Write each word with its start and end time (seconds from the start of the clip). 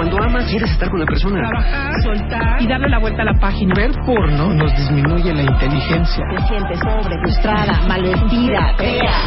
Cuando 0.00 0.16
amas, 0.16 0.46
quieres 0.46 0.70
estar 0.70 0.88
con 0.88 0.98
la 0.98 1.04
persona. 1.04 1.46
Trabajar, 1.46 1.92
soltar 2.02 2.62
y 2.62 2.66
darle 2.66 2.88
la 2.88 2.98
vuelta 3.00 3.20
a 3.20 3.24
la 3.26 3.38
página. 3.38 3.74
Ver 3.76 3.90
porno 4.06 4.54
nos 4.54 4.74
disminuye 4.74 5.34
la 5.34 5.42
inteligencia. 5.42 6.24
Te 6.36 6.46
sientes 6.46 6.78
sobre, 6.80 7.18
frustrada, 7.22 7.82
malvestida, 7.86 8.74
fea. 8.78 9.20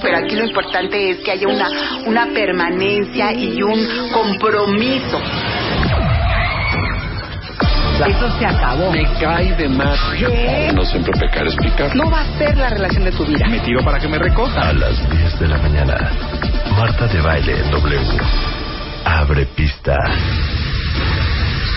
Pero 0.00 0.16
aquí 0.18 0.36
lo 0.36 0.44
importante 0.44 1.10
es 1.10 1.24
que 1.24 1.32
haya 1.32 1.48
una, 1.48 1.68
una 2.06 2.26
permanencia 2.32 3.32
y 3.32 3.60
un 3.60 3.80
compromiso. 4.12 5.18
Eso 8.06 8.38
se 8.38 8.46
acabó. 8.46 8.90
Me 8.90 9.04
cae 9.20 9.54
de 9.54 9.68
más. 9.68 9.98
¿Qué? 10.18 10.70
No 10.74 10.84
siempre 10.84 11.12
pecar 11.18 11.46
es 11.46 11.54
picar. 11.56 11.94
No 11.94 12.10
va 12.10 12.20
a 12.20 12.38
ser 12.38 12.56
la 12.56 12.70
relación 12.70 13.04
de 13.04 13.12
tu 13.12 13.24
vida. 13.24 13.46
Me 13.48 13.60
tiro 13.60 13.84
para 13.84 13.98
que 13.98 14.08
me 14.08 14.18
recoja. 14.18 14.68
A 14.68 14.72
las 14.72 15.10
10 15.10 15.38
de 15.40 15.48
la 15.48 15.58
mañana. 15.58 15.96
Marta 16.76 17.06
de 17.06 17.20
baile 17.20 17.60
en 17.60 17.70
W. 17.70 18.00
Abre 19.04 19.46
pista. 19.46 19.96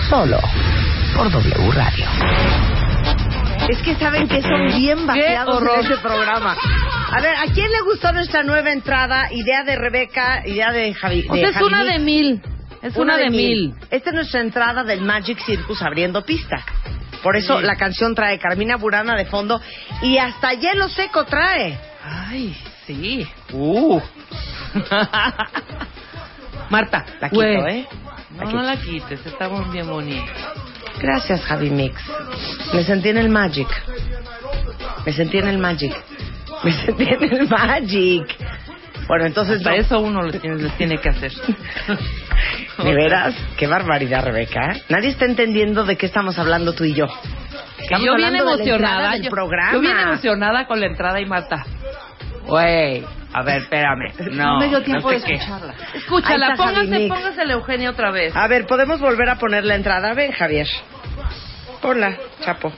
Solo 0.09 0.39
por 1.15 1.29
W 1.31 1.71
Radio. 1.71 2.05
Es 3.69 3.77
que 3.81 3.95
saben 3.95 4.27
que 4.27 4.41
son 4.41 4.67
bien 4.77 5.05
vaciados 5.05 5.61
en 5.61 5.79
ese 5.85 5.97
programa. 5.97 6.55
A 7.11 7.21
ver, 7.21 7.35
¿a 7.35 7.45
quién 7.53 7.69
le 7.71 7.81
gustó 7.81 8.11
nuestra 8.13 8.43
nueva 8.43 8.71
entrada? 8.71 9.27
Idea 9.31 9.63
de 9.63 9.75
Rebeca, 9.75 10.41
idea 10.45 10.71
de 10.71 10.93
Javi. 10.93 11.25
O 11.29 11.35
sea, 11.35 11.49
es 11.49 11.53
Javi 11.53 11.65
una 11.65 11.83
Mix. 11.83 11.93
de 11.93 11.99
mil. 11.99 12.41
Es 12.81 12.95
una, 12.95 13.17
de 13.17 13.29
mil. 13.29 13.75
Esta 13.89 14.09
es 14.09 14.15
nuestra 14.15 14.41
entrada 14.41 14.83
del 14.83 15.01
Magic 15.01 15.39
Circus 15.45 15.81
abriendo 15.81 16.23
pista. 16.23 16.63
Por 17.23 17.35
eso 17.35 17.59
la 17.61 17.75
canción 17.75 18.13
trae 18.15 18.39
Carmina 18.39 18.77
Burana 18.77 19.15
de 19.15 19.25
fondo 19.25 19.59
y 20.01 20.17
hasta 20.17 20.53
hielo 20.53 20.87
seco 20.87 21.25
trae. 21.25 21.77
Ay, 22.03 22.55
sí. 22.85 23.27
Uh. 23.51 23.99
Marta, 26.69 27.05
La 27.19 27.29
quito. 27.29 27.67
¿eh? 27.67 27.87
No, 28.31 28.51
no 28.51 28.61
la 28.61 28.77
quites, 28.77 29.25
estamos 29.25 29.71
bien 29.71 29.87
bonitos. 29.87 30.29
Gracias, 30.99 31.41
Javi 31.43 31.69
Mix. 31.69 32.01
Me 32.73 32.83
sentí 32.83 33.09
en 33.09 33.17
el 33.17 33.29
Magic. 33.29 33.67
Me 35.05 35.13
sentí 35.13 35.37
en 35.37 35.47
el 35.47 35.57
Magic. 35.57 35.95
Me 36.63 36.71
sentí 36.71 37.03
en 37.03 37.23
el 37.23 37.47
Magic. 37.47 38.35
Bueno, 39.07 39.25
entonces 39.25 39.63
Para 39.63 39.75
no. 39.77 39.81
eso 39.81 39.99
uno 39.99 40.21
les 40.23 40.41
tiene, 40.41 40.57
les 40.63 40.77
tiene 40.77 40.97
que 40.99 41.09
hacer. 41.09 41.31
¿De 42.83 42.93
veras? 42.93 43.35
Qué 43.57 43.67
barbaridad, 43.67 44.23
Rebeca. 44.23 44.73
¿eh? 44.73 44.83
Nadie 44.89 45.09
está 45.09 45.25
entendiendo 45.25 45.85
de 45.85 45.95
qué 45.97 46.05
estamos 46.05 46.37
hablando 46.37 46.73
tú 46.73 46.83
y 46.83 46.93
yo. 46.93 47.05
Estamos 47.79 48.05
yo 48.05 48.15
bien 48.15 48.25
hablando 48.35 48.43
de 48.43 48.45
la 48.45 48.63
emocionada. 48.63 49.17
yo, 49.17 49.29
programa. 49.29 49.73
yo 49.73 49.79
bien 49.79 49.97
emocionada 49.97 50.67
con 50.67 50.79
la 50.79 50.87
entrada 50.87 51.21
y 51.21 51.25
Marta. 51.25 51.65
Güey, 52.45 53.03
a 53.33 53.43
ver, 53.43 53.61
espérame. 53.63 54.13
No, 54.31 54.59
me 54.59 54.67
dio 54.67 54.81
tiempo 54.83 55.09
sé 55.09 55.19
de 55.19 55.23
qué. 55.23 55.33
escucharla. 55.35 55.73
Escúchala, 55.93 56.55
póngase, 56.55 57.07
póngase 57.07 57.45
la 57.45 57.53
Eugenia 57.53 57.89
otra 57.91 58.11
vez. 58.11 58.35
A 58.35 58.47
ver, 58.47 58.65
¿podemos 58.67 58.99
volver 58.99 59.29
a 59.29 59.35
poner 59.35 59.63
la 59.65 59.75
entrada? 59.75 60.13
Ven, 60.13 60.31
Javier. 60.31 60.67
Ponla, 61.81 62.17
Chapo. 62.41 62.73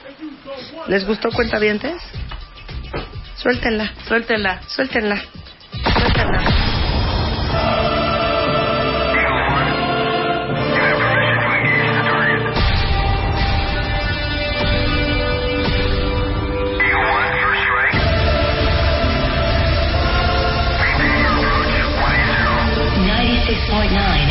¿Les 0.88 1.06
gustó 1.06 1.30
Cuentavientes? 1.30 1.96
Suéltenla, 3.36 3.92
Suéltela. 4.06 4.60
suéltenla. 4.62 4.62
Suéltenla. 4.68 5.22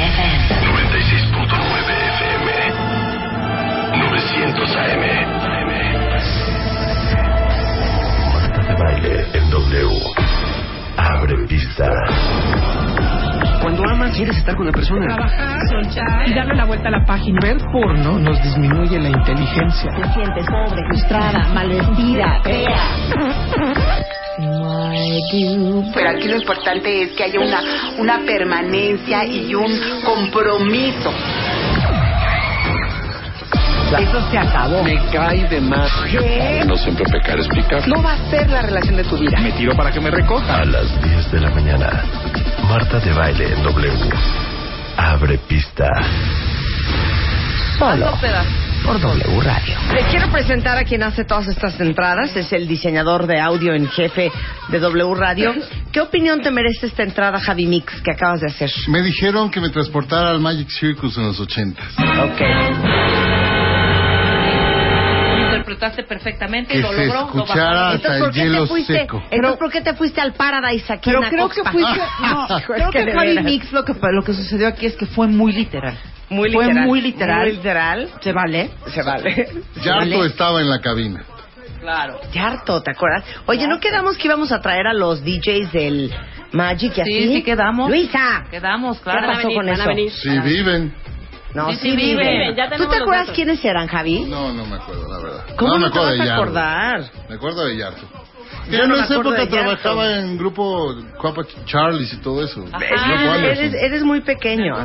FM. 0.09 0.41
96.9 0.65 1.89
FM. 2.15 2.47
900 3.97 4.75
AM. 4.75 5.03
Marta 8.33 8.61
de 8.63 8.73
baile 8.75 9.27
en 9.33 9.49
W. 9.49 10.08
Abre 11.81 12.01
pista. 12.07 13.59
Cuando 13.61 13.83
amas, 13.89 14.15
quieres 14.15 14.37
estar 14.37 14.55
con 14.55 14.65
la 14.65 14.71
persona. 14.71 15.05
Trabajar, 15.05 15.59
soltar 15.69 16.27
Y 16.27 16.33
darle 16.33 16.55
la 16.55 16.65
vuelta 16.65 16.87
a 16.87 16.91
la 16.91 17.05
página. 17.05 17.39
Ver 17.41 17.57
porno 17.71 18.17
nos 18.19 18.41
disminuye 18.41 18.99
la 18.99 19.09
inteligencia. 19.09 19.91
Te 19.95 20.13
sientes 20.13 20.45
sobre, 20.45 20.81
frustrada, 20.87 21.47
malvestida, 21.53 22.41
fea. 22.43 22.75
Pero 25.93 26.09
aquí 26.09 26.27
lo 26.27 26.37
importante 26.37 27.03
es 27.03 27.11
que 27.11 27.23
haya 27.23 27.39
una, 27.39 27.59
una 27.97 28.19
permanencia 28.25 29.25
y 29.25 29.53
un 29.53 29.71
compromiso. 30.05 31.11
Eso 33.97 34.29
se 34.29 34.37
acabó. 34.37 34.83
Me 34.83 34.97
cae 35.11 35.47
de 35.49 35.61
más. 35.61 35.91
¿Qué? 36.11 36.63
No 36.65 36.77
siempre 36.77 37.05
pecar 37.05 37.39
es 37.39 37.47
picar. 37.47 37.87
No 37.87 38.01
va 38.03 38.13
a 38.13 38.29
ser 38.29 38.49
la 38.49 38.61
relación 38.61 38.97
de 38.97 39.03
tu 39.03 39.17
vida. 39.17 39.39
Me 39.39 39.51
tiro 39.53 39.75
para 39.75 39.91
que 39.91 39.99
me 39.99 40.11
recoja. 40.11 40.61
A 40.61 40.65
las 40.65 41.01
10 41.01 41.31
de 41.31 41.39
la 41.39 41.49
mañana. 41.49 42.03
Marta 42.67 42.99
de 42.99 43.13
baile 43.13 43.53
en 43.53 43.63
W. 43.63 44.09
Abre 44.97 45.39
pista. 45.39 45.87
Solo 47.79 48.11
por 48.85 48.99
W 48.99 49.41
Radio. 49.41 49.75
Les 49.93 50.05
quiero 50.05 50.31
presentar 50.31 50.77
a 50.77 50.83
quien 50.83 51.03
hace 51.03 51.23
todas 51.25 51.47
estas 51.47 51.79
entradas. 51.79 52.35
Es 52.35 52.51
el 52.53 52.67
diseñador 52.67 53.25
de 53.25 53.39
audio 53.39 53.73
en 53.73 53.87
jefe 53.87 54.31
de 54.69 54.79
W 54.79 55.15
Radio. 55.15 55.53
¿Qué 55.91 56.01
opinión 56.01 56.41
te 56.41 56.51
merece 56.51 56.87
esta 56.87 57.03
entrada, 57.03 57.39
Javi 57.39 57.65
Mix, 57.65 58.01
que 58.01 58.11
acabas 58.11 58.41
de 58.41 58.47
hacer? 58.47 58.69
Me 58.87 59.01
dijeron 59.01 59.49
que 59.49 59.59
me 59.59 59.69
transportara 59.69 60.29
al 60.29 60.39
Magic 60.39 60.69
Circus 60.69 61.17
en 61.17 61.27
los 61.27 61.39
ochentas. 61.39 61.87
Ok. 61.97 63.48
Lo 65.69 65.73
interpretaste 65.75 66.03
perfectamente, 66.03 66.73
Que 66.73 66.79
lo 66.79 66.91
se 66.91 67.05
logró. 67.05 67.21
lo 67.33 67.43
escuchara 67.43 67.73
bajó. 67.81 67.95
hasta 67.95 68.15
el 68.15 68.19
¿por 68.23 68.33
qué 68.33 68.39
hielo 68.39 68.61
te 68.63 68.67
fuiste? 68.67 68.93
seco. 68.93 69.23
Entonces, 69.29 69.59
¿por 69.59 69.71
qué 69.71 69.81
te 69.81 69.93
fuiste 69.93 70.21
al 70.21 70.33
Paradise 70.33 70.93
aquí 70.93 71.09
Pero 71.11 71.23
en 71.23 71.29
creo 71.29 71.49
que 71.49 71.63
fuiste. 71.63 72.01
No, 72.21 72.47
creo 72.65 72.89
que 72.91 73.05
veras. 73.05 73.43
Mix 73.45 73.71
lo 73.71 73.85
que, 73.85 73.93
lo 74.11 74.23
que 74.23 74.33
sucedió 74.33 74.67
aquí 74.67 74.87
es 74.87 74.95
que 74.95 75.05
fue 75.05 75.27
muy 75.27 75.51
literal. 75.51 75.95
Muy 76.29 76.51
Fue 76.51 76.65
literal. 76.65 76.87
muy 76.87 77.01
literal. 77.01 77.39
Muy 77.47 77.51
literal. 77.55 78.09
¿Se 78.21 78.31
vale? 78.33 78.69
Se 78.87 79.01
vale. 79.03 79.49
Yarto 79.83 80.25
estaba 80.25 80.61
en 80.61 80.69
la 80.69 80.79
cabina. 80.79 81.23
Claro. 81.81 82.19
Yarto, 82.33 82.81
¿te 82.81 82.91
acuerdas? 82.91 83.23
Oye, 83.45 83.67
¿no 83.67 83.79
quedamos 83.79 84.17
que 84.17 84.27
íbamos 84.27 84.51
a 84.51 84.59
traer 84.61 84.85
a 84.87 84.93
los 84.93 85.23
DJs 85.23 85.71
del 85.71 86.13
Magic 86.51 86.97
y 86.97 87.01
así? 87.01 87.11
Sí, 87.11 87.33
sí 87.35 87.43
quedamos. 87.43 87.89
Luisa, 87.89 88.43
Quedamos, 88.51 88.97
¿qué 88.97 89.03
claro. 89.03 89.27
pasó 89.27 89.49
con 89.53 89.69
eso? 89.69 89.89
Si 90.21 90.39
viven. 90.39 90.93
No, 91.53 91.71
Sí, 91.71 91.77
sí, 91.81 91.95
viven. 91.95 92.17
viven, 92.17 92.55
ya 92.55 92.69
¿Tú 92.69 92.85
te 92.87 92.95
acuerdas 92.97 93.21
datos. 93.27 93.35
quiénes 93.35 93.63
eran, 93.65 93.87
Javi? 93.87 94.19
No, 94.25 94.53
no 94.53 94.65
me 94.65 94.75
acuerdo, 94.75 95.07
la 95.09 95.17
verdad. 95.17 95.45
¿Cómo 95.57 95.73
no, 95.73 95.79
me 95.79 95.83
te 95.85 95.97
acuerdo 95.99 96.09
vas 96.17 96.25
de 96.25 96.29
a 96.31 96.35
acordar? 96.35 97.01
Me 97.27 97.35
acuerdo 97.35 97.65
de 97.65 97.77
Yarto. 97.77 98.01
Yo 98.69 98.77
Yo 98.77 98.83
en 98.83 98.89
no 98.89 98.95
me 98.97 99.03
esa 99.03 99.13
acuerdo 99.15 99.35
época 99.35 99.49
trabajaba 99.49 100.15
en 100.19 100.37
grupo 100.37 100.93
Cuapa 101.19 101.41
Charles 101.65 102.13
y 102.13 102.17
todo 102.17 102.43
eso. 102.43 102.65
Que 102.77 102.85
eres, 102.85 103.73
eres, 103.73 104.03
muy 104.03 104.21
pequeño. 104.21 104.75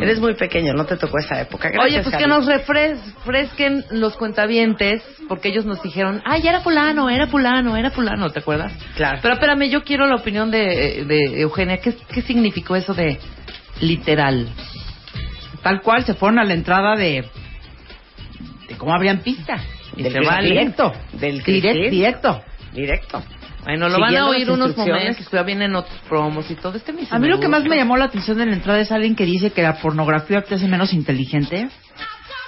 Eres 0.00 0.18
muy 0.18 0.34
pequeño, 0.34 0.72
no 0.72 0.84
te 0.86 0.96
tocó 0.96 1.18
esa 1.18 1.40
época. 1.40 1.68
Gracias, 1.68 1.84
Oye, 1.92 2.02
pues 2.02 2.16
que 2.16 2.24
Javi. 2.24 2.30
nos 2.30 2.46
refres- 2.48 2.98
refresquen 3.24 3.84
los 3.92 4.16
cuentavientes, 4.16 5.04
porque 5.28 5.50
ellos 5.50 5.64
nos 5.64 5.80
dijeron, 5.82 6.20
ay, 6.24 6.46
era 6.48 6.60
fulano, 6.62 7.08
era 7.10 7.28
fulano, 7.28 7.76
era 7.76 7.90
fulano, 7.92 8.30
¿te 8.30 8.40
acuerdas? 8.40 8.72
Claro. 8.96 9.18
Pero 9.22 9.34
espérame, 9.34 9.68
yo 9.70 9.84
quiero 9.84 10.06
la 10.08 10.16
opinión 10.16 10.50
de, 10.50 11.04
de 11.06 11.40
Eugenia. 11.42 11.78
¿Qué, 11.78 11.94
¿Qué 12.12 12.22
significó 12.22 12.74
eso 12.74 12.92
de 12.92 13.20
literal? 13.80 14.48
Tal 15.62 15.80
cual 15.82 16.04
se 16.04 16.14
fueron 16.14 16.38
a 16.38 16.44
la 16.44 16.54
entrada 16.54 16.96
de, 16.96 17.24
de 18.68 18.76
cómo 18.76 18.94
abrían 18.94 19.18
pista. 19.20 19.58
Y 19.96 20.02
Del 20.02 20.12
se 20.12 20.20
va 20.20 20.40
directo. 20.40 20.92
Del 21.12 21.40
Direct- 21.40 21.44
Cristín. 21.44 21.90
directo. 21.90 22.42
Directo. 22.72 23.22
Bueno, 23.64 23.88
lo 23.88 24.00
van 24.00 24.16
a 24.16 24.26
oír 24.28 24.50
unos 24.50 24.76
momentos, 24.76 25.28
que 25.28 25.36
ya 25.36 25.42
vienen 25.44 25.76
otros 25.76 25.96
promos 26.08 26.50
y 26.50 26.56
todo. 26.56 26.76
Este 26.76 26.92
A 27.10 27.18
mí 27.20 27.28
lo 27.28 27.38
que 27.38 27.46
más 27.46 27.62
me 27.64 27.76
llamó 27.76 27.96
la 27.96 28.06
atención 28.06 28.36
de 28.38 28.46
la 28.46 28.54
entrada 28.54 28.80
es 28.80 28.90
alguien 28.90 29.14
que 29.14 29.24
dice 29.24 29.50
que 29.52 29.62
la 29.62 29.74
pornografía 29.80 30.42
te 30.42 30.56
hace 30.56 30.66
menos 30.66 30.92
inteligente. 30.92 31.68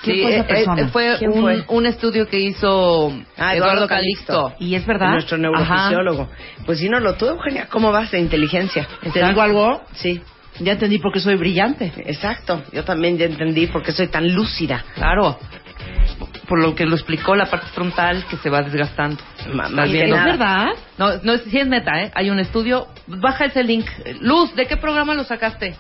¿Quién 0.03 0.17
Sí, 0.17 0.23
fue 0.23 0.33
esa 0.35 0.41
eh, 0.41 0.45
persona? 0.49 0.83
eh, 0.83 0.89
fue, 0.89 1.17
¿Quién 1.19 1.31
un, 1.31 1.41
fue? 1.43 1.65
un 1.69 1.87
estudio 1.87 2.27
que 2.29 2.39
hizo 2.41 3.11
Ah, 3.39 3.55
Eduardo, 3.55 3.75
Eduardo 3.85 3.89
Calixto. 3.89 4.53
Y 4.59 4.75
es 4.75 4.85
verdad. 4.85 5.11
Nuestro 5.11 5.39
neurofisiólogo. 5.39 6.29
Pues 6.67 6.79
sí, 6.81 6.89
no 6.89 6.99
lo 6.99 7.15
tú, 7.15 7.27
Eugenia. 7.27 7.69
¿Cómo 7.71 7.93
vas 7.93 8.11
de 8.11 8.19
inteligencia? 8.19 8.87
¿Te 9.13 9.25
digo 9.25 9.41
algo? 9.41 9.83
Sí, 9.93 10.21
Ya 10.61 10.73
entendí 10.73 10.99
por 10.99 11.13
qué 11.13 11.21
soy 11.21 11.35
brillante. 11.37 11.93
exacto. 12.07 12.63
Yo 12.73 12.85
también 12.85 13.19
ya 13.19 13.27
entendí 13.27 13.67
por 13.67 13.83
qué 13.83 13.93
soy 13.93 14.07
tan 14.09 14.33
lúcida. 14.33 14.85
Claro. 14.95 15.39
Por 16.49 16.61
lo 16.63 16.75
que 16.75 16.85
lo 16.87 16.95
explicó 16.95 17.35
la 17.35 17.47
parte 17.47 17.67
frontal 17.69 18.25
que 18.29 18.37
se 18.37 18.51
va 18.51 18.63
desgastando. 18.63 19.17
Ma- 19.53 19.65
¿Estás 19.67 19.77
más 19.77 19.89
nada. 19.91 20.05
¿Es 20.05 20.25
verdad? 20.25 20.67
No, 20.99 21.11
no 21.23 21.39
sí 21.39 21.59
es 21.59 21.67
neta, 21.67 22.03
¿eh? 22.03 22.13
Hay 22.15 22.31
un 22.31 22.39
estudio. 22.39 22.87
Baja 23.07 23.47
ese 23.47 23.65
link. 23.65 23.87
Luz, 24.21 24.55
¿de 24.55 24.67
qué 24.67 24.77
programa 24.77 25.15
lo 25.15 25.25
sacaste? 25.25 25.75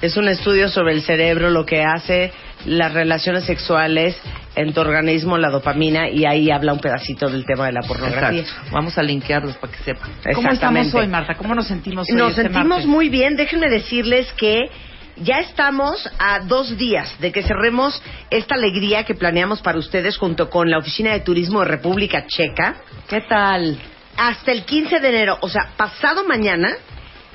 Es 0.00 0.16
un 0.16 0.28
estudio 0.28 0.68
sobre 0.68 0.94
el 0.94 1.02
cerebro, 1.02 1.50
lo 1.50 1.66
que 1.66 1.82
hace 1.82 2.32
las 2.66 2.92
relaciones 2.92 3.44
sexuales 3.44 4.16
en 4.54 4.72
tu 4.72 4.80
organismo, 4.80 5.38
la 5.38 5.50
dopamina, 5.50 6.08
y 6.08 6.24
ahí 6.24 6.50
habla 6.50 6.72
un 6.72 6.80
pedacito 6.80 7.28
del 7.28 7.44
tema 7.44 7.66
de 7.66 7.72
la 7.72 7.82
pornografía. 7.82 8.40
Exacto. 8.40 8.70
Vamos 8.72 8.98
a 8.98 9.02
linkearlos 9.02 9.56
para 9.56 9.72
que 9.72 9.82
sepan. 9.84 10.10
¿Cómo 10.34 10.50
estamos 10.50 10.94
hoy, 10.94 11.06
Marta? 11.06 11.34
¿Cómo 11.34 11.54
nos 11.54 11.68
sentimos 11.68 12.08
hoy? 12.10 12.16
Nos 12.16 12.30
este 12.30 12.42
sentimos 12.42 12.68
martes? 12.68 12.86
muy 12.86 13.08
bien. 13.08 13.36
Déjenme 13.36 13.68
decirles 13.68 14.32
que 14.32 14.70
ya 15.16 15.40
estamos 15.40 16.08
a 16.18 16.40
dos 16.40 16.76
días 16.76 17.14
de 17.20 17.30
que 17.30 17.42
cerremos 17.42 18.02
esta 18.30 18.54
alegría 18.54 19.04
que 19.04 19.14
planeamos 19.14 19.60
para 19.60 19.78
ustedes 19.78 20.16
junto 20.16 20.50
con 20.50 20.70
la 20.70 20.78
Oficina 20.78 21.12
de 21.12 21.20
Turismo 21.20 21.60
de 21.60 21.66
República 21.66 22.26
Checa. 22.26 22.76
¿Qué 23.08 23.20
tal? 23.22 23.78
Hasta 24.16 24.52
el 24.52 24.64
15 24.64 24.98
de 25.00 25.08
enero, 25.08 25.38
o 25.40 25.48
sea, 25.48 25.70
pasado 25.76 26.24
mañana, 26.24 26.74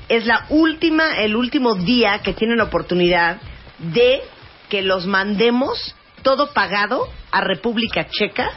es 0.08 0.26
la 0.26 0.46
última, 0.50 1.16
el 1.18 1.34
último 1.34 1.74
día 1.74 2.20
que 2.22 2.32
tienen 2.32 2.58
la 2.58 2.64
oportunidad 2.64 3.38
de 3.78 4.20
que 4.68 4.82
los 4.82 5.06
mandemos 5.06 5.95
todo 6.26 6.48
pagado 6.52 7.06
a 7.30 7.40
República 7.40 8.08
Checa 8.10 8.50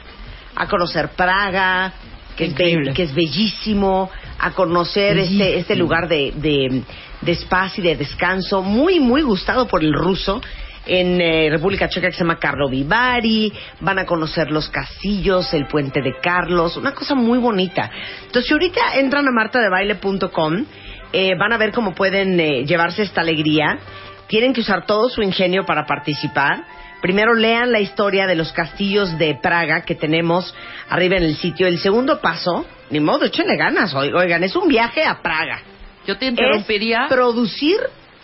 a 0.55 0.67
conocer 0.67 1.09
Praga, 1.09 1.93
que, 2.35 2.45
es, 2.45 2.55
be- 2.55 2.93
que 2.95 3.03
es 3.03 3.13
bellísimo, 3.13 4.09
a 4.39 4.51
conocer 4.53 5.13
Bellísimo. 5.15 5.43
este, 5.43 5.59
este 5.59 5.75
lugar 5.75 6.07
de, 6.07 6.33
de, 6.35 6.81
de 7.21 7.35
spas 7.35 7.77
y 7.77 7.83
de 7.83 7.95
descanso, 7.95 8.63
muy, 8.63 8.99
muy 8.99 9.21
gustado 9.21 9.67
por 9.67 9.83
el 9.83 9.93
ruso. 9.93 10.41
En 10.87 11.21
eh, 11.21 11.49
República 11.51 11.87
Checa 11.87 12.07
que 12.07 12.13
se 12.13 12.19
llama 12.23 12.39
Carlo 12.39 12.67
Vivari, 12.69 13.53
van 13.81 13.99
a 13.99 14.05
conocer 14.07 14.49
los 14.49 14.67
castillos, 14.69 15.53
el 15.53 15.67
puente 15.67 16.01
de 16.01 16.15
Carlos, 16.19 16.75
una 16.75 16.95
cosa 16.95 17.13
muy 17.13 17.37
bonita. 17.37 17.91
Entonces, 18.25 18.47
si 18.47 18.53
ahorita 18.53 18.95
entran 18.95 19.27
a 19.27 19.31
martadebaile.com, 19.31 20.65
eh, 21.13 21.35
van 21.37 21.53
a 21.53 21.57
ver 21.57 21.71
cómo 21.71 21.93
pueden 21.93 22.39
eh, 22.39 22.65
llevarse 22.65 23.03
esta 23.03 23.21
alegría. 23.21 23.77
Tienen 24.25 24.53
que 24.53 24.61
usar 24.61 24.87
todo 24.87 25.07
su 25.09 25.21
ingenio 25.21 25.65
para 25.67 25.85
participar. 25.85 26.63
Primero 27.01 27.33
lean 27.33 27.71
la 27.71 27.79
historia 27.79 28.27
de 28.27 28.35
los 28.35 28.51
castillos 28.51 29.17
de 29.17 29.35
Praga 29.41 29.81
que 29.83 29.95
tenemos 29.95 30.53
arriba 30.89 31.15
en 31.17 31.23
el 31.23 31.35
sitio. 31.35 31.65
El 31.67 31.79
segundo 31.79 32.19
paso, 32.19 32.65
ni 32.89 32.99
modo, 32.99 33.25
échenle 33.25 33.55
ganas. 33.55 33.93
oi- 33.93 34.11
Oigan, 34.13 34.43
es 34.43 34.55
un 34.55 34.67
viaje 34.67 35.03
a 35.05 35.21
Praga. 35.21 35.61
Yo 36.05 36.17
te 36.17 36.25
Es 36.25 36.31
interrumpiría. 36.31 37.05
producir 37.07 37.77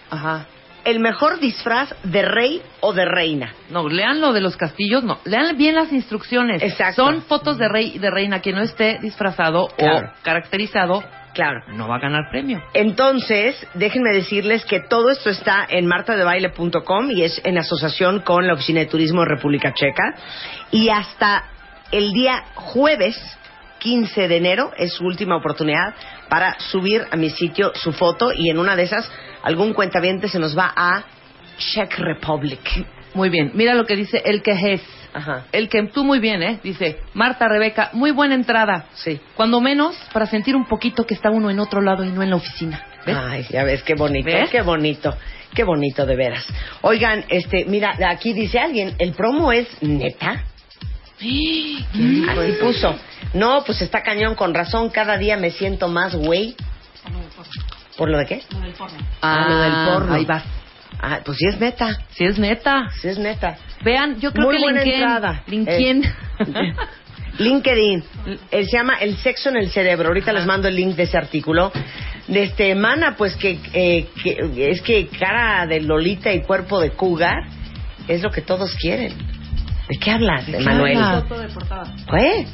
Ajá. 0.09 0.45
el 0.83 0.99
mejor 0.99 1.39
disfraz 1.39 1.93
de 2.03 2.21
rey 2.21 2.61
o 2.81 2.91
de 2.93 3.05
reina. 3.05 3.53
No, 3.69 3.87
lean 3.87 4.19
lo 4.19 4.33
de 4.33 4.41
los 4.41 4.57
castillos, 4.57 5.03
no. 5.03 5.19
Lean 5.23 5.55
bien 5.57 5.75
las 5.75 5.91
instrucciones. 5.93 6.61
Exacto. 6.61 7.05
Son 7.05 7.21
fotos 7.23 7.57
de 7.57 7.69
rey 7.69 7.93
y 7.95 7.99
de 7.99 8.11
reina. 8.11 8.41
Quien 8.41 8.55
no 8.55 8.61
esté 8.61 8.99
disfrazado 9.01 9.67
Claro. 9.77 10.07
o 10.09 10.23
caracterizado 10.23 11.03
Claro. 11.35 11.63
no 11.73 11.87
va 11.87 11.97
a 11.97 11.99
ganar 11.99 12.29
premio. 12.31 12.63
Entonces, 12.73 13.55
déjenme 13.73 14.11
decirles 14.13 14.63
que 14.65 14.79
todo 14.79 15.09
esto 15.09 15.29
está 15.29 15.67
en 15.69 15.85
martadebaile.com 15.85 17.11
y 17.11 17.23
es 17.23 17.41
en 17.43 17.57
asociación 17.57 18.21
con 18.21 18.47
la 18.47 18.53
Oficina 18.53 18.79
de 18.79 18.85
Turismo 18.85 19.21
de 19.21 19.27
República 19.35 19.73
Checa. 19.73 20.15
Y 20.71 20.87
hasta 20.89 21.43
el 21.91 22.13
día 22.13 22.45
jueves 22.55 23.17
15 23.79 24.27
de 24.29 24.37
enero 24.37 24.71
es 24.77 24.93
su 24.93 25.03
última 25.03 25.35
oportunidad 25.35 25.93
para 26.29 26.57
subir 26.59 27.03
a 27.11 27.17
mi 27.17 27.29
sitio 27.29 27.71
su 27.75 27.91
foto 27.91 28.31
y 28.33 28.49
en 28.49 28.57
una 28.57 28.75
de 28.75 28.83
esas 28.83 29.11
algún 29.43 29.73
cuentaviente 29.73 30.29
se 30.29 30.39
nos 30.39 30.57
va 30.57 30.73
a 30.75 31.03
Czech 31.57 31.99
Republic. 31.99 32.85
Muy 33.13 33.29
bien. 33.29 33.51
Mira 33.53 33.75
lo 33.75 33.85
que 33.85 33.95
dice 33.95 34.21
el 34.25 34.41
que 34.41 34.73
es. 34.73 34.81
Ajá. 35.15 35.45
El 35.53 35.69
que 35.69 35.81
tú 35.87 36.03
muy 36.03 36.19
bien, 36.19 36.43
¿eh? 36.43 36.59
Dice, 36.61 36.99
Marta, 37.13 37.47
Rebeca, 37.47 37.89
muy 37.93 38.11
buena 38.11 38.35
entrada. 38.35 38.87
Sí. 38.95 39.21
Cuando 39.35 39.61
menos, 39.61 39.95
para 40.11 40.25
sentir 40.25 40.57
un 40.57 40.65
poquito 40.65 41.05
que 41.05 41.13
está 41.13 41.29
uno 41.29 41.49
en 41.49 41.59
otro 41.59 41.81
lado 41.81 42.03
y 42.03 42.09
no 42.09 42.21
en 42.21 42.31
la 42.31 42.35
oficina. 42.35 42.83
¿Ves? 43.05 43.15
Ay, 43.17 43.45
ya 43.49 43.63
ves, 43.63 43.81
qué 43.83 43.95
bonito, 43.95 44.25
¿Ves? 44.25 44.49
qué 44.49 44.61
bonito, 44.61 45.15
qué 45.53 45.63
bonito 45.63 46.05
de 46.05 46.15
veras. 46.17 46.45
Oigan, 46.81 47.23
este, 47.29 47.63
mira, 47.63 47.95
aquí 48.09 48.33
dice 48.33 48.59
alguien, 48.59 48.95
¿el 48.99 49.13
promo 49.13 49.53
es 49.53 49.67
neta? 49.81 50.43
Así 51.15 51.85
puso. 52.59 52.95
No, 53.33 53.63
pues 53.65 53.81
está 53.81 54.03
cañón, 54.03 54.35
con 54.35 54.53
razón, 54.53 54.89
cada 54.89 55.17
día 55.17 55.37
me 55.37 55.51
siento 55.51 55.87
más 55.87 56.13
güey. 56.13 56.55
¿Por 57.97 58.09
lo 58.09 58.17
de 58.17 58.25
qué? 58.25 58.43
Ah, 59.21 59.45
lo 59.47 59.57
del 59.59 59.93
porno. 59.93 60.13
Ahí 60.13 60.25
vas. 60.25 60.43
Ah, 61.01 61.19
pues 61.23 61.37
sí 61.37 61.45
es 61.47 61.59
neta, 61.59 61.97
Si 62.11 62.25
es 62.25 62.37
neta. 62.39 62.89
sí 63.01 63.07
es 63.09 63.17
neta. 63.19 63.57
Vean, 63.83 64.19
yo 64.19 64.31
creo 64.31 64.45
Muy 64.47 64.55
que 64.57 64.61
buena 64.63 64.81
linkeen- 64.83 64.93
entrada. 64.93 65.43
linkeen. 65.47 66.03
Eh, 66.03 66.73
LinkedIn. 67.37 68.03
Él 68.51 68.65
se 68.65 68.77
llama 68.77 68.95
El 68.95 69.17
sexo 69.17 69.49
en 69.49 69.57
el 69.57 69.69
cerebro. 69.69 70.07
Ahorita 70.07 70.31
les 70.31 70.45
mando 70.45 70.67
el 70.67 70.75
link 70.75 70.95
de 70.95 71.03
ese 71.03 71.17
artículo. 71.17 71.71
De 72.27 72.43
este, 72.43 72.73
mana, 72.75 73.15
pues 73.17 73.35
que, 73.35 73.59
eh, 73.73 74.07
que- 74.23 74.71
es 74.71 74.81
que 74.81 75.07
cara 75.07 75.65
de 75.67 75.81
Lolita 75.81 76.31
y 76.33 76.41
cuerpo 76.41 76.79
de 76.79 76.91
cougar 76.91 77.43
es 78.07 78.21
lo 78.23 78.31
que 78.31 78.41
todos 78.41 78.73
quieren. 78.75 79.13
¿De 79.87 79.97
qué 79.99 80.11
hablas, 80.11 80.45
qué 80.45 80.57
Emanuel? 80.57 80.97
hablas? 80.97 81.23
¿Qué? 82.09 82.45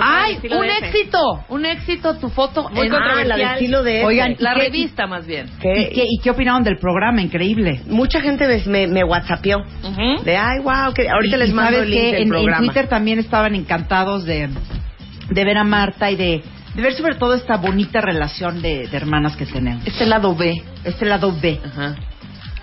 ¡Ay! 0.00 0.38
¡Un 0.50 0.64
éxito! 0.64 1.18
Un 1.50 1.66
éxito 1.66 2.16
tu 2.16 2.30
foto. 2.30 2.68
Muy 2.70 2.86
en- 2.86 2.90
controversial. 2.92 3.28
la 3.28 3.36
del 3.36 3.48
estilo 3.54 3.82
de 3.82 3.96
F. 3.98 4.06
Oigan, 4.06 4.36
La 4.38 4.52
¿y 4.52 4.54
qué- 4.54 4.60
revista, 4.62 5.06
más 5.06 5.26
bien. 5.26 5.46
¿Qué? 5.60 5.82
¿Y 5.82 5.94
qué, 5.94 6.04
¿Y 6.08 6.18
qué 6.22 6.30
opinaron 6.30 6.62
del 6.64 6.78
programa? 6.78 7.20
Increíble. 7.20 7.82
Mucha 7.86 8.20
gente 8.22 8.46
me, 8.46 8.64
me, 8.66 8.86
me 8.86 9.04
whatsappió. 9.04 9.58
Ujú. 9.58 10.22
De, 10.24 10.36
ay, 10.36 10.60
wow, 10.62 10.94
que 10.94 11.08
ahorita 11.08 11.36
Y- 11.36 11.40
les 11.40 11.52
mando 11.52 11.72
¿sabes 11.72 11.82
el 11.84 11.90
link 11.90 12.00
qué? 12.00 12.06
del 12.06 12.14
en, 12.16 12.22
en 12.22 12.28
programa. 12.30 12.58
Twitter 12.58 12.88
también 12.88 13.18
estaban 13.18 13.54
encantados 13.54 14.24
de, 14.24 14.48
de 15.30 15.44
ver 15.44 15.58
a 15.58 15.64
Marta 15.64 16.10
y 16.10 16.16
de, 16.16 16.42
de 16.74 16.82
ver 16.82 16.94
sobre 16.94 17.16
todo 17.16 17.34
esta 17.34 17.56
bonita 17.58 18.00
relación 18.00 18.62
de, 18.62 18.88
de 18.88 18.96
hermanas 18.96 19.36
que 19.36 19.44
tenemos. 19.44 19.86
Este 19.86 20.06
lado 20.06 20.34
B. 20.34 20.62
Este 20.84 21.04
lado 21.04 21.30
B. 21.40 21.60
Ajá. 21.62 21.94
Pues 21.96 22.08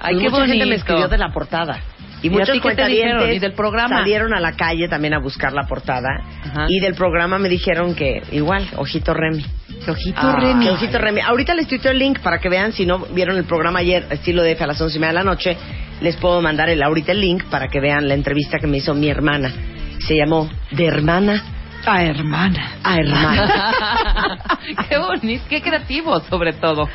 Ay, 0.02 0.16
qué 0.18 0.24
mucha 0.24 0.38
bonito. 0.38 0.54
gente 0.54 0.66
me 0.66 0.76
escribió 0.78 1.08
de 1.08 1.18
la 1.20 1.30
portada. 1.32 1.80
Y, 2.22 2.28
¿Y 2.28 2.30
a 2.30 2.32
muchos 2.40 2.60
cuentavientes 2.62 3.36
¿Y 3.36 3.40
del 3.40 3.54
programa? 3.54 3.98
salieron 3.98 4.34
a 4.34 4.40
la 4.40 4.54
calle 4.54 4.88
también 4.88 5.14
a 5.14 5.20
buscar 5.20 5.54
la 5.54 5.64
portada. 5.68 6.10
Ajá. 6.44 6.66
Y 6.70 6.80
del 6.80 6.94
programa 6.96 7.40
me 7.40 7.50
dijeron 7.50 7.96
que 7.96 8.22
igual, 8.32 8.68
Ojito 8.78 9.14
Remy. 9.14 9.46
Ojito 9.88 10.20
Ah, 10.22 10.36
Remy. 10.40 10.70
Ojito 10.70 10.98
Remy. 11.00 11.22
Ahorita 11.22 11.54
les 11.56 11.68
tuiteo 11.68 11.92
el 11.92 12.00
link 12.00 12.20
para 12.20 12.40
que 12.40 12.50
vean, 12.50 12.74
si 12.74 12.86
no 12.86 13.00
vieron 13.00 13.38
el 13.38 13.46
programa 13.46 13.80
ayer, 13.80 14.06
estilo 14.12 14.44
de 14.44 14.52
F 14.52 14.64
a 14.64 14.68
las 14.68 14.80
once 14.82 14.98
y 14.98 15.00
media 15.00 15.14
de 15.14 15.16
la 15.16 15.24
noche, 15.24 15.58
les 16.02 16.16
puedo 16.18 16.42
mandar 16.42 16.70
el, 16.70 16.84
ahorita 16.84 17.12
el 17.12 17.22
link 17.22 17.46
para 17.46 17.68
que 17.68 17.80
vean 17.80 18.08
la 18.08 18.14
entrevista 18.14 18.58
que 18.60 18.68
me 18.68 18.78
hizo 18.78 18.94
mi 18.94 19.10
hermana. 19.10 19.52
Se 20.00 20.16
llamó 20.16 20.50
De 20.72 20.86
hermana 20.86 21.44
Ah, 21.86 22.04
hermana. 22.04 22.74
a 22.84 22.98
hermana. 23.00 24.38
qué 24.90 24.98
bonito, 25.00 25.44
qué 25.50 25.62
creativo, 25.62 26.20
sobre 26.22 26.54
todo. 26.54 26.88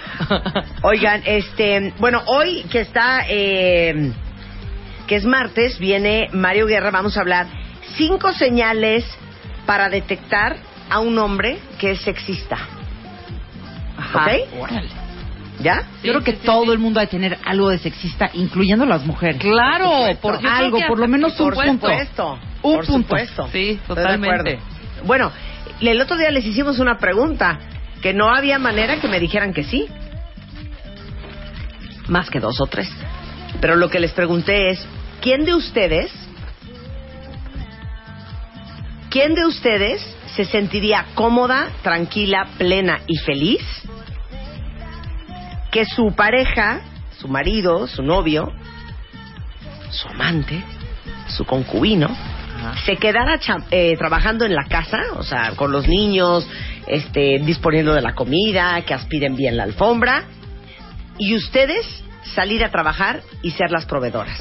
Oigan, 0.82 1.22
este, 1.24 1.92
bueno, 1.98 2.22
hoy 2.26 2.64
que 2.70 2.82
está, 2.82 3.24
eh, 3.28 4.12
que 5.06 5.16
es 5.16 5.24
martes, 5.24 5.78
viene 5.78 6.28
Mario 6.32 6.66
Guerra, 6.66 6.90
vamos 6.90 7.16
a 7.16 7.20
hablar 7.20 7.46
cinco 7.96 8.32
señales 8.32 9.04
para 9.64 9.88
detectar 9.88 10.56
a 10.90 11.00
un 11.00 11.18
hombre 11.18 11.58
que 11.78 11.92
es 11.92 12.00
sexista. 12.00 12.56
Ajá. 13.96 14.26
¿Ok? 14.26 14.60
Órale. 14.60 14.88
¿Ya? 15.60 15.82
Sí, 16.02 16.08
Yo 16.08 16.12
creo 16.12 16.24
que 16.24 16.32
sí, 16.32 16.38
sí, 16.40 16.46
todo 16.46 16.64
sí. 16.66 16.70
el 16.72 16.78
mundo 16.78 17.00
ha 17.00 17.04
de 17.04 17.08
tener 17.08 17.38
algo 17.44 17.70
de 17.70 17.78
sexista, 17.78 18.30
incluyendo 18.34 18.84
las 18.84 19.04
mujeres. 19.06 19.40
Claro, 19.40 20.02
por, 20.20 20.38
Algo, 20.46 20.78
por 20.86 20.98
lo 20.98 21.08
menos 21.08 21.32
un 21.40 21.46
Por 21.50 21.54
punto. 21.64 21.86
supuesto. 21.88 22.38
Un 22.62 22.74
por 22.76 22.86
punto. 22.86 23.08
supuesto. 23.08 23.48
Sí, 23.52 23.80
totalmente. 23.86 24.58
Bueno, 25.04 25.32
el 25.80 26.00
otro 26.00 26.16
día 26.18 26.30
les 26.30 26.44
hicimos 26.44 26.78
una 26.78 26.98
pregunta 26.98 27.58
que 28.02 28.12
no 28.12 28.28
había 28.34 28.58
manera 28.58 29.00
que 29.00 29.08
me 29.08 29.18
dijeran 29.18 29.54
que 29.54 29.64
sí. 29.64 29.86
Más 32.08 32.28
que 32.28 32.38
dos 32.38 32.60
o 32.60 32.66
tres. 32.66 32.90
Pero 33.60 33.76
lo 33.76 33.88
que 33.88 33.98
les 33.98 34.12
pregunté 34.12 34.70
es, 34.70 34.86
¿quién 35.20 35.44
de 35.44 35.54
ustedes, 35.54 36.12
quién 39.10 39.34
de 39.34 39.46
ustedes 39.46 40.16
se 40.34 40.44
sentiría 40.44 41.06
cómoda, 41.14 41.68
tranquila, 41.82 42.48
plena 42.58 43.00
y 43.06 43.16
feliz 43.16 43.62
que 45.70 45.84
su 45.84 46.14
pareja, 46.14 46.80
su 47.18 47.28
marido, 47.28 47.86
su 47.86 48.02
novio, 48.02 48.52
su 49.90 50.08
amante, 50.08 50.62
su 51.28 51.44
concubino, 51.44 52.08
se 52.84 52.96
quedara 52.96 53.38
eh, 53.70 53.96
trabajando 53.96 54.44
en 54.44 54.54
la 54.54 54.64
casa, 54.64 54.98
o 55.16 55.22
sea, 55.22 55.52
con 55.56 55.72
los 55.72 55.86
niños, 55.86 56.48
este, 56.86 57.38
disponiendo 57.44 57.94
de 57.94 58.00
la 58.00 58.14
comida, 58.14 58.80
que 58.82 58.94
aspiren 58.94 59.36
bien 59.36 59.56
la 59.56 59.64
alfombra, 59.64 60.24
y 61.18 61.34
ustedes 61.34 61.86
salir 62.34 62.64
a 62.64 62.70
trabajar 62.70 63.20
y 63.42 63.50
ser 63.52 63.70
las 63.70 63.86
proveedoras. 63.86 64.38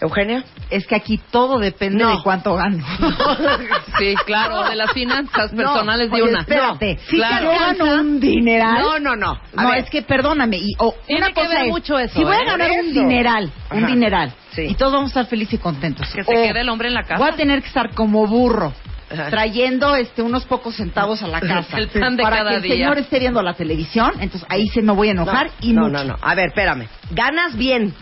Eugenia. 0.00 0.42
Es 0.68 0.84
que 0.86 0.96
aquí 0.96 1.20
todo 1.30 1.60
depende 1.60 2.02
No. 2.02 2.10
de 2.16 2.22
cuánto 2.24 2.54
gano. 2.56 2.84
Sí, 3.98 4.14
claro, 4.26 4.64
de 4.68 4.74
las 4.74 4.90
finanzas 4.92 5.52
No, 5.52 5.58
personales 5.62 6.10
de 6.10 6.22
una. 6.22 6.40
Espérate, 6.40 6.94
No, 6.94 7.00
si 7.08 7.16
claro. 7.16 7.52
yo 7.52 7.58
gano 7.60 8.00
un 8.00 8.18
dineral. 8.18 8.80
No, 8.80 8.98
no, 8.98 9.14
no. 9.16 9.30
A 9.56 9.62
no, 9.62 9.68
ver. 9.70 9.78
es 9.84 9.90
que 9.90 10.02
perdóname. 10.02 10.56
Y, 10.56 10.70
o 10.78 10.92
Tiene 11.06 11.20
una 11.20 11.28
que 11.28 11.34
cosa 11.34 11.48
ver 11.50 11.66
es, 11.66 11.68
mucho 11.68 11.98
eso, 11.98 12.14
Si 12.18 12.24
voy 12.24 12.34
¿eh? 12.34 12.38
a 12.40 12.44
ganar 12.44 12.68
Por 12.68 12.78
un 12.84 12.92
dineral, 12.92 13.52
un 13.70 13.86
dineral, 13.86 14.32
Sí. 14.56 14.62
y 14.70 14.74
todos 14.74 14.92
vamos 14.92 15.10
a 15.10 15.20
estar 15.20 15.26
felices 15.26 15.54
y 15.54 15.58
contentos. 15.58 16.08
Que 16.12 16.24
se 16.24 16.30
O 16.30 16.34
quede 16.34 16.60
el 16.62 16.68
hombre 16.68 16.88
en 16.88 16.94
la 16.94 17.02
casa. 17.04 17.18
Voy 17.18 17.28
a 17.28 17.36
tener 17.36 17.60
que 17.60 17.68
estar 17.68 17.94
como 17.94 18.26
burro. 18.26 18.72
Ajá. 19.12 19.30
Trayendo 19.30 19.94
este 19.96 20.22
unos 20.22 20.44
pocos 20.46 20.76
centavos 20.76 21.22
a 21.22 21.28
la 21.28 21.40
casa 21.40 21.76
El 21.78 21.88
pan 21.88 22.16
de 22.16 22.22
para 22.22 22.38
cada 22.38 22.50
que 22.50 22.56
el 22.56 22.62
día. 22.62 22.72
señor 22.76 22.98
esté 22.98 23.18
viendo 23.18 23.42
la 23.42 23.54
televisión, 23.54 24.12
entonces 24.20 24.46
ahí 24.50 24.68
se 24.68 24.80
me 24.82 24.92
voy 24.92 25.08
a 25.08 25.12
enojar 25.12 25.46
no, 25.46 25.52
y 25.60 25.72
no, 25.72 25.82
mucho. 25.82 25.92
no, 25.92 26.04
no. 26.04 26.16
A 26.20 26.34
ver, 26.34 26.48
espérame. 26.48 26.86
Ganas 27.10 27.56
bien. 27.56 27.94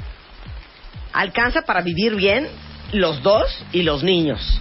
Alcanza 1.12 1.62
para 1.62 1.80
vivir 1.82 2.14
bien 2.14 2.46
los 2.92 3.22
dos 3.22 3.64
y 3.72 3.82
los 3.82 4.02
niños. 4.02 4.60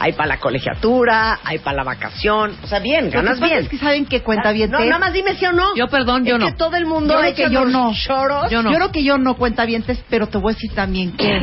Hay 0.00 0.12
para 0.12 0.28
la 0.28 0.36
colegiatura, 0.38 1.40
hay 1.42 1.58
para 1.58 1.78
la 1.78 1.82
vacación. 1.82 2.56
O 2.62 2.66
sea, 2.68 2.78
bien, 2.78 3.10
ganas 3.10 3.40
bien. 3.40 3.58
es 3.64 3.68
que 3.68 3.78
saben 3.78 4.06
que 4.06 4.22
cuenta 4.22 4.52
bien. 4.52 4.70
No, 4.70 4.78
nada 4.78 5.00
más 5.00 5.12
dime 5.12 5.34
sí 5.34 5.44
o 5.44 5.52
no. 5.52 5.74
Yo, 5.74 5.88
perdón, 5.88 6.24
yo 6.24 6.34
es 6.36 6.40
no. 6.40 6.46
que 6.46 6.52
todo 6.52 6.76
el 6.76 6.86
mundo 6.86 7.14
Yo 7.14 7.20
creo 7.20 7.34
que 7.34 7.52
yo 7.52 7.64
no. 7.64 7.92
choros. 7.94 8.48
Yo 8.48 8.62
no. 8.62 8.70
Yo 8.70 8.76
creo 8.76 8.92
que 8.92 9.02
yo 9.02 9.18
no 9.18 9.34
cuenta 9.34 9.64
bien, 9.64 9.84
pero 10.08 10.28
te 10.28 10.38
voy 10.38 10.52
a 10.52 10.54
decir 10.54 10.72
también 10.72 11.16
que, 11.16 11.40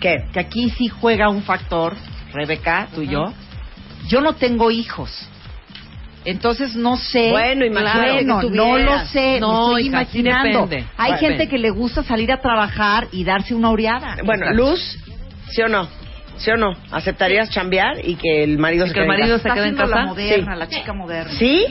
¿Qué? 0.00 0.16
que 0.30 0.38
aquí 0.40 0.68
sí 0.76 0.88
juega 0.88 1.30
un 1.30 1.42
factor, 1.42 1.94
Rebeca, 2.32 2.88
tú 2.94 3.02
y 3.02 3.08
yo. 3.08 3.32
Yo 4.08 4.20
no 4.20 4.34
tengo 4.34 4.70
hijos. 4.70 5.28
Entonces 6.24 6.74
no 6.76 6.96
sé. 6.96 7.30
Bueno, 7.30 7.64
imagínate 7.64 8.24
Bueno, 8.24 8.40
que 8.40 8.50
no 8.50 8.78
lo 8.78 8.98
sé. 9.06 9.40
No, 9.40 9.68
estoy 9.78 9.86
hija, 9.86 10.02
imaginando. 10.02 10.68
Hay 10.96 11.12
gente 11.18 11.48
que 11.48 11.58
le 11.58 11.70
gusta 11.70 12.02
salir 12.02 12.30
a 12.32 12.40
trabajar 12.40 13.08
y 13.12 13.24
darse 13.24 13.54
una 13.54 13.70
oreada. 13.70 14.16
Bueno, 14.24 14.44
Exacto. 14.46 14.70
Luz, 14.70 14.98
¿sí 15.50 15.62
o 15.62 15.68
no? 15.68 15.88
¿Sí 16.36 16.50
o 16.50 16.56
no? 16.56 16.72
¿Aceptarías 16.90 17.50
chambear 17.50 17.96
y 18.06 18.16
que 18.16 18.44
el 18.44 18.58
marido 18.58 18.84
Y 18.86 18.88
se 18.88 18.94
que 18.94 19.00
el 19.00 19.04
en 19.04 19.08
marido 19.08 19.36
casa? 19.38 19.48
Se 19.48 19.54
quede 19.54 19.68
en 19.68 19.74
haciendo 19.80 19.86
la 19.86 19.96
casa? 19.96 20.06
moderna, 20.08 20.52
Sí. 20.54 20.58
la 20.58 20.68
chica 20.68 20.92
moderna. 20.92 21.32
¿Sí? 21.32 21.66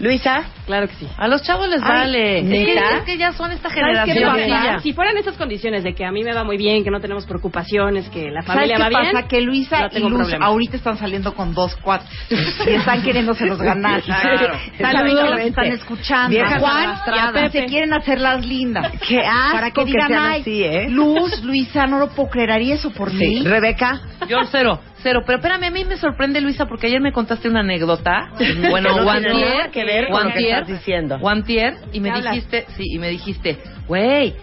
Luisa. 0.00 0.42
Claro 0.68 0.86
que 0.86 0.94
sí. 0.96 1.08
A 1.16 1.28
los 1.28 1.42
chavos 1.42 1.66
les 1.70 1.82
Ay, 1.82 1.88
vale. 1.88 2.38
Es 2.40 2.44
que, 2.44 2.74
¿neta? 2.74 2.96
es 2.98 3.02
que 3.04 3.16
ya 3.16 3.32
son 3.32 3.50
esta 3.52 3.70
¿Sabes 3.70 4.00
qué 4.04 4.12
generación. 4.12 4.50
pasa? 4.50 4.80
Si 4.80 4.92
fueran 4.92 5.16
esas 5.16 5.34
condiciones 5.38 5.82
de 5.82 5.94
que 5.94 6.04
a 6.04 6.12
mí 6.12 6.22
me 6.22 6.34
va 6.34 6.44
muy 6.44 6.58
bien, 6.58 6.84
que 6.84 6.90
no 6.90 7.00
tenemos 7.00 7.24
preocupaciones, 7.24 8.06
que 8.10 8.30
la 8.30 8.42
¿Sabes 8.42 8.46
familia 8.46 8.76
qué 8.76 8.82
va 8.82 8.90
pasa? 8.90 9.10
bien, 9.12 9.28
Que 9.28 9.40
Luisa 9.40 9.80
no 9.80 9.98
y 9.98 10.00
Luz 10.02 10.18
problema. 10.18 10.44
ahorita 10.44 10.76
están 10.76 10.98
saliendo 10.98 11.32
con 11.34 11.54
dos 11.54 11.74
cuatro 11.76 12.06
y 12.30 12.74
están 12.74 13.00
queriéndoselos 13.02 13.58
ganar. 13.62 14.02
Claro. 14.08 14.58
Saludos, 14.78 15.40
están 15.40 15.66
escuchando. 15.72 16.28
Viejas 16.28 16.60
Juan 16.60 16.96
y 17.06 17.18
a 17.18 17.50
se 17.50 17.64
quieren 17.64 17.94
hacer 17.94 18.20
las 18.20 18.44
lindas. 18.44 18.92
Qué 19.08 19.20
asco 19.20 19.52
Para 19.52 19.70
que 19.70 19.80
que 19.80 19.86
digan, 19.86 20.08
sean 20.08 20.22
ay, 20.26 20.40
así, 20.42 20.64
¿eh? 20.64 20.86
Luz, 20.90 21.42
Luisa, 21.44 21.86
no 21.86 21.98
lo 21.98 22.08
puedo 22.10 22.28
creer, 22.28 22.50
¿haría 22.52 22.74
eso 22.74 22.90
por 22.90 23.10
Sí. 23.10 23.16
mí? 23.16 23.42
Rebeca. 23.42 24.02
Yo 24.28 24.38
cero, 24.50 24.80
cero. 25.02 25.22
Pero 25.26 25.38
espérame, 25.38 25.64
a 25.64 25.70
mí 25.70 25.84
me 25.84 25.96
sorprende, 25.96 26.40
Luisa, 26.40 26.66
porque 26.66 26.86
ayer 26.86 27.00
me 27.00 27.12
contaste 27.12 27.48
una 27.48 27.60
anécdota. 27.60 28.30
Bueno, 28.70 28.90
Que 28.90 28.96
no 28.96 29.02
Guantier, 29.04 29.70
que 29.70 29.84
ver 29.84 30.08
con 30.08 30.12
lo 30.12 30.18
que 30.18 30.22
Guantier, 30.40 30.52
estás 30.62 30.68
diciendo. 30.68 31.18
Guantier, 31.18 31.74
y 31.92 32.00
me 32.00 32.10
dijiste, 32.20 32.66
sí, 32.76 32.84
y 32.86 32.98
me 32.98 33.08
dijiste, 33.08 33.58
güey, 33.86 34.34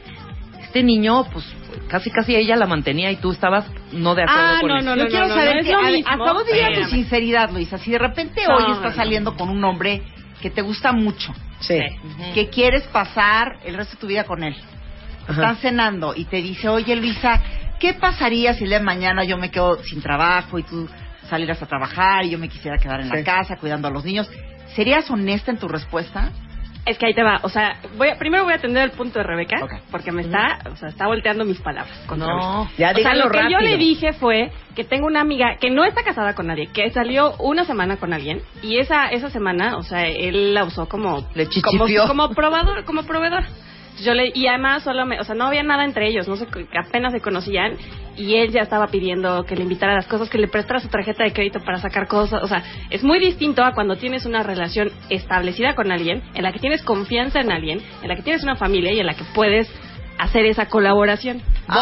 este 0.62 0.84
niño, 0.84 1.26
pues, 1.32 1.46
casi 1.88 2.10
casi 2.12 2.36
ella 2.36 2.56
la 2.56 2.66
mantenía 2.68 3.12
y 3.12 3.18
tú 3.18 3.32
estabas 3.32 3.66
no 3.94 4.16
de 4.16 4.24
acuerdo 4.24 4.42
Ah, 4.42 4.58
con 4.62 4.70
no, 4.70 4.78
eso. 4.78 4.86
no, 4.90 4.96
Yo 4.98 5.04
no, 5.04 5.10
quiero 5.10 5.28
no, 5.28 5.36
saber 5.36 5.58
es 5.58 5.66
que, 5.66 5.72
lo 5.72 5.80
a 5.80 5.82
mismo. 5.92 6.10
hasta 6.12 6.34
dónde 6.34 6.54
llega 6.54 6.74
tu 6.74 6.90
sinceridad, 6.90 7.50
Luisa. 7.52 7.78
Si 7.78 7.92
de 7.92 7.98
repente 8.00 8.42
No, 8.48 8.56
hoy 8.58 8.72
estás 8.74 8.92
no. 8.92 8.96
saliendo 8.96 9.36
con 9.36 9.50
un 9.50 9.64
hombre 9.64 10.02
que 10.42 10.50
te 10.50 10.62
gusta 10.62 10.92
mucho, 10.92 11.34
Sí. 11.60 11.80
que 12.34 12.50
quieres 12.50 12.84
pasar 12.88 13.58
el 13.66 13.76
resto 13.76 13.96
de 13.96 14.00
tu 14.02 14.08
vida 14.08 14.26
con 14.26 14.44
él, 14.44 14.56
están 15.30 15.56
cenando 15.58 16.14
y 16.16 16.26
te 16.26 16.38
dice, 16.38 16.68
oye 16.70 16.96
Luisa, 16.96 17.42
¿qué 17.80 17.94
pasaría 17.94 18.54
si 18.54 18.64
el 18.64 18.70
día 18.70 18.80
de 18.80 18.86
mañana 18.86 19.24
yo 19.24 19.38
me 19.38 19.52
quedo 19.52 19.82
sin 19.84 20.02
trabajo 20.02 20.58
y 20.60 20.64
tú 20.64 20.88
salieras 21.30 21.62
a 21.62 21.66
trabajar 21.66 22.26
y 22.26 22.32
yo 22.32 22.38
me 22.38 22.50
quisiera 22.50 22.78
quedar 22.78 23.02
en 23.02 23.10
Sí. 23.10 23.16
la 23.18 23.24
casa 23.24 23.58
cuidando 23.58 23.88
a 23.88 23.92
los 23.92 24.06
niños? 24.06 24.30
¿Serías 24.76 25.10
honesta 25.10 25.52
en 25.52 25.58
tu 25.58 25.68
respuesta? 25.68 26.32
Es 26.86 27.00
que 27.00 27.08
ahí 27.08 27.16
te 27.16 27.24
va. 27.24 27.40
O 27.42 27.50
sea, 27.50 27.78
voy 27.98 28.10
a- 28.10 28.16
primero 28.20 28.44
voy 28.44 28.54
a 28.54 28.58
atender 28.58 28.84
el 28.84 28.92
punto 28.92 29.18
de 29.18 29.24
Rebeca, 29.26 29.58
porque 29.90 30.12
me 30.12 30.22
está, 30.22 30.60
o 30.72 30.76
sea, 30.76 30.90
está 30.90 31.08
volteando 31.08 31.44
mis 31.44 31.60
palabras. 31.60 31.98
No. 32.16 32.70
Ya 32.78 32.92
O 32.92 32.96
sea, 32.98 33.16
lo 33.16 33.32
que 33.32 33.40
rápido. 33.40 33.60
yo 33.60 33.66
le 33.66 33.78
dije 33.78 34.14
fue 34.14 34.52
que 34.76 34.84
tengo 34.84 35.08
una 35.08 35.22
amiga 35.22 35.58
que 35.60 35.72
no 35.72 35.84
está 35.84 36.04
casada 36.04 36.36
con 36.36 36.46
nadie, 36.46 36.68
que 36.68 36.92
salió 36.92 37.34
una 37.40 37.66
semana 37.66 37.98
con 37.98 38.14
alguien 38.14 38.44
y 38.62 38.78
esa 38.78 39.08
esa 39.08 39.32
semana, 39.32 39.78
o 39.78 39.82
sea, 39.82 40.06
él 40.06 40.54
la 40.54 40.64
usó 40.64 40.88
como 40.88 41.28
Le 41.34 41.48
como, 41.64 41.88
como 42.08 42.30
probador, 42.36 42.84
como 42.86 43.02
proveedor. 43.04 43.46
Yo 44.04 44.14
le 44.14 44.32
y 44.34 44.48
además 44.48 44.84
solo 44.84 45.06
me, 45.06 45.20
o 45.20 45.24
sea, 45.24 45.36
no 45.36 45.46
había 45.46 45.64
nada 45.64 45.86
entre 45.86 46.08
ellos, 46.08 46.28
no 46.28 46.36
sé, 46.36 46.48
apenas 46.78 47.14
se 47.14 47.22
conocían 47.22 47.74
y 48.18 48.36
él 48.36 48.52
ya 48.52 48.62
estaba 48.62 48.88
pidiendo 48.88 49.44
que 49.46 49.56
le 49.56 49.64
invitara 49.64 49.94
a 49.94 49.96
las 49.96 50.08
cosas, 50.08 50.30
que 50.30 50.38
le 50.38 50.48
prestara 50.48 50.80
su 50.80 50.88
tarjeta 50.90 51.24
de 51.24 51.32
crédito 51.34 51.60
para 51.62 51.78
sacar 51.78 52.08
cosas, 52.08 52.44
o 52.44 52.48
sea, 52.48 52.64
es 52.90 53.04
muy 53.04 53.20
distinto 53.20 53.64
a 53.64 53.74
cuando 53.74 53.96
tienes 53.96 54.26
una 54.26 54.44
relación 54.44 54.92
establecida 55.10 55.76
con 55.76 55.92
alguien, 55.92 56.22
en 56.34 56.44
la 56.44 56.52
que 56.52 56.60
tienes 56.60 56.82
confianza 56.84 57.40
en 57.40 57.52
alguien, 57.52 57.82
en 58.02 58.08
la 58.10 58.16
que 58.16 58.22
tienes 58.22 58.44
una 58.44 58.56
familia 58.56 58.92
y 58.92 59.00
en 59.00 59.06
la 59.06 59.14
que 59.16 59.24
puedes 59.34 59.70
hacer 60.18 60.46
esa 60.46 60.68
colaboración. 60.68 61.42
Muy 61.68 61.82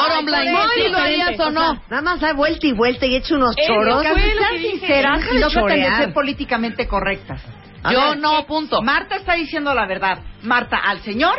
¿sí 0.84 0.90
lo 0.92 0.98
harías 0.98 1.40
o 1.40 1.52
no? 1.52 1.72
o 1.72 1.74
sea, 1.74 1.82
Nada 1.90 2.02
más 2.02 2.20
da 2.20 2.34
vuelta 2.34 2.66
y 2.66 2.72
vuelta 2.74 3.06
y 3.06 3.16
echa 3.16 3.36
unos 3.36 3.56
Eh, 3.58 3.64
choros. 3.68 4.04
sean 4.04 4.58
sinceras 4.60 5.20
y 5.34 5.40
no 5.40 5.50
traten 5.50 5.82
de 5.82 5.96
ser 5.98 6.14
políticamente 6.14 6.88
correctas. 6.88 7.44
Yo 7.92 8.12
ver, 8.12 8.20
no, 8.20 8.46
punto. 8.46 8.82
Marta 8.82 9.18
está 9.18 9.34
diciendo 9.36 9.74
la 9.74 9.86
verdad. 9.86 10.20
Marta, 10.42 10.78
al 10.78 11.02
señor 11.02 11.38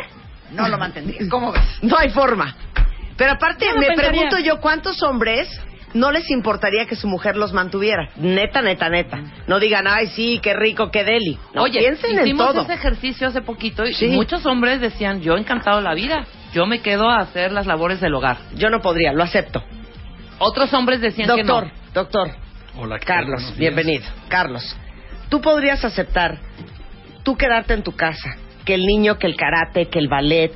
no 0.51 0.67
lo 0.67 0.77
mantendrías. 0.77 1.27
¿Cómo 1.29 1.51
ves? 1.51 1.63
No 1.81 1.97
hay 1.97 2.09
forma. 2.09 2.55
Pero 3.17 3.31
aparte, 3.33 3.65
no 3.73 3.79
me 3.79 3.87
pensaría. 3.87 4.11
pregunto 4.11 4.39
yo 4.39 4.59
cuántos 4.59 5.01
hombres 5.03 5.47
no 5.93 6.11
les 6.11 6.29
importaría 6.29 6.85
que 6.85 6.95
su 6.97 7.07
mujer 7.07 7.37
los 7.37 7.53
mantuviera. 7.53 8.09
Neta, 8.17 8.61
neta, 8.61 8.89
neta. 8.89 9.21
No 9.47 9.59
digan, 9.59 9.87
ay, 9.87 10.07
sí, 10.07 10.41
qué 10.43 10.53
rico, 10.53 10.91
qué 10.91 11.05
deli. 11.05 11.39
No, 11.53 11.63
Oye, 11.63 11.79
piensen 11.79 12.17
en 12.19 12.25
hicimos 12.25 12.47
todo. 12.51 12.63
ese 12.63 12.73
ejercicio 12.73 13.27
hace 13.29 13.41
poquito 13.41 13.85
y 13.85 13.93
Sí. 13.93 14.07
muchos 14.07 14.45
hombres 14.45 14.81
decían, 14.81 15.21
yo 15.21 15.37
encantado 15.37 15.79
la 15.79 15.93
vida, 15.93 16.25
yo 16.53 16.65
me 16.65 16.81
quedo 16.81 17.09
a 17.09 17.19
hacer 17.19 17.53
las 17.53 17.65
labores 17.65 18.01
del 18.01 18.13
hogar. 18.13 18.37
Yo 18.55 18.69
no 18.69 18.81
podría, 18.81 19.13
lo 19.13 19.23
acepto. 19.23 19.63
Otros 20.39 20.73
hombres 20.73 20.99
decían 20.99 21.29
Doctor, 21.29 21.63
que 21.67 21.69
no. 21.69 21.73
doctor. 21.93 22.31
Hola, 22.77 22.99
¿qué 22.99 23.05
tal? 23.05 23.17
Carlos, 23.19 23.53
bienvenido. 23.57 24.03
Carlos, 24.27 24.75
tú 25.29 25.39
podrías 25.39 25.85
aceptar 25.85 26.39
tú 27.23 27.37
quedarte 27.37 27.73
en 27.73 27.83
tu 27.83 27.93
casa, 27.93 28.35
que 28.65 28.73
el 28.73 28.81
niño, 28.85 29.17
que 29.17 29.27
el 29.27 29.35
karate, 29.35 29.87
que 29.87 29.99
el 29.99 30.07
ballet, 30.07 30.53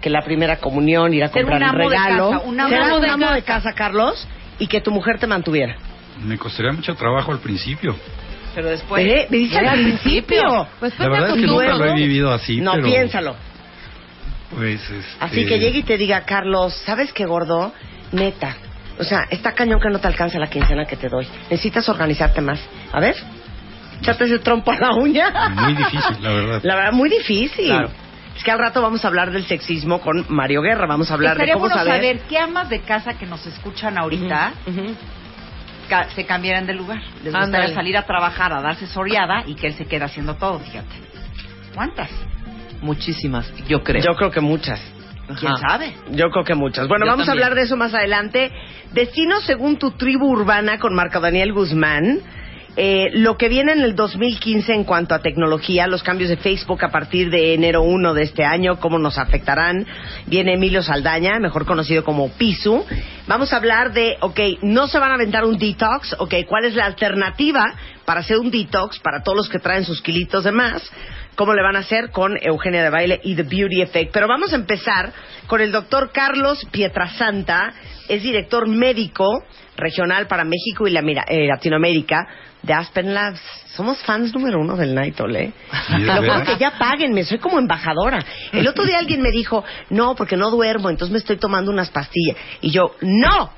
que 0.00 0.10
la 0.10 0.22
primera 0.22 0.56
comunión, 0.56 1.12
ir 1.14 1.22
a 1.24 1.28
Ser 1.28 1.44
comprar 1.44 1.70
un 1.72 1.78
de 1.78 1.84
regalo. 1.88 2.30
casa, 2.30 2.44
un 2.46 2.60
amo 2.60 2.68
Ser 2.70 2.84
de 2.86 2.94
un 2.94 3.00
casa. 3.02 3.12
amo 3.14 3.30
de 3.32 3.42
casa, 3.42 3.72
Carlos, 3.74 4.28
y 4.58 4.66
que 4.66 4.80
tu 4.80 4.90
mujer 4.90 5.18
te 5.18 5.26
mantuviera. 5.26 5.76
Me 6.24 6.36
costaría 6.38 6.72
mucho 6.72 6.94
trabajo 6.94 7.30
al 7.32 7.38
principio. 7.38 7.94
Pero 8.54 8.68
después... 8.68 9.04
Ve, 9.04 9.26
me 9.30 9.36
dice 9.38 9.58
al 9.58 9.78
principio. 9.80 10.66
Pues 10.80 10.98
La 10.98 11.08
verdad 11.08 11.28
es 11.30 11.34
que 11.36 11.46
nunca 11.46 11.74
lo 11.74 11.84
he 11.86 11.94
vivido 11.94 12.32
así, 12.32 12.60
no, 12.60 12.72
pero... 12.72 12.84
piénsalo. 12.86 13.36
Pues, 14.54 14.80
este... 14.82 15.16
Así 15.20 15.46
que 15.46 15.58
llegue 15.58 15.78
y 15.78 15.82
te 15.82 15.96
diga, 15.96 16.22
Carlos, 16.24 16.74
¿sabes 16.84 17.12
qué, 17.12 17.24
gordo? 17.24 17.72
Neta. 18.12 18.56
O 18.98 19.04
sea, 19.04 19.26
está 19.30 19.52
cañón 19.52 19.80
que 19.80 19.88
no 19.88 19.98
te 19.98 20.06
alcanza 20.06 20.38
la 20.38 20.48
quincena 20.48 20.84
que 20.84 20.96
te 20.96 21.08
doy. 21.08 21.26
Necesitas 21.50 21.88
organizarte 21.88 22.42
más. 22.42 22.60
A 22.92 23.00
ver, 23.00 23.16
échate 24.02 24.24
ese 24.24 24.38
trompo 24.40 24.70
a 24.72 24.76
la 24.78 24.94
uña. 24.94 25.30
Muy 25.50 25.74
difícil, 25.74 26.16
la 26.22 26.32
verdad. 26.32 26.60
La 26.62 26.74
verdad, 26.76 26.92
muy 26.92 27.08
difícil. 27.08 27.66
Claro. 27.66 27.90
Es 28.36 28.42
que 28.44 28.50
al 28.50 28.58
rato 28.58 28.80
vamos 28.82 29.04
a 29.04 29.08
hablar 29.08 29.30
del 29.30 29.44
sexismo 29.44 30.00
con 30.00 30.24
Mario 30.28 30.62
Guerra. 30.62 30.86
Vamos 30.86 31.10
a 31.10 31.14
hablar 31.14 31.32
Estaría 31.32 31.54
de 31.54 31.60
cómo 31.60 31.68
bueno 31.68 31.76
saber. 31.84 31.94
saber 31.94 32.20
qué 32.28 32.38
amas 32.38 32.68
de 32.70 32.80
casa 32.80 33.14
que 33.18 33.26
nos 33.26 33.44
escuchan 33.46 33.98
ahorita 33.98 34.52
Ujú. 34.66 34.94
ca- 35.88 36.08
se 36.14 36.24
cambiaran 36.24 36.66
de 36.66 36.74
lugar. 36.74 37.00
Les 37.22 37.32
gustaría 37.32 37.74
salir 37.74 37.96
a 37.96 38.02
trabajar, 38.06 38.52
a 38.52 38.60
darse 38.62 38.86
soreada 38.86 39.44
y 39.46 39.54
que 39.54 39.66
él 39.68 39.74
se 39.74 39.84
quede 39.84 40.04
haciendo 40.04 40.34
todo, 40.36 40.58
fíjate. 40.60 40.96
¿Cuántas? 41.74 42.10
Muchísimas, 42.80 43.52
yo 43.68 43.82
creo. 43.82 44.02
Yo 44.02 44.14
creo 44.16 44.30
que 44.30 44.40
muchas. 44.40 44.80
¿Quién 45.38 45.52
Ajá. 45.52 45.68
sabe? 45.68 45.94
Yo 46.10 46.30
creo 46.30 46.44
que 46.44 46.54
muchas. 46.54 46.88
Bueno, 46.88 47.04
Yo 47.06 47.12
vamos 47.12 47.26
también. 47.26 47.44
a 47.44 47.46
hablar 47.46 47.56
de 47.58 47.64
eso 47.66 47.76
más 47.76 47.94
adelante. 47.94 48.50
Destino 48.92 49.40
según 49.40 49.76
tu 49.78 49.92
tribu 49.92 50.26
urbana 50.30 50.78
con 50.78 50.94
Marco 50.94 51.20
Daniel 51.20 51.52
Guzmán. 51.52 52.18
Eh, 52.74 53.10
lo 53.12 53.36
que 53.36 53.50
viene 53.50 53.72
en 53.72 53.80
el 53.80 53.94
2015 53.94 54.72
en 54.72 54.84
cuanto 54.84 55.14
a 55.14 55.18
tecnología, 55.18 55.86
los 55.86 56.02
cambios 56.02 56.30
de 56.30 56.38
Facebook 56.38 56.82
a 56.82 56.90
partir 56.90 57.28
de 57.28 57.52
enero 57.52 57.82
1 57.82 58.14
de 58.14 58.22
este 58.22 58.44
año, 58.44 58.80
cómo 58.80 58.98
nos 58.98 59.18
afectarán. 59.18 59.86
Viene 60.26 60.54
Emilio 60.54 60.82
Saldaña, 60.82 61.38
mejor 61.38 61.66
conocido 61.66 62.02
como 62.02 62.30
Pisu. 62.30 62.82
Vamos 63.26 63.52
a 63.52 63.56
hablar 63.56 63.92
de, 63.92 64.16
ok, 64.20 64.40
no 64.62 64.86
se 64.86 64.98
van 64.98 65.10
a 65.10 65.14
aventar 65.14 65.44
un 65.44 65.58
detox, 65.58 66.16
ok, 66.18 66.34
¿cuál 66.48 66.64
es 66.64 66.74
la 66.74 66.86
alternativa 66.86 67.74
para 68.06 68.20
hacer 68.20 68.38
un 68.38 68.50
detox 68.50 68.98
para 69.00 69.22
todos 69.22 69.36
los 69.36 69.48
que 69.50 69.58
traen 69.58 69.84
sus 69.84 70.00
kilitos 70.00 70.44
de 70.44 70.52
más? 70.52 70.90
cómo 71.34 71.54
le 71.54 71.62
van 71.62 71.76
a 71.76 71.78
hacer 71.78 72.10
con 72.10 72.36
Eugenia 72.42 72.82
de 72.82 72.90
Baile 72.90 73.20
y 73.24 73.34
The 73.34 73.44
Beauty 73.44 73.80
Effect. 73.80 74.12
Pero 74.12 74.28
vamos 74.28 74.52
a 74.52 74.56
empezar 74.56 75.12
con 75.46 75.62
el 75.62 75.72
doctor 75.72 76.10
Carlos 76.12 76.62
Pietrasanta, 76.70 77.72
es 78.06 78.22
director 78.22 78.68
médico 78.68 79.42
regional 79.76 80.26
para 80.26 80.44
México 80.44 80.86
y 80.86 80.90
la, 80.90 81.00
eh, 81.00 81.46
Latinoamérica 81.46 82.28
de 82.62 82.72
Aspen 82.72 83.12
Labs. 83.12 83.40
Somos 83.74 83.98
fans 84.02 84.32
número 84.34 84.60
uno 84.60 84.76
del 84.76 84.94
Nightol, 84.94 85.34
¿eh? 85.36 85.52
Lo 85.98 86.20
¿verdad? 86.20 86.44
que 86.44 86.56
ya 86.58 86.72
páguenme, 86.78 87.24
soy 87.24 87.38
como 87.38 87.58
embajadora. 87.58 88.24
El 88.52 88.68
otro 88.68 88.84
día 88.84 88.98
alguien 88.98 89.22
me 89.22 89.30
dijo, 89.30 89.64
no, 89.90 90.14
porque 90.14 90.36
no 90.36 90.50
duermo, 90.50 90.90
entonces 90.90 91.12
me 91.12 91.18
estoy 91.18 91.36
tomando 91.36 91.70
unas 91.70 91.90
pastillas. 91.90 92.36
Y 92.60 92.70
yo, 92.70 92.94
no, 93.00 93.50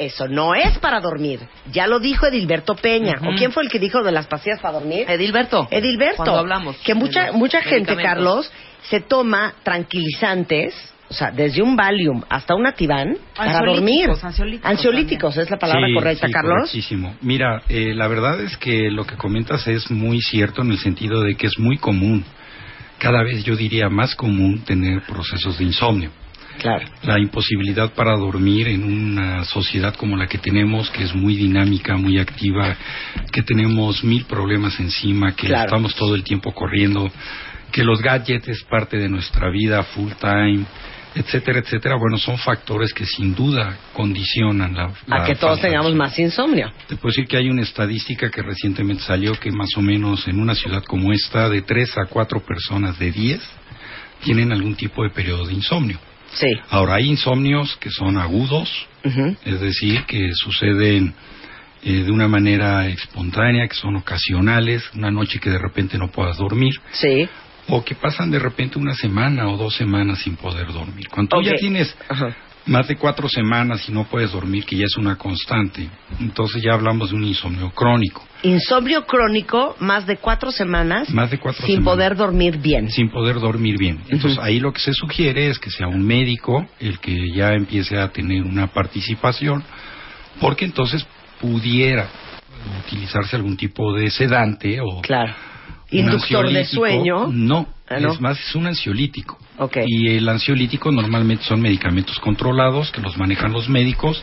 eso 0.00 0.28
no 0.28 0.54
es 0.54 0.78
para 0.78 1.00
dormir. 1.00 1.40
Ya 1.70 1.86
lo 1.86 2.00
dijo 2.00 2.26
Edilberto 2.26 2.74
Peña. 2.74 3.18
¿O 3.20 3.36
quién 3.36 3.52
fue 3.52 3.62
el 3.62 3.68
que 3.68 3.78
dijo 3.78 4.02
de 4.02 4.10
las 4.10 4.26
pastillas 4.26 4.58
para 4.60 4.74
dormir? 4.74 5.04
Edilberto. 5.08 5.68
Edilberto. 5.70 6.16
Cuando 6.16 6.38
hablamos. 6.38 6.76
Que 6.78 6.94
mucha, 6.94 7.32
mucha 7.32 7.60
gente. 7.60 7.96
Carlos, 7.96 8.50
se 8.88 9.00
toma 9.00 9.54
tranquilizantes, 9.62 10.74
o 11.10 11.12
sea, 11.12 11.32
desde 11.32 11.60
un 11.60 11.74
Valium 11.76 12.22
hasta 12.28 12.54
un 12.54 12.66
Ativan 12.66 13.16
para 13.36 13.58
Ansiolíticos, 13.58 13.76
dormir. 13.76 14.10
ansiolíticos 14.22 14.70
Ansiolíticos, 14.70 15.36
es 15.38 15.50
la 15.50 15.58
palabra 15.58 15.86
Sí, 15.88 15.94
correcta, 15.94 16.26
sí, 16.28 16.32
Carlos. 16.32 16.54
correctísimo. 16.60 17.16
Mira, 17.20 17.62
eh, 17.68 17.92
la 17.96 18.06
verdad 18.06 18.40
es 18.40 18.56
que 18.56 18.90
lo 18.92 19.04
que 19.04 19.16
comentas 19.16 19.66
es 19.66 19.90
muy 19.90 20.20
cierto 20.22 20.62
en 20.62 20.70
el 20.70 20.78
sentido 20.78 21.22
de 21.22 21.34
que 21.34 21.48
es 21.48 21.58
muy 21.58 21.78
común, 21.78 22.24
cada 22.98 23.22
vez 23.24 23.42
yo 23.44 23.56
diría 23.56 23.88
más 23.88 24.14
común 24.14 24.60
tener 24.64 25.02
procesos 25.02 25.58
de 25.58 25.64
insomnio. 25.64 26.10
Claro. 26.60 26.86
La 27.04 27.18
imposibilidad 27.18 27.92
para 27.94 28.14
dormir 28.16 28.68
en 28.68 28.84
una 28.84 29.44
sociedad 29.44 29.94
como 29.96 30.16
la 30.16 30.26
que 30.26 30.36
tenemos, 30.38 30.90
que 30.90 31.04
es 31.04 31.14
muy 31.14 31.34
dinámica, 31.34 31.96
muy 31.96 32.18
activa, 32.18 32.76
que 33.32 33.42
tenemos 33.42 34.04
mil 34.04 34.26
problemas 34.26 34.78
encima, 34.78 35.32
que 35.34 35.46
Claro. 35.46 35.64
estamos 35.64 35.94
todo 35.94 36.14
el 36.14 36.22
tiempo 36.22 36.52
corriendo, 36.52 37.10
que 37.72 37.82
los 37.82 38.02
gadgets 38.02 38.46
es 38.48 38.62
parte 38.64 38.98
de 38.98 39.08
nuestra 39.08 39.48
vida 39.50 39.82
full 39.84 40.12
time, 40.20 40.64
etcétera, 41.14 41.60
etcétera. 41.60 41.96
Bueno, 41.96 42.18
son 42.18 42.38
factores 42.38 42.92
que 42.92 43.06
sin 43.06 43.34
duda 43.34 43.76
condicionan 43.92 44.74
la, 44.74 44.92
A 45.10 45.24
que 45.24 45.34
todos 45.34 45.60
tengamos 45.60 45.94
más 45.94 46.18
insomnio. 46.18 46.70
Te 46.88 46.96
puedo 46.96 47.10
decir 47.10 47.26
que 47.26 47.36
hay 47.36 47.48
una 47.48 47.62
estadística 47.62 48.30
que 48.30 48.42
recientemente 48.42 49.02
salió 49.02 49.32
que 49.32 49.50
más 49.50 49.70
o 49.76 49.82
menos 49.82 50.26
en 50.28 50.40
una 50.40 50.54
ciudad 50.54 50.82
como 50.84 51.12
esta, 51.12 51.48
de 51.48 51.62
3 51.62 51.98
a 51.98 52.06
4 52.06 52.40
personas 52.40 52.98
de 52.98 53.10
10 53.10 53.40
tienen 54.22 54.52
algún 54.52 54.74
tipo 54.74 55.02
de 55.02 55.10
periodo 55.10 55.46
de 55.46 55.54
insomnio. 55.54 55.98
Sí. 56.32 56.52
Ahora, 56.68 56.94
hay 56.94 57.08
insomnios 57.08 57.76
que 57.76 57.90
son 57.90 58.16
agudos, 58.16 58.86
es 59.44 59.60
decir, 59.60 60.04
que 60.04 60.30
suceden 60.34 61.14
eh, 61.82 62.04
de 62.04 62.12
una 62.12 62.28
manera 62.28 62.86
espontánea, 62.86 63.66
que 63.66 63.74
son 63.74 63.96
ocasionales, 63.96 64.84
una 64.94 65.10
noche 65.10 65.40
que 65.40 65.50
de 65.50 65.58
repente 65.58 65.98
no 65.98 66.08
puedas 66.10 66.36
dormir, 66.36 66.74
Sí. 66.92 67.28
O 67.70 67.84
que 67.84 67.94
pasan 67.94 68.30
de 68.30 68.38
repente 68.38 68.78
una 68.78 68.94
semana 68.94 69.48
o 69.48 69.56
dos 69.56 69.74
semanas 69.76 70.20
sin 70.20 70.36
poder 70.36 70.66
dormir. 70.72 71.08
Cuando 71.08 71.36
tú 71.36 71.42
ya 71.42 71.54
tienes 71.56 71.96
Ajá. 72.08 72.34
más 72.66 72.88
de 72.88 72.96
cuatro 72.96 73.28
semanas 73.28 73.88
y 73.88 73.92
no 73.92 74.04
puedes 74.04 74.32
dormir, 74.32 74.64
que 74.64 74.76
ya 74.76 74.84
es 74.84 74.96
una 74.96 75.16
constante, 75.16 75.88
entonces 76.18 76.62
ya 76.62 76.74
hablamos 76.74 77.10
de 77.10 77.16
un 77.16 77.24
insomnio 77.24 77.70
crónico, 77.70 78.26
Insomnio 78.42 79.04
crónico, 79.06 79.76
más 79.80 80.06
de 80.06 80.16
cuatro 80.16 80.50
semanas, 80.50 81.10
más 81.10 81.30
de 81.30 81.38
cuatro 81.38 81.66
sin 81.66 81.76
semanas. 81.76 81.94
poder 81.94 82.16
dormir 82.16 82.56
bien. 82.58 82.88
sin 82.90 83.10
poder 83.10 83.38
dormir 83.38 83.76
bien. 83.78 84.00
Entonces 84.08 84.38
ahí 84.38 84.58
lo 84.60 84.72
que 84.72 84.80
se 84.80 84.94
sugiere 84.94 85.48
es 85.48 85.58
que 85.58 85.70
sea 85.70 85.88
un 85.88 86.02
médico 86.06 86.66
el 86.80 86.98
que 87.00 87.14
ya 87.34 87.52
empiece 87.52 87.98
a 87.98 88.08
tener 88.08 88.42
una 88.42 88.68
participación, 88.68 89.62
porque 90.40 90.64
entonces 90.64 91.06
pudiera 91.38 92.08
utilizarse 92.86 93.36
algún 93.36 93.56
tipo 93.56 93.94
de 93.94 94.10
sedante 94.10 94.80
o 94.80 95.00
Claro. 95.02 95.34
Inductor 95.92 96.52
de 96.52 96.64
sueño. 96.64 97.26
No, 97.28 97.66
Ah, 97.88 97.98
¿no? 97.98 98.12
es 98.12 98.20
más, 98.20 98.38
es 98.38 98.54
un 98.54 98.66
ansiolítico. 98.68 99.36
Ok. 99.58 99.78
Y 99.84 100.10
el 100.16 100.28
ansiolítico 100.28 100.92
normalmente 100.92 101.42
son 101.44 101.60
medicamentos 101.60 102.20
controlados 102.20 102.92
que 102.92 103.00
los 103.00 103.16
manejan 103.18 103.52
los 103.52 103.68
médicos, 103.68 104.22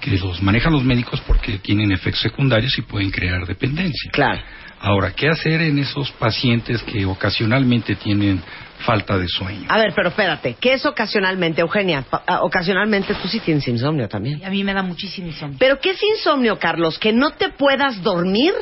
que 0.00 0.12
los 0.12 0.40
manejan 0.40 0.72
los 0.72 0.84
médicos 0.84 1.20
porque 1.26 1.58
tienen 1.58 1.90
efectos 1.90 2.22
secundarios 2.22 2.78
y 2.78 2.82
pueden 2.82 3.10
crear 3.10 3.44
dependencia. 3.44 4.10
Claro. 4.12 4.40
Ahora, 4.80 5.12
¿qué 5.12 5.28
hacer 5.28 5.62
en 5.62 5.78
esos 5.78 6.10
pacientes 6.12 6.82
que 6.82 7.04
ocasionalmente 7.06 7.96
tienen 7.96 8.42
falta 8.80 9.16
de 9.16 9.26
sueño? 9.26 9.64
A 9.68 9.78
ver, 9.78 9.92
pero 9.96 10.10
espérate, 10.10 10.56
¿qué 10.60 10.74
es 10.74 10.84
ocasionalmente, 10.84 11.62
Eugenia? 11.62 12.04
Ah, 12.10 12.40
ocasionalmente 12.42 13.14
tú 13.14 13.26
sí 13.26 13.40
tienes 13.40 13.66
insomnio 13.68 14.06
también. 14.06 14.44
A 14.44 14.50
mí 14.50 14.62
me 14.62 14.74
da 14.74 14.82
muchísimo 14.82 15.28
insomnio. 15.28 15.56
¿Pero 15.58 15.80
qué 15.80 15.90
es 15.90 16.02
insomnio, 16.02 16.58
Carlos? 16.58 16.98
¿Que 16.98 17.12
no 17.12 17.30
te 17.30 17.48
puedas 17.48 18.02
dormir? 18.02 18.52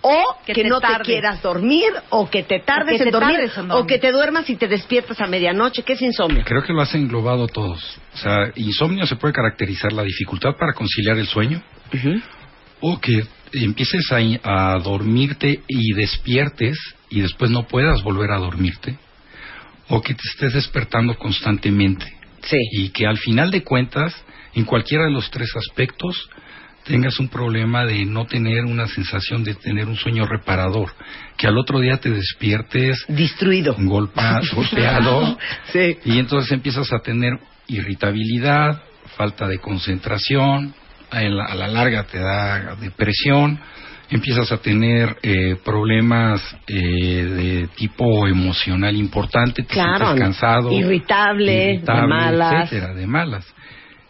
¿O 0.00 0.22
que, 0.46 0.54
Que 0.54 0.62
te 0.62 0.68
no 0.68 0.80
te 0.80 0.86
quieras 1.04 1.42
dormir? 1.42 1.92
¿O 2.08 2.30
que 2.30 2.42
te 2.42 2.60
tardes 2.60 2.94
O 2.94 2.96
que 2.98 3.02
en 3.04 3.04
te 3.04 3.10
dormir? 3.10 3.36
tardes 3.36 3.58
en 3.58 3.68
dormir. 3.68 3.84
¿O 3.84 3.86
que 3.86 3.98
te 3.98 4.12
duermas 4.12 4.48
y 4.48 4.56
te 4.56 4.66
despiertas 4.66 5.20
a 5.20 5.26
medianoche? 5.26 5.82
¿Qué 5.82 5.92
es 5.92 6.00
insomnio? 6.02 6.42
Creo 6.44 6.62
que 6.62 6.72
lo 6.72 6.80
has 6.80 6.94
englobado 6.94 7.46
todos. 7.48 7.98
O 8.14 8.16
sea, 8.16 8.50
insomnio 8.56 9.06
se 9.06 9.16
puede 9.16 9.34
caracterizar 9.34 9.92
la 9.92 10.02
dificultad 10.02 10.56
para 10.58 10.72
conciliar 10.72 11.18
el 11.18 11.26
sueño 11.26 11.62
o 12.80 12.98
que 12.98 13.22
empieces 13.52 14.10
a, 14.12 14.74
a 14.74 14.78
dormirte 14.78 15.62
y 15.68 15.92
despiertes 15.94 16.78
y 17.08 17.20
después 17.20 17.50
no 17.50 17.66
puedas 17.66 18.02
volver 18.02 18.30
a 18.30 18.38
dormirte 18.38 18.96
o 19.88 20.00
que 20.00 20.14
te 20.14 20.22
estés 20.32 20.52
despertando 20.54 21.16
constantemente 21.16 22.06
Sí. 22.42 22.56
y 22.72 22.88
que 22.90 23.06
al 23.06 23.18
final 23.18 23.50
de 23.50 23.62
cuentas, 23.62 24.14
en 24.54 24.64
cualquiera 24.64 25.04
de 25.04 25.10
los 25.10 25.30
tres 25.30 25.50
aspectos, 25.56 26.30
tengas 26.84 27.18
un 27.20 27.28
problema 27.28 27.84
de 27.84 28.06
no 28.06 28.24
tener 28.24 28.64
una 28.64 28.86
sensación 28.86 29.44
de 29.44 29.54
tener 29.54 29.86
un 29.88 29.96
sueño 29.96 30.24
reparador, 30.26 30.90
que 31.36 31.46
al 31.46 31.58
otro 31.58 31.80
día 31.80 31.98
te 31.98 32.08
despiertes 32.10 33.04
Destruido. 33.08 33.76
golpa- 33.76 34.40
golpeado 34.54 35.36
Sí. 35.72 35.98
y 36.06 36.18
entonces 36.18 36.50
empiezas 36.52 36.90
a 36.92 37.00
tener 37.00 37.32
irritabilidad, 37.66 38.82
falta 39.16 39.46
de 39.46 39.58
concentración, 39.58 40.74
a 41.10 41.20
la, 41.22 41.44
a 41.46 41.54
la 41.54 41.68
larga 41.68 42.04
te 42.04 42.18
da 42.18 42.74
depresión, 42.76 43.58
empiezas 44.10 44.50
a 44.52 44.58
tener 44.58 45.16
eh, 45.22 45.56
problemas 45.64 46.42
eh, 46.66 46.74
de 46.76 47.68
tipo 47.76 48.26
emocional 48.26 48.96
importante, 48.96 49.62
te 49.62 49.68
Claro. 49.74 50.06
sientes 50.06 50.20
cansado, 50.24 50.72
Irritable, 50.72 51.74
irritable, 51.74 52.02
de 52.02 52.08
malas. 52.08 52.64
etcétera, 52.64 52.94
de 52.94 53.06
malas. 53.06 53.54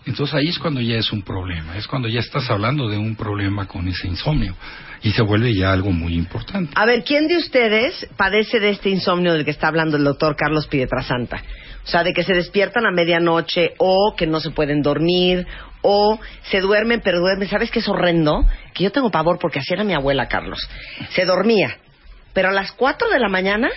Entonces 0.06 0.34
ahí 0.34 0.48
es 0.48 0.58
cuando 0.58 0.80
ya 0.80 0.96
es 0.96 1.12
un 1.12 1.22
problema, 1.22 1.76
es 1.76 1.86
cuando 1.86 2.08
ya 2.08 2.20
estás 2.20 2.48
hablando 2.50 2.88
de 2.88 2.96
un 2.96 3.14
problema 3.16 3.66
con 3.66 3.86
ese 3.86 4.08
insomnio 4.08 4.56
y 5.02 5.10
se 5.10 5.20
vuelve 5.22 5.54
ya 5.54 5.72
algo 5.72 5.92
muy 5.92 6.14
importante. 6.14 6.72
A 6.74 6.86
ver, 6.86 7.04
¿quién 7.04 7.28
de 7.28 7.36
ustedes 7.36 8.08
padece 8.16 8.60
de 8.60 8.70
este 8.70 8.88
insomnio 8.88 9.34
del 9.34 9.44
que 9.44 9.50
está 9.50 9.68
hablando 9.68 9.98
el 9.98 10.04
doctor 10.04 10.36
Carlos 10.36 10.66
Pietrasanta? 10.68 11.42
O 11.84 11.86
sea, 11.86 12.02
de 12.02 12.12
que 12.14 12.22
se 12.22 12.32
despiertan 12.34 12.86
a 12.86 12.90
medianoche 12.90 13.72
o 13.78 14.14
que 14.16 14.26
no 14.26 14.40
se 14.40 14.50
pueden 14.50 14.80
dormir 14.82 15.46
o 15.82 16.18
se 16.50 16.60
duermen, 16.60 17.00
pero 17.02 17.20
duermen. 17.20 17.48
¿Sabes 17.48 17.70
qué 17.70 17.78
es 17.78 17.88
horrendo? 17.88 18.44
Que 18.74 18.84
yo 18.84 18.92
tengo 18.92 19.10
pavor 19.10 19.38
porque 19.38 19.60
así 19.60 19.72
era 19.72 19.84
mi 19.84 19.94
abuela, 19.94 20.28
Carlos. 20.28 20.68
Se 21.10 21.24
dormía, 21.24 21.78
pero 22.32 22.48
a 22.48 22.52
las 22.52 22.72
4 22.72 23.08
de 23.10 23.18
la 23.18 23.28
mañana 23.28 23.68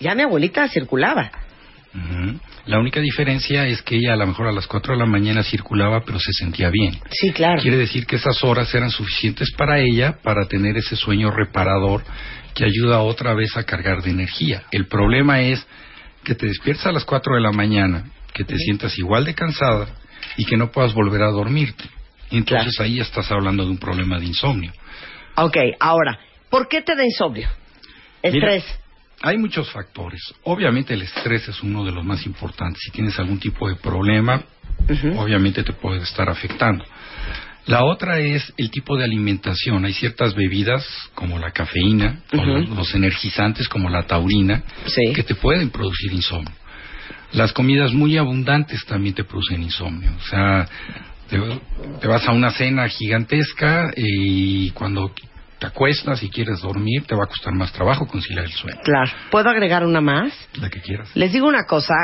ya 0.00 0.14
mi 0.14 0.22
abuelita 0.22 0.68
circulaba. 0.68 1.30
La 2.66 2.80
única 2.80 3.00
diferencia 3.00 3.68
es 3.68 3.80
que 3.82 3.96
ella 3.96 4.14
a 4.14 4.16
lo 4.16 4.26
mejor 4.26 4.48
a 4.48 4.52
las 4.52 4.66
4 4.66 4.94
de 4.94 4.98
la 4.98 5.06
mañana 5.06 5.44
circulaba 5.44 6.02
pero 6.04 6.18
se 6.18 6.32
sentía 6.32 6.68
bien. 6.70 6.98
Sí, 7.10 7.32
claro. 7.32 7.62
Quiere 7.62 7.76
decir 7.76 8.04
que 8.04 8.16
esas 8.16 8.42
horas 8.42 8.74
eran 8.74 8.90
suficientes 8.90 9.52
para 9.56 9.78
ella 9.78 10.18
para 10.22 10.46
tener 10.46 10.76
ese 10.76 10.96
sueño 10.96 11.30
reparador 11.30 12.02
que 12.52 12.64
ayuda 12.64 13.00
otra 13.00 13.34
vez 13.34 13.56
a 13.56 13.62
cargar 13.62 14.02
de 14.02 14.10
energía. 14.10 14.64
El 14.72 14.86
problema 14.86 15.42
es 15.42 15.64
que 16.24 16.34
te 16.34 16.46
despiertas 16.46 16.86
a 16.86 16.92
las 16.92 17.04
4 17.04 17.36
de 17.36 17.40
la 17.40 17.52
mañana, 17.52 18.06
que 18.32 18.44
te 18.44 18.56
sientas 18.56 18.98
igual 18.98 19.24
de 19.24 19.34
cansada 19.34 19.86
y 20.36 20.44
que 20.44 20.56
no 20.56 20.70
puedas 20.70 20.92
volver 20.94 21.22
a 21.22 21.30
dormirte. 21.30 21.84
Entonces 22.30 22.78
ahí 22.80 23.00
estás 23.00 23.30
hablando 23.30 23.64
de 23.64 23.70
un 23.70 23.78
problema 23.78 24.18
de 24.18 24.26
insomnio. 24.26 24.72
Ok, 25.36 25.56
ahora, 25.80 26.18
¿por 26.50 26.68
qué 26.68 26.82
te 26.82 26.94
da 26.96 27.04
insomnio? 27.04 27.48
Mira, 28.22 28.54
Estrés. 28.54 28.78
hay 29.22 29.36
muchos 29.38 29.70
factores. 29.70 30.20
Obviamente 30.44 30.94
el 30.94 31.02
estrés 31.02 31.46
es 31.48 31.62
uno 31.62 31.84
de 31.84 31.92
los 31.92 32.04
más 32.04 32.24
importantes. 32.26 32.80
Si 32.84 32.90
tienes 32.90 33.18
algún 33.18 33.38
tipo 33.38 33.68
de 33.68 33.76
problema, 33.76 34.42
obviamente 35.16 35.62
te 35.62 35.72
puede 35.72 36.02
estar 36.02 36.28
afectando. 36.28 36.84
La 37.66 37.82
otra 37.84 38.18
es 38.18 38.52
el 38.58 38.70
tipo 38.70 38.96
de 38.96 39.04
alimentación. 39.04 39.84
Hay 39.86 39.94
ciertas 39.94 40.34
bebidas 40.34 40.86
como 41.14 41.38
la 41.38 41.50
cafeína 41.50 42.20
o 42.32 42.44
los, 42.44 42.68
los 42.68 42.94
energizantes 42.94 43.68
como 43.68 43.88
la 43.88 44.02
taurina 44.06 44.62
Sí. 44.86 45.12
que 45.14 45.22
te 45.22 45.34
pueden 45.34 45.70
producir 45.70 46.12
insomnio. 46.12 46.52
Las 47.34 47.52
comidas 47.52 47.92
muy 47.92 48.16
abundantes 48.16 48.84
también 48.86 49.14
te 49.14 49.24
producen 49.24 49.62
insomnio. 49.62 50.12
O 50.16 50.22
sea, 50.28 50.66
te, 51.28 51.38
te 52.00 52.06
vas 52.06 52.26
a 52.26 52.32
una 52.32 52.50
cena 52.50 52.88
gigantesca 52.88 53.92
y 53.96 54.70
cuando 54.70 55.12
te 55.58 55.66
acuestas 55.66 56.22
y 56.22 56.30
quieres 56.30 56.60
dormir, 56.60 57.04
te 57.06 57.14
va 57.14 57.24
a 57.24 57.26
costar 57.26 57.54
más 57.54 57.72
trabajo 57.72 58.06
conciliar 58.06 58.44
el 58.44 58.52
sueño. 58.52 58.80
Claro. 58.84 59.10
¿Puedo 59.30 59.48
agregar 59.50 59.84
una 59.84 60.00
más? 60.00 60.32
La 60.54 60.70
que 60.70 60.80
quieras. 60.80 61.10
Les 61.14 61.32
digo 61.32 61.46
una 61.48 61.64
cosa. 61.64 61.94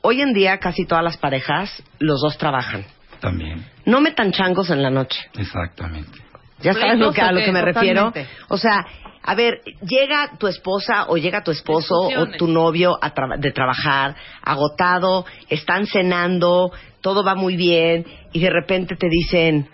Hoy 0.00 0.20
en 0.20 0.32
día 0.32 0.58
casi 0.58 0.86
todas 0.86 1.04
las 1.04 1.16
parejas, 1.16 1.82
los 1.98 2.20
dos 2.20 2.38
trabajan. 2.38 2.84
También. 3.20 3.64
No 3.84 4.00
metan 4.00 4.32
changos 4.32 4.70
en 4.70 4.82
la 4.82 4.90
noche. 4.90 5.20
Exactamente. 5.36 6.18
¿Ya 6.60 6.72
sabes 6.72 6.98
lo 6.98 7.12
que, 7.12 7.20
a 7.20 7.32
lo 7.32 7.40
que 7.40 7.52
me 7.52 7.62
refiero? 7.62 8.06
Totalmente. 8.06 8.36
O 8.48 8.58
sea, 8.58 8.84
a 9.30 9.34
ver, 9.34 9.60
llega 9.86 10.38
tu 10.38 10.46
esposa 10.46 11.04
o 11.08 11.18
llega 11.18 11.44
tu 11.44 11.50
esposo 11.50 11.94
o 11.94 12.26
tu 12.38 12.46
novio 12.46 12.98
a 13.02 13.12
tra- 13.14 13.38
de 13.38 13.52
trabajar, 13.52 14.16
agotado, 14.42 15.26
están 15.50 15.86
cenando, 15.86 16.72
todo 17.02 17.22
va 17.22 17.34
muy 17.34 17.54
bien 17.54 18.06
y 18.32 18.40
de 18.40 18.48
repente 18.48 18.96
te 18.96 19.06
dicen, 19.10 19.68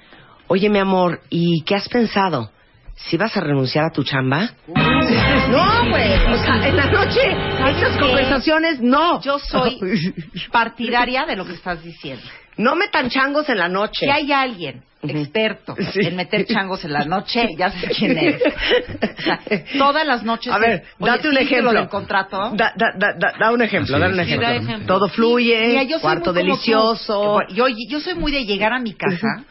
oye 0.48 0.68
mi 0.68 0.80
amor, 0.80 1.20
¿y 1.30 1.62
qué 1.64 1.76
has 1.76 1.88
pensado? 1.88 2.50
¿Si 2.96 3.16
vas 3.16 3.36
a 3.36 3.40
renunciar 3.40 3.84
a 3.84 3.90
tu 3.92 4.02
chamba? 4.02 4.50
No, 4.66 5.90
güey. 5.90 6.12
O 6.32 6.36
sea, 6.42 6.66
en 6.68 6.76
la 6.76 6.86
noche, 6.86 7.20
esas 7.30 7.92
qué? 7.96 8.00
conversaciones, 8.00 8.80
no. 8.80 9.20
Yo 9.20 9.38
soy 9.38 9.78
partidaria 10.52 11.26
de 11.26 11.36
lo 11.36 11.44
que 11.44 11.52
estás 11.52 11.82
diciendo. 11.84 12.24
No 12.56 12.74
metan 12.76 13.08
changos 13.10 13.48
en 13.48 13.58
la 13.58 13.68
noche. 13.68 14.06
Si 14.06 14.10
hay 14.10 14.30
alguien 14.32 14.82
experto 15.02 15.76
Sí. 15.92 16.00
en 16.00 16.16
meter 16.16 16.46
changos 16.46 16.82
en 16.84 16.92
la 16.94 17.04
noche, 17.04 17.46
ya 17.58 17.70
sé 17.70 17.88
quién 17.88 18.16
es. 18.16 18.42
O 19.18 19.22
sea, 19.22 19.40
todas 19.76 20.06
las 20.06 20.22
noches. 20.22 20.52
A 20.52 20.58
ver, 20.58 20.84
Oye, 20.98 21.10
date 21.10 21.28
un 21.28 21.34
¿sí 21.34 21.40
viste 21.40 21.54
ejemplo. 21.54 21.72
lo 21.72 21.78
del 21.80 21.88
contrato. 21.88 22.50
Da, 22.54 22.72
da, 22.76 22.86
da, 22.96 23.32
da- 23.38 23.52
un 23.52 23.60
ejemplo, 23.62 23.98
da 23.98 24.08
un 24.08 24.18
ejemplo. 24.20 24.48
Sí, 24.48 24.54
da 24.54 24.58
ejemplo. 24.62 24.86
Todo 24.86 25.08
fluye, 25.08 25.68
Mira, 25.68 25.82
yo 25.82 26.00
cuarto 26.00 26.32
delicioso. 26.32 27.38
tú. 27.48 27.54
Yo, 27.54 27.66
yo 27.68 28.00
soy 28.00 28.14
muy 28.14 28.32
de 28.32 28.44
llegar 28.46 28.72
a 28.72 28.78
mi 28.78 28.94
casa 28.94 29.44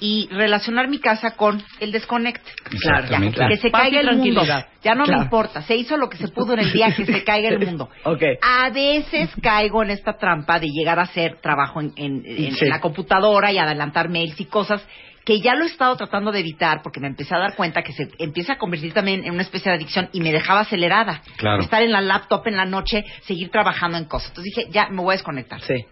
y 0.00 0.28
relacionar 0.30 0.88
mi 0.88 0.98
casa 0.98 1.30
con 1.36 1.62
el 1.80 1.92
desconect. 1.92 2.46
Exactamente. 2.72 3.40
Que 3.48 3.56
se 3.56 3.70
caiga 3.70 4.00
el 4.00 4.16
mundo. 4.16 4.42
Ya 4.82 4.94
no 4.94 5.04
Claro. 5.04 5.18
me 5.20 5.24
importa. 5.24 5.62
Se 5.62 5.76
hizo 5.76 5.96
lo 5.96 6.08
que 6.08 6.16
se 6.18 6.28
pudo 6.28 6.52
en 6.54 6.60
el 6.60 6.72
día, 6.72 6.92
que 6.94 7.06
se 7.06 7.24
caiga 7.24 7.48
el 7.48 7.58
mundo. 7.64 7.88
Ok. 8.04 8.22
A 8.42 8.70
veces 8.70 9.30
caigo 9.42 9.82
en 9.82 9.90
esta 9.90 10.16
trampa 10.18 10.58
de 10.60 10.68
llegar 10.68 10.98
a 10.98 11.02
hacer 11.02 11.40
trabajo 11.40 11.80
en, 11.80 11.92
en- 11.96 12.22
en 12.26 12.54
Sí. 12.54 12.66
la 12.66 12.80
computadora 12.80 13.50
y 13.52 13.58
adelantar 13.58 14.08
mails 14.08 14.38
y 14.40 14.44
cosas 14.44 14.86
que 15.24 15.40
ya 15.40 15.54
lo 15.54 15.64
he 15.64 15.66
estado 15.66 15.94
tratando 15.96 16.32
de 16.32 16.40
evitar 16.40 16.80
porque 16.82 17.00
me 17.00 17.06
empecé 17.06 17.34
a 17.34 17.38
dar 17.38 17.54
cuenta 17.54 17.82
que 17.82 17.92
se 17.92 18.08
empieza 18.18 18.54
a 18.54 18.58
convertir 18.58 18.94
también 18.94 19.24
en 19.24 19.32
una 19.34 19.42
especie 19.42 19.70
de 19.70 19.76
adicción 19.76 20.08
y 20.12 20.20
me 20.20 20.32
dejaba 20.32 20.60
acelerada. 20.60 21.20
Claro. 21.36 21.60
Estar 21.62 21.82
en 21.82 21.92
la 21.92 22.00
laptop 22.00 22.46
en 22.46 22.56
la 22.56 22.64
noche, 22.64 23.04
seguir 23.22 23.50
trabajando 23.50 23.98
en 23.98 24.04
cosas. 24.06 24.28
Entonces 24.30 24.54
dije, 24.54 24.70
ya 24.70 24.88
me 24.88 25.02
voy 25.02 25.12
a 25.12 25.16
desconectar. 25.16 25.60
Sí. 25.60 25.84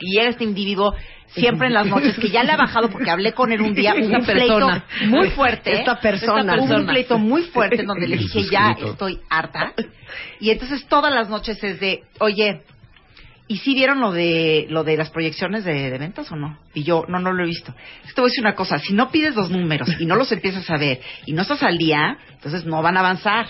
Y 0.00 0.16
llega 0.16 0.30
este 0.30 0.44
individuo 0.44 0.94
siempre 1.28 1.66
en 1.68 1.74
las 1.74 1.86
noches 1.86 2.16
que 2.18 2.30
ya 2.30 2.42
le 2.44 2.52
ha 2.52 2.56
bajado 2.56 2.90
porque 2.90 3.10
hablé 3.10 3.32
con 3.32 3.52
él 3.52 3.60
un 3.60 3.74
día, 3.74 3.94
hubo 3.98 4.16
un 4.16 4.24
pleito 4.24 4.56
persona. 4.56 4.84
muy 5.06 5.30
fuerte. 5.30 5.72
Esta 5.72 6.00
persona. 6.00 6.56
Hubo 6.60 6.74
un 6.74 6.86
pleito 6.86 7.18
muy 7.18 7.42
fuerte 7.44 7.80
en 7.80 7.86
donde 7.86 8.08
le 8.08 8.16
dije, 8.16 8.44
ya 8.50 8.76
estoy 8.78 9.20
harta. 9.28 9.72
Y 10.40 10.50
entonces 10.50 10.86
todas 10.86 11.12
las 11.12 11.28
noches 11.28 11.62
es 11.62 11.80
de, 11.80 12.02
oye, 12.20 12.62
¿y 13.48 13.58
si 13.58 13.74
vieron 13.74 14.00
lo 14.00 14.12
de 14.12 14.66
lo 14.68 14.84
de 14.84 14.96
las 14.96 15.10
proyecciones 15.10 15.64
de, 15.64 15.90
de 15.90 15.98
ventas 15.98 16.30
o 16.30 16.36
no? 16.36 16.58
Y 16.72 16.84
yo, 16.84 17.04
no, 17.08 17.18
no 17.18 17.32
lo 17.32 17.42
he 17.42 17.46
visto. 17.46 17.74
Te 18.14 18.20
voy 18.20 18.28
a 18.28 18.30
decir 18.30 18.44
una 18.44 18.54
cosa, 18.54 18.78
si 18.78 18.94
no 18.94 19.10
pides 19.10 19.34
los 19.34 19.50
números 19.50 19.88
y 19.98 20.06
no 20.06 20.16
los 20.16 20.30
empiezas 20.32 20.68
a 20.70 20.76
ver 20.76 21.00
y 21.26 21.32
no 21.32 21.42
estás 21.42 21.62
al 21.62 21.78
día, 21.78 22.18
entonces 22.32 22.64
no 22.64 22.82
van 22.82 22.96
a 22.96 23.00
avanzar. 23.00 23.46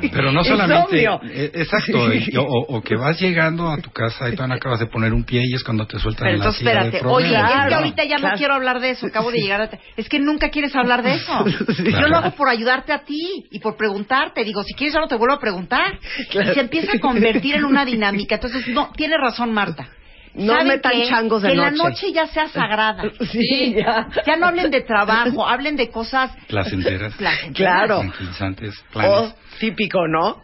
Pero 0.12 0.32
no 0.32 0.44
solamente. 0.44 1.04
Eh, 1.04 1.50
exacto. 1.54 1.98
o, 2.40 2.76
o 2.76 2.82
que 2.82 2.96
vas 2.96 3.20
llegando 3.20 3.68
a 3.70 3.78
tu 3.78 3.90
casa 3.90 4.28
y 4.28 4.32
todavía 4.32 4.54
no 4.54 4.54
acabas 4.54 4.80
de 4.80 4.86
poner 4.86 5.12
un 5.12 5.24
pie 5.24 5.42
y 5.44 5.54
es 5.54 5.62
cuando 5.64 5.86
te 5.86 5.98
sueltan 5.98 6.26
Pero 6.26 6.38
la 6.38 6.44
entonces 6.44 6.64
del 6.64 6.76
espérate, 6.76 7.06
oye, 7.06 7.26
problema. 7.28 7.38
es 7.40 7.46
que 7.46 7.56
Claro, 7.56 7.76
ahorita 7.76 8.04
ya 8.04 8.16
claro. 8.16 8.32
no 8.32 8.38
quiero 8.38 8.54
hablar 8.54 8.80
de 8.80 8.90
eso, 8.90 9.06
acabo 9.06 9.30
de 9.30 9.38
llegar 9.38 9.60
a... 9.62 9.70
Es 9.96 10.08
que 10.08 10.18
nunca 10.18 10.50
quieres 10.50 10.74
hablar 10.76 11.02
de 11.02 11.14
eso. 11.14 11.44
Yo 11.84 12.08
lo 12.08 12.16
hago 12.16 12.30
por 12.36 12.48
ayudarte 12.48 12.92
a 12.92 13.04
ti 13.04 13.46
y 13.50 13.58
por 13.60 13.76
preguntarte. 13.76 14.44
Digo, 14.44 14.62
si 14.62 14.74
quieres 14.74 14.94
ya 14.94 15.00
no 15.00 15.08
te 15.08 15.16
vuelvo 15.16 15.34
a 15.34 15.40
preguntar. 15.40 15.98
Claro. 16.30 16.50
Y 16.50 16.54
se 16.54 16.60
empieza 16.60 16.96
a 16.96 17.00
convertir 17.00 17.56
en 17.56 17.64
una 17.64 17.84
dinámica. 17.84 18.36
Entonces, 18.36 18.66
no, 18.68 18.90
tiene 18.96 19.16
razón 19.18 19.52
Marta. 19.52 19.88
No 20.36 20.52
¿Saben 20.52 20.68
metan 20.68 20.92
qué? 20.92 21.08
changos 21.08 21.42
de 21.42 21.48
que 21.50 21.54
la 21.56 21.70
noche. 21.70 21.82
noche 21.82 22.12
ya 22.12 22.26
sea 22.26 22.46
sagrada. 22.48 23.04
Sí, 23.32 23.74
ya. 23.74 24.06
Ya 24.26 24.36
no 24.36 24.46
hablen 24.46 24.70
de 24.70 24.82
trabajo, 24.82 25.46
hablen 25.48 25.76
de 25.76 25.90
cosas 25.90 26.30
Placenteras. 26.46 27.14
placenteras. 27.18 27.54
Claro. 27.56 28.00
Tranquilizantes. 28.00 28.74
O 28.78 28.92
Planes. 28.92 29.34
típico, 29.58 30.06
¿no? 30.06 30.42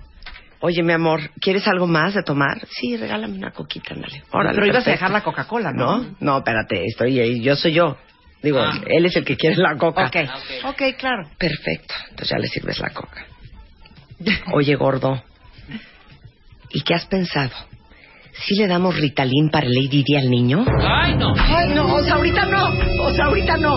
Oye, 0.61 0.83
mi 0.83 0.93
amor, 0.93 1.21
¿quieres 1.41 1.67
algo 1.67 1.87
más 1.87 2.15
de 2.15 2.23
tomar? 2.23 2.65
Sí, 2.71 2.97
regálame 2.97 3.37
una 3.37 3.51
coquita, 3.51 3.95
ándale. 3.95 4.23
Órale, 4.31 4.55
Pero 4.55 4.67
ibas 4.69 4.87
a 4.87 4.91
dejar 4.93 5.11
la 5.11 5.21
Coca-Cola, 5.23 5.73
¿no? 5.73 5.99
¿No? 5.99 6.17
No, 6.21 6.39
espérate, 6.39 6.85
estoy 6.87 7.19
ahí, 7.21 7.41
yo 7.43 7.57
soy 7.57 7.73
yo. 7.73 7.97
Digo, 8.43 8.61
Ah. 8.61 8.73
él 8.87 9.05
es 9.07 9.15
el 9.17 9.25
que 9.25 9.37
quiere 9.37 9.57
la 9.57 9.77
coca. 9.77 10.07
Ok, 10.07 10.17
ok, 10.67 10.83
claro. 10.99 11.29
Perfecto, 11.37 11.95
entonces 12.11 12.29
ya 12.31 12.39
le 12.39 12.47
sirves 12.49 12.79
la 12.79 12.91
coca. 12.91 13.27
Oye, 14.53 14.75
gordo, 14.77 15.23
¿y 16.71 16.81
qué 16.83 16.95
has 16.95 17.07
pensado? 17.07 17.51
¿Sí 18.33 18.55
le 18.57 18.67
damos 18.67 18.97
Ritalin 18.97 19.51
para 19.51 19.67
el 19.67 19.77
ADD 19.77 20.17
al 20.17 20.31
niño? 20.31 20.65
Ay, 20.81 21.15
no. 21.17 21.35
Ay, 21.37 21.69
no, 21.75 21.95
o 21.95 22.03
sea, 22.03 22.15
ahorita 22.15 22.47
no, 22.47 23.05
o 23.05 23.13
sea, 23.13 23.27
ahorita 23.27 23.57
no. 23.59 23.77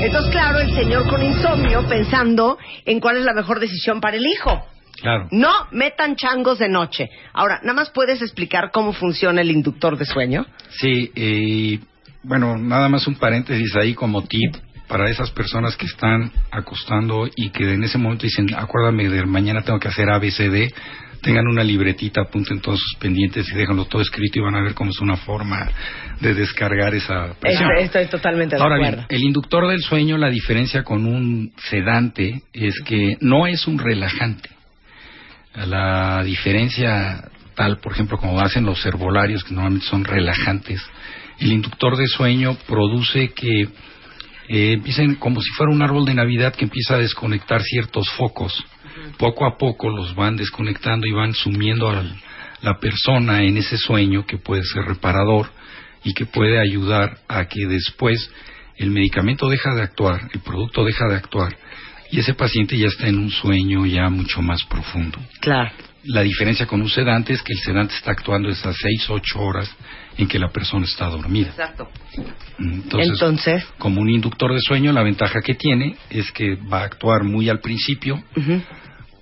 Entonces, 0.00 0.30
claro, 0.30 0.60
el 0.60 0.72
señor 0.74 1.08
con 1.08 1.22
insomnio 1.22 1.86
pensando 1.88 2.58
en 2.84 3.00
cuál 3.00 3.16
es 3.16 3.24
la 3.24 3.32
mejor 3.32 3.60
decisión 3.60 4.00
para 4.00 4.16
el 4.16 4.26
hijo. 4.26 4.66
Claro. 5.00 5.28
No 5.32 5.50
metan 5.72 6.16
changos 6.16 6.58
de 6.58 6.68
noche. 6.68 7.10
Ahora, 7.32 7.60
¿nada 7.62 7.74
más 7.74 7.90
puedes 7.90 8.22
explicar 8.22 8.70
cómo 8.72 8.92
funciona 8.92 9.40
el 9.40 9.50
inductor 9.50 9.96
de 9.96 10.04
sueño? 10.04 10.46
Sí, 10.70 11.10
eh, 11.14 11.80
bueno, 12.22 12.56
nada 12.56 12.88
más 12.88 13.06
un 13.06 13.16
paréntesis 13.16 13.74
ahí 13.76 13.94
como 13.94 14.22
tip 14.22 14.54
para 14.88 15.10
esas 15.10 15.30
personas 15.30 15.76
que 15.76 15.86
están 15.86 16.30
acostando 16.50 17.28
y 17.34 17.50
que 17.50 17.72
en 17.72 17.84
ese 17.84 17.98
momento 17.98 18.24
dicen, 18.24 18.46
acuérdame 18.54 19.08
de 19.08 19.24
mañana 19.24 19.62
tengo 19.62 19.78
que 19.78 19.88
hacer 19.88 20.08
ABCD, 20.08 20.72
tengan 21.24 21.46
una 21.48 21.64
libretita, 21.64 22.20
apunten 22.20 22.60
todos 22.60 22.78
sus 22.78 22.96
pendientes 23.00 23.48
y 23.50 23.56
déjenlo 23.56 23.86
todo 23.86 24.02
escrito 24.02 24.38
y 24.38 24.42
van 24.42 24.54
a 24.54 24.62
ver 24.62 24.74
cómo 24.74 24.90
es 24.90 25.00
una 25.00 25.16
forma 25.16 25.68
de 26.20 26.34
descargar 26.34 26.94
esa 26.94 27.34
presión. 27.40 27.70
Estoy, 27.78 28.06
totalmente 28.06 28.56
de 28.56 28.62
Ahora 28.62 28.76
acuerdo. 28.76 28.96
bien, 28.96 29.06
el 29.08 29.22
inductor 29.22 29.66
del 29.66 29.80
sueño, 29.80 30.18
la 30.18 30.28
diferencia 30.28 30.82
con 30.84 31.06
un 31.06 31.52
sedante 31.56 32.42
es 32.52 32.80
que 32.84 33.16
no 33.20 33.46
es 33.46 33.66
un 33.66 33.78
relajante. 33.78 34.50
La 35.54 36.22
diferencia 36.22 37.30
tal, 37.54 37.78
por 37.78 37.92
ejemplo, 37.92 38.18
como 38.18 38.40
hacen 38.40 38.66
los 38.66 38.84
herbolarios, 38.84 39.44
que 39.44 39.54
normalmente 39.54 39.86
son 39.86 40.04
relajantes, 40.04 40.82
el 41.40 41.52
inductor 41.52 41.96
de 41.96 42.06
sueño 42.06 42.56
produce 42.66 43.30
que 43.30 43.62
eh, 44.48 44.72
empiecen 44.72 45.14
como 45.14 45.40
si 45.40 45.50
fuera 45.50 45.72
un 45.72 45.82
árbol 45.82 46.04
de 46.04 46.14
Navidad 46.14 46.54
que 46.54 46.64
empieza 46.64 46.96
a 46.96 46.98
desconectar 46.98 47.62
ciertos 47.62 48.08
focos. 48.10 48.64
Poco 49.18 49.46
a 49.46 49.56
poco 49.56 49.88
los 49.90 50.14
van 50.14 50.36
desconectando 50.36 51.06
y 51.06 51.12
van 51.12 51.34
sumiendo 51.34 51.88
a 51.88 52.04
la 52.62 52.78
persona 52.78 53.42
en 53.42 53.56
ese 53.56 53.76
sueño 53.76 54.26
que 54.26 54.38
puede 54.38 54.62
ser 54.64 54.84
reparador 54.84 55.50
y 56.02 56.14
que 56.14 56.26
puede 56.26 56.58
ayudar 56.58 57.18
a 57.28 57.46
que 57.46 57.66
después 57.66 58.30
el 58.76 58.90
medicamento 58.90 59.48
deja 59.48 59.74
de 59.74 59.82
actuar, 59.82 60.28
el 60.32 60.40
producto 60.40 60.84
deja 60.84 61.06
de 61.08 61.16
actuar 61.16 61.56
y 62.10 62.20
ese 62.20 62.34
paciente 62.34 62.78
ya 62.78 62.86
está 62.86 63.08
en 63.08 63.18
un 63.18 63.30
sueño 63.30 63.84
ya 63.86 64.08
mucho 64.08 64.40
más 64.40 64.64
profundo. 64.64 65.18
Claro. 65.40 65.72
La 66.04 66.20
diferencia 66.20 66.66
con 66.66 66.82
un 66.82 66.88
sedante 66.88 67.32
es 67.32 67.42
que 67.42 67.54
el 67.54 67.58
sedante 67.58 67.94
está 67.94 68.12
actuando 68.12 68.50
esas 68.50 68.76
seis, 68.76 69.08
ocho 69.08 69.40
horas 69.40 69.74
en 70.16 70.28
que 70.28 70.38
la 70.38 70.48
persona 70.48 70.84
está 70.84 71.06
dormida. 71.08 71.48
Exacto. 71.48 71.88
Entonces, 72.58 73.10
Entonces, 73.10 73.64
como 73.78 74.00
un 74.00 74.10
inductor 74.10 74.52
de 74.52 74.60
sueño, 74.60 74.92
la 74.92 75.02
ventaja 75.02 75.40
que 75.40 75.54
tiene 75.54 75.96
es 76.10 76.30
que 76.30 76.56
va 76.56 76.82
a 76.82 76.84
actuar 76.84 77.24
muy 77.24 77.48
al 77.48 77.60
principio, 77.60 78.22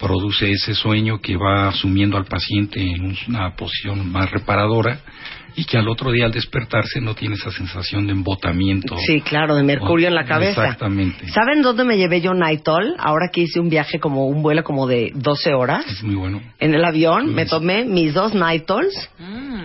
produce 0.03 0.51
ese 0.51 0.75
sueño 0.75 1.21
que 1.21 1.37
va 1.37 1.69
asumiendo 1.69 2.17
al 2.17 2.25
paciente 2.25 2.81
en 2.81 3.17
una 3.29 3.55
posición 3.55 4.11
más 4.11 4.31
reparadora 4.33 5.01
y 5.57 5.65
que 5.65 5.79
al 5.79 5.89
otro 5.89 6.11
día 6.13 6.25
al 6.27 6.33
despertarse 6.33 7.01
no 7.01 7.15
tiene 7.15 7.35
esa 7.35 7.51
sensación 7.51 8.07
de 8.07 8.13
embotamiento. 8.13 8.97
sí, 9.07 9.21
claro, 9.21 9.55
de 9.57 9.63
mercurio 9.63 10.09
en 10.09 10.15
la 10.15 10.25
cabeza. 10.25 10.63
Exactamente. 10.63 11.29
¿Saben 11.29 11.63
dónde 11.63 11.85
me 11.85 11.97
llevé 11.97 12.21
yo 12.21 12.33
Nitol? 12.35 12.95
Ahora 12.99 13.29
que 13.33 13.43
hice 13.43 13.61
un 13.61 13.69
viaje 13.69 14.01
como 14.01 14.27
un 14.27 14.43
vuelo 14.43 14.63
como 14.65 14.87
de 14.87 15.13
12 15.15 15.55
horas. 15.55 15.87
Es 15.87 16.03
muy 16.03 16.15
bueno. 16.15 16.41
En 16.59 16.75
el 16.75 16.85
avión 16.85 17.31
Mm. 17.31 17.35
me 17.35 17.47
tomé 17.47 17.85
mis 17.85 18.15
dos 18.15 18.35
Nitols, 18.35 19.11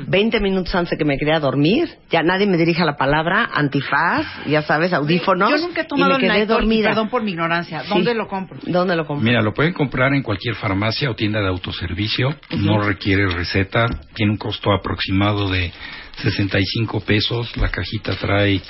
20 0.07 0.39
minutos 0.39 0.73
antes 0.75 0.91
de 0.91 0.97
que 0.97 1.05
me 1.05 1.17
quería 1.17 1.39
dormir. 1.39 1.89
Ya 2.09 2.21
nadie 2.23 2.45
me 2.47 2.57
dirija 2.57 2.85
la 2.85 2.95
palabra, 2.97 3.49
antifaz, 3.53 4.25
ya 4.47 4.61
sabes, 4.61 4.93
audífonos. 4.93 5.49
Yo 5.51 5.57
nunca 5.67 5.81
he 5.81 5.85
tomado 5.85 6.11
y 6.11 6.15
el 6.15 6.21
me 6.21 6.27
quedé 6.27 6.39
Nitol, 6.41 6.55
y 6.55 6.59
dormida. 6.61 6.89
perdón 6.89 7.09
por 7.09 7.23
mi 7.23 7.31
ignorancia. 7.31 7.81
Sí. 7.81 7.89
¿Dónde 7.89 8.13
lo 8.13 8.27
compro? 8.27 8.57
¿Dónde 8.63 8.95
lo 8.95 9.05
compré? 9.05 9.25
Mira, 9.29 9.41
lo 9.41 9.53
pueden 9.53 9.73
comprar 9.73 10.13
en 10.13 10.23
cualquier 10.23 10.55
farmacia 10.55 11.09
o 11.09 11.15
tienda 11.15 11.41
de 11.41 11.47
autoservicio. 11.47 12.35
No 12.57 12.81
requiere 12.81 13.27
receta. 13.27 13.87
Tiene 14.13 14.31
un 14.33 14.37
costo 14.37 14.71
aproximado 14.73 15.49
de 15.49 15.71
65 16.17 16.99
pesos. 17.01 17.55
La 17.57 17.69
cajita 17.69 18.15
trae 18.15 18.61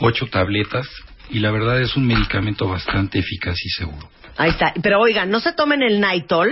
8 0.00 0.26
tabletas. 0.30 0.86
Y 1.30 1.40
la 1.40 1.50
verdad 1.50 1.80
es 1.82 1.94
un 1.96 2.06
medicamento 2.06 2.66
bastante 2.68 3.18
eficaz 3.18 3.56
y 3.64 3.68
seguro. 3.70 4.08
Ahí 4.38 4.50
está. 4.50 4.72
Pero 4.82 5.00
oigan, 5.00 5.28
no 5.30 5.40
se 5.40 5.52
tomen 5.52 5.82
el 5.82 6.00
Nitol 6.00 6.50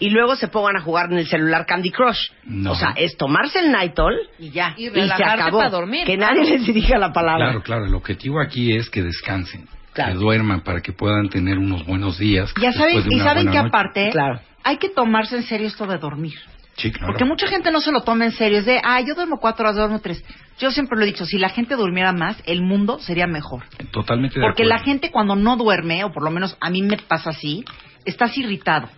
y 0.00 0.10
luego 0.10 0.34
se 0.34 0.48
pongan 0.48 0.76
a 0.78 0.80
jugar 0.80 1.12
en 1.12 1.18
el 1.18 1.28
celular 1.28 1.64
Candy 1.64 1.90
Crush. 1.92 2.18
No. 2.44 2.72
O 2.72 2.74
sea, 2.74 2.92
es 2.96 3.16
tomarse 3.16 3.60
el 3.60 3.70
Nitol 3.70 4.14
Y 4.40 4.50
ya. 4.50 4.74
Y 4.76 4.88
y 4.88 4.90
se 4.90 5.12
acabó. 5.12 5.58
para 5.58 5.70
dormir. 5.70 6.06
Que 6.06 6.16
nadie 6.16 6.44
les 6.44 6.66
dirija 6.66 6.98
la 6.98 7.12
palabra. 7.12 7.46
Claro, 7.50 7.62
claro. 7.62 7.86
El 7.86 7.94
objetivo 7.94 8.40
aquí 8.40 8.74
es 8.74 8.90
que 8.90 9.02
descansen, 9.02 9.68
Claro. 9.92 10.12
que 10.14 10.18
duerman 10.18 10.62
para 10.62 10.80
que 10.80 10.92
puedan 10.92 11.28
tener 11.28 11.58
unos 11.58 11.86
buenos 11.86 12.18
días. 12.18 12.52
Ya 12.60 12.72
saben, 12.72 13.04
y 13.10 13.20
saben 13.20 13.44
que 13.50 13.56
noche. 13.58 13.68
aparte 13.68 14.08
Claro. 14.10 14.40
hay 14.64 14.78
que 14.78 14.88
tomarse 14.88 15.36
en 15.36 15.44
serio 15.44 15.68
esto 15.68 15.86
de 15.86 15.98
dormir. 15.98 16.34
Sí, 16.76 16.90
claro. 16.92 17.08
Porque 17.12 17.24
mucha 17.24 17.46
gente 17.46 17.70
no 17.70 17.80
se 17.80 17.92
lo 17.92 18.00
toma 18.02 18.24
en 18.24 18.32
serio. 18.32 18.58
Es 18.58 18.64
de, 18.64 18.80
ah, 18.82 19.00
yo 19.00 19.14
duermo 19.14 19.38
cuatro 19.38 19.64
horas, 19.64 19.76
duermo 19.76 20.00
tres. 20.00 20.24
Yo 20.58 20.70
siempre 20.70 20.96
lo 20.98 21.04
he 21.04 21.08
dicho, 21.08 21.24
si 21.26 21.38
la 21.38 21.48
gente 21.50 21.74
durmiera 21.76 22.12
más, 22.12 22.36
el 22.46 22.62
mundo 22.62 22.98
sería 23.00 23.26
mejor. 23.26 23.64
Totalmente 23.90 24.38
de 24.38 24.46
Porque 24.46 24.62
acuerdo. 24.62 24.78
la 24.78 24.84
gente 24.84 25.10
cuando 25.10 25.36
no 25.36 25.56
duerme, 25.56 26.04
o 26.04 26.12
por 26.12 26.22
lo 26.22 26.30
menos 26.30 26.56
a 26.60 26.70
mí 26.70 26.80
me 26.82 26.96
pasa 26.96 27.30
así, 27.30 27.64
estás 28.04 28.36
irritado, 28.38 28.88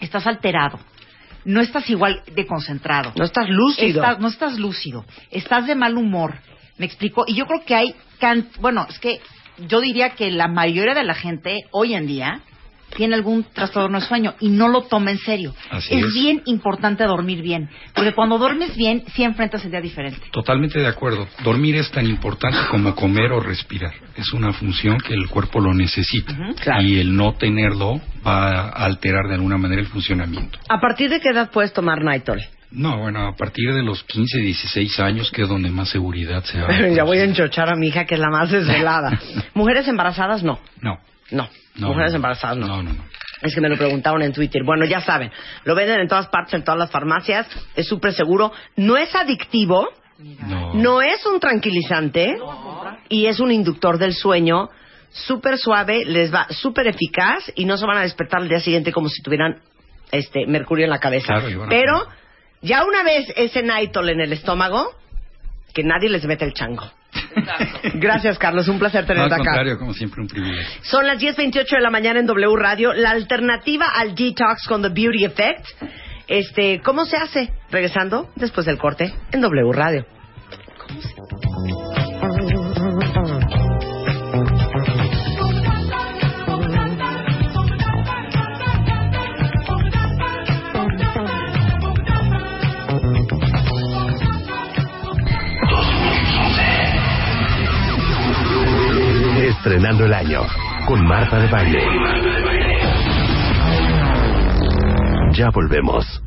estás 0.00 0.26
alterado, 0.26 0.78
no 1.44 1.60
estás 1.60 1.88
igual 1.88 2.22
de 2.34 2.46
concentrado. 2.46 3.12
No 3.16 3.24
estás 3.24 3.48
lúcido. 3.48 4.02
Estás- 4.02 4.18
no 4.20 4.28
estás 4.28 4.58
lúcido, 4.58 5.04
estás 5.30 5.66
de 5.66 5.74
mal 5.74 5.96
humor. 5.96 6.34
¿Me 6.76 6.86
explico? 6.86 7.24
Y 7.26 7.34
yo 7.34 7.46
creo 7.46 7.64
que 7.64 7.74
hay, 7.74 7.94
can- 8.20 8.48
bueno, 8.60 8.86
es 8.88 8.98
que 8.98 9.20
yo 9.66 9.80
diría 9.80 10.10
que 10.10 10.30
la 10.30 10.46
mayoría 10.48 10.94
de 10.94 11.04
la 11.04 11.14
gente 11.14 11.56
hoy 11.70 11.94
en 11.94 12.06
día 12.06 12.42
tiene 12.96 13.14
algún 13.14 13.44
trastorno 13.44 14.00
de 14.00 14.06
sueño 14.06 14.34
y 14.40 14.48
no 14.48 14.68
lo 14.68 14.82
toma 14.82 15.10
en 15.10 15.18
serio. 15.18 15.54
Así 15.70 15.94
es, 15.94 16.04
es. 16.06 16.14
bien 16.14 16.42
importante 16.46 17.04
dormir 17.04 17.42
bien, 17.42 17.68
porque 17.94 18.12
cuando 18.12 18.38
duermes 18.38 18.76
bien, 18.76 19.04
sí 19.14 19.22
enfrentas 19.22 19.64
el 19.64 19.70
día 19.70 19.80
diferente. 19.80 20.20
Totalmente 20.30 20.78
de 20.78 20.86
acuerdo. 20.86 21.26
Dormir 21.44 21.76
es 21.76 21.90
tan 21.90 22.06
importante 22.06 22.58
como 22.70 22.94
comer 22.94 23.32
o 23.32 23.40
respirar. 23.40 23.92
Es 24.16 24.32
una 24.32 24.52
función 24.52 24.98
que 24.98 25.14
el 25.14 25.28
cuerpo 25.28 25.60
lo 25.60 25.74
necesita. 25.74 26.34
claro. 26.60 26.82
Y 26.82 26.98
el 26.98 27.14
no 27.14 27.34
tenerlo 27.34 28.00
va 28.26 28.68
a 28.68 28.84
alterar 28.84 29.28
de 29.28 29.34
alguna 29.34 29.58
manera 29.58 29.80
el 29.80 29.88
funcionamiento. 29.88 30.58
¿A 30.68 30.80
partir 30.80 31.10
de 31.10 31.20
qué 31.20 31.30
edad 31.30 31.50
puedes 31.50 31.72
tomar 31.72 32.04
Nitol? 32.04 32.40
No, 32.70 32.98
bueno, 32.98 33.28
a 33.28 33.34
partir 33.34 33.72
de 33.72 33.82
los 33.82 34.02
15, 34.04 34.40
16 34.40 35.00
años, 35.00 35.30
que 35.30 35.42
es 35.42 35.48
donde 35.48 35.70
más 35.70 35.88
seguridad 35.88 36.42
se 36.44 36.60
va. 36.60 36.68
ya 36.94 37.04
voy 37.04 37.18
a 37.18 37.24
enchochar 37.24 37.70
a 37.72 37.76
mi 37.76 37.88
hija, 37.88 38.04
que 38.04 38.14
es 38.14 38.20
la 38.20 38.28
más 38.28 38.50
desvelada. 38.50 39.18
Mujeres 39.54 39.88
embarazadas, 39.88 40.42
no. 40.42 40.58
No, 40.82 40.98
No. 41.30 41.48
no. 41.76 41.88
Mujeres 41.88 42.12
no. 42.12 42.16
embarazadas, 42.16 42.56
no. 42.56 42.66
No, 42.66 42.82
no, 42.82 42.92
no. 42.92 43.04
Es 43.42 43.54
que 43.54 43.60
me 43.60 43.68
lo 43.68 43.76
preguntaron 43.76 44.22
en 44.22 44.32
Twitter. 44.32 44.62
Bueno, 44.64 44.84
ya 44.84 45.00
saben, 45.00 45.30
lo 45.64 45.74
venden 45.74 46.00
en 46.00 46.08
todas 46.08 46.26
partes, 46.28 46.54
en 46.54 46.64
todas 46.64 46.78
las 46.78 46.90
farmacias, 46.90 47.46
es 47.76 47.86
súper 47.86 48.12
seguro, 48.12 48.52
no 48.76 48.96
es 48.96 49.14
adictivo, 49.14 49.88
No. 50.18 50.74
no 50.74 51.00
es 51.02 51.24
un 51.24 51.38
tranquilizante 51.38 52.36
y 53.08 53.26
es 53.26 53.38
un 53.38 53.52
inductor 53.52 53.98
del 53.98 54.14
sueño 54.14 54.68
súper 55.10 55.56
suave, 55.56 56.04
les 56.04 56.34
va 56.34 56.48
súper 56.50 56.88
eficaz 56.88 57.52
y 57.54 57.64
no 57.64 57.76
se 57.76 57.86
van 57.86 57.98
a 57.98 58.02
despertar 58.02 58.40
al 58.42 58.48
día 58.48 58.60
siguiente 58.60 58.92
como 58.92 59.08
si 59.08 59.22
tuvieran 59.22 59.60
este 60.10 60.46
mercurio 60.46 60.84
en 60.84 60.90
la 60.90 60.98
cabeza. 60.98 61.34
Claro, 61.40 61.66
Pero 61.68 62.06
ya 62.62 62.84
una 62.84 63.04
vez 63.04 63.32
ese 63.36 63.62
nitol 63.62 64.08
en 64.08 64.20
el 64.20 64.32
estómago, 64.32 64.90
que 65.72 65.84
nadie 65.84 66.08
les 66.08 66.24
mete 66.24 66.44
el 66.44 66.54
chango. 66.54 66.90
Gracias, 67.94 68.38
Carlos. 68.38 68.68
Un 68.68 68.78
placer 68.78 69.02
No, 69.02 69.06
al 69.06 69.06
tenerte 69.14 69.34
acá. 69.34 69.44
contrario, 69.44 69.78
como 69.78 69.94
siempre, 69.94 70.20
un 70.22 70.28
privilegio. 70.28 70.82
Son 70.82 71.06
las 71.06 71.18
10.28 71.20 71.66
de 71.76 71.80
la 71.80 71.90
mañana 71.90 72.20
en 72.20 72.26
W 72.26 72.56
Radio. 72.56 72.92
La 72.92 73.10
alternativa 73.10 73.86
al 73.94 74.14
detox 74.14 74.66
con 74.66 74.82
The 74.82 74.88
Beauty 74.88 75.24
Effect. 75.24 75.66
Este, 76.26 76.80
¿Cómo 76.80 77.06
se 77.06 77.16
hace? 77.16 77.50
Regresando 77.70 78.30
después 78.36 78.66
del 78.66 78.78
corte 78.78 79.14
en 79.32 79.40
W 79.40 79.72
Radio. 79.72 80.04
Estrenando 99.58 100.04
el 100.04 100.14
año 100.14 100.42
con 100.86 101.04
Marta 101.04 101.36
de 101.40 101.48
Baile. 101.48 101.84
Ya 105.32 105.50
volvemos. 105.50 106.22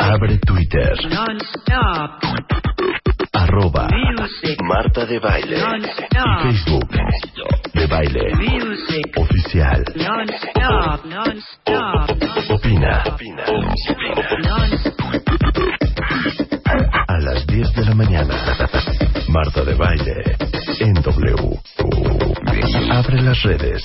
Abre 0.00 0.36
Twitter. 0.38 0.98
Arroba 3.32 3.88
Marta 4.64 5.06
de 5.06 5.20
Baile. 5.20 5.58
Y 5.58 6.42
Facebook. 6.42 6.90
De 7.72 7.86
Baile. 7.86 8.32
Oficial. 9.16 9.84
Opina. 12.50 13.02
A 17.06 17.18
las 17.20 17.46
10 17.46 17.72
de 17.74 17.84
la 17.84 17.94
mañana. 17.94 18.34
Marta 19.28 19.64
de 19.64 19.74
Baile. 19.74 20.36
En 20.80 20.92
W. 20.94 21.55
Abre 22.90 23.22
las 23.22 23.42
redes. 23.42 23.82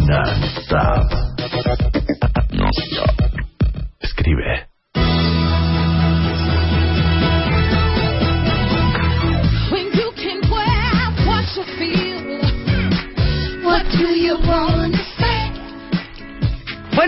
Non-stop. 0.00 1.12
Non-stop. 2.52 3.25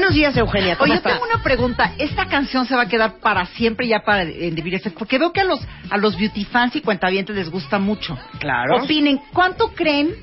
Buenos 0.09 0.21
días, 0.21 0.37
Eugenia. 0.38 0.77
¿Cómo 0.77 0.90
Oye, 0.90 1.03
yo 1.03 1.07
tengo 1.07 1.23
una 1.23 1.42
pregunta. 1.42 1.92
¿Esta 1.99 2.25
canción 2.25 2.64
se 2.64 2.75
va 2.75 2.85
a 2.85 2.88
quedar 2.88 3.18
para 3.21 3.44
siempre 3.44 3.87
ya 3.87 4.01
para 4.07 4.23
en 4.23 4.55
The 4.55 4.62
Beauty 4.62 4.77
Effect? 4.77 4.97
Porque 4.97 5.18
veo 5.18 5.35
que 5.35 5.42
a 5.42 5.44
los, 5.44 5.61
a 5.90 5.99
los 5.99 6.16
beauty 6.16 6.47
fans 6.47 6.75
y 6.77 6.81
cuentavientes 6.81 7.37
les 7.37 7.51
gusta 7.51 7.79
mucho. 7.79 8.16
Claro. 8.38 8.83
Opinen, 8.83 9.21
¿cuánto 9.35 9.75
creen 9.75 10.14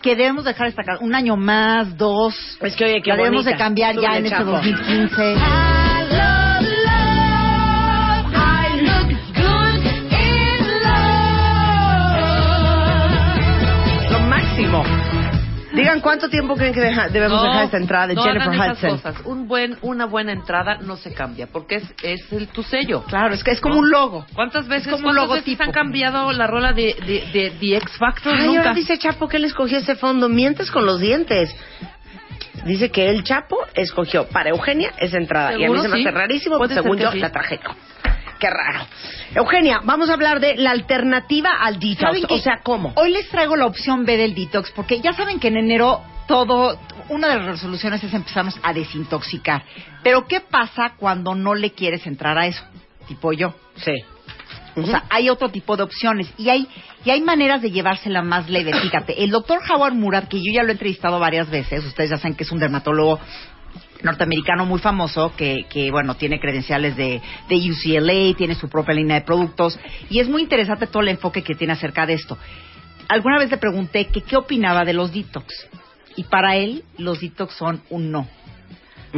que 0.00 0.16
debemos 0.16 0.46
dejar 0.46 0.68
esta 0.68 0.82
canción? 0.82 1.06
¿Un 1.06 1.14
año 1.14 1.36
más? 1.36 1.94
¿Dos? 1.98 2.56
Es 2.62 2.74
que, 2.74 2.86
oye, 2.86 3.02
qué 3.02 3.10
¿La 3.10 3.16
debemos 3.16 3.44
bonita. 3.44 3.50
de 3.50 3.62
cambiar 3.62 3.94
ya 4.00 4.16
en 4.16 4.24
este 4.24 4.38
Chapo. 4.38 4.50
2015? 4.52 5.22
I 5.22 5.36
love 6.08 6.62
love. 6.86 8.32
I 8.34 8.80
look 8.80 9.08
good 9.34 9.84
in 10.10 10.58
love. 14.08 14.10
Lo 14.10 14.20
máximo. 14.20 14.82
Digan 15.74 16.00
cuánto 16.00 16.28
tiempo 16.28 16.54
creen 16.54 16.74
que 16.74 16.80
deja- 16.80 17.08
debemos 17.08 17.38
No, 17.42 17.48
dejar 17.48 17.64
esta 17.64 17.76
entrada 17.78 18.06
de 18.08 18.14
no 18.14 18.22
Jennifer 18.22 18.48
hagan 18.48 18.62
esas 18.72 18.76
Hudson. 18.78 18.90
cosas. 19.12 19.26
Un 19.26 19.48
buen, 19.48 19.78
una 19.82 20.04
buena 20.06 20.32
entrada 20.32 20.78
no 20.82 20.96
se 20.96 21.14
cambia, 21.14 21.46
porque 21.46 21.76
es, 21.76 21.94
es 22.02 22.32
el, 22.32 22.48
tu 22.48 22.62
sello. 22.62 23.04
Claro, 23.04 23.34
es 23.34 23.42
que 23.42 23.52
es 23.52 23.60
como 23.60 23.78
un 23.78 23.90
logo. 23.90 24.26
¿Cuántas 24.34 24.68
veces, 24.68 24.92
como 24.92 25.08
un 25.08 25.14
cuántas 25.16 25.44
veces 25.44 25.60
han 25.60 25.72
cambiado 25.72 26.30
la 26.32 26.46
rola 26.46 26.72
de, 26.72 26.94
de, 27.06 27.24
de, 27.32 27.50
The 27.58 27.76
X 27.76 27.96
Factor? 27.98 28.34
Ay, 28.34 28.46
Nunca. 28.46 28.60
ahora 28.60 28.74
dice 28.74 28.98
Chapo 28.98 29.28
que 29.28 29.38
él 29.38 29.44
escogió 29.44 29.78
ese 29.78 29.96
fondo. 29.96 30.28
Mientes 30.28 30.70
con 30.70 30.84
los 30.86 31.00
dientes. 31.00 31.54
Dice 32.64 32.90
que 32.90 33.08
el 33.08 33.24
Chapo 33.24 33.56
escogió 33.74 34.28
para 34.28 34.50
Eugenia 34.50 34.92
esa 34.98 35.16
entrada. 35.16 35.58
Y 35.58 35.64
a 35.64 35.70
mí 35.70 35.80
se 35.80 35.88
me 35.88 35.96
Sí. 35.96 36.02
hace 36.06 36.10
rarísimo, 36.16 36.58
Puede 36.58 36.74
según 36.74 36.98
ser 36.98 36.98
que 36.98 37.04
yo 37.04 37.12
sí. 37.12 37.18
la 37.18 37.30
traje 37.30 37.58
yo. 37.64 37.70
Qué 38.42 38.50
raro. 38.50 38.88
Eugenia, 39.36 39.82
vamos 39.84 40.10
a 40.10 40.14
hablar 40.14 40.40
de 40.40 40.56
la 40.56 40.72
alternativa 40.72 41.50
al 41.60 41.78
detox. 41.78 42.24
O 42.28 42.38
sea, 42.38 42.58
¿cómo? 42.64 42.92
Hoy 42.96 43.12
les 43.12 43.28
traigo 43.28 43.54
la 43.54 43.66
opción 43.66 44.04
B 44.04 44.16
del 44.16 44.34
detox, 44.34 44.72
porque 44.72 45.00
ya 45.00 45.12
saben 45.12 45.38
que 45.38 45.46
en 45.46 45.58
enero 45.58 46.02
todo, 46.26 46.76
una 47.08 47.28
de 47.28 47.36
las 47.36 47.46
resoluciones 47.46 48.02
es 48.02 48.12
empezarnos 48.12 48.58
a 48.64 48.72
desintoxicar. 48.72 49.62
Pero 50.02 50.26
¿qué 50.26 50.40
pasa 50.40 50.94
cuando 50.96 51.36
no 51.36 51.54
le 51.54 51.70
quieres 51.70 52.04
entrar 52.04 52.36
a 52.36 52.48
eso? 52.48 52.64
Tipo 53.06 53.32
yo. 53.32 53.54
Sí. 53.76 53.92
O 54.74 54.86
sea, 54.86 55.04
hay 55.08 55.28
otro 55.28 55.50
tipo 55.50 55.76
de 55.76 55.84
opciones 55.84 56.32
y 56.36 56.48
hay 56.48 56.66
y 57.04 57.10
hay 57.10 57.20
maneras 57.20 57.62
de 57.62 57.70
llevársela 57.70 58.22
más 58.22 58.48
leve. 58.48 58.72
Fíjate, 58.72 59.22
el 59.22 59.30
doctor 59.30 59.60
Howard 59.70 59.94
Murad, 59.94 60.28
que 60.28 60.38
yo 60.38 60.52
ya 60.52 60.62
lo 60.62 60.70
he 60.70 60.72
entrevistado 60.72 61.20
varias 61.20 61.48
veces, 61.50 61.84
ustedes 61.84 62.10
ya 62.10 62.16
saben 62.16 62.34
que 62.34 62.44
es 62.44 62.50
un 62.50 62.58
dermatólogo 62.58 63.20
norteamericano 64.02 64.66
muy 64.66 64.80
famoso 64.80 65.32
que, 65.36 65.66
que 65.70 65.90
bueno, 65.90 66.14
tiene 66.16 66.40
credenciales 66.40 66.96
de, 66.96 67.20
de 67.48 67.56
UCLA, 67.70 68.36
tiene 68.36 68.54
su 68.54 68.68
propia 68.68 68.94
línea 68.94 69.20
de 69.20 69.26
productos 69.26 69.78
y 70.10 70.18
es 70.20 70.28
muy 70.28 70.42
interesante 70.42 70.86
todo 70.86 71.02
el 71.02 71.08
enfoque 71.08 71.42
que 71.42 71.54
tiene 71.54 71.72
acerca 71.74 72.06
de 72.06 72.14
esto. 72.14 72.36
Alguna 73.08 73.38
vez 73.38 73.50
le 73.50 73.56
pregunté 73.58 74.06
que 74.06 74.22
qué 74.22 74.36
opinaba 74.36 74.84
de 74.84 74.92
los 74.94 75.12
detox 75.12 75.52
y 76.16 76.24
para 76.24 76.56
él 76.56 76.84
los 76.98 77.20
detox 77.20 77.54
son 77.54 77.82
un 77.90 78.10
no. 78.10 78.26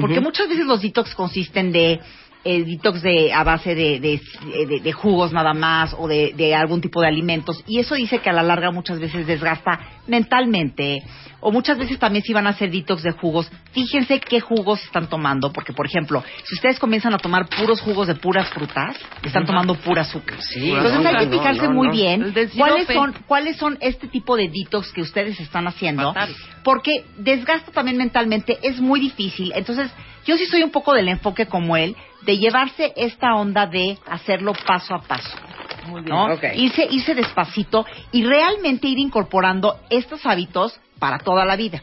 Porque 0.00 0.20
muchas 0.20 0.48
veces 0.48 0.66
los 0.66 0.82
detox 0.82 1.14
consisten 1.14 1.70
de 1.70 2.00
eh, 2.46 2.64
detox 2.64 3.00
de, 3.00 3.32
a 3.32 3.42
base 3.44 3.74
de, 3.76 4.00
de, 4.00 4.20
de- 4.66 4.80
de 4.80 4.92
jugos 4.92 5.32
nada 5.32 5.54
más 5.54 5.94
o 5.96 6.08
de, 6.08 6.32
de 6.36 6.54
algún 6.54 6.80
tipo 6.80 7.00
de 7.00 7.06
alimentos. 7.06 7.62
Y 7.66 7.78
eso 7.78 7.94
dice 7.94 8.18
que 8.18 8.28
a 8.28 8.32
la 8.32 8.42
larga 8.42 8.70
muchas 8.72 8.98
veces 8.98 9.26
desgasta 9.26 9.78
mentalmente, 10.08 11.02
o 11.44 11.52
muchas 11.52 11.76
veces 11.76 11.98
también 11.98 12.24
si 12.24 12.32
van 12.32 12.46
a 12.46 12.50
hacer 12.50 12.70
detox 12.70 13.02
de 13.02 13.12
jugos, 13.12 13.50
fíjense 13.72 14.18
qué 14.18 14.40
jugos 14.40 14.82
están 14.82 15.08
tomando, 15.10 15.52
porque 15.52 15.74
por 15.74 15.84
ejemplo, 15.84 16.24
si 16.42 16.54
ustedes 16.54 16.78
comienzan 16.78 17.12
a 17.12 17.18
tomar 17.18 17.46
puros 17.48 17.82
jugos 17.82 18.06
de 18.06 18.14
puras 18.14 18.48
frutas, 18.48 18.96
están 19.22 19.44
tomando 19.44 19.74
pura 19.74 20.02
azúcar. 20.02 20.38
Entonces 20.54 21.04
hay 21.04 21.26
que 21.26 21.36
fijarse 21.36 21.64
no, 21.64 21.74
muy 21.74 21.88
no. 21.88 21.92
bien 21.92 22.34
cuáles 22.56 22.86
son, 22.86 23.14
cuáles 23.26 23.56
son 23.58 23.76
este 23.82 24.08
tipo 24.08 24.38
de 24.38 24.48
detox 24.48 24.90
que 24.90 25.02
ustedes 25.02 25.38
están 25.38 25.66
haciendo, 25.66 26.14
Fatal. 26.14 26.34
porque 26.64 27.04
desgasta 27.18 27.70
también 27.72 27.98
mentalmente, 27.98 28.58
es 28.62 28.80
muy 28.80 28.98
difícil. 28.98 29.52
Entonces, 29.54 29.90
yo 30.24 30.38
sí 30.38 30.46
soy 30.46 30.62
un 30.62 30.70
poco 30.70 30.94
del 30.94 31.08
enfoque 31.08 31.44
como 31.44 31.76
él, 31.76 31.94
de 32.22 32.38
llevarse 32.38 32.94
esta 32.96 33.34
onda 33.34 33.66
de 33.66 33.98
hacerlo 34.06 34.54
paso 34.66 34.94
a 34.94 35.02
paso. 35.02 35.36
¿no? 36.06 36.32
Ok. 36.32 36.44
Irse, 36.54 36.88
irse 36.90 37.14
despacito 37.14 37.84
y 38.12 38.24
realmente 38.24 38.88
ir 38.88 38.98
incorporando 38.98 39.78
estos 39.90 40.24
hábitos 40.24 40.80
para 40.98 41.18
toda 41.18 41.44
la 41.44 41.56
vida. 41.56 41.82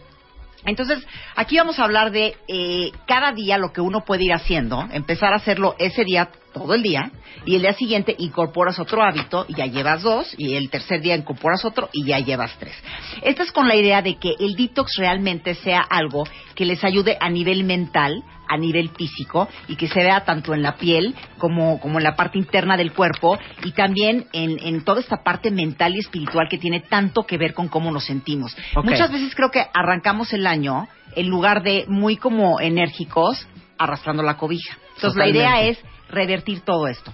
Entonces, 0.63 1.05
aquí 1.35 1.57
vamos 1.57 1.79
a 1.79 1.83
hablar 1.83 2.11
de 2.11 2.35
eh, 2.47 2.91
cada 3.07 3.31
día 3.31 3.57
lo 3.57 3.73
que 3.73 3.81
uno 3.81 4.01
puede 4.01 4.25
ir 4.25 4.33
haciendo, 4.33 4.87
empezar 4.91 5.33
a 5.33 5.37
hacerlo 5.37 5.75
ese 5.79 6.03
día 6.03 6.29
todo 6.53 6.75
el 6.75 6.83
día 6.83 7.11
y 7.45 7.55
el 7.55 7.61
día 7.61 7.73
siguiente 7.73 8.15
incorporas 8.19 8.77
otro 8.77 9.01
hábito 9.01 9.45
y 9.47 9.55
ya 9.55 9.65
llevas 9.65 10.03
dos 10.03 10.35
y 10.37 10.53
el 10.53 10.69
tercer 10.69 11.01
día 11.01 11.15
incorporas 11.15 11.65
otro 11.65 11.89
y 11.91 12.05
ya 12.05 12.19
llevas 12.19 12.55
tres. 12.59 12.75
Esta 13.23 13.43
es 13.43 13.51
con 13.51 13.67
la 13.67 13.75
idea 13.75 14.01
de 14.03 14.17
que 14.17 14.35
el 14.39 14.55
detox 14.55 14.97
realmente 14.97 15.55
sea 15.55 15.81
algo 15.81 16.25
que 16.53 16.65
les 16.65 16.83
ayude 16.83 17.17
a 17.19 17.29
nivel 17.29 17.63
mental, 17.63 18.23
a 18.51 18.57
nivel 18.57 18.89
físico 18.89 19.47
y 19.69 19.77
que 19.77 19.87
se 19.87 20.03
vea 20.03 20.25
tanto 20.25 20.53
en 20.53 20.61
la 20.61 20.75
piel 20.75 21.15
como, 21.37 21.79
como 21.79 21.99
en 21.99 22.03
la 22.03 22.15
parte 22.15 22.37
interna 22.37 22.75
del 22.75 22.91
cuerpo 22.91 23.39
y 23.63 23.71
también 23.71 24.27
en, 24.33 24.59
en 24.59 24.83
toda 24.83 24.99
esta 24.99 25.23
parte 25.23 25.51
mental 25.51 25.95
y 25.95 25.99
espiritual 25.99 26.49
que 26.49 26.57
tiene 26.57 26.81
tanto 26.81 27.23
que 27.23 27.37
ver 27.37 27.53
con 27.53 27.69
cómo 27.69 27.91
nos 27.91 28.05
sentimos. 28.05 28.55
Muchas 28.83 29.09
veces 29.09 29.33
creo 29.35 29.51
que 29.51 29.65
arrancamos 29.73 30.33
el 30.33 30.45
año 30.45 30.89
en 31.15 31.29
lugar 31.29 31.63
de 31.63 31.85
muy 31.87 32.17
como 32.17 32.59
enérgicos 32.59 33.47
arrastrando 33.77 34.21
la 34.21 34.35
cobija. 34.35 34.77
Entonces 34.95 35.17
la 35.17 35.29
idea 35.29 35.61
es 35.61 35.79
revertir 36.09 36.59
todo 36.61 36.87
esto. 36.87 37.13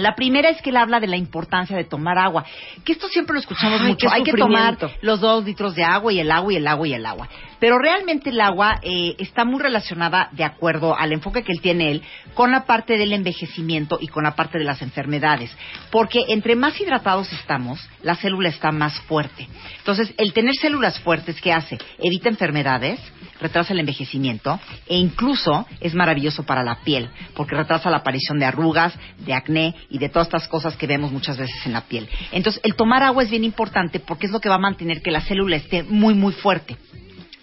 La 0.00 0.14
primera 0.14 0.48
es 0.48 0.60
que 0.62 0.70
él 0.70 0.76
habla 0.76 1.00
de 1.00 1.06
la 1.06 1.16
importancia 1.16 1.76
de 1.76 1.84
tomar 1.84 2.18
agua, 2.18 2.44
que 2.84 2.92
esto 2.92 3.08
siempre 3.08 3.34
lo 3.34 3.40
escuchamos 3.40 3.80
Ay, 3.80 3.88
mucho. 3.88 4.10
Hay 4.10 4.22
que 4.22 4.32
tomar 4.32 4.76
los 5.02 5.20
dos 5.20 5.44
litros 5.44 5.74
de 5.74 5.84
agua 5.84 6.12
y 6.12 6.20
el 6.20 6.30
agua 6.30 6.52
y 6.52 6.56
el 6.56 6.66
agua 6.66 6.88
y 6.88 6.94
el 6.94 7.06
agua. 7.06 7.28
Pero 7.58 7.78
realmente 7.78 8.30
el 8.30 8.40
agua 8.40 8.80
eh, 8.82 9.14
está 9.18 9.44
muy 9.44 9.60
relacionada, 9.60 10.30
de 10.32 10.44
acuerdo 10.44 10.96
al 10.96 11.12
enfoque 11.12 11.42
que 11.42 11.52
él 11.52 11.60
tiene 11.60 11.90
él, 11.90 12.02
con 12.34 12.50
la 12.50 12.64
parte 12.64 12.96
del 12.96 13.12
envejecimiento 13.12 13.98
y 14.00 14.08
con 14.08 14.24
la 14.24 14.34
parte 14.34 14.58
de 14.58 14.64
las 14.64 14.80
enfermedades. 14.82 15.54
Porque 15.90 16.24
entre 16.28 16.56
más 16.56 16.80
hidratados 16.80 17.32
estamos, 17.32 17.86
la 18.02 18.16
célula 18.16 18.48
está 18.48 18.72
más 18.72 18.98
fuerte. 19.02 19.46
Entonces, 19.78 20.14
el 20.16 20.32
tener 20.32 20.54
células 20.54 20.98
fuertes, 21.00 21.40
¿qué 21.40 21.52
hace? 21.52 21.78
Evita 21.98 22.28
enfermedades, 22.28 22.98
retrasa 23.40 23.72
el 23.72 23.80
envejecimiento 23.80 24.60
e 24.86 24.96
incluso 24.96 25.66
es 25.80 25.94
maravilloso 25.94 26.44
para 26.44 26.62
la 26.62 26.76
piel, 26.76 27.08
porque 27.34 27.56
retrasa 27.56 27.90
la 27.90 27.98
aparición 27.98 28.38
de 28.38 28.46
arrugas, 28.46 28.94
de 29.18 29.34
acné 29.34 29.74
y 29.88 29.98
de 29.98 30.08
todas 30.08 30.28
estas 30.28 30.48
cosas 30.48 30.76
que 30.76 30.86
vemos 30.86 31.12
muchas 31.12 31.38
veces 31.38 31.64
en 31.66 31.72
la 31.72 31.82
piel. 31.82 32.08
Entonces, 32.32 32.60
el 32.64 32.74
tomar 32.74 33.02
agua 33.02 33.22
es 33.22 33.30
bien 33.30 33.44
importante 33.44 34.00
porque 34.00 34.26
es 34.26 34.32
lo 34.32 34.40
que 34.40 34.48
va 34.48 34.56
a 34.56 34.58
mantener 34.58 35.02
que 35.02 35.10
la 35.10 35.20
célula 35.20 35.56
esté 35.56 35.82
muy, 35.82 36.14
muy 36.14 36.32
fuerte. 36.32 36.76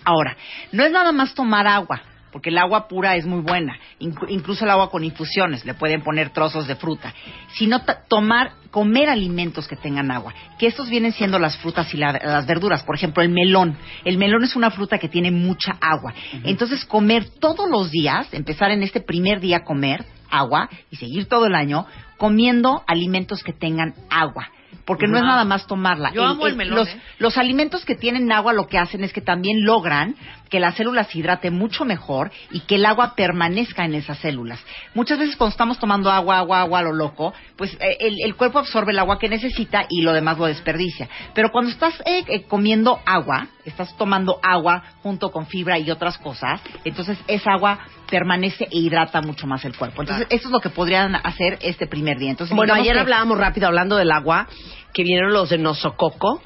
Ahora, 0.03 0.37
no 0.71 0.83
es 0.83 0.91
nada 0.91 1.11
más 1.11 1.33
tomar 1.33 1.67
agua, 1.67 2.01
porque 2.31 2.49
el 2.49 2.57
agua 2.57 2.87
pura 2.87 3.15
es 3.15 3.25
muy 3.25 3.41
buena, 3.41 3.77
Inc- 3.99 4.25
incluso 4.29 4.65
el 4.65 4.71
agua 4.71 4.89
con 4.91 5.03
infusiones, 5.03 5.65
le 5.65 5.73
pueden 5.73 6.01
poner 6.03 6.29
trozos 6.31 6.67
de 6.67 6.75
fruta, 6.75 7.13
sino 7.53 7.81
tomar, 8.07 8.51
comer 8.71 9.09
alimentos 9.09 9.67
que 9.67 9.75
tengan 9.75 10.11
agua, 10.11 10.33
que 10.59 10.67
estos 10.67 10.89
vienen 10.89 11.11
siendo 11.13 11.39
las 11.39 11.57
frutas 11.57 11.93
y 11.93 11.97
la- 11.97 12.13
las 12.13 12.45
verduras, 12.45 12.83
por 12.83 12.95
ejemplo, 12.95 13.23
el 13.23 13.29
melón. 13.29 13.77
El 14.05 14.17
melón 14.17 14.43
es 14.43 14.55
una 14.55 14.71
fruta 14.71 14.97
que 14.97 15.09
tiene 15.09 15.31
mucha 15.31 15.77
agua. 15.81 16.13
Entonces, 16.43 16.85
comer 16.85 17.29
todos 17.39 17.69
los 17.69 17.89
días, 17.91 18.33
empezar 18.33 18.71
en 18.71 18.83
este 18.83 18.99
primer 19.01 19.39
día 19.39 19.57
a 19.57 19.63
comer 19.63 20.05
agua 20.29 20.69
y 20.91 20.97
seguir 20.97 21.27
todo 21.27 21.45
el 21.45 21.55
año 21.55 21.85
comiendo 22.17 22.83
alimentos 22.87 23.43
que 23.43 23.53
tengan 23.53 23.93
agua. 24.09 24.49
Porque 24.87 25.05
no 25.05 25.17
es 25.17 25.23
nada 25.23 25.43
más 25.43 25.67
tomarla. 25.67 26.13
Yo 26.13 26.23
amo 26.23 26.47
el 26.47 26.55
melón, 26.55 26.77
Los, 26.77 26.87
¿eh? 26.87 27.01
los 27.19 27.37
alimentos 27.37 27.83
que 27.83 27.93
tienen 27.93 28.31
agua 28.31 28.53
lo 28.53 28.67
que 28.67 28.77
hacen 28.77 29.03
es 29.03 29.11
que 29.11 29.19
también 29.19 29.65
logran 29.65 30.15
que 30.49 30.61
la 30.61 30.71
célula 30.71 31.03
se 31.03 31.17
hidrate 31.19 31.51
mucho 31.51 31.83
mejor 31.83 32.31
y 32.51 32.61
que 32.61 32.75
el 32.75 32.85
agua 32.85 33.13
permanezca 33.13 33.83
en 33.83 33.95
esas 33.95 34.17
células. 34.19 34.63
Muchas 34.93 35.19
veces 35.19 35.35
cuando 35.35 35.51
estamos 35.51 35.77
tomando 35.77 36.09
agua, 36.09 36.37
agua, 36.37 36.61
agua 36.61 36.79
a 36.79 36.83
lo 36.83 36.93
loco, 36.93 37.33
pues 37.57 37.73
eh, 37.81 37.97
el, 37.99 38.21
el 38.23 38.35
cuerpo 38.35 38.59
absorbe 38.59 38.93
el 38.93 38.99
agua 38.99 39.19
que 39.19 39.27
necesita 39.27 39.85
y 39.89 40.03
lo 40.03 40.13
demás 40.13 40.37
lo 40.37 40.45
desperdicia. 40.45 41.09
Pero 41.33 41.51
cuando 41.51 41.69
estás 41.69 41.93
eh, 42.05 42.23
eh, 42.25 42.43
comiendo 42.43 43.01
agua, 43.05 43.47
estás 43.65 43.93
tomando 43.97 44.39
agua 44.41 44.83
junto 45.03 45.33
con 45.33 45.47
fibra 45.47 45.77
y 45.77 45.91
otras 45.91 46.17
cosas, 46.17 46.61
entonces 46.85 47.17
esa 47.27 47.51
agua 47.51 47.79
permanece 48.09 48.65
e 48.65 48.79
hidrata 48.79 49.21
mucho 49.21 49.47
más 49.47 49.63
el 49.65 49.75
cuerpo. 49.75 50.01
Entonces, 50.01 50.27
eso 50.29 50.47
es 50.47 50.51
lo 50.51 50.59
que 50.59 50.69
podrían 50.69 51.15
hacer 51.15 51.57
este 51.61 51.87
primer 51.87 52.17
día. 52.17 52.31
Entonces, 52.31 52.55
Bueno, 52.55 52.73
ayer 52.73 52.93
que- 52.93 52.99
hablábamos 52.99 53.37
rápido 53.37 53.67
hablando 53.67 53.97
del 53.97 54.11
agua, 54.11 54.47
que 54.93 55.03
vinieron 55.03 55.33
los 55.33 55.49
de 55.49 55.57
Nosococo, 55.57 56.41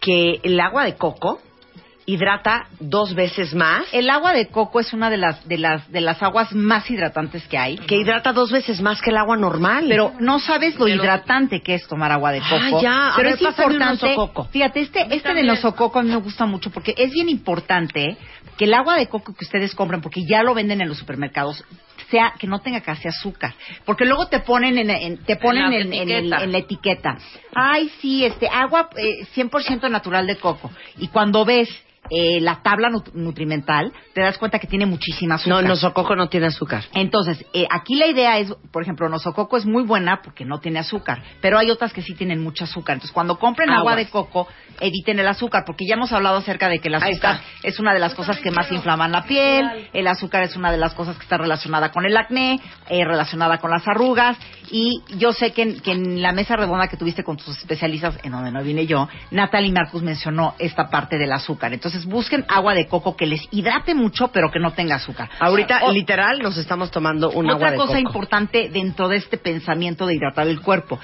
que 0.00 0.40
el 0.42 0.60
agua 0.60 0.84
de 0.84 0.94
coco 0.96 1.40
hidrata 2.06 2.68
dos 2.80 3.14
veces 3.14 3.52
más. 3.54 3.84
El 3.92 4.08
agua 4.10 4.32
de 4.32 4.46
coco 4.46 4.80
es 4.80 4.92
una 4.92 5.10
de 5.10 5.16
las 5.16 5.46
de 5.48 5.58
las 5.58 5.90
de 5.90 6.00
las 6.00 6.22
aguas 6.22 6.52
más 6.54 6.88
hidratantes 6.90 7.46
que 7.48 7.58
hay. 7.58 7.76
Que 7.78 7.96
hidrata 7.96 8.32
dos 8.32 8.50
veces 8.52 8.80
más 8.80 9.02
que 9.02 9.10
el 9.10 9.16
agua 9.16 9.36
normal. 9.36 9.86
Pero 9.88 10.12
no 10.20 10.38
sabes 10.38 10.78
lo 10.78 10.86
hidratante 10.88 11.60
que 11.62 11.74
es 11.74 11.86
tomar 11.88 12.12
agua 12.12 12.32
de 12.32 12.40
Ah, 12.40 12.48
coco. 12.70 12.80
ya. 12.82 13.08
A 13.08 13.16
Pero 13.16 13.30
ver, 13.30 13.34
es 13.36 13.42
importante. 13.42 14.16
Fíjate, 14.52 14.80
este, 14.80 15.00
este 15.02 15.14
de 15.16 15.20
también. 15.22 15.46
nosococo 15.46 15.98
a 15.98 16.02
mí 16.02 16.10
me 16.10 16.16
gusta 16.16 16.46
mucho 16.46 16.70
porque 16.70 16.94
es 16.96 17.10
bien 17.10 17.28
importante 17.28 18.16
que 18.56 18.64
el 18.64 18.74
agua 18.74 18.96
de 18.96 19.08
coco 19.08 19.34
que 19.34 19.44
ustedes 19.44 19.74
compran, 19.74 20.00
porque 20.00 20.24
ya 20.24 20.42
lo 20.42 20.54
venden 20.54 20.80
en 20.80 20.88
los 20.88 20.96
supermercados, 20.98 21.62
sea 22.10 22.34
que 22.38 22.46
no 22.46 22.60
tenga 22.60 22.80
casi 22.80 23.08
azúcar, 23.08 23.52
porque 23.84 24.04
luego 24.04 24.28
te 24.28 24.38
ponen 24.40 24.78
en, 24.78 24.90
en- 24.90 25.18
te 25.24 25.36
ponen 25.36 25.70
la 25.70 25.76
en, 25.76 25.92
en 25.92 26.08
etiqueta. 26.10 26.44
en 26.44 26.52
la 26.52 26.58
etiqueta. 26.58 27.18
Ay, 27.54 27.90
sí, 28.00 28.24
este 28.24 28.48
agua 28.48 28.88
eh, 28.96 29.26
100% 29.34 29.90
natural 29.90 30.26
de 30.26 30.36
coco. 30.36 30.70
Y 30.98 31.08
cuando 31.08 31.44
ves 31.44 31.68
eh, 32.10 32.40
la 32.40 32.62
tabla 32.62 32.88
nut- 32.90 33.12
nutrimental, 33.14 33.92
te 34.14 34.20
das 34.22 34.38
cuenta 34.38 34.58
que 34.58 34.66
tiene 34.66 34.86
muchísima 34.86 35.34
No, 35.34 35.40
azúcar. 35.40 35.62
el 35.62 35.68
Nosococo 35.68 36.16
no 36.16 36.28
tiene 36.28 36.46
azúcar. 36.46 36.84
Entonces, 36.94 37.44
eh, 37.52 37.66
aquí 37.70 37.94
la 37.96 38.06
idea 38.06 38.38
es, 38.38 38.52
por 38.70 38.82
ejemplo, 38.82 39.08
nosococo 39.08 39.56
es 39.56 39.66
muy 39.66 39.82
buena 39.82 40.20
porque 40.22 40.44
no 40.44 40.58
tiene 40.60 40.78
azúcar, 40.78 41.22
pero 41.40 41.58
hay 41.58 41.70
otras 41.70 41.92
que 41.92 42.02
sí 42.02 42.14
tienen 42.14 42.42
mucho 42.42 42.64
azúcar. 42.64 42.94
Entonces, 42.94 43.12
cuando 43.14 43.38
compren 43.38 43.70
agua 43.70 43.92
Aguas. 43.92 43.96
de 44.06 44.10
coco, 44.10 44.48
eviten 44.80 45.18
el 45.18 45.28
azúcar, 45.28 45.64
porque 45.66 45.84
ya 45.86 45.94
hemos 45.94 46.12
hablado 46.12 46.36
acerca 46.38 46.68
de 46.68 46.78
que 46.78 46.88
el 46.88 46.94
azúcar 46.96 47.40
es 47.62 47.78
una 47.80 47.92
de 47.94 48.00
las 48.00 48.14
cosas 48.14 48.38
que 48.40 48.50
más 48.50 48.70
inflaman 48.72 49.12
la 49.12 49.22
piel, 49.24 49.88
el 49.92 50.06
azúcar 50.06 50.42
es 50.42 50.56
una 50.56 50.70
de 50.72 50.78
las 50.78 50.94
cosas 50.94 51.16
que 51.16 51.22
está 51.22 51.38
relacionada 51.38 51.90
con 51.92 52.04
el 52.04 52.16
acné, 52.16 52.60
eh, 52.88 53.04
relacionada 53.04 53.58
con 53.58 53.70
las 53.70 53.86
arrugas, 53.88 54.36
y 54.70 55.02
yo 55.16 55.32
sé 55.32 55.52
que 55.52 55.62
en, 55.62 55.80
que 55.80 55.92
en 55.92 56.20
la 56.22 56.32
mesa 56.32 56.56
redonda 56.56 56.88
que 56.88 56.96
tuviste 56.96 57.22
con 57.24 57.36
tus 57.36 57.56
especialistas, 57.58 58.18
en 58.22 58.32
donde 58.32 58.50
no 58.50 58.62
vine 58.62 58.86
yo, 58.86 59.08
Natalie 59.30 59.72
Marcus 59.72 60.02
mencionó 60.02 60.54
esta 60.58 60.88
parte 60.90 61.18
del 61.18 61.32
azúcar. 61.32 61.72
Entonces, 61.72 62.04
busquen 62.04 62.44
agua 62.48 62.74
de 62.74 62.86
coco 62.88 63.16
que 63.16 63.26
les 63.26 63.42
hidrate 63.52 63.94
mucho, 63.94 64.28
pero 64.28 64.50
que 64.50 64.58
no 64.58 64.72
tenga 64.72 64.96
azúcar. 64.96 65.28
Ahorita, 65.38 65.80
O- 65.84 65.92
literal, 65.92 66.40
nos 66.40 66.56
estamos 66.56 66.90
tomando 66.90 67.30
un 67.30 67.46
otra 67.46 67.54
agua 67.56 67.70
de 67.70 67.76
cosa 67.76 67.92
coco. 67.94 67.98
importante 68.08 68.68
dentro 68.70 69.08
de 69.08 69.16
este 69.16 69.38
pensamiento 69.38 70.06
de 70.06 70.14
hidratar 70.16 70.46
el 70.48 70.60
cuerpo. 70.60 70.98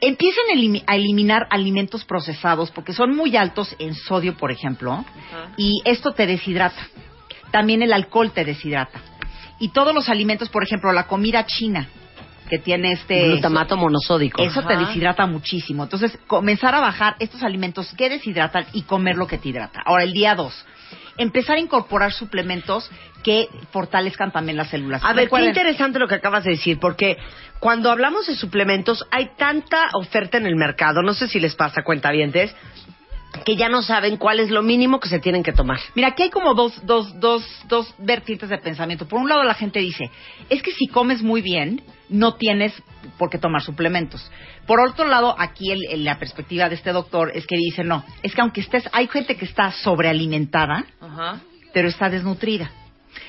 Empiecen 0.00 0.44
a 0.50 0.54
elimi- 0.54 0.84
a 0.86 0.96
eliminar 0.96 1.46
alimentos 1.50 2.04
procesados 2.04 2.70
porque 2.70 2.92
son 2.92 3.14
muy 3.14 3.36
altos 3.36 3.74
en 3.78 3.94
sodio, 3.94 4.36
por 4.36 4.50
ejemplo, 4.50 5.04
y 5.56 5.82
esto 5.84 6.12
te 6.12 6.26
deshidrata. 6.26 6.80
También 7.50 7.82
el 7.82 7.92
alcohol 7.92 8.30
te 8.32 8.44
deshidrata. 8.44 9.00
Y 9.58 9.68
todos 9.68 9.94
los 9.94 10.08
alimentos, 10.08 10.48
por 10.48 10.62
ejemplo, 10.62 10.92
la 10.92 11.06
comida 11.06 11.44
china, 11.44 11.88
que 12.48 12.58
tiene 12.58 12.92
este... 12.92 13.28
Glutamato 13.28 13.76
monosódico. 13.76 14.42
Eso 14.42 14.62
te 14.62 14.76
deshidrata 14.76 15.26
muchísimo. 15.26 15.84
Entonces, 15.84 16.18
comenzar 16.26 16.74
a 16.74 16.80
bajar 16.80 17.16
estos 17.18 17.42
alimentos 17.42 17.92
que 17.94 18.08
deshidratan 18.08 18.66
y 18.72 18.82
comer 18.82 19.16
lo 19.16 19.26
que 19.26 19.38
te 19.38 19.50
hidrata. 19.50 19.82
Ahora, 19.84 20.04
el 20.04 20.12
día 20.12 20.34
dos. 20.34 20.64
Empezar 21.20 21.56
a 21.56 21.60
incorporar 21.60 22.12
suplementos 22.12 22.90
que 23.22 23.48
fortalezcan 23.72 24.32
también 24.32 24.56
las 24.56 24.70
células. 24.70 25.04
A 25.04 25.12
ver, 25.12 25.28
qué 25.28 25.44
interesante 25.44 25.98
lo 25.98 26.08
que 26.08 26.14
acabas 26.14 26.44
de 26.44 26.52
decir, 26.52 26.78
porque 26.80 27.18
cuando 27.58 27.90
hablamos 27.90 28.26
de 28.26 28.34
suplementos 28.36 29.06
hay 29.10 29.32
tanta 29.36 29.90
oferta 29.92 30.38
en 30.38 30.46
el 30.46 30.56
mercado, 30.56 31.02
no 31.02 31.12
sé 31.12 31.28
si 31.28 31.38
les 31.38 31.54
pasa 31.54 31.82
cuentavientes, 31.82 32.56
que 33.44 33.56
ya 33.56 33.68
no 33.68 33.82
saben 33.82 34.16
cuál 34.16 34.40
es 34.40 34.50
lo 34.50 34.62
mínimo 34.62 34.98
que 35.00 35.08
se 35.08 35.20
tienen 35.20 35.42
que 35.42 35.52
tomar. 35.52 35.78
Mira, 35.94 36.08
aquí 36.08 36.24
hay 36.24 36.30
como 36.30 36.54
dos, 36.54 36.84
dos, 36.84 37.18
dos, 37.20 37.44
dos 37.68 37.94
vertientes 37.98 38.48
de 38.48 38.58
pensamiento. 38.58 39.06
Por 39.06 39.20
un 39.20 39.28
lado, 39.28 39.44
la 39.44 39.54
gente 39.54 39.78
dice, 39.78 40.10
es 40.48 40.62
que 40.62 40.72
si 40.72 40.86
comes 40.88 41.22
muy 41.22 41.40
bien, 41.40 41.82
no 42.08 42.34
tienes 42.34 42.72
por 43.18 43.30
qué 43.30 43.38
tomar 43.38 43.62
suplementos. 43.62 44.28
Por 44.66 44.80
otro 44.80 45.06
lado, 45.06 45.34
aquí 45.38 45.70
el- 45.70 45.86
el- 45.90 46.04
la 46.04 46.18
perspectiva 46.18 46.68
de 46.68 46.74
este 46.74 46.90
doctor 46.92 47.30
es 47.34 47.46
que 47.46 47.56
dice, 47.56 47.84
no, 47.84 48.04
es 48.22 48.34
que 48.34 48.40
aunque 48.40 48.60
estés, 48.60 48.88
hay 48.92 49.06
gente 49.06 49.36
que 49.36 49.44
está 49.44 49.70
sobrealimentada, 49.72 50.84
Ajá. 51.00 51.40
pero 51.72 51.88
está 51.88 52.08
desnutrida. 52.10 52.70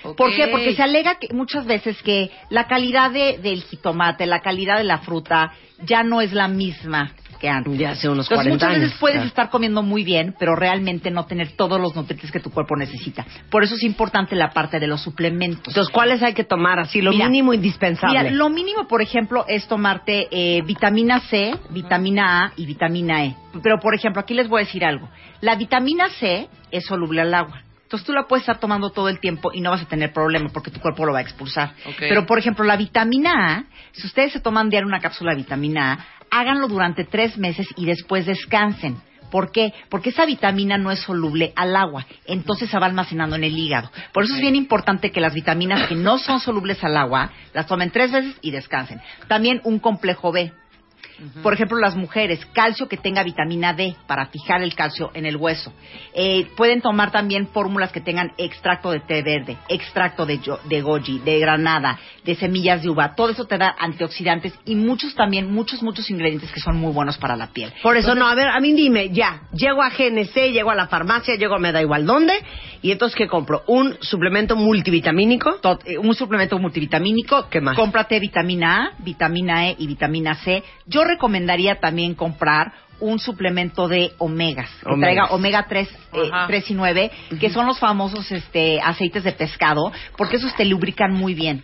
¿Por 0.03 0.35
qué? 0.35 0.47
Porque 0.47 0.75
se 0.75 0.81
alega 0.81 1.15
que 1.19 1.33
muchas 1.33 1.65
veces 1.65 2.01
que 2.01 2.31
la 2.49 2.67
calidad 2.67 3.11
de- 3.11 3.37
del 3.37 3.61
jitomate, 3.63 4.25
la 4.25 4.41
calidad 4.41 4.77
de 4.77 4.83
la 4.83 4.99
fruta, 4.99 5.51
ya 5.83 6.03
no 6.03 6.21
es 6.21 6.33
la 6.33 6.47
misma 6.47 7.13
que 7.41 7.49
antes. 7.49 7.77
Ya 7.77 7.91
hace 7.91 8.07
unos 8.07 8.27
Entonces, 8.27 8.47
40 8.47 8.53
muchas 8.53 8.69
veces 8.69 8.89
años, 8.91 8.99
puedes 8.99 9.15
claro. 9.15 9.27
estar 9.27 9.49
comiendo 9.49 9.81
muy 9.81 10.03
bien, 10.03 10.35
pero 10.39 10.55
realmente 10.55 11.09
no 11.09 11.25
tener 11.25 11.53
todos 11.53 11.81
los 11.81 11.95
nutrientes 11.95 12.31
que 12.31 12.39
tu 12.39 12.51
cuerpo 12.51 12.77
necesita. 12.77 13.25
Por 13.49 13.63
eso 13.63 13.75
es 13.75 13.83
importante 13.83 14.35
la 14.35 14.51
parte 14.51 14.79
de 14.79 14.87
los 14.87 15.01
suplementos. 15.01 15.69
Entonces, 15.69 15.91
¿cuáles 15.91 16.21
hay 16.21 16.33
que 16.33 16.43
tomar 16.43 16.79
así? 16.79 17.01
Lo 17.01 17.11
Mira, 17.11 17.27
mínimo 17.27 17.53
indispensable. 17.53 18.19
Mira, 18.19 18.31
lo 18.31 18.49
mínimo, 18.49 18.87
por 18.87 19.01
ejemplo, 19.01 19.43
es 19.47 19.67
tomarte 19.67 20.27
eh, 20.31 20.61
vitamina 20.61 21.19
C, 21.21 21.53
vitamina 21.71 22.45
A 22.45 22.53
y 22.55 22.65
vitamina 22.65 23.25
E. 23.25 23.35
Pero, 23.63 23.79
por 23.79 23.95
ejemplo, 23.95 24.21
aquí 24.21 24.35
les 24.35 24.47
voy 24.47 24.61
a 24.61 24.65
decir 24.65 24.85
algo. 24.85 25.09
La 25.41 25.55
vitamina 25.55 26.09
C 26.09 26.47
es 26.69 26.85
soluble 26.85 27.21
al 27.21 27.33
agua. 27.33 27.63
Entonces 27.83 28.07
tú 28.07 28.13
la 28.13 28.23
puedes 28.25 28.43
estar 28.43 28.57
tomando 28.57 28.91
todo 28.91 29.09
el 29.09 29.19
tiempo 29.19 29.51
y 29.53 29.59
no 29.59 29.69
vas 29.69 29.81
a 29.81 29.85
tener 29.85 30.13
problema 30.13 30.49
porque 30.53 30.71
tu 30.71 30.79
cuerpo 30.79 31.05
lo 31.05 31.11
va 31.11 31.19
a 31.19 31.23
expulsar. 31.23 31.73
Ok. 31.85 31.97
Pero, 31.99 32.25
por 32.25 32.39
ejemplo, 32.39 32.63
la 32.63 32.77
vitamina 32.77 33.57
A, 33.57 33.63
si 33.91 34.07
ustedes 34.07 34.31
se 34.31 34.39
toman 34.39 34.69
diario 34.69 34.87
una 34.87 35.01
cápsula 35.01 35.31
de 35.31 35.39
vitamina 35.39 35.91
A, 35.91 36.05
háganlo 36.31 36.67
durante 36.67 37.03
tres 37.03 37.37
meses 37.37 37.67
y 37.75 37.85
después 37.85 38.25
descansen. 38.25 38.97
¿Por 39.29 39.51
qué? 39.51 39.73
Porque 39.89 40.09
esa 40.09 40.25
vitamina 40.25 40.77
no 40.77 40.91
es 40.91 40.99
soluble 40.99 41.53
al 41.55 41.75
agua, 41.75 42.05
entonces 42.25 42.69
se 42.69 42.77
va 42.77 42.85
almacenando 42.85 43.37
en 43.37 43.45
el 43.45 43.57
hígado. 43.57 43.89
Por 44.11 44.25
eso 44.25 44.35
es 44.35 44.41
bien 44.41 44.55
importante 44.55 45.11
que 45.11 45.21
las 45.21 45.33
vitaminas 45.33 45.87
que 45.87 45.95
no 45.95 46.17
son 46.17 46.39
solubles 46.41 46.83
al 46.83 46.97
agua 46.97 47.31
las 47.53 47.65
tomen 47.65 47.91
tres 47.91 48.11
veces 48.11 48.35
y 48.41 48.51
descansen. 48.51 49.01
También 49.27 49.61
un 49.63 49.79
complejo 49.79 50.33
B. 50.33 50.51
Por 51.43 51.53
ejemplo, 51.53 51.77
las 51.79 51.95
mujeres, 51.95 52.45
calcio 52.53 52.87
que 52.87 52.97
tenga 52.97 53.23
vitamina 53.23 53.73
D 53.73 53.95
para 54.07 54.25
fijar 54.27 54.61
el 54.63 54.73
calcio 54.75 55.11
en 55.13 55.25
el 55.25 55.37
hueso. 55.37 55.71
Eh, 56.13 56.47
pueden 56.57 56.81
tomar 56.81 57.11
también 57.11 57.47
fórmulas 57.47 57.91
que 57.91 58.01
tengan 58.01 58.31
extracto 58.37 58.91
de 58.91 58.99
té 59.01 59.21
verde, 59.21 59.57
extracto 59.69 60.25
de, 60.25 60.39
yo- 60.39 60.59
de 60.65 60.81
goji, 60.81 61.19
de 61.19 61.39
granada, 61.39 61.99
de 62.23 62.35
semillas 62.35 62.81
de 62.81 62.89
uva. 62.89 63.13
Todo 63.15 63.29
eso 63.29 63.45
te 63.45 63.57
da 63.57 63.75
antioxidantes 63.79 64.53
y 64.65 64.75
muchos 64.75 65.13
también, 65.15 65.51
muchos, 65.51 65.81
muchos 65.83 66.09
ingredientes 66.09 66.51
que 66.51 66.59
son 66.59 66.77
muy 66.77 66.91
buenos 66.91 67.17
para 67.17 67.35
la 67.35 67.47
piel. 67.47 67.71
Por 67.83 67.97
eso, 67.97 68.15
no, 68.15 68.27
a 68.27 68.35
ver, 68.35 68.49
a 68.49 68.59
mí 68.59 68.73
dime, 68.73 69.09
ya, 69.09 69.43
llego 69.53 69.81
a 69.83 69.89
GNC, 69.89 70.51
llego 70.51 70.71
a 70.71 70.75
la 70.75 70.87
farmacia, 70.87 71.35
llego 71.35 71.55
a 71.55 71.59
me 71.59 71.71
da 71.71 71.81
igual 71.81 72.05
dónde, 72.05 72.33
y 72.81 72.91
entonces, 72.91 73.15
¿qué 73.15 73.27
compro? 73.27 73.63
¿Un 73.67 73.95
suplemento 74.01 74.55
multivitamínico? 74.55 75.59
Tot- 75.61 75.83
eh, 75.85 75.97
un 75.97 76.13
suplemento 76.15 76.57
multivitamínico. 76.57 77.47
¿Qué 77.49 77.61
más? 77.61 77.75
Cómprate 77.75 78.19
vitamina 78.19 78.85
A, 78.85 78.91
vitamina 79.03 79.67
E 79.69 79.75
y 79.77 79.87
vitamina 79.87 80.35
C. 80.35 80.63
Yo 80.87 81.03
recomendaría 81.13 81.79
también 81.79 82.15
comprar 82.15 82.73
un 83.01 83.19
suplemento 83.19 83.87
de 83.87 84.13
omegas, 84.19 84.69
que 84.83 84.89
Omegas. 84.93 84.99
traiga 85.01 85.25
omega 85.35 85.65
3, 85.67 85.89
eh, 86.13 86.29
Ajá. 86.31 86.47
3 86.47 86.69
y 86.69 86.73
9, 86.75 87.11
que 87.39 87.49
son 87.49 87.65
los 87.65 87.79
famosos 87.79 88.31
este, 88.31 88.79
aceites 88.79 89.23
de 89.23 89.31
pescado, 89.31 89.91
porque 90.17 90.37
esos 90.37 90.55
te 90.55 90.65
lubrican 90.65 91.11
muy 91.11 91.33
bien. 91.33 91.63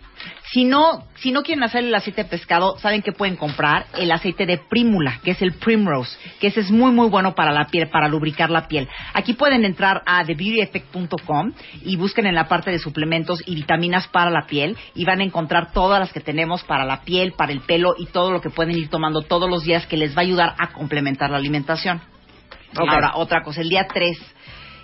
Si 0.50 0.64
no, 0.64 1.04
si 1.16 1.30
no 1.30 1.42
quieren 1.42 1.62
hacer 1.62 1.84
el 1.84 1.94
aceite 1.94 2.24
de 2.24 2.28
pescado, 2.28 2.78
saben 2.78 3.02
que 3.02 3.12
pueden 3.12 3.36
comprar 3.36 3.86
el 3.96 4.10
aceite 4.10 4.46
de 4.46 4.58
prímula, 4.58 5.20
que 5.22 5.32
es 5.32 5.42
el 5.42 5.52
Primrose, 5.52 6.16
que 6.40 6.48
ese 6.48 6.60
es 6.60 6.70
muy 6.70 6.90
muy 6.92 7.08
bueno 7.08 7.34
para 7.34 7.52
la 7.52 7.66
piel, 7.66 7.88
para 7.88 8.08
lubricar 8.08 8.50
la 8.50 8.66
piel. 8.66 8.88
Aquí 9.12 9.34
pueden 9.34 9.64
entrar 9.64 10.02
a 10.06 10.24
thebeautyeffect.com 10.24 11.52
y 11.84 11.96
busquen 11.96 12.26
en 12.26 12.34
la 12.34 12.48
parte 12.48 12.70
de 12.70 12.78
suplementos 12.78 13.42
y 13.46 13.54
vitaminas 13.54 14.08
para 14.08 14.30
la 14.30 14.46
piel 14.46 14.76
y 14.94 15.04
van 15.04 15.20
a 15.20 15.24
encontrar 15.24 15.72
todas 15.72 16.00
las 16.00 16.12
que 16.12 16.20
tenemos 16.20 16.64
para 16.64 16.84
la 16.84 17.02
piel, 17.02 17.32
para 17.32 17.52
el 17.52 17.60
pelo 17.60 17.94
y 17.98 18.06
todo 18.06 18.32
lo 18.32 18.40
que 18.40 18.50
pueden 18.50 18.76
ir 18.76 18.88
tomando 18.88 19.22
todos 19.22 19.48
los 19.50 19.64
días 19.64 19.86
que 19.86 19.96
les 19.96 20.16
va 20.16 20.20
a 20.20 20.24
ayudar 20.24 20.54
a 20.58 20.72
complementar 20.72 21.30
la 21.30 21.36
alimentación. 21.36 22.00
Ahora, 22.74 23.12
otra 23.16 23.42
cosa, 23.42 23.60
el 23.60 23.68
día 23.68 23.86
3 23.92 24.18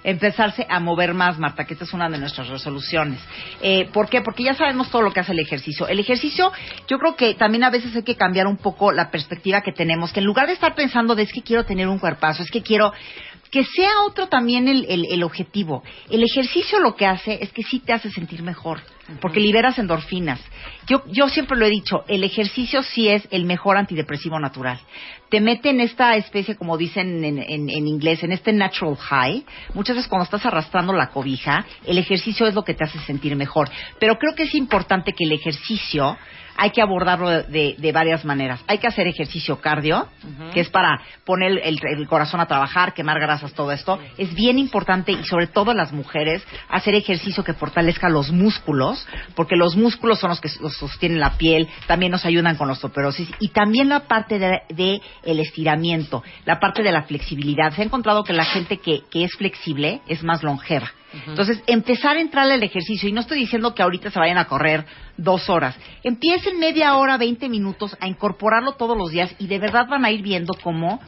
empezarse 0.04 0.66
a 0.68 0.78
mover 0.78 1.14
más, 1.14 1.38
Marta, 1.38 1.64
que 1.64 1.72
esta 1.72 1.84
es 1.84 1.92
una 1.92 2.08
de 2.08 2.18
nuestras 2.18 2.48
resoluciones. 2.48 3.20
Eh, 3.60 3.88
¿Por 3.92 4.08
qué? 4.08 4.20
Porque 4.20 4.44
ya 4.44 4.54
sabemos 4.54 4.90
todo 4.90 5.02
lo 5.02 5.12
que 5.12 5.20
hace 5.20 5.32
el 5.32 5.40
ejercicio. 5.40 5.88
El 5.88 5.98
ejercicio, 5.98 6.52
yo 6.86 6.98
creo 6.98 7.16
que 7.16 7.34
también 7.34 7.64
a 7.64 7.70
veces 7.70 7.96
hay 7.96 8.02
que 8.02 8.16
cambiar 8.16 8.46
un 8.46 8.58
poco 8.58 8.92
la 8.92 9.10
perspectiva 9.10 9.62
que 9.62 9.72
tenemos, 9.72 10.12
que 10.12 10.20
en 10.20 10.26
lugar 10.26 10.46
de 10.46 10.52
estar 10.52 10.74
pensando 10.74 11.14
de 11.14 11.24
es 11.24 11.32
que 11.32 11.42
quiero 11.42 11.64
tener 11.64 11.88
un 11.88 11.98
cuerpazo, 11.98 12.42
es 12.42 12.50
que 12.50 12.62
quiero 12.62 12.92
que 13.54 13.64
sea 13.64 14.00
otro 14.04 14.26
también 14.26 14.66
el, 14.66 14.84
el- 14.88 15.06
el 15.08 15.22
objetivo. 15.22 15.84
El 16.10 16.24
ejercicio 16.24 16.80
lo 16.80 16.96
que 16.96 17.06
hace 17.06 17.38
es 17.40 17.52
que 17.52 17.62
sí 17.62 17.78
te 17.78 17.92
hace 17.92 18.10
sentir 18.10 18.42
mejor, 18.42 18.80
porque 19.20 19.38
liberas 19.38 19.78
endorfinas. 19.78 20.40
Yo, 20.88 21.04
yo 21.06 21.28
siempre 21.28 21.56
lo 21.56 21.64
he 21.64 21.70
dicho, 21.70 22.02
el 22.08 22.24
ejercicio 22.24 22.82
sí 22.82 23.06
es 23.08 23.28
el 23.30 23.44
mejor 23.44 23.76
antidepresivo 23.76 24.40
natural. 24.40 24.80
Te 25.28 25.40
mete 25.40 25.70
en 25.70 25.78
esta 25.80 26.16
especie, 26.16 26.56
como 26.56 26.76
dicen 26.76 27.22
en, 27.22 27.38
en- 27.38 27.70
en 27.70 27.86
inglés, 27.86 28.24
en 28.24 28.32
este 28.32 28.52
natural 28.52 28.96
high. 28.96 29.44
Muchas 29.72 29.94
veces 29.94 30.08
cuando 30.08 30.24
estás 30.24 30.44
arrastrando 30.46 30.92
la 30.92 31.10
cobija, 31.10 31.64
el 31.86 31.98
ejercicio 31.98 32.48
es 32.48 32.54
lo 32.56 32.64
que 32.64 32.74
te 32.74 32.82
hace 32.82 32.98
sentir 33.06 33.36
mejor. 33.36 33.70
Pero 34.00 34.18
creo 34.18 34.34
que 34.34 34.42
es 34.42 34.54
importante 34.56 35.12
que 35.12 35.24
el 35.26 35.32
ejercicio 35.32 36.18
hay 36.56 36.70
que 36.70 36.82
abordarlo 36.82 37.28
de, 37.30 37.76
de- 37.78 37.92
varias 37.92 38.24
maneras. 38.24 38.60
Hay 38.66 38.78
que 38.78 38.86
hacer 38.86 39.06
ejercicio 39.06 39.60
cardio, 39.60 40.08
que 40.52 40.60
es 40.60 40.68
para 40.68 41.00
poner 41.24 41.60
el, 41.62 41.78
el 41.96 42.06
corazón 42.08 42.40
a 42.40 42.46
trabajar, 42.46 42.92
quemar 42.94 43.20
grasas, 43.20 43.52
todo 43.54 43.72
esto. 43.72 43.98
Es 44.18 44.34
bien 44.34 44.58
importante 44.58 45.12
y 45.12 45.24
sobre 45.24 45.46
todo 45.46 45.72
las 45.74 45.92
mujeres 45.92 46.44
hacer 46.68 46.94
ejercicio 46.94 47.44
que 47.44 47.54
fortalezca 47.54 48.08
los 48.08 48.30
músculos, 48.32 49.06
porque 49.34 49.56
los 49.56 49.76
músculos 49.76 50.18
son 50.18 50.30
los 50.30 50.40
que 50.40 50.48
los 50.60 50.76
sostienen 50.76 51.20
la 51.20 51.36
piel, 51.38 51.68
también 51.86 52.12
nos 52.12 52.24
ayudan 52.24 52.56
con 52.56 52.66
la 52.68 52.72
osteoporosis 52.74 53.28
y 53.38 53.48
también 53.48 53.88
la 53.88 54.00
parte 54.00 54.38
de, 54.38 54.60
de 54.70 55.00
el 55.22 55.40
estiramiento, 55.40 56.22
la 56.44 56.58
parte 56.60 56.82
de 56.82 56.92
la 56.92 57.02
flexibilidad. 57.04 57.72
Se 57.72 57.82
ha 57.82 57.84
encontrado 57.84 58.24
que 58.24 58.32
la 58.32 58.44
gente 58.44 58.78
que, 58.78 59.02
que 59.10 59.24
es 59.24 59.32
flexible 59.36 60.00
es 60.08 60.22
más 60.22 60.42
longeva. 60.42 60.90
Entonces, 61.28 61.62
empezar 61.68 62.16
a 62.16 62.20
entrarle 62.20 62.54
al 62.54 62.62
ejercicio, 62.64 63.08
y 63.08 63.12
no 63.12 63.20
estoy 63.20 63.38
diciendo 63.38 63.72
que 63.72 63.82
ahorita 63.84 64.10
se 64.10 64.18
vayan 64.18 64.36
a 64.36 64.46
correr 64.46 64.84
dos 65.16 65.48
horas, 65.48 65.76
empiecen 66.02 66.58
media 66.58 66.96
hora, 66.96 67.16
20 67.16 67.48
minutos 67.48 67.96
a 68.00 68.06
incorporarlo 68.08 68.72
todos 68.72 68.96
los 68.96 69.10
días 69.10 69.34
y 69.38 69.46
de 69.46 69.58
verdad 69.58 69.86
van 69.88 70.04
a 70.04 70.10
ir 70.10 70.22
viendo 70.22 70.54
cómo, 70.62 71.00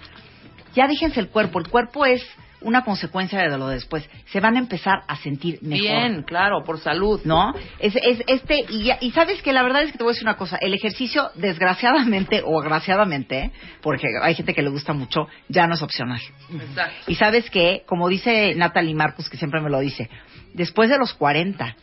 ya 0.74 0.86
déjense 0.86 1.20
el 1.20 1.28
cuerpo, 1.28 1.59
el 1.59 1.68
cuerpo 1.68 2.07
es 2.07 2.22
una 2.62 2.84
consecuencia 2.84 3.38
de 3.38 3.59
lo 3.59 3.68
de 3.68 3.74
después, 3.74 4.09
se 4.32 4.40
van 4.40 4.57
a 4.57 4.59
empezar 4.59 5.00
a 5.07 5.16
sentir 5.16 5.59
mejor. 5.62 5.82
Bien, 5.86 6.22
claro, 6.22 6.64
por 6.64 6.80
salud. 6.80 7.20
¿no? 7.24 7.52
Es, 7.78 7.94
es 7.96 8.22
este 8.26 8.64
y, 8.70 8.84
ya- 8.84 8.98
y 9.00 9.11
sabes 9.12 9.42
que 9.42 9.52
la 9.52 9.62
verdad 9.62 9.82
es 9.82 9.92
que 9.92 9.98
te 9.98 10.04
voy 10.04 10.12
a 10.12 10.14
decir 10.14 10.26
una 10.26 10.36
cosa, 10.38 10.57
el 10.57 10.72
ejercicio 10.72 11.30
desgraciadamente 11.34 12.42
o 12.44 12.61
agraciadamente, 12.61 13.52
porque 13.82 14.07
hay 14.22 14.34
gente 14.34 14.54
que 14.54 14.62
le 14.62 14.70
gusta 14.70 14.94
mucho, 14.94 15.28
ya 15.48 15.66
no 15.66 15.74
es 15.74 15.82
opcional. 15.82 16.20
Exacto. 16.52 16.94
Y 17.09 17.14
sabes 17.16 17.50
que, 17.50 17.82
como 17.86 18.09
dice 18.09 18.54
Natalie 18.57 18.94
Marcus, 18.94 19.28
que 19.28 19.36
siempre 19.36 19.61
me 19.61 19.70
lo 19.70 19.78
dice, 19.80 20.09
después 20.54 20.88
de 20.88 20.98
los 20.98 21.12
40 21.14 21.76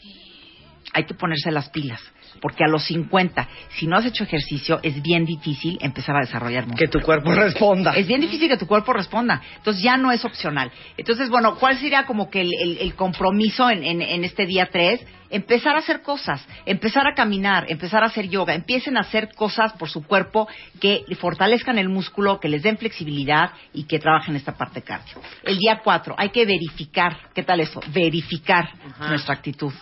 hay 0.93 1.05
que 1.05 1.13
ponerse 1.13 1.51
las 1.51 1.69
pilas, 1.69 2.01
porque 2.41 2.63
a 2.63 2.67
los 2.67 2.83
50, 2.85 3.47
si 3.77 3.87
no 3.87 3.95
has 3.97 4.05
hecho 4.05 4.23
ejercicio, 4.23 4.79
es 4.83 5.01
bien 5.01 5.25
difícil 5.25 5.77
empezar 5.81 6.15
a 6.15 6.19
desarrollar 6.21 6.65
músculo. 6.67 6.91
Que 6.91 6.99
tu 6.99 6.99
cuerpo 7.05 7.33
responda. 7.33 7.91
Es 7.95 8.07
bien 8.07 8.21
difícil 8.21 8.49
que 8.49 8.57
tu 8.57 8.67
cuerpo 8.67 8.91
responda. 8.93 9.41
Entonces 9.57 9.81
ya 9.83 9.97
no 9.97 10.11
es 10.11 10.25
opcional. 10.25 10.71
Entonces, 10.97 11.29
bueno, 11.29 11.55
¿cuál 11.55 11.77
sería 11.77 12.05
como 12.05 12.29
que 12.29 12.41
el, 12.41 12.49
el- 12.61 12.77
el 12.79 12.95
compromiso 12.95 13.69
en, 13.69 13.83
en- 13.83 14.01
en 14.01 14.23
este 14.23 14.45
día 14.45 14.69
3? 14.71 15.05
Empezar 15.29 15.75
a 15.75 15.79
hacer 15.79 16.03
cosas, 16.03 16.45
empezar 16.63 17.07
a 17.07 17.15
caminar, 17.15 17.65
empezar 17.67 18.03
a 18.03 18.05
hacer 18.05 18.29
yoga. 18.29 18.53
Empiecen 18.53 18.97
a 18.97 18.99
hacer 18.99 19.33
cosas 19.33 19.73
por 19.73 19.89
su 19.89 20.03
cuerpo 20.03 20.47
que 20.79 21.03
fortalezcan 21.19 21.79
el 21.79 21.89
músculo, 21.89 22.39
que 22.39 22.49
les 22.49 22.61
den 22.61 22.77
flexibilidad 22.77 23.49
y 23.73 23.85
que 23.85 23.97
trabajen 23.97 24.35
esta 24.35 24.55
parte 24.55 24.83
cardio. 24.83 25.15
El 25.43 25.57
día 25.57 25.81
4, 25.83 26.13
hay 26.19 26.29
que 26.29 26.45
verificar, 26.45 27.17
¿qué 27.33 27.41
tal 27.41 27.61
eso? 27.61 27.79
Verificar 27.91 28.69
nuestra 29.09 29.33
actitud. 29.33 29.73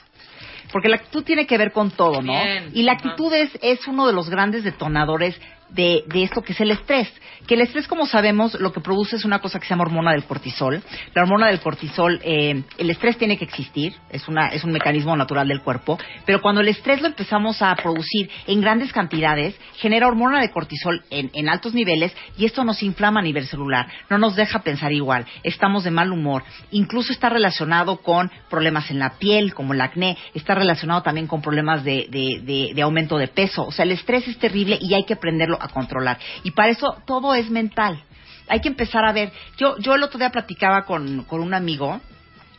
Porque 0.71 0.89
la 0.89 0.97
actitud 0.97 1.23
tiene 1.23 1.45
que 1.45 1.57
ver 1.57 1.71
con 1.71 1.91
todo, 1.91 2.21
¿no? 2.21 2.33
Bien. 2.33 2.71
Y 2.73 2.83
la 2.83 2.93
actitud 2.93 3.33
es, 3.33 3.57
es 3.61 3.87
uno 3.87 4.07
de 4.07 4.13
los 4.13 4.29
grandes 4.29 4.63
detonadores 4.63 5.39
de, 5.71 6.03
de 6.07 6.23
esto 6.23 6.41
que 6.41 6.53
es 6.53 6.61
el 6.61 6.71
estrés. 6.71 7.11
Que 7.47 7.55
el 7.55 7.61
estrés, 7.61 7.87
como 7.87 8.05
sabemos, 8.05 8.53
lo 8.59 8.71
que 8.71 8.81
produce 8.81 9.15
es 9.15 9.25
una 9.25 9.39
cosa 9.39 9.59
que 9.59 9.65
se 9.65 9.71
llama 9.71 9.83
hormona 9.85 10.11
del 10.11 10.25
cortisol. 10.25 10.81
La 11.15 11.23
hormona 11.23 11.47
del 11.47 11.59
cortisol, 11.59 12.19
eh, 12.23 12.63
el 12.77 12.89
estrés 12.89 13.17
tiene 13.17 13.37
que 13.37 13.45
existir, 13.45 13.93
es, 14.11 14.27
una, 14.27 14.47
es 14.49 14.63
un 14.63 14.71
mecanismo 14.71 15.15
natural 15.15 15.47
del 15.47 15.61
cuerpo, 15.61 15.97
pero 16.25 16.41
cuando 16.41 16.61
el 16.61 16.67
estrés 16.67 17.01
lo 17.01 17.07
empezamos 17.07 17.61
a 17.61 17.75
producir 17.75 18.29
en 18.47 18.61
grandes 18.61 18.93
cantidades, 18.93 19.55
genera 19.77 20.07
hormona 20.07 20.39
de 20.39 20.51
cortisol 20.51 21.03
en, 21.09 21.31
en 21.33 21.49
altos 21.49 21.73
niveles 21.73 22.15
y 22.37 22.45
esto 22.45 22.63
nos 22.63 22.83
inflama 22.83 23.19
a 23.19 23.23
nivel 23.23 23.47
celular, 23.47 23.87
no 24.09 24.17
nos 24.17 24.35
deja 24.35 24.59
pensar 24.59 24.91
igual, 24.93 25.25
estamos 25.43 25.83
de 25.83 25.91
mal 25.91 26.11
humor, 26.11 26.43
incluso 26.71 27.11
está 27.11 27.29
relacionado 27.29 27.97
con 27.97 28.29
problemas 28.49 28.91
en 28.91 28.99
la 28.99 29.17
piel, 29.17 29.53
como 29.53 29.73
el 29.73 29.81
acné, 29.81 30.17
está 30.33 30.55
relacionado 30.55 31.01
también 31.01 31.27
con 31.27 31.41
problemas 31.41 31.83
de, 31.83 32.07
de- 32.09 32.81
aumento 32.81 33.17
de 33.17 33.27
peso. 33.27 33.63
O 33.63 33.71
sea, 33.71 33.83
el 33.83 33.91
estrés 33.91 34.27
es 34.27 34.39
terrible 34.39 34.77
y 34.81 34.95
hay 34.95 35.03
que 35.05 35.13
aprenderlo 35.13 35.59
a 35.63 35.67
controlar. 35.67 36.17
Y 36.43 36.51
para 36.51 36.69
eso 36.69 37.01
todo 37.05 37.33
es 37.35 37.49
mental. 37.49 38.03
Hay 38.47 38.59
que 38.59 38.69
empezar 38.69 39.05
a 39.05 39.13
ver. 39.13 39.31
Yo, 39.57 39.77
yo 39.79 39.95
el 39.95 40.03
otro 40.03 40.19
día 40.19 40.29
platicaba 40.29 40.83
con, 40.83 41.23
con 41.23 41.41
un 41.41 41.53
amigo 41.53 42.01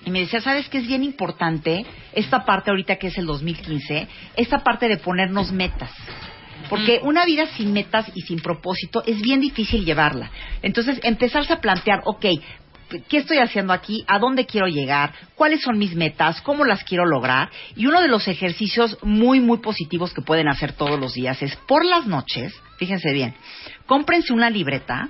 y 0.05 0.11
me 0.11 0.21
decía, 0.21 0.41
¿sabes 0.41 0.69
qué 0.69 0.79
es 0.79 0.87
bien 0.87 1.05
importante? 1.05 1.85
Esta 2.13 2.45
parte 2.45 2.71
ahorita 2.71 2.97
que 2.97 3.09
es 3.09 3.19
el 3.19 3.27
2015, 3.27 4.09
esta 4.37 4.59
parte 4.59 4.89
de 4.89 4.97
ponernos 4.97 5.53
metas. 5.53 5.91
Porque 6.69 7.01
una 7.03 7.25
vida 7.25 7.47
sin 7.57 7.73
metas 7.73 8.11
y 8.15 8.23
sin 8.23 8.41
propósito 8.41 9.03
es 9.07 9.21
bien 9.21 9.41
difícil 9.41 9.85
llevarla. 9.85 10.31
Entonces, 10.63 11.01
empezarse 11.03 11.53
a 11.53 11.61
plantear, 11.61 12.01
ok, 12.05 12.25
¿qué 13.09 13.19
estoy 13.19 13.39
haciendo 13.39 13.73
aquí? 13.73 14.05
¿A 14.07 14.19
dónde 14.19 14.47
quiero 14.47 14.67
llegar? 14.67 15.13
¿Cuáles 15.35 15.61
son 15.61 15.79
mis 15.79 15.95
metas? 15.95 16.41
¿Cómo 16.41 16.65
las 16.65 16.85
quiero 16.85 17.05
lograr? 17.05 17.51
Y 17.77 17.87
uno 17.87 18.01
de 18.01 18.09
los 18.09 18.27
ejercicios 18.29 18.99
muy, 19.03 19.41
muy 19.41 19.59
positivos 19.59 20.13
que 20.13 20.23
pueden 20.23 20.49
hacer 20.49 20.73
todos 20.73 20.99
los 20.99 21.15
días 21.15 21.43
es 21.43 21.57
por 21.69 21.85
las 21.85 22.07
noches, 22.07 22.55
fíjense 22.83 23.13
bien, 23.13 23.33
cómprense 23.87 24.33
una 24.33 24.51
libreta 24.51 25.09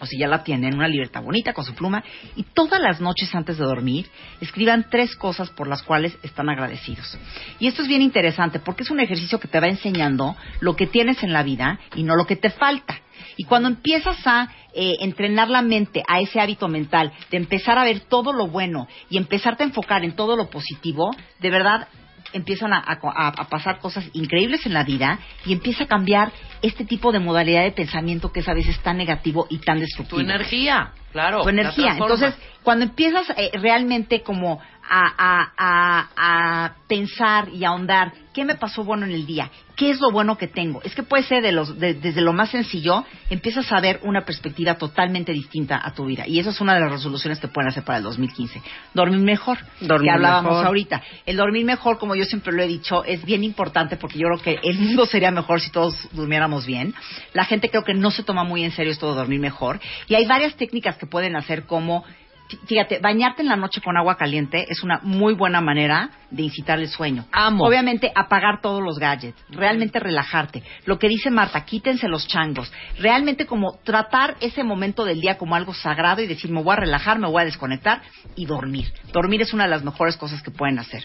o 0.00 0.06
si 0.06 0.18
ya 0.18 0.28
la 0.28 0.42
tienen, 0.44 0.74
una 0.74 0.86
libreta 0.86 1.20
bonita 1.20 1.54
con 1.54 1.64
su 1.64 1.74
pluma, 1.74 2.04
y 2.36 2.42
todas 2.42 2.78
las 2.78 3.00
noches 3.00 3.34
antes 3.34 3.56
de 3.56 3.64
dormir 3.64 4.06
escriban 4.40 4.86
tres 4.90 5.16
cosas 5.16 5.48
por 5.48 5.66
las 5.66 5.82
cuales 5.82 6.18
están 6.22 6.50
agradecidos. 6.50 7.16
Y 7.58 7.68
esto 7.68 7.80
es 7.80 7.88
bien 7.88 8.02
interesante 8.02 8.58
porque 8.58 8.82
es 8.82 8.90
un 8.90 9.00
ejercicio 9.00 9.40
que 9.40 9.48
te 9.48 9.60
va 9.60 9.68
enseñando 9.68 10.36
lo 10.60 10.76
que 10.76 10.88
tienes 10.88 11.22
en 11.22 11.32
la 11.32 11.42
vida 11.42 11.78
y 11.94 12.02
no 12.02 12.16
lo 12.16 12.26
que 12.26 12.36
te 12.36 12.50
falta. 12.50 13.00
Y 13.38 13.44
cuando 13.44 13.68
empiezas 13.68 14.18
a 14.26 14.50
eh, 14.74 14.94
entrenar 15.00 15.48
la 15.48 15.62
mente 15.62 16.02
a 16.06 16.20
ese 16.20 16.38
hábito 16.38 16.68
mental 16.68 17.12
de 17.30 17.38
empezar 17.38 17.78
a 17.78 17.84
ver 17.84 18.00
todo 18.00 18.34
lo 18.34 18.48
bueno 18.48 18.88
y 19.08 19.16
empezarte 19.16 19.62
a 19.62 19.66
enfocar 19.66 20.04
en 20.04 20.16
todo 20.16 20.36
lo 20.36 20.50
positivo, 20.50 21.12
de 21.40 21.50
verdad 21.50 21.88
empiezan 22.34 22.72
a, 22.72 22.78
a- 22.78 23.28
a 23.28 23.48
pasar 23.48 23.78
cosas 23.78 24.04
increíbles 24.12 24.66
en 24.66 24.74
la 24.74 24.84
vida 24.84 25.18
y 25.46 25.52
empieza 25.52 25.84
a 25.84 25.86
cambiar 25.86 26.32
este 26.62 26.84
tipo 26.84 27.12
de 27.12 27.20
modalidad 27.20 27.62
de 27.62 27.72
pensamiento 27.72 28.32
que 28.32 28.40
es 28.40 28.48
a 28.48 28.54
veces 28.54 28.78
tan 28.80 28.96
negativo 28.98 29.46
y 29.50 29.58
tan 29.58 29.80
destructivo. 29.80 30.18
Tu 30.18 30.24
energía, 30.24 30.92
claro. 31.12 31.42
Tu 31.42 31.48
energía. 31.48 31.92
Entonces, 31.92 32.34
cuando 32.62 32.84
empiezas 32.84 33.28
eh, 33.36 33.50
realmente 33.54 34.22
como 34.22 34.60
a, 34.88 35.12
a- 35.16 35.52
a- 35.56 36.64
a 36.66 36.72
pensar 36.88 37.48
y 37.48 37.64
a 37.64 37.68
ahondar, 37.68 38.12
¿qué 38.32 38.44
me 38.44 38.54
pasó 38.54 38.84
bueno 38.84 39.06
en 39.06 39.12
el 39.12 39.26
día? 39.26 39.50
¿Qué 39.76 39.90
es 39.90 40.00
lo 40.00 40.12
bueno 40.12 40.38
que 40.38 40.46
tengo? 40.46 40.80
Es 40.84 40.94
que 40.94 41.02
puede 41.02 41.24
ser 41.24 41.42
de 41.42 41.50
los, 41.50 41.78
de- 41.80 41.94
desde 41.94 42.20
lo 42.20 42.32
más 42.32 42.50
sencillo, 42.50 43.04
empiezas 43.28 43.72
a 43.72 43.80
ver 43.80 43.98
una 44.04 44.24
perspectiva 44.24 44.74
totalmente 44.76 45.32
distinta 45.32 45.80
a 45.84 45.92
tu 45.94 46.04
vida. 46.06 46.24
Y 46.28 46.38
eso 46.38 46.50
es 46.50 46.60
una 46.60 46.74
de 46.74 46.80
las 46.80 46.92
resoluciones 46.92 47.40
que 47.40 47.48
pueden 47.48 47.68
hacer 47.70 47.82
para 47.82 47.98
el 47.98 48.04
2015. 48.04 48.62
Dormir 48.92 49.18
mejor, 49.20 49.58
Dormir 49.80 50.10
que 50.10 50.14
hablábamos 50.14 50.52
mejor. 50.52 50.66
ahorita. 50.66 51.02
El 51.26 51.36
dormir 51.36 51.64
mejor, 51.64 51.98
como 51.98 52.14
yo 52.14 52.24
siempre 52.24 52.52
lo 52.52 52.62
he 52.62 52.68
dicho, 52.68 53.02
es 53.04 53.24
bien 53.24 53.42
importante 53.42 53.96
porque 53.96 54.18
yo 54.18 54.28
creo 54.28 54.40
que 54.60 54.68
el 54.68 54.78
mundo 54.78 55.06
sería 55.06 55.30
mejor 55.32 55.60
si 55.60 55.70
todos 55.72 55.96
durmiéramos 56.12 56.66
bien. 56.66 56.94
La 57.32 57.44
gente 57.44 57.68
creo 57.68 57.82
que 57.82 57.94
no 57.94 58.10
se 58.12 58.22
toma 58.22 58.44
muy 58.44 58.62
en 58.62 58.70
serio 58.70 58.92
esto 58.92 59.10
de 59.10 59.16
dormir 59.16 59.40
mejor. 59.40 59.80
Y 60.08 60.14
hay 60.14 60.26
varias 60.26 60.54
técnicas 60.56 60.96
que 60.98 61.06
pueden 61.06 61.34
hacer 61.34 61.64
como, 61.66 62.04
fíjate, 62.66 62.98
bañarte 62.98 63.42
en 63.42 63.48
la 63.48 63.56
noche 63.56 63.80
con 63.80 63.96
agua 63.96 64.16
caliente 64.16 64.66
es 64.68 64.82
una 64.82 65.00
muy 65.02 65.34
buena 65.34 65.60
manera 65.60 66.10
de 66.30 66.42
incitar 66.42 66.78
el 66.78 66.88
sueño. 66.88 67.24
Amo. 67.32 67.64
Obviamente 67.64 68.12
apagar 68.14 68.60
todos 68.60 68.82
los 68.82 68.98
gadgets, 68.98 69.38
realmente 69.50 70.00
relajarte. 70.00 70.62
Lo 70.84 70.98
que 70.98 71.08
dice 71.08 71.30
Marta, 71.30 71.64
quítense 71.64 72.08
los 72.08 72.26
changos. 72.26 72.72
Realmente 72.98 73.46
como 73.46 73.78
tratar 73.84 74.36
ese 74.40 74.62
momento 74.62 75.04
del 75.04 75.20
día 75.20 75.38
como 75.38 75.54
algo 75.54 75.74
sagrado 75.74 76.22
y 76.22 76.26
decir, 76.26 76.50
me 76.50 76.62
voy 76.62 76.72
a 76.74 76.80
relajar, 76.80 77.18
me 77.18 77.28
voy 77.28 77.42
a 77.42 77.46
desconectar 77.46 78.02
y 78.36 78.46
dormir. 78.46 78.92
Dormir 79.12 79.42
es 79.42 79.52
una 79.52 79.64
de 79.64 79.70
las 79.70 79.84
mejores 79.84 80.16
cosas 80.16 80.42
que 80.42 80.50
pueden 80.50 80.78
hacer. 80.78 81.04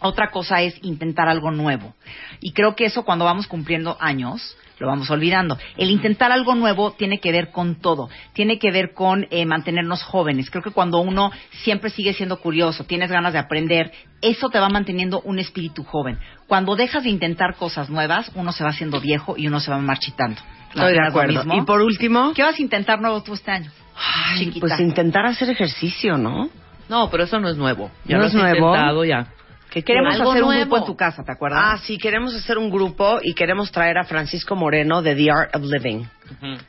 Otra 0.00 0.30
cosa 0.30 0.62
es 0.62 0.74
intentar 0.82 1.28
algo 1.28 1.50
nuevo. 1.50 1.94
Y 2.40 2.52
creo 2.52 2.74
que 2.74 2.84
eso 2.84 3.04
cuando 3.04 3.24
vamos 3.24 3.46
cumpliendo 3.46 3.96
años, 4.00 4.56
lo 4.82 4.88
vamos 4.88 5.10
olvidando. 5.10 5.56
El 5.78 5.90
intentar 5.90 6.30
algo 6.32 6.54
nuevo 6.54 6.92
tiene 6.92 7.18
que 7.20 7.32
ver 7.32 7.50
con 7.50 7.76
todo. 7.80 8.10
Tiene 8.34 8.58
que 8.58 8.70
ver 8.70 8.92
con 8.92 9.26
eh, 9.30 9.46
mantenernos 9.46 10.02
jóvenes. 10.02 10.50
Creo 10.50 10.62
que 10.62 10.70
cuando 10.72 10.98
uno 10.98 11.30
siempre 11.62 11.88
sigue 11.90 12.12
siendo 12.12 12.38
curioso, 12.40 12.84
tienes 12.84 13.10
ganas 13.10 13.32
de 13.32 13.38
aprender, 13.38 13.92
eso 14.20 14.50
te 14.50 14.58
va 14.60 14.68
manteniendo 14.68 15.20
un 15.22 15.38
espíritu 15.38 15.84
joven. 15.84 16.18
Cuando 16.46 16.76
dejas 16.76 17.04
de 17.04 17.10
intentar 17.10 17.54
cosas 17.56 17.88
nuevas, 17.88 18.30
uno 18.34 18.52
se 18.52 18.64
va 18.64 18.70
haciendo 18.70 19.00
viejo 19.00 19.34
y 19.38 19.46
uno 19.46 19.60
se 19.60 19.70
va 19.70 19.78
marchitando. 19.78 20.40
¿No 20.74 20.82
Estoy 20.82 20.92
de 21.00 21.06
acuerdo. 21.08 21.34
mismo? 21.44 21.54
Y 21.54 21.62
por 21.62 21.80
último, 21.80 22.32
¿Qué 22.34 22.42
vas 22.42 22.58
a 22.58 22.62
intentar 22.62 23.00
nuevo 23.00 23.22
tú 23.22 23.34
este 23.34 23.50
año? 23.50 23.70
ay, 23.94 24.52
pues 24.58 24.80
intentar 24.80 25.26
hacer 25.26 25.48
ejercicio, 25.50 26.16
¿no? 26.16 26.48
No, 26.88 27.08
pero 27.10 27.24
eso 27.24 27.38
no 27.38 27.48
es 27.48 27.56
nuevo. 27.56 27.90
Ya 28.04 28.16
¿No 28.16 28.22
lo 28.22 28.28
es 28.28 28.34
has 28.34 28.40
nuevo? 28.40 28.68
intentado 28.68 29.04
ya. 29.04 29.26
Que 29.72 29.82
Queremos 29.82 30.16
Algo 30.16 30.32
hacer 30.32 30.44
un 30.44 30.54
grupo 30.54 30.76
en 30.76 30.84
tu 30.84 30.96
casa, 30.96 31.24
¿te 31.24 31.32
acuerdas? 31.32 31.60
Ah, 31.62 31.78
sí, 31.82 31.96
queremos 31.96 32.34
hacer 32.34 32.58
un 32.58 32.68
grupo 32.68 33.20
y 33.22 33.32
queremos 33.32 33.72
traer 33.72 33.96
a 33.96 34.04
Francisco 34.04 34.54
Moreno 34.54 35.00
de 35.00 35.14
The 35.14 35.30
Art 35.30 35.56
of 35.56 35.62
Living. 35.62 36.04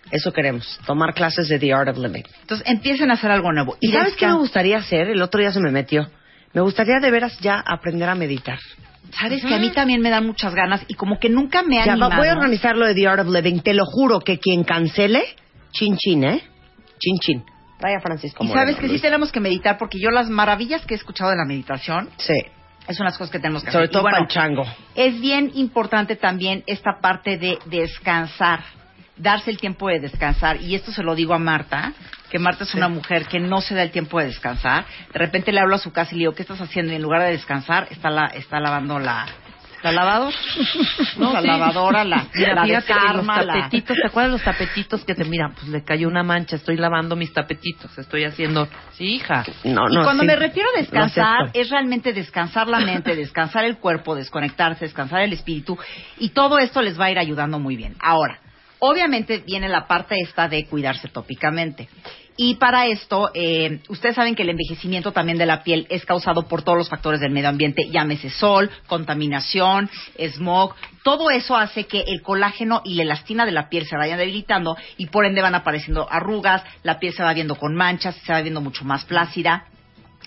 Eso 0.10 0.32
queremos, 0.32 0.80
tomar 0.86 1.14
clases 1.14 1.50
de 1.50 1.60
The 1.60 1.74
Art 1.74 1.90
of 1.90 1.98
Living. 1.98 2.24
Entonces 2.42 2.66
empiecen 2.66 3.12
a 3.12 3.16
hacer 3.16 3.30
algo 3.30 3.52
nuevo. 3.52 3.76
¿Y 3.82 3.92
sabes 3.92 4.16
qué 4.16 4.26
me 4.26 4.36
gustaría 4.36 4.78
hacer? 4.78 5.10
El 5.10 5.22
otro 5.22 5.42
día 5.42 5.52
se 5.52 5.60
me 5.60 5.70
metió. 5.70 6.10
Me 6.54 6.62
gustaría 6.62 7.00
de 7.02 7.12
veras 7.12 7.38
ya 7.40 7.60
aprender 7.60 8.08
a 8.08 8.16
meditar. 8.16 8.60
Sabes 9.20 9.44
que 9.44 9.54
a 9.54 9.60
mí 9.60 9.72
también 9.72 10.02
me 10.02 10.10
dan 10.10 10.26
muchas 10.26 10.56
ganas 10.56 10.84
y 10.88 10.94
como 10.94 11.20
que 11.20 11.30
nunca 11.30 11.62
me 11.62 11.80
han 11.80 11.90
animado. 11.90 12.16
voy 12.18 12.30
a 12.30 12.34
organizar 12.34 12.78
lo 12.78 12.86
de 12.86 12.96
The 12.96 13.08
Art 13.08 13.20
of 13.20 13.34
Living. 13.34 13.60
Te 13.60 13.74
lo 13.74 13.86
juro 13.86 14.22
que 14.22 14.40
quien 14.40 14.64
cancele, 14.64 15.24
chin 15.72 15.98
chin, 15.98 16.24
¿eh? 16.24 16.42
Chin 17.00 17.18
chin. 17.20 17.44
Vaya 17.82 18.00
Francisco 18.00 18.46
Y 18.46 18.48
Moreno, 18.48 18.62
sabes 18.66 18.78
que 18.78 18.88
sí 18.88 19.02
tenemos 19.02 19.30
que 19.32 19.42
meditar 19.42 19.78
porque 19.78 20.00
yo 20.00 20.10
las 20.10 20.30
maravillas 20.30 20.86
que 20.86 20.94
he 20.94 20.98
escuchado 20.98 21.32
de 21.32 21.36
la 21.36 21.44
meditación 21.44 22.10
Sí, 22.18 22.42
es 22.88 23.00
unas 23.00 23.18
cosas 23.18 23.32
que 23.32 23.40
tenemos 23.40 23.64
que 23.64 23.72
sobre 23.72 23.86
hacer. 23.86 23.92
Y 23.92 23.94
todo 23.94 24.04
bueno, 24.04 24.18
para 24.18 24.26
el 24.26 24.32
chango. 24.32 24.66
es 24.96 25.20
bien 25.20 25.52
importante 25.56 26.16
también 26.16 26.64
esta 26.68 27.00
parte 27.02 27.38
de 27.38 27.58
descansar, 27.66 28.64
darse 29.18 29.52
el 29.52 29.58
tiempo 29.58 29.88
de 29.88 30.00
descansar. 30.00 30.62
Y 30.62 30.76
esto 30.76 30.92
se 30.92 31.04
lo 31.04 31.16
digo 31.16 31.34
a 31.34 31.40
Marta, 31.40 31.94
que 32.30 32.40
Marta 32.40 32.64
es 32.64 32.74
una 32.74 32.90
mujer 32.90 33.26
que 33.28 33.40
no 33.40 33.62
se 33.62 33.76
da 33.76 33.84
el 33.84 33.92
tiempo 33.92 34.20
de 34.20 34.26
descansar. 34.26 34.86
De 35.12 35.20
repente 35.20 35.52
le 35.52 35.60
hablo 35.60 35.76
a 35.76 35.80
su 35.80 35.92
casa 35.92 36.12
y 36.12 36.16
le 36.16 36.20
digo, 36.22 36.34
¿qué 36.34 36.42
estás 36.42 36.62
haciendo? 36.62 36.92
Y 36.92 36.96
en 36.96 37.02
lugar 37.02 37.22
de 37.22 37.32
descansar, 37.32 37.88
está, 37.92 38.10
la, 38.10 38.26
está 38.28 38.60
lavando 38.60 39.00
la... 39.00 39.28
¿La 39.84 39.92
lavadora? 39.92 40.36
No, 41.18 41.34
la 41.34 41.42
sí. 41.42 41.48
lavadora, 41.48 42.04
la, 42.06 42.28
Mira, 42.34 42.56
la 42.56 42.64
fíjate 42.64 42.94
que 42.94 43.14
los 43.18 43.26
tapetitos, 43.28 43.98
¿te 43.98 44.08
acuerdas 44.08 44.32
los 44.32 44.44
tapetitos 44.44 45.06
que 45.06 45.14
te 45.14 45.26
mira? 45.26 45.50
Pues 45.54 45.68
le 45.68 45.84
cayó 45.84 46.08
una 46.08 46.24
mancha, 46.24 46.56
estoy 46.56 46.78
lavando 46.78 47.16
mis 47.16 47.34
tapetitos, 47.34 47.96
estoy 47.98 48.24
haciendo... 48.24 48.68
Sí, 48.94 49.16
hija. 49.16 49.44
No, 49.66 49.90
y 49.90 49.96
no, 49.96 50.04
cuando 50.04 50.22
sí, 50.22 50.28
me 50.28 50.36
refiero 50.36 50.70
a 50.76 50.80
descansar, 50.80 51.52
es 51.54 51.70
realmente 51.70 52.14
descansar 52.14 52.68
la 52.68 52.80
mente, 52.80 53.16
descansar 53.16 53.66
el 53.66 53.78
cuerpo, 53.78 54.16
desconectarse, 54.16 54.86
descansar 54.86 55.22
el 55.22 55.34
espíritu. 55.34 55.78
Y 56.18 56.30
todo 56.30 56.60
esto 56.60 56.82
les 56.82 57.00
va 57.00 57.06
a 57.06 57.12
ir 57.12 57.20
ayudando 57.20 57.60
muy 57.60 57.76
bien. 57.76 57.96
Ahora, 58.00 58.40
obviamente 58.80 59.44
viene 59.46 59.70
la 59.70 59.88
parte 59.88 60.16
esta 60.22 60.48
de 60.48 60.66
cuidarse 60.66 61.10
tópicamente. 61.10 61.90
Y 62.36 62.56
para 62.56 62.88
esto, 62.88 63.30
eh, 63.36 63.80
ustedes 63.90 64.16
saben 64.16 64.34
que 64.34 64.42
el 64.42 64.50
envejecimiento 64.50 65.12
también 65.12 65.38
de 65.38 65.46
la 65.46 65.64
piel 65.64 65.86
es 65.90 66.04
causado 66.04 66.48
por 66.48 66.64
todos 66.64 66.78
los 66.78 66.90
factores 66.90 67.20
del 67.20 67.32
medio 67.32 67.50
ambiente, 67.50 67.90
llámese 67.92 68.30
sol, 68.32 68.72
contaminación, 68.88 69.90
smog. 70.18 70.74
Todo 71.04 71.30
eso 71.30 71.56
hace 71.56 71.86
que 71.86 72.02
el 72.02 72.24
colágeno 72.24 72.82
y 72.86 72.96
la 72.96 73.04
elastina 73.04 73.46
de 73.46 73.52
la 73.52 73.70
piel 73.70 73.86
se 73.86 73.98
vayan 73.98 74.18
debilitando 74.18 74.76
y 74.98 75.08
por 75.08 75.26
ende 75.26 75.42
van 75.42 75.54
apareciendo 75.54 76.08
arrugas, 76.10 76.64
la 76.82 77.00
piel 77.00 77.14
se 77.14 77.24
va 77.24 77.34
viendo 77.34 77.56
con 77.56 77.76
manchas, 77.76 78.16
se 78.26 78.34
va 78.34 78.42
viendo 78.42 78.62
mucho 78.62 78.84
más 78.84 79.06
plácida 79.06 79.68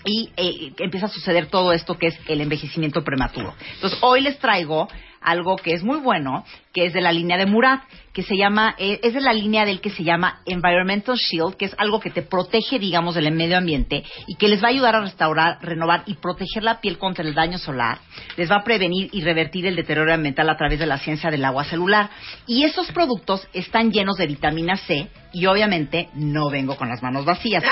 y 0.05 0.29
eh, 0.37 0.73
empieza 0.79 1.07
a 1.07 1.09
suceder 1.09 1.47
todo 1.47 1.73
esto 1.73 1.97
que 1.97 2.07
es 2.07 2.19
el 2.27 2.39
envejecimiento 2.39 3.03
prematuro. 3.03 3.53
Entonces, 3.73 3.99
hoy 4.01 4.21
les 4.21 4.39
traigo 4.39 4.87
algo 5.21 5.55
que 5.55 5.73
es 5.73 5.83
muy 5.83 5.99
bueno, 5.99 6.45
que 6.73 6.85
es 6.85 6.93
de 6.93 7.01
la 7.01 7.11
línea 7.11 7.37
de 7.37 7.45
Murat, 7.45 7.81
que 8.13 8.23
se 8.23 8.35
llama, 8.35 8.75
eh, 8.77 8.99
es 9.03 9.13
de 9.13 9.21
la 9.21 9.33
línea 9.33 9.65
del 9.65 9.81
que 9.81 9.89
se 9.89 10.03
llama 10.03 10.41
Environmental 10.45 11.17
Shield, 11.17 11.55
que 11.55 11.65
es 11.65 11.75
algo 11.77 11.99
que 11.99 12.09
te 12.09 12.21
protege, 12.21 12.79
digamos, 12.79 13.15
del 13.15 13.31
medio 13.31 13.57
ambiente 13.57 14.03
y 14.27 14.35
que 14.35 14.47
les 14.47 14.61
va 14.61 14.67
a 14.67 14.71
ayudar 14.71 14.95
a 14.95 15.01
restaurar, 15.01 15.59
renovar 15.61 16.03
y 16.05 16.15
proteger 16.15 16.63
la 16.63 16.81
piel 16.81 16.97
contra 16.97 17.23
el 17.23 17.33
daño 17.33 17.57
solar, 17.57 17.99
les 18.35 18.49
va 18.49 18.57
a 18.57 18.63
prevenir 18.63 19.09
y 19.11 19.21
revertir 19.21 19.65
el 19.65 19.75
deterioro 19.75 20.13
ambiental 20.13 20.49
a 20.49 20.57
través 20.57 20.79
de 20.79 20.87
la 20.87 20.97
ciencia 20.97 21.29
del 21.29 21.45
agua 21.45 21.63
celular. 21.63 22.09
Y 22.47 22.63
esos 22.63 22.91
productos 22.91 23.47
están 23.53 23.91
llenos 23.91 24.17
de 24.17 24.27
vitamina 24.27 24.77
C 24.77 25.07
y 25.33 25.45
obviamente 25.45 26.09
no 26.15 26.49
vengo 26.49 26.75
con 26.75 26.89
las 26.89 27.03
manos 27.03 27.25
vacías. 27.25 27.63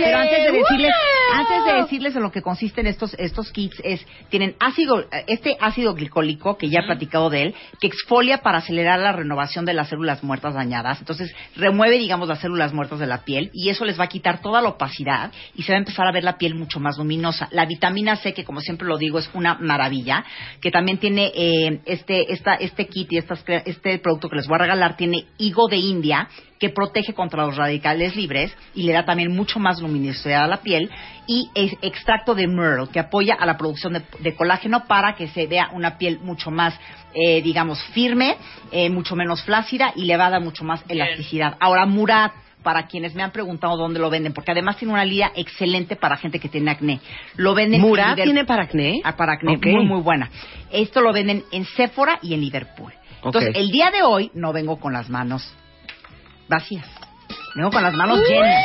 Pero 0.00 0.18
antes 0.18 0.44
de 0.44 0.52
decirles, 0.52 0.94
antes 1.34 1.64
de 1.64 1.72
decirles 1.82 2.16
en 2.16 2.22
lo 2.22 2.32
que 2.32 2.42
consisten 2.42 2.86
estos 2.86 3.14
estos 3.14 3.50
kits 3.52 3.80
es 3.84 4.06
tienen 4.30 4.54
ácido 4.60 5.04
este 5.26 5.56
ácido 5.60 5.94
glicólico 5.94 6.56
que 6.56 6.68
ya 6.68 6.80
he 6.80 6.86
platicado 6.86 7.30
de 7.30 7.42
él 7.42 7.54
que 7.80 7.86
exfolia 7.86 8.38
para 8.38 8.58
acelerar 8.58 8.98
la 9.00 9.12
renovación 9.12 9.64
de 9.64 9.74
las 9.74 9.88
células 9.88 10.22
muertas 10.22 10.54
dañadas. 10.54 11.00
Entonces 11.00 11.34
remueve 11.56 11.98
digamos 11.98 12.28
las 12.28 12.40
células 12.40 12.72
muertas 12.72 12.98
de 12.98 13.06
la 13.06 13.24
piel 13.24 13.50
y 13.52 13.68
eso 13.68 13.84
les 13.84 13.98
va 13.98 14.04
a 14.04 14.08
quitar 14.08 14.40
toda 14.40 14.60
la 14.60 14.70
opacidad 14.70 15.32
y 15.54 15.62
se 15.62 15.72
va 15.72 15.76
a 15.76 15.80
empezar 15.80 16.06
a 16.06 16.12
ver 16.12 16.24
la 16.24 16.38
piel 16.38 16.54
mucho 16.54 16.80
más 16.80 16.98
luminosa. 16.98 17.48
La 17.52 17.66
vitamina 17.66 18.16
C 18.16 18.32
que 18.32 18.44
como 18.44 18.60
siempre 18.60 18.86
lo 18.86 18.98
digo 18.98 19.18
es 19.18 19.30
una 19.34 19.54
maravilla 19.54 20.24
que 20.60 20.70
también 20.70 20.98
tiene 20.98 21.32
eh, 21.34 21.80
este 21.86 22.32
esta 22.32 22.54
este 22.54 22.86
kit 22.86 23.12
y 23.12 23.18
estas, 23.18 23.44
este 23.64 23.98
producto 23.98 24.28
que 24.28 24.36
les 24.36 24.46
voy 24.46 24.56
a 24.56 24.62
regalar 24.62 24.96
tiene 24.96 25.26
higo 25.38 25.68
de 25.68 25.76
India 25.76 26.28
que 26.62 26.68
protege 26.70 27.12
contra 27.12 27.44
los 27.44 27.56
radicales 27.56 28.14
libres 28.14 28.56
y 28.72 28.84
le 28.84 28.92
da 28.92 29.04
también 29.04 29.34
mucho 29.34 29.58
más 29.58 29.80
luminosidad 29.80 30.44
a 30.44 30.46
la 30.46 30.58
piel 30.58 30.88
y 31.26 31.50
es 31.56 31.72
extracto 31.82 32.36
de 32.36 32.46
myrtle 32.46 32.86
que 32.92 33.00
apoya 33.00 33.34
a 33.34 33.44
la 33.46 33.56
producción 33.58 33.94
de, 33.94 34.02
de 34.20 34.36
colágeno 34.36 34.84
para 34.86 35.16
que 35.16 35.26
se 35.26 35.48
vea 35.48 35.70
una 35.72 35.98
piel 35.98 36.20
mucho 36.20 36.52
más 36.52 36.78
eh, 37.14 37.42
digamos 37.42 37.82
firme 37.86 38.36
eh, 38.70 38.88
mucho 38.90 39.16
menos 39.16 39.42
flácida 39.42 39.92
y 39.96 40.04
le 40.04 40.16
va 40.16 40.26
a 40.26 40.30
dar 40.30 40.40
mucho 40.40 40.62
más 40.62 40.84
elasticidad 40.88 41.56
ahora 41.58 41.84
Murat 41.84 42.30
para 42.62 42.86
quienes 42.86 43.12
me 43.16 43.24
han 43.24 43.32
preguntado 43.32 43.76
dónde 43.76 43.98
lo 43.98 44.08
venden, 44.08 44.32
porque 44.32 44.52
además 44.52 44.76
tiene 44.76 44.94
una 44.94 45.04
línea 45.04 45.32
excelente 45.34 45.96
para 45.96 46.16
gente 46.16 46.38
que 46.38 46.48
tiene 46.48 46.70
acné. 46.70 47.00
Lo 47.34 47.56
venden 47.56 47.80
en 47.80 47.88
¿Murat 47.88 48.10
Liverpool- 48.10 48.22
tiene 48.24 48.44
para 48.44 48.62
acné? 48.62 49.00
Ah, 49.02 49.16
para 49.16 49.32
acné, 49.32 49.56
muy, 49.56 49.84
muy 49.84 50.00
buena. 50.00 50.30
Esto 50.70 51.00
lo 51.00 51.12
venden 51.12 51.42
en 51.50 51.64
Sephora 51.64 52.20
y 52.22 52.34
en 52.34 52.40
Liverpool. 52.40 52.92
Entonces, 53.16 53.50
el 53.56 53.72
día 53.72 53.90
de 53.90 54.04
hoy 54.04 54.30
no 54.34 54.52
vengo 54.52 54.78
con 54.78 54.92
las 54.92 55.08
manos 55.10 55.52
vacías. 56.52 56.86
Vengo 57.54 57.70
con 57.70 57.82
las 57.82 57.94
manos 57.94 58.20
llenas. 58.28 58.64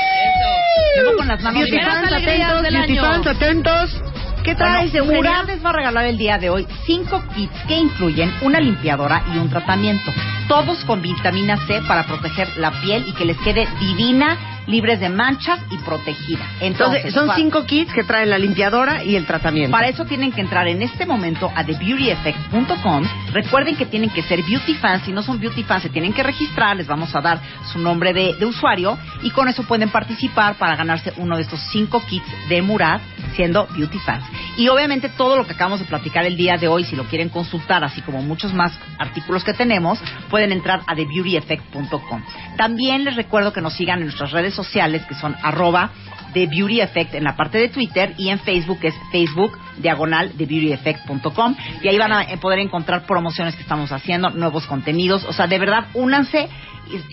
Vengo 0.97 1.17
con 1.17 1.27
las 1.27 1.41
manos 1.41 1.65
llenas. 1.65 2.07
alegrías 2.07 2.61
del 2.61 2.73
beauty 2.73 2.91
año. 2.91 3.01
fans, 3.01 3.27
atentos, 3.27 4.01
¿Qué 4.43 4.55
traes, 4.55 4.93
Bueno? 4.93 5.13
Murad 5.13 5.45
les 5.45 5.63
va 5.63 5.71
a 5.71 5.73
regalar 5.73 6.05
el 6.05 6.17
día 6.17 6.37
de 6.37 6.49
hoy 6.49 6.65
cinco 6.85 7.21
kits 7.35 7.53
que 7.67 7.75
incluyen 7.75 8.33
una 8.41 8.61
limpiadora 8.61 9.23
y 9.33 9.37
un 9.37 9.49
tratamiento. 9.49 10.13
Todos 10.47 10.85
con 10.85 11.01
vitamina 11.01 11.57
C 11.67 11.81
para 11.85 12.05
proteger 12.05 12.47
la 12.57 12.71
piel 12.79 13.03
y 13.07 13.13
que 13.13 13.25
les 13.25 13.37
quede 13.39 13.67
divina, 13.81 14.37
libres 14.67 14.99
de 14.99 15.09
manchas 15.09 15.59
y 15.71 15.77
protegida. 15.77 16.45
Entonces, 16.59 17.13
son 17.13 17.29
cinco 17.35 17.65
kits 17.65 17.91
que 17.93 18.03
traen 18.03 18.29
la 18.29 18.37
limpiadora 18.37 19.03
y 19.03 19.15
el 19.15 19.25
tratamiento. 19.25 19.71
Para 19.71 19.87
eso 19.87 20.05
tienen 20.05 20.31
que 20.31 20.41
entrar 20.41 20.67
en 20.67 20.81
este 20.81 21.05
momento 21.05 21.51
a 21.55 21.63
thebeautyeffect.com. 21.63 23.03
Recuerden 23.31 23.75
que 23.75 23.85
tienen 23.85 24.09
que 24.09 24.21
ser 24.23 24.43
beauty 24.43 24.75
fans. 24.75 25.03
Si 25.03 25.11
no 25.11 25.23
son 25.23 25.39
beauty 25.39 25.63
fans, 25.63 25.83
se 25.83 25.89
tienen 25.89 26.13
que 26.13 26.23
registrar. 26.23 26.75
Les 26.75 26.87
vamos 26.87 27.15
a 27.15 27.21
dar 27.21 27.39
su 27.71 27.79
nombre 27.79 28.13
de, 28.13 28.35
de 28.35 28.45
usuario 28.45 28.97
y 29.23 29.31
con 29.31 29.47
eso 29.47 29.63
pueden 29.63 29.89
participar 29.89 30.55
para 30.55 30.75
ganarse 30.75 31.13
uno 31.17 31.35
de 31.37 31.43
estos 31.43 31.59
cinco 31.71 32.01
kits 32.07 32.27
de 32.49 32.61
Murad 32.61 32.99
siendo 33.35 33.67
beauty 33.67 33.99
fans. 33.99 34.25
Y 34.57 34.67
obviamente 34.67 35.09
todo 35.09 35.37
lo 35.37 35.45
que 35.45 35.53
acabamos 35.53 35.79
de 35.79 35.85
platicar 35.85 36.25
el 36.25 36.35
día 36.35 36.57
de 36.57 36.67
hoy, 36.67 36.83
si 36.83 36.95
lo 36.95 37.05
quieren 37.05 37.29
consultar, 37.29 37.83
así 37.83 38.01
como 38.01 38.21
muchos 38.21 38.53
más 38.53 38.77
artículos 38.97 39.43
que 39.43 39.53
tenemos, 39.53 39.99
pueden 40.29 40.51
entrar 40.51 40.81
a 40.87 40.95
thebeautyeffect.com. 40.95 42.23
También 42.57 43.03
les 43.03 43.15
recuerdo 43.15 43.53
que 43.53 43.61
nos 43.61 43.73
sigan 43.73 43.99
en 43.99 44.05
nuestras 44.05 44.31
redes 44.31 44.56
sociales 44.57 45.03
que 45.07 45.15
son 45.15 45.35
arroba 45.41 45.91
de 46.33 46.47
Beauty 46.47 46.81
Effect 46.81 47.13
en 47.15 47.23
la 47.23 47.37
parte 47.37 47.57
de 47.57 47.69
Twitter 47.69 48.13
y 48.17 48.29
en 48.29 48.39
Facebook 48.39 48.79
es 48.81 48.93
Facebook 49.11 49.57
diagonal 49.77 50.37
de 50.37 50.45
beautyeffect.com 50.45 51.55
y 51.81 51.87
ahí 51.87 51.97
van 51.97 52.11
a 52.11 52.23
eh, 52.23 52.37
poder 52.37 52.59
encontrar 52.59 53.05
promociones 53.05 53.55
que 53.55 53.61
estamos 53.61 53.91
haciendo, 53.91 54.29
nuevos 54.31 54.65
contenidos, 54.67 55.23
o 55.25 55.33
sea, 55.33 55.47
de 55.47 55.59
verdad, 55.59 55.87
únanse, 55.93 56.49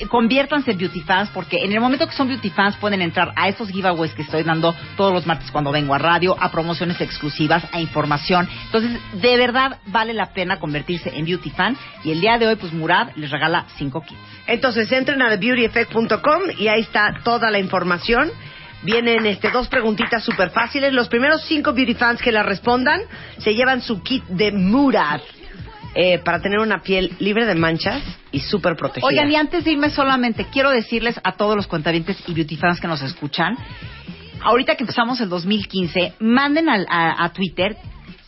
conviértanse 0.09 0.72
en 0.72 0.79
beauty 0.79 1.01
fans 1.01 1.31
porque 1.33 1.64
en 1.64 1.72
el 1.72 1.81
momento 1.81 2.07
que 2.07 2.14
son 2.14 2.29
beauty 2.29 2.51
fans 2.51 2.77
pueden 2.77 3.03
entrar 3.03 3.33
a 3.37 3.49
estos 3.49 3.68
giveaways 3.68 4.12
que 4.14 4.22
estoy 4.22 4.43
dando 4.43 4.75
todos 4.97 5.12
los 5.12 5.27
martes 5.27 5.51
cuando 5.51 5.72
vengo 5.72 5.95
a 5.95 5.99
radio, 5.99 6.37
a 6.41 6.51
promociones 6.51 7.01
exclusivas, 7.01 7.64
a 7.72 7.81
información. 7.81 8.49
Entonces, 8.66 8.99
de 9.12 9.37
verdad 9.37 9.79
vale 9.87 10.12
la 10.12 10.33
pena 10.33 10.59
convertirse 10.59 11.16
en 11.16 11.25
beauty 11.25 11.51
fan 11.51 11.77
y 12.05 12.12
el 12.12 12.20
día 12.20 12.39
de 12.39 12.47
hoy 12.47 12.57
pues 12.57 12.72
Murad 12.72 13.11
les 13.16 13.31
regala 13.31 13.66
cinco 13.77 14.03
kits. 14.03 14.20
Entonces 14.47 14.91
entren 14.93 15.22
a 15.22 15.31
thebeautyeffect.com 15.31 16.43
y 16.59 16.68
ahí 16.68 16.81
está 16.81 17.14
toda 17.22 17.51
la 17.51 17.59
información. 17.59 18.31
Vienen 18.83 19.25
este, 19.25 19.51
dos 19.51 19.68
preguntitas 19.68 20.22
súper 20.22 20.51
fáciles. 20.51 20.93
Los 20.93 21.09
primeros 21.09 21.43
cinco 21.45 21.72
beauty 21.72 21.95
fans 21.95 22.20
que 22.20 22.31
la 22.31 22.43
respondan 22.43 23.01
se 23.39 23.55
llevan 23.55 23.81
su 23.81 24.03
kit 24.03 24.25
de 24.27 24.53
Murad 24.53 25.20
eh, 25.95 26.18
para 26.18 26.40
tener 26.40 26.59
una 26.59 26.82
piel 26.82 27.12
libre 27.20 27.47
de 27.47 27.55
manchas 27.55 28.03
y 28.32 28.40
súper 28.40 28.76
protegida. 28.76 29.07
Oigan, 29.07 29.30
y 29.30 29.36
antes 29.36 29.64
de 29.64 29.72
irme 29.72 29.90
solamente, 29.90 30.47
quiero 30.53 30.70
decirles 30.70 31.20
a 31.22 31.32
todos 31.32 31.55
los 31.57 31.66
cuentavientes 31.66 32.16
y 32.26 32.34
beauty 32.34 32.57
fans 32.57 32.80
que 32.80 32.88
nos 32.88 33.03
escuchan, 33.03 33.57
ahorita 34.42 34.74
que 34.76 34.82
empezamos 34.84 35.20
el 35.20 35.28
2015, 35.28 36.14
manden 36.20 36.68
al- 36.68 36.86
a, 36.88 37.24
a 37.24 37.32
Twitter 37.32 37.76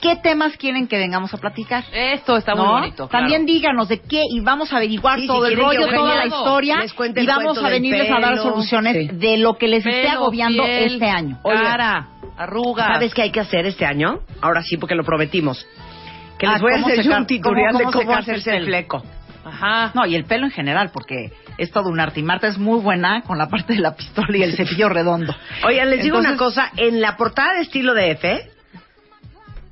qué 0.01 0.15
temas 0.17 0.57
quieren 0.59 0.87
que 0.87 0.99
vengamos 0.99 1.33
a 1.35 1.39
platicar. 1.39 1.83
Esto 1.93 2.37
está 2.37 2.55
muy 2.55 2.67
bonito. 2.67 3.09
claro. 3.09 3.25
También 3.25 3.47
díganos 3.47 3.89
de 3.89 4.01
qué 4.01 4.23
y 4.31 4.41
vamos 4.41 4.73
a 4.73 4.77
averiguar 4.77 5.17
Sí, 5.17 5.23
si 5.23 5.27
todo 5.27 5.47
el 5.47 5.57
rollo, 5.57 5.89
toda 5.89 6.15
la 6.17 6.27
historia 6.27 6.77
y 7.17 7.27
vamos 7.27 7.59
a 7.59 7.69
venirles 7.69 8.11
a 8.11 8.21
dar 8.21 8.37
soluciones 8.37 8.95
Sí. 8.95 9.09
de 9.17 9.39
lo 9.39 9.55
que 9.55 9.69
les 9.69 9.85
esté 9.85 10.09
agobiando 10.09 10.63
piel, 10.65 10.93
este 10.95 11.07
año. 11.09 11.39
Oigan. 11.43 11.65
Cara, 11.65 12.09
arrugas. 12.37 12.87
¿Sabes 12.93 13.15
qué 13.15 13.23
hay 13.23 13.31
que 13.33 13.41
hacer 13.41 13.65
este 13.67 13.87
año? 13.87 14.21
Ahora 14.43 14.63
sí, 14.63 14.77
porque 14.77 14.95
lo 14.95 15.03
prometimos. 15.03 15.67
Que 16.39 16.47
les 16.47 16.57
Ah, 16.57 16.59
voy 16.61 16.73
a 16.73 16.75
¿cómo 16.77 16.87
hacer 16.89 17.05
yo 17.05 17.17
un 17.17 17.27
tutorial 17.27 17.67
cómo- 17.73 17.79
de 17.79 17.85
cómo 17.85 17.93
cómo 17.93 18.03
secarse 18.11 18.31
el 18.31 18.37
hacerse 18.37 18.51
el 18.51 18.57
pelo? 18.65 18.67
fleco. 18.67 19.05
Ajá. 19.45 19.93
No, 19.95 20.05
y 20.07 20.17
el 20.17 20.25
pelo 20.25 20.47
en 20.47 20.51
general, 20.51 20.91
porque 20.93 21.33
es 21.57 21.71
todo 21.71 21.89
un 21.89 22.01
arte. 22.01 22.19
Y 22.21 22.23
Marta 22.25 22.49
es 22.49 22.59
muy 22.59 22.81
buena 22.81 23.23
con 23.23 23.39
la 23.39 23.49
parte 23.49 23.75
de 23.75 23.81
la 23.81 23.95
pistola 23.95 24.37
y 24.37 24.43
el 24.43 24.57
cepillo 24.57 24.89
redondo. 24.89 25.35
Oigan, 25.65 25.89
les 25.89 26.03
digo 26.03 26.19
una 26.19 26.37
cosa. 26.37 26.71
En 26.77 27.01
la 27.01 27.17
portada 27.17 27.55
de 27.55 27.61
estilo 27.63 27.95
de 27.95 28.11
F, 28.11 28.51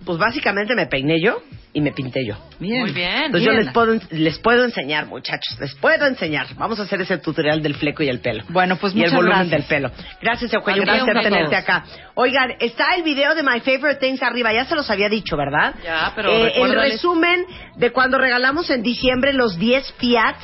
pues 0.06 0.18
básicamente 0.18 0.74
me 0.76 0.86
peiné 0.86 1.20
yo 1.20 1.42
y 1.76 1.80
me 1.80 1.90
pinté 1.92 2.24
yo. 2.24 2.36
Muy 2.60 2.92
bien. 2.92 3.24
Entonces 3.24 3.42
yo 3.44 3.50
bien. 3.50 3.64
les 3.64 3.72
puedo, 3.74 3.98
les 4.10 4.38
puedo 4.38 4.64
enseñar, 4.64 5.06
muchachos. 5.06 5.58
Les 5.60 5.74
puedo 5.74 6.06
enseñar. 6.06 6.46
Vamos 6.56 6.78
a 6.78 6.84
hacer 6.84 7.00
ese 7.00 7.18
tutorial 7.18 7.60
del 7.62 7.74
fleco 7.74 8.02
y 8.04 8.08
el 8.08 8.20
pelo. 8.20 8.44
Bueno, 8.48 8.76
pues 8.76 8.94
y 8.94 8.98
el 8.98 9.02
muchas 9.06 9.14
volumen 9.16 9.38
gracias. 9.48 9.50
del 9.50 9.68
pelo. 9.68 9.90
Gracias, 10.22 10.54
Eugenio. 10.54 10.82
Un 10.82 10.88
placer 10.88 11.20
tenerte 11.22 11.56
acá. 11.56 11.84
Oigan, 12.14 12.54
está 12.60 12.94
el 12.96 13.02
video 13.02 13.34
de 13.34 13.42
My 13.42 13.60
Favorite 13.60 13.96
Things 13.96 14.22
arriba. 14.22 14.52
Ya 14.54 14.64
se 14.64 14.76
los 14.76 14.88
había 14.88 15.08
dicho, 15.08 15.36
¿verdad? 15.36 15.74
Ya, 15.84 16.12
pero 16.14 16.30
Eh, 16.30 16.52
el 16.62 16.72
resumen 16.74 17.44
de 17.76 17.90
cuando 17.90 18.18
regalamos 18.18 18.70
en 18.70 18.82
diciembre 18.82 19.32
los 19.32 19.58
10 19.58 19.94
Fiat 19.98 20.36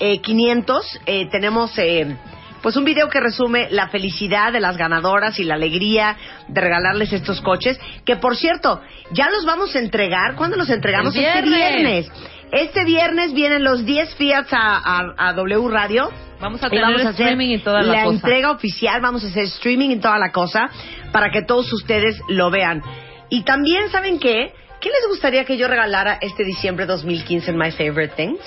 eh, 0.00 0.20
500. 0.20 1.00
eh, 1.06 1.28
tenemos... 1.30 1.78
eh, 1.78 2.16
pues 2.64 2.76
un 2.76 2.84
video 2.84 3.08
que 3.10 3.20
resume 3.20 3.68
la 3.70 3.88
felicidad 3.90 4.50
de 4.52 4.58
las 4.58 4.76
ganadoras 4.78 5.38
y 5.38 5.44
la 5.44 5.54
alegría 5.54 6.16
de 6.48 6.60
regalarles 6.60 7.12
estos 7.12 7.40
coches. 7.42 7.78
Que 8.06 8.16
por 8.16 8.36
cierto, 8.36 8.80
ya 9.12 9.28
los 9.30 9.44
vamos 9.44 9.76
a 9.76 9.78
entregar. 9.78 10.34
¿Cuándo 10.34 10.56
los 10.56 10.70
entregamos? 10.70 11.14
Este 11.14 11.42
viernes. 11.42 12.10
Este 12.50 12.84
viernes 12.84 13.34
vienen 13.34 13.62
los 13.64 13.84
10 13.84 14.14
Fiat 14.14 14.46
a, 14.52 14.78
a- 14.78 15.14
a 15.28 15.32
W 15.34 15.68
Radio. 15.68 16.10
Vamos 16.40 16.62
a 16.62 16.66
Y 16.66 16.70
tener 16.70 16.84
vamos 16.84 17.04
a 17.04 17.08
hacer 17.10 17.26
streaming 17.26 17.48
y 17.50 17.58
toda 17.58 17.82
la, 17.82 17.92
la 17.92 18.04
cosa. 18.04 18.16
entrega 18.16 18.50
oficial, 18.50 19.00
vamos 19.00 19.24
a 19.24 19.28
hacer 19.28 19.44
streaming 19.44 19.90
y 19.90 19.96
toda 20.00 20.18
la 20.18 20.32
cosa 20.32 20.70
para 21.12 21.30
que 21.30 21.42
todos 21.42 21.72
ustedes 21.72 22.18
lo 22.28 22.50
vean. 22.50 22.82
Y 23.28 23.42
también, 23.44 23.90
¿saben 23.90 24.18
qué? 24.18 24.52
¿Qué 24.80 24.88
les 24.88 25.08
gustaría 25.08 25.44
que 25.44 25.56
yo 25.56 25.68
regalara 25.68 26.18
este 26.20 26.44
diciembre 26.44 26.86
2015 26.86 27.50
en 27.50 27.58
My 27.58 27.70
Favorite 27.72 28.14
Things? 28.16 28.40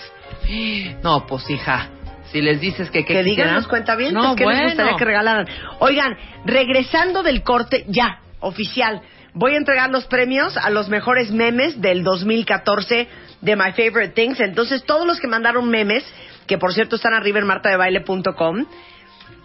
No, 1.03 1.25
pues 1.27 1.49
hija. 1.49 1.89
Si 2.31 2.41
les 2.41 2.59
dices 2.59 2.89
que... 2.91 3.05
Que 3.05 3.13
digan 3.13 3.25
quisieran. 3.25 3.55
los 3.55 3.67
cuentavientes 3.67 4.21
No, 4.21 4.35
bueno. 4.35 4.61
les 4.61 4.71
gustaría 4.71 4.95
que 4.97 5.05
regalaran. 5.05 5.47
Oigan, 5.79 6.17
regresando 6.45 7.23
del 7.23 7.43
corte, 7.43 7.85
ya, 7.87 8.19
oficial. 8.39 9.01
Voy 9.33 9.53
a 9.53 9.57
entregar 9.57 9.89
los 9.89 10.05
premios 10.05 10.57
a 10.57 10.69
los 10.69 10.89
mejores 10.89 11.31
memes 11.31 11.79
del 11.81 12.03
2014 12.03 13.07
de 13.41 13.55
My 13.55 13.71
Favorite 13.71 14.09
Things. 14.09 14.39
Entonces, 14.39 14.83
todos 14.83 15.05
los 15.05 15.19
que 15.19 15.27
mandaron 15.27 15.69
memes, 15.69 16.03
que 16.47 16.57
por 16.57 16.73
cierto 16.73 16.95
están 16.95 17.13
arriba 17.13 17.39
en 17.39 17.45
martadebaile.com, 17.45 18.65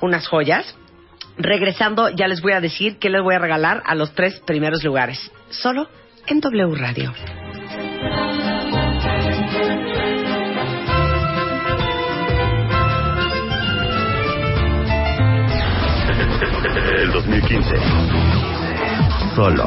unas 0.00 0.26
joyas. 0.26 0.76
Regresando, 1.38 2.08
ya 2.10 2.26
les 2.26 2.42
voy 2.42 2.52
a 2.52 2.60
decir 2.60 2.98
qué 2.98 3.08
les 3.08 3.22
voy 3.22 3.34
a 3.34 3.38
regalar 3.38 3.82
a 3.86 3.94
los 3.94 4.14
tres 4.14 4.40
primeros 4.46 4.82
lugares. 4.84 5.30
Solo 5.50 5.88
en 6.26 6.40
W 6.40 6.74
Radio. 6.74 7.12
El 17.12 17.18
2015. 17.18 17.76
Solo 19.34 19.66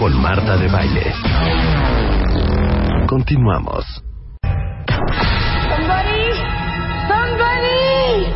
con 0.00 0.20
Marta 0.20 0.56
de 0.56 0.66
Baile. 0.66 1.12
Continuamos. 3.06 3.84
Somebody, 5.70 6.32
somebody, 7.06 8.26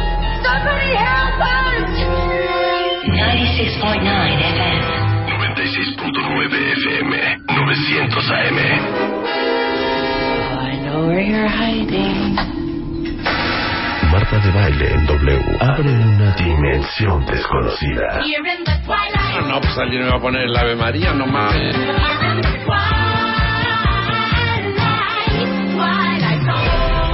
somebody 0.45 0.95
help 0.95 1.41
us! 1.43 1.91
96.9 3.09 4.39
FM. 4.39 4.87
96.9 6.07 6.55
FM. 6.79 7.13
900 7.49 8.31
AM. 8.31 8.59
I 10.61 10.79
know 10.85 11.07
where 11.09 11.21
you're 11.21 11.49
hiding. 11.49 12.64
Marta 14.15 14.39
de 14.39 14.51
Baile 14.53 14.93
en 14.95 15.07
W. 15.07 15.57
Abre 15.61 15.91
una 15.91 16.31
dimensión 16.37 17.27
desconocida. 17.27 18.21
Here 18.23 18.49
in 18.57 18.65
the 18.65 18.73
twilight, 18.85 19.41
No, 19.41 19.49
no, 19.55 19.61
pues 19.61 19.77
alguien 19.77 20.05
me 20.05 20.11
va 20.11 20.17
a 20.19 20.21
poner 20.21 20.43
el 20.43 20.57
Ave 20.57 20.77
María, 20.77 21.13
no 21.13 21.27
mames. 21.27 21.77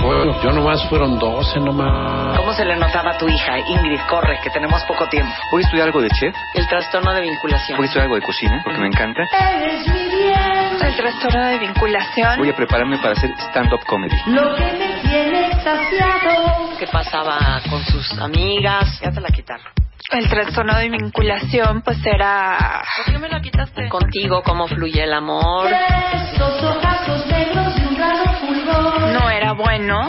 Bueno, 0.02 0.42
yo 0.42 0.52
nomás 0.52 0.86
fueron 0.88 1.18
12, 1.18 1.60
nomás. 1.60 2.36
¿Cómo 2.36 2.52
se 2.52 2.64
le 2.64 2.76
notaba 2.76 3.12
a 3.12 3.18
tu 3.18 3.28
hija? 3.28 3.58
Ingrid, 3.58 4.00
corre, 4.08 4.38
que 4.42 4.50
tenemos 4.50 4.82
poco 4.84 5.08
tiempo. 5.08 5.32
Voy 5.52 5.62
a 5.62 5.64
estudiar 5.64 5.86
algo 5.86 6.00
de 6.02 6.08
chef, 6.10 6.34
El 6.54 6.66
trastorno 6.68 7.14
de 7.14 7.22
vinculación. 7.22 7.78
voy 7.78 7.84
a 7.84 7.86
estudiar 7.86 8.04
algo 8.04 8.16
de 8.16 8.22
cocina, 8.22 8.60
porque 8.62 8.78
me 8.80 8.88
encanta. 8.88 9.22
Eres 9.32 9.86
mi 9.88 10.04
bien, 10.10 10.78
El 10.82 10.96
trastorno 10.96 11.46
de 11.46 11.58
vinculación. 11.58 12.38
Voy 12.38 12.50
a 12.50 12.56
prepararme 12.56 12.98
para 12.98 13.12
hacer 13.12 13.30
stand-up 13.50 13.84
comedy. 13.86 14.16
lo 14.26 14.54
que 14.54 14.64
me 14.72 15.00
tiene 15.08 15.46
extasiado. 15.46 16.69
¿Qué 16.80 16.86
pasaba 16.86 17.60
con 17.68 17.84
sus 17.84 18.10
amigas? 18.18 18.98
Ya 19.02 19.10
te 19.10 19.20
la 19.20 19.28
quitaron. 19.28 19.66
El 20.12 20.30
trastorno 20.30 20.74
de 20.78 20.88
vinculación, 20.88 21.82
pues 21.82 21.98
era. 22.06 22.82
¿Por 22.96 23.12
qué 23.12 23.18
me 23.18 23.28
la 23.28 23.42
quitaste? 23.42 23.86
Contigo, 23.90 24.42
¿cómo 24.42 24.66
fluye 24.66 25.02
el 25.02 25.12
amor? 25.12 25.68
Esos 25.70 26.62
ojazos 26.62 27.26
negros 27.26 27.74
y 27.78 27.84
un 27.84 27.98
raro 27.98 28.32
fulgor. 28.40 28.98
No 29.12 29.28
era 29.28 29.52
bueno. 29.52 30.08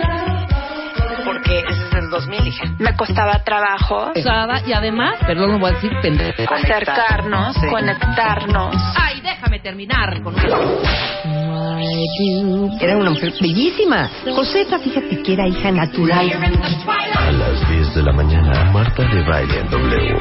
Porque 1.26 1.61
2000, 2.12 2.43
dije. 2.43 2.64
Me 2.78 2.95
costaba 2.95 3.43
trabajo 3.43 4.12
Usada 4.16 4.62
y 4.68 4.74
además, 4.74 5.16
perdón, 5.26 5.53
no 5.53 5.59
voy 5.59 5.72
a 5.72 5.74
decir 5.74 5.91
pendejo. 6.01 6.53
acercarnos, 6.53 7.55
Sí. 7.55 7.68
conectarnos. 7.68 8.76
Ay, 8.95 9.22
déjame 9.22 9.59
terminar 9.59 10.22
con 10.22 10.36
una... 10.36 10.47
Era 12.80 12.97
una 12.97 13.09
mujer 13.12 13.34
bellísima. 13.41 14.09
Josefa, 14.36 14.80
fíjate 14.80 15.22
que 15.24 15.34
era 15.34 15.47
hija 15.47 15.72
natural. 15.72 16.30
A 17.16 17.32
las 17.32 17.70
10 17.70 17.95
de 17.95 18.03
la 18.03 18.12
mañana, 18.12 18.72
Marta 18.72 19.03
de 19.03 19.24
Baile 19.24 19.59
en 19.59 19.70
W. 19.70 20.18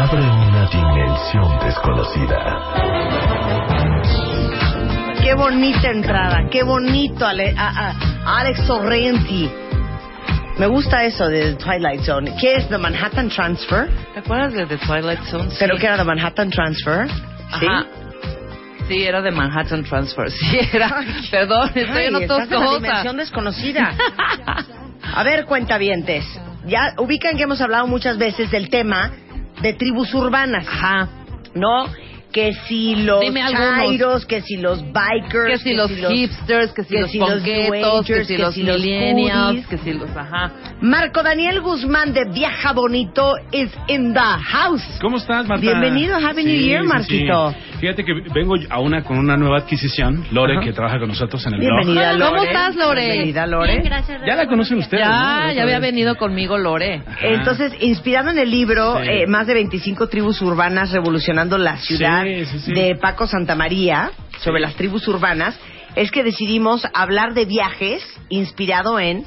Abre 0.00 0.20
una 0.22 0.68
dimensión 0.70 1.58
desconocida. 1.64 3.47
Qué 5.28 5.34
bonita 5.34 5.90
entrada, 5.90 6.48
qué 6.50 6.62
bonito 6.62 7.26
Ale- 7.26 7.54
a- 7.54 7.90
a- 7.90 8.38
Alex 8.40 8.60
Sorrenti. 8.66 9.50
Me 10.56 10.66
gusta 10.66 11.04
eso 11.04 11.28
de 11.28 11.52
Twilight 11.56 12.00
Zone. 12.00 12.34
¿Qué 12.40 12.54
es 12.54 12.68
The 12.70 12.78
Manhattan 12.78 13.28
Transfer? 13.28 13.90
¿Te 14.14 14.20
acuerdas 14.20 14.54
de 14.54 14.64
The 14.64 14.78
Twilight 14.78 15.20
Zone? 15.24 15.50
¿Pero 15.58 15.74
Sí. 15.74 15.80
qué 15.82 15.86
era 15.86 15.98
The 15.98 16.04
Manhattan 16.04 16.48
Transfer? 16.48 17.08
¿Sí? 17.60 17.66
Ajá. 17.66 17.84
Sí, 18.88 19.02
era 19.04 19.20
de 19.20 19.30
Manhattan 19.30 19.84
Transfer. 19.84 20.30
Sí, 20.30 20.60
era. 20.72 20.96
Perdón, 21.30 21.72
estoy 21.74 22.04
en 22.04 22.16
Ay, 22.16 22.24
otras 22.24 22.44
en 22.48 22.50
la 22.50 22.56
cosas. 22.64 22.82
dimensión 22.82 23.16
desconocida. 23.18 23.94
A 25.14 25.22
ver, 25.24 25.44
cuentavientes. 25.44 26.24
Ya 26.66 26.94
ubican 26.96 27.36
que 27.36 27.42
hemos 27.42 27.60
hablado 27.60 27.86
muchas 27.86 28.16
veces 28.16 28.50
del 28.50 28.70
tema 28.70 29.10
de 29.60 29.74
tribus 29.74 30.14
urbanas. 30.14 30.66
Ajá. 30.66 31.06
¿No? 31.54 31.84
Que 32.32 32.52
si 32.68 32.94
los 32.94 33.20
Dime 33.20 33.40
algunos. 33.40 33.78
chairos, 33.78 34.26
que 34.26 34.42
si 34.42 34.56
los 34.58 34.82
bikers, 34.92 35.46
Que 35.50 35.58
si 35.58 35.74
los 35.74 35.90
hipsters, 35.90 36.72
que 36.72 36.84
si 36.84 36.94
que 36.94 37.00
los 37.00 37.10
si 37.10 37.18
los 37.18 37.30
ponquetos, 37.30 38.06
que 38.06 38.24
si 38.24 38.36
que 38.36 38.42
los 38.42 38.54
si 38.54 38.62
los 38.62 38.76
millennials, 38.78 39.66
que 39.66 39.78
si 39.78 39.92
los... 39.94 40.10
Ajá. 40.14 40.52
Marco 40.82 41.22
Daniel 41.22 41.60
Guzmán 41.62 42.12
de 42.12 42.26
Viaja 42.26 42.72
Bonito 42.72 43.34
is 43.50 43.70
in 43.88 44.12
the 44.12 44.20
house. 44.20 44.84
¿Cómo 45.00 45.16
estás, 45.16 45.46
Marta? 45.48 45.62
Bienvenido, 45.62 46.16
Happy 46.16 46.44
New 46.44 46.60
Year, 46.60 46.84
Marquito. 46.84 47.54
Fíjate 47.80 48.04
que 48.04 48.12
vengo 48.34 48.56
a 48.70 48.80
una 48.80 49.04
con 49.04 49.18
una 49.18 49.36
nueva 49.36 49.58
adquisición, 49.58 50.24
Lore, 50.32 50.54
Ajá. 50.56 50.64
que 50.64 50.72
trabaja 50.72 50.98
con 50.98 51.08
nosotros 51.08 51.46
en 51.46 51.54
el 51.54 51.60
Bienvenida, 51.60 52.12
blog. 52.14 52.18
Lore. 52.18 52.30
¿Cómo 52.38 52.42
estás, 52.48 52.74
Lore? 52.76 53.04
Bienvenida, 53.06 53.46
Lore. 53.46 53.82
Ya 54.26 54.34
la 54.34 54.46
conocen 54.48 54.78
ustedes. 54.78 55.04
Ya, 55.06 55.52
ya 55.54 55.62
había 55.62 55.78
venido 55.78 56.16
conmigo 56.16 56.58
Lore. 56.58 57.02
Entonces, 57.22 57.72
inspirado 57.80 58.30
en 58.30 58.38
el 58.38 58.50
libro 58.50 58.96
Sí. 59.02 59.08
eh, 59.08 59.26
Más 59.28 59.46
de 59.46 59.54
25 59.54 60.08
tribus 60.08 60.42
urbanas 60.42 60.90
revolucionando 60.90 61.56
la 61.56 61.76
ciudad 61.76 62.24
Sí, 62.24 62.44
sí, 62.46 62.58
sí. 62.60 62.72
de 62.72 62.96
Paco 62.96 63.26
Santamaría, 63.28 64.10
sobre 64.40 64.60
las 64.60 64.74
tribus 64.74 65.06
urbanas, 65.06 65.58
es 65.94 66.10
que 66.10 66.24
decidimos 66.24 66.84
hablar 66.94 67.32
de 67.34 67.44
viajes 67.44 68.02
inspirado 68.28 68.98
en 68.98 69.24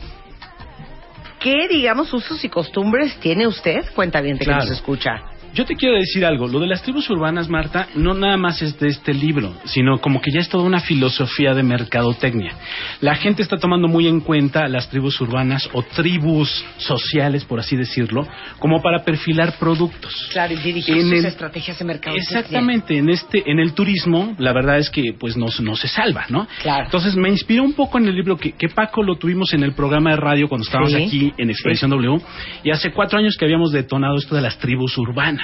qué, 1.40 1.68
digamos, 1.70 2.14
usos 2.14 2.44
y 2.44 2.50
costumbres 2.50 3.16
tiene 3.22 3.48
usted, 3.48 3.86
cuenta 3.96 4.20
bien 4.22 4.38
que 4.38 4.44
Claro. 4.46 4.62
nos 4.64 4.72
escucha. 4.72 5.22
Yo 5.54 5.66
te 5.66 5.76
quiero 5.76 5.96
decir 5.98 6.26
algo, 6.26 6.48
lo 6.48 6.62
de 6.62 6.68
las 6.68 6.82
tribus 6.82 7.10
urbanas, 7.10 7.50
Marta, 7.50 7.88
no 7.96 8.14
nada 8.14 8.38
más 8.38 8.62
es 8.62 8.80
de 8.80 8.88
este 8.88 9.14
libro, 9.14 9.54
sino 9.66 10.00
como 10.00 10.22
que 10.22 10.32
ya 10.32 10.40
es 10.40 10.48
toda 10.48 10.64
una 10.64 10.80
filosofía 10.80 11.54
de 11.54 11.62
mercadotecnia. 11.62 12.54
La 13.02 13.16
gente 13.16 13.42
está 13.42 13.58
tomando 13.58 13.90
muy 13.90 14.08
en 14.08 14.22
cuenta 14.22 14.70
las 14.70 14.90
tribus 14.90 15.20
urbanas 15.20 15.70
o 15.74 15.84
tribus 15.84 16.64
sociales, 16.78 17.44
por 17.44 17.60
así 17.60 17.76
decirlo, 17.76 18.26
como 18.60 18.82
para 18.82 19.04
perfilar 19.04 19.56
productos. 19.60 20.30
Claro, 20.32 20.54
y 20.54 20.58
dirigir 20.58 20.96
En 20.96 21.02
sus 21.10 21.12
el- 21.20 21.26
estrategias 21.26 21.78
de 21.80 21.84
mercado. 21.84 22.16
Exactamente, 22.16 22.98
en 22.98 23.10
este, 23.10 23.44
en 23.52 23.60
el 23.60 23.74
turismo, 23.74 24.34
la 24.38 24.54
verdad 24.54 24.78
es 24.78 24.90
que 24.90 25.14
pues 25.20 25.36
no, 25.36 25.48
no 25.62 25.76
se 25.76 25.90
salva, 25.90 26.28
¿no? 26.30 26.48
Claro. 26.62 26.86
Entonces 26.86 27.14
me 27.18 27.28
inspiró 27.28 27.64
un 27.64 27.74
poco 27.74 27.98
en 27.98 28.08
el 28.08 28.16
libro 28.16 28.38
que, 28.38 28.54
que 28.54 28.70
Paco 28.70 29.04
lo 29.04 29.18
tuvimos 29.18 29.54
en 29.54 29.64
el 29.64 29.74
programa 29.74 30.12
de 30.12 30.16
radio 30.16 30.48
cuando 30.48 30.64
estábamos 30.64 30.94
Sí. 30.94 31.04
aquí 31.04 31.34
en 31.38 31.50
Expedición 31.50 31.92
W, 31.92 32.22
y 32.64 32.72
hace 32.72 32.94
cuatro 32.94 33.20
años 33.20 33.36
que 33.38 33.44
habíamos 33.44 33.74
detonado 33.74 34.16
esto 34.16 34.34
de 34.34 34.42
las 34.42 34.58
tribus 34.58 34.98
urbanas. 34.98 35.41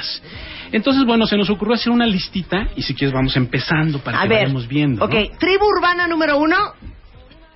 Entonces, 0.71 1.05
bueno, 1.05 1.25
se 1.27 1.37
nos 1.37 1.49
ocurrió 1.49 1.75
hacer 1.75 1.91
una 1.91 2.05
listita, 2.05 2.67
y 2.75 2.81
si 2.81 2.93
quieres 2.93 3.13
vamos 3.13 3.35
empezando 3.37 3.99
para 3.99 4.19
A 4.19 4.23
que 4.23 4.29
ver, 4.29 4.41
vayamos 4.43 4.67
viendo. 4.67 5.03
ok, 5.05 5.13
¿no? 5.13 5.37
tribu 5.37 5.65
urbana 5.65 6.07
número 6.07 6.37
uno, 6.37 6.57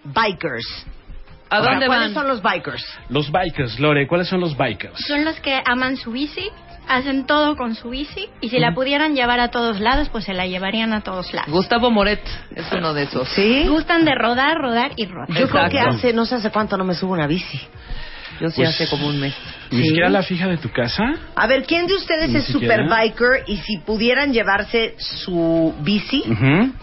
bikers. 0.03 0.85
¿A 1.49 1.59
O 1.59 1.63
sea, 1.63 1.71
dónde 1.71 1.87
¿Cuáles 1.87 2.13
van? 2.13 2.13
son 2.13 2.27
los 2.27 2.41
bikers? 2.41 2.85
Los 3.09 3.31
bikers, 3.31 3.79
Lore, 3.79 4.07
¿cuáles 4.07 4.27
son 4.29 4.39
los 4.39 4.55
bikers? 4.55 4.97
Son 5.05 5.25
los 5.25 5.37
que 5.41 5.59
aman 5.65 5.97
su 5.97 6.11
bici, 6.11 6.49
hacen 6.87 7.25
todo 7.25 7.57
con 7.57 7.75
su 7.75 7.89
bici 7.89 8.29
y 8.39 8.49
si 8.49 8.57
la 8.59 8.73
pudieran 8.73 9.15
llevar 9.15 9.41
a 9.41 9.49
todos 9.49 9.81
lados, 9.81 10.07
pues 10.09 10.23
se 10.23 10.33
la 10.33 10.47
llevarían 10.47 10.93
a 10.93 11.01
todos 11.01 11.33
lados. 11.33 11.51
Gustavo 11.51 11.91
Moret 11.91 12.21
es 12.55 12.71
uno 12.71 12.93
de 12.93 13.03
esos. 13.03 13.27
¿Sí? 13.29 13.65
Gustan 13.67 14.05
de 14.05 14.15
rodar, 14.15 14.57
rodar 14.59 14.93
y 14.95 15.05
rodar. 15.07 15.27
Yo 15.37 15.49
creo 15.49 15.69
que 15.69 15.79
hace, 15.79 16.13
no 16.13 16.25
sé 16.25 16.35
hace 16.35 16.51
cuánto 16.51 16.77
no 16.77 16.85
me 16.85 16.93
subo 16.93 17.11
una 17.13 17.27
bici. 17.27 17.59
Yo 18.41 18.49
sí 18.49 18.55
Pues, 18.57 18.69
hace 18.69 18.87
como 18.89 19.07
un 19.07 19.19
mes. 19.19 19.33
Ni 19.69 19.81
¿Sí? 19.81 19.85
siquiera 19.89 20.09
la 20.09 20.23
fija 20.23 20.47
de 20.47 20.57
tu 20.57 20.69
casa. 20.71 21.03
A 21.35 21.47
ver, 21.47 21.63
¿quién 21.65 21.85
de 21.87 21.93
ustedes 21.93 22.33
es 22.33 22.45
super 22.45 22.79
siquiera. 22.79 22.87
biker 23.01 23.43
y 23.47 23.57
si 23.57 23.77
pudieran 23.77 24.33
llevarse 24.33 24.95
su 24.97 25.73
bici 25.81 26.23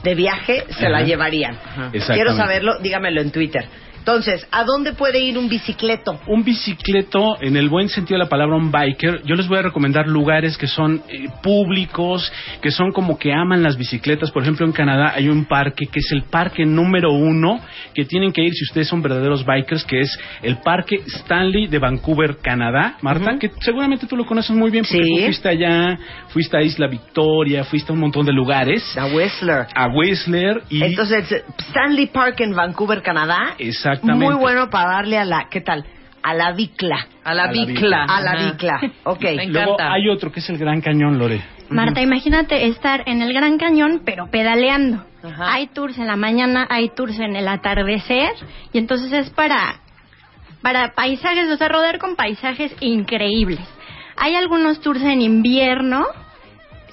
de 0.05 0.15
viaje, 0.15 0.65
se 0.79 0.89
la 0.89 0.99
Ajá. 0.99 1.07
llevarían? 1.07 1.53
Exactamente. 1.55 2.15
Quiero 2.15 2.37
saberlo, 2.37 2.79
dígamelo 2.81 3.21
en 3.21 3.31
Twitter. 3.33 3.65
Entonces, 4.09 4.49
¿a 4.51 4.65
dónde 4.65 4.95
puede 4.95 5.21
ir 5.21 5.37
un 5.37 5.51
bicicleto? 5.51 6.19
Un 6.29 6.43
bicicleto, 6.43 7.37
en 7.43 7.59
el 7.59 7.69
buen 7.69 7.91
sentido 7.91 8.17
de 8.19 8.25
la 8.25 8.31
palabra, 8.31 8.57
un 8.57 8.71
biker, 8.71 9.21
yo 9.27 9.35
les 9.35 9.47
voy 9.47 9.59
a 9.59 9.63
recomendar 9.63 10.09
lugares 10.09 10.57
que 10.57 10.67
son 10.67 11.03
eh, 11.11 11.27
públicos, 11.43 12.33
que 12.63 12.71
son 12.71 12.91
como 12.93 13.19
que 13.19 13.35
aman 13.35 13.63
las 13.63 13.77
bicicletas. 13.77 14.31
Por 14.31 14.45
ejemplo, 14.45 14.65
en 14.65 14.73
Canadá 14.73 15.13
hay 15.15 15.29
un 15.29 15.45
parque 15.45 15.89
que 15.89 15.99
es 16.01 16.11
el 16.13 16.23
parque 16.23 16.65
número 16.65 17.13
uno 17.13 17.61
que 17.93 18.07
tienen 18.07 18.33
que 18.33 18.41
ir 18.45 18.55
si 18.55 18.65
ustedes 18.65 18.89
son 18.89 19.03
verdaderos 19.03 19.45
bikers, 19.45 19.85
que 19.85 20.01
es 20.01 20.19
el 20.41 20.57
Parque 20.57 21.03
Stanley 21.07 21.67
de 21.67 21.79
Vancouver, 21.79 22.39
Canadá. 22.39 22.97
Marta, 23.03 23.37
que 23.39 23.51
seguramente 23.61 24.07
tú 24.07 24.17
lo 24.17 24.25
conoces 24.25 24.57
muy 24.57 24.71
bien 24.71 24.87
porque 24.91 25.05
Sí. 25.05 25.25
fuiste 25.27 25.51
allá, 25.51 25.99
fuiste 26.29 26.57
a 26.57 26.63
Isla 26.63 26.87
Victoria, 26.87 27.63
fuiste 27.65 27.93
a 27.93 27.95
un 27.95 28.01
montón 28.01 28.25
de 28.25 28.33
lugares. 28.33 28.83
A 28.97 29.05
Whistler. 29.05 29.67
A 29.75 29.89
Whistler 29.89 30.63
y... 30.71 30.83
Entonces, 30.83 31.45
Stanley 31.59 32.07
Park 32.07 32.41
en 32.41 32.55
Vancouver, 32.55 33.03
Canadá. 33.03 33.55
Exactamente. 33.99 34.35
Muy 34.35 34.35
bueno 34.41 34.71
para 34.71 34.91
darle 34.91 35.19
a 35.19 35.25
la, 35.25 35.49
¿qué 35.51 35.61
tal? 35.61 35.85
A 36.23 36.35
la 36.35 36.53
bicla. 36.53 37.07
A 37.25 37.35
la 37.35 37.45
A 37.45 37.47
la 37.47 37.53
bicla. 37.53 38.05
A 38.05 38.21
la 38.21 38.45
bicla. 38.45 38.81
Ok. 39.05 39.23
Me 39.23 39.47
Luego 39.47 39.77
hay 39.81 40.09
otro 40.09 40.33
que 40.33 40.41
es 40.41 40.51
el 40.51 40.59
Gran 40.59 40.81
Cañón, 40.81 41.19
Lore. 41.19 41.43
Marta, 41.71 42.01
imagínate 42.01 42.67
estar 42.67 43.03
en 43.07 43.23
el 43.23 43.33
Gran 43.33 43.59
Cañón, 43.59 44.03
pero 44.05 44.31
pedaleando. 44.31 45.05
Ajá. 45.23 45.53
Hay 45.53 45.67
tours 45.69 45.99
en 45.99 46.07
la 46.07 46.17
mañana, 46.17 46.67
hay 46.71 46.89
tours 46.91 47.19
en 47.19 47.37
el 47.37 47.47
atardecer, 47.47 48.31
y 48.73 48.79
entonces 48.79 49.13
es 49.13 49.31
para, 49.31 49.81
para 50.63 50.95
paisajes, 50.95 51.51
o 51.51 51.57
sea, 51.57 51.69
rodar 51.69 51.99
con 51.99 52.17
paisajes 52.17 52.75
increíbles. 52.81 53.61
Hay 54.17 54.35
algunos 54.35 54.81
tours 54.81 55.03
en 55.03 55.21
invierno, 55.21 56.07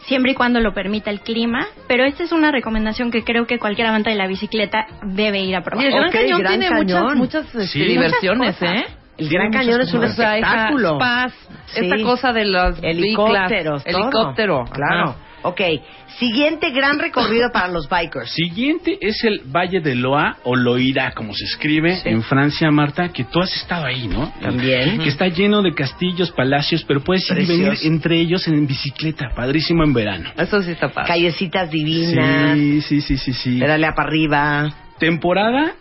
siempre 0.07 0.31
y 0.31 0.35
cuando 0.35 0.59
lo 0.59 0.73
permita 0.73 1.09
el 1.09 1.21
clima, 1.21 1.65
pero 1.87 2.03
esta 2.05 2.23
es 2.23 2.31
una 2.31 2.51
recomendación 2.51 3.11
que 3.11 3.23
creo 3.23 3.45
que 3.47 3.59
cualquier 3.59 3.87
amante 3.87 4.09
de 4.09 4.15
la 4.15 4.27
bicicleta 4.27 4.85
debe 5.03 5.39
ir 5.41 5.55
a 5.55 5.61
probar. 5.61 5.83
Y 5.83 5.87
el 5.87 5.93
Gran 5.93 6.07
Ok, 6.07 6.13
Cañón 6.13 6.39
Gran 6.39 6.59
tiene 6.59 6.69
Cañón. 6.69 7.03
muchas, 7.03 7.15
muchas 7.43 7.45
este, 7.55 7.67
Sí. 7.67 7.83
diversiones, 7.85 8.61
Muchas 8.61 8.75
¿eh? 8.81 8.85
El 9.17 9.29
Gran 9.29 9.51
Cañón 9.51 9.81
es 9.81 9.93
un 9.93 10.01
cosas. 10.01 10.13
O 10.13 10.21
sea, 10.21 10.37
esa 10.37 10.47
espectáculo. 10.47 10.95
spas, 10.95 11.33
Sí. 11.67 11.79
esta 11.85 12.03
cosa 12.03 12.33
de 12.33 12.45
los 12.45 12.79
Helicópteros. 12.83 13.83
biclas, 13.83 13.85
helicóptero, 13.85 14.63
Claro. 14.71 15.09
Ajá. 15.11 15.15
Ok. 15.45 15.61
Siguiente 16.17 16.71
gran 16.71 16.97
recorrido 16.97 17.51
para 17.51 17.67
los 17.67 17.87
bikers. 17.87 18.31
Siguiente 18.31 18.97
es 18.99 19.23
el 19.23 19.41
Valle 19.45 19.79
de 19.79 19.93
Loa 19.93 20.37
o 20.43 20.55
Loira, 20.55 21.11
como 21.11 21.35
se 21.35 21.43
escribe 21.43 22.01
en 22.03 22.23
Francia, 22.23 22.71
Marta, 22.71 23.09
que 23.09 23.25
tú 23.25 23.41
has 23.41 23.55
estado 23.55 23.85
ahí, 23.85 24.07
¿no? 24.07 24.33
También. 24.41 24.99
Que 24.99 25.09
está 25.09 25.27
lleno 25.27 25.61
de 25.61 25.75
castillos, 25.75 26.31
palacios, 26.31 26.83
pero 26.87 27.01
puedes 27.01 27.29
ir 27.29 27.39
y 27.41 27.45
venir 27.45 27.73
entre 27.83 28.19
ellos 28.19 28.47
en 28.47 28.65
bicicleta, 28.65 29.29
padrísimo 29.35 29.83
en 29.83 29.93
verano. 29.93 30.31
Eso 30.35 30.63
sí 30.63 30.71
está 30.71 30.89
padre. 30.89 31.09
Callecitas 31.09 31.69
divinas. 31.69 32.57
Sí, 32.57 32.81
sí, 32.81 33.01
sí, 33.01 33.17
sí, 33.17 33.33
sí. 33.33 33.59
Pedalea 33.59 33.93
para 33.93 34.09
arriba. 34.09 34.73
Temporada 34.97 35.75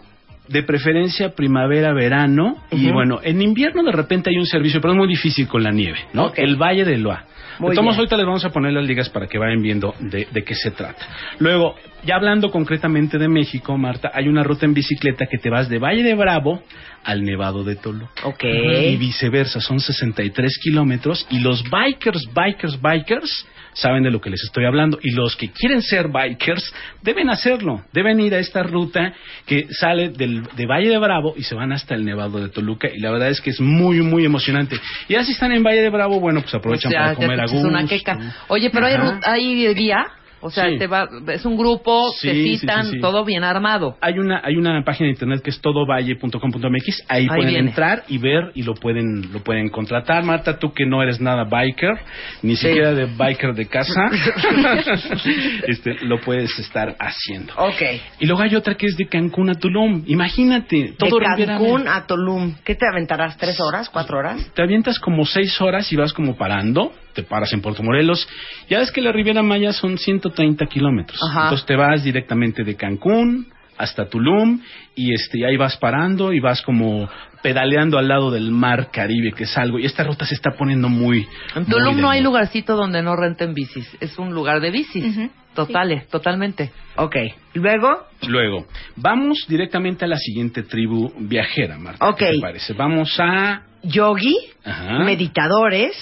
de 0.48 0.62
preferencia 0.62 1.34
primavera, 1.34 1.94
verano 1.94 2.56
y 2.70 2.90
bueno, 2.90 3.20
en 3.22 3.40
invierno 3.40 3.82
de 3.82 3.92
repente 3.92 4.28
hay 4.28 4.36
un 4.36 4.44
servicio, 4.44 4.78
pero 4.80 4.92
es 4.92 4.98
muy 4.98 5.08
difícil 5.08 5.48
con 5.48 5.62
la 5.62 5.70
nieve, 5.70 6.00
¿no? 6.12 6.32
El 6.36 6.56
Valle 6.56 6.84
de 6.84 6.98
Loa. 6.98 7.24
Bien. 7.59 7.78
ahorita 7.78 8.16
les 8.16 8.26
vamos 8.26 8.44
a 8.44 8.50
poner 8.50 8.72
las 8.72 8.84
ligas 8.84 9.09
para 9.09 9.26
que 9.26 9.38
vayan 9.38 9.62
viendo 9.62 9.94
de, 9.98 10.26
de 10.30 10.44
qué 10.44 10.55
se 10.55 10.70
trata. 10.70 11.07
Luego, 11.38 11.74
ya 12.05 12.16
hablando 12.16 12.50
concretamente 12.50 13.18
de 13.18 13.28
México, 13.28 13.76
Marta, 13.78 14.11
hay 14.12 14.28
una 14.28 14.42
ruta 14.42 14.66
en 14.66 14.74
bicicleta 14.74 15.26
que 15.26 15.38
te 15.38 15.50
vas 15.50 15.68
de 15.68 15.78
Valle 15.78 16.02
de 16.02 16.14
Bravo 16.14 16.62
al 17.02 17.24
Nevado 17.24 17.64
de 17.64 17.76
Toluca. 17.76 18.26
Ok. 18.26 18.44
Y 18.44 18.96
viceversa, 18.96 19.61
son 19.61 19.80
63 19.80 20.59
kilómetros 20.62 21.26
y 21.30 21.40
los 21.40 21.62
bikers, 21.70 22.28
bikers, 22.34 22.80
bikers 22.80 23.46
saben 23.74 24.02
de 24.02 24.10
lo 24.10 24.20
que 24.20 24.30
les 24.30 24.42
estoy 24.42 24.64
hablando 24.64 24.98
y 25.02 25.10
los 25.10 25.36
que 25.36 25.50
quieren 25.50 25.82
ser 25.82 26.08
bikers 26.08 26.72
deben 27.02 27.28
hacerlo, 27.30 27.82
deben 27.92 28.20
ir 28.20 28.34
a 28.34 28.38
esta 28.38 28.62
ruta 28.62 29.12
que 29.46 29.66
sale 29.70 30.08
del, 30.10 30.42
de 30.56 30.66
Valle 30.66 30.88
de 30.88 30.98
Bravo 30.98 31.34
y 31.36 31.42
se 31.42 31.54
van 31.54 31.72
hasta 31.72 31.94
el 31.94 32.04
Nevado 32.04 32.40
de 32.40 32.48
Toluca 32.48 32.88
y 32.88 33.00
la 33.00 33.10
verdad 33.10 33.30
es 33.30 33.40
que 33.40 33.50
es 33.50 33.60
muy, 33.60 34.00
muy 34.00 34.24
emocionante. 34.24 34.76
Y 35.08 35.14
ya 35.14 35.24
si 35.24 35.32
están 35.32 35.52
en 35.52 35.62
Valle 35.62 35.82
de 35.82 35.90
Bravo, 35.90 36.20
bueno, 36.20 36.40
pues 36.40 36.54
aprovechan 36.54 36.90
O 36.90 36.92
sea, 36.92 37.02
para 37.02 37.14
comer 37.16 37.32
a 37.40 37.42
echas 37.44 37.52
gusto. 37.52 37.68
una 37.68 37.86
queca. 37.86 38.34
Oye, 38.48 38.70
pero 38.70 38.86
hay, 38.86 38.94
Ajá. 38.94 39.20
hay 39.24 39.74
guía, 39.74 40.06
o 40.45 40.51
sea, 40.51 40.68
Sí. 40.68 40.78
te 40.78 40.86
va, 40.86 41.09
es 41.28 41.45
un 41.47 41.57
grupo, 41.57 42.11
Sí, 42.20 42.28
te 42.28 42.34
citan, 42.34 42.86
sí, 42.90 43.01
todo 43.01 43.24
bien 43.24 43.45
armado. 43.45 43.97
Hay 44.03 44.18
una, 44.18 44.42
hay 44.45 44.57
una 44.57 44.82
página 44.84 45.07
de 45.07 45.12
internet 45.12 45.40
que 45.42 45.49
es 45.51 45.61
todovalle.com.mx, 45.61 47.05
ahí 47.09 47.22
Ahí 47.22 47.26
pueden 47.26 47.47
viene. 47.49 47.68
entrar 47.70 48.05
y 48.09 48.18
ver 48.18 48.53
y 48.55 48.62
lo 48.62 48.74
pueden, 48.74 49.32
lo 49.32 49.40
pueden 49.42 49.70
contratar. 49.70 50.22
Marta, 50.22 50.59
tú 50.59 50.72
que 50.72 50.84
no 50.84 51.03
eres 51.03 51.20
nada 51.20 51.45
biker, 51.45 51.99
ni 52.42 52.57
siquiera 52.57 52.92
de 52.92 53.07
biker 53.16 53.55
de 53.55 53.66
casa, 53.66 54.11
este, 55.66 55.95
lo 56.03 56.20
puedes 56.20 56.59
estar 56.59 56.95
haciendo. 56.99 57.55
Ok. 57.57 57.82
Y 58.20 58.26
luego 58.26 58.42
hay 58.42 58.55
otra 58.55 58.74
que 58.74 58.86
es 58.86 58.97
de 58.97 59.07
Cancún 59.07 59.51
a 59.51 59.55
Tulum. 59.55 60.03
Imagínate, 60.07 60.95
todo 60.99 61.18
de 61.18 61.47
Cancún 61.47 61.88
a 61.88 62.07
Tulum. 62.07 62.55
¿Qué 62.64 62.74
te 62.74 62.86
aventarás? 62.86 63.36
¿Tres 63.38 63.59
horas? 63.61 63.88
¿Cuatro 63.90 64.18
horas? 64.18 64.51
Te 64.55 64.62
avientas 64.62 64.99
como 64.99 65.24
seis 65.24 65.61
horas 65.61 65.90
y 65.92 65.97
vas 65.97 66.12
como 66.12 66.36
parando. 66.36 66.92
Te 67.14 67.22
paras 67.22 67.52
en 67.52 67.62
Puerto 67.62 67.82
Morelos. 67.82 68.28
Ya 68.68 68.78
ves 68.78 68.90
que 68.90 69.00
la 69.00 69.12
Riviera 69.12 69.42
Maya 69.42 69.72
son 69.72 69.96
130 69.96 70.66
kilómetros. 70.66 71.18
Ajá. 71.30 71.44
Entonces 71.44 71.66
te 71.66 71.76
vas 71.76 72.02
directamente 72.04 72.64
de 72.64 72.74
Cancún 72.76 73.46
hasta 73.76 74.08
Tulum 74.08 74.60
y 74.94 75.14
este 75.14 75.38
y 75.38 75.44
ahí 75.44 75.56
vas 75.56 75.76
parando 75.76 76.32
y 76.32 76.40
vas 76.40 76.62
como 76.62 77.08
pedaleando 77.42 77.98
al 77.98 78.08
lado 78.08 78.30
del 78.30 78.50
mar 78.50 78.90
Caribe, 78.90 79.32
que 79.32 79.44
es 79.44 79.58
algo. 79.58 79.78
Y 79.78 79.84
esta 79.84 80.02
ruta 80.02 80.24
se 80.24 80.34
está 80.34 80.52
poniendo 80.52 80.88
muy... 80.88 81.26
En 81.54 81.66
Tulum 81.66 82.00
no 82.00 82.08
hay 82.08 82.22
lugarcito 82.22 82.74
donde 82.74 83.02
no 83.02 83.16
renten 83.16 83.52
bicis. 83.52 83.86
Es 84.00 84.18
un 84.18 84.32
lugar 84.32 84.60
de 84.60 84.70
bicis. 84.70 85.30
Totales, 85.54 86.08
totalmente. 86.08 86.72
Ok. 86.96 87.16
Luego. 87.52 88.06
Luego, 88.26 88.66
vamos 88.96 89.44
directamente 89.46 90.06
a 90.06 90.08
la 90.08 90.16
siguiente 90.16 90.62
tribu 90.62 91.12
viajera, 91.18 91.78
Marta. 91.78 92.08
Ok. 92.08 92.18
¿Qué 92.18 92.32
te 92.32 92.40
parece? 92.40 92.72
Vamos 92.72 93.14
a... 93.20 93.62
Yogi, 93.82 94.34
Ajá. 94.64 95.00
meditadores, 95.00 95.94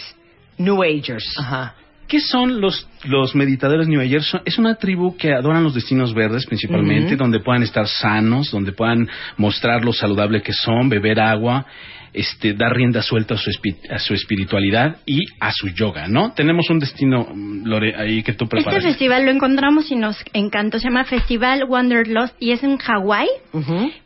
New 0.63 0.83
Agers. 0.83 1.25
Ajá. 1.39 1.75
¿Qué 2.09 2.21
son 2.21 2.61
los, 2.61 2.87
los 3.05 3.35
meditadores 3.35 3.89
New 3.89 4.01
Agers? 4.01 4.37
Es 4.45 4.59
una 4.59 4.75
tribu 4.75 5.17
que 5.17 5.33
adoran 5.33 5.63
los 5.65 5.73
destinos 5.75 6.13
verdes 6.13 6.45
principalmente, 6.45 7.17
donde 7.17 7.41
puedan 7.41 7.63
estar 7.63 7.87
sanos, 7.89 8.51
donde 8.51 8.73
puedan 8.73 9.09
mostrar 9.39 9.83
lo 9.83 9.95
saludable 9.95 10.43
que 10.43 10.53
son, 10.53 10.91
beber 10.91 11.19
agua, 11.21 11.65
este, 12.13 12.53
dar 12.53 12.75
rienda 12.77 13.01
suelta 13.01 13.33
a 13.33 13.39
su, 13.39 13.49
espi- 13.51 13.79
a 13.91 13.99
su 13.99 14.13
espiritualidad 14.13 14.97
y 15.07 15.21
a 15.41 15.51
su 15.53 15.69
yoga, 15.71 16.07
¿no? 16.09 16.33
Tenemos 16.35 16.69
un 16.69 16.81
destino, 16.81 17.27
mm, 17.33 17.65
Lore, 17.67 17.95
ahí 17.97 18.23
que 18.23 18.35
tú 18.35 18.45
Este 18.45 18.57
preparas. 18.57 18.83
festival 18.85 19.25
lo 19.25 19.31
encontramos 19.31 19.91
y 19.91 19.97
nos 19.97 20.23
encantó. 20.35 20.79
Se 20.79 20.89
llama 20.89 21.05
Festival 21.05 21.65
Wanderlust 21.67 22.35
y 22.39 22.51
es 22.53 22.63
en 22.63 22.77
Hawái. 22.77 23.29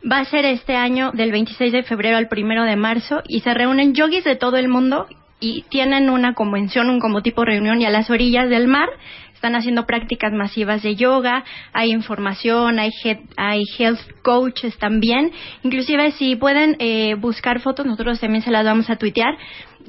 Va 0.09 0.19
a 0.19 0.25
ser 0.25 0.45
este 0.45 0.77
año 0.77 1.11
del 1.11 1.33
26 1.33 1.73
de 1.73 1.83
febrero 1.83 2.15
al 2.15 2.29
1 2.31 2.63
de 2.63 2.75
marzo 2.77 3.21
y 3.27 3.41
se 3.41 3.53
reúnen 3.53 3.93
yogis 3.93 4.23
de 4.23 4.37
todo 4.37 4.55
el 4.55 4.69
mundo 4.69 5.07
y 5.39 5.63
tienen 5.69 6.09
una 6.09 6.33
convención, 6.33 6.89
un 6.89 6.99
como 6.99 7.21
tipo 7.21 7.45
reunión 7.45 7.81
y 7.81 7.85
a 7.85 7.89
las 7.89 8.09
orillas 8.09 8.49
del 8.49 8.67
mar 8.67 8.89
están 9.33 9.55
haciendo 9.55 9.85
prácticas 9.85 10.33
masivas 10.33 10.81
de 10.81 10.95
yoga, 10.95 11.43
hay 11.71 11.91
información, 11.91 12.79
hay, 12.79 12.89
he- 13.03 13.21
hay 13.37 13.63
health 13.77 13.99
coaches 14.23 14.75
también. 14.79 15.31
Inclusive 15.61 16.11
si 16.13 16.35
pueden 16.35 16.75
eh, 16.79 17.13
buscar 17.13 17.59
fotos, 17.59 17.85
nosotros 17.85 18.19
también 18.19 18.41
se 18.43 18.49
las 18.49 18.65
vamos 18.65 18.89
a 18.89 18.95
tuitear. 18.95 19.37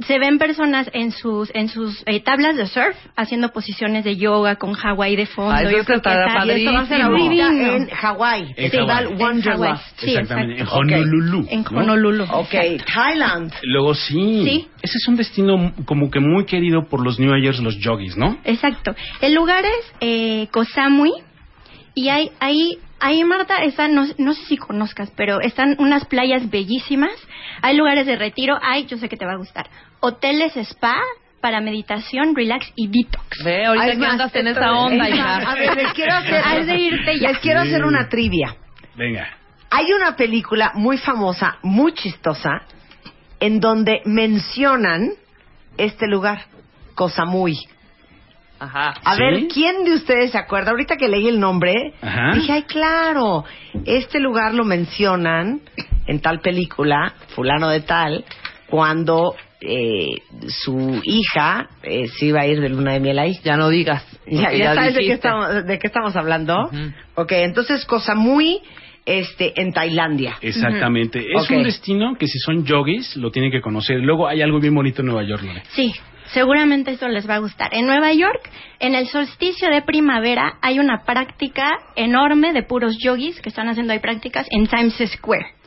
Se 0.07 0.19
ven 0.19 0.39
personas 0.39 0.89
en 0.93 1.13
sus 1.13 1.51
en 1.55 1.69
sus 1.69 2.03
eh, 2.07 2.21
tablas 2.21 2.57
de 2.57 2.67
surf 2.67 2.97
haciendo 3.17 3.51
posiciones 3.51 4.05
de 4.05 4.17
yoga 4.17 4.57
con 4.57 4.73
Hawái 4.75 5.17
de 5.17 5.27
fondo. 5.27 5.53
Ah, 5.53 5.63
eso 5.63 5.71
Yo 5.71 5.85
creo 5.85 6.01
que 6.01 6.09
está- 6.09 6.47
Y 6.47 6.51
esto 6.51 6.73
va 6.73 6.81
a 6.81 6.87
ser 6.87 7.01
en 7.01 7.89
Hawái. 7.89 8.55
En 8.57 8.71
Festival. 8.71 9.09
Sí, 9.97 10.11
Exactamente, 10.11 10.63
exacto. 10.63 10.83
en 10.83 10.95
Honolulu. 10.95 11.47
En 11.51 11.63
¿no? 11.71 11.79
Honolulu. 11.81 12.25
Ok, 12.31 12.55
Thailand. 12.95 13.53
Luego 13.63 13.95
sí. 13.95 14.43
Sí. 14.45 14.69
Ese 14.83 14.99
es 14.99 15.09
un 15.09 15.17
destino 15.17 15.73
como 15.85 16.11
que 16.11 16.21
muy 16.21 16.47
querido 16.47 16.85
por 16.89 17.03
los 17.03 17.19
New 17.19 17.33
Agers, 17.33 17.59
los 17.61 17.79
yogis, 17.79 18.17
¿no? 18.17 18.39
Exacto. 18.45 18.95
El 19.21 19.35
lugar 19.35 19.65
es 19.65 19.93
eh, 20.01 20.49
Koh 20.53 20.65
Samui 20.65 21.13
y 21.95 22.09
hay 22.09 22.31
ahí 22.41 22.79
ahí 23.01 23.23
Marta 23.25 23.63
están 23.63 23.95
no, 23.95 24.07
no 24.19 24.35
sé 24.35 24.45
si 24.47 24.57
conozcas, 24.57 25.11
pero 25.17 25.41
están 25.41 25.77
unas 25.79 26.05
playas 26.07 26.51
bellísimas. 26.51 27.13
Hay 27.63 27.77
lugares 27.77 28.07
de 28.07 28.17
retiro, 28.17 28.59
hay, 28.63 28.87
yo 28.87 28.97
sé 28.99 29.09
que 29.09 29.17
te 29.17 29.25
va 29.27 29.33
a 29.33 29.37
gustar. 29.37 29.69
Hoteles 30.01 30.57
spa 30.57 30.97
para 31.41 31.61
meditación, 31.61 32.35
relax 32.35 32.73
y 32.77 32.89
detox. 32.89 33.45
Ve, 33.45 33.65
ahorita 33.67 33.85
Ah, 33.85 33.89
es 33.89 33.95
que 33.95 33.99
más, 34.01 34.13
andas 34.13 34.35
en 34.35 34.47
esa 34.49 34.73
onda, 34.73 35.09
hija. 35.09 35.37
A 35.51 35.55
ver, 35.55 35.77
les 35.77 35.93
quiero 35.93 36.15
hacer, 36.15 36.43
Has 36.45 36.67
de 36.67 36.77
irte 36.79 37.19
ya. 37.21 37.29
les 37.31 37.39
quiero 37.39 37.61
hacer 37.61 37.85
una 37.85 38.09
trivia. 38.09 38.57
Venga. 38.97 39.29
Hay 39.71 39.93
una 39.93 40.17
película 40.17 40.73
muy 40.75 40.99
famosa, 40.99 41.59
muy 41.63 41.93
chistosa, 41.93 42.63
en 43.39 43.61
donde 43.61 44.01
mencionan 44.05 45.11
este 45.77 46.09
lugar, 46.09 46.47
Cosamui. 46.95 47.55
Ajá. 48.59 48.95
A 49.05 49.15
¿Sí? 49.15 49.23
ver, 49.23 49.47
¿quién 49.49 49.85
de 49.85 49.95
ustedes 49.95 50.33
se 50.33 50.39
acuerda? 50.39 50.71
Ahorita 50.71 50.97
que 50.97 51.09
leí 51.09 51.29
el 51.29 51.39
nombre, 51.39 51.95
Ajá. 52.01 52.33
dije, 52.35 52.53
ay, 52.53 52.63
claro, 52.63 53.45
este 53.85 54.21
lugar 54.21 54.55
lo 54.55 54.65
mencionan 54.65 55.61
en 56.07 56.21
tal 56.21 56.41
película, 56.41 57.15
fulano 57.35 57.69
de 57.69 57.81
tal, 57.81 58.25
cuando 58.69 59.35
eh, 59.61 60.09
su 60.49 61.01
hija 61.05 61.69
eh, 61.83 62.09
se 62.09 62.27
iba 62.27 62.41
a 62.41 62.47
ir 62.47 62.61
de 62.61 62.69
luna 62.69 62.93
de 62.93 63.01
miel 63.01 63.19
ahí. 63.19 63.39
Ya 63.45 63.57
no 63.57 63.69
digas. 63.69 64.05
Ya, 64.27 64.75
sabes 64.75 64.95
de 64.95 65.01
qué, 65.01 65.13
estamos, 65.13 65.67
de 65.67 65.79
qué 65.79 65.87
estamos 65.87 66.15
hablando. 66.17 66.67
Ujú. 66.67 66.93
Ok, 67.17 67.33
entonces 67.33 67.85
cosa 67.85 68.15
muy 68.15 68.61
este, 69.05 69.61
en 69.61 69.73
Tailandia. 69.73 70.37
Exactamente. 70.41 71.25
Es 71.35 71.51
un 71.51 71.63
destino 71.63 72.15
que 72.19 72.27
si 72.27 72.39
son 72.39 72.65
yogis 72.65 73.17
lo 73.17 73.31
tienen 73.31 73.51
que 73.51 73.61
conocer. 73.61 74.01
Luego 74.01 74.29
hay 74.29 74.43
algo 74.43 74.61
bien 74.61 74.75
bonito 74.75 75.03
en 75.03 75.07
Nueva 75.07 75.23
York, 75.23 75.43
Lore. 75.43 75.63
Sí, 75.71 75.93
seguramente 76.33 76.93
esto 76.93 77.09
les 77.09 77.29
va 77.29 77.37
a 77.37 77.41
gustar. 77.41 77.75
En 77.75 77.87
Nueva 77.87 78.13
York, 78.13 78.51
en 78.79 78.95
el 78.95 79.09
solsticio 79.09 79.71
de 79.71 79.83
primavera, 79.83 80.59
hay 80.63 80.79
una 80.79 81.05
práctica 81.05 81.79
enorme 81.97 82.53
de 82.53 82.63
puros 82.63 82.97
yogis 82.99 83.41
que 83.41 83.49
están 83.49 83.69
haciendo 83.69 83.93
ahí 83.93 83.99
prácticas 83.99 84.47
en 84.51 84.67
Times 84.67 84.97
Square. 85.13 85.58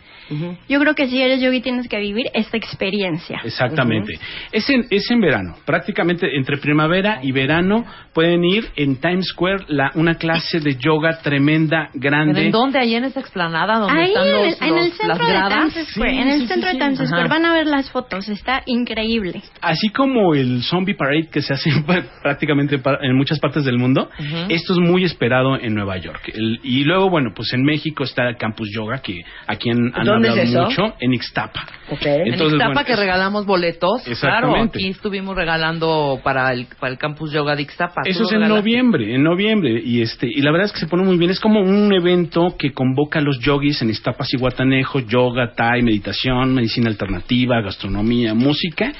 Yo 0.70 0.80
creo 0.80 0.96
que 0.96 1.08
si 1.08 1.22
eres 1.22 1.42
yogi 1.42 1.62
tienes 1.62 1.88
que 1.88 2.00
vivir 2.00 2.28
esta 2.34 2.58
experiencia. 2.58 3.42
Exactamente. 3.44 4.14
es, 4.52 4.70
en, 4.70 4.86
es 4.90 5.10
en 5.12 5.20
verano. 5.22 5.56
Prácticamente 5.66 6.28
entre 6.38 6.58
primavera 6.58 7.20
y 7.22 7.32
verano 7.32 7.86
pueden 8.14 8.44
ir 8.44 8.66
en 8.76 8.98
Times 8.98 9.28
Square 9.28 9.66
la, 9.68 9.92
una 9.96 10.16
clase 10.16 10.60
de 10.60 10.76
yoga 10.76 11.20
tremenda, 11.22 11.90
¿Pero 11.92 12.02
grande. 12.02 12.46
en 12.46 12.52
dónde? 12.52 12.80
Ahí 12.80 12.96
en 12.96 13.04
esa 13.06 13.20
explanada 13.20 13.80
donde 13.80 14.00
Ahí 14.02 14.08
están 14.10 14.28
en 14.28 14.34
los, 14.34 14.62
el, 14.62 14.68
en 14.70 14.78
el 14.78 14.92
centro 14.92 15.28
las 15.28 15.50
de. 15.50 15.56
Times 15.56 15.88
Square, 15.90 16.12
Sí, 16.12 16.18
en 16.18 16.28
el 16.28 16.40
sí, 16.42 16.48
centro 16.48 16.70
sí, 16.70 16.78
de 16.78 16.84
Times. 16.84 17.00
Square 17.08 17.24
Ajá. 17.26 17.34
van 17.34 17.46
a 17.46 17.54
ver 17.54 17.68
las 17.68 17.90
fotos, 17.92 18.30
está 18.30 18.64
increíble. 18.66 19.42
Así 19.62 19.90
como 19.90 20.34
el 20.36 20.64
Zombie 20.64 20.96
Parade 20.96 21.28
que 21.32 21.42
se 21.42 21.54
hace 21.54 21.72
prácticamente 22.22 22.80
en 23.02 23.16
muchas 23.16 23.40
partes 23.40 23.66
del 23.66 23.78
mundo, 23.78 24.10
esto 24.50 24.74
es 24.74 24.80
muy 24.80 25.04
esperado 25.04 25.58
en 25.60 25.74
Nueva 25.74 25.98
York. 25.98 26.32
El- 26.34 26.60
y 26.64 26.84
luego, 26.84 27.10
bueno, 27.10 27.32
pues 27.36 27.54
en 27.54 27.64
México 27.64 28.04
está 28.04 28.28
el 28.30 28.38
Campus 28.38 28.70
Yoga, 28.74 29.00
que 29.02 29.22
aquí 29.48 29.70
han, 29.70 29.92
han 30.14 30.22
¿Dónde 30.22 30.30
hablado 30.42 30.68
es 30.68 30.74
eso? 30.74 30.84
mucho, 30.84 30.96
en 31.00 31.14
Ixtapa. 31.14 31.68
Ok. 31.92 32.06
En 32.06 32.28
Entonces, 32.34 32.54
Ixtapa 32.54 32.74
bueno, 32.74 32.86
que 32.86 32.94
es- 32.94 33.00
regalamos 33.00 33.46
boletos. 33.46 34.04
Claro, 34.20 34.56
aquí 34.56 34.88
estuvimos 34.90 35.36
regalando 35.36 36.20
para 36.24 36.52
el, 36.54 36.68
para 36.80 36.92
el 36.94 36.98
campus 36.98 37.32
yoga 37.32 37.56
de 37.56 37.64
Ixtapa. 37.64 38.02
Eso 38.06 38.24
es 38.24 38.32
en 38.32 38.42
regalaste. 38.42 38.60
noviembre, 38.62 39.16
en 39.16 39.24
noviembre 39.24 39.82
y 39.84 40.02
este 40.02 40.28
y 40.28 40.42
la 40.42 40.52
verdad 40.52 40.66
es 40.68 40.72
que 40.74 40.80
se 40.80 40.88
pone 40.88 41.04
muy 41.04 41.18
bien. 41.18 41.32
Es 41.32 41.40
como 41.40 41.60
un 41.62 41.94
evento 41.94 42.56
que 42.58 42.72
convoca 42.72 43.20
a 43.20 43.22
los 43.22 43.40
yogis 43.40 43.82
en 43.82 43.90
Iztapas 43.90 44.34
y 44.34 44.38
Guatanejo, 44.38 45.00
yoga, 45.00 45.54
thai, 45.56 45.82
meditación, 45.82 46.54
medicina 46.56 46.90
alternativa, 46.90 47.62
gastronomía, 47.62 48.34
música. 48.34 48.94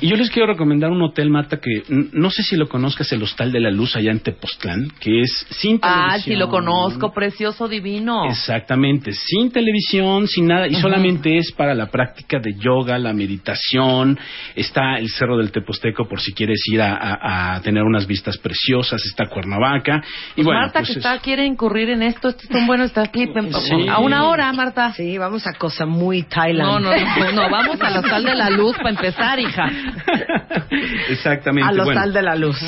Y 0.00 0.08
yo 0.08 0.16
les 0.16 0.30
quiero 0.30 0.48
recomendar 0.48 0.90
un 0.90 1.02
hotel 1.02 1.30
Marta 1.30 1.58
que 1.58 1.82
no 1.88 2.30
sé 2.30 2.42
si 2.42 2.56
lo 2.56 2.68
conozcas, 2.68 3.10
el 3.12 3.22
Hostal 3.22 3.52
de 3.52 3.60
la 3.60 3.70
Luz 3.70 3.96
allá 3.96 4.10
en 4.10 4.20
Tepoztlán, 4.20 4.88
que 5.00 5.20
es 5.20 5.46
sin 5.50 5.78
televisión. 5.80 6.10
Ah, 6.10 6.18
sí 6.18 6.34
lo 6.36 6.48
conozco, 6.48 7.12
precioso, 7.12 7.68
divino. 7.68 8.26
Exactamente, 8.28 9.12
sin 9.12 9.50
televisión, 9.50 10.26
sin 10.28 10.45
nada, 10.46 10.66
y 10.68 10.74
solamente 10.76 11.36
es 11.38 11.52
para 11.52 11.74
la 11.74 11.86
práctica 11.86 12.38
de 12.38 12.54
yoga, 12.58 12.98
la 12.98 13.12
meditación. 13.12 14.18
Está 14.54 14.98
el 14.98 15.08
Cerro 15.10 15.36
del 15.36 15.50
Teposteco 15.52 16.08
por 16.08 16.20
si 16.20 16.32
quieres 16.32 16.60
ir 16.72 16.80
a, 16.80 16.94
a- 16.94 17.56
a 17.56 17.60
tener 17.60 17.82
unas 17.82 18.06
vistas 18.06 18.38
preciosas, 18.38 19.02
está 19.04 19.26
Cuernavaca. 19.26 20.02
Y 20.32 20.36
Pues 20.36 20.46
bueno, 20.46 20.60
Marta 20.60 20.78
pues 20.80 20.86
que 20.88 20.92
es- 20.92 20.96
está 20.98 21.18
quiere 21.18 21.44
incurrir 21.44 21.90
en 21.90 22.02
esto, 22.02 22.28
esto 22.28 22.42
es 22.44 22.48
tan 22.48 22.66
bueno, 22.66 22.84
está 22.84 23.02
aquí 23.02 23.26
Sí. 23.26 23.88
a 23.88 23.98
una 23.98 24.24
hora, 24.28 24.52
Marta. 24.52 24.92
Sí, 24.92 25.18
vamos 25.18 25.46
a 25.46 25.52
cosa 25.54 25.84
muy 25.86 26.22
Thailand. 26.22 26.70
No, 26.70 26.80
no, 26.80 26.90
no, 26.90 27.32
no, 27.32 27.50
vamos 27.50 27.80
al 27.80 27.96
hostal 27.98 28.24
de 28.24 28.34
la 28.34 28.50
luz 28.50 28.76
para 28.76 28.90
empezar, 28.90 29.38
hija. 29.40 29.66
Exactamente. 31.10 31.68
Al 31.68 31.76
bueno. 31.76 31.90
hostal 31.90 32.12
de 32.12 32.22
la 32.22 32.36
luz. 32.36 32.58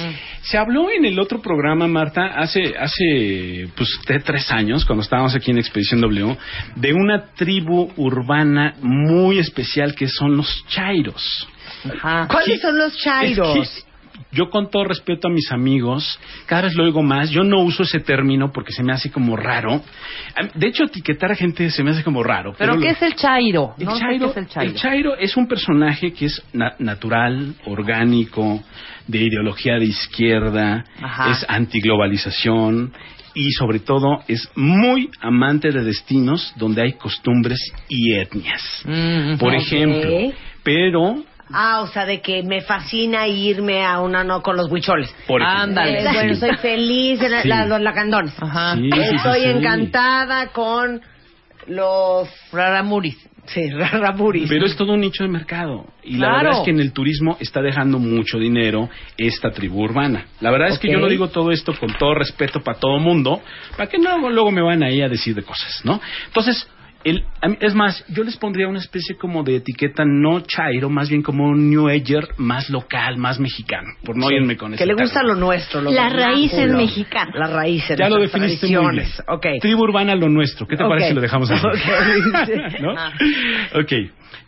Se 0.42 0.56
habló 0.56 0.90
en 0.90 1.04
el 1.04 1.18
otro 1.18 1.40
programa, 1.42 1.86
Marta, 1.88 2.26
hace, 2.36 2.74
hace 2.78 3.68
pues 3.76 3.88
de 4.06 4.18
tres 4.20 4.50
años, 4.50 4.84
cuando 4.84 5.02
estábamos 5.02 5.34
aquí 5.34 5.50
en 5.50 5.58
Expedición 5.58 6.00
W, 6.00 6.36
de 6.76 6.92
una 6.94 7.24
tribu 7.36 7.67
urbana 7.96 8.74
muy 8.82 9.38
especial 9.38 9.94
que 9.94 10.08
son 10.08 10.36
los 10.36 10.64
chairos. 10.68 11.46
¿Cuáles 12.28 12.60
son 12.60 12.78
los 12.78 12.96
chairos? 12.96 13.56
es 13.56 13.70
que 13.84 13.88
yo 14.32 14.50
con 14.50 14.68
todo 14.68 14.84
respeto 14.84 15.28
a 15.28 15.30
mis 15.30 15.50
amigos, 15.52 16.18
cada 16.46 16.62
vez 16.62 16.74
lo 16.74 16.84
oigo 16.84 17.02
más, 17.02 17.30
yo 17.30 17.44
no 17.44 17.60
uso 17.62 17.84
ese 17.84 18.00
término 18.00 18.50
porque 18.52 18.72
se 18.72 18.82
me 18.82 18.92
hace 18.92 19.10
como 19.10 19.36
raro. 19.36 19.80
De 20.54 20.66
hecho, 20.66 20.84
etiquetar 20.84 21.32
a 21.32 21.34
gente 21.36 21.70
se 21.70 21.82
me 21.82 21.92
hace 21.92 22.02
como 22.02 22.22
raro. 22.22 22.52
¿Pero 22.58 22.74
lo- 22.74 22.80
qué 22.80 22.90
es 22.90 23.00
el 23.00 23.14
chairo? 23.14 23.74
el 23.78 23.84
No 23.86 23.94
sé 23.94 24.00
chairo, 24.00 24.26
qué 24.26 24.30
es 24.32 24.36
el 24.36 24.48
chairo. 24.48 24.70
el 24.72 24.76
chairo 24.76 25.16
es 25.16 25.36
un 25.36 25.46
personaje 25.46 26.12
que 26.12 26.26
es 26.26 26.42
na- 26.52 26.74
natural, 26.78 27.54
orgánico, 27.64 28.60
de 29.06 29.18
ideología 29.18 29.78
de 29.78 29.86
izquierda, 29.86 30.84
Ajá. 31.00 31.30
es 31.30 31.46
antiglobalización 31.48 32.92
y 33.40 33.52
sobre 33.52 33.78
todo 33.78 34.22
es 34.26 34.50
muy 34.56 35.10
amante 35.20 35.70
de 35.70 35.84
destinos 35.84 36.52
donde 36.56 36.82
hay 36.82 36.92
costumbres 36.94 37.58
y 37.88 38.14
etnias. 38.14 38.62
Mm, 38.84 39.36
Por 39.38 39.54
ok. 39.54 39.60
ejemplo, 39.60 40.10
pero 40.62 41.22
Ah, 41.50 41.80
o 41.80 41.86
sea, 41.86 42.04
de 42.04 42.20
que 42.20 42.42
me 42.42 42.60
fascina 42.60 43.26
irme 43.26 43.82
a 43.82 44.00
una 44.00 44.22
no 44.22 44.42
con 44.42 44.54
los 44.56 44.70
huicholes. 44.70 45.08
por 45.26 45.40
ejemplo, 45.40 45.62
Ándale. 45.62 46.00
Eh, 46.00 46.12
bueno, 46.12 46.34
soy 46.34 46.54
feliz 46.56 47.22
en 47.22 47.30
la- 47.30 47.40
Sí. 47.42 47.48
la- 47.48 47.64
los 47.64 47.80
lacandones. 47.80 48.34
Ajá. 48.38 48.74
Sí, 48.76 48.90
sí, 48.92 49.00
sí, 49.08 49.16
Estoy 49.16 49.40
sí. 49.40 49.46
encantada 49.46 50.48
con 50.48 51.00
los 51.68 52.28
Raramuris. 52.52 53.16
Sí, 53.48 53.70
raburis. 53.70 54.48
Pero 54.48 54.66
es 54.66 54.76
todo 54.76 54.92
un 54.92 55.00
nicho 55.00 55.24
de 55.24 55.30
mercado. 55.30 55.86
Y 56.02 56.16
la 56.16 56.36
verdad 56.36 56.58
es 56.58 56.64
que 56.64 56.70
en 56.70 56.80
el 56.80 56.92
turismo 56.92 57.36
está 57.40 57.62
dejando 57.62 57.98
mucho 57.98 58.38
dinero 58.38 58.88
esta 59.16 59.50
tribu 59.50 59.82
urbana. 59.82 60.26
La 60.40 60.50
verdad 60.50 60.68
es 60.68 60.78
que 60.78 60.90
yo 60.90 60.98
lo 60.98 61.08
digo 61.08 61.28
todo 61.28 61.50
esto 61.50 61.72
con 61.74 61.92
todo 61.98 62.14
respeto 62.14 62.60
para 62.60 62.78
todo 62.78 62.98
mundo, 62.98 63.40
para 63.76 63.88
que 63.88 63.98
no 63.98 64.30
luego 64.30 64.50
me 64.50 64.62
van 64.62 64.82
ahí 64.82 65.02
a 65.02 65.08
decir 65.08 65.34
de 65.34 65.42
cosas, 65.42 65.80
¿no? 65.84 66.00
Entonces, 66.26 66.68
el, 67.04 67.24
es 67.60 67.74
más, 67.74 68.04
yo 68.08 68.24
les 68.24 68.36
pondría 68.36 68.66
una 68.68 68.80
especie 68.80 69.16
como 69.16 69.44
de 69.44 69.56
etiqueta 69.56 70.04
no 70.04 70.40
chairo, 70.40 70.90
más 70.90 71.08
bien 71.08 71.22
como 71.22 71.44
un 71.44 71.70
New 71.70 71.88
Ager 71.88 72.28
más 72.38 72.68
local, 72.70 73.16
más 73.18 73.38
mexicano, 73.38 73.88
por 74.04 74.16
no 74.16 74.28
Sí, 74.28 74.34
irme 74.34 74.56
con 74.56 74.70
Que 74.72 74.76
ese 74.76 74.86
le 74.86 74.94
gusta 74.94 75.22
lo 75.22 75.36
nuestro, 75.36 75.80
lo 75.80 75.92
Las 75.92 76.12
raíces 76.12 76.70
mexicanas. 76.72 77.34
Las 77.34 77.52
raíces, 77.52 77.98
Ya 77.98 78.08
lo 78.08 78.20
definiste 78.20 78.66
muy 78.66 78.96
bien. 78.96 79.60
Tribu 79.60 79.82
urbana 79.82 80.14
lo 80.16 80.28
nuestro. 80.28 80.66
¿Qué 80.66 80.76
te 80.76 80.84
parece 80.84 81.08
si 81.08 81.14
lo 81.14 81.20
dejamos 81.20 81.50
así? 81.50 81.66
Ok, 81.68 82.46
sí. 82.46 82.52
¿No? 82.82 82.92
Ok. 83.80 83.92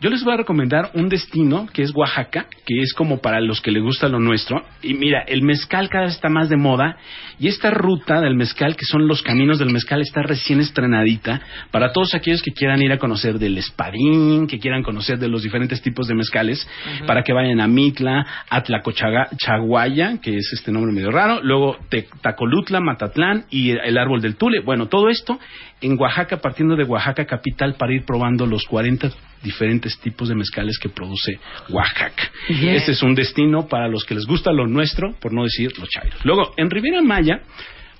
Yo 0.01 0.09
les 0.09 0.23
voy 0.23 0.33
a 0.33 0.37
recomendar 0.37 0.89
un 0.95 1.09
destino 1.09 1.67
que 1.71 1.83
es 1.83 1.91
Oaxaca, 1.93 2.47
que 2.65 2.81
es 2.81 2.91
como 2.93 3.21
para 3.21 3.39
los 3.39 3.61
que 3.61 3.69
les 3.69 3.83
gusta 3.83 4.07
lo 4.07 4.19
nuestro. 4.19 4.65
Y 4.81 4.95
mira, 4.95 5.21
el 5.21 5.43
mezcal 5.43 5.89
cada 5.89 6.05
vez 6.05 6.15
está 6.15 6.27
más 6.27 6.49
de 6.49 6.57
moda 6.57 6.97
y 7.39 7.47
esta 7.47 7.69
ruta 7.69 8.19
del 8.19 8.35
mezcal, 8.35 8.75
que 8.75 8.85
son 8.85 9.07
los 9.07 9.21
caminos 9.21 9.59
del 9.59 9.71
mezcal, 9.71 10.01
está 10.01 10.23
recién 10.23 10.59
estrenadita 10.59 11.41
para 11.69 11.91
todos 11.91 12.15
aquellos 12.15 12.40
que 12.41 12.51
quieran 12.51 12.81
ir 12.81 12.91
a 12.91 12.97
conocer 12.97 13.39
del 13.39 13.57
espadín, 13.57 14.47
que 14.47 14.59
quieran 14.59 14.83
conocer 14.83 15.17
de 15.19 15.27
los 15.27 15.43
diferentes 15.43 15.81
tipos 15.81 16.07
de 16.07 16.15
mezcales, 16.15 16.67
para 17.05 17.23
que 17.23 17.33
vayan 17.33 17.59
a 17.61 17.67
Mitla, 17.67 18.25
a 18.49 18.61
Tlacochaguaya, 18.61 20.19
que 20.21 20.37
es 20.37 20.49
este 20.53 20.71
nombre 20.71 20.91
medio 20.91 21.11
raro, 21.11 21.39
luego 21.43 21.77
Te- 21.89 22.07
Tacolutla, 22.21 22.79
Matatlán 22.79 23.45
y 23.49 23.71
el 23.71 23.97
árbol 23.97 24.21
del 24.21 24.35
Tule. 24.35 24.59
Bueno, 24.61 24.87
todo 24.87 25.09
esto 25.09 25.39
en 25.81 25.99
Oaxaca, 25.99 26.37
partiendo 26.37 26.75
de 26.75 26.83
Oaxaca 26.83 27.25
capital 27.25 27.75
para 27.75 27.93
ir 27.93 28.03
probando 28.05 28.45
los 28.45 28.65
40 28.65 29.09
diferentes 29.43 29.97
tipos 29.99 30.29
de 30.29 30.35
mezcales 30.35 30.77
que 30.77 30.89
produce 30.89 31.39
Oaxaca. 31.69 32.29
Bien. 32.49 32.75
Este 32.75 32.91
es 32.91 33.01
un 33.01 33.15
destino 33.15 33.67
para 33.67 33.87
los 33.87 34.05
que 34.05 34.13
les 34.15 34.25
gusta 34.25 34.51
lo 34.51 34.67
nuestro, 34.67 35.13
por 35.19 35.33
no 35.33 35.43
decir 35.43 35.71
los 35.79 35.89
chairos. 35.89 36.23
Luego, 36.23 36.53
en 36.57 36.69
Riviera 36.69 37.01
Maya, 37.01 37.41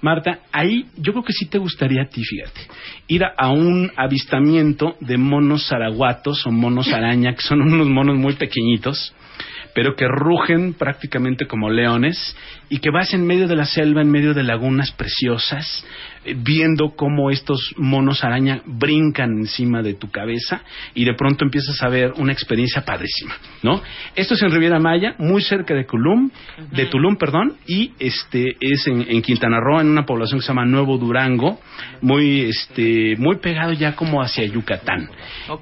Marta, 0.02 0.40
ahí 0.52 0.86
yo 0.98 1.14
creo 1.14 1.24
que 1.24 1.34
sí 1.34 1.46
te 1.46 1.58
gustaría 1.58 2.04
a 2.04 2.10
ti, 2.10 2.24
fíjate, 2.24 2.62
ir 3.08 3.24
a, 3.24 3.34
a 3.38 3.52
un 3.52 3.92
avistamiento 3.96 4.96
de 5.00 5.18
monos 5.18 5.68
zaraguatos 5.68 6.46
o 6.46 6.52
monos 6.52 6.88
araña, 6.94 7.36
que 7.36 7.42
son 7.42 7.62
unos 7.62 7.88
monos 7.88 8.18
muy 8.18 8.34
pequeñitos, 8.34 9.14
pero 9.74 9.96
que 9.96 10.08
rugen 10.08 10.74
prácticamente 10.74 11.46
como 11.46 11.70
leones 11.70 12.36
y 12.70 12.80
que 12.80 12.90
vas 12.90 13.14
en 13.14 13.26
medio 13.26 13.48
de 13.48 13.56
la 13.56 13.66
selva, 13.66 14.02
en 14.02 14.12
medio 14.12 14.34
de 14.34 14.44
lagunas 14.44 14.92
preciosas, 14.92 15.86
viendo 16.24 16.92
cómo 16.96 17.32
estos 17.32 17.74
monos 17.78 18.24
araña 18.24 18.62
brincan 18.66 19.32
encima 19.40 19.82
de 19.82 19.96
tu 19.96 20.12
cabeza 20.12 20.62
y 20.94 21.06
de 21.06 21.14
pronto 21.16 21.44
empiezas 21.44 21.82
a 21.82 21.90
ver 21.90 22.14
una 22.18 22.32
experiencia 22.32 22.84
padrísima, 22.86 23.34
¿no? 23.64 23.82
Esto 24.16 24.36
es 24.36 24.44
en 24.44 24.52
Riviera 24.52 24.80
Maya, 24.80 25.16
muy 25.18 25.42
cerca 25.42 25.74
de 25.74 25.84
Tulum, 25.84 26.30
de 26.72 26.86
Tulum, 26.86 27.16
perdón, 27.16 27.56
y 27.66 27.94
este 28.00 28.56
es 28.60 28.88
en, 28.88 29.06
en 29.10 29.22
Quintana 29.22 29.60
Roo, 29.60 29.82
en 29.82 29.88
una 29.88 30.06
población 30.06 30.40
que 30.40 30.46
se 30.46 30.50
llama 30.50 30.66
Nuevo 30.66 30.98
Durango, 30.98 31.60
muy 32.02 32.42
este 32.42 33.16
muy 33.18 33.38
pegado 33.38 33.74
ya 33.74 33.96
como 33.96 34.22
hacia 34.22 34.46
Yucatán. 34.46 35.10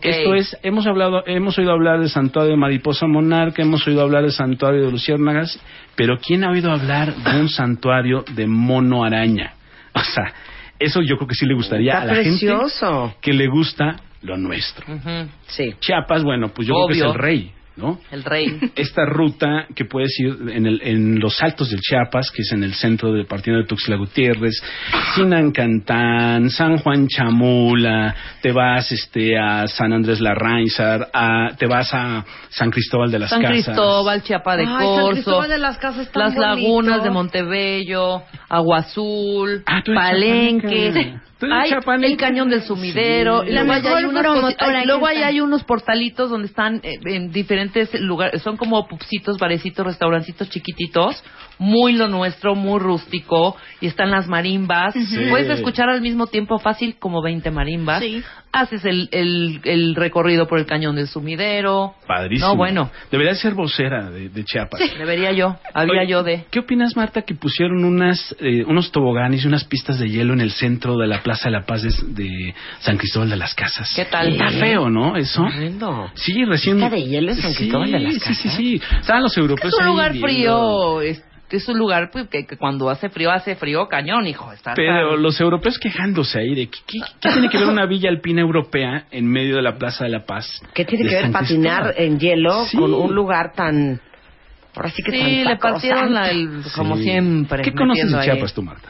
Esto 0.02 0.36
es, 0.36 0.58
hemos 0.64 0.86
hablado, 0.88 1.24
hemos 1.26 1.58
oído 1.58 1.72
hablar 1.72 2.00
de 2.00 2.10
Santuario 2.10 2.52
de 2.52 2.58
Mariposa 2.58 3.08
Monarca, 3.08 3.62
hemos 3.62 3.88
oído 3.88 4.02
hablar 4.02 4.24
de 4.24 4.32
Santuario 4.32 4.86
de 4.86 4.92
Luciérnagas, 4.92 5.60
pero 5.96 6.18
¿quién 6.18 6.44
ha 6.44 6.52
oído 6.52 6.72
hablar 6.72 7.16
de 7.16 7.40
un 7.40 7.50
santuario 7.50 8.24
de 8.36 8.48
mono 8.48 9.04
araña? 9.04 9.54
O 9.94 10.04
sea, 10.04 10.34
eso 10.80 11.02
yo 11.02 11.18
creo 11.18 11.28
que 11.28 11.36
sí 11.36 11.46
le 11.46 11.54
gustaría 11.56 11.92
Está 11.94 12.02
a 12.04 12.06
la 12.06 12.14
precioso. 12.14 13.02
gente 13.04 13.18
que 13.22 13.34
le 13.34 13.48
gusta 13.48 13.98
lo 14.22 14.38
nuestro. 14.38 14.86
Sí. 15.48 15.76
Chiapas, 15.80 16.24
bueno, 16.24 16.50
pues 16.54 16.68
yo 16.68 16.74
creo 16.74 16.88
que 16.88 16.94
es 16.94 17.02
el 17.06 17.14
rey, 17.14 17.52
¿no? 17.80 18.00
El 18.12 18.24
rey. 18.24 18.60
Esta 18.76 19.06
ruta 19.06 19.66
que 19.76 19.86
puedes 19.86 20.12
ir 20.20 20.38
en, 20.52 20.66
el- 20.68 20.82
en 20.84 21.20
los 21.20 21.42
altos 21.42 21.70
del 21.72 21.80
Chiapas, 21.80 22.30
que 22.32 22.44
es 22.44 22.52
en 22.52 22.64
el 22.64 22.74
centro 22.76 23.12
de 23.14 23.24
partiendo 23.26 23.62
de 23.62 23.68
Tuxtla 23.68 23.96
Gutiérrez, 23.96 24.62
Sinancantán, 25.16 26.50
San 26.50 26.78
Juan 26.78 27.08
Chamula, 27.08 28.16
te 28.42 28.52
vas 28.52 28.92
este 28.92 29.38
a 29.40 29.68
San 29.68 29.94
Andrés 29.94 30.20
Larrainzar, 30.20 31.08
a, 31.14 31.56
te 31.58 31.66
vas 31.66 31.94
a 31.94 32.26
San 32.50 32.70
Cristóbal 32.72 33.10
de 33.12 33.20
las 33.20 33.30
San 33.30 33.42
Casas. 33.42 33.66
Cristóbal, 33.66 34.22
Chiapa 34.24 34.58
de 34.58 34.64
Ay, 34.64 34.68
San 34.70 34.78
Corzo, 34.86 35.12
Cristóbal 35.14 35.50
de 35.50 35.58
las 35.58 35.78
Casas 35.78 36.10
las 36.14 36.36
bonito. 36.36 36.42
lagunas 36.42 37.04
de 37.04 37.10
Montebello, 37.10 38.22
Agua 38.50 38.80
Azul, 38.80 39.64
Ah, 39.66 39.82
Palenque, 39.86 41.16
hay 41.42 41.72
el 42.04 42.18
cañón 42.18 42.50
del 42.50 42.62
sumidero, 42.64 43.44
Sí. 43.44 43.50
y 43.50 43.54
luego 43.54 43.72
hay 43.74 43.82
mejor 43.82 44.06
unas 44.06 44.24
promotora 44.24 44.50
cosi- 44.50 44.56
ay, 44.60 44.82
que 44.82 44.86
luego 44.88 45.08
ahí 45.08 45.18
hay 45.24 45.42
unos 45.42 45.64
portalitos 45.64 46.30
donde 46.30 46.48
están 46.48 46.82
eh, 46.84 47.00
en 47.06 47.32
diferentes 47.32 47.94
lugares, 48.02 48.42
son 48.42 48.58
como 48.58 48.88
pupsitos, 48.88 49.38
barecitos, 49.38 49.86
restaurancitos 49.86 50.50
chiquititos, 50.50 51.24
muy 51.60 51.94
lo 51.94 52.08
nuestro, 52.08 52.56
muy 52.56 52.80
rústico, 52.80 53.56
y 53.82 53.88
están 53.88 54.10
las 54.12 54.28
marimbas, 54.28 54.94
Sí. 54.94 55.28
puedes 55.30 55.50
escuchar 55.50 55.90
al 55.90 56.02
mismo 56.02 56.26
tiempo 56.28 56.58
fácil 56.58 56.96
como 56.98 57.22
20 57.22 57.52
marimbas, 57.52 58.00
Sí. 58.02 58.24
haces 58.52 58.84
el, 58.86 59.10
el, 59.12 59.60
el 59.66 59.94
recorrido 59.96 60.48
por 60.48 60.58
el 60.58 60.66
cañón 60.66 60.96
del 60.96 61.08
sumidero, 61.08 61.94
Padrísimo. 62.08 62.50
no 62.50 62.56
bueno, 62.56 62.90
Debería 63.12 63.36
ser 63.36 63.54
vocera 63.54 64.10
de, 64.10 64.30
de 64.30 64.44
Chiapas. 64.44 64.80
debería 64.98 65.32
yo, 65.34 65.58
había 65.74 66.02
Oye, 66.02 66.08
yo 66.10 66.24
de... 66.24 66.46
¿Qué 66.50 66.60
opinas, 66.60 66.96
Marta, 66.96 67.22
que 67.24 67.36
pusieron 67.36 67.84
unas, 67.86 68.36
eh, 68.40 68.64
unos 68.66 68.92
toboganes 68.92 69.44
y 69.44 69.48
unas 69.48 69.66
pistas 69.66 70.00
de 70.00 70.10
hielo 70.10 70.34
en 70.34 70.42
el 70.42 70.52
centro 70.52 70.98
de 70.98 71.08
la 71.08 71.22
Plaza 71.22 71.50
de 71.50 71.52
la 71.52 71.66
Paz 71.66 71.84
de, 71.84 71.90
de 72.24 72.56
San 72.80 72.98
Cristóbal 72.98 73.30
de 73.30 73.36
las 73.36 73.54
Casas? 73.54 73.92
¿Qué 73.96 74.06
tal? 74.06 74.30
Está 74.30 74.50
feo, 74.52 74.90
¿no? 74.90 75.16
Eso. 75.18 75.44
Horrendo. 75.44 76.10
Sí, 76.16 76.44
recién. 76.46 76.78
¿Pista 76.78 76.90
de 76.96 77.04
hielo 77.04 77.32
en 77.32 77.38
San 77.42 77.54
Cristóbal 77.54 77.92
de 77.92 78.00
las 78.00 78.14
Sí, 78.14 78.20
sí, 78.20 78.26
Casas? 78.44 78.54
sí. 78.56 78.82
Estaban 79.02 79.24
los 79.24 79.38
europeos 79.38 79.74
Es 79.74 79.80
un 79.80 79.86
lugar 79.88 80.16
frío, 80.16 81.02
es 81.58 81.68
un 81.68 81.78
lugar 81.78 82.10
pues, 82.12 82.28
que, 82.30 82.46
que 82.46 82.58
cuando 82.58 82.90
hace 82.90 83.10
frío, 83.10 83.32
hace 83.32 83.56
frío 83.56 83.88
cañón, 83.88 84.28
hijo. 84.28 84.52
Está, 84.54 84.74
Pero 84.76 85.18
los 85.18 85.40
europeos 85.42 85.78
quejándose 85.80 86.40
ahí 86.40 86.56
de 86.56 86.68
que, 86.68 86.80
¿qué, 86.86 87.00
qué 87.22 87.30
tiene 87.32 87.50
que 87.50 87.58
ver 87.58 87.68
una 87.68 87.86
villa 87.86 88.10
alpina 88.10 88.42
europea 88.42 89.06
en 89.12 89.26
medio 89.28 89.56
de 89.58 89.62
la 89.62 89.78
Plaza 89.78 90.04
de 90.04 90.12
la 90.12 90.26
Paz? 90.26 90.62
¿Qué 90.74 90.86
tiene 90.86 91.06
que 91.10 91.16
ver 91.16 91.24
San 91.24 91.32
patinar 91.34 91.94
en 91.98 92.20
hielo 92.20 92.66
Sí. 92.66 92.78
con 92.78 92.94
un 92.94 93.14
lugar 93.16 93.54
tan... 93.54 94.00
Ahora 94.76 94.90
sí 94.92 95.02
que 95.04 95.12
Sí, 95.12 95.44
le 95.44 95.58
partieron 95.58 96.14
la, 96.14 96.26
sacrosanto? 96.28 96.68
el, 96.68 96.72
como 96.74 96.96
Sí. 96.98 97.04
siempre. 97.04 97.64
¿Qué 97.64 97.74
conoces 97.74 98.14
ahí. 98.14 98.26
Chiapas 98.26 98.54
tú, 98.54 98.62
Marta? 98.62 98.88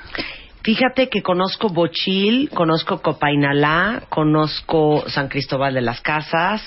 Fíjate 0.62 1.08
que 1.08 1.22
conozco 1.24 1.70
Bochil, 1.70 2.50
conozco 2.54 3.02
Copainalá, 3.02 4.04
conozco 4.10 5.04
San 5.08 5.30
Cristóbal 5.30 5.74
de 5.74 5.82
las 5.82 6.02
Casas, 6.02 6.62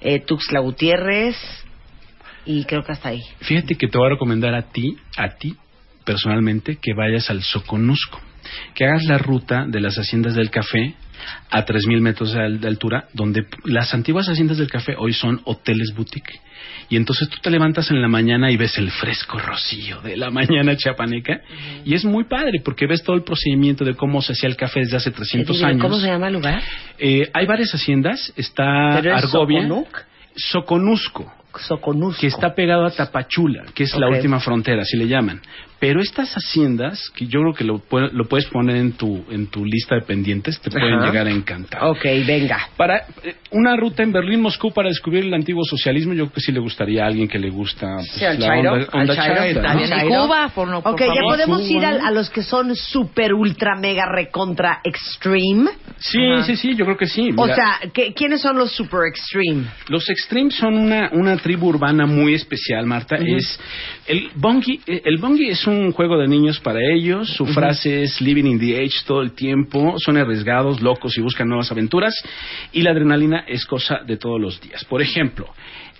eh, 0.00 0.18
Tuxtla 0.20 0.58
Gutiérrez 0.60 1.36
y 2.48 2.64
creo 2.64 2.82
que 2.82 2.92
hasta 2.92 3.10
ahí. 3.10 3.22
Fíjate 3.40 3.76
que 3.76 3.86
te 3.86 3.96
voy 3.98 4.06
a 4.08 4.10
recomendar 4.14 4.54
a 4.54 4.62
ti, 4.72 4.96
a 5.16 5.28
ti 5.36 5.54
personalmente, 6.04 6.78
que 6.80 6.94
vayas 6.94 7.28
al 7.30 7.42
Soconusco, 7.42 8.20
que 8.74 8.86
hagas 8.86 9.04
la 9.04 9.18
ruta 9.18 9.66
de 9.68 9.80
las 9.80 9.96
haciendas 9.98 10.34
del 10.34 10.50
café 10.50 10.94
a 11.50 11.66
3.000 11.66 12.00
metros 12.00 12.32
de, 12.32 12.40
al- 12.40 12.60
de 12.60 12.68
altura, 12.68 13.08
donde 13.12 13.44
las 13.64 13.92
antiguas 13.92 14.26
haciendas 14.28 14.56
del 14.58 14.70
café 14.70 14.94
hoy 14.96 15.12
son 15.12 15.40
hoteles 15.44 15.92
boutique. 15.94 16.40
Y 16.88 16.96
entonces 16.96 17.28
tú 17.28 17.36
te 17.42 17.50
levantas 17.50 17.90
en 17.90 18.00
la 18.00 18.08
mañana 18.08 18.50
y 18.50 18.56
ves 18.56 18.78
el 18.78 18.90
fresco 18.90 19.38
rocío 19.38 20.00
de 20.00 20.16
la 20.16 20.30
mañana 20.30 20.74
chapaneca. 20.76 21.40
Y 21.84 21.92
es 21.94 22.04
muy 22.06 22.24
padre 22.24 22.60
porque 22.64 22.86
ves 22.86 23.02
todo 23.02 23.16
el 23.16 23.22
procedimiento 23.24 23.84
de 23.84 23.94
cómo 23.94 24.22
se 24.22 24.32
hacía 24.32 24.48
el 24.48 24.56
café 24.56 24.80
desde 24.80 24.96
hace 24.96 25.10
300 25.10 25.56
Dime, 25.56 25.68
años. 25.68 25.82
¿Cómo 25.82 25.98
se 26.00 26.06
llama 26.06 26.28
el 26.28 26.32
lugar? 26.34 26.62
Eh, 26.98 27.28
hay 27.34 27.44
varias 27.46 27.72
haciendas. 27.74 28.32
Está 28.36 28.92
¿Pero 29.02 29.14
es 29.14 29.24
Argovia. 29.24 29.68
Soconusco. 30.34 31.30
Soconusco. 31.58 32.20
Que 32.20 32.28
está 32.28 32.54
pegado 32.54 32.86
a 32.86 32.90
Tapachula, 32.90 33.64
que 33.74 33.84
es 33.84 33.94
la 33.96 34.08
última 34.08 34.40
frontera, 34.40 34.82
así 34.82 34.96
le 34.96 35.06
llaman. 35.06 35.40
Pero 35.80 36.00
estas 36.00 36.34
haciendas, 36.34 37.10
que 37.14 37.26
yo 37.26 37.40
creo 37.40 37.54
que 37.54 37.62
lo, 37.64 37.82
lo 38.12 38.24
puedes 38.28 38.46
poner 38.46 38.76
en 38.76 38.92
tu, 38.92 39.24
en 39.30 39.46
tu 39.46 39.64
lista 39.64 39.94
de 39.94 40.02
pendientes, 40.02 40.60
te 40.60 40.70
pueden 40.70 40.94
Ajá. 40.94 41.06
llegar 41.06 41.26
a 41.28 41.30
encantar. 41.30 41.84
Ok, 41.84 42.02
venga. 42.26 42.68
Para 42.76 43.06
eh, 43.22 43.36
una 43.52 43.76
ruta 43.76 44.02
en 44.02 44.10
Berlín-Moscú 44.12 44.72
para 44.72 44.88
descubrir 44.88 45.24
el 45.24 45.34
antiguo 45.34 45.62
socialismo, 45.64 46.14
yo 46.14 46.24
creo 46.24 46.32
que 46.34 46.40
sí 46.40 46.50
le 46.52 46.58
gustaría 46.60 47.04
a 47.04 47.06
alguien 47.06 47.28
que 47.28 47.38
le 47.38 47.50
gusta 47.50 47.86
pues, 47.96 48.10
Sí, 48.10 48.24
al 48.24 48.40
la 48.40 48.46
Chairo, 48.48 48.72
onda, 48.72 48.86
al 48.92 49.00
onda 49.02 49.14
Chairo, 49.14 49.34
chaira, 49.36 49.46
está 49.46 49.74
¿no? 49.74 49.84
Y 49.84 49.88
Chairo. 49.88 50.08
Cuba, 50.24 50.48
por, 50.54 50.68
no, 50.68 50.82
por 50.82 50.92
Ok, 50.94 51.00
ya 51.00 51.06
favor. 51.06 51.24
podemos 51.32 51.60
Cuba. 51.62 51.70
ir 51.78 51.84
al- 51.86 52.00
a, 52.00 52.10
los 52.10 52.30
que 52.30 52.42
son 52.42 52.74
super, 52.74 53.32
ultra, 53.34 53.76
mega, 53.80 54.04
recontra, 54.10 54.80
extreme. 54.82 55.70
Sí, 55.98 56.18
sí, 56.44 56.56
sí, 56.56 56.74
yo 56.74 56.84
creo 56.86 56.96
que 56.96 57.06
sí. 57.06 57.30
O 57.36 57.42
Mira, 57.44 57.54
sea, 57.54 57.90
¿qué- 57.92 58.12
¿quiénes 58.14 58.40
son 58.40 58.56
los 58.58 58.72
super 58.72 59.00
extreme? 59.08 59.64
Los 59.88 60.08
Extremes 60.10 60.54
son 60.56 60.74
una, 60.74 61.10
una 61.12 61.36
tribu 61.36 61.68
urbana 61.68 62.06
muy 62.06 62.34
especial, 62.34 62.86
Marta. 62.86 63.16
Es 63.16 63.58
el 64.06 64.30
bongi, 64.34 64.80
eh, 64.86 65.02
el 65.04 65.18
bongi 65.18 65.48
es 65.50 65.66
un 65.68 65.92
juego 65.92 66.18
de 66.18 66.26
niños 66.28 66.58
para 66.60 66.80
ellos. 66.92 67.28
Su 67.34 67.46
frase 67.46 68.02
es 68.02 68.20
living 68.20 68.44
in 68.46 68.58
the 68.58 68.76
age 68.80 69.04
todo 69.06 69.22
el 69.22 69.32
tiempo. 69.32 69.94
Son 69.98 70.16
arriesgados, 70.16 70.80
locos 70.80 71.16
y 71.16 71.20
buscan 71.20 71.48
nuevas 71.48 71.70
aventuras. 71.70 72.14
Y 72.72 72.82
la 72.82 72.90
adrenalina 72.90 73.44
es 73.46 73.64
cosa 73.66 74.00
de 74.06 74.16
todos 74.16 74.40
los 74.40 74.60
días. 74.60 74.84
Por 74.84 75.02
ejemplo, 75.02 75.46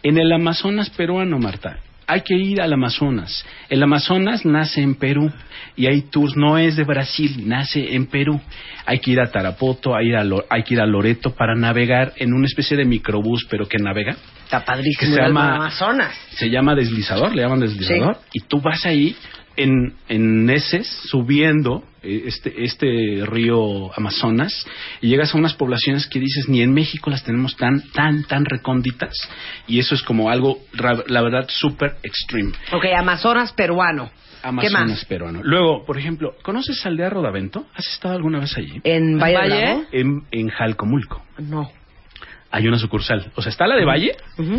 en 0.02 0.18
el 0.18 0.32
Amazonas 0.32 0.90
peruano, 0.90 1.38
Marta, 1.38 1.78
hay 2.10 2.22
que 2.22 2.34
ir 2.34 2.62
al 2.62 2.72
Amazonas. 2.72 3.44
El 3.68 3.82
Amazonas 3.82 4.46
nace 4.46 4.80
en 4.80 4.94
Perú 4.94 5.30
y 5.76 5.86
hay 5.88 6.02
tours, 6.10 6.36
no 6.36 6.56
es 6.56 6.74
de 6.76 6.84
Brasil, 6.84 7.42
nace 7.46 7.94
en 7.94 8.06
Perú. 8.06 8.40
Hay 8.86 9.00
que 9.00 9.10
ir 9.10 9.20
a 9.20 9.30
Tarapoto, 9.30 9.94
hay, 9.94 10.06
ir 10.08 10.16
a 10.16 10.24
Lo- 10.24 10.42
hay 10.48 10.62
que 10.62 10.72
ir 10.72 10.80
a 10.80 10.86
Loreto 10.86 11.34
para 11.34 11.54
navegar 11.54 12.14
en 12.16 12.32
una 12.32 12.46
especie 12.46 12.78
de 12.78 12.86
microbús, 12.86 13.46
pero 13.50 13.66
que 13.68 13.76
navega. 13.76 14.16
Está 14.44 14.60
Que 14.60 14.64
padrísimo 14.66 15.14
se 15.14 15.20
el 15.20 15.26
llama- 15.26 15.56
Amazonas. 15.56 16.14
Se 16.30 16.48
llama 16.48 16.74
deslizador, 16.74 17.34
le 17.36 17.42
llaman 17.42 17.60
deslizador, 17.60 18.16
y 18.32 18.40
tú 18.48 18.58
vas 18.62 18.86
ahí 18.86 19.14
en, 19.58 19.94
en 20.08 20.48
heces 20.48 20.86
subiendo 21.10 21.84
eh, 22.02 22.22
este, 22.26 22.64
este 22.64 23.26
río 23.26 23.92
Amazonas 23.96 24.66
y 25.00 25.08
llegas 25.08 25.34
a 25.34 25.38
unas 25.38 25.54
poblaciones 25.54 26.06
que 26.06 26.20
dices 26.20 26.48
ni 26.48 26.62
en 26.62 26.72
México 26.72 27.10
las 27.10 27.24
tenemos 27.24 27.56
tan, 27.56 27.82
tan, 27.90 28.24
tan 28.24 28.44
recónditas 28.44 29.12
y 29.66 29.80
eso 29.80 29.94
es 29.94 30.02
como 30.02 30.30
algo, 30.30 30.58
la 31.08 31.22
verdad, 31.22 31.46
súper 31.48 31.96
extreme. 32.02 32.52
Ok, 32.72 32.86
Amazonas 32.96 33.52
peruano. 33.52 34.10
¿Qué 34.40 34.48
Amazonas 34.48 34.88
más? 34.90 35.04
peruano. 35.04 35.40
Luego, 35.42 35.84
por 35.84 35.98
ejemplo, 35.98 36.36
¿conoces 36.42 36.86
Aldea 36.86 37.10
Rodavento? 37.10 37.66
¿Has 37.74 37.88
estado 37.88 38.14
alguna 38.14 38.38
vez 38.38 38.56
allí? 38.56 38.80
¿En 38.84 39.18
Valle 39.18 39.48
Bravo? 39.48 39.84
En, 39.90 40.22
en 40.30 40.48
Jalcomulco. 40.48 41.22
No. 41.38 41.68
Hay 42.50 42.66
una 42.66 42.78
sucursal. 42.78 43.30
O 43.34 43.42
sea, 43.42 43.50
está 43.50 43.66
la 43.66 43.74
de 43.74 43.84
Valle 43.84 44.16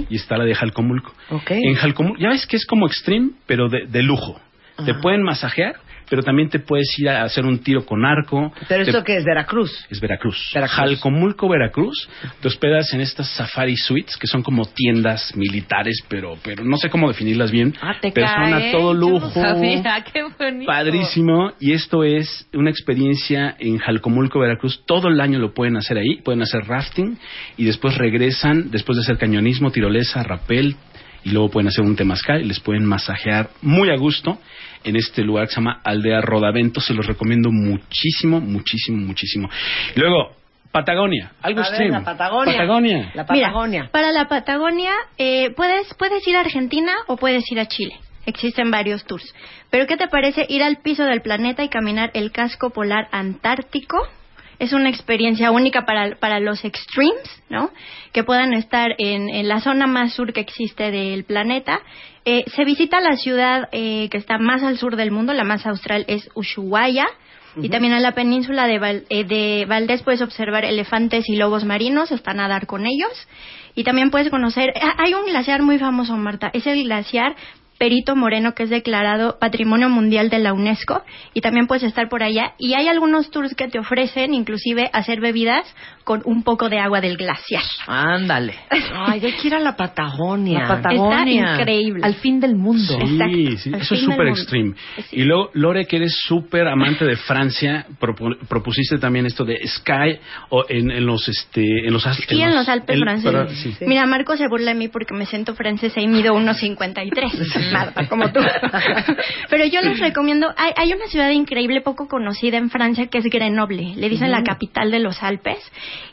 y 0.09 0.15
está 0.17 0.37
la 0.37 0.43
de 0.43 0.53
Jalcomulco. 0.53 1.13
Ok. 1.29 1.51
En 1.51 1.75
Jalcomulco, 1.75 2.19
ya 2.21 2.29
ves 2.29 2.45
que 2.45 2.57
es 2.57 2.65
como 2.65 2.85
extreme, 2.87 3.31
pero 3.47 3.69
de, 3.69 3.87
de 3.87 4.03
lujo. 4.03 4.39
Te 4.85 4.93
pueden 4.95 5.23
masajear, 5.23 5.75
pero 6.09 6.23
también 6.23 6.49
te 6.49 6.57
puedes 6.59 6.87
ir 6.97 7.07
a 7.09 7.23
hacer 7.23 7.45
un 7.45 7.59
tiro 7.59 7.85
con 7.85 8.03
arco. 8.03 8.51
¿Pero 8.67 8.83
Te- 8.83 8.89
esto 8.89 9.03
qué 9.03 9.17
es? 9.17 9.23
¿Veracruz? 9.25 9.71
es 9.91 9.99
Veracruz. 10.01 10.49
Veracruz. 10.53 10.75
Jalcomulco, 10.75 11.47
Veracruz. 11.47 12.09
Te 12.41 12.47
hospedas 12.47 12.91
en 12.93 13.01
estas 13.01 13.29
safari 13.35 13.75
suites, 13.77 14.17
que 14.17 14.25
son 14.25 14.41
como 14.41 14.65
tiendas 14.65 15.35
militares, 15.35 16.03
pero 16.07 16.37
pero 16.43 16.63
no 16.63 16.77
sé 16.77 16.89
cómo 16.89 17.07
definirlas 17.09 17.51
bien. 17.51 17.75
Ah, 17.81 17.95
te 18.01 18.11
Persona 18.11 18.59
cae. 18.59 18.71
todo 18.71 18.93
Yo 18.93 18.99
no 18.99 19.09
lujo. 19.11 19.29
sabía, 19.29 20.03
qué 20.13 20.23
bonito. 20.23 20.65
Padrísimo. 20.65 21.51
Y 21.59 21.73
esto 21.73 22.03
es 22.03 22.47
una 22.53 22.71
experiencia 22.71 23.55
en 23.59 23.77
Jalcomulco, 23.77 24.39
Veracruz. 24.39 24.83
Todo 24.87 25.09
el 25.09 25.21
año 25.21 25.37
lo 25.37 25.53
pueden 25.53 25.77
hacer 25.77 25.97
ahí. 25.99 26.21
Pueden 26.23 26.41
hacer 26.41 26.61
rafting 26.65 27.17
y 27.57 27.65
después 27.65 27.97
regresan, 27.97 28.71
después 28.71 28.95
de 28.97 29.01
hacer 29.03 29.17
cañonismo, 29.17 29.69
tirolesa, 29.71 30.23
rappel. 30.23 30.75
Y 31.21 31.31
luego 31.31 31.49
pueden 31.49 31.67
hacer 31.67 31.83
un 31.83 31.97
temazcal 31.97 32.41
y 32.41 32.45
les 32.45 32.61
pueden 32.61 32.85
masajear 32.85 33.49
muy 33.61 33.89
a 33.89 33.97
gusto 33.97 34.39
en 34.83 34.95
este 34.95 35.23
lugar 35.23 35.45
que 35.47 35.51
se 35.53 35.55
llama 35.61 35.81
Aldea 35.83 36.21
Rodavento. 36.21 36.79
Se 36.81 36.93
los 36.93 37.05
recomiendo 37.05 37.49
muchísimo, 37.51 38.39
muchísimo, 38.39 38.97
muchísimo. 39.05 39.49
Luego, 39.95 40.35
Patagonia. 40.71 41.31
Algo 41.41 41.61
A 41.61 41.63
ver, 41.63 41.71
extremo. 41.71 41.99
la 41.99 42.05
Patagonia. 42.05 42.53
Patagonia. 42.53 43.11
La 43.15 43.25
Mira, 43.29 43.47
Patagonia. 43.47 43.89
para 43.91 44.11
la 44.11 44.27
Patagonia 44.27 44.93
eh, 45.17 45.51
puedes, 45.55 45.93
puedes 45.95 46.27
ir 46.27 46.35
a 46.35 46.41
Argentina 46.41 46.93
o 47.07 47.17
puedes 47.17 47.43
ir 47.51 47.59
a 47.59 47.65
Chile. 47.65 47.95
Existen 48.25 48.69
varios 48.69 49.05
tours. 49.05 49.33
Pero 49.71 49.87
¿qué 49.87 49.97
te 49.97 50.07
parece 50.07 50.45
ir 50.49 50.61
al 50.61 50.77
piso 50.77 51.03
del 51.05 51.21
planeta 51.21 51.63
y 51.63 51.69
caminar 51.69 52.11
el 52.13 52.31
casco 52.31 52.69
polar 52.69 53.07
antártico? 53.11 53.97
Es 54.59 54.73
una 54.73 54.89
experiencia 54.89 55.51
única 55.51 55.85
para, 55.85 56.15
para 56.17 56.39
los 56.39 56.63
extremes, 56.65 57.41
¿no? 57.49 57.71
Que 58.11 58.23
puedan 58.23 58.53
estar 58.53 58.93
en, 58.97 59.29
en 59.29 59.47
la 59.47 59.61
zona 59.61 59.87
más 59.87 60.13
sur 60.13 60.33
que 60.33 60.41
existe 60.41 60.91
del 60.91 61.23
planeta. 61.23 61.79
Eh, 62.25 62.43
se 62.55 62.65
visita 62.65 62.99
la 62.99 63.15
ciudad 63.15 63.69
eh, 63.71 64.09
que 64.09 64.17
está 64.17 64.37
más 64.37 64.61
al 64.61 64.77
sur 64.77 64.95
del 64.97 65.11
mundo, 65.11 65.33
la 65.33 65.45
más 65.45 65.65
austral 65.65 66.05
es 66.07 66.29
Ushuaia. 66.35 67.07
Y 67.61 67.69
también 67.69 67.93
en 67.93 68.03
la 68.03 68.11
península 68.11 68.67
de, 68.67 68.77
Val- 68.77 69.03
eh, 69.09 69.23
de 69.23 69.65
Valdés 69.67 70.03
puedes 70.03 70.21
observar 70.21 70.65
elefantes 70.65 71.27
y 71.27 71.35
lobos 71.35 71.65
marinos, 71.65 72.11
hasta 72.11 72.33
nadar 72.33 72.67
con 72.67 72.85
ellos. 72.85 73.27
Y 73.75 73.83
también 73.83 74.11
puedes 74.11 74.29
conocer, 74.29 74.71
hay 74.97 75.13
un 75.15 75.25
glaciar 75.25 75.63
muy 75.63 75.79
famoso, 75.79 76.15
Marta, 76.15 76.51
es 76.53 76.67
el 76.67 76.83
glaciar 76.83 77.35
Perito 77.79 78.15
Moreno, 78.15 78.53
que 78.53 78.63
es 78.63 78.69
declarado 78.69 79.39
Patrimonio 79.39 79.89
Mundial 79.89 80.29
de 80.29 80.37
la 80.37 80.53
UNESCO. 80.53 81.01
Y 81.33 81.41
también 81.41 81.65
puedes 81.65 81.83
estar 81.83 82.09
por 82.09 82.21
allá. 82.21 82.53
Y 82.59 82.73
hay 82.73 82.89
algunos 82.89 83.31
tours 83.31 83.55
que 83.55 83.69
te 83.69 83.79
ofrecen, 83.79 84.33
inclusive, 84.33 84.89
hacer 84.93 85.21
bebidas 85.21 85.65
con 86.09 86.23
un 86.25 86.41
poco 86.41 86.69
de 86.69 86.79
agua 86.79 87.01
del 87.01 87.17
glaciar. 87.17 87.61
Ándale. 87.85 88.55
Ay, 88.95 89.23
hay 89.23 89.31
que 89.33 89.47
ir 89.47 89.53
a 89.53 89.59
la 89.59 89.75
Patagonia. 89.75 90.61
La 90.61 90.67
Patagonia. 90.67 91.51
Está 91.51 91.61
increíble. 91.61 92.01
Al 92.03 92.15
fin 92.15 92.39
del 92.39 92.55
mundo. 92.55 92.97
Sí, 92.99 93.57
sí, 93.57 93.71
eso 93.75 93.93
es 93.93 94.01
súper 94.01 94.27
extreme. 94.29 94.73
Y 95.11 95.21
luego, 95.21 95.51
Lore, 95.53 95.85
que 95.85 95.97
eres 95.97 96.15
súper 96.25 96.67
amante 96.67 97.05
de 97.05 97.15
Francia, 97.15 97.85
propu- 98.01 98.39
propusiste 98.47 98.97
también 98.97 99.27
esto 99.27 99.45
de 99.45 99.59
Sky 99.67 100.17
o 100.49 100.65
en, 100.67 100.89
en 100.89 101.05
los 101.05 101.27
este 101.29 101.61
en 101.85 101.93
los 101.93 102.03
Esquí 102.07 102.41
en 102.41 102.55
los 102.55 102.67
Alpes 102.67 102.95
el- 102.95 103.03
franceses. 103.03 103.75
sí. 103.77 103.85
Mira, 103.85 104.07
Marco 104.07 104.35
se 104.35 104.47
burla 104.47 104.71
de 104.73 104.79
mí 104.79 104.87
porque 104.87 105.13
me 105.13 105.27
siento 105.27 105.53
francesa 105.53 106.01
y 106.01 106.07
mido 106.07 106.33
1,53. 106.33 107.71
Marta, 107.71 108.07
como 108.09 108.31
tú. 108.31 108.39
Pero 109.51 109.65
yo 109.65 109.81
les 109.81 109.99
recomiendo, 109.99 110.47
hay, 110.57 110.71
hay 110.75 110.91
una 110.91 111.05
ciudad 111.05 111.29
increíble, 111.29 111.81
poco 111.81 112.07
conocida 112.07 112.57
en 112.57 112.71
Francia, 112.71 113.05
que 113.11 113.19
es 113.19 113.25
Grenoble. 113.25 113.93
Le 113.95 114.09
dicen 114.09 114.31
la 114.31 114.41
capital 114.41 114.89
de 114.89 114.99
los 115.01 115.21
Alpes. 115.21 115.59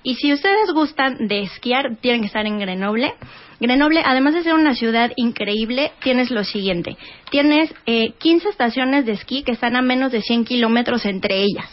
Y 0.03 0.14
si 0.16 0.32
ustedes 0.32 0.72
gustan 0.72 1.28
de 1.28 1.43
esquiar, 1.43 1.97
tienen 2.01 2.20
que 2.22 2.26
estar 2.28 2.47
en 2.47 2.59
Grenoble. 2.59 3.14
Grenoble, 3.59 4.03
además 4.05 4.34
de 4.34 4.43
ser 4.43 4.53
una 4.55 4.74
ciudad 4.74 5.12
increíble, 5.16 5.91
tienes 6.03 6.30
lo 6.30 6.45
siguiente. 6.45 6.97
Tienes 7.30 7.74
eh, 7.87 8.12
15 8.18 8.51
estaciones 8.51 9.07
de 9.07 9.12
esquí 9.12 9.43
que 9.45 9.53
están 9.53 9.76
a 9.76 9.82
menos 9.82 10.12
de 10.12 10.20
100 10.20 10.45
kilómetros 10.45 11.07
entre 11.07 11.43
ellas. 11.43 11.66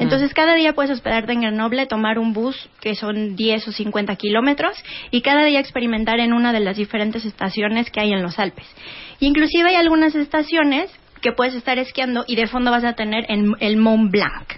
Entonces, 0.00 0.32
cada 0.32 0.54
día 0.54 0.72
puedes 0.72 0.90
hospedarte 0.90 1.32
en 1.34 1.42
Grenoble, 1.42 1.84
tomar 1.86 2.18
un 2.18 2.32
bus 2.32 2.70
que 2.80 2.94
son 2.94 3.36
10 3.36 3.68
o 3.68 3.72
50 3.72 4.16
kilómetros 4.16 4.82
y 5.10 5.20
cada 5.20 5.44
día 5.44 5.60
experimentar 5.60 6.20
en 6.20 6.32
una 6.32 6.54
de 6.54 6.60
las 6.60 6.78
diferentes 6.78 7.26
estaciones 7.26 7.90
que 7.90 8.00
hay 8.00 8.12
en 8.12 8.22
los 8.22 8.38
Alpes. 8.38 8.64
Inclusive 9.20 9.68
hay 9.68 9.74
algunas 9.76 10.14
estaciones 10.14 10.90
que 11.20 11.32
puedes 11.32 11.54
estar 11.54 11.78
esquiando 11.78 12.24
y 12.26 12.36
de 12.36 12.46
fondo 12.46 12.70
vas 12.70 12.84
a 12.84 12.94
tener 12.94 13.26
en- 13.28 13.52
el 13.60 13.76
Mont 13.76 14.10
Blanc. 14.10 14.54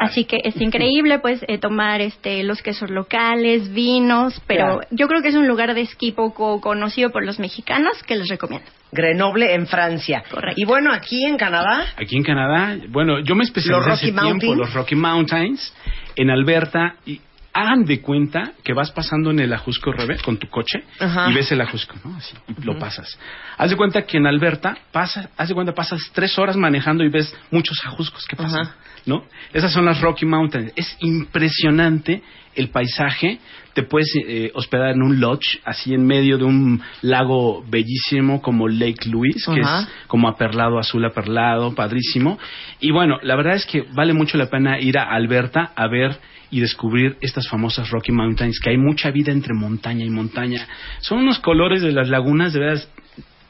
Así 0.00 0.24
que 0.24 0.38
es 0.44 0.60
increíble, 0.60 1.18
pues, 1.18 1.44
eh, 1.48 1.58
tomar 1.58 2.00
este, 2.00 2.42
los 2.42 2.62
quesos 2.62 2.90
locales, 2.90 3.72
vinos, 3.72 4.40
pero 4.46 4.64
Claro. 4.64 4.80
yo 4.90 5.06
creo 5.08 5.22
que 5.22 5.28
es 5.28 5.34
un 5.34 5.46
lugar 5.46 5.74
de 5.74 5.82
esquí 5.82 6.12
poco 6.12 6.60
conocido 6.60 7.10
por 7.10 7.24
los 7.24 7.38
mexicanos 7.38 7.92
que 8.06 8.16
les 8.16 8.28
recomiendo. 8.28 8.66
Grenoble 8.92 9.54
en 9.54 9.66
Francia. 9.66 10.22
Correcto. 10.30 10.60
Y 10.60 10.64
bueno, 10.64 10.92
aquí 10.92 11.24
en 11.24 11.36
Canadá, 11.36 11.84
Aquí 11.96 12.16
en 12.16 12.22
Canadá, 12.22 12.76
bueno, 12.88 13.18
yo 13.20 13.34
me 13.34 13.44
especialicé 13.44 13.88
Los 13.88 13.98
hace 13.98 14.06
Rocky 14.06 14.12
tiempo 14.20 14.46
Mountains. 14.46 14.56
los 14.58 14.72
Rocky 14.74 14.94
Mountains 14.94 15.74
en 16.16 16.30
Alberta 16.30 16.96
y 17.04 17.20
hagan 17.56 17.84
de 17.84 18.00
cuenta 18.00 18.52
que 18.64 18.72
vas 18.72 18.90
pasando 18.90 19.30
en 19.30 19.38
el 19.38 19.52
Ajusco 19.52 19.92
Rebe 19.92 20.18
con 20.18 20.38
tu 20.38 20.48
coche 20.48 20.82
Ajá. 20.98 21.30
y 21.30 21.34
ves 21.34 21.52
el 21.52 21.60
Ajusco, 21.60 21.94
¿no? 22.04 22.16
Así, 22.16 22.34
y 22.48 22.64
lo 22.64 22.78
pasas. 22.78 23.16
Haz 23.56 23.70
de 23.70 23.76
cuenta 23.76 24.02
que 24.02 24.16
en 24.16 24.26
Alberta 24.26 24.76
pasa, 24.90 25.30
haz 25.36 25.48
de 25.48 25.54
cuenta 25.54 25.72
pasas 25.72 26.00
tres 26.12 26.36
horas 26.38 26.56
manejando 26.56 27.04
y 27.04 27.08
ves 27.10 27.32
muchos 27.52 27.78
Ajuscos 27.84 28.24
que 28.26 28.34
pasan, 28.36 28.62
Ajá. 28.66 28.76
¿No? 29.06 29.24
Esas 29.52 29.72
son 29.72 29.84
las 29.84 30.00
Rocky 30.00 30.26
Mountains. 30.26 30.72
Es 30.76 30.96
impresionante 31.00 32.22
el 32.54 32.68
paisaje. 32.68 33.38
Te 33.74 33.82
puedes 33.82 34.08
eh, 34.26 34.50
hospedar 34.54 34.90
en 34.90 35.02
un 35.02 35.20
lodge 35.20 35.60
así 35.64 35.94
en 35.94 36.06
medio 36.06 36.38
de 36.38 36.44
un 36.44 36.80
lago 37.02 37.64
bellísimo 37.68 38.40
como 38.40 38.68
Lake 38.68 39.08
Louise, 39.08 39.50
que 39.52 39.60
es 39.60 39.88
como 40.06 40.28
aperlado, 40.28 40.78
azul 40.78 41.04
aperlado, 41.04 41.74
padrísimo. 41.74 42.38
Y 42.80 42.92
bueno, 42.92 43.18
la 43.22 43.36
verdad 43.36 43.54
es 43.54 43.66
que 43.66 43.82
vale 43.92 44.14
mucho 44.14 44.38
la 44.38 44.48
pena 44.48 44.78
ir 44.80 44.98
a 44.98 45.04
Alberta 45.04 45.72
a 45.74 45.88
ver 45.88 46.18
y 46.50 46.60
descubrir 46.60 47.16
estas 47.20 47.48
famosas 47.48 47.90
Rocky 47.90 48.12
Mountains, 48.12 48.60
que 48.60 48.70
hay 48.70 48.78
mucha 48.78 49.10
vida 49.10 49.32
entre 49.32 49.54
montaña 49.54 50.04
y 50.04 50.10
montaña. 50.10 50.68
Son 51.00 51.18
unos 51.18 51.40
colores 51.40 51.82
de 51.82 51.90
las 51.90 52.08
lagunas, 52.08 52.52
de 52.52 52.60
veras, 52.60 52.88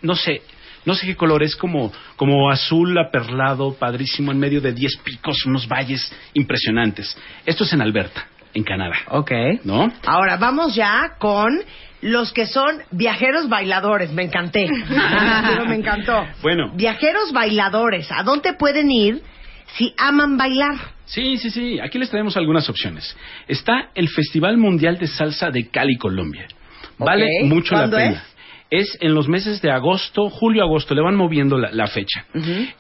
no 0.01 0.15
sé, 0.15 0.41
no 0.85 0.95
sé 0.95 1.07
qué 1.07 1.17
color 1.17 1.43
es, 1.43 1.57
como, 1.57 1.93
como 2.17 2.51
azul 2.51 2.97
aperlado, 2.99 3.75
padrísimo, 3.75 4.33
en 4.33 4.39
medio 4.39 4.61
de 4.61 4.73
10 4.73 4.97
picos, 4.99 5.45
unos 5.47 5.67
valles 5.69 6.13
impresionantes. 6.35 7.17
Esto 7.47 7.65
es 7.65 7.73
en 7.73 7.81
Alberta, 7.83 8.27
en 8.53 8.63
Canadá. 8.65 8.97
Ok. 9.09 9.31
¿No? 9.65 9.93
ahora 10.07 10.37
vamos 10.37 10.75
ya 10.75 11.13
con 11.19 11.61
los 12.03 12.33
que 12.33 12.47
son 12.47 12.83
viajeros 12.91 13.49
bailadores. 13.49 14.13
Me 14.13 14.25
encanté. 14.25 14.67
Pero 15.49 15.65
me 15.67 15.77
encantó. 15.77 16.25
Bueno, 16.43 16.71
Viajeros 16.75 17.33
bailadores, 17.33 18.11
¿a 18.13 18.23
dónde 18.23 18.53
pueden 18.53 18.91
ir 18.91 19.23
si 19.77 19.95
aman 19.97 20.37
bailar? 20.37 20.75
Sí, 21.07 21.39
sí, 21.39 21.51
sí. 21.51 21.81
Aquí 21.81 21.99
les 21.99 22.11
traemos 22.11 22.37
algunas 22.37 22.69
opciones. 22.69 23.17
Está 23.49 23.91
el 23.95 24.09
Festival 24.09 24.57
Mundial 24.59 24.99
de 24.99 25.07
Salsa 25.07 25.51
de 25.51 25.69
Cali, 25.69 25.97
Colombia. 25.97 26.47
Vale 26.99 27.27
mucho 27.45 27.75
la 27.75 27.81
¿Cuándo 27.83 27.97
pena. 27.97 28.11
es? 28.27 28.34
Es 28.75 28.99
en 29.01 29.15
los 29.15 29.29
meses 29.29 29.63
de 29.63 29.71
agosto, 29.71 30.29
julio, 30.31 30.65
agosto, 30.65 30.95
le 30.95 31.01
van 31.01 31.15
moviendo 31.15 31.59
la, 31.59 31.71
la 31.71 31.87
fecha. 31.87 32.25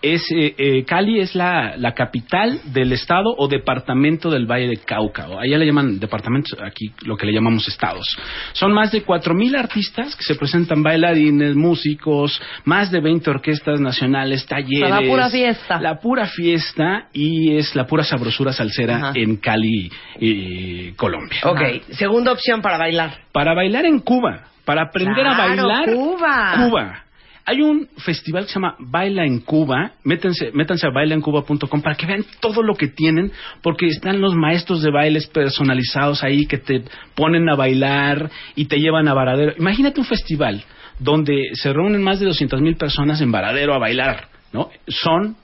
Es 0.03 0.29
eh, 0.33 0.55
eh, 0.59 0.85
Cali 0.85 1.21
es 1.21 1.35
la, 1.37 1.77
la 1.77 1.95
capital 1.95 2.61
del 2.73 2.93
estado 2.93 3.33
o 3.37 3.47
departamento 3.47 4.29
del 4.29 4.47
Valle 4.47 4.67
de 4.67 4.79
Cauca. 4.79 5.29
o 5.29 5.39
Allá 5.39 5.57
le 5.57 5.67
llaman 5.67 6.01
departamentos, 6.01 6.59
aquí 6.61 6.93
lo 7.05 7.17
que 7.17 7.27
le 7.27 7.33
llamamos 7.33 7.69
estados. 7.69 8.07
Son 8.55 8.73
más 8.73 8.91
de 8.91 9.07
4.000 9.07 9.57
artistas 9.57 10.17
que 10.17 10.25
se 10.25 10.35
presentan, 10.35 10.83
bailarines, 10.83 11.55
músicos, 11.55 12.43
más 12.65 12.91
de 12.91 13.01
20 13.01 13.31
orquestas 13.31 13.81
nacionales, 13.81 14.47
talleres. 14.47 14.91
la 14.91 15.01
pura 15.01 15.31
fiesta. 15.31 15.81
La 15.81 16.01
pura 16.01 16.27
fiesta 16.27 17.09
y 17.13 17.57
es 17.57 17.77
la 17.77 17.87
pura 17.87 18.03
sabrosura 18.03 18.53
salsera 18.53 19.13
en 19.15 19.37
Cali, 19.37 19.91
eh, 20.21 20.93
Colombia. 20.97 21.39
Ok, 21.45 21.93
segunda 21.93 22.33
opción 22.33 22.61
para 22.63 22.79
bailar. 22.79 23.19
Para 23.33 23.55
bailar 23.55 23.85
en 23.85 24.01
Cuba, 24.01 24.45
para 24.65 24.83
aprender 24.83 25.27
a 25.27 25.37
bailar 25.37 25.93
Cuba. 25.93 26.55
Cuba. 26.57 27.05
Hay 27.47 27.61
un 27.61 27.89
festival 27.99 28.45
que 28.45 28.49
se 28.49 28.55
llama 28.55 28.75
Baila 28.79 29.27
en 29.27 29.41
Cuba. 29.41 29.93
Métanse, 30.03 30.51
métanse 30.55 30.87
a 30.87 30.91
bailaencuba.com 30.91 31.83
para 31.83 31.95
que 31.95 32.07
vean 32.07 32.25
todo 32.41 32.63
lo 32.63 32.75
que 32.75 32.89
tienen, 32.89 33.33
porque 33.63 33.87
están 33.87 34.21
los 34.23 34.35
maestros 34.35 34.83
de 34.83 34.91
bailes 34.91 35.27
personalizados 35.27 36.25
ahí 36.25 36.47
que 36.47 36.57
te 36.57 36.85
ponen 37.15 37.49
a 37.51 37.55
bailar 37.55 38.31
y 38.57 38.65
te 38.65 38.79
llevan 38.79 39.09
a 39.09 39.15
Varadero. 39.15 39.53
Imagínate 39.59 40.01
un 40.01 40.07
festival 40.07 40.65
donde 40.99 41.51
se 41.53 41.73
reúnen 41.73 42.03
más 42.03 42.19
de 42.19 42.27
200 42.27 42.63
mil 42.63 42.77
personas 42.77 43.21
en 43.21 43.31
Varadero 43.31 43.75
a 43.75 43.79
bailar, 43.79 44.29
¿no? 44.53 44.71
Son 44.89 45.37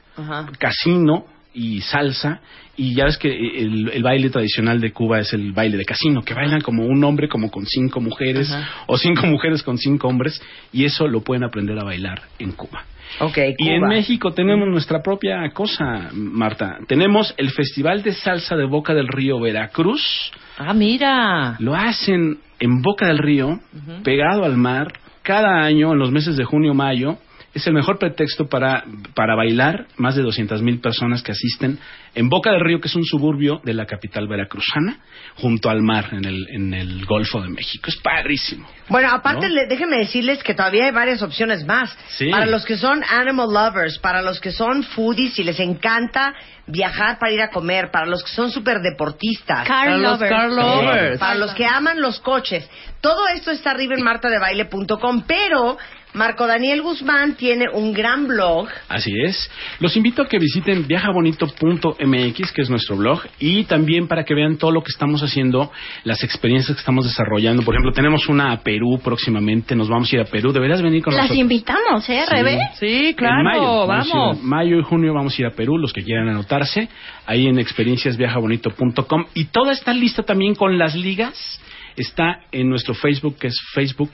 casino 0.58 1.26
y 1.52 1.80
salsa 1.80 2.40
y 2.76 2.94
ya 2.94 3.04
ves 3.04 3.18
que 3.18 3.28
el, 3.28 3.90
el 3.90 4.02
baile 4.02 4.30
tradicional 4.30 4.80
de 4.80 4.92
Cuba 4.92 5.20
es 5.20 5.32
el 5.32 5.52
baile 5.52 5.76
de 5.76 5.84
casino 5.84 6.22
que 6.22 6.34
bailan 6.34 6.60
como 6.60 6.86
un 6.86 7.02
hombre 7.04 7.28
como 7.28 7.50
con 7.50 7.66
cinco 7.66 8.00
mujeres 8.00 8.50
Ajá. 8.50 8.84
o 8.86 8.96
cinco 8.96 9.26
mujeres 9.26 9.62
con 9.62 9.76
cinco 9.76 10.08
hombres 10.08 10.40
y 10.72 10.84
eso 10.84 11.06
lo 11.08 11.22
pueden 11.22 11.44
aprender 11.44 11.78
a 11.78 11.84
bailar 11.84 12.22
en 12.38 12.52
Cuba. 12.52 12.84
Ok, 13.18 13.38
Y 13.58 13.68
en. 13.70 13.82
México 13.88 14.30
tenemos 14.32 14.68
nuestra 14.68 15.02
propia 15.02 15.50
cosa, 15.52 16.10
Marta. 16.12 16.78
Tenemos 16.86 17.34
el 17.38 17.50
Festival 17.50 18.02
de 18.04 18.12
Salsa 18.12 18.56
de 18.56 18.64
Boca 18.64 18.94
del 18.94 19.08
Río 19.08 19.40
Veracruz. 19.40 20.30
Ah, 20.56 20.72
mira. 20.72 21.56
Lo 21.58 21.74
hacen 21.74 22.38
en 22.60 22.82
Boca 22.82 23.06
del 23.08 23.18
Río, 23.18 23.58
pegado 24.04 24.44
al 24.44 24.56
mar, 24.56 24.92
cada 25.22 25.62
año 25.64 25.92
en 25.92 25.98
los 25.98 26.12
meses 26.12 26.36
de 26.36 26.44
junio, 26.44 26.72
mayo. 26.72 27.18
Es 27.52 27.66
el 27.66 27.72
mejor 27.74 27.98
pretexto 27.98 28.48
para, 28.48 28.84
para 29.14 29.34
bailar. 29.34 29.86
Más 29.96 30.14
de 30.14 30.22
200 30.22 30.62
mil 30.62 30.80
personas 30.80 31.22
que 31.22 31.32
asisten 31.32 31.78
en 32.14 32.28
Boca 32.28 32.50
del 32.52 32.60
Río, 32.60 32.80
que 32.80 32.86
es 32.88 32.94
un 32.94 33.04
suburbio 33.04 33.60
de 33.64 33.74
la 33.74 33.86
capital 33.86 34.28
veracruzana, 34.28 34.98
junto 35.36 35.68
al 35.68 35.82
mar, 35.82 36.10
en 36.12 36.24
el, 36.24 36.46
en 36.50 36.74
el 36.74 37.04
Golfo 37.06 37.40
de 37.42 37.48
México. 37.48 37.88
Es 37.88 37.96
padrísimo. 37.96 38.68
Bueno, 38.88 39.10
aparte, 39.10 39.48
¿No? 39.48 39.54
le- 39.54 39.66
déjenme 39.66 39.98
decirles 39.98 40.42
que 40.44 40.54
todavía 40.54 40.84
hay 40.86 40.90
varias 40.92 41.22
opciones 41.22 41.64
más. 41.66 41.96
Sí. 42.18 42.30
Para 42.30 42.46
los 42.46 42.64
que 42.64 42.76
son 42.76 43.02
animal 43.04 43.48
lovers, 43.52 43.98
para 43.98 44.22
los 44.22 44.38
que 44.40 44.52
son 44.52 44.82
foodies 44.84 45.38
y 45.38 45.44
les 45.44 45.58
encanta 45.58 46.34
viajar 46.68 47.18
para 47.18 47.32
ir 47.32 47.40
a 47.42 47.50
comer, 47.50 47.90
para 47.90 48.06
los 48.06 48.22
que 48.22 48.30
son 48.30 48.52
súper 48.52 48.78
deportistas. 48.80 49.66
Car 49.66 49.86
Para 49.86 49.96
los 49.96 50.12
lovers. 50.12 50.30
car 50.30 50.50
lovers. 50.50 51.18
Para 51.18 51.34
los 51.34 51.52
que 51.54 51.66
aman 51.66 52.00
los 52.00 52.20
coches. 52.20 52.68
Todo 53.00 53.26
esto 53.34 53.50
está 53.50 53.72
arriba 53.72 53.94
en 53.96 54.02
martadebaile.com, 54.04 55.24
pero 55.26 55.78
Marco 56.12 56.46
Daniel 56.46 56.82
Guzmán 56.82 57.36
tiene 57.36 57.66
un 57.72 57.92
gran 57.92 58.26
blog. 58.26 58.68
Así 58.88 59.12
es. 59.24 59.48
Los 59.78 59.96
invito 59.96 60.22
a 60.22 60.28
que 60.28 60.38
visiten 60.38 60.86
viajabonito.mx, 60.86 62.52
que 62.52 62.62
es 62.62 62.68
nuestro 62.70 62.96
blog, 62.96 63.22
y 63.38 63.64
también 63.64 64.08
para 64.08 64.24
que 64.24 64.34
vean 64.34 64.56
todo 64.58 64.72
lo 64.72 64.82
que 64.82 64.90
estamos 64.90 65.22
haciendo, 65.22 65.70
las 66.04 66.24
experiencias 66.24 66.74
que 66.76 66.80
estamos 66.80 67.04
desarrollando. 67.04 67.62
Por 67.62 67.74
ejemplo, 67.74 67.92
tenemos 67.92 68.28
una 68.28 68.52
a 68.52 68.60
Perú 68.62 68.98
próximamente, 69.02 69.76
nos 69.76 69.88
vamos 69.88 70.12
a 70.12 70.16
ir 70.16 70.22
a 70.22 70.24
Perú. 70.24 70.52
Deberías 70.52 70.82
venir 70.82 71.02
con 71.02 71.14
Las 71.14 71.24
nosotros. 71.24 71.40
invitamos, 71.40 72.08
¿eh, 72.08 72.24
Rebe? 72.28 72.58
Sí, 72.78 73.14
En 73.16 73.42
mayo, 73.44 73.86
vamos. 73.86 74.42
mayo 74.42 74.78
y 74.78 74.82
junio 74.82 75.14
vamos 75.14 75.38
a 75.38 75.42
ir 75.42 75.46
a 75.46 75.52
Perú, 75.52 75.78
los 75.78 75.92
que 75.92 76.02
quieran 76.02 76.28
anotarse, 76.28 76.88
ahí 77.26 77.46
en 77.46 77.58
experienciasviajabonito.com. 77.58 79.26
Y 79.34 79.44
toda 79.46 79.72
esta 79.72 79.92
lista 79.92 80.22
también 80.24 80.54
con 80.56 80.76
las 80.76 80.94
ligas 80.96 81.60
está 81.96 82.40
en 82.52 82.68
nuestro 82.68 82.94
Facebook, 82.94 83.36
que 83.38 83.48
es 83.48 83.56
Facebook 83.74 84.10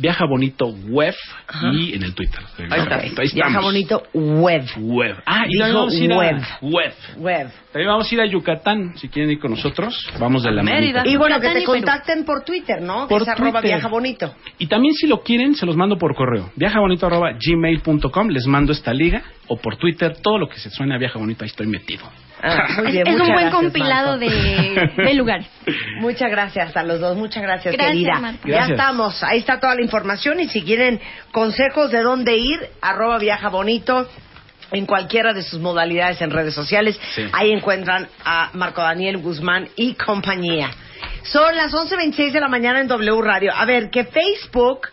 Viaja 0.00 0.24
Bonito 0.24 0.66
Web, 0.88 1.14
Ajá. 1.46 1.70
y 1.74 1.92
en 1.94 2.02
el 2.02 2.14
Twitter. 2.14 2.40
Ahí 2.70 2.80
está. 2.80 2.96
Ahí 2.96 3.28
Viaja. 3.34 3.60
Bonito 3.60 4.02
Web. 4.14 4.64
Web. 4.78 5.16
Ah, 5.26 5.44
y 5.46 5.52
Dijo 5.52 5.64
también 5.64 5.74
vamos 5.74 5.94
a 5.94 6.04
ir 6.04 6.12
a 6.12 6.16
web. 6.16 6.42
web. 6.62 6.92
Web. 7.18 7.50
También 7.72 7.88
vamos 7.88 8.10
a 8.10 8.14
ir 8.14 8.20
a 8.22 8.26
Yucatán, 8.26 8.96
si 8.96 9.08
quieren 9.08 9.30
ir 9.30 9.38
con 9.38 9.50
nosotros. 9.50 9.94
Vamos 10.18 10.42
de 10.42 10.52
la 10.52 10.62
manita. 10.62 11.02
Y 11.06 11.16
bueno, 11.16 11.38
que 11.40 11.50
te 11.50 11.64
contacten 11.64 12.24
por 12.24 12.44
Twitter, 12.44 12.80
¿no? 12.80 13.06
Por 13.08 13.18
que 13.18 13.22
es 13.24 13.28
arroba 13.28 13.60
Twitter. 13.60 13.76
viaja 13.76 13.88
bonito. 13.88 14.34
Y 14.58 14.66
también 14.66 14.94
si 14.94 15.06
lo 15.06 15.20
quieren, 15.22 15.54
se 15.54 15.66
los 15.66 15.76
mando 15.76 15.98
por 15.98 16.14
correo. 16.14 16.50
Viajabonito.gmail.com, 16.56 18.28
les 18.28 18.46
mando 18.46 18.72
esta 18.72 18.92
liga. 18.94 19.22
O 19.48 19.56
por 19.56 19.76
Twitter, 19.76 20.16
todo 20.22 20.38
lo 20.38 20.48
que 20.48 20.58
se 20.58 20.70
suene 20.70 20.94
a 20.94 20.98
Viaja 20.98 21.18
Bonito, 21.18 21.44
ahí 21.44 21.48
estoy 21.50 21.66
metido. 21.66 22.04
Ah, 22.42 22.66
muy 22.78 22.86
Es, 22.86 22.92
bien, 22.92 23.06
es 23.08 23.12
un 23.14 23.18
buen 23.18 23.32
gracias, 23.32 23.54
compilado 23.54 24.18
de, 24.18 24.90
de 24.96 25.14
lugares. 25.14 25.46
Muchas 26.00 26.30
gracias 26.30 26.76
a 26.76 26.82
los 26.82 27.00
dos, 27.00 27.16
muchas 27.16 27.42
gracias, 27.42 27.74
Gracias, 27.74 27.92
querida. 27.94 28.18
Marta. 28.18 28.40
Ya 28.48 28.54
Gracias. 28.54 28.70
estamos, 28.78 29.22
ahí 29.22 29.38
está 29.38 29.60
toda 29.60 29.74
la 29.74 29.82
información 29.82 30.40
y 30.40 30.48
si 30.48 30.62
quieren 30.62 31.00
consejos 31.32 31.90
de 31.90 32.00
dónde 32.02 32.36
ir, 32.36 32.58
arroba 32.80 33.18
viaja 33.18 33.48
bonito 33.48 34.08
en 34.72 34.86
cualquiera 34.86 35.32
de 35.32 35.42
sus 35.42 35.60
modalidades 35.60 36.20
en 36.22 36.30
redes 36.30 36.54
sociales, 36.54 36.98
Sí. 37.14 37.24
ahí 37.32 37.50
encuentran 37.50 38.08
a 38.24 38.50
Marco 38.54 38.80
Daniel 38.80 39.18
Guzmán 39.18 39.68
y 39.76 39.94
compañía. 39.94 40.70
Son 41.24 41.54
las 41.56 41.72
11.26 41.74 42.30
de 42.32 42.40
la 42.40 42.48
mañana 42.48 42.80
en 42.80 42.86
W 42.88 43.20
Radio. 43.22 43.52
A 43.54 43.64
ver, 43.66 43.90
que 43.90 44.04
Facebook... 44.04 44.88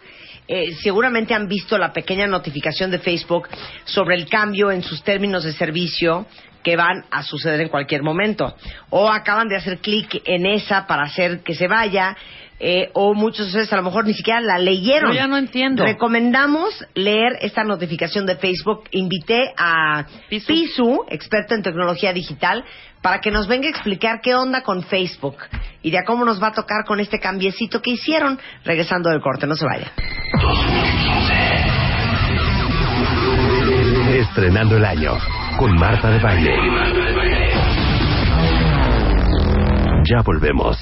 eh, 0.50 0.74
seguramente 0.82 1.34
han 1.34 1.48
visto 1.48 1.78
la 1.78 1.92
pequeña 1.92 2.26
notificación 2.26 2.90
de 2.90 3.00
Facebook 3.00 3.50
sobre 3.84 4.16
el 4.16 4.30
cambio 4.30 4.72
en 4.72 4.82
sus 4.82 5.04
términos 5.04 5.44
de 5.44 5.52
servicio 5.52 6.26
que 6.64 6.76
van 6.76 7.06
a 7.12 7.24
suceder 7.24 7.62
en 7.62 7.70
cualquier 7.70 8.04
momento. 8.04 8.56
O 8.90 9.10
acaban 9.10 9.48
de 9.48 9.58
hacer 9.58 9.80
clic 9.80 10.22
en 10.26 10.46
esa 10.46 10.88
para 10.88 11.04
hacer 11.04 11.42
que 11.42 11.56
se 11.56 11.68
vaya, 11.68 12.16
eh, 12.60 12.90
o 12.94 13.14
muchos 13.14 13.46
de 13.46 13.46
ustedes 13.50 13.74
a 13.74 13.76
lo 13.78 13.84
mejor 13.84 14.06
ni 14.06 14.14
siquiera 14.14 14.42
la 14.42 14.58
leyeron. 14.58 15.12
Yo 15.12 15.18
ya 15.18 15.28
no 15.28 15.38
entiendo. 15.38 15.84
Recomendamos 15.84 16.86
leer 16.96 17.38
esta 17.42 17.64
notificación 17.64 18.26
de 18.26 18.36
Facebook. 18.36 18.86
Invité 18.92 19.54
a 19.58 20.06
Pisu, 20.30 21.06
experto 21.10 21.54
en 21.54 21.62
tecnología 21.62 22.14
digital, 22.14 22.64
para 23.02 23.22
que 23.22 23.30
nos 23.30 23.48
venga 23.48 23.68
a 23.68 23.70
explicar 23.70 24.22
qué 24.22 24.34
onda 24.34 24.64
con 24.64 24.84
Facebook 24.84 25.38
y 25.84 25.92
de 25.92 26.00
a 26.00 26.04
cómo 26.04 26.26
nos 26.26 26.42
va 26.42 26.48
a 26.48 26.54
tocar 26.54 26.84
con 26.86 27.00
este 27.00 27.20
cambiecito 27.20 27.82
que 27.82 27.92
hicieron 27.92 28.40
regresando 28.64 29.12
del 29.12 29.22
corte. 29.22 29.46
No 29.46 29.56
se 29.56 29.66
vaya. 29.66 29.92
Estrenando 34.20 34.78
el 34.78 34.86
año 34.86 35.47
con 35.58 35.76
Marta 35.76 36.12
de 36.12 36.20
Baile. 36.20 36.56
Ya 40.06 40.22
volvemos. 40.24 40.78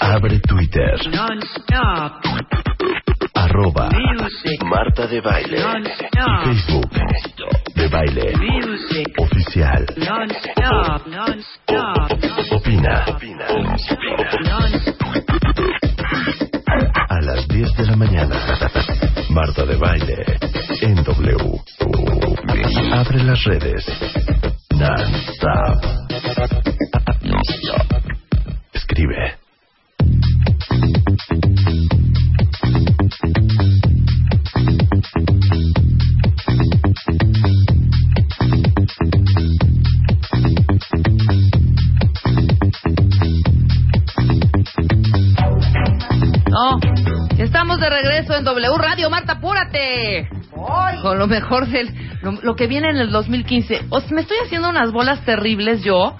Abre 0.00 0.40
Twitter. 0.40 0.94
Arroba 3.34 3.90
Marta 4.64 5.06
de 5.06 5.20
Baile. 5.20 5.58
Facebook. 6.44 6.90
De 7.74 7.88
Baile. 7.88 8.32
Oficial. 9.18 9.86
Opina. 12.50 13.04
A 17.08 17.20
las 17.20 17.48
10 17.48 17.76
de 17.76 17.86
la 17.86 17.96
mañana. 17.96 18.36
Marta 19.30 19.64
de 19.64 19.76
Baile. 19.76 20.24
En 20.80 21.02
W. 21.02 21.36
Abre 22.92 23.22
las 23.24 23.44
redes. 23.44 23.84
Non-stop. 24.70 25.98
Escribe. 28.72 29.47
Con 51.02 51.18
lo 51.18 51.26
mejor 51.26 51.66
del. 51.68 51.88
Lo, 52.22 52.32
lo 52.42 52.56
que 52.56 52.66
viene 52.66 52.90
en 52.90 52.96
el 52.96 53.10
2015. 53.10 53.82
O 53.90 54.00
sea, 54.00 54.10
me 54.12 54.22
estoy 54.22 54.36
haciendo 54.44 54.68
unas 54.68 54.90
bolas 54.92 55.24
terribles 55.24 55.82
yo. 55.84 56.16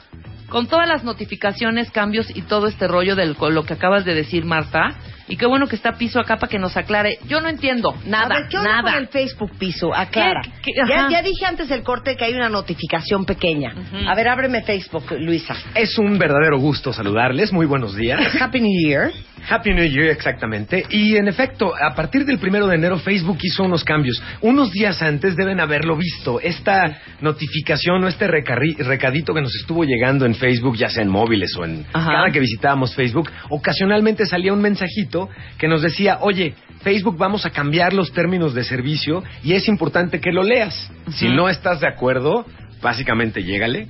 Con 0.49 0.67
todas 0.67 0.89
las 0.89 1.05
notificaciones, 1.05 1.91
cambios 1.91 2.35
y 2.35 2.41
todo 2.41 2.69
este 2.69 2.89
rollo 2.89 3.15
de 3.15 3.27
lo 3.27 3.65
que 3.65 3.75
acabas 3.75 4.07
de 4.07 4.15
decir, 4.15 4.47
Marta. 4.47 4.95
Y 5.29 5.37
qué 5.37 5.45
bueno 5.45 5.67
que 5.67 5.77
está 5.77 5.99
Piso 5.99 6.19
acá 6.21 6.37
para 6.39 6.49
que 6.49 6.59
nos 6.59 6.75
aclare. 6.75 7.19
Yo 7.27 7.43
no 7.43 7.51
entiendo 7.51 7.95
nada, 8.07 8.37
A 8.37 8.39
ver, 8.41 8.49
¿qué 8.49 8.57
onda 8.57 8.71
nada. 8.77 8.93
con 8.93 8.95
el 9.03 9.09
Facebook 9.09 9.51
piso? 9.59 9.95
Aclara. 9.95 10.41
¿Qué- 10.43 10.51
qué- 10.65 10.73
ya, 10.89 11.09
ya 11.11 11.21
dije 11.23 11.45
antes 11.45 11.69
del 11.69 11.83
corte 11.83 12.17
que 12.17 12.25
hay 12.25 12.33
una 12.33 12.49
notificación 12.49 13.27
pequeña. 13.27 13.75
A 14.09 14.15
ver, 14.15 14.27
ábreme 14.27 14.63
Facebook, 14.63 15.05
Luisa. 15.19 15.55
Es 15.75 15.99
un 15.99 16.17
verdadero 16.19 16.59
gusto 16.59 16.95
saludarles. 16.95 17.53
Muy 17.53 17.67
buenos 17.67 17.95
días. 17.95 18.41
Happy 18.41 18.63
New 18.63 18.73
Year. 18.89 19.13
Happy 19.49 19.73
New 19.75 19.85
Year, 19.89 20.09
exactamente. 20.11 20.85
Y 20.91 21.17
en 21.17 21.29
efecto, 21.29 21.73
a 21.75 21.95
partir 21.95 22.25
del 22.25 22.39
primero 22.39 22.67
de 22.67 22.77
enero, 22.77 22.99
Facebook 22.99 23.39
hizo 23.43 23.65
unos 23.65 23.85
cambios. 23.85 24.23
Unos 24.41 24.71
días 24.73 25.01
antes 25.03 25.37
deben 25.37 25.61
haberlo 25.61 25.97
visto. 25.97 26.41
Esta 26.41 26.99
notificación 27.21 28.03
o 28.05 28.09
este 28.09 28.27
recarri- 28.29 28.77
recadito 28.79 29.35
que 29.35 29.41
nos 29.43 29.55
estuvo 29.55 29.85
llegando 29.85 30.27
en 30.27 30.35
Facebook, 30.35 30.77
ya 30.77 30.89
sea 30.89 31.03
en 31.03 31.09
móviles 31.09 31.55
o 31.57 31.65
en 31.65 31.85
Ajá. 31.93 32.13
cada 32.13 32.31
que 32.31 32.41
visitábamos 32.41 32.95
Facebook, 32.95 33.31
ocasionalmente 33.51 34.27
salía 34.27 34.53
un 34.53 34.61
mensajito 34.63 35.29
que 35.59 35.69
nos 35.69 35.83
decía, 35.83 36.19
oye, 36.21 36.55
Facebook 36.83 37.17
vamos 37.19 37.45
a 37.47 37.51
cambiar 37.51 37.93
los 37.93 38.13
términos 38.13 38.55
de 38.55 38.65
servicio 38.65 39.23
y 39.43 39.55
es 39.55 39.69
importante 39.69 40.21
que 40.21 40.33
lo 40.33 40.43
leas. 40.43 40.91
Si 41.13 41.29
no 41.29 41.49
estás 41.49 41.81
de 41.81 41.89
acuerdo, 41.89 42.47
básicamente 42.81 43.43
llégale 43.43 43.89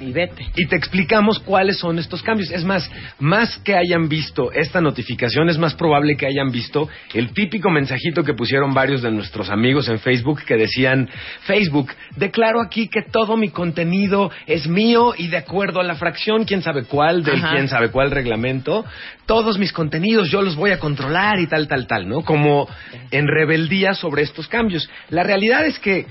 Y 0.00 0.12
vete. 0.12 0.44
Y 0.56 0.66
te 0.66 0.74
explicamos 0.74 1.38
cuáles 1.38 1.78
son 1.78 1.98
estos 2.00 2.22
cambios. 2.22 2.50
Es 2.50 2.64
más, 2.64 2.90
más 3.20 3.56
que 3.58 3.76
hayan 3.76 4.08
visto 4.08 4.50
esta 4.50 4.80
notificación, 4.80 5.48
es 5.48 5.56
más 5.56 5.74
probable 5.74 6.16
que 6.16 6.26
hayan 6.26 6.50
visto 6.50 6.88
el 7.12 7.32
típico 7.32 7.70
mensajito 7.70 8.24
que 8.24 8.34
pusieron 8.34 8.74
varios 8.74 9.02
de 9.02 9.12
nuestros 9.12 9.50
amigos 9.50 9.88
en 9.88 10.00
Facebook 10.00 10.42
que 10.44 10.56
decían, 10.56 11.08
Facebook, 11.42 11.92
declaro 12.16 12.60
aquí 12.60 12.88
que 12.88 13.02
todo 13.02 13.36
mi 13.36 13.50
contenido 13.50 14.32
es 14.46 14.66
mío 14.66 15.14
y 15.16 15.28
de 15.28 15.36
acuerdo 15.36 15.78
a 15.80 15.84
la 15.84 15.94
fracción, 15.94 16.44
quién 16.44 16.62
sabe 16.62 16.84
cuál, 16.84 17.22
del 17.22 17.36
Ajá. 17.36 17.52
quién 17.52 17.68
sabe 17.68 17.90
cuál 17.90 18.10
reglamento, 18.10 18.84
todos 19.26 19.58
mis 19.58 19.72
contenidos 19.72 20.28
yo 20.28 20.42
los 20.42 20.56
voy 20.56 20.72
a 20.72 20.80
controlar 20.80 21.38
y 21.38 21.46
tal, 21.46 21.68
tal, 21.68 21.86
tal, 21.86 22.08
¿no? 22.08 22.22
Como 22.22 22.68
en 23.12 23.28
rebeldía 23.28 23.94
sobre 23.94 24.22
estos 24.22 24.48
cambios. 24.48 24.90
La 25.10 25.22
realidad 25.22 25.64
es 25.66 25.78
que 25.78 26.06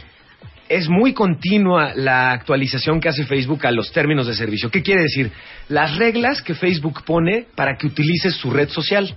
es 0.69 0.89
muy 0.89 1.13
continua 1.13 1.93
la 1.95 2.31
actualización 2.31 2.99
que 2.99 3.09
hace 3.09 3.25
Facebook 3.25 3.65
a 3.65 3.71
los 3.71 3.91
términos 3.91 4.27
de 4.27 4.33
servicio. 4.33 4.71
¿Qué 4.71 4.81
quiere 4.81 5.03
decir? 5.03 5.31
Las 5.69 5.97
reglas 5.97 6.41
que 6.41 6.53
Facebook 6.53 7.03
pone 7.05 7.45
para 7.55 7.77
que 7.77 7.87
utilices 7.87 8.35
su 8.35 8.51
red 8.51 8.69
social. 8.69 9.15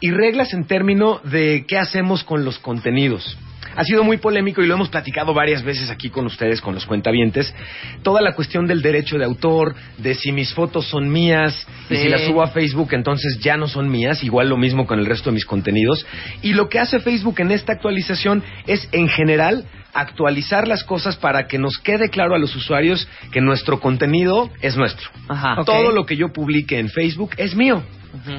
Y 0.00 0.10
reglas 0.10 0.52
en 0.54 0.66
términos 0.66 1.22
de 1.30 1.64
qué 1.66 1.78
hacemos 1.78 2.24
con 2.24 2.44
los 2.44 2.58
contenidos. 2.58 3.36
Ha 3.76 3.84
sido 3.84 4.04
muy 4.04 4.16
polémico 4.16 4.62
y 4.62 4.66
lo 4.66 4.74
hemos 4.74 4.88
platicado 4.88 5.34
varias 5.34 5.62
veces 5.62 5.90
aquí 5.90 6.08
con 6.08 6.24
ustedes, 6.24 6.62
con 6.62 6.74
los 6.74 6.86
cuentavientes. 6.86 7.54
Toda 8.02 8.22
la 8.22 8.34
cuestión 8.34 8.66
del 8.66 8.80
derecho 8.80 9.18
de 9.18 9.24
autor, 9.26 9.74
de 9.98 10.14
si 10.14 10.32
mis 10.32 10.54
fotos 10.54 10.86
son 10.86 11.10
mías 11.10 11.66
y 11.90 11.96
si 11.96 12.08
las 12.08 12.22
subo 12.22 12.42
a 12.42 12.48
Facebook 12.48 12.88
entonces 12.92 13.38
ya 13.38 13.58
no 13.58 13.68
son 13.68 13.90
mías, 13.90 14.24
igual 14.24 14.48
lo 14.48 14.56
mismo 14.56 14.86
con 14.86 14.98
el 14.98 15.04
resto 15.04 15.28
de 15.28 15.34
mis 15.34 15.44
contenidos. 15.44 16.06
Y 16.40 16.54
lo 16.54 16.70
que 16.70 16.78
hace 16.78 17.00
Facebook 17.00 17.38
en 17.40 17.50
esta 17.50 17.74
actualización 17.74 18.42
es 18.66 18.88
en 18.92 19.08
general 19.08 19.66
actualizar 19.96 20.68
las 20.68 20.84
cosas 20.84 21.16
para 21.16 21.46
que 21.46 21.58
nos 21.58 21.78
quede 21.78 22.10
claro 22.10 22.34
a 22.34 22.38
los 22.38 22.54
usuarios 22.54 23.08
que 23.32 23.40
nuestro 23.40 23.80
contenido 23.80 24.50
es 24.60 24.76
nuestro. 24.76 25.08
Ajá. 25.28 25.56
Todo 25.64 25.90
lo 25.90 26.04
que 26.06 26.16
yo 26.16 26.32
publique 26.32 26.78
en 26.78 26.88
Facebook 26.88 27.30
es 27.38 27.56
mío. 27.56 27.82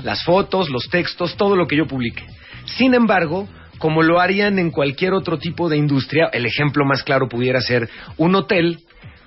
Las 0.04 0.24
fotos, 0.24 0.70
los 0.70 0.90
textos, 0.90 1.36
todo 1.36 1.56
lo 1.56 1.68
que 1.68 1.78
yo 1.78 1.88
publique. 1.88 2.24
Sin 2.66 2.94
embargo, 2.94 3.48
como 3.78 4.02
lo 4.02 4.20
harían 4.20 4.60
en 4.60 4.72
cualquier 4.72 5.14
otro 5.14 5.38
tipo 5.38 5.70
de 5.70 5.78
industria, 5.78 6.30
el 6.34 6.46
ejemplo 6.46 6.86
más 6.86 7.04
claro 7.04 7.28
pudiera 7.30 7.62
ser 7.62 7.90
un 8.18 8.36
hotel. 8.36 8.80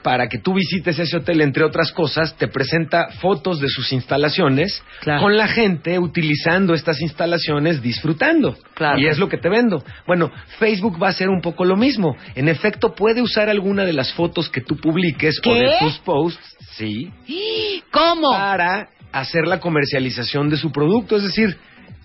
Para 0.02 0.28
que 0.28 0.38
tú 0.38 0.54
visites 0.54 0.98
ese 0.98 1.18
hotel, 1.18 1.40
entre 1.42 1.62
otras 1.64 1.92
cosas, 1.92 2.34
te 2.36 2.48
presenta 2.48 3.08
fotos 3.20 3.60
de 3.60 3.68
sus 3.68 3.92
instalaciones 3.92 4.82
con 5.20 5.36
la 5.36 5.46
gente 5.48 5.98
utilizando 5.98 6.72
estas 6.74 7.00
instalaciones, 7.02 7.82
disfrutando. 7.82 8.56
Y 8.98 9.06
es 9.06 9.18
lo 9.18 9.28
que 9.28 9.36
te 9.36 9.48
vendo. 9.48 9.84
Bueno, 10.06 10.30
Facebook 10.58 11.02
va 11.02 11.08
a 11.08 11.10
hacer 11.10 11.28
un 11.28 11.40
poco 11.42 11.64
lo 11.64 11.76
mismo. 11.76 12.16
En 12.34 12.48
efecto, 12.48 12.94
puede 12.94 13.20
usar 13.20 13.48
alguna 13.50 13.84
de 13.84 13.92
las 13.92 14.12
fotos 14.14 14.48
que 14.48 14.60
tú 14.62 14.76
publiques 14.76 15.38
o 15.38 15.54
de 15.54 15.66
tus 15.80 15.98
posts, 15.98 16.56
sí, 16.76 17.10
¿Cómo? 17.90 18.30
para 18.32 18.88
hacer 19.12 19.46
la 19.46 19.60
comercialización 19.60 20.48
de 20.48 20.56
su 20.56 20.70
producto. 20.72 21.16
Es 21.16 21.24
decir, 21.24 21.56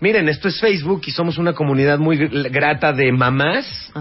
miren, 0.01 0.27
esto 0.27 0.47
es 0.47 0.59
Facebook 0.59 1.01
y 1.05 1.11
somos 1.11 1.37
una 1.37 1.53
comunidad 1.53 1.97
muy 1.99 2.17
gr- 2.17 2.51
grata 2.51 2.91
de 2.91 3.11
mamás. 3.11 3.91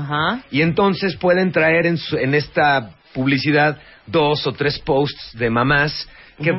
Y 0.51 0.62
entonces 0.62 1.15
pueden 1.16 1.53
traer 1.53 1.87
en, 1.87 1.97
su- 1.99 2.16
en 2.16 2.35
esta 2.35 2.91
publicidad 3.15 3.78
dos 4.07 4.47
o 4.47 4.53
tres 4.53 4.78
posts 4.81 5.32
de 5.39 5.49
mamás 5.49 6.09
que 6.43 6.53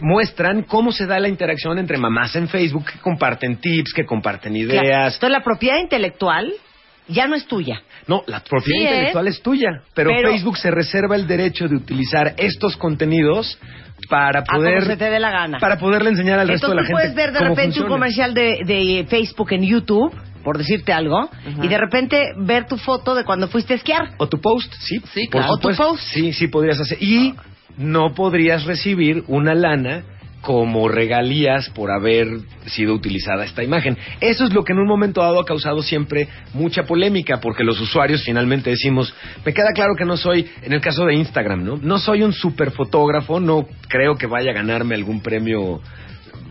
muestran 0.00 0.62
cómo 0.62 0.92
se 0.92 1.06
da 1.06 1.18
la 1.20 1.28
interacción 1.28 1.78
entre 1.78 1.98
mamás 1.98 2.34
en 2.36 2.48
Facebook, 2.48 2.86
que 2.90 2.98
comparten 2.98 3.56
tips, 3.56 3.92
que 3.92 4.04
comparten 4.06 4.54
Claro. 4.54 4.68
ideas. 4.86 5.14
Entonces 5.14 5.30
la 5.38 5.44
propiedad 5.44 5.78
intelectual 5.78 6.52
ya 7.08 7.26
no 7.26 7.34
es 7.36 7.46
tuya. 7.46 7.82
No, 8.06 8.22
la 8.26 8.40
propiedad 8.40 8.78
Sí 8.80 8.84
es. 8.86 8.90
intelectual 8.92 9.28
es 9.28 9.42
tuya, 9.42 9.68
pero, 9.94 10.10
Pero- 10.10 10.30
Facebook 10.30 10.56
se 10.58 10.70
reserva 10.70 11.16
el 11.16 11.26
derecho 11.26 11.68
de 11.68 11.76
utilizar 11.76 12.34
estos 12.38 12.76
contenidos 12.76 13.58
para 14.08 14.40
A 14.40 14.44
poder 14.44 14.84
se 14.84 14.96
te 14.96 15.10
dé 15.10 15.18
la 15.18 15.30
gana. 15.30 15.58
para 15.58 15.76
poderle 15.78 16.10
enseñar 16.10 16.38
al 16.38 16.48
resto 16.48 16.68
de 16.68 16.74
la 16.76 16.82
Entonces 16.82 17.08
gente 17.08 17.10
tú 17.10 17.14
puedes 17.14 17.32
ver 17.34 17.42
de 17.42 17.48
repente 17.48 17.80
un 17.82 17.88
comercial 17.88 18.32
de, 18.32 18.58
de 18.64 19.06
Facebook 19.08 19.52
en 19.52 19.62
YouTube, 19.64 20.14
por 20.42 20.58
decirte 20.58 20.92
algo, 20.92 21.30
y 21.62 21.68
de 21.68 21.78
repente 21.78 22.32
ver 22.36 22.66
tu 22.66 22.76
foto 22.76 23.14
de 23.14 23.24
cuando 23.24 23.48
fuiste 23.48 23.74
a 23.74 23.76
esquiar. 23.76 24.14
O 24.18 24.28
tu 24.28 24.40
post, 24.40 24.72
sí. 24.80 25.00
Sí, 25.12 25.28
claro. 25.28 25.52
O 25.52 25.58
tu 25.58 25.72
supuesto. 25.72 25.96
Sí, 25.98 26.32
sí 26.32 26.48
podrías 26.48 26.80
hacer. 26.80 27.02
Y 27.02 27.34
no 27.76 28.14
podrías 28.14 28.64
recibir 28.64 29.24
una 29.28 29.54
lana 29.54 30.02
como 30.40 30.88
regalías 30.88 31.68
por 31.70 31.90
haber 31.90 32.28
sido 32.66 32.94
utilizada 32.94 33.44
esta 33.44 33.62
imagen. 33.62 33.98
Eso 34.20 34.44
es 34.44 34.52
lo 34.52 34.62
que 34.62 34.72
en 34.72 34.78
un 34.78 34.86
momento 34.86 35.20
dado 35.20 35.40
ha 35.40 35.44
causado 35.44 35.82
siempre 35.82 36.28
mucha 36.54 36.84
polémica, 36.84 37.40
porque 37.40 37.64
los 37.64 37.80
usuarios 37.80 38.22
finalmente 38.24 38.70
decimos, 38.70 39.12
me 39.44 39.52
queda 39.52 39.72
claro 39.74 39.94
que 39.98 40.04
no 40.04 40.16
soy, 40.16 40.48
en 40.62 40.72
el 40.72 40.80
caso 40.80 41.04
de 41.06 41.14
Instagram, 41.14 41.64
¿no? 41.64 41.76
No 41.76 41.98
soy 41.98 42.22
un 42.22 42.32
super 42.32 42.70
fotógrafo, 42.70 43.40
no 43.40 43.66
creo 43.88 44.14
que 44.14 44.26
vaya 44.26 44.52
a 44.52 44.54
ganarme 44.54 44.94
algún 44.94 45.20
premio 45.20 45.80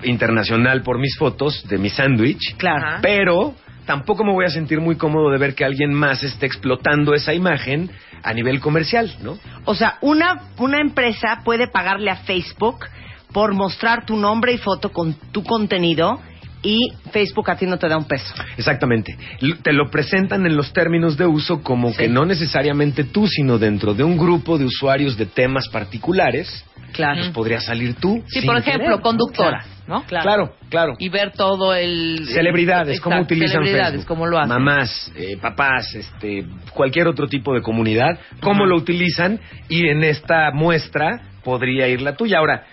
internacional 0.04 0.84
por 0.84 1.00
mis 1.00 1.18
fotos 1.18 1.64
de 1.68 1.78
mi 1.78 1.90
sándwich. 1.90 2.56
Claro. 2.58 3.00
Pero 3.02 3.56
tampoco 3.88 4.24
me 4.24 4.34
voy 4.34 4.46
a 4.46 4.50
sentir 4.50 4.80
muy 4.80 4.98
cómodo 4.98 5.32
de 5.32 5.40
ver 5.40 5.56
que 5.56 5.66
alguien 5.66 5.92
más 5.92 6.22
esté 6.22 6.46
explotando 6.46 7.16
esa 7.16 7.34
imagen 7.34 7.90
a 8.22 8.34
nivel 8.34 8.60
comercial, 8.60 9.16
¿no? 9.24 9.40
O 9.66 9.74
sea, 9.74 9.98
una, 10.02 10.50
una 10.58 10.80
empresa 10.80 11.42
puede 11.44 11.68
pagarle 11.68 12.12
a 12.12 12.18
Facebook 12.18 12.86
por 13.32 13.54
mostrar 13.54 14.06
tu 14.06 14.16
nombre 14.16 14.54
y 14.54 14.58
foto 14.58 14.92
con 14.92 15.16
tu 15.32 15.42
contenido 15.44 16.20
y 16.62 16.92
Facebook 17.12 17.50
a 17.50 17.56
ti 17.56 17.66
no 17.66 17.80
te 17.80 17.88
da 17.88 17.98
un 17.98 18.06
peso. 18.06 18.34
Exactamente. 18.58 19.18
Te 19.62 19.72
lo 19.72 19.90
presentan 19.90 20.46
en 20.46 20.58
los 20.58 20.74
términos 20.74 21.16
de 21.16 21.26
uso 21.26 21.62
como 21.64 21.96
que 21.96 22.10
no 22.10 22.26
necesariamente 22.26 23.06
tú, 23.06 23.26
sino 23.28 23.58
dentro 23.58 23.94
de 23.94 24.04
un 24.04 24.18
grupo 24.18 24.58
de 24.58 24.66
usuarios 24.66 25.16
de 25.18 25.28
temas 25.28 25.70
particulares. 25.70 26.66
Claro. 26.94 27.20
Pues 27.22 27.30
podría 27.30 27.60
salir 27.62 27.96
tú. 27.96 28.24
Sí, 28.28 28.42
por 28.42 28.58
ejemplo, 28.58 28.84
querer, 28.84 28.98
¿no? 28.98 29.02
conductoras, 29.02 29.68
¿no? 29.88 30.04
Claro, 30.06 30.56
claro. 30.70 30.94
Y 30.98 31.10
ver 31.10 31.32
todo 31.32 31.74
el... 31.74 32.28
Celebridades, 32.34 33.00
cómo 33.02 33.18
Exacto, 33.18 33.34
utilizan 33.34 33.60
Celebridades, 33.62 33.92
Facebook. 33.92 34.08
cómo 34.08 34.26
lo 34.26 34.40
hacen. 34.40 34.50
Mamás, 34.50 35.12
eh, 35.16 35.38
papás, 35.42 35.94
este, 35.96 36.46
cualquier 36.74 37.08
otro 37.08 37.28
tipo 37.28 37.54
de 37.54 37.62
comunidad, 37.62 38.20
cómo 38.42 38.66
lo 38.66 38.76
utilizan 38.76 39.40
y 39.70 39.88
en 39.88 40.04
esta 40.04 40.52
muestra 40.52 41.22
podría 41.44 41.88
ir 41.88 42.02
la 42.02 42.16
tuya. 42.16 42.40
Ahora, 42.40 42.66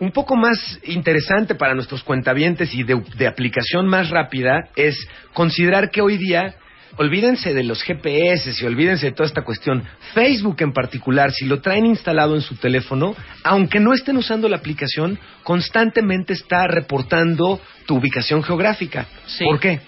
un 0.00 0.12
poco 0.12 0.36
más 0.36 0.80
interesante 0.84 1.54
para 1.54 1.74
nuestros 1.74 2.02
cuentavientes 2.02 2.74
y 2.74 2.82
de, 2.84 3.02
de 3.16 3.26
aplicación 3.26 3.86
más 3.86 4.10
rápida 4.10 4.68
es 4.76 4.96
considerar 5.32 5.90
que 5.90 6.00
hoy 6.00 6.18
día 6.18 6.54
olvídense 6.96 7.54
de 7.54 7.64
los 7.64 7.82
GPS 7.82 8.52
y 8.60 8.64
olvídense 8.66 9.06
de 9.06 9.12
toda 9.12 9.26
esta 9.26 9.42
cuestión. 9.42 9.84
Facebook 10.14 10.56
en 10.60 10.72
particular, 10.72 11.32
si 11.32 11.46
lo 11.46 11.60
traen 11.60 11.86
instalado 11.86 12.34
en 12.34 12.40
su 12.40 12.56
teléfono, 12.56 13.14
aunque 13.44 13.80
no 13.80 13.94
estén 13.94 14.16
usando 14.16 14.48
la 14.48 14.56
aplicación, 14.56 15.18
constantemente 15.42 16.32
está 16.32 16.66
reportando 16.66 17.60
tu 17.86 17.96
ubicación 17.96 18.42
geográfica. 18.42 19.06
¿Por 19.44 19.60
qué? 19.60 19.80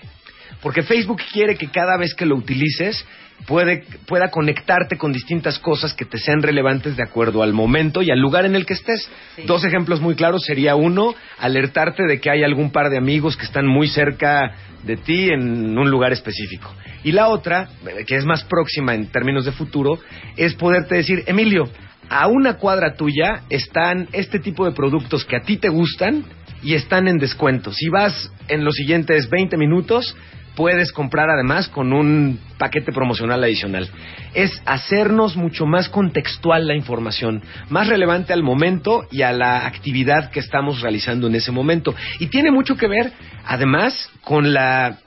Porque 0.62 0.82
Facebook 0.82 1.20
quiere 1.32 1.56
que 1.56 1.68
cada 1.68 1.96
vez 1.96 2.14
que 2.14 2.26
lo 2.26 2.36
utilices 2.36 3.04
puede, 3.46 3.84
pueda 4.06 4.30
conectarte 4.30 4.96
con 4.96 5.12
distintas 5.12 5.58
cosas 5.58 5.94
que 5.94 6.04
te 6.04 6.18
sean 6.18 6.42
relevantes 6.42 6.96
de 6.96 7.02
acuerdo 7.02 7.42
al 7.42 7.52
momento 7.52 8.02
y 8.02 8.10
al 8.10 8.18
lugar 8.18 8.44
en 8.44 8.54
el 8.54 8.66
que 8.66 8.74
estés. 8.74 9.08
Dos 9.46 9.64
ejemplos 9.64 10.00
muy 10.00 10.14
claros 10.14 10.44
sería 10.44 10.76
uno, 10.76 11.14
alertarte 11.38 12.04
de 12.06 12.20
que 12.20 12.30
hay 12.30 12.42
algún 12.42 12.70
par 12.70 12.90
de 12.90 12.98
amigos 12.98 13.36
que 13.36 13.44
están 13.44 13.66
muy 13.66 13.88
cerca 13.88 14.54
de 14.84 14.96
ti 14.96 15.28
en 15.30 15.76
un 15.76 15.90
lugar 15.90 16.12
específico. 16.12 16.74
Y 17.04 17.12
la 17.12 17.28
otra, 17.28 17.68
eh, 17.86 18.04
que 18.06 18.16
es 18.16 18.24
más 18.24 18.44
próxima 18.44 18.94
en 18.94 19.06
términos 19.10 19.44
de 19.44 19.52
futuro, 19.52 19.98
es 20.36 20.54
poderte 20.54 20.96
decir, 20.96 21.24
Emilio, 21.26 21.68
a 22.08 22.26
una 22.26 22.54
cuadra 22.54 22.94
tuya 22.94 23.42
están 23.48 24.08
este 24.12 24.40
tipo 24.40 24.64
de 24.64 24.72
productos 24.72 25.24
que 25.24 25.36
a 25.36 25.42
ti 25.42 25.56
te 25.56 25.68
gustan 25.68 26.24
y 26.62 26.74
están 26.74 27.08
en 27.08 27.18
descuento. 27.18 27.72
Si 27.72 27.88
vas 27.88 28.30
en 28.48 28.64
los 28.64 28.74
siguientes 28.74 29.30
20 29.30 29.56
minutos, 29.56 30.16
puedes 30.60 30.92
comprar 30.92 31.30
además 31.30 31.68
con 31.68 31.90
un 31.94 32.38
paquete 32.58 32.92
promocional 32.92 33.42
adicional. 33.42 33.88
Es 34.34 34.60
hacernos 34.66 35.34
mucho 35.34 35.64
más 35.64 35.88
contextual 35.88 36.66
la 36.66 36.74
información, 36.74 37.42
más 37.70 37.88
relevante 37.88 38.34
al 38.34 38.42
momento 38.42 39.06
y 39.10 39.22
a 39.22 39.32
la 39.32 39.66
actividad 39.66 40.30
que 40.30 40.40
estamos 40.40 40.82
realizando 40.82 41.28
en 41.28 41.36
ese 41.36 41.50
momento. 41.50 41.94
Y 42.18 42.26
tiene 42.26 42.50
mucho 42.50 42.76
que 42.76 42.88
ver, 42.88 43.10
además, 43.46 44.10
con 44.22 44.52
la 44.52 44.98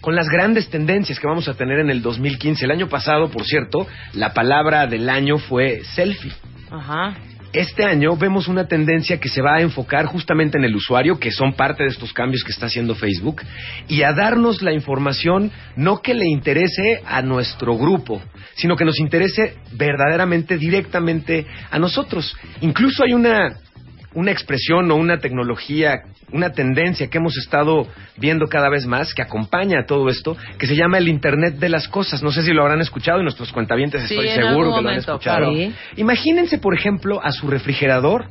con 0.00 0.16
las 0.16 0.26
grandes 0.28 0.68
tendencias 0.68 1.20
que 1.20 1.28
vamos 1.28 1.46
a 1.46 1.54
tener 1.54 1.78
en 1.78 1.88
el 1.88 2.02
2015. 2.02 2.64
El 2.64 2.72
año 2.72 2.88
pasado, 2.88 3.30
por 3.30 3.44
cierto, 3.44 3.86
la 4.14 4.34
palabra 4.34 4.88
del 4.88 5.08
año 5.08 5.38
fue 5.38 5.84
selfie. 5.94 6.32
Ajá. 6.72 7.14
Este 7.52 7.84
año 7.84 8.16
vemos 8.16 8.48
una 8.48 8.66
tendencia 8.66 9.20
que 9.20 9.28
se 9.28 9.42
va 9.42 9.56
a 9.56 9.60
enfocar 9.60 10.06
justamente 10.06 10.56
en 10.56 10.64
el 10.64 10.74
usuario, 10.74 11.18
que 11.18 11.30
son 11.30 11.52
parte 11.52 11.82
de 11.82 11.90
estos 11.90 12.14
cambios 12.14 12.42
que 12.44 12.50
está 12.50 12.64
haciendo 12.64 12.94
Facebook, 12.94 13.42
y 13.88 14.02
a 14.04 14.14
darnos 14.14 14.62
la 14.62 14.72
información 14.72 15.50
no 15.76 16.00
que 16.00 16.14
le 16.14 16.26
interese 16.26 17.02
a 17.04 17.20
nuestro 17.20 17.76
grupo, 17.76 18.22
sino 18.54 18.74
que 18.74 18.86
nos 18.86 18.98
interese 18.98 19.56
verdaderamente 19.72 20.56
directamente 20.56 21.46
a 21.70 21.78
nosotros. 21.78 22.34
Incluso 22.62 23.04
hay 23.04 23.12
una 23.12 23.58
una 24.14 24.30
expresión 24.30 24.90
o 24.90 24.96
una 24.96 25.18
tecnología, 25.18 26.02
una 26.32 26.50
tendencia 26.50 27.08
que 27.08 27.18
hemos 27.18 27.36
estado 27.36 27.86
viendo 28.16 28.46
cada 28.46 28.68
vez 28.68 28.86
más, 28.86 29.14
que 29.14 29.22
acompaña 29.22 29.80
a 29.80 29.86
todo 29.86 30.08
esto, 30.08 30.36
que 30.58 30.66
se 30.66 30.76
llama 30.76 30.98
el 30.98 31.08
Internet 31.08 31.56
de 31.56 31.68
las 31.68 31.88
Cosas. 31.88 32.22
No 32.22 32.30
sé 32.30 32.42
si 32.42 32.52
lo 32.52 32.62
habrán 32.62 32.80
escuchado 32.80 33.20
y 33.20 33.22
nuestros 33.22 33.52
cuentavientes 33.52 34.02
Sí, 34.08 34.14
estoy 34.14 34.28
seguro 34.30 34.74
que 34.74 34.82
lo 34.82 34.88
han 34.88 34.98
escuchado. 34.98 35.52
Sí. 35.52 35.72
Imagínense, 35.96 36.58
por 36.58 36.74
ejemplo, 36.74 37.22
a 37.22 37.32
su 37.32 37.46
refrigerador 37.48 38.26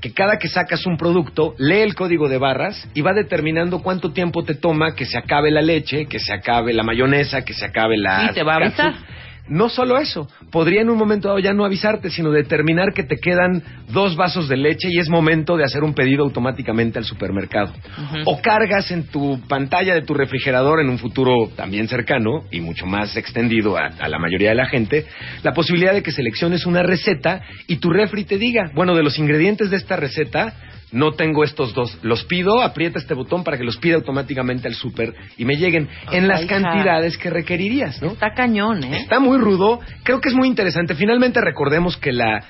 que 0.00 0.12
cada 0.12 0.38
que 0.38 0.48
sacas 0.48 0.84
un 0.84 0.98
producto 0.98 1.54
lee 1.58 1.80
el 1.80 1.94
código 1.94 2.28
de 2.28 2.36
barras 2.36 2.88
y 2.92 3.00
va 3.00 3.14
determinando 3.14 3.80
cuánto 3.80 4.12
tiempo 4.12 4.44
te 4.44 4.54
toma 4.54 4.94
que 4.94 5.06
se 5.06 5.16
acabe 5.16 5.50
la 5.50 5.62
leche, 5.62 6.06
que 6.06 6.18
se 6.18 6.32
acabe 6.32 6.74
la 6.74 6.82
mayonesa, 6.82 7.42
que 7.42 7.54
se 7.54 7.64
acabe 7.64 7.96
la... 7.96 8.28
Sí, 8.28 8.34
te 8.34 8.42
va 8.42 8.54
a 8.54 8.56
avisar. 8.56 8.94
No 9.46 9.68
solo 9.68 9.98
eso, 9.98 10.26
podría 10.50 10.80
en 10.80 10.88
un 10.88 10.96
momento 10.96 11.28
dado 11.28 11.38
ya 11.38 11.52
no 11.52 11.66
avisarte, 11.66 12.10
sino 12.10 12.30
determinar 12.30 12.94
que 12.94 13.02
te 13.02 13.16
quedan 13.16 13.62
dos 13.88 14.16
vasos 14.16 14.48
de 14.48 14.56
leche 14.56 14.88
y 14.90 14.98
es 14.98 15.10
momento 15.10 15.56
de 15.56 15.64
hacer 15.64 15.84
un 15.84 15.92
pedido 15.92 16.24
automáticamente 16.24 16.98
al 16.98 17.04
supermercado. 17.04 17.72
O 18.24 18.40
cargas 18.40 18.90
en 18.90 19.06
tu 19.08 19.40
pantalla 19.46 19.94
de 19.94 20.02
tu 20.02 20.14
refrigerador 20.14 20.80
en 20.80 20.88
un 20.88 20.98
futuro 20.98 21.50
también 21.54 21.88
cercano 21.88 22.44
y 22.50 22.60
mucho 22.60 22.86
más 22.86 23.16
extendido 23.16 23.76
a, 23.76 23.88
a 23.98 24.08
la 24.08 24.18
mayoría 24.18 24.50
de 24.50 24.56
la 24.56 24.66
gente, 24.66 25.04
la 25.42 25.52
posibilidad 25.52 25.92
de 25.92 26.02
que 26.02 26.12
selecciones 26.12 26.64
una 26.64 26.82
receta 26.82 27.42
y 27.66 27.76
tu 27.76 27.90
refri 27.90 28.24
te 28.24 28.38
diga, 28.38 28.70
bueno, 28.74 28.94
de 28.94 29.02
los 29.02 29.18
ingredientes 29.18 29.68
de 29.68 29.76
esta 29.76 29.96
receta, 29.96 30.54
no 30.92 31.12
tengo 31.12 31.44
estos 31.44 31.74
dos, 31.74 31.98
los 32.02 32.24
pido, 32.24 32.62
aprieta 32.62 32.98
este 32.98 33.14
botón 33.14 33.44
para 33.44 33.56
que 33.56 33.64
los 33.64 33.76
pida 33.78 33.96
automáticamente 33.96 34.68
al 34.68 34.74
súper 34.74 35.14
y 35.36 35.44
me 35.44 35.56
lleguen 35.56 35.88
en 36.12 36.28
las 36.28 36.44
hija. 36.44 36.60
cantidades 36.60 37.18
que 37.18 37.30
requerirías, 37.30 38.00
¿no? 38.00 38.12
Está 38.12 38.32
cañón, 38.34 38.84
¿eh? 38.84 38.98
Está 38.98 39.18
muy 39.18 39.38
rudo, 39.38 39.80
creo 40.02 40.20
que 40.20 40.28
es 40.28 40.34
muy 40.34 40.48
interesante. 40.48 40.94
Finalmente 40.94 41.40
recordemos 41.40 41.96
que 41.96 42.12
la 42.12 42.44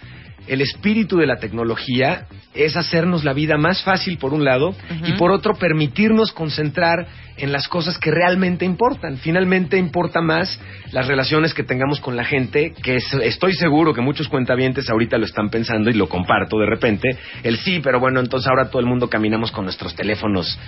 el 0.47 0.61
espíritu 0.61 1.17
de 1.17 1.27
la 1.27 1.37
tecnología 1.37 2.27
es 2.53 2.77
hacernos 2.77 3.25
la 3.25 3.33
vida 3.33 3.57
más 3.57 3.83
fácil 3.83 4.19
por 4.19 4.35
un 4.35 4.45
lado 4.45 4.75
y 5.07 5.13
por 5.13 5.31
otro 5.31 5.55
permitirnos 5.55 6.33
concentrar 6.33 7.07
en 7.37 7.53
las 7.53 7.67
cosas 7.69 7.99
que 7.99 8.11
realmente 8.11 8.65
importan. 8.65 9.17
Finalmente 9.19 9.77
importa 9.77 10.21
más 10.21 10.61
las 10.93 11.09
relaciones 11.09 11.53
que 11.53 11.65
tengamos 11.65 12.01
con 12.01 12.17
la 12.17 12.25
gente, 12.25 12.73
que 12.83 12.97
es- 12.97 13.15
estoy 13.23 13.55
seguro 13.55 13.93
que 13.93 14.01
muchos 14.01 14.29
cuentavientes 14.29 14.89
ahorita 14.89 15.19
lo 15.19 15.25
están 15.25 15.49
pensando 15.51 15.91
y 15.91 15.95
lo 15.95 16.09
comparto 16.09 16.59
de 16.59 16.67
repente. 16.67 17.19
El 17.43 17.57
sí, 17.59 17.81
pero 17.83 17.99
bueno, 17.99 18.21
entonces 18.21 18.49
ahora 18.49 18.71
todo 18.71 18.81
el 18.81 18.87
mundo 18.87 19.11
caminamos 19.11 19.51
con 19.51 19.65
nuestros 19.65 19.95
teléfonos 19.97 20.59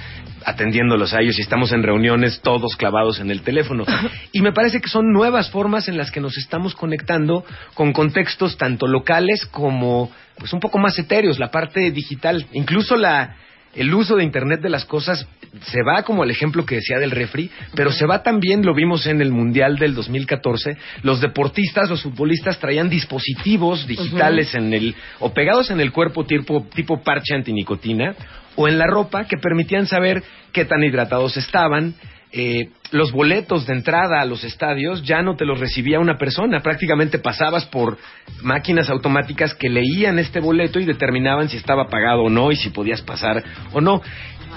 atendiéndolos 0.44 1.12
a 1.14 1.20
ellos 1.20 1.38
y 1.38 1.42
estamos 1.42 1.72
en 1.72 1.82
reuniones 1.82 2.40
todos 2.40 2.76
clavados 2.76 3.20
en 3.20 3.30
el 3.30 3.42
teléfono. 3.42 3.84
Y 4.32 4.42
me 4.42 4.52
parece 4.52 4.80
que 4.80 4.88
son 4.88 5.12
nuevas 5.12 5.50
formas 5.50 5.88
en 5.88 5.96
las 5.96 6.10
que 6.10 6.20
nos 6.20 6.36
estamos 6.36 6.74
conectando 6.74 7.44
con 7.74 7.92
contextos 7.92 8.56
tanto 8.56 8.86
locales 8.86 9.46
como 9.46 10.10
pues 10.38 10.52
un 10.52 10.60
poco 10.60 10.78
más 10.78 10.98
etéreos, 10.98 11.38
la 11.38 11.50
parte 11.50 11.90
digital, 11.90 12.46
incluso 12.52 12.96
la 12.96 13.36
el 13.76 13.92
uso 13.94 14.16
de 14.16 14.24
Internet 14.24 14.60
de 14.60 14.70
las 14.70 14.84
cosas 14.84 15.26
se 15.62 15.82
va 15.82 16.02
como 16.02 16.24
el 16.24 16.30
ejemplo 16.30 16.64
que 16.64 16.76
decía 16.76 16.98
del 16.98 17.10
refri, 17.10 17.50
pero 17.74 17.92
se 17.92 18.06
va 18.06 18.22
también, 18.22 18.64
lo 18.64 18.74
vimos 18.74 19.06
en 19.06 19.20
el 19.20 19.30
Mundial 19.30 19.76
del 19.76 19.94
2014, 19.94 20.76
los 21.02 21.20
deportistas, 21.20 21.88
los 21.88 22.02
futbolistas 22.02 22.58
traían 22.58 22.88
dispositivos 22.88 23.86
digitales 23.86 24.54
en 24.54 24.72
el, 24.72 24.94
o 25.20 25.32
pegados 25.32 25.70
en 25.70 25.80
el 25.80 25.92
cuerpo 25.92 26.24
tipo, 26.24 26.66
tipo 26.74 27.02
parche 27.02 27.34
antinicotina, 27.34 28.14
o 28.56 28.68
en 28.68 28.78
la 28.78 28.86
ropa 28.86 29.26
que 29.26 29.36
permitían 29.36 29.86
saber 29.86 30.22
qué 30.52 30.64
tan 30.64 30.82
hidratados 30.82 31.36
estaban, 31.36 31.94
eh, 32.38 32.68
los 32.90 33.12
boletos 33.12 33.66
de 33.66 33.72
entrada 33.72 34.20
a 34.20 34.26
los 34.26 34.44
estadios 34.44 35.02
ya 35.02 35.22
no 35.22 35.36
te 35.36 35.46
los 35.46 35.58
recibía 35.58 36.00
una 36.00 36.18
persona, 36.18 36.60
prácticamente 36.60 37.18
pasabas 37.18 37.64
por 37.64 37.96
máquinas 38.42 38.90
automáticas 38.90 39.54
que 39.54 39.70
leían 39.70 40.18
este 40.18 40.40
boleto 40.40 40.78
y 40.78 40.84
determinaban 40.84 41.48
si 41.48 41.56
estaba 41.56 41.88
pagado 41.88 42.24
o 42.24 42.28
no 42.28 42.52
y 42.52 42.56
si 42.56 42.68
podías 42.68 43.00
pasar 43.00 43.42
o 43.72 43.80
no. 43.80 44.02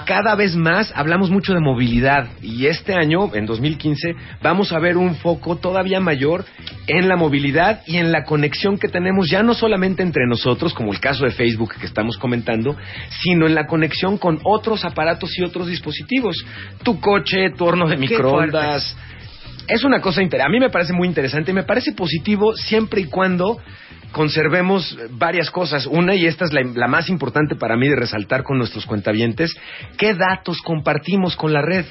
Cada 0.06 0.34
vez 0.34 0.56
más 0.56 0.92
hablamos 0.94 1.30
mucho 1.30 1.54
de 1.54 1.60
movilidad 1.60 2.28
y 2.42 2.66
este 2.66 2.94
año, 2.94 3.34
en 3.34 3.46
2015, 3.46 4.14
vamos 4.42 4.72
a 4.72 4.78
ver 4.78 4.96
un 4.96 5.14
foco 5.16 5.56
todavía 5.56 6.00
mayor 6.00 6.44
en 6.86 7.08
la 7.08 7.16
movilidad 7.16 7.82
y 7.86 7.96
en 7.96 8.12
la 8.12 8.24
conexión 8.24 8.78
que 8.78 8.88
tenemos 8.88 9.28
ya 9.30 9.42
no 9.42 9.54
solamente 9.54 10.02
entre 10.02 10.26
nosotros, 10.26 10.74
como 10.74 10.92
el 10.92 11.00
caso 11.00 11.24
de 11.24 11.30
Facebook 11.30 11.74
que 11.78 11.86
estamos 11.86 12.16
comentando, 12.18 12.76
sino 13.22 13.46
en 13.46 13.54
la 13.54 13.66
conexión 13.66 14.18
con 14.18 14.40
otros 14.44 14.84
aparatos 14.84 15.38
y 15.38 15.42
otros 15.42 15.68
dispositivos. 15.68 16.36
Tu 16.82 17.00
coche, 17.00 17.50
tu 17.56 17.64
horno 17.64 17.88
de 17.88 17.96
microondas. 17.96 18.96
Es 19.68 19.84
una 19.84 20.00
cosa 20.00 20.20
a 20.20 20.48
mí 20.48 20.58
me 20.58 20.70
parece 20.70 20.92
muy 20.92 21.06
interesante 21.06 21.52
y 21.52 21.54
me 21.54 21.62
parece 21.62 21.92
positivo 21.92 22.56
siempre 22.56 23.02
y 23.02 23.04
cuando 23.04 23.58
conservemos 24.12 24.96
varias 25.10 25.50
cosas. 25.50 25.86
Una, 25.86 26.14
y 26.14 26.26
esta 26.26 26.44
es 26.44 26.52
la, 26.52 26.62
la 26.62 26.88
más 26.88 27.08
importante 27.08 27.56
para 27.56 27.76
mí 27.76 27.88
de 27.88 27.96
resaltar 27.96 28.42
con 28.42 28.58
nuestros 28.58 28.86
cuentavientes, 28.86 29.56
¿qué 29.96 30.14
datos 30.14 30.60
compartimos 30.62 31.36
con 31.36 31.52
la 31.52 31.62
red? 31.62 31.84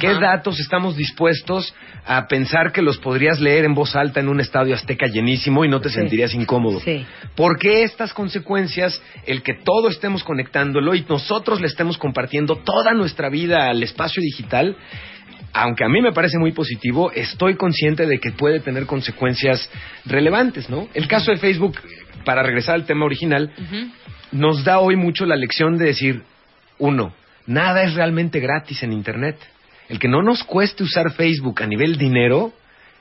¿Qué 0.00 0.14
datos 0.14 0.58
estamos 0.58 0.96
dispuestos 0.96 1.74
a 2.06 2.26
pensar 2.26 2.72
que 2.72 2.82
los 2.82 2.98
podrías 2.98 3.40
leer 3.40 3.64
en 3.64 3.74
voz 3.74 3.94
alta 3.94 4.20
en 4.20 4.28
un 4.28 4.40
estadio 4.40 4.74
azteca 4.74 5.06
llenísimo 5.06 5.64
y 5.64 5.68
no 5.68 5.80
te 5.80 5.90
sentirías 5.90 6.34
incómodo? 6.34 6.80
Sí. 6.80 7.04
¿Por 7.34 7.58
qué 7.58 7.82
estas 7.82 8.12
consecuencias, 8.14 9.00
el 9.26 9.42
que 9.42 9.54
todo 9.54 9.88
estemos 9.88 10.24
conectándolo 10.24 10.94
y 10.94 11.04
nosotros 11.08 11.60
le 11.60 11.66
estemos 11.66 11.98
compartiendo 11.98 12.56
toda 12.56 12.94
nuestra 12.94 13.28
vida 13.28 13.68
al 13.68 13.82
espacio 13.82 14.22
digital? 14.22 14.76
Aunque 15.52 15.84
a 15.84 15.88
mí 15.88 16.00
me 16.00 16.12
parece 16.12 16.38
muy 16.38 16.52
positivo, 16.52 17.12
estoy 17.12 17.56
consciente 17.56 18.06
de 18.06 18.18
que 18.18 18.32
puede 18.32 18.60
tener 18.60 18.86
consecuencias 18.86 19.68
relevantes, 20.06 20.70
¿no? 20.70 20.88
El 20.94 21.06
caso 21.08 21.30
de 21.30 21.36
Facebook, 21.36 21.78
para 22.24 22.42
regresar 22.42 22.76
al 22.76 22.86
tema 22.86 23.04
original, 23.04 23.52
nos 24.30 24.64
da 24.64 24.78
hoy 24.78 24.96
mucho 24.96 25.26
la 25.26 25.36
lección 25.36 25.76
de 25.76 25.86
decir, 25.86 26.22
uno, 26.78 27.14
nada 27.46 27.82
es 27.82 27.94
realmente 27.94 28.40
gratis 28.40 28.82
en 28.82 28.92
Internet. 28.92 29.36
El 29.88 29.98
que 29.98 30.08
no 30.08 30.22
nos 30.22 30.42
cueste 30.42 30.84
usar 30.84 31.12
Facebook 31.12 31.62
a 31.62 31.66
nivel 31.66 31.98
dinero, 31.98 32.52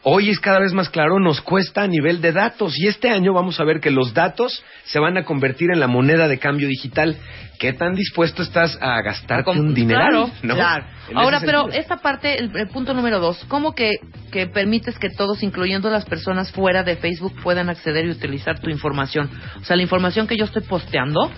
hoy 0.04 0.30
es 0.30 0.40
cada 0.40 0.60
vez 0.60 0.74
más 0.74 0.90
claro, 0.90 1.20
nos 1.20 1.42
cuesta 1.42 1.84
a 1.84 1.88
nivel 1.88 2.22
de 2.22 2.32
datos. 2.32 2.74
Y 2.78 2.88
este 2.88 3.10
año 3.10 3.34
vamos 3.34 3.60
a 3.60 3.64
ver 3.64 3.80
que 3.80 3.92
los 3.92 4.14
datos 4.14 4.64
se 4.84 5.00
van 5.00 5.18
a 5.18 5.26
convertir 5.26 5.70
en 5.72 5.80
la 5.80 5.88
moneda 5.88 6.28
de 6.28 6.40
cambio 6.40 6.68
digital. 6.68 7.18
¿Qué 7.60 7.74
tan 7.74 7.94
dispuesto 7.94 8.42
estás 8.42 8.78
a 8.82 9.02
gastarte 9.02 9.52
un 9.52 9.74
dineral? 9.74 10.10
Claro, 10.10 10.32
¿no? 10.42 10.56
claro. 10.56 10.86
Ahora, 11.14 11.42
pero 11.46 11.70
esta 11.70 11.98
parte, 11.98 12.40
el, 12.40 12.56
el 12.56 12.68
punto 12.70 12.94
número 12.94 13.20
dos, 13.20 13.44
¿cómo 13.48 13.76
que, 13.76 13.92
que 14.32 14.48
permites 14.48 14.98
que 14.98 15.10
todos, 15.10 15.44
incluyendo 15.44 15.90
las 15.90 16.06
personas 16.06 16.52
fuera 16.52 16.84
de 16.84 16.96
Facebook, 16.96 17.34
puedan 17.44 17.70
acceder 17.70 18.06
y 18.06 18.10
utilizar 18.10 18.60
tu 18.60 18.70
información? 18.70 19.30
O 19.62 19.66
sea, 19.66 19.76
la 19.76 19.84
información 19.84 20.26
que 20.26 20.38
yo 20.38 20.46
estoy 20.46 20.64
posteando 20.64 21.32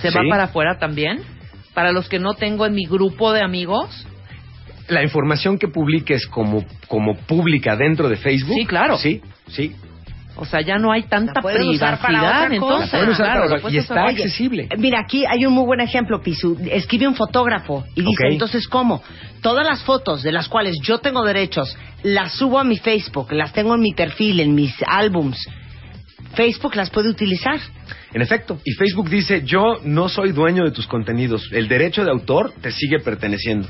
se 0.00 0.10
va 0.10 0.20
para 0.28 0.44
afuera 0.44 0.78
también. 0.78 1.22
Para 1.74 1.90
los 1.90 2.08
que 2.08 2.20
no 2.20 2.34
tengo 2.34 2.66
en 2.66 2.74
mi 2.74 2.86
grupo 2.86 3.32
de 3.32 3.42
amigos, 3.42 4.06
La 4.88 5.02
información 5.02 5.58
que 5.58 5.68
publiques 5.68 6.26
como, 6.26 6.64
como 6.88 7.16
pública 7.16 7.76
dentro 7.76 8.08
de 8.08 8.16
Facebook. 8.16 8.54
Sí, 8.58 8.66
claro. 8.66 8.96
Sí, 8.98 9.22
sí. 9.48 9.74
o 10.36 10.44
sea, 10.44 10.60
ya 10.62 10.78
no 10.78 10.90
hay 10.90 11.04
tanta 11.04 11.40
pueden 11.40 11.68
usar 11.68 11.98
para 12.00 12.08
privacidad. 12.18 12.52
Entonces, 12.52 12.92
La 12.92 12.98
pueden 12.98 13.10
usar 13.14 13.26
claro, 13.26 13.48
para- 13.48 13.60
y 13.60 13.64
usar- 13.64 13.76
está 13.78 14.04
Oye, 14.06 14.22
accesible. 14.24 14.68
Mira, 14.78 15.00
aquí 15.00 15.24
hay 15.24 15.46
un 15.46 15.52
muy 15.54 15.64
buen 15.64 15.80
ejemplo, 15.80 16.20
Pisu. 16.20 16.58
Escribe 16.72 17.06
un 17.06 17.14
fotógrafo 17.14 17.84
y 17.94 18.02
dice, 18.02 18.24
entonces, 18.28 18.66
¿cómo? 18.68 19.00
Todas 19.42 19.64
las 19.64 19.82
fotos 19.84 20.22
de 20.24 20.32
las 20.32 20.48
cuales 20.48 20.74
yo 20.82 20.98
tengo 20.98 21.24
derechos, 21.24 21.76
las 22.02 22.32
subo 22.32 22.58
a 22.58 22.64
mi 22.64 22.76
Facebook, 22.78 23.32
las 23.32 23.52
tengo 23.52 23.74
en 23.76 23.80
mi 23.80 23.92
perfil, 23.94 24.40
en 24.40 24.54
mis 24.56 24.74
álbums. 24.86 25.38
Facebook 26.34 26.74
las 26.74 26.90
puede 26.90 27.08
utilizar. 27.10 27.60
En 28.14 28.22
efecto, 28.22 28.58
y 28.64 28.72
Facebook 28.74 29.10
dice, 29.10 29.42
yo 29.44 29.80
no 29.84 30.08
soy 30.08 30.30
dueño 30.32 30.64
de 30.64 30.70
tus 30.70 30.86
contenidos, 30.86 31.48
el 31.52 31.66
derecho 31.68 32.04
de 32.04 32.10
autor 32.12 32.52
te 32.62 32.70
sigue 32.70 33.00
perteneciendo. 33.00 33.68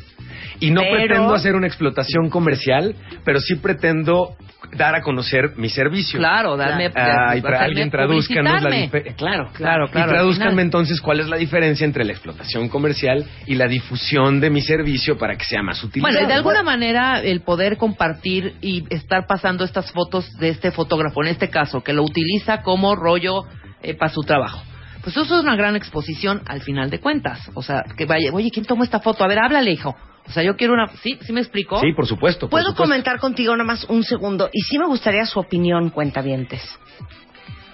Y 0.61 0.71
no 0.71 0.83
Pero- 0.83 0.97
pretendo 0.97 1.35
hacer 1.35 1.55
una 1.55 1.67
explotación 1.67 2.29
comercial, 2.31 2.95
pero 3.25 3.41
sí 3.41 3.57
pretendo 3.57 4.37
dar 4.77 4.95
a 4.95 5.01
conocer 5.03 5.53
mi 5.57 5.69
servicio. 5.69 6.19
Claro, 6.19 6.57
darme- 6.57 6.91
Ah, 6.95 7.35
y 7.35 7.39
hacerme 7.39 7.57
alguien 7.57 7.91
tradúzcanos 7.91 8.63
la 8.63 8.71
diferencia. 8.71 9.17
Claro, 9.17 9.51
Claro, 9.55 9.89
claro, 9.91 10.31
Y 10.31 10.35
final. 10.35 10.59
entonces 10.61 11.01
cuál 11.01 11.21
es 11.21 11.29
la 11.29 11.37
diferencia 11.37 11.85
entre 11.85 12.05
la 12.05 12.13
explotación 12.13 12.69
comercial 12.69 13.25
y 13.47 13.55
la 13.55 13.67
difusión 13.67 14.41
de 14.41 14.51
mi 14.51 14.61
servicio 14.61 15.17
para 15.17 15.37
que 15.37 15.45
sea 15.45 15.63
más 15.63 15.83
utilizado. 15.83 16.13
Bueno, 16.13 16.27
y 16.27 16.29
de 16.29 16.35
alguna 16.35 16.63
manera 16.63 17.21
el 17.21 17.41
poder 17.41 17.77
compartir 17.77 18.55
y 18.61 18.85
estar 18.91 19.27
pasando 19.27 19.65
estas 19.65 19.91
fotos 19.93 20.31
de 20.39 20.51
este 20.51 20.71
fotógrafo, 20.71 21.23
en 21.23 21.29
este 21.31 21.49
caso, 21.51 21.83
que 21.83 21.93
lo 21.93 22.03
utiliza 22.03 22.63
como 22.63 22.95
rollo 22.95 23.45
eh, 23.85 23.95
para 23.95 24.13
su 24.13 24.23
trabajo. 24.23 24.63
Pues 25.03 25.17
eso 25.17 25.37
es 25.39 25.43
una 25.45 25.55
gran 25.55 25.77
exposición 25.77 26.43
al 26.47 26.63
final 26.63 26.89
de 26.91 26.99
cuentas. 26.99 27.51
O 27.55 27.63
sea, 27.63 27.83
que 27.97 28.07
vaya, 28.07 28.31
oye, 28.33 28.51
¿quién 28.51 28.65
tomó 28.65 28.85
esta 28.85 29.01
foto? 29.01 29.23
A 29.23 29.29
ver, 29.29 29.39
háblale, 29.39 29.71
hijo. 29.71 29.95
O 30.27 30.31
sea, 30.31 30.43
yo 30.43 30.57
quiero 30.57 30.73
una... 30.73 30.89
¿Sí? 31.03 31.19
¿Sí 31.21 31.33
me 31.35 31.41
explico? 31.41 31.79
Sí, 31.81 31.93
por 31.95 32.07
supuesto. 32.07 32.47
por 32.47 32.51
¿Puedo 32.51 32.69
supuesto. 32.71 32.83
comentar 32.85 33.19
contigo 33.21 33.53
nada 33.55 33.67
más 33.67 33.85
un 33.85 34.03
segundo? 34.03 34.49
Y 34.53 34.63
sí 34.63 34.79
me 34.79 34.87
gustaría 34.87 35.27
su 35.27 35.39
opinión, 35.39 35.91
cuentavientes. 35.91 36.63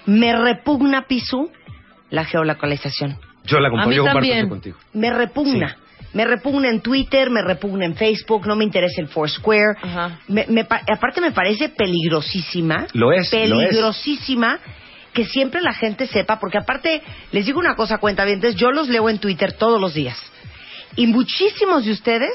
Me 0.05 0.35
repugna, 0.35 1.03
Pisu, 1.07 1.49
la 2.09 2.25
geolocalización. 2.25 3.17
Yo 3.45 3.59
la 3.59 3.69
comparto, 3.69 3.91
yo 3.91 4.03
comparto 4.03 4.27
eso 4.33 4.49
contigo. 4.49 4.77
Me 4.93 5.09
repugna. 5.11 5.77
Me 6.13 6.25
repugna 6.25 6.67
en 6.67 6.81
Twitter, 6.81 7.29
me 7.29 7.41
repugna 7.41 7.85
en 7.85 7.95
Facebook, 7.95 8.45
no 8.45 8.57
me 8.57 8.65
interesa 8.65 8.99
el 9.01 9.07
Foursquare. 9.07 9.77
Me- 10.27 10.45
me 10.49 10.65
pa- 10.65 10.81
aparte 10.93 11.21
me 11.21 11.31
parece 11.31 11.69
peligrosísima. 11.69 12.87
Lo 12.93 13.13
es, 13.13 13.29
lo 13.47 13.61
es. 13.61 13.69
Que 15.13 15.25
siempre 15.25 15.61
la 15.61 15.73
gente 15.73 16.07
sepa, 16.07 16.39
porque 16.39 16.57
aparte, 16.57 17.01
les 17.31 17.45
digo 17.45 17.59
una 17.59 17.75
cosa, 17.75 17.97
cuenta 17.97 18.23
bien, 18.25 18.41
yo 18.55 18.71
los 18.71 18.87
leo 18.87 19.09
en 19.09 19.19
Twitter 19.19 19.53
todos 19.53 19.79
los 19.79 19.93
días. 19.93 20.17
Y 20.95 21.07
muchísimos 21.07 21.85
de 21.85 21.91
ustedes 21.91 22.31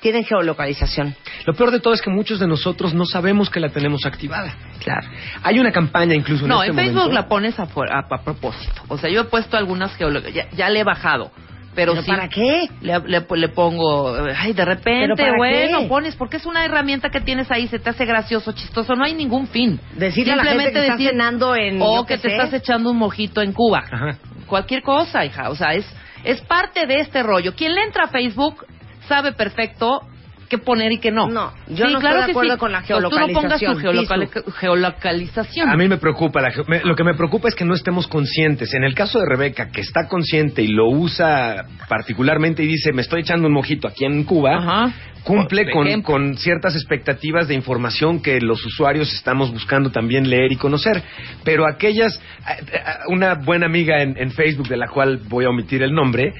tienen 0.00 0.24
geolocalización. 0.24 1.14
Lo 1.46 1.54
peor 1.54 1.70
de 1.70 1.78
todo 1.80 1.94
es 1.94 2.02
que 2.02 2.10
muchos 2.10 2.40
de 2.40 2.48
nosotros 2.48 2.92
no 2.94 3.04
sabemos 3.06 3.48
que 3.50 3.60
la 3.60 3.68
tenemos 3.68 4.04
activada. 4.04 4.54
Claro. 4.80 5.08
Hay 5.44 5.60
una 5.60 5.70
campaña 5.70 6.14
incluso 6.14 6.44
en 6.44 6.48
No, 6.48 6.62
este 6.62 6.70
en 6.70 6.76
Facebook 6.76 6.96
momento. 7.02 7.14
la 7.22 7.28
pones 7.28 7.58
a, 7.60 7.62
a- 7.62 8.06
a 8.10 8.22
propósito. 8.24 8.82
O 8.88 8.98
sea, 8.98 9.08
yo 9.10 9.20
he 9.20 9.24
puesto 9.24 9.56
algunas 9.56 9.96
ya, 10.32 10.48
ya 10.50 10.68
le 10.70 10.80
he 10.80 10.84
bajado. 10.84 11.30
Pero, 11.74 11.92
¿Pero 11.92 12.02
sí, 12.04 12.10
para 12.10 12.28
qué? 12.28 12.68
Le, 12.82 12.98
le- 13.06 13.26
le 13.36 13.48
pongo, 13.48 14.14
ay, 14.36 14.52
de 14.52 14.54
¿Pero 14.54 14.64
repente, 14.74 15.30
bueno, 15.38 15.80
qué? 15.80 15.86
pones, 15.86 16.16
porque 16.16 16.36
es 16.36 16.44
una 16.44 16.64
herramienta 16.64 17.08
que 17.08 17.20
tienes 17.22 17.50
ahí, 17.50 17.66
se 17.68 17.78
te 17.78 17.88
hace 17.88 18.04
gracioso, 18.04 18.52
chistoso, 18.52 18.94
no 18.94 19.04
hay 19.04 19.14
ningún 19.14 19.46
fin. 19.46 19.80
Decirle 19.94 20.34
a 20.34 20.36
la 20.36 20.44
gente 20.44 20.70
que 20.72 20.80
está 20.82 20.96
cenando 20.98 21.56
en, 21.56 21.80
O 21.80 21.96
yo 22.00 22.06
que 22.06 22.18
te 22.18 22.28
sé. 22.28 22.36
estás 22.36 22.52
echando 22.52 22.90
un 22.90 22.98
mojito 22.98 23.40
en 23.40 23.52
Cuba. 23.54 23.84
Cualquier 24.46 24.82
cosa, 24.82 25.24
hija, 25.24 25.48
o 25.48 25.54
sea, 25.54 25.72
es, 25.72 25.86
es 26.24 26.40
parte 26.42 26.86
de 26.86 27.00
este 27.00 27.22
rollo. 27.22 27.54
Quien 27.54 27.74
le 27.74 27.82
entra 27.84 28.04
a 28.04 28.08
Facebook 28.08 28.66
sabe 29.08 29.32
perfecto 29.32 30.02
qué 30.52 30.58
poner 30.58 30.92
y 30.92 30.98
qué 30.98 31.10
no. 31.10 31.28
No, 31.28 31.50
yo 31.68 31.86
no 31.88 31.98
estoy 31.98 32.12
de 32.12 32.30
acuerdo 32.30 32.58
con 32.58 32.72
la 32.72 32.82
Tú 32.82 32.92
no 33.00 33.08
pongas 33.10 33.58
tu 33.58 33.66
geolocalización, 33.74 33.78
geolocal- 33.78 34.44
geolocalización. 34.60 35.70
A 35.70 35.76
mí 35.76 35.88
me 35.88 35.96
preocupa, 35.96 36.42
la 36.42 36.50
ge- 36.50 36.62
me- 36.68 36.82
lo 36.84 36.94
que 36.94 37.04
me 37.04 37.14
preocupa 37.14 37.48
es 37.48 37.54
que 37.54 37.64
no 37.64 37.74
estemos 37.74 38.06
conscientes. 38.06 38.74
En 38.74 38.84
el 38.84 38.94
caso 38.94 39.18
de 39.18 39.24
Rebeca, 39.26 39.70
que 39.70 39.80
está 39.80 40.08
consciente 40.08 40.62
y 40.62 40.68
lo 40.68 40.88
usa 40.90 41.64
particularmente 41.88 42.62
y 42.62 42.66
dice, 42.66 42.92
me 42.92 43.00
estoy 43.02 43.22
echando 43.22 43.46
un 43.48 43.54
mojito 43.54 43.88
aquí 43.88 44.04
en 44.04 44.24
Cuba, 44.24 44.92
cumple 45.24 45.70
con, 45.70 46.02
con 46.02 46.36
ciertas 46.36 46.74
expectativas 46.74 47.48
de 47.48 47.54
información 47.54 48.20
que 48.20 48.40
los 48.40 48.64
usuarios 48.66 49.12
estamos 49.14 49.52
buscando 49.52 49.90
también 49.90 50.28
leer 50.28 50.52
y 50.52 50.56
conocer. 50.56 51.02
Pero 51.44 51.66
aquellas, 51.66 52.20
a- 52.44 52.52
a- 52.52 52.98
una 53.08 53.34
buena 53.36 53.66
amiga 53.66 54.02
en, 54.02 54.16
en 54.18 54.30
Facebook, 54.32 54.68
de 54.68 54.76
la 54.76 54.88
cual 54.88 55.20
voy 55.28 55.44
a 55.46 55.48
omitir 55.50 55.82
el 55.82 55.92
nombre, 55.94 56.34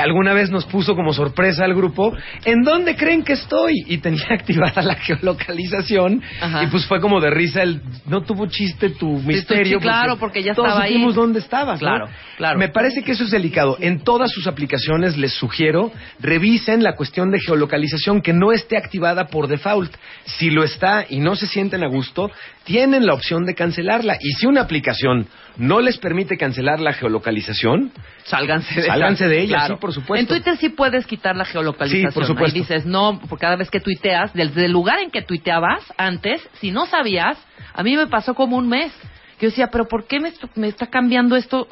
alguna 0.00 0.34
vez 0.34 0.50
nos 0.50 0.66
puso 0.66 0.94
como 0.94 1.12
sorpresa 1.12 1.64
al 1.64 1.74
grupo, 1.74 2.12
¿en 2.44 2.62
dónde 2.62 2.96
creen 2.96 3.22
que 3.22 3.34
estoy? 3.34 3.74
Y 3.86 3.98
tenía 3.98 4.26
activada 4.30 4.82
la 4.82 4.96
geolocalización 4.96 6.22
y 6.62 6.66
pues 6.66 6.86
fue 6.86 7.00
como 7.00 7.20
de 7.20 7.30
risa 7.30 7.62
el, 7.62 7.80
no 8.06 8.22
tuvo 8.22 8.46
chiste 8.46 8.90
tu 8.90 9.18
misterio. 9.20 9.78
sí, 9.78 9.82
claro, 9.82 10.16
porque 10.18 10.42
ya 10.42 10.54
todos 10.54 10.68
estaba 10.68 10.84
ahí. 10.84 11.12
dónde 11.12 11.38
estabas, 11.38 11.80
¿no? 11.80 11.88
Claro, 11.88 12.08
claro. 12.36 12.58
Me 12.58 12.68
parece 12.68 13.02
que 13.02 13.12
eso 13.12 13.24
es 13.24 13.30
delicado. 13.30 13.76
En 13.80 14.04
todas 14.04 14.30
sus 14.30 14.46
aplicaciones 14.46 15.16
les 15.16 15.32
sugiero, 15.32 15.92
revisen 16.20 16.82
la 16.82 16.94
cuestión 16.94 17.30
de 17.30 17.40
geolocalización 17.40 18.20
que 18.20 18.32
no 18.32 18.52
esté 18.52 18.76
activada 18.76 19.26
por 19.28 19.48
default. 19.48 19.94
Si 20.24 20.50
lo 20.50 20.64
está 20.64 21.06
y 21.08 21.20
no 21.20 21.36
se 21.36 21.46
sienten 21.46 21.82
a 21.82 21.88
gusto, 21.88 22.30
tienen 22.68 23.06
la 23.06 23.14
opción 23.14 23.46
de 23.46 23.54
cancelarla. 23.54 24.18
Y 24.20 24.32
si 24.32 24.46
una 24.46 24.60
aplicación 24.60 25.26
no 25.56 25.80
les 25.80 25.96
permite 25.96 26.36
cancelar 26.36 26.80
la 26.80 26.92
geolocalización, 26.92 27.90
Sálganse 28.24 28.82
de 28.82 28.86
Sálganse 28.86 29.24
esa. 29.24 29.30
de 29.30 29.40
ella, 29.40 29.56
Claro. 29.56 29.74
sí, 29.76 29.80
por 29.80 29.92
supuesto. 29.94 30.20
En 30.20 30.26
Twitter 30.28 30.56
sí 30.58 30.68
puedes 30.68 31.06
quitar 31.06 31.34
la 31.34 31.46
geolocalización. 31.46 32.10
Sí, 32.12 32.14
por 32.14 32.26
supuesto. 32.26 32.54
Ahí 32.54 32.60
dices, 32.60 32.84
no, 32.84 33.18
por 33.26 33.38
cada 33.38 33.56
vez 33.56 33.70
que 33.70 33.80
tuiteas, 33.80 34.34
desde 34.34 34.66
el 34.66 34.72
lugar 34.72 35.00
en 35.00 35.10
que 35.10 35.22
tuiteabas 35.22 35.82
antes, 35.96 36.46
si 36.60 36.70
no 36.70 36.84
sabías, 36.84 37.38
a 37.72 37.82
mí 37.82 37.96
me 37.96 38.06
pasó 38.06 38.34
como 38.34 38.58
un 38.58 38.68
mes. 38.68 38.92
Que 39.38 39.46
yo 39.46 39.50
decía, 39.50 39.68
pero 39.72 39.88
¿por 39.88 40.06
qué 40.06 40.20
me, 40.20 40.30
me 40.56 40.68
está 40.68 40.88
cambiando 40.88 41.36
esto? 41.36 41.66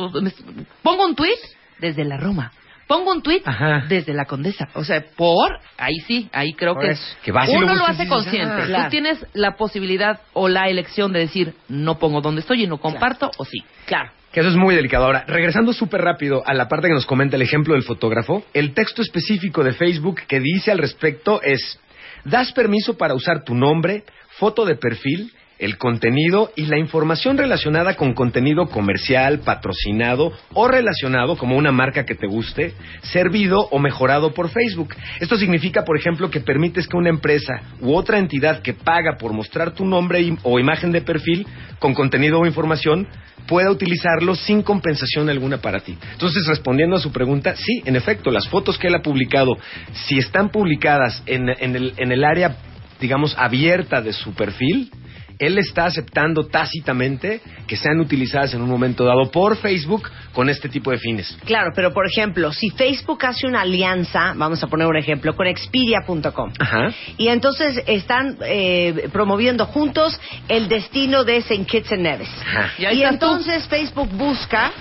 Pongo 0.83 1.05
un 1.05 1.15
tweet 1.15 1.37
desde 1.79 2.05
la 2.05 2.17
Roma. 2.17 2.53
Pongo 2.87 3.11
un 3.13 3.23
tweet 3.23 3.43
desde 3.89 4.15
la 4.15 4.27
Condesa. 4.27 4.69
O 4.75 4.85
sea, 4.85 5.05
por, 5.17 5.59
ahí 5.77 5.97
sí, 6.07 6.29
ahí 6.33 6.53
creo 6.53 6.75
Por 6.75 6.85
que, 6.85 6.91
eso. 6.93 7.17
Que 7.23 7.33
lo 7.33 7.41
uno 7.59 7.75
lo 7.75 7.85
hace 7.87 8.07
consciente. 8.07 8.53
ah, 8.55 8.61
Tú 8.61 8.67
claro. 8.67 8.91
tienes 8.91 9.27
la 9.35 9.57
posibilidad 9.57 10.21
o 10.33 10.49
la 10.49 10.69
elección 10.69 11.13
de 11.13 11.21
decir, 11.21 11.55
no 11.69 11.99
pongo 11.99 12.21
donde 12.21 12.43
estoy 12.43 12.63
y 12.63 12.67
no 12.67 12.79
comparto, 12.79 13.31
o 13.39 13.45
sí. 13.45 13.59
Claro. 13.87 14.13
Que 14.33 14.41
eso 14.41 14.51
es 14.51 14.57
muy 14.57 14.75
delicado. 14.75 15.07
Ahora, 15.07 15.25
regresando 15.27 15.73
súper 15.73 16.03
rápido 16.03 16.43
a 16.47 16.55
la 16.55 16.69
parte 16.69 16.89
que 16.89 16.95
nos 16.95 17.07
comenta 17.07 17.37
el 17.37 17.43
ejemplo 17.43 17.75
del 17.75 17.83
fotógrafo, 17.83 18.45
el 18.55 18.75
texto 18.75 19.03
específico 19.03 19.65
de 19.65 19.73
Facebook 19.73 20.21
que 20.29 20.41
dice 20.41 20.71
al 20.71 20.79
respecto 20.79 21.41
es, 21.43 21.81
das 22.25 22.53
permiso 22.53 22.97
para 22.97 23.15
usar 23.15 23.43
tu 23.45 23.55
nombre, 23.55 24.05
foto 24.39 24.65
de 24.65 24.77
perfil, 24.77 25.33
el 25.59 25.79
contenido 25.79 26.51
y 26.57 26.67
la 26.67 26.79
información 26.79 27.39
relacionada 27.39 27.95
con 27.95 28.13
contenido 28.13 28.67
comercial, 28.67 29.41
patrocinado 29.41 30.33
o 30.53 30.69
relacionado 30.69 31.37
como 31.37 31.57
una 31.57 31.73
marca 31.73 32.05
que 32.05 32.15
te 32.15 32.27
guste, 32.27 32.75
servido 33.03 33.61
o 33.71 33.79
mejorado 33.79 34.35
por 34.35 34.51
Facebook. 34.51 34.95
Esto 35.21 35.37
significa, 35.37 35.85
por 35.85 35.99
ejemplo, 35.99 36.31
que 36.31 36.41
permites 36.41 36.87
que 36.87 36.97
una 36.97 37.09
empresa 37.09 37.61
u 37.81 37.95
otra 37.95 38.19
entidad 38.19 38.61
que 38.61 38.75
paga 38.75 39.17
por 39.19 39.33
mostrar 39.33 39.73
tu 39.73 39.85
nombre 39.85 40.37
o 40.43 40.59
imagen 40.59 40.93
de 40.93 41.01
perfil 41.01 41.47
con 41.79 41.95
contenido 41.95 42.41
o 42.41 42.47
información 42.47 43.07
pueda 43.47 43.71
utilizarlo 43.71 44.35
sin 44.35 44.63
compensación 44.63 45.31
alguna 45.31 45.59
para 45.59 45.81
ti. 45.81 45.97
Entonces, 46.13 46.47
respondiendo 46.47 46.97
a 46.97 47.01
su 47.01 47.13
pregunta, 47.13 47.55
sí, 47.57 47.83
en 47.85 47.97
efecto, 47.97 48.31
las 48.31 48.49
fotos 48.49 48.77
que 48.77 48.89
él 48.89 48.95
ha 48.95 49.03
publicado, 49.03 49.57
si 49.93 50.19
están 50.19 50.51
publicadas 50.51 51.23
en, 51.27 51.49
en 51.49 51.77
el, 51.77 51.95
en 51.97 52.13
el 52.13 52.25
área, 52.25 52.57
digamos, 53.01 53.37
abierta 53.39 54.03
de 54.03 54.13
su 54.13 54.35
perfil, 54.35 54.91
él 55.39 55.59
está 55.59 55.87
aceptando 55.87 56.47
tácitamente 56.47 57.41
que 57.67 57.77
sean 57.77 58.01
utilizadas 58.01 58.55
en 58.55 58.63
un 58.63 58.69
momento 58.69 59.05
dado 59.05 59.31
por 59.31 59.57
Facebook 59.57 60.11
con 60.33 60.49
este 60.49 60.69
tipo 60.69 60.91
de 60.91 60.99
fines. 60.99 61.37
Claro, 61.45 61.71
pero 61.75 61.93
por 61.93 62.07
ejemplo, 62.07 62.53
si 62.53 62.71
Facebook 62.71 63.25
hace 63.25 63.47
una 63.47 63.63
alianza, 63.63 64.33
vamos 64.37 64.63
a 64.63 64.67
poner 64.67 64.87
un 64.87 64.97
ejemplo, 64.97 65.35
con 65.35 65.47
Expedia.com. 65.47 66.53
Ajá. 66.59 66.93
Y 67.17 67.29
entonces 67.29 67.83
están 67.87 68.39
eh, 68.45 69.09
promoviendo 69.13 69.67
juntos 69.67 70.19
el 70.49 70.69
destino 70.69 71.25
de 71.25 71.39
St. 71.39 71.65
Kitts 71.65 71.93
and 71.93 72.03
Nevis. 72.03 72.31
Y 72.79 72.85
tú. 72.85 73.07
entonces 73.07 73.67
Facebook 73.69 74.09
busca 74.13 74.73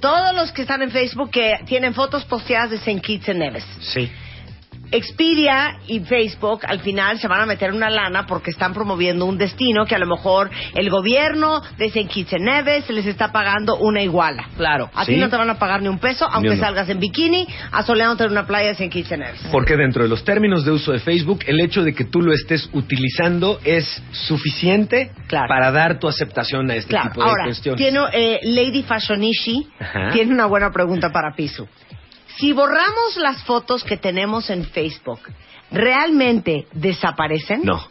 todos 0.00 0.34
los 0.34 0.52
que 0.52 0.62
están 0.62 0.82
en 0.82 0.90
Facebook 0.90 1.30
que 1.30 1.60
tienen 1.66 1.94
fotos 1.94 2.24
posteadas 2.24 2.70
de 2.70 2.76
St. 2.76 3.00
Kitts 3.00 3.28
and 3.30 3.38
Nevis. 3.38 3.64
Sí. 3.80 4.10
Expedia 4.90 5.78
y 5.86 6.00
Facebook 6.00 6.60
al 6.66 6.80
final 6.80 7.18
se 7.18 7.28
van 7.28 7.40
a 7.40 7.46
meter 7.46 7.72
una 7.72 7.90
lana 7.90 8.26
porque 8.26 8.50
están 8.50 8.72
promoviendo 8.72 9.26
un 9.26 9.36
destino 9.38 9.84
que 9.86 9.94
a 9.94 9.98
lo 9.98 10.06
mejor 10.06 10.50
el 10.74 10.90
gobierno 10.90 11.60
de 11.78 11.86
St. 11.86 12.06
Kitts 12.08 12.34
and 12.34 12.44
Nevis 12.44 12.88
les 12.90 13.06
está 13.06 13.32
pagando 13.32 13.76
una 13.76 14.02
iguala. 14.02 14.48
Claro. 14.56 14.90
A 14.94 15.04
ti 15.04 15.14
Sí. 15.14 15.20
no 15.20 15.28
te 15.28 15.36
van 15.36 15.50
a 15.50 15.58
pagar 15.58 15.82
ni 15.82 15.88
un 15.88 15.98
peso, 15.98 16.26
aunque 16.30 16.56
salgas 16.56 16.88
en 16.88 17.00
bikini, 17.00 17.46
asoleándote 17.72 18.24
en 18.24 18.32
una 18.32 18.46
playa 18.46 18.66
de 18.68 18.72
St. 18.72 18.88
Kitts. 18.90 19.04
Porque 19.52 19.76
dentro 19.76 20.02
de 20.02 20.08
los 20.08 20.24
términos 20.24 20.64
de 20.64 20.70
uso 20.72 20.92
de 20.92 20.98
Facebook, 20.98 21.40
el 21.46 21.60
hecho 21.60 21.82
de 21.82 21.92
que 21.94 22.04
tú 22.04 22.20
lo 22.22 22.32
estés 22.32 22.68
utilizando 22.72 23.60
es 23.64 24.02
suficiente 24.12 25.10
para 25.28 25.70
dar 25.70 25.98
tu 25.98 26.08
aceptación 26.08 26.70
a 26.70 26.76
este 26.76 26.88
Claro, 26.90 27.10
tipo 27.10 27.22
de 27.22 27.28
ahora, 27.30 27.44
cuestiones. 27.44 27.78
tiene, 27.80 28.00
eh, 28.12 28.40
Lady 28.44 28.82
Fashionishi 28.82 29.68
Ajá. 29.78 30.10
tiene 30.12 30.32
una 30.32 30.46
buena 30.46 30.70
pregunta 30.70 31.10
para 31.10 31.34
Pisu. 31.34 31.66
Si 32.38 32.52
borramos 32.52 33.16
las 33.16 33.42
fotos 33.44 33.84
que 33.84 33.96
tenemos 33.96 34.50
en 34.50 34.64
Facebook, 34.64 35.20
¿realmente 35.70 36.66
desaparecen? 36.72 37.62
No. 37.64 37.86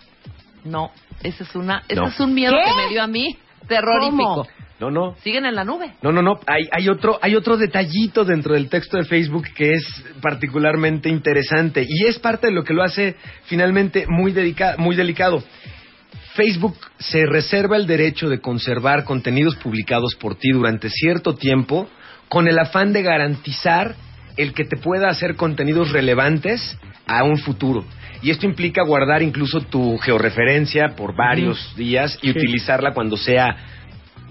No, 0.63 0.91
ese 1.21 1.43
es 1.43 1.55
una, 1.55 1.83
ese 1.87 1.99
No. 1.99 2.07
es 2.07 2.19
un 2.19 2.33
miedo 2.33 2.53
¿Qué? 2.53 2.69
que 2.71 2.83
me 2.83 2.89
dio 2.89 3.03
a 3.03 3.07
mí, 3.07 3.37
terrorífico. 3.67 4.17
¿Cómo? 4.45 4.47
No, 4.79 4.91
no. 4.91 5.15
Siguen 5.23 5.45
en 5.45 5.55
la 5.55 5.63
nube. 5.63 5.93
No, 6.01 6.11
no, 6.11 6.21
no. 6.21 6.39
Hay, 6.45 6.67
hay, 6.71 6.89
otro, 6.89 7.17
hay 7.21 7.35
otro 7.35 7.55
detallito 7.57 8.25
dentro 8.25 8.53
del 8.53 8.67
texto 8.69 8.97
de 8.97 9.05
Facebook 9.05 9.45
que 9.55 9.73
es 9.73 9.83
particularmente 10.21 11.07
interesante 11.09 11.85
y 11.87 12.05
es 12.07 12.19
parte 12.19 12.47
de 12.47 12.53
lo 12.53 12.63
que 12.65 12.73
lo 12.73 12.83
hace 12.83 13.15
finalmente 13.45 14.05
muy, 14.09 14.33
dedica- 14.33 14.75
muy 14.77 14.95
delicado. 14.95 15.41
Facebook 16.33 16.75
se 16.99 17.25
reserva 17.25 17.77
el 17.77 17.85
derecho 17.87 18.27
de 18.27 18.41
conservar 18.41 19.03
contenidos 19.05 19.55
publicados 19.57 20.15
por 20.15 20.35
ti 20.35 20.49
durante 20.51 20.89
cierto 20.89 21.35
tiempo 21.35 21.87
con 22.27 22.47
el 22.47 22.57
afán 22.59 22.91
de 22.91 23.03
garantizar 23.03 23.95
el 24.37 24.53
que 24.53 24.65
te 24.65 24.77
pueda 24.77 25.09
hacer 25.09 25.35
contenidos 25.35 25.91
relevantes 25.91 26.77
a 27.07 27.23
un 27.23 27.37
futuro. 27.37 27.83
Y 28.21 28.31
esto 28.31 28.45
implica 28.45 28.83
guardar 28.83 29.21
incluso 29.21 29.61
tu 29.61 29.97
georreferencia 29.97 30.95
por 30.95 31.15
varios 31.15 31.75
días 31.75 32.17
y 32.21 32.31
Sí. 32.31 32.37
utilizarla 32.37 32.93
cuando 32.93 33.17
sea 33.17 33.55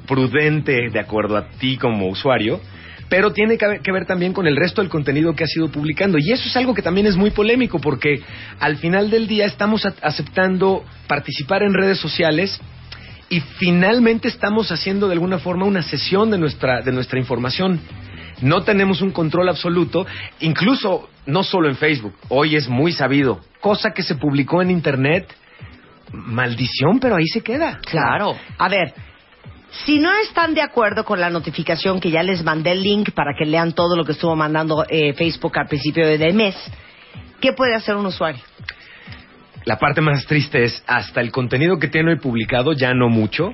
prudente 0.06 0.88
de 0.90 0.98
acuerdo 0.98 1.36
a 1.36 1.48
ti 1.48 1.76
como 1.76 2.08
usuario, 2.08 2.60
pero 3.08 3.32
tiene 3.32 3.58
que 3.58 3.66
ver, 3.66 3.80
que 3.80 3.92
ver 3.92 4.06
también 4.06 4.32
con 4.32 4.46
el 4.46 4.56
resto 4.56 4.80
del 4.80 4.90
contenido 4.90 5.34
que 5.34 5.44
has 5.44 5.54
ido 5.54 5.68
publicando. 5.70 6.16
Y 6.18 6.32
eso 6.32 6.48
es 6.48 6.56
algo 6.56 6.72
que 6.72 6.80
también 6.82 7.06
es 7.06 7.16
muy 7.16 7.30
polémico 7.30 7.78
porque 7.78 8.22
al 8.58 8.78
final 8.78 9.10
del 9.10 9.26
día 9.26 9.44
estamos 9.44 9.84
aceptando 10.00 10.84
participar 11.06 11.62
en 11.62 11.74
redes 11.74 11.98
sociales 11.98 12.58
y 13.28 13.40
finalmente 13.58 14.28
estamos 14.28 14.72
haciendo 14.72 15.08
de 15.08 15.14
alguna 15.14 15.38
forma 15.38 15.66
una 15.66 15.82
sesión 15.82 16.30
de 16.30 16.38
nuestra, 16.38 16.80
de 16.80 16.92
nuestra 16.92 17.18
información. 17.18 17.80
No 18.42 18.62
tenemos 18.62 19.00
un 19.00 19.12
control 19.12 19.48
absoluto, 19.48 20.06
incluso 20.40 21.08
no 21.26 21.42
solo 21.42 21.68
en 21.68 21.76
Facebook, 21.76 22.14
hoy 22.28 22.56
es 22.56 22.68
muy 22.68 22.92
sabido, 22.92 23.40
cosa 23.60 23.92
que 23.92 24.02
se 24.02 24.16
publicó 24.16 24.60
en 24.60 24.70
Internet, 24.70 25.32
maldición, 26.12 26.98
pero 27.00 27.16
ahí 27.16 27.26
se 27.28 27.40
queda. 27.40 27.78
Claro. 27.84 28.36
A 28.58 28.68
ver, 28.68 28.92
si 29.84 29.98
no 29.98 30.10
están 30.16 30.54
de 30.54 30.60
acuerdo 30.60 31.04
con 31.04 31.20
la 31.20 31.30
notificación 31.30 32.00
que 32.00 32.10
ya 32.10 32.22
les 32.22 32.42
mandé 32.44 32.72
el 32.72 32.82
link 32.82 33.12
para 33.12 33.32
que 33.38 33.46
lean 33.46 33.72
todo 33.72 33.96
lo 33.96 34.04
que 34.04 34.12
estuvo 34.12 34.36
mandando 34.36 34.84
eh, 34.88 35.14
Facebook 35.14 35.58
al 35.58 35.68
principio 35.68 36.06
de 36.06 36.32
mes, 36.32 36.56
¿qué 37.40 37.52
puede 37.52 37.74
hacer 37.74 37.96
un 37.96 38.06
usuario? 38.06 38.42
la 39.64 39.78
parte 39.78 40.00
más 40.00 40.26
triste 40.26 40.64
es 40.64 40.82
hasta 40.86 41.20
el 41.20 41.30
contenido 41.30 41.78
que 41.78 41.88
tiene 41.88 42.12
hoy 42.12 42.18
publicado, 42.18 42.72
ya 42.72 42.94
no 42.94 43.08
mucho. 43.08 43.52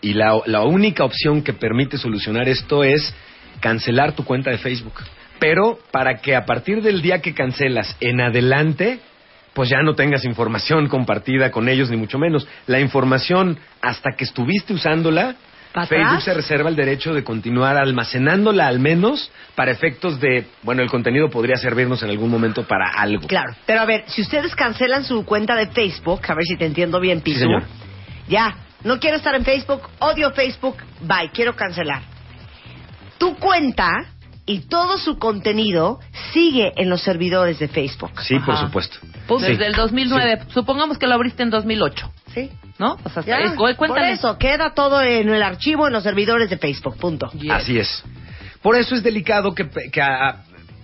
Y 0.00 0.14
la, 0.14 0.40
la 0.46 0.62
única 0.62 1.04
opción 1.04 1.42
que 1.42 1.52
permite 1.52 1.98
solucionar 1.98 2.48
esto 2.48 2.82
es 2.84 3.14
cancelar 3.60 4.12
tu 4.12 4.24
cuenta 4.24 4.50
de 4.50 4.58
Facebook. 4.58 4.94
Pero 5.38 5.78
para 5.90 6.18
que 6.18 6.36
a 6.36 6.44
partir 6.44 6.82
del 6.82 7.02
día 7.02 7.20
que 7.20 7.34
cancelas 7.34 7.96
en 8.00 8.20
adelante, 8.20 9.00
pues 9.52 9.68
ya 9.68 9.82
no 9.82 9.94
tengas 9.94 10.24
información 10.24 10.88
compartida 10.88 11.50
con 11.50 11.68
ellos, 11.68 11.90
ni 11.90 11.96
mucho 11.96 12.18
menos. 12.18 12.46
La 12.66 12.80
información 12.80 13.58
hasta 13.82 14.12
que 14.16 14.24
estuviste 14.24 14.72
usándola, 14.72 15.36
¿Pa' 15.72 15.86
Facebook 15.86 16.06
atrás? 16.06 16.24
se 16.24 16.34
reserva 16.34 16.68
el 16.68 16.76
derecho 16.76 17.12
de 17.14 17.24
continuar 17.24 17.76
almacenándola 17.76 18.68
al 18.68 18.78
menos 18.78 19.30
para 19.56 19.72
efectos 19.72 20.20
de, 20.20 20.46
bueno, 20.62 20.82
el 20.82 20.88
contenido 20.88 21.28
podría 21.30 21.56
servirnos 21.56 22.00
en 22.04 22.10
algún 22.10 22.30
momento 22.30 22.62
para 22.66 22.88
algo. 22.96 23.26
Claro, 23.26 23.54
pero 23.66 23.80
a 23.80 23.84
ver, 23.84 24.04
si 24.06 24.22
ustedes 24.22 24.54
cancelan 24.54 25.04
su 25.04 25.24
cuenta 25.24 25.56
de 25.56 25.66
Facebook, 25.66 26.20
a 26.28 26.34
ver 26.34 26.44
si 26.44 26.56
te 26.56 26.64
entiendo 26.66 27.00
bien, 27.00 27.22
señor. 27.24 27.64
ya, 28.28 28.56
no 28.84 29.00
quiero 29.00 29.16
estar 29.16 29.34
en 29.34 29.44
Facebook, 29.44 29.82
odio 29.98 30.30
Facebook, 30.30 30.76
bye, 31.00 31.30
quiero 31.32 31.56
cancelar. 31.56 32.13
Tu 33.18 33.36
cuenta 33.36 34.06
y 34.46 34.60
todo 34.60 34.98
su 34.98 35.18
contenido 35.18 36.00
sigue 36.32 36.72
en 36.76 36.90
los 36.90 37.00
servidores 37.02 37.58
de 37.58 37.68
Facebook. 37.68 38.20
Sí, 38.22 38.38
por 38.40 38.56
supuesto. 38.58 38.98
Pues 39.26 39.42
Sí. 39.44 39.52
desde 39.52 39.66
el 39.66 39.74
2009. 39.74 40.42
Supongamos 40.52 40.98
que 40.98 41.06
lo 41.06 41.14
abriste 41.14 41.42
en 41.42 41.50
2008. 41.50 42.10
Sí. 42.34 42.50
¿No? 42.78 42.98
O 43.04 43.08
sea, 43.08 43.22
Ya, 43.24 43.38
es- 43.38 43.52
por 43.52 43.98
eso, 44.00 44.36
queda 44.36 44.74
todo 44.74 45.00
en 45.00 45.28
el 45.28 45.42
archivo 45.42 45.86
en 45.86 45.92
los 45.92 46.02
servidores 46.02 46.50
de 46.50 46.58
Facebook, 46.58 46.96
punto. 46.98 47.30
Así 47.50 47.78
es. 47.78 48.02
Por 48.62 48.76
eso 48.76 48.94
es 48.96 49.02
delicado 49.02 49.54
que, 49.54 49.68
que, 49.68 50.02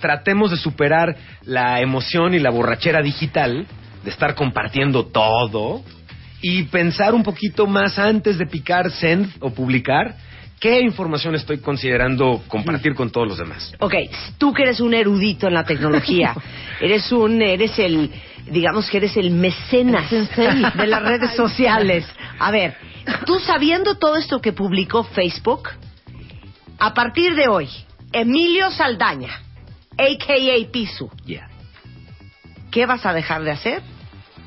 tratemos 0.00 0.50
de 0.50 0.56
superar 0.56 1.16
la 1.44 1.80
emoción 1.80 2.32
y 2.34 2.38
la 2.38 2.50
borrachera 2.50 3.02
digital, 3.02 3.66
de 4.04 4.10
estar 4.10 4.34
compartiendo 4.34 5.06
todo, 5.06 5.82
y 6.40 6.62
pensar 6.64 7.12
un 7.12 7.22
poquito 7.22 7.66
más 7.66 7.98
antes 7.98 8.38
de 8.38 8.46
picar 8.46 8.90
send 8.92 9.30
o 9.40 9.50
publicar, 9.50 10.14
qué 10.60 10.80
información 10.80 11.34
estoy 11.34 11.58
considerando 11.58 12.42
compartir 12.46 12.94
con 12.94 13.10
todos 13.10 13.26
los 13.26 13.38
demás. 13.38 13.72
Ok, 13.80 13.94
tú 14.38 14.52
que 14.52 14.62
eres 14.62 14.80
un 14.80 14.92
erudito 14.92 15.48
en 15.48 15.54
la 15.54 15.64
tecnología, 15.64 16.34
eres 16.80 17.10
un, 17.10 17.40
eres 17.40 17.78
el, 17.78 18.10
digamos 18.50 18.88
que 18.90 18.98
eres 18.98 19.16
el 19.16 19.30
mecenas 19.30 20.10
de 20.10 20.86
las 20.86 21.02
redes 21.02 21.34
sociales. 21.34 22.06
A 22.38 22.50
ver, 22.50 22.76
tú 23.24 23.40
sabiendo 23.40 23.96
todo 23.96 24.16
esto 24.16 24.40
que 24.40 24.52
publicó 24.52 25.02
Facebook, 25.02 25.70
a 26.78 26.94
partir 26.94 27.34
de 27.34 27.48
hoy, 27.48 27.68
Emilio 28.12 28.70
Saldaña, 28.70 29.40
a.k.a. 29.96 30.70
Pisu, 30.70 31.10
¿qué 32.70 32.86
vas 32.86 33.04
a 33.06 33.12
dejar 33.12 33.42
de 33.42 33.50
hacer 33.50 33.82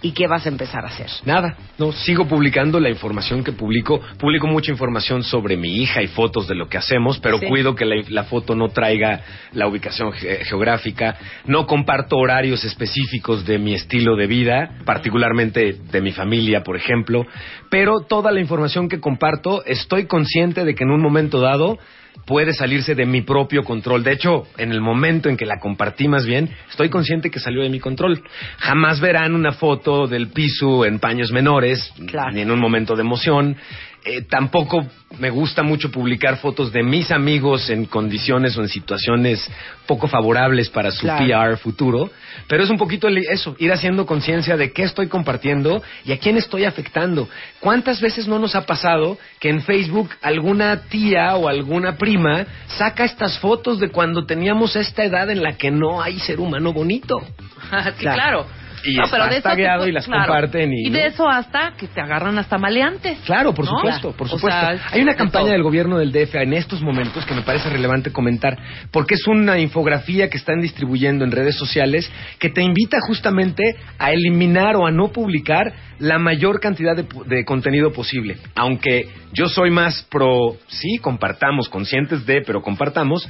y 0.04 0.12
qué 0.12 0.28
vas 0.28 0.46
a 0.46 0.50
empezar 0.50 0.86
a 0.86 0.90
hacer? 0.90 1.08
Nada, 1.26 1.56
no, 1.80 1.92
sigo 1.92 2.28
publicando 2.28 2.80
la 2.80 2.90
información 2.90 3.44
que 3.44 3.54
publico. 3.54 4.00
Publico 4.20 4.46
mucha 4.46 4.70
información 4.72 5.24
sobre 5.24 5.58
mi 5.58 5.78
hija 5.78 6.04
y 6.04 6.08
fotos 6.08 6.48
de 6.48 6.54
lo 6.54 6.70
que 6.70 6.78
hacemos, 6.78 7.18
pero 7.20 7.40
Sí. 7.40 7.48
cuido 7.48 7.74
que 7.74 7.86
la, 7.86 7.96
la 8.10 8.24
foto 8.26 8.54
no 8.56 8.68
traiga 8.70 9.22
la 9.54 9.66
ubicación 9.68 10.12
ge- 10.12 10.44
geográfica. 10.46 11.16
No 11.46 11.66
comparto 11.66 12.18
horarios 12.18 12.64
específicos 12.64 13.46
de 13.46 13.58
mi 13.58 13.74
estilo 13.74 14.16
de 14.16 14.28
vida, 14.28 14.78
particularmente 14.86 15.74
de 15.92 16.02
mi 16.02 16.12
familia, 16.12 16.62
por 16.64 16.76
ejemplo. 16.76 17.26
Pero 17.72 18.02
toda 18.02 18.32
la 18.32 18.42
información 18.42 18.90
que 18.90 19.00
comparto, 19.00 19.64
estoy 19.66 20.06
consciente 20.06 20.66
de 20.66 20.76
que 20.76 20.84
en 20.84 20.92
un 20.92 21.02
momento 21.02 21.40
dado 21.40 21.80
puede 22.26 22.54
salirse 22.54 22.96
de 22.96 23.06
mi 23.06 23.22
propio 23.22 23.64
control. 23.64 24.04
De 24.04 24.14
hecho, 24.14 24.48
en 24.58 24.72
el 24.72 24.82
momento 24.82 25.30
en 25.30 25.38
que 25.38 25.46
la 25.46 25.60
compartí 25.60 26.08
más 26.08 26.26
bien, 26.26 26.50
estoy 26.70 26.90
consciente 26.90 27.30
que 27.30 27.40
salió 27.40 27.62
de 27.64 27.70
mi 27.70 27.80
control. 27.80 28.24
Jamás 28.58 29.00
verán 29.00 29.36
una 29.36 29.52
foto 29.52 30.08
del 30.08 30.30
piso 30.30 30.86
en 30.86 31.00
paños 31.00 31.32
menores, 31.32 31.94
ni 32.32 32.42
en 32.42 32.52
un 32.52 32.60
momento 32.60 32.96
de 32.96 33.02
emoción. 33.02 33.58
Eh, 34.06 34.22
tampoco 34.24 34.86
me 35.18 35.30
gusta 35.30 35.64
mucho 35.64 35.90
publicar 35.90 36.36
fotos 36.38 36.74
de 36.74 36.84
mis 36.84 37.10
amigos 37.10 37.70
en 37.70 37.86
condiciones 37.86 38.58
o 38.58 38.62
en 38.62 38.68
situaciones 38.68 39.50
poco 39.86 40.08
favorables 40.10 40.70
para 40.70 40.92
su 40.92 41.02
Claro. 41.06 41.26
PR 41.26 41.58
futuro, 41.58 42.10
pero 42.50 42.64
es 42.66 42.70
un 42.70 42.78
poquito 42.78 43.08
el- 43.08 43.20
eso, 43.20 43.56
ir 43.60 43.72
haciendo 43.72 44.06
conciencia 44.06 44.58
de 44.58 44.74
qué 44.74 44.84
estoy 44.84 45.08
compartiendo 45.08 45.82
y 46.04 46.12
a 46.12 46.18
quién 46.20 46.36
estoy 46.36 46.66
afectando. 46.66 47.30
¿Cuántas 47.62 48.02
veces 48.02 48.28
no 48.28 48.40
nos 48.40 48.56
ha 48.56 48.66
pasado 48.66 49.18
que 49.40 49.50
en 49.50 49.62
Facebook 49.62 50.10
alguna 50.22 50.82
tía 50.90 51.36
o 51.38 51.48
alguna 51.48 51.96
prima 51.96 52.46
saca 52.68 53.06
estas 53.06 53.40
fotos 53.40 53.80
de 53.80 53.88
cuando 53.90 54.26
teníamos 54.26 54.76
esta 54.76 55.06
edad 55.06 55.30
en 55.30 55.42
la 55.44 55.54
que 55.54 55.72
no 55.72 56.02
hay 56.02 56.20
ser 56.20 56.42
humano 56.42 56.74
bonito? 56.74 57.22
sí, 57.98 58.04
claro. 58.04 58.48
Y 58.86 58.96
No, 58.96 59.04
pero 59.10 59.26
de 59.28 59.34
eso 59.38 59.44
tagueado 59.50 59.84
te- 59.84 59.90
y 59.90 59.92
las 59.94 60.06
claro. 60.06 60.26
comparten 60.28 60.72
y, 60.74 60.90
de 60.90 61.00
¿no? 61.02 61.06
eso 61.08 61.30
hasta 61.30 61.74
que 61.78 61.88
te 61.88 62.02
agarran 62.02 62.38
hasta 62.38 62.58
maleantes. 62.58 63.20
Claro, 63.26 63.54
por 63.54 63.66
¿no? 63.66 63.78
supuesto, 63.78 64.12
por 64.12 64.28
O 64.28 64.30
supuesto. 64.32 64.60
sea, 64.60 64.80
Hay 64.92 65.02
una 65.02 65.12
de 65.14 65.18
campaña 65.18 65.44
todo. 65.46 65.54
del 65.54 65.64
gobierno 65.64 65.98
del 65.98 66.12
DF 66.12 66.36
en 66.36 66.54
estos 66.54 66.82
momentos 66.82 67.26
que 67.26 67.34
me 67.34 67.42
parece 67.44 67.70
relevante 67.70 68.12
comentar, 68.12 68.58
porque 68.92 69.16
es 69.16 69.26
una 69.28 69.60
infografía 69.60 70.30
que 70.30 70.38
están 70.38 70.60
distribuyendo 70.62 71.24
en 71.26 71.32
redes 71.32 71.56
sociales 71.56 72.12
que 72.40 72.50
te 72.50 72.62
invita 72.62 72.98
justamente 73.08 73.76
a 74.00 74.12
eliminar 74.12 74.76
o 74.76 74.86
a 74.86 74.92
no 74.92 75.10
publicar 75.12 75.74
la 76.00 76.20
mayor 76.20 76.60
cantidad 76.60 76.96
de, 76.96 77.06
de 77.28 77.46
contenido 77.46 77.94
posible. 77.94 78.38
Aunque 78.56 79.08
yo 79.32 79.48
soy 79.48 79.72
más 79.72 80.06
pro, 80.12 80.58
sí, 80.68 80.98
compartamos, 81.02 81.70
conscientes 81.70 82.26
de, 82.26 82.42
pero 82.46 82.62
compartamos. 82.62 83.28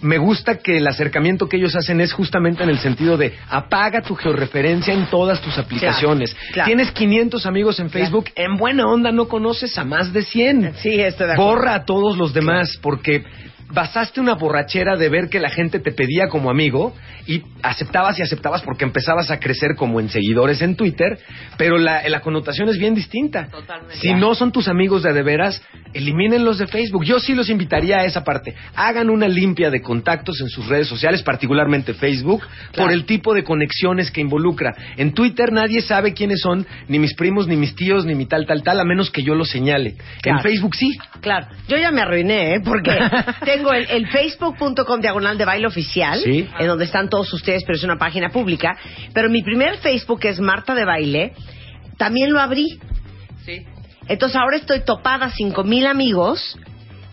Me 0.00 0.18
gusta 0.18 0.58
que 0.58 0.78
el 0.78 0.86
acercamiento 0.86 1.48
que 1.48 1.56
ellos 1.56 1.74
hacen 1.76 2.00
es 2.00 2.12
justamente 2.12 2.62
en 2.62 2.70
el 2.70 2.78
sentido 2.78 3.16
de 3.16 3.34
apaga 3.48 4.02
tu 4.02 4.14
georreferencia 4.14 4.94
en 4.94 5.06
todas 5.06 5.40
tus 5.40 5.58
aplicaciones. 5.58 6.36
claro. 6.52 6.66
Tienes 6.66 6.92
500 6.92 7.46
amigos 7.46 7.80
en 7.80 7.90
Facebook, 7.90 8.26
en 8.34 8.56
buena 8.56 8.86
onda 8.86 9.12
no 9.12 9.28
conoces 9.28 9.76
a 9.78 9.84
más 9.84 10.12
de 10.12 10.22
100. 10.22 10.74
Sí, 10.76 11.00
estoy 11.00 11.26
de 11.26 11.32
acuerdo. 11.32 11.52
Borra 11.52 11.74
a 11.74 11.84
todos 11.84 12.16
los 12.16 12.32
demás 12.32 12.78
porque 12.80 13.24
basaste 13.70 14.20
una 14.20 14.34
borrachera 14.34 14.96
de 14.96 15.08
ver 15.08 15.28
que 15.28 15.40
la 15.40 15.50
gente 15.50 15.78
te 15.78 15.92
pedía 15.92 16.28
como 16.28 16.50
amigo 16.50 16.94
y 17.26 17.42
aceptabas 17.62 18.18
y 18.18 18.22
aceptabas 18.22 18.62
porque 18.62 18.84
empezabas 18.84 19.30
a 19.30 19.38
crecer 19.38 19.74
como 19.76 20.00
en 20.00 20.08
seguidores 20.08 20.62
en 20.62 20.76
Twitter, 20.76 21.18
pero 21.56 21.76
la, 21.76 22.08
la 22.08 22.20
connotación 22.20 22.68
es 22.68 22.78
bien 22.78 22.94
distinta. 22.94 23.48
Si 23.94 24.14
no 24.14 24.34
son 24.34 24.52
tus 24.52 24.68
amigos 24.68 25.02
de 25.02 25.08
de 25.12 25.22
veras, 25.22 25.62
elimínenlos 25.94 26.58
de 26.58 26.66
Facebook. 26.66 27.04
Yo 27.04 27.20
sí 27.20 27.34
los 27.34 27.48
invitaría 27.48 27.98
a 27.98 28.04
esa 28.04 28.24
parte. 28.24 28.54
Hagan 28.74 29.10
una 29.10 29.28
limpia 29.28 29.70
de 29.70 29.80
contactos 29.80 30.40
en 30.40 30.48
sus 30.48 30.66
redes 30.66 30.86
sociales, 30.86 31.22
particularmente 31.22 31.94
Facebook, 31.94 32.42
por 32.76 32.92
el 32.92 33.04
tipo 33.04 33.34
de 33.34 33.44
conexiones 33.44 34.10
que 34.10 34.20
involucra. 34.20 34.74
En 34.96 35.12
Twitter 35.12 35.52
nadie 35.52 35.80
sabe 35.80 36.14
quiénes 36.14 36.40
son, 36.40 36.66
ni 36.88 36.98
mis 36.98 37.14
primos, 37.14 37.46
ni 37.46 37.56
mis 37.56 37.74
tíos, 37.74 38.04
ni 38.04 38.14
mi 38.14 38.26
tal, 38.26 38.46
tal, 38.46 38.62
tal, 38.62 38.80
a 38.80 38.84
menos 38.84 39.10
que 39.10 39.22
yo 39.22 39.34
lo 39.34 39.44
señale. 39.44 39.96
Claro. 40.22 40.38
En 40.38 40.42
Facebook 40.42 40.74
sí. 40.74 40.96
Claro, 41.20 41.48
yo 41.68 41.76
ya 41.76 41.90
me 41.90 42.00
arruiné, 42.00 42.54
¿eh? 42.54 42.60
porque 42.64 42.90
tengo 43.58 43.72
el, 43.72 43.86
el 43.90 44.08
facebook.com 44.08 45.00
diagonal 45.00 45.36
de 45.38 45.44
baile 45.44 45.66
oficial, 45.66 46.18
Sí. 46.20 46.48
en 46.58 46.66
donde 46.66 46.84
están 46.86 47.08
todos 47.08 47.32
ustedes, 47.32 47.62
pero 47.64 47.76
es 47.76 47.84
una 47.84 47.96
página 47.98 48.30
pública. 48.30 48.76
Pero 49.12 49.28
mi 49.28 49.42
primer 49.42 49.76
Facebook, 49.78 50.20
que 50.20 50.30
es 50.30 50.40
Marta 50.40 50.74
de 50.74 50.84
Baile, 50.84 51.32
también 51.96 52.32
lo 52.32 52.40
abrí. 52.40 52.78
Sí. 53.44 53.64
Entonces 54.08 54.36
ahora 54.36 54.56
estoy 54.56 54.80
topada 54.84 55.26
a 55.26 55.30
cinco 55.30 55.64
mil 55.64 55.86
amigos. 55.86 56.58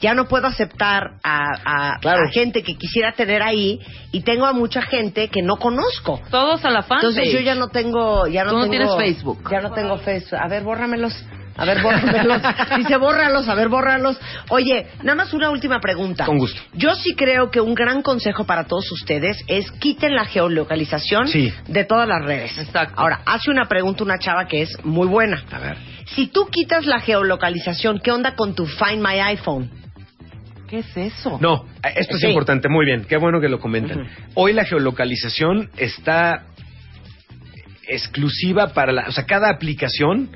Ya 0.01 0.13
no 0.13 0.27
puedo 0.27 0.45
aceptar 0.47 1.13
a, 1.23 1.47
a- 1.63 1.93
a 2.03 2.29
gente 2.31 2.61
que 2.63 2.75
quisiera 2.75 3.13
tener 3.13 3.41
ahí 3.41 3.79
y 4.11 4.21
tengo 4.21 4.45
a 4.45 4.51
mucha 4.53 4.81
gente 4.81 5.29
que 5.29 5.41
no 5.41 5.55
conozco. 5.55 6.21
Todos 6.29 6.63
a 6.65 6.69
la 6.69 6.83
fanpage. 6.83 7.09
Entonces 7.11 7.33
yo 7.33 7.39
ya 7.39 7.55
no 7.55 7.69
tengo, 7.69 8.27
ya 8.27 8.43
no 8.43 8.51
Tú 8.51 8.55
no 8.57 8.61
tengo- 8.63 8.71
tienes 8.71 8.95
Facebook. 8.97 9.49
Ya 9.49 9.61
no 9.61 9.71
tengo 9.71 9.97
Facebook. 9.97 10.37
A 10.39 10.47
ver, 10.49 10.63
bórramelos. 10.63 11.13
A 11.57 11.65
ver, 11.65 11.81
bórramelos. 11.81 12.41
Dice, 12.77 12.97
bórralos, 12.97 13.47
a 13.47 13.55
ver, 13.55 13.69
bórralos. 13.69 14.19
Oye, 14.49 14.87
nada 15.03 15.15
más 15.15 15.33
una 15.33 15.49
última 15.49 15.79
pregunta. 15.79 16.25
Con 16.25 16.37
gusto. 16.37 16.59
Yo 16.73 16.95
sí 16.95 17.15
creo 17.15 17.49
que 17.49 17.61
un 17.61 17.73
gran 17.73 18.01
consejo 18.01 18.43
para 18.45 18.65
todos 18.65 18.91
ustedes 18.91 19.43
es 19.47 19.71
quiten 19.71 20.15
la 20.15 20.25
geolocalización 20.25 21.27
Sí. 21.27 21.53
de 21.67 21.83
todas 21.85 22.07
las 22.07 22.23
redes. 22.23 22.57
Exacto. 22.57 22.95
Ahora, 22.97 23.21
hace 23.25 23.49
una 23.51 23.65
pregunta 23.65 24.03
una 24.03 24.19
chava 24.19 24.47
que 24.47 24.63
es 24.63 24.77
muy 24.83 25.07
buena. 25.07 25.43
A 25.51 25.59
ver. 25.59 25.77
Si 26.07 26.27
tú 26.27 26.47
quitas 26.51 26.85
la 26.85 26.99
geolocalización, 26.99 27.99
¿qué 27.99 28.11
onda 28.11 28.35
con 28.35 28.53
tu 28.53 28.65
Find 28.65 29.01
My 29.01 29.19
iPhone? 29.19 29.69
¿Qué 30.67 30.79
es 30.79 30.97
eso? 30.97 31.37
No, 31.41 31.65
esto 31.95 32.15
es 32.15 32.21
Sí. 32.21 32.27
importante, 32.27 32.67
muy 32.69 32.85
bien, 32.85 33.05
qué 33.05 33.17
bueno 33.17 33.39
que 33.39 33.47
lo 33.49 33.59
comentan. 33.59 34.07
Hoy 34.33 34.51
la 34.51 34.65
geolocalización 34.65 35.69
está 35.77 36.47
exclusiva 37.87 38.73
para 38.73 38.91
la, 38.91 39.05
o 39.07 39.11
sea, 39.11 39.25
cada 39.25 39.49
aplicación 39.49 40.29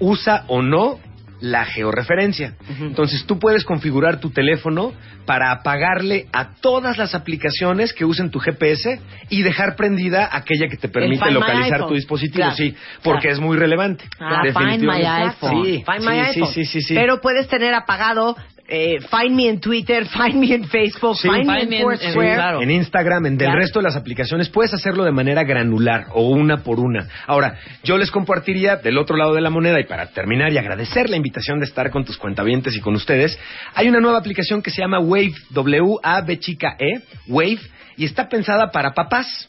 usa 0.00 0.44
o 0.48 0.62
no 0.62 0.98
la 1.40 1.64
georreferencia. 1.64 2.54
Entonces 2.80 3.24
tú 3.26 3.40
puedes 3.40 3.64
configurar 3.64 4.20
tu 4.20 4.30
teléfono 4.30 4.92
para 5.26 5.50
apagarle 5.50 6.26
a 6.32 6.54
todas 6.60 6.98
las 6.98 7.14
aplicaciones 7.16 7.92
que 7.92 8.04
usen 8.04 8.30
tu 8.30 8.38
GPS 8.38 9.00
y 9.28 9.42
dejar 9.42 9.74
prendida 9.74 10.28
aquella 10.30 10.68
que 10.68 10.76
te 10.76 10.88
permite 10.88 11.30
localizar 11.32 11.86
tu 11.88 11.94
dispositivo, 11.94 12.36
Claro, 12.44 12.54
sí, 12.56 12.74
porque 13.02 13.22
claro. 13.22 13.34
es 13.34 13.40
muy 13.40 13.56
relevante. 13.56 14.04
Ah, 14.20 14.42
Find 14.42 14.54
definitivamente. 14.54 14.86
My 15.08 15.26
iPhone. 15.26 15.64
Sí, 15.64 15.84
Find 15.84 16.00
sí, 16.00 16.08
My 16.08 16.14
sí, 16.14 16.20
iPhone. 16.40 16.52
sí, 16.54 16.64
sí, 16.64 16.80
sí. 16.82 16.94
Pero 16.94 17.20
puedes 17.20 17.48
tener 17.48 17.74
apagado 17.74 18.36
eh, 18.74 18.98
find 19.00 19.36
me 19.36 19.48
en 19.50 19.60
Twitter, 19.60 20.06
find 20.08 20.36
me 20.36 20.54
en 20.54 20.64
Facebook, 20.64 21.16
Sí, 21.18 21.28
find, 21.28 21.44
me 21.46 21.52
find 21.60 21.62
en 21.64 21.68
me 21.68 21.76
en- 21.76 21.82
Foursquare. 21.82 22.62
En 22.62 22.70
Instagram, 22.70 23.26
en 23.26 23.36
del 23.36 23.46
Claro. 23.48 23.60
resto 23.60 23.80
de 23.80 23.84
las 23.84 23.96
aplicaciones, 23.96 24.48
puedes 24.48 24.72
hacerlo 24.72 25.04
de 25.04 25.12
manera 25.12 25.44
granular 25.44 26.06
o 26.14 26.28
una 26.30 26.62
por 26.62 26.80
una. 26.80 27.06
Ahora, 27.26 27.58
yo 27.84 27.98
les 27.98 28.10
compartiría 28.10 28.76
del 28.76 28.96
otro 28.96 29.16
lado 29.16 29.34
de 29.34 29.42
la 29.42 29.50
moneda 29.50 29.78
y 29.78 29.84
para 29.84 30.06
terminar 30.06 30.52
y 30.52 30.58
agradecer 30.58 31.10
la 31.10 31.16
invitación 31.16 31.58
de 31.58 31.66
estar 31.66 31.90
con 31.90 32.04
tus 32.04 32.16
cuentavientes 32.16 32.74
y 32.74 32.80
con 32.80 32.94
ustedes, 32.94 33.38
hay 33.74 33.88
una 33.88 34.00
nueva 34.00 34.18
aplicación 34.18 34.62
que 34.62 34.70
se 34.70 34.80
llama 34.80 34.98
Wave, 35.00 35.34
W-A-B 35.50 36.38
chica 36.38 36.76
E, 36.78 37.00
Wave, 37.28 37.60
y 37.96 38.04
está 38.06 38.28
pensada 38.28 38.70
para 38.70 38.92
papás. 38.92 39.48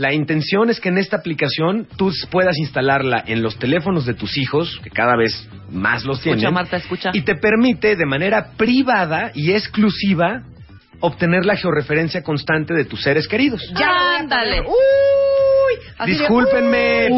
La 0.00 0.14
intención 0.14 0.70
es 0.70 0.80
que 0.80 0.88
en 0.88 0.96
esta 0.96 1.18
aplicación 1.18 1.86
tú 1.98 2.10
puedas 2.30 2.56
instalarla 2.56 3.22
en 3.26 3.42
los 3.42 3.58
teléfonos 3.58 4.06
de 4.06 4.14
tus 4.14 4.38
hijos, 4.38 4.80
que 4.82 4.88
cada 4.88 5.14
vez 5.14 5.46
más 5.70 6.06
los 6.06 6.20
Escucha, 6.20 6.36
tienen, 6.36 6.54
Marta, 6.54 6.78
escucha. 6.78 7.10
y 7.12 7.20
te 7.20 7.34
permite 7.34 7.96
de 7.96 8.06
manera 8.06 8.52
privada 8.56 9.30
y 9.34 9.52
exclusiva 9.52 10.44
obtener 11.00 11.44
la 11.44 11.54
georreferencia 11.54 12.22
constante 12.22 12.72
de 12.72 12.86
tus 12.86 13.02
seres 13.02 13.28
queridos. 13.28 13.60
Ya 13.78 14.20
Ándale. 14.20 14.62
Uy, 14.62 16.06
de, 16.06 16.12
Discúlpenme, 16.12 17.08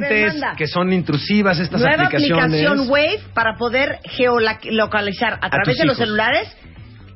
ver, 0.00 0.32
manda. 0.32 0.54
que 0.56 0.66
son 0.66 0.94
intrusivas 0.94 1.58
estas 1.58 1.78
Nueva 1.78 2.06
aplicaciones. 2.06 2.42
aplicación 2.42 2.88
Wave 2.88 3.20
para 3.34 3.58
poder 3.58 3.98
geolocalizar 4.04 5.38
a, 5.42 5.50
través 5.50 5.76
de 5.76 5.84
los 5.84 5.98
celulares 5.98 6.48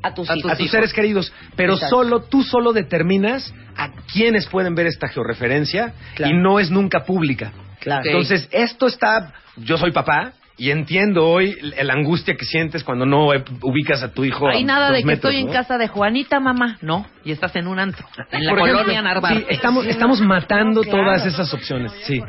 a 0.03 0.15
tus 0.15 0.29
hijos. 0.35 0.53
a 0.53 0.57
tus 0.57 0.70
seres 0.70 0.93
queridos, 0.93 1.33
pero 1.57 1.75
Exacto. 1.75 1.97
solo 1.97 2.20
tú 2.23 2.43
solo 2.43 2.73
determinas 2.73 3.53
a 3.77 3.93
quiénes 4.12 4.47
pueden 4.47 4.75
ver 4.75 4.87
esta 4.87 5.09
georreferencia 5.09 5.95
y 6.19 6.33
no 6.33 6.61
es 6.61 6.70
nunca 6.70 7.05
pública. 7.05 7.53
Claro. 7.81 8.03
Entonces, 8.05 8.49
esto 8.51 8.87
está, 8.87 9.33
yo 9.57 9.77
soy 9.77 9.93
papá 9.93 10.33
y 10.59 10.73
entiendo 10.73 11.25
hoy 11.27 11.57
la 11.83 11.95
angustia 11.95 12.35
que 12.37 12.45
sientes 12.45 12.83
cuando 12.83 13.07
no 13.07 13.33
eh, 13.33 13.45
ubicas 13.63 14.03
a 14.03 14.13
tu 14.13 14.25
hijo. 14.25 14.49
Hay 14.49 14.63
a 14.65 14.67
nada 14.67 14.87
dos 14.89 14.97
de 14.97 15.03
que 15.03 15.07
metros, 15.07 15.33
estoy 15.33 15.47
en 15.49 15.53
casa 15.53 15.79
de 15.79 15.87
Juanita, 15.87 16.41
mamá. 16.41 16.77
No, 16.83 17.07
y 17.25 17.31
estás 17.31 17.55
en 17.57 17.69
un 17.69 17.79
antro. 17.79 18.05
En 18.33 18.45
la 18.45 18.55
colonia 18.57 19.01
Narvarte. 19.01 19.41
sí, 19.41 19.47
estamos, 19.51 19.87
estamos 19.87 20.21
matando 20.21 20.83
claro. 20.83 21.05
todas 21.05 21.27
esas 21.27 21.55
opciones. 21.55 21.93
Sí. 22.03 22.21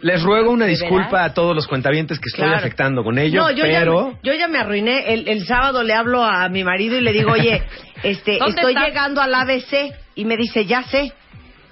Les 0.00 0.22
ruego 0.22 0.52
una 0.52 0.64
¿De 0.66 0.70
disculpa 0.70 1.24
a 1.24 1.34
todos 1.34 1.54
los 1.56 1.66
cuentavientes 1.66 2.18
que 2.20 2.28
estoy 2.28 2.44
Claro. 2.44 2.58
afectando 2.58 3.02
con 3.02 3.18
ello, 3.18 3.40
no, 3.42 3.50
yo, 3.50 3.64
pero 3.64 4.12
ya, 4.12 4.18
yo 4.22 4.32
ya 4.38 4.46
me 4.48 4.58
arruiné. 4.58 5.12
El, 5.12 5.26
el 5.28 5.44
sábado 5.46 5.82
le 5.82 5.92
hablo 5.94 6.22
a 6.24 6.48
mi 6.48 6.62
marido 6.62 6.96
y 6.96 7.00
le 7.00 7.12
digo, 7.12 7.32
oye, 7.32 7.62
este, 8.04 8.38
¿Dónde 8.38 8.54
estoy 8.60 8.74
estás? 8.74 8.86
llegando 8.88 9.20
al 9.20 9.34
ABC. 9.34 9.92
Y 10.14 10.24
me 10.24 10.36
dice, 10.36 10.64
ya 10.66 10.84
sé. 10.84 11.12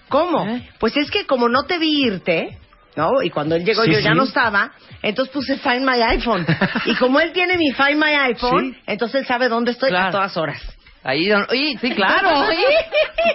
¿Cómo? 0.09 0.47
¿Eh? 0.47 0.69
Pues 0.81 0.97
es 0.97 1.11
que 1.11 1.25
como 1.25 1.49
no 1.49 1.63
te 1.65 1.79
vi 1.79 2.05
irte, 2.07 2.59
¿no? 2.97 3.23
Y 3.23 3.31
cuando 3.31 3.55
él 3.57 3.65
llegó 3.65 3.83
Sí, 3.85 3.93
yo 3.93 3.99
ya 4.01 4.13
sí. 4.13 4.17
no 4.17 4.25
estaba, 4.25 4.73
entonces 5.03 5.33
puse 5.33 5.57
Find 5.59 5.83
My 5.85 6.01
iPhone. 6.03 6.47
y 6.87 6.95
como 6.97 7.21
él 7.21 7.33
tiene 7.33 7.57
mi 7.57 7.71
Find 7.73 7.97
My 8.03 8.13
iPhone, 8.31 8.73
Sí. 8.75 8.81
entonces 8.87 9.23
él 9.23 9.27
sabe 9.27 9.49
dónde 9.49 9.73
estoy 9.73 9.91
a 9.95 10.11
todas 10.11 10.37
horas. 10.37 10.61
Ahí, 11.07 11.31
oye, 11.31 11.77
sí, 11.83 11.91
claro. 11.95 12.31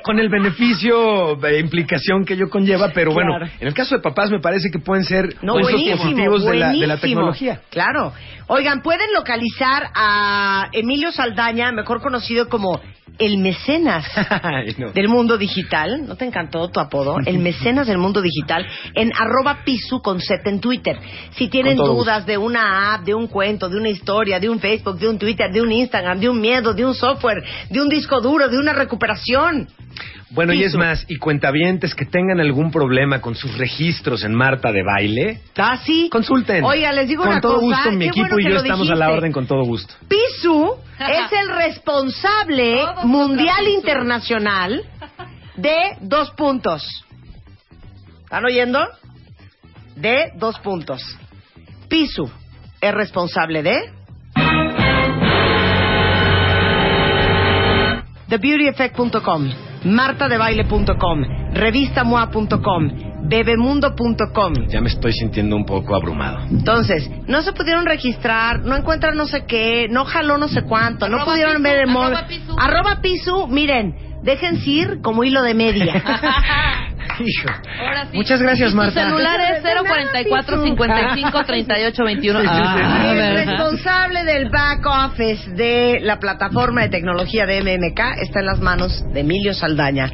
con 0.04 0.18
el 0.20 0.28
beneficio 0.30 1.38
e 1.46 1.60
implicación 1.60 2.26
que 2.26 2.34
ello 2.34 2.50
conlleva, 2.50 2.90
pero 2.94 3.12
bueno, 3.12 3.32
Claro. 3.38 3.52
en 3.60 3.68
el 3.68 3.74
caso 3.76 3.96
de 3.96 4.02
papás 4.02 4.32
me 4.32 4.40
parece 4.40 4.70
que 4.72 4.80
pueden 4.80 5.04
ser 5.04 5.36
No, 5.44 5.54
buenísimo, 5.54 5.98
positivos 5.98 6.46
de 6.46 6.56
la, 6.56 6.68
de 6.70 6.74
la 6.74 6.96
buenísimo. 6.96 6.98
tecnología. 7.02 7.62
Claro. 7.70 8.14
Oigan, 8.52 8.82
pueden 8.82 9.14
localizar 9.14 9.92
a 9.94 10.70
Emilio 10.72 11.12
Saldaña, 11.12 11.72
mejor 11.72 12.02
conocido 12.02 12.50
como 12.50 12.82
el 13.20 13.38
mecenas 13.38 14.04
Ay, 14.42 14.76
no. 14.80 14.92
del 14.92 15.08
mundo 15.08 15.38
digital. 15.38 16.08
¿No 16.08 16.16
te 16.16 16.26
encantó 16.26 16.68
tu 16.70 16.80
apodo? 16.80 17.18
El 17.24 17.38
mecenas 17.48 17.86
del 17.86 18.00
mundo 18.00 18.24
digital 18.24 18.66
en 18.96 19.12
arroba 19.16 19.64
pisu 19.64 20.02
con 20.02 20.20
Z 20.20 20.50
en 20.50 20.60
Twitter. 20.62 20.98
Si 21.36 21.48
tienen 21.48 21.78
dudas 21.78 22.26
de 22.26 22.40
una 22.40 22.96
app, 22.96 23.04
de 23.04 23.14
un 23.14 23.28
cuento, 23.28 23.70
de 23.70 23.78
una 23.78 23.90
historia, 23.90 24.40
de 24.40 24.50
un 24.50 24.60
Facebook, 24.60 24.98
de 24.98 25.10
un 25.10 25.20
Twitter, 25.20 25.52
de 25.52 25.62
un 25.62 25.72
Instagram, 25.72 26.20
de 26.20 26.30
un 26.30 26.42
miedo, 26.42 26.74
de 26.74 26.86
un 26.86 26.96
software, 26.96 27.44
de 27.70 27.80
un 27.80 27.88
disco 27.88 28.20
duro, 28.20 28.48
de 28.50 28.58
una 28.58 28.74
recuperación. 28.74 29.68
Bueno, 30.32 30.54
y 30.54 30.64
es 30.64 30.76
más, 30.76 31.06
y 31.08 31.18
cuentavientes 31.18 31.96
que 31.96 32.06
tengan 32.06 32.40
algún 32.40 32.72
problema 32.72 33.20
con 33.20 33.34
sus 33.36 33.58
registros 33.58 34.24
en 34.24 34.36
Marta 34.36 34.72
de 34.72 34.84
baile, 34.84 35.42
¿Ah, 35.58 35.78
sí? 35.84 36.08
consulten. 36.12 36.64
Oiga, 36.64 36.94
les 36.94 37.08
digo 37.08 37.24
con 37.24 37.32
una 37.32 37.42
todo 37.42 37.60
cosa, 37.60 37.78
gusto, 37.78 37.92
mi 37.94 38.06
qué 38.06 38.10
equipo 38.10 38.28
bueno 38.28 38.40
y 38.40 38.44
que 38.44 38.50
yo 38.50 38.56
lo 38.56 38.62
estamos 38.62 38.90
a 38.92 38.96
la 38.96 39.06
dijiste. 39.08 39.18
orden 39.18 39.32
con 39.32 39.48
todo 39.48 39.64
gusto. 39.64 39.94
Pisu 40.08 40.76
es 41.00 41.32
el 41.32 41.50
responsable 41.56 42.86
mundial 43.06 43.68
internacional 43.70 44.84
de 45.56 45.78
dos 46.02 46.30
puntos. 46.32 46.88
¿Están 48.24 48.46
oyendo? 48.46 48.86
De 49.96 50.32
dos 50.36 50.60
puntos. 50.60 51.02
Pisu 51.90 52.30
es 52.80 52.94
responsable 52.94 53.64
de 53.64 53.80
TheBeautyEffect.com, 58.30 59.50
martadebaile.com, 59.84 61.24
revistamoa.com, 61.54 62.90
bebemundo.com. 63.28 64.54
Ya 64.68 64.82
me 64.82 64.90
estoy 64.90 65.14
sintiendo 65.14 65.56
un 65.56 65.66
poco 65.66 65.96
abrumado. 65.96 66.40
Entonces, 66.50 67.10
no 67.28 67.42
se 67.42 67.54
pudieron 67.54 67.86
registrar, 67.86 68.60
no 68.62 68.76
encuentran 68.76 69.16
no 69.16 69.26
sé 69.26 69.46
qué, 69.46 69.88
no 69.90 70.06
jaló 70.06 70.38
no 70.38 70.48
sé 70.48 70.64
cuánto, 70.64 71.08
no 71.08 71.18
Arroba 71.18 71.32
pudieron 71.32 71.54
pisu, 71.56 71.64
ver 71.64 71.80
el 71.80 71.88
móvil. 71.88 72.16
arroba 72.16 72.28
pisu. 72.28 72.56
Arroba 72.60 73.02
pisu, 73.02 73.48
miren, 73.48 73.96
déjense 74.24 74.70
ir 74.70 75.02
como 75.02 75.24
hilo 75.24 75.42
de 75.44 75.54
media. 75.54 76.04
Hijo. 77.20 77.50
Ahora 77.82 78.06
sí. 78.12 78.18
Muchas 78.18 78.42
gracias, 78.42 78.70
Y 78.70 78.72
tu 78.72 78.78
Marta. 78.78 79.04
celular 79.04 79.40
es 79.52 79.62
044 79.64 80.64
55 80.64 81.44
38 81.46 82.04
21. 82.04 82.40
Sí, 82.42 82.48
sí, 82.48 82.54
sí. 82.54 82.60
Ah, 82.62 83.12
el 83.12 83.48
responsable 83.48 84.24
del 84.24 84.50
back 84.50 84.86
office 84.86 85.50
de 85.52 86.00
la 86.02 86.20
plataforma 86.20 86.82
de 86.82 86.90
tecnología 86.90 87.46
de 87.46 87.62
MMK 87.62 88.00
está 88.22 88.40
en 88.40 88.46
las 88.46 88.60
manos 88.60 89.04
de 89.14 89.20
Emilio 89.22 89.54
Saldaña. 89.54 90.10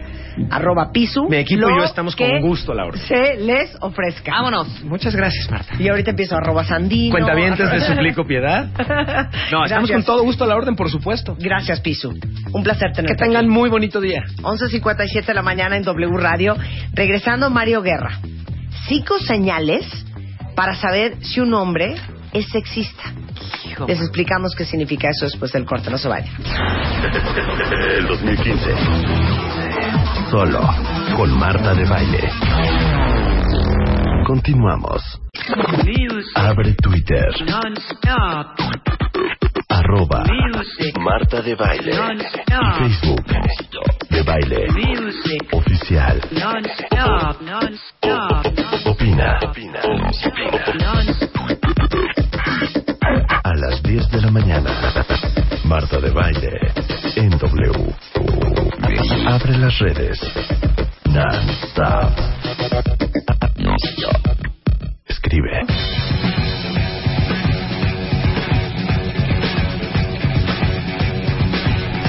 Arroba 0.52 0.92
pisu. 0.92 1.28
Mi 1.30 1.38
equipo 1.38 1.70
y 1.70 1.78
yo 1.78 1.84
estamos 1.86 2.16
con 2.16 2.28
que 2.28 2.42
gusto 2.42 2.72
a 2.72 2.76
la 2.76 2.86
orden. 2.86 3.02
Se 3.02 3.38
les 3.38 3.76
ofrezca. 3.82 4.32
Vámonos. 4.32 4.84
Muchas 4.84 5.16
gracias, 5.16 5.50
Marta. 5.50 5.74
Y 5.80 5.88
ahorita 5.88 6.12
empiezo 6.12 6.36
arroba 6.36 6.64
sandino. 6.64 7.12
Cuentavientes, 7.12 7.72
les 7.72 7.84
suplico 7.86 8.26
piedad. 8.26 8.68
No, 9.52 9.64
estamos 9.66 9.90
Gracias. 9.90 9.92
con 9.92 10.04
todo 10.04 10.24
gusto 10.24 10.44
a 10.44 10.48
la 10.48 10.56
orden, 10.56 10.76
por 10.76 10.90
supuesto. 10.90 11.36
Gracias, 11.40 11.80
Pisu. 11.82 12.14
Un 12.52 12.64
placer 12.64 12.90
Que 12.90 12.96
tenerte. 12.96 13.24
tengan 13.24 13.46
aquí. 13.46 13.54
muy 13.54 13.70
bonito 13.70 14.02
día. 14.02 14.24
11.57 14.42 15.26
de 15.26 15.34
la 15.34 15.42
mañana 15.42 15.78
en 15.78 15.84
W 15.84 16.18
Radio. 16.18 16.56
Regresando 16.94 17.50
Mario 17.50 17.82
Guerra. 17.82 18.20
Cinco 18.88 19.18
señales 19.20 19.86
para 20.56 20.76
saber 20.76 21.18
si 21.22 21.40
un 21.40 21.54
hombre 21.54 21.96
es 22.34 22.48
sexista. 22.50 23.04
Hijo. 23.70 23.86
Les 23.88 24.00
explicamos 24.00 24.56
qué 24.56 24.66
significa 24.66 25.10
eso 25.10 25.26
después 25.26 25.52
del 25.52 25.66
corte. 25.66 25.90
No 25.90 25.98
se 25.98 26.08
vayan. 26.08 26.34
El 28.00 28.08
2015. 28.08 29.55
Solo 30.32 30.62
con 31.16 31.38
Marta 31.38 31.74
de 31.74 31.86
Baile. 31.86 32.30
Continuamos. 34.26 35.22
Abre 36.36 36.74
Twitter. 36.76 37.30
Arroba 39.70 40.24
Marta 41.00 41.42
de 41.42 41.56
Baile. 41.56 41.92
Y 41.94 42.90
Facebook. 42.90 43.26
De 44.10 44.24
Baile. 44.24 44.68
Oficial. 45.52 46.22
Opina. 48.86 49.40
Opina. 49.48 49.82
A 53.44 53.54
las 53.56 53.84
10 53.84 54.10
de 54.10 54.22
la 54.22 54.32
mañana. 54.32 54.72
Marta 55.66 56.00
de 56.00 56.12
Baile. 56.12 56.52
En 57.16 57.30
W. 57.30 57.96
Abre 58.98 59.58
las 59.58 59.78
redes. 59.80 60.20
Non-stop. 61.10 62.14
Escribe. 65.08 65.66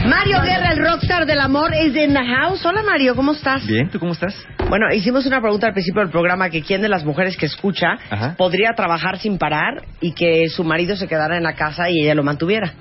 Mario 0.09 0.41
Guerra, 0.43 0.73
el 0.73 0.79
rockstar 0.79 1.27
del 1.27 1.41
amor, 1.41 1.75
es 1.75 1.97
in 1.97 2.15
the 2.15 2.25
house. 2.25 2.65
Hola 2.65 2.83
Mario, 2.85 3.17
¿cómo 3.17 3.33
estás? 3.33 3.67
Bien, 3.67 3.91
¿tú 3.91 3.99
cómo 3.99 4.13
estás? 4.13 4.47
Bueno, 4.69 4.87
hicimos 4.95 5.27
una 5.27 5.41
pregunta 5.41 5.67
al 5.67 5.73
principio 5.73 6.03
del 6.03 6.11
programa 6.11 6.51
que 6.51 6.63
quién 6.63 6.83
de 6.83 6.89
las 6.89 7.05
mujeres 7.05 7.37
que 7.37 7.47
escucha 7.47 7.99
Ajá. 8.11 8.37
podría 8.37 8.71
trabajar 8.77 9.19
sin 9.19 9.39
parar 9.39 9.83
y 10.01 10.13
que 10.13 10.49
su 10.49 10.63
marido 10.63 10.95
se 10.95 11.09
quedara 11.09 11.37
en 11.37 11.43
la 11.43 11.55
casa 11.55 11.91
y 11.91 12.05
ella 12.05 12.15
lo 12.15 12.23
mantuviera. 12.23 12.73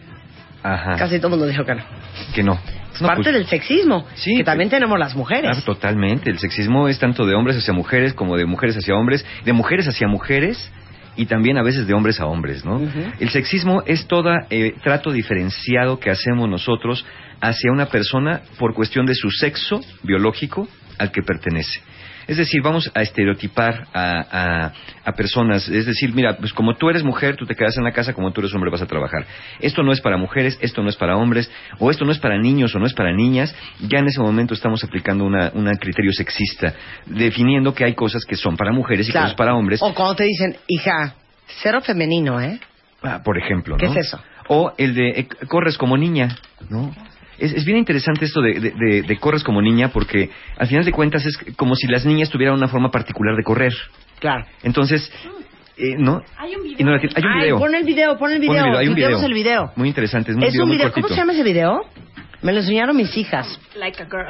Ajá. 0.61 0.95
Casi 0.95 1.17
todo 1.17 1.27
el 1.29 1.39
mundo 1.39 1.47
dijo 1.47 1.63
que 1.65 1.73
no. 1.73 1.83
Que 2.35 2.43
no. 2.43 2.59
Es 2.95 3.01
No, 3.01 3.07
parte 3.07 3.23
pues, 3.23 3.35
del 3.35 3.45
sexismo, 3.45 4.07
Sí, 4.15 4.37
que 4.37 4.43
también 4.43 4.69
tenemos 4.69 4.97
las 4.97 5.15
mujeres. 5.15 5.51
Claro, 5.51 5.61
totalmente. 5.61 6.29
El 6.29 6.39
sexismo 6.39 6.87
es 6.87 6.97
tanto 6.97 7.25
de 7.25 7.35
hombres 7.35 7.57
hacia 7.57 7.73
mujeres 7.73 8.13
como 8.13 8.37
de 8.37 8.45
mujeres 8.45 8.77
hacia 8.77 8.95
hombres, 8.95 9.25
de 9.43 9.53
mujeres 9.53 9.87
hacia 9.87 10.07
mujeres 10.07 10.71
y 11.17 11.25
también 11.25 11.57
a 11.57 11.63
veces 11.63 11.87
de 11.87 11.93
hombres 11.93 12.19
a 12.19 12.25
hombres, 12.25 12.65
¿no? 12.65 12.81
El 13.19 13.29
sexismo 13.29 13.83
es 13.85 14.07
todo 14.07 14.31
trato 14.83 15.11
diferenciado 15.11 15.99
que 15.99 16.09
hacemos 16.09 16.49
nosotros 16.49 17.05
hacia 17.41 17.71
una 17.71 17.87
persona 17.87 18.41
por 18.57 18.73
cuestión 18.73 19.05
de 19.05 19.15
su 19.15 19.29
sexo 19.29 19.81
biológico 20.03 20.67
al 20.97 21.11
que 21.11 21.21
pertenece. 21.21 21.81
Es 22.27 22.37
decir, 22.37 22.61
vamos 22.61 22.91
a 22.93 23.01
estereotipar 23.01 23.87
a, 23.93 24.19
a- 24.65 24.73
a 25.03 25.11
personas. 25.13 25.67
Es 25.69 25.85
decir, 25.85 26.13
mira, 26.13 26.37
pues 26.37 26.53
como 26.53 26.75
tú 26.75 26.89
eres 26.89 27.03
mujer, 27.03 27.35
tú 27.35 27.45
te 27.45 27.55
quedas 27.55 27.77
en 27.77 27.83
la 27.83 27.91
casa, 27.91 28.13
como 28.13 28.31
tú 28.31 28.41
eres 28.41 28.53
hombre, 28.53 28.71
vas 28.71 28.81
a 28.81 28.87
trabajar. 28.87 29.25
Esto 29.59 29.83
no 29.83 29.91
es 29.91 30.01
para 30.01 30.17
mujeres, 30.17 30.57
esto 30.61 30.81
no 30.81 30.89
es 30.89 30.95
para 30.95 31.17
hombres, 31.17 31.51
o 31.79 31.91
esto 31.91 32.05
no 32.05 32.11
es 32.11 32.19
para 32.19 32.37
niños 32.37 32.73
o 32.75 32.79
no 32.79 32.85
es 32.87 32.93
para 32.93 33.11
niñas. 33.13 33.55
Ya 33.87 33.99
en 33.99 34.07
ese 34.07 34.19
momento 34.21 34.53
estamos 34.53 34.83
aplicando 34.83 35.23
una, 35.25 35.51
un 35.53 35.65
criterio 35.79 36.11
sexista, 36.13 36.73
definiendo 37.05 37.73
que 37.73 37.85
hay 37.85 37.93
cosas 37.93 38.23
que 38.25 38.35
son 38.35 38.57
para 38.57 38.71
mujeres 38.71 39.07
y 39.07 39.11
Claro. 39.11 39.25
cosas 39.27 39.37
para 39.37 39.53
hombres. 39.55 39.79
O 39.83 39.93
cuando 39.93 40.15
te 40.15 40.23
dicen, 40.23 40.55
hija, 40.67 41.15
cero 41.61 41.81
femenino, 41.81 42.41
¿eh? 42.41 42.59
Ah, 43.03 43.21
por 43.23 43.37
ejemplo, 43.37 43.77
¿Qué 43.77 43.85
¿no? 43.85 43.91
es 43.93 44.07
eso? 44.07 44.19
O 44.47 44.73
el 44.77 44.93
de 44.95 45.09
eh, 45.09 45.27
corres 45.47 45.77
como 45.77 45.97
niña, 45.97 46.29
¿no? 46.69 46.95
Es, 47.39 47.53
es 47.53 47.65
bien 47.65 47.77
interesante 47.77 48.25
esto 48.25 48.41
de, 48.41 48.59
de- 48.59 48.71
de- 48.71 49.01
de 49.03 49.17
corres 49.17 49.43
como 49.43 49.61
niña 49.61 49.89
porque 49.89 50.29
al 50.57 50.67
final 50.67 50.85
de 50.85 50.91
cuentas 50.91 51.25
es 51.25 51.37
como 51.57 51.75
si 51.75 51.87
las 51.87 52.05
niñas 52.05 52.29
tuvieran 52.29 52.55
una 52.55 52.67
forma 52.67 52.89
particular 52.91 53.35
de 53.35 53.43
correr. 53.43 53.73
Claro. 54.19 54.45
Entonces, 54.63 55.11
eh, 55.77 55.95
¿no? 55.97 56.21
Hay 56.37 56.55
un 56.55 56.63
video. 56.63 56.77
Y 56.79 56.83
no 56.83 56.91
la 56.91 56.99
tiene- 56.99 57.13
hay 57.17 57.23
un 57.23 57.31
Ay, 57.31 57.39
video. 57.41 57.57
pon 57.59 57.75
el 57.75 57.83
video, 57.83 58.17
pon 58.17 58.31
el 58.31 58.37
Pon 58.45 58.55
video. 58.55 58.63
el 58.65 58.69
video, 58.69 58.79
hay 58.79 58.87
un 58.87 58.95
video. 58.95 59.25
el 59.25 59.33
video. 59.33 59.71
Muy 59.75 59.87
interesante, 59.89 60.31
es 60.31 60.37
un 60.37 60.43
Es 60.43 60.51
video 60.53 60.63
un 60.63 60.69
muy 60.69 60.77
video, 60.77 60.91
¿cómo 60.91 61.01
cortito. 61.03 61.15
se 61.15 61.21
llama 61.21 61.33
ese 61.33 61.43
video? 61.43 61.81
Me 62.41 62.53
lo 62.53 62.59
enseñaron 62.59 62.95
mis 62.95 63.15
hijas. 63.17 63.59
Like 63.75 64.01
a 64.01 64.05
girl. 64.05 64.25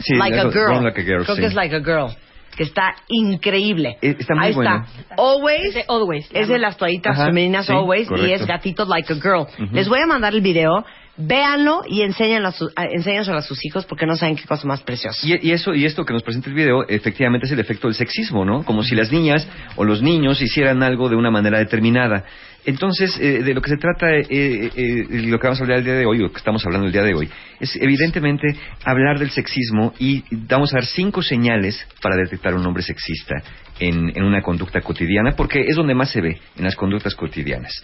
Sí, 0.00 0.14
like 0.16 0.38
a 0.38 0.50
girl. 0.50 0.82
Like 0.84 1.00
a 1.00 1.04
Girl, 1.04 1.24
Creo 1.24 1.36
sí. 1.36 1.40
que 1.40 1.46
es 1.46 1.54
Like 1.54 1.74
a 1.74 1.80
Girl. 1.80 2.10
Que 2.56 2.62
está 2.62 2.94
increíble. 3.08 3.96
Eh, 4.02 4.16
está 4.18 4.34
muy 4.34 4.46
Ahí 4.46 4.52
bueno. 4.54 4.84
está. 4.98 5.14
Always. 5.18 5.74
De 5.74 5.84
Always. 5.88 6.28
Es 6.32 6.48
de 6.48 6.58
las 6.58 6.76
toallitas 6.76 7.14
Ajá, 7.16 7.26
femeninas 7.26 7.66
sí, 7.66 7.72
Always 7.72 8.06
y 8.06 8.08
correcto. 8.08 8.34
es 8.34 8.46
gatito 8.46 8.84
Like 8.86 9.12
a 9.12 9.16
Girl. 9.16 9.40
Ujú. 9.62 9.74
Les 9.74 9.88
voy 9.88 10.00
a 10.00 10.06
mandar 10.06 10.34
el 10.34 10.40
video. 10.40 10.84
Véanlo 11.18 11.82
y 11.88 12.02
enséñanlo 12.02 12.48
a, 12.48 12.52
su- 12.52 12.70
a- 12.76 13.36
a 13.36 13.42
sus 13.42 13.64
hijos 13.64 13.86
porque 13.86 14.04
no 14.06 14.16
saben 14.16 14.36
qué 14.36 14.44
cosa 14.44 14.66
más 14.66 14.82
preciosa. 14.82 15.26
Y, 15.26 15.48
y 15.48 15.52
eso 15.52 15.74
y 15.74 15.86
esto 15.86 16.04
que 16.04 16.12
nos 16.12 16.22
presenta 16.22 16.50
el 16.50 16.54
video 16.54 16.86
efectivamente 16.88 17.46
es 17.46 17.52
el 17.52 17.60
efecto 17.60 17.88
del 17.88 17.94
sexismo, 17.94 18.44
¿no? 18.44 18.64
Como 18.64 18.82
si 18.82 18.94
las 18.94 19.10
niñas 19.10 19.48
o 19.76 19.84
los 19.84 20.02
niños 20.02 20.42
hicieran 20.42 20.82
algo 20.82 21.08
de 21.08 21.16
una 21.16 21.30
manera 21.30 21.58
determinada. 21.58 22.24
Entonces, 22.66 23.16
eh, 23.20 23.42
de 23.44 23.54
lo 23.54 23.62
que 23.62 23.70
se 23.70 23.76
trata, 23.76 24.10
eh, 24.12 24.26
eh, 24.28 24.70
eh, 24.76 25.06
lo 25.28 25.38
que 25.38 25.46
vamos 25.46 25.60
a 25.60 25.62
hablar 25.62 25.78
el 25.78 25.84
día 25.84 25.94
de 25.94 26.04
hoy, 26.04 26.22
o 26.24 26.32
que 26.32 26.38
estamos 26.38 26.66
hablando 26.66 26.86
el 26.88 26.92
día 26.92 27.04
de 27.04 27.14
hoy, 27.14 27.30
es 27.60 27.76
evidentemente 27.76 28.48
hablar 28.84 29.18
del 29.20 29.30
sexismo 29.30 29.94
y 30.00 30.24
vamos 30.32 30.72
a 30.74 30.78
dar 30.78 30.84
cinco 30.84 31.22
señales 31.22 31.86
para 32.02 32.16
detectar 32.16 32.54
un 32.54 32.66
hombre 32.66 32.82
sexista 32.82 33.36
en, 33.78 34.12
en 34.14 34.24
una 34.24 34.42
conducta 34.42 34.80
cotidiana, 34.80 35.32
porque 35.36 35.60
es 35.66 35.76
donde 35.76 35.94
más 35.94 36.10
se 36.10 36.20
ve, 36.20 36.38
en 36.56 36.64
las 36.64 36.76
conductas 36.76 37.14
cotidianas. 37.14 37.82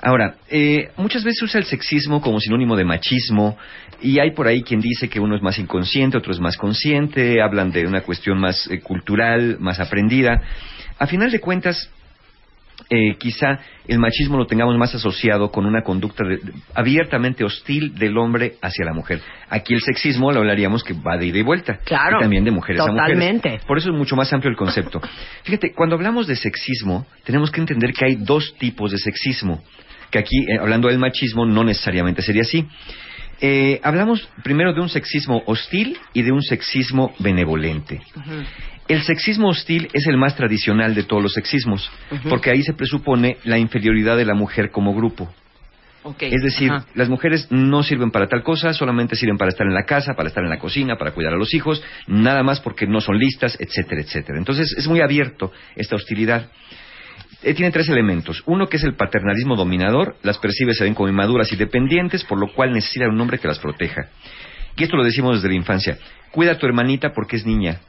Ahora, 0.00 0.36
eh, 0.48 0.90
muchas 0.96 1.24
veces 1.24 1.42
usa 1.42 1.60
el 1.60 1.66
sexismo 1.66 2.20
como 2.20 2.40
sinónimo 2.40 2.76
de 2.76 2.84
machismo 2.84 3.56
y 4.00 4.18
hay 4.18 4.32
por 4.32 4.46
ahí 4.46 4.62
quien 4.62 4.80
dice 4.80 5.08
que 5.08 5.20
uno 5.20 5.36
es 5.36 5.42
más 5.42 5.58
inconsciente, 5.58 6.16
otro 6.16 6.32
es 6.32 6.40
más 6.40 6.56
consciente, 6.56 7.40
hablan 7.42 7.72
de 7.72 7.86
una 7.86 8.02
cuestión 8.02 8.38
más 8.38 8.68
eh, 8.70 8.80
cultural, 8.80 9.56
más 9.58 9.80
aprendida. 9.80 10.40
A 10.98 11.06
final 11.06 11.30
de 11.30 11.40
cuentas, 11.40 11.90
eh, 12.88 13.16
quizá 13.18 13.58
el 13.88 13.98
machismo 13.98 14.36
lo 14.36 14.46
tengamos 14.46 14.76
más 14.78 14.94
asociado 14.94 15.50
con 15.50 15.66
una 15.66 15.82
conducta 15.82 16.24
de- 16.24 16.36
de- 16.36 16.52
abiertamente 16.74 17.44
hostil 17.44 17.94
del 17.96 18.16
hombre 18.16 18.54
hacia 18.62 18.84
la 18.84 18.92
mujer. 18.92 19.20
Aquí 19.50 19.74
el 19.74 19.80
sexismo 19.80 20.30
lo 20.32 20.38
hablaríamos 20.40 20.84
que 20.84 20.94
va 20.94 21.16
de 21.16 21.26
ida 21.26 21.38
y 21.38 21.42
vuelta. 21.42 21.78
Claro. 21.84 22.18
Y 22.18 22.20
también 22.20 22.44
de 22.44 22.50
mujeres 22.52 22.80
a 22.82 22.86
Totalmente. 22.86 23.48
mujeres. 23.48 23.66
Por 23.66 23.78
eso 23.78 23.90
es 23.90 23.96
mucho 23.96 24.14
más 24.16 24.32
amplio 24.32 24.50
el 24.50 24.56
concepto. 24.56 25.00
Fíjate, 25.42 25.72
cuando 25.74 25.96
hablamos 25.96 26.26
de 26.26 26.36
sexismo, 26.36 27.06
tenemos 27.24 27.50
que 27.50 27.60
entender 27.60 27.92
que 27.92 28.04
hay 28.06 28.14
dos 28.16 28.54
tipos 28.58 28.92
de 28.92 28.98
sexismo. 28.98 29.62
Que 30.10 30.18
aquí, 30.20 30.36
eh, 30.48 30.58
hablando 30.60 30.86
del 30.88 30.98
machismo, 31.00 31.44
no 31.44 31.64
necesariamente 31.64 32.22
sería 32.22 32.42
así. 32.42 32.66
Eh, 33.40 33.80
hablamos 33.82 34.28
primero 34.42 34.72
de 34.72 34.80
un 34.80 34.88
sexismo 34.88 35.42
hostil 35.46 35.98
y 36.14 36.22
de 36.22 36.32
un 36.32 36.40
sexismo 36.42 37.12
benevolente. 37.18 38.00
El 38.88 39.02
sexismo 39.02 39.48
hostil 39.48 39.88
es 39.92 40.06
el 40.06 40.16
más 40.16 40.36
tradicional 40.36 40.94
de 40.94 41.02
todos 41.02 41.22
los 41.22 41.32
sexismos, 41.32 41.90
porque 42.28 42.50
ahí 42.50 42.62
se 42.62 42.72
presupone 42.72 43.38
la 43.44 43.58
inferioridad 43.58 44.16
de 44.16 44.24
la 44.24 44.34
mujer 44.34 44.70
como 44.70 44.94
grupo. 44.94 45.28
Es 46.20 46.42
decir, 46.42 46.70
Ajá. 46.70 46.86
las 46.94 47.08
mujeres 47.08 47.48
no 47.50 47.82
sirven 47.82 48.12
para 48.12 48.28
tal 48.28 48.42
cosa, 48.42 48.72
solamente 48.72 49.16
sirven 49.16 49.36
para 49.36 49.50
estar 49.50 49.66
en 49.66 49.74
la 49.74 49.84
casa, 49.84 50.14
para 50.14 50.28
estar 50.28 50.44
en 50.44 50.50
la 50.50 50.58
cocina, 50.58 50.96
para 50.96 51.10
cuidar 51.12 51.32
a 51.32 51.36
los 51.36 51.52
hijos, 51.52 51.82
nada 52.06 52.44
más 52.44 52.60
porque 52.60 52.86
no 52.86 53.00
son 53.00 53.18
listas, 53.18 53.56
etcétera, 53.58 54.02
etcétera. 54.02 54.38
Entonces 54.38 54.72
es 54.76 54.86
muy 54.86 55.00
abierto 55.00 55.52
esta 55.74 55.96
hostilidad. 55.96 56.48
Eh, 57.42 57.54
tiene 57.54 57.72
tres 57.72 57.88
elementos. 57.88 58.42
Uno 58.46 58.68
que 58.68 58.76
es 58.76 58.84
el 58.84 58.94
paternalismo 58.94 59.56
dominador, 59.56 60.16
las 60.22 60.38
percibe 60.38 60.74
se 60.74 60.84
ven 60.84 60.94
como 60.94 61.08
inmaduras 61.08 61.52
y 61.52 61.56
dependientes, 61.56 62.24
por 62.24 62.38
lo 62.38 62.52
cual 62.52 62.72
necesitan 62.72 63.10
un 63.10 63.20
hombre 63.20 63.38
que 63.38 63.48
las 63.48 63.58
proteja. 63.58 64.08
Y 64.76 64.84
esto 64.84 64.96
lo 64.96 65.04
decimos 65.04 65.36
desde 65.36 65.48
la 65.48 65.54
infancia. 65.54 65.98
Cuida 66.30 66.52
a 66.52 66.58
tu 66.58 66.66
hermanita 66.66 67.12
porque 67.12 67.36
es 67.36 67.46
niña. 67.46 67.80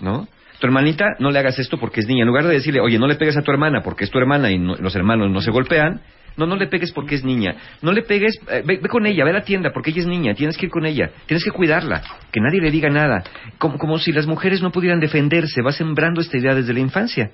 ¿No? 0.00 0.28
Tu 0.58 0.66
hermanita, 0.66 1.04
no 1.18 1.30
le 1.30 1.38
hagas 1.38 1.58
esto 1.58 1.78
porque 1.78 2.00
es 2.00 2.06
niña. 2.06 2.22
En 2.22 2.28
lugar 2.28 2.44
de 2.44 2.52
decirle, 2.52 2.80
oye, 2.80 2.98
no 2.98 3.06
le 3.06 3.14
pegues 3.14 3.36
a 3.36 3.42
tu 3.42 3.50
hermana 3.50 3.82
porque 3.82 4.04
es 4.04 4.10
tu 4.10 4.18
hermana 4.18 4.50
y 4.50 4.58
los 4.58 4.94
hermanos 4.94 5.30
no 5.30 5.40
se 5.40 5.50
golpean, 5.50 6.02
no, 6.36 6.46
no 6.46 6.56
le 6.56 6.68
pegues 6.68 6.92
porque 6.92 7.16
es 7.16 7.24
niña. 7.24 7.56
No 7.82 7.92
le 7.92 8.02
pegues, 8.02 8.38
eh, 8.50 8.62
ve, 8.64 8.78
ve 8.82 8.88
con 8.88 9.06
ella, 9.06 9.24
ve 9.24 9.30
a 9.30 9.34
la 9.34 9.44
tienda 9.44 9.72
porque 9.72 9.90
ella 9.90 10.00
es 10.00 10.06
niña, 10.06 10.34
tienes 10.34 10.56
que 10.56 10.66
ir 10.66 10.72
con 10.72 10.86
ella, 10.86 11.10
tienes 11.26 11.44
que 11.44 11.50
cuidarla, 11.50 12.02
que 12.30 12.40
nadie 12.40 12.60
le 12.60 12.70
diga 12.70 12.88
nada. 12.88 13.22
Como, 13.58 13.78
como 13.78 13.98
si 13.98 14.12
las 14.12 14.26
mujeres 14.26 14.62
no 14.62 14.70
pudieran 14.70 15.00
defenderse, 15.00 15.62
va 15.62 15.72
sembrando 15.72 16.20
esta 16.20 16.38
idea 16.38 16.54
desde 16.54 16.72
la 16.72 16.80
infancia. 16.80 17.30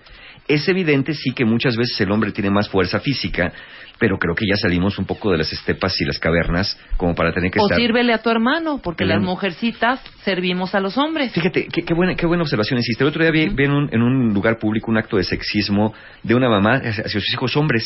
Es 0.48 0.69
evidente, 0.69 1.12
sí, 1.15 1.32
que 1.32 1.44
muchas 1.44 1.77
veces 1.77 2.01
el 2.01 2.11
hombre 2.11 2.32
tiene 2.32 2.51
más 2.51 2.69
fuerza 2.69 3.01
física, 3.01 3.53
pero 3.98 4.18
creo 4.18 4.35
que 4.35 4.47
ya 4.47 4.56
salimos 4.56 4.98
un 4.98 5.06
poco 5.06 5.32
de 5.32 5.39
las 5.39 5.52
estepas 5.52 5.98
y 6.01 6.05
las 6.05 6.18
cavernas 6.18 6.78
como 6.97 7.14
para 7.14 7.32
tener 7.32 7.51
que 7.51 7.59
O 7.60 7.64
estar... 7.64 7.78
sírvele 7.78 8.12
a 8.12 8.18
tu 8.18 8.31
hermano, 8.31 8.81
porque 8.82 9.05
las 9.05 9.23
mujercitas 9.23 10.01
servimos 10.24 10.74
a 10.74 10.81
los 10.81 10.98
hombres. 10.98 11.32
Fíjate, 11.32 11.66
qué, 11.73 11.82
qué 11.82 11.94
buena, 11.94 12.14
qué 12.14 12.27
buena 12.27 12.43
observación 12.43 12.78
hiciste. 12.78 13.05
El 13.05 13.09
otro 13.09 13.23
día 13.23 13.31
vi, 13.31 13.48
vi 13.48 13.64
en, 13.64 13.73
un, 13.73 13.89
en 13.93 14.02
un 14.02 14.35
lugar 14.35 14.59
público 14.59 14.90
un 14.90 14.98
acto 14.98 15.16
de 15.16 15.24
sexismo 15.24 15.94
de 16.23 16.35
una 16.35 16.48
mamá 16.48 16.77
hacia 16.77 17.05
hacia 17.05 17.20
sus 17.20 17.32
hijos 17.32 17.56
hombres. 17.56 17.85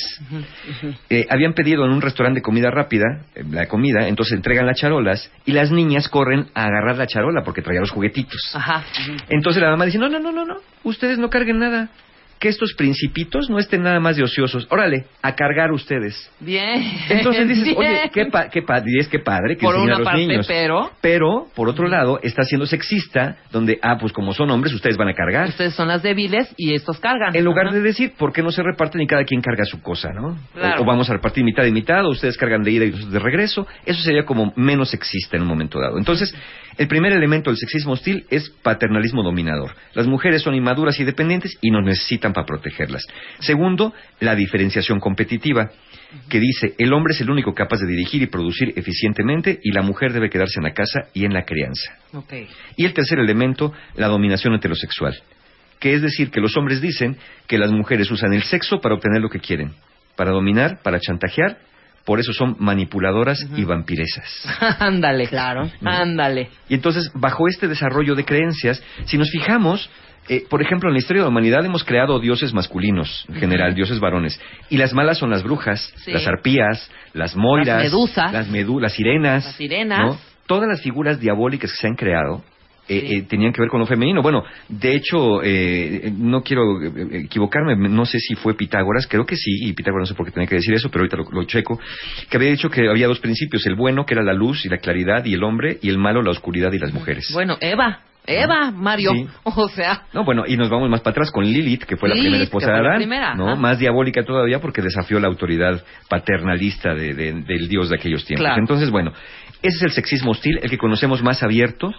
Eh, 1.08 1.26
habían 1.30 1.52
pedido 1.52 1.84
en 1.84 1.92
un 1.92 2.00
restaurante 2.00 2.38
de 2.38 2.42
comida 2.42 2.70
rápida 2.70 3.22
eh, 3.34 3.44
la 3.50 3.66
comida, 3.66 4.08
entonces 4.08 4.34
entregan 4.34 4.66
las 4.66 4.78
charolas 4.78 5.30
y 5.44 5.52
las 5.52 5.70
niñas 5.70 6.08
corren 6.08 6.46
a 6.54 6.64
agarrar 6.64 6.96
la 6.96 7.06
charola 7.06 7.42
porque 7.44 7.62
traía 7.62 7.80
los 7.80 7.90
juguetitos. 7.90 8.40
Ajá. 8.54 8.84
Entonces 9.28 9.62
la 9.62 9.70
mamá 9.70 9.84
dice, 9.84 9.98
no, 9.98 10.08
no, 10.08 10.18
no, 10.18 10.32
no, 10.32 10.44
no, 10.44 10.56
ustedes 10.84 11.18
no 11.18 11.30
carguen 11.30 11.58
nada. 11.58 11.90
Que 12.40 12.48
estos 12.48 12.72
principitos 12.72 13.48
no 13.50 13.58
estén 13.58 13.82
nada 13.82 14.00
más 14.00 14.16
de 14.16 14.22
ociosos. 14.24 14.66
Órale, 14.70 15.04
a 15.22 15.34
cargar 15.34 15.70
ustedes. 15.72 16.32
Bien. 16.40 16.82
Entonces 17.10 17.46
dices, 17.46 17.64
Bien. 17.64 17.76
oye, 17.76 18.10
qué, 18.12 18.26
pa 18.26 18.48
qué, 18.48 18.62
pa- 18.62 18.80
dirías, 18.80 19.08
qué 19.08 19.18
padre 19.20 19.56
que 19.56 19.64
Por 19.66 19.74
enseña 19.74 19.84
una 19.84 19.94
a 19.96 19.98
los 19.98 20.04
parte, 20.06 20.20
niños. 20.26 20.46
pero- 20.48 20.90
Pero, 21.02 21.46
por 21.54 21.68
otro 21.68 21.86
lado, 21.86 22.18
está 22.22 22.42
siendo 22.44 22.64
sexista, 22.66 23.36
donde, 23.52 23.78
ah, 23.82 23.98
pues 24.00 24.12
como 24.14 24.32
son 24.32 24.50
hombres, 24.50 24.72
ustedes 24.72 24.96
van 24.96 25.08
a 25.08 25.14
cargar. 25.14 25.48
Ustedes 25.48 25.74
son 25.74 25.88
las 25.88 26.02
débiles 26.02 26.52
y 26.56 26.72
estos 26.74 26.98
cargan. 26.98 27.36
En 27.36 27.44
lugar 27.44 27.70
de 27.72 27.80
decir, 27.82 28.14
¿por 28.16 28.32
qué 28.32 28.42
no 28.42 28.50
se 28.50 28.62
reparten 28.62 29.02
y 29.02 29.06
cada 29.06 29.24
quien 29.24 29.42
carga 29.42 29.64
su 29.66 29.82
cosa, 29.82 30.08
no? 30.14 30.38
Claro. 30.54 30.80
O, 30.80 30.82
o 30.82 30.86
vamos 30.86 31.10
a 31.10 31.12
repartir 31.12 31.44
mitad 31.44 31.64
y 31.66 31.72
mitad, 31.72 32.06
o 32.06 32.08
ustedes 32.08 32.38
cargan 32.38 32.62
de 32.62 32.70
ida 32.70 32.84
y 32.86 32.90
de 32.90 33.18
regreso. 33.18 33.66
Eso 33.84 34.00
sería 34.02 34.24
como 34.24 34.54
menos 34.56 34.88
sexista 34.88 35.36
en 35.36 35.42
un 35.42 35.48
momento 35.48 35.78
dado. 35.78 35.98
Entonces, 35.98 36.34
el 36.78 36.88
primer 36.88 37.12
elemento 37.12 37.50
del 37.50 37.58
sexismo 37.58 37.92
hostil 37.92 38.24
es 38.30 38.48
paternalismo 38.62 39.22
dominador. 39.22 39.72
Las 39.92 40.06
mujeres 40.06 40.40
son 40.40 40.54
inmaduras 40.54 40.98
y 40.98 41.04
dependientes 41.04 41.58
y 41.60 41.70
nos 41.70 41.84
necesitan 41.84 42.29
para 42.32 42.46
protegerlas. 42.46 43.06
Segundo, 43.40 43.94
la 44.20 44.34
diferenciación 44.34 45.00
competitiva, 45.00 45.70
que 46.28 46.40
dice, 46.40 46.74
el 46.78 46.92
hombre 46.92 47.12
es 47.14 47.20
el 47.20 47.30
único 47.30 47.54
capaz 47.54 47.80
de 47.80 47.86
dirigir 47.86 48.22
y 48.22 48.26
producir 48.26 48.72
eficientemente 48.76 49.60
y 49.62 49.72
la 49.72 49.82
mujer 49.82 50.12
debe 50.12 50.30
quedarse 50.30 50.58
en 50.58 50.64
la 50.64 50.72
casa 50.72 51.08
y 51.14 51.24
en 51.24 51.32
la 51.32 51.44
crianza. 51.44 51.92
Y 52.76 52.84
el 52.84 52.92
tercer 52.92 53.18
elemento, 53.18 53.72
la 53.94 54.08
dominación 54.08 54.54
heterosexual, 54.54 55.14
que 55.78 55.94
es 55.94 56.02
decir, 56.02 56.30
que 56.30 56.40
los 56.40 56.56
hombres 56.56 56.80
dicen 56.80 57.16
que 57.46 57.58
las 57.58 57.72
mujeres 57.72 58.10
usan 58.10 58.32
el 58.32 58.42
sexo 58.42 58.80
para 58.80 58.94
obtener 58.94 59.20
lo 59.20 59.30
que 59.30 59.40
quieren, 59.40 59.72
para 60.16 60.32
dominar, 60.32 60.82
para 60.82 61.00
chantajear, 61.00 61.58
por 62.04 62.18
eso 62.18 62.32
son 62.32 62.56
manipuladoras 62.58 63.46
y 63.56 63.64
vampiresas. 63.64 64.46
Ándale. 64.80 65.26
Claro. 65.26 65.70
Ándale. 65.84 66.48
Y 66.68 66.74
entonces, 66.74 67.10
bajo 67.14 67.46
este 67.46 67.68
desarrollo 67.68 68.14
de 68.14 68.24
creencias, 68.24 68.82
si 69.04 69.18
nos 69.18 69.30
fijamos, 69.30 69.90
eh, 70.28 70.44
por 70.48 70.62
ejemplo, 70.62 70.88
en 70.88 70.94
la 70.94 70.98
historia 71.00 71.22
de 71.22 71.26
la 71.26 71.30
humanidad 71.30 71.64
hemos 71.64 71.82
creado 71.84 72.18
dioses 72.20 72.52
masculinos, 72.54 73.24
en 73.28 73.34
general, 73.36 73.74
dioses 73.74 73.98
varones. 73.98 74.40
Y 74.68 74.76
las 74.76 74.92
malas 74.94 75.18
son 75.18 75.30
las 75.30 75.42
brujas, 75.42 75.92
Sí. 76.04 76.12
las 76.12 76.26
arpías, 76.26 76.90
las 77.14 77.34
moiras, 77.36 77.82
Las 77.82 77.92
medusas. 77.92 78.32
las, 78.32 78.48
medu- 78.50 78.80
las 78.80 78.92
sirenas. 78.92 79.44
Las 79.44 79.56
sirenas. 79.56 79.98
¿no? 80.06 80.18
Todas 80.46 80.68
las 80.68 80.80
figuras 80.82 81.18
diabólicas 81.20 81.70
que 81.72 81.76
se 81.78 81.86
han 81.88 81.94
creado 81.96 82.42
eh, 82.88 83.18
eh, 83.18 83.22
tenían 83.22 83.52
que 83.52 83.60
ver 83.60 83.70
con 83.70 83.78
lo 83.78 83.86
femenino. 83.86 84.20
Bueno, 84.20 84.42
de 84.68 84.96
hecho, 84.96 85.42
eh, 85.44 86.06
eh, 86.08 86.12
no 86.12 86.42
quiero 86.42 86.82
eh, 86.82 87.22
equivocarme, 87.24 87.76
no 87.76 88.04
sé 88.04 88.18
si 88.18 88.34
fue 88.34 88.54
Pitágoras, 88.54 89.06
creo 89.06 89.24
que 89.24 89.36
sí, 89.36 89.50
y 89.68 89.72
Pitágoras 89.74 90.08
no 90.08 90.12
sé 90.12 90.14
por 90.16 90.26
qué 90.26 90.32
tenía 90.32 90.48
que 90.48 90.56
decir 90.56 90.74
eso, 90.74 90.90
pero 90.90 91.02
ahorita 91.02 91.16
lo, 91.16 91.24
lo 91.30 91.44
checo, 91.44 91.78
que 92.28 92.36
había 92.36 92.50
dicho 92.50 92.68
que 92.68 92.88
había 92.88 93.06
dos 93.06 93.20
principios, 93.20 93.64
el 93.66 93.76
bueno, 93.76 94.04
que 94.06 94.14
era 94.14 94.24
la 94.24 94.32
luz 94.32 94.64
y 94.66 94.68
la 94.68 94.78
claridad, 94.78 95.24
y 95.24 95.34
el 95.34 95.44
hombre, 95.44 95.78
y 95.82 95.88
el 95.88 95.98
malo, 95.98 96.20
la 96.20 96.32
oscuridad 96.32 96.72
y 96.72 96.78
las 96.78 96.92
mujeres. 96.92 97.30
Bueno, 97.32 97.56
Eva. 97.60 98.00
Eva, 98.26 98.70
Mario. 98.70 99.12
Sí. 99.12 99.26
O 99.44 99.68
sea, 99.68 100.02
No, 100.12 100.24
bueno, 100.24 100.44
y 100.46 100.56
nos 100.56 100.68
vamos 100.70 100.88
más 100.88 101.00
para 101.00 101.12
atrás 101.12 101.30
con 101.32 101.44
Lilith, 101.44 101.84
que 101.84 101.96
fue 101.96 102.08
la 102.08 102.14
primera 102.14 102.42
esposa 102.44 102.70
de 102.72 102.78
Adán, 102.78 102.96
primera, 102.96 103.34
¿no? 103.34 103.48
ajá. 103.52 103.56
Más 103.60 103.78
diabólica 103.78 104.22
todavía 104.24 104.60
porque 104.60 104.82
desafió 104.82 105.18
la 105.20 105.26
autoridad 105.28 105.82
paternalista 106.08 106.94
de- 106.94 107.14
de- 107.14 107.32
del 107.42 107.68
dios 107.68 107.88
de 107.88 107.96
aquellos 107.96 108.24
tiempos. 108.24 108.44
Claro. 108.44 108.60
Entonces, 108.60 108.90
bueno, 108.90 109.12
ese 109.62 109.76
es 109.76 109.82
el 109.82 109.90
sexismo 109.90 110.30
hostil, 110.32 110.58
el 110.62 110.70
que 110.70 110.78
conocemos 110.78 111.22
más 111.22 111.42
abierto, 111.42 111.92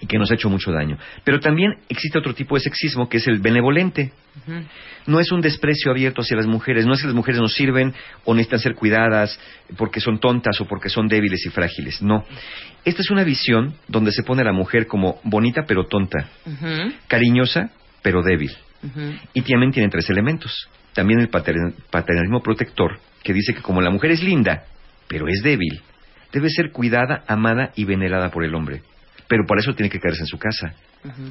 y 0.00 0.06
que 0.06 0.18
nos 0.18 0.30
ha 0.30 0.34
hecho 0.34 0.48
mucho 0.48 0.70
daño. 0.72 0.96
Pero 1.24 1.40
también 1.40 1.72
existe 1.88 2.18
otro 2.18 2.34
tipo 2.34 2.54
de 2.54 2.60
sexismo 2.60 3.08
que 3.08 3.16
es 3.16 3.26
el 3.26 3.40
benevolente. 3.40 4.12
No 5.06 5.20
es 5.20 5.32
un 5.32 5.40
desprecio 5.40 5.90
abierto 5.90 6.20
hacia 6.22 6.36
las 6.36 6.46
mujeres, 6.46 6.86
no 6.86 6.92
es 6.94 7.00
que 7.00 7.06
las 7.06 7.14
mujeres 7.16 7.40
no 7.40 7.48
sirven 7.48 7.92
o 8.24 8.34
necesitan 8.34 8.60
ser 8.60 8.74
cuidadas 8.74 9.38
porque 9.76 10.00
son 10.00 10.20
tontas 10.20 10.60
o 10.60 10.66
porque 10.66 10.88
son 10.88 11.08
débiles 11.08 11.44
y 11.46 11.50
frágiles, 11.50 12.00
no. 12.02 12.24
Esta 12.84 13.02
es 13.02 13.10
una 13.10 13.24
visión 13.24 13.74
donde 13.88 14.12
se 14.12 14.22
pone 14.22 14.42
a 14.42 14.44
la 14.44 14.52
mujer 14.52 14.86
como 14.86 15.18
bonita 15.24 15.64
pero 15.66 15.86
tonta, 15.86 16.28
cariñosa 17.08 17.70
pero 18.02 18.22
débil. 18.22 18.52
Y 19.34 19.42
también 19.42 19.72
tiene 19.72 19.88
tres 19.88 20.08
elementos. 20.10 20.68
También 20.94 21.20
el 21.20 21.28
patern- 21.30 21.74
paternalismo 21.90 22.42
protector, 22.42 22.98
que 23.22 23.32
dice 23.32 23.54
que 23.54 23.60
como 23.62 23.80
la 23.80 23.90
mujer 23.90 24.12
es 24.12 24.22
linda, 24.22 24.64
pero 25.08 25.26
es 25.28 25.42
débil, 25.42 25.80
debe 26.32 26.48
ser 26.50 26.70
cuidada, 26.70 27.24
amada 27.26 27.72
y 27.76 27.84
venerada 27.84 28.30
por 28.30 28.44
el 28.44 28.54
hombre. 28.54 28.82
Pero 29.28 29.44
para 29.46 29.60
eso 29.60 29.74
tiene 29.74 29.90
que 29.90 30.00
quedarse 30.00 30.22
en 30.22 30.26
su 30.26 30.38
casa, 30.38 30.72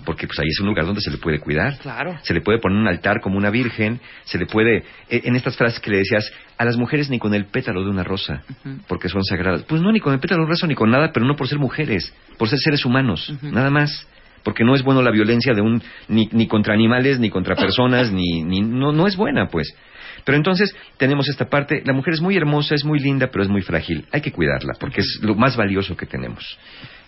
porque 0.06 0.28
pues 0.28 0.38
ahí 0.38 0.48
es 0.48 0.60
un 0.60 0.68
lugar 0.68 0.86
donde 0.86 1.02
se 1.02 1.10
le 1.10 1.18
puede 1.18 1.40
cuidar. 1.40 1.80
Claro. 1.80 2.16
Se 2.22 2.32
le 2.32 2.42
puede 2.42 2.60
poner 2.60 2.78
un 2.78 2.88
altar 2.88 3.22
como 3.22 3.38
una 3.38 3.50
virgen, 3.50 4.00
se 4.24 4.38
le 4.38 4.46
puede, 4.46 4.84
eh, 5.10 5.22
en 5.24 5.36
estas 5.36 5.58
frases 5.58 5.80
que 5.80 5.90
le 5.90 5.98
decías, 5.98 6.32
a 6.60 6.66
las 6.66 6.78
mujeres 6.78 7.10
ni 7.10 7.18
con 7.18 7.34
el 7.34 7.46
pétalo 7.46 7.84
de 7.84 7.90
una 7.90 8.04
rosa, 8.04 8.44
porque 8.88 9.10
son 9.10 9.24
sagradas. 9.24 9.64
Pues 9.64 9.82
no, 9.82 9.92
ni 9.92 10.00
con 10.00 10.14
el 10.14 10.20
pétalo 10.20 10.42
de 10.42 10.46
una 10.46 10.54
rosa, 10.54 10.68
ni 10.68 10.76
con 10.76 10.92
nada, 10.92 11.12
pero 11.12 11.26
no 11.26 11.36
por 11.36 11.48
ser 11.48 11.58
mujeres, 11.58 12.14
por 12.38 12.48
ser 12.48 12.60
seres 12.60 12.86
humanos, 12.86 13.34
nada 13.42 13.72
más. 13.72 14.08
Porque 14.44 14.64
no 14.64 14.76
es 14.76 14.84
bueno 14.84 15.02
la 15.02 15.12
violencia 15.12 15.54
de 15.54 15.62
un, 15.62 15.82
ni, 16.08 16.30
ni 16.32 16.48
contra 16.48 16.74
animales, 16.74 17.20
ni 17.20 17.30
contra 17.30 17.56
personas, 17.56 18.14
ni, 18.14 18.44
ni, 18.44 18.62
no, 18.62 18.94
no 18.94 19.08
es 19.08 19.18
buena, 19.18 19.48
pues. 19.48 19.76
Pero 20.24 20.38
entonces 20.38 20.74
tenemos 20.98 21.28
esta 21.28 21.46
parte, 21.46 21.82
la 21.84 21.94
mujer 21.94 22.14
es 22.14 22.22
muy 22.22 22.38
hermosa, 22.38 22.76
es 22.76 22.86
muy 22.86 23.00
linda, 23.00 23.28
pero 23.32 23.44
es 23.44 23.50
muy 23.50 23.62
frágil. 23.62 24.06
Hay 24.12 24.22
que 24.22 24.32
cuidarla, 24.32 24.74
porque 24.80 25.02
es 25.02 25.20
lo 25.22 25.36
más 25.36 25.58
valioso 25.58 25.98
que 25.98 26.06
tenemos. 26.06 26.58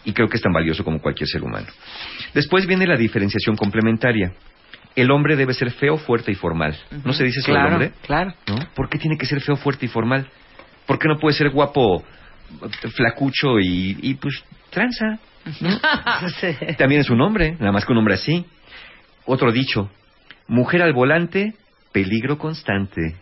Y 0.05 0.13
creo 0.13 0.27
que 0.27 0.37
es 0.37 0.41
tan 0.43 0.53
valioso 0.53 0.83
como 0.83 0.99
cualquier 1.01 1.27
ser 1.27 1.43
humano. 1.43 1.67
Después 2.33 2.65
viene 2.65 2.87
la 2.87 2.95
diferenciación 2.95 3.55
complementaria. 3.55 4.31
El 4.95 5.11
hombre 5.11 5.35
debe 5.35 5.53
ser 5.53 5.71
feo, 5.71 5.97
fuerte 5.97 6.31
y 6.31 6.35
formal. 6.35 6.75
¿No 7.03 7.13
se 7.13 7.23
dice 7.25 7.39
eso 7.39 7.51
del 7.51 7.61
Claro, 7.61 7.73
hombre? 7.75 7.91
claro. 8.01 8.33
¿No? 8.47 8.55
¿Por 8.75 8.89
qué 8.89 8.97
tiene 8.97 9.17
que 9.17 9.25
ser 9.25 9.41
feo, 9.41 9.55
fuerte 9.55 9.85
y 9.85 9.89
formal? 9.89 10.27
¿Por 10.87 10.97
qué 10.97 11.07
no 11.07 11.19
puede 11.19 11.35
ser 11.35 11.49
guapo, 11.51 12.03
flacucho 12.95 13.59
y, 13.59 13.97
y 14.01 14.13
pues 14.15 14.43
tranza? 14.69 15.19
¿no? 15.61 15.79
También 16.77 17.01
es 17.01 17.09
un 17.09 17.21
hombre, 17.21 17.55
nada 17.59 17.71
más 17.71 17.85
que 17.85 17.91
un 17.91 17.99
hombre 17.99 18.15
así. 18.15 18.45
Otro 19.25 19.51
dicho, 19.51 19.91
mujer 20.47 20.81
al 20.81 20.93
volante, 20.93 21.53
peligro 21.91 22.37
constante. 22.37 23.15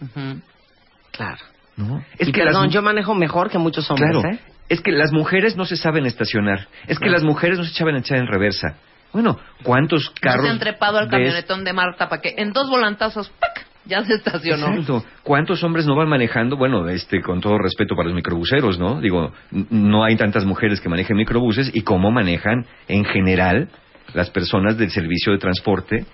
Claro. 1.12 1.38
¿No? 1.76 2.04
Es 2.18 2.28
que 2.32 2.41
perdón, 2.44 2.70
yo 2.70 2.82
manejo 2.82 3.14
mejor 3.14 3.49
que 3.52 3.58
muchos 3.58 3.90
hombres, 3.91 4.10
Claro. 4.22 4.36
¿eh? 4.36 4.40
Es 4.69 4.81
que 4.81 4.91
las 4.91 5.11
mujeres 5.11 5.56
no 5.56 5.65
se 5.65 5.77
saben 5.77 6.06
estacionar. 6.06 6.68
Es 6.88 6.99
que 6.99 7.10
las 7.10 7.23
mujeres 7.23 7.57
no 7.57 7.64
se 7.64 7.73
saben 7.73 7.95
echar 7.95 8.18
en 8.18 8.27
reversa. 8.27 8.76
Bueno, 9.14 9.39
¿cuántos 9.64 10.07
No 10.07 10.11
carros 10.22 10.45
se 10.45 10.52
han 10.52 10.60
trepado 10.60 10.98
al 10.98 11.06
ves? 11.06 11.11
camionetón 11.11 11.64
de 11.64 11.73
Marta 11.73 12.10
para 12.10 12.22
que 12.22 12.35
en 12.38 12.52
dos 12.52 12.69
volantazos 12.69 13.30
¡pac! 13.39 13.65
ya 13.85 14.03
se 14.03 14.15
estacionó. 14.15 14.68
Exacto. 14.68 15.06
¿Cuántos 15.23 15.64
hombres 15.64 15.85
no 15.85 15.95
van 15.95 16.10
manejando? 16.10 16.57
Bueno, 16.57 16.88
este, 16.89 17.22
con 17.22 17.39
todo 17.39 17.57
respeto 17.57 17.95
para 17.95 18.10
los 18.10 18.15
microbuseros, 18.15 18.77
¿no? 18.77 18.99
Digo, 18.99 19.31
no 19.52 20.03
hay 20.03 20.18
tantas 20.18 20.45
mujeres 20.45 20.81
que 20.81 20.89
manejen 20.89 21.15
microbuses 21.15 21.72
y 21.73 21.81
cómo 21.81 22.11
manejan 22.11 22.65
en 22.89 23.06
general 23.06 23.69
las 24.14 24.30
personas 24.30 24.77
del 24.77 24.91
servicio 24.91 25.31
de 25.31 25.38
transporte 25.38 26.06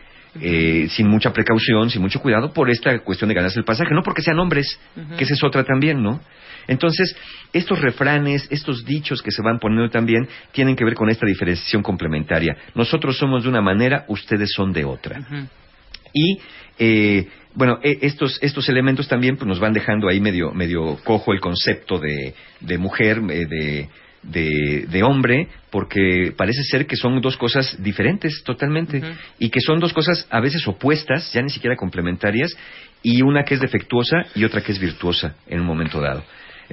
eh, 0.41 0.88
sin 0.89 1.07
mucha 1.07 1.31
precaución, 1.31 1.89
sin 1.89 2.01
mucho 2.01 2.19
cuidado 2.19 2.53
por 2.53 2.69
esta 2.69 2.97
cuestión 2.99 3.27
de 3.30 3.35
ganarse 3.35 3.59
el 3.59 3.65
pasaje, 3.65 3.93
no 3.93 4.01
porque 4.01 4.21
sean 4.23 4.39
hombres, 4.39 4.80
que 5.17 5.23
esa 5.25 5.34
es 5.35 5.43
otra 5.43 5.63
también, 5.63 6.01
¿no? 6.01 6.21
Entonces, 6.68 7.15
estos 7.52 7.80
refranes, 7.81 8.48
estos 8.49 8.85
dichos 8.85 9.22
que 9.22 9.31
se 9.31 9.41
van 9.41 9.60
poniendo 9.60 9.90
también 9.90 10.27
tienen 10.52 10.76
que 10.76 10.85
ver 10.85 10.95
con 10.95 11.10
esta 11.10 11.26
diferenciación 11.26 11.84
complementaria. 11.84 12.56
Nosotros 12.76 13.18
somos 13.18 13.44
de 13.44 13.49
una 13.49 13.61
manera, 13.61 14.06
ustedes 14.07 14.52
son 14.56 14.72
de 14.73 14.85
otra. 14.85 15.19
Y 16.14 16.38
eh, 16.80 17.27
bueno, 17.56 17.80
e- 17.84 17.99
estos, 18.02 18.40
estos 18.41 18.68
elementos 18.69 19.07
también 19.07 19.35
pues, 19.35 19.48
nos 19.48 19.60
van 19.60 19.73
dejando 19.73 20.07
ahí 20.07 20.19
medio, 20.19 20.52
medio 20.52 20.98
cojo 21.03 21.34
el 21.34 21.40
concepto 21.40 21.99
de, 21.99 22.34
de 22.61 22.77
mujer, 22.77 23.19
eh, 23.30 23.45
de, 23.45 23.90
de, 24.23 24.85
de 24.90 25.03
hombre, 25.03 25.48
porque 25.69 26.34
parece 26.35 26.64
ser 26.64 26.88
que 26.88 26.95
son 26.95 27.19
dos 27.22 27.38
cosas 27.38 27.81
diferentes 27.84 28.44
totalmente 28.44 29.02
y 29.38 29.49
que 29.49 29.60
son 29.60 29.80
dos 29.80 29.94
cosas 29.94 30.26
a 30.30 30.40
veces 30.40 30.68
opuestas, 30.68 31.31
ya 31.34 31.41
ni 31.41 31.49
siquiera 31.49 31.76
complementarias, 31.76 32.56
y 33.02 33.22
una 33.22 33.44
que 33.44 33.56
es 33.56 33.60
defectuosa 33.60 34.23
y 34.34 34.45
otra 34.45 34.61
que 34.61 34.72
es 34.72 34.80
virtuosa 34.80 35.35
en 35.48 35.60
un 35.60 35.68
momento 35.68 35.99
dado. 35.99 36.23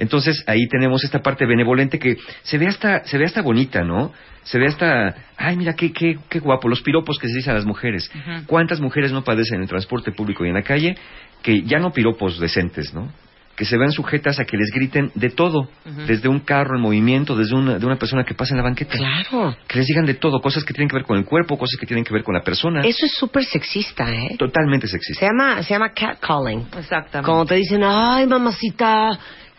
Entonces 0.01 0.43
ahí 0.47 0.67
tenemos 0.67 1.03
esta 1.03 1.19
parte 1.19 1.45
benevolente 1.45 1.99
que 1.99 2.17
se 2.41 2.57
ve 2.57 2.67
hasta, 2.67 3.05
se 3.05 3.19
ve 3.19 3.25
hasta 3.25 3.43
bonita, 3.43 3.83
¿no? 3.83 4.11
Se 4.41 4.57
ve 4.57 4.65
hasta, 4.65 5.15
ay 5.37 5.55
mira 5.55 5.73
qué, 5.73 5.93
qué, 5.93 6.17
qué 6.27 6.39
guapo, 6.39 6.67
los 6.67 6.81
piropos 6.81 7.19
que 7.19 7.27
se 7.27 7.35
dicen 7.35 7.51
a 7.51 7.57
las 7.57 7.65
mujeres. 7.65 8.11
¿Cuántas 8.47 8.81
mujeres 8.81 9.11
no 9.11 9.23
padecen 9.23 9.57
en 9.57 9.61
el 9.61 9.69
transporte 9.69 10.11
público 10.11 10.43
y 10.43 10.47
en 10.49 10.55
la 10.55 10.63
calle 10.63 10.97
que 11.43 11.61
ya 11.61 11.77
no 11.77 11.91
piropos 11.91 12.39
decentes, 12.39 12.95
¿no? 12.95 13.11
Que 13.55 13.65
se 13.65 13.77
ven 13.77 13.91
sujetas 13.91 14.39
a 14.39 14.45
que 14.45 14.57
les 14.57 14.71
griten 14.71 15.11
de 15.13 15.29
todo, 15.29 15.69
desde 16.07 16.27
un 16.27 16.39
carro 16.39 16.75
en 16.77 16.81
movimiento, 16.81 17.35
desde 17.35 17.53
una, 17.53 17.77
de 17.77 17.85
una 17.85 17.97
persona 17.97 18.23
que 18.23 18.33
pasa 18.33 18.55
en 18.55 18.57
la 18.57 18.63
banqueta. 18.63 18.97
Claro. 18.97 19.55
Que 19.67 19.77
les 19.77 19.85
digan 19.85 20.05
de 20.05 20.15
todo, 20.15 20.41
cosas 20.41 20.63
que 20.63 20.73
tienen 20.73 20.87
que 20.87 20.95
ver 20.95 21.05
con 21.05 21.17
el 21.17 21.25
cuerpo, 21.25 21.59
cosas 21.59 21.79
que 21.79 21.85
tienen 21.85 22.03
que 22.03 22.11
ver 22.11 22.23
con 22.23 22.33
la 22.33 22.41
persona. 22.41 22.81
Eso 22.81 23.05
es 23.05 23.13
súper 23.13 23.45
sexista, 23.45 24.09
¿eh? 24.11 24.35
Totalmente 24.39 24.87
sexista. 24.87 25.19
Se 25.19 25.31
llama, 25.31 25.61
se 25.61 25.73
llama 25.75 25.93
catcalling. 25.93 26.65
Exactamente. 26.75 27.29
Como 27.29 27.45
te 27.45 27.55
dicen, 27.55 27.83
ay, 27.83 28.25
mamacita, 28.25 29.09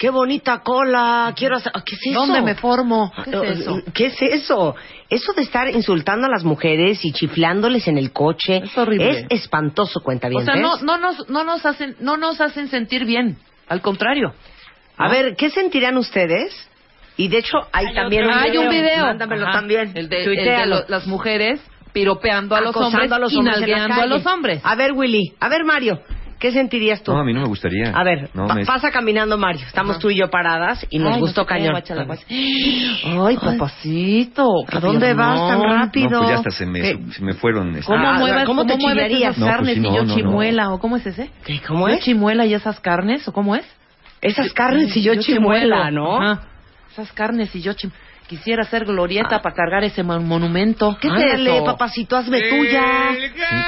qué 0.03 0.11
bonita 0.11 0.59
cola, 0.65 1.33
quiero 1.37 1.59
hacer... 1.59 1.71
¿Qué 1.87 1.95
es 1.95 2.01
eso? 2.09 2.19
¿Dónde 2.19 2.43
me 2.43 2.57
formo? 2.57 3.13
¿Qué 3.25 3.31
es 3.31 3.61
eso? 3.61 3.83
¿Qué 3.95 4.07
es 4.07 4.17
eso? 4.21 4.75
Eso 5.09 5.33
de 5.33 5.43
estar 5.43 5.69
insultando 5.71 6.27
a 6.27 6.29
las 6.29 6.43
mujeres 6.43 7.05
y 7.05 7.13
chiflándoles 7.13 7.87
en 7.87 7.99
el 7.99 8.11
coche 8.13 8.63
es 8.65 8.77
horrible. 8.77 9.11
Es 9.31 9.43
espantoso, 9.45 10.01
cuenta 10.01 10.29
bien. 10.29 10.43
O 10.43 10.45
sea, 10.45 10.57
no, 10.57 10.79
no, 10.79 10.99
nos, 10.99 11.29
no, 11.31 11.45
nos 11.45 11.65
hacen, 11.65 11.95
no 12.01 12.17
nos 12.17 12.41
hacen 12.41 12.67
sentir 12.67 13.05
bien. 13.05 13.39
Al 13.69 13.81
contrario. 13.81 14.35
A 14.97 15.09
ver, 15.09 15.37
¿qué 15.37 15.51
sentirían 15.51 15.97
ustedes? 15.97 16.53
Y 17.17 17.29
de 17.29 17.39
hecho, 17.39 17.59
hay, 17.73 17.95
también 17.95 18.25
otro- 18.25 18.41
hay 18.41 18.57
un 18.59 18.69
video. 18.71 19.05
Mándamelo 19.07 19.45
Ajá. 19.45 19.53
también. 19.53 19.93
El 19.95 20.09
de, 20.09 20.25
el 20.25 20.25
de 20.25 20.25
Tuitealo. 20.25 20.81
lo- 20.81 20.85
las 20.89 21.07
mujeres 21.07 21.61
piropeando 21.93 22.57
a 22.57 22.61
los 22.61 22.75
hombres 22.75 23.13
a 23.13 23.21
los 23.21 23.33
y 23.33 23.37
hombres 23.37 23.55
en 23.59 23.61
la 23.61 23.67
nalgueando 23.77 24.03
a 24.03 24.07
los 24.07 24.27
hombres. 24.27 24.61
A 24.65 24.75
ver, 24.75 24.95
Willy. 24.95 25.33
A 25.39 25.49
ver, 25.49 25.63
Mario. 25.65 26.01
¿Qué 26.43 26.51
sentirías 26.51 27.01
tú? 27.05 27.13
No, 27.13 27.21
a 27.21 27.25
mí 27.25 27.33
no 27.33 27.41
me 27.43 27.47
gustaría. 27.47 27.91
A 27.95 28.03
ver, 28.03 28.29
No, 28.35 28.49
pa- 28.49 28.55
me- 28.57 28.67
pasa 28.67 28.91
caminando 28.91 29.39
Mario. 29.39 29.65
Estamos 29.65 30.01
tú 30.01 30.11
y 30.11 30.17
yo 30.17 30.29
paradas 30.29 30.85
y 30.91 30.99
nos 30.99 31.15
Ay, 31.15 31.21
gustó 31.21 31.43
no 31.43 31.47
qué, 31.47 31.55
cañón. 31.55 31.77
Ay, 33.29 33.37
papacito. 33.37 34.49
¿A 34.73 34.81
dónde 34.81 35.15
vas 35.15 35.49
tan 35.49 35.63
rápido? 35.63 36.11
No, 36.11 36.19
pues 36.19 36.29
ya 36.31 36.35
hasta 36.39 36.51
se 36.51 36.67
me, 36.67 36.81
¿Qué? 36.81 36.99
se 37.13 37.23
me 37.23 37.35
fueron. 37.35 37.77
este, 37.77 37.87
¿Cómo 37.87 38.05
Ah, 38.09 38.19
mueves, 38.19 38.45
¿cómo 38.47 38.63
cómo 38.63 38.73
te 38.75 38.77
chillarías? 38.79 39.37
pues 39.39 39.51
carnes 39.51 39.77
y 39.79 39.83
yo 39.83 39.91
no, 39.93 40.03
no. 40.05 40.15
chimuela? 40.17 40.71
¿O 40.73 40.81
cómo 40.81 40.97
es 40.97 41.07
ese? 41.07 41.31
¿Cómo 41.69 41.89
yo 41.89 41.95
es? 41.95 42.01
chimuela 42.05 42.45
y 42.45 42.55
esas 42.55 42.81
carnes? 42.81 43.29
¿O 43.29 43.33
cómo 43.33 43.55
es? 43.55 43.65
Esas 44.21 44.53
carnes 44.53 44.97
y 44.97 45.03
yo 45.03 45.15
chimuela, 45.15 45.93
¿no? 45.93 46.21
Ajá. 46.21 46.43
Esas 46.93 47.13
carnes 47.13 47.55
y 47.55 47.63
yo 47.63 47.73
chimuela. 47.75 48.03
Quisiera 48.29 48.65
ser 48.65 48.85
glorieta 48.87 49.41
para 49.43 49.55
cargar 49.55 49.85
ese 49.85 50.03
mon- 50.03 50.27
monumento. 50.27 50.97
¿Qué 51.01 51.09
es 51.09 51.13
Ándale, 51.13 51.57
eso? 51.57 51.65
papacito, 51.65 52.17
hazme 52.17 52.41
tuya. 52.49 52.83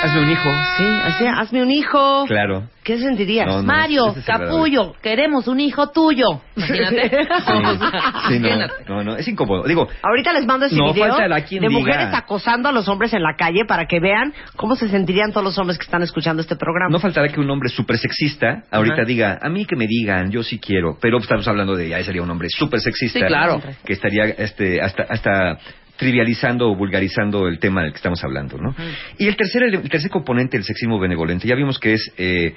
hazme 0.02 0.20
un 0.22 0.30
hijo. 0.30 0.50
Sí, 0.78 0.84
así, 1.04 1.26
hazme 1.26 1.62
un 1.62 1.70
hijo. 1.70 2.24
Claro. 2.26 2.68
¿Qué 2.82 2.98
sentirías? 2.98 3.46
No, 3.46 3.58
no, 3.58 3.62
Mario. 3.62 4.14
Capullo, 4.26 4.92
queremos 5.02 5.48
un 5.48 5.58
hijo 5.58 5.88
tuyo. 5.90 6.26
Imagínate. 6.56 7.08
Sí, 7.10 8.38
no, 8.38 8.48
Imagínate. 8.48 8.84
no, 8.88 9.02
no, 9.02 9.16
es 9.16 9.26
incómodo. 9.26 9.64
Digo, 9.64 9.88
Ahorita 10.02 10.32
les 10.34 10.44
mando 10.46 10.66
ese 10.66 10.76
No 10.76 10.92
video 10.92 11.08
falta 11.08 11.26
la 11.28 11.40
quien 11.44 11.62
de 11.62 11.68
diga. 11.68 11.80
mujeres 11.80 12.08
acosando 12.12 12.68
a 12.68 12.72
los 12.72 12.86
hombres 12.88 13.12
en 13.14 13.22
la 13.22 13.34
calle 13.36 13.64
para 13.66 13.86
que 13.86 14.00
vean 14.00 14.34
cómo 14.56 14.76
se 14.76 14.88
sentirían 14.88 15.30
todos 15.32 15.44
los 15.44 15.58
hombres 15.58 15.78
que 15.78 15.84
están 15.84 16.02
escuchando 16.02 16.42
este 16.42 16.56
programa. 16.56 16.90
no 16.90 16.98
faltará 17.00 17.28
que 17.28 17.40
un 17.40 17.48
hombre 17.50 17.68
súper 17.70 17.96
sexista 17.98 18.64
ahorita 18.70 18.96
Ajá. 18.96 19.04
diga, 19.04 19.38
a 19.42 19.48
mí 19.48 19.64
que 19.64 19.76
me 19.76 19.86
digan, 19.86 20.30
yo 20.30 20.42
sí 20.42 20.58
quiero, 20.58 20.98
pero 21.00 21.18
estamos 21.18 21.46
hablando 21.48 21.74
de, 21.76 21.94
ahí 21.94 22.04
sería 22.04 22.22
un 22.22 22.30
hombre 22.30 22.48
súper 22.50 22.80
sexista. 22.80 23.18
Sí, 23.20 23.24
claro. 23.24 23.62
Que 23.84 23.94
estaría 23.94 24.24
este, 24.44 24.80
hasta, 24.80 25.02
hasta 25.04 25.58
trivializando 25.96 26.70
o 26.70 26.76
vulgarizando 26.76 27.48
el 27.48 27.58
tema 27.58 27.82
del 27.82 27.92
que 27.92 27.96
estamos 27.96 28.22
hablando, 28.24 28.58
¿no? 28.58 28.74
Y 29.18 29.26
el 29.26 29.36
tercer, 29.36 29.62
el 29.64 29.88
tercer 29.88 30.10
componente 30.10 30.56
del 30.56 30.64
sexismo 30.64 30.98
benevolente, 30.98 31.46
ya 31.46 31.54
vimos 31.54 31.78
que 31.78 31.92
es 31.92 32.12
eh, 32.18 32.54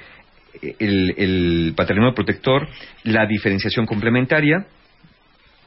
el, 0.78 1.14
el 1.16 1.72
patrimonio 1.76 2.14
protector, 2.14 2.68
la 3.04 3.26
diferenciación 3.26 3.86
complementaria, 3.86 4.66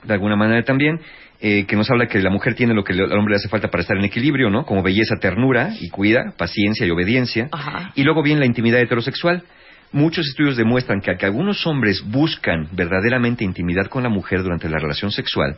de 0.03 0.13
alguna 0.13 0.35
manera 0.35 0.63
también, 0.63 0.99
eh, 1.39 1.65
que 1.65 1.75
nos 1.75 1.89
habla 1.89 2.07
que 2.07 2.19
la 2.19 2.29
mujer 2.29 2.53
tiene 2.53 2.73
lo 2.73 2.83
que 2.83 2.93
al 2.93 3.17
hombre 3.17 3.31
le 3.31 3.37
hace 3.37 3.49
falta 3.49 3.69
para 3.69 3.81
estar 3.81 3.97
en 3.97 4.03
equilibrio, 4.03 4.49
¿no? 4.49 4.65
Como 4.65 4.83
belleza, 4.83 5.15
ternura 5.19 5.71
y 5.79 5.89
cuida, 5.89 6.33
paciencia 6.37 6.85
y 6.85 6.91
obediencia. 6.91 7.49
Ajá. 7.51 7.91
Y 7.95 8.03
luego 8.03 8.21
viene 8.21 8.41
la 8.41 8.45
intimidad 8.45 8.79
heterosexual. 8.79 9.43
Muchos 9.91 10.27
estudios 10.27 10.55
demuestran 10.55 11.01
que, 11.01 11.15
que 11.17 11.25
algunos 11.25 11.65
hombres 11.65 12.03
buscan 12.05 12.67
verdaderamente 12.73 13.43
intimidad 13.43 13.87
con 13.87 14.03
la 14.03 14.09
mujer 14.09 14.43
durante 14.43 14.69
la 14.69 14.77
relación 14.77 15.11
sexual, 15.11 15.57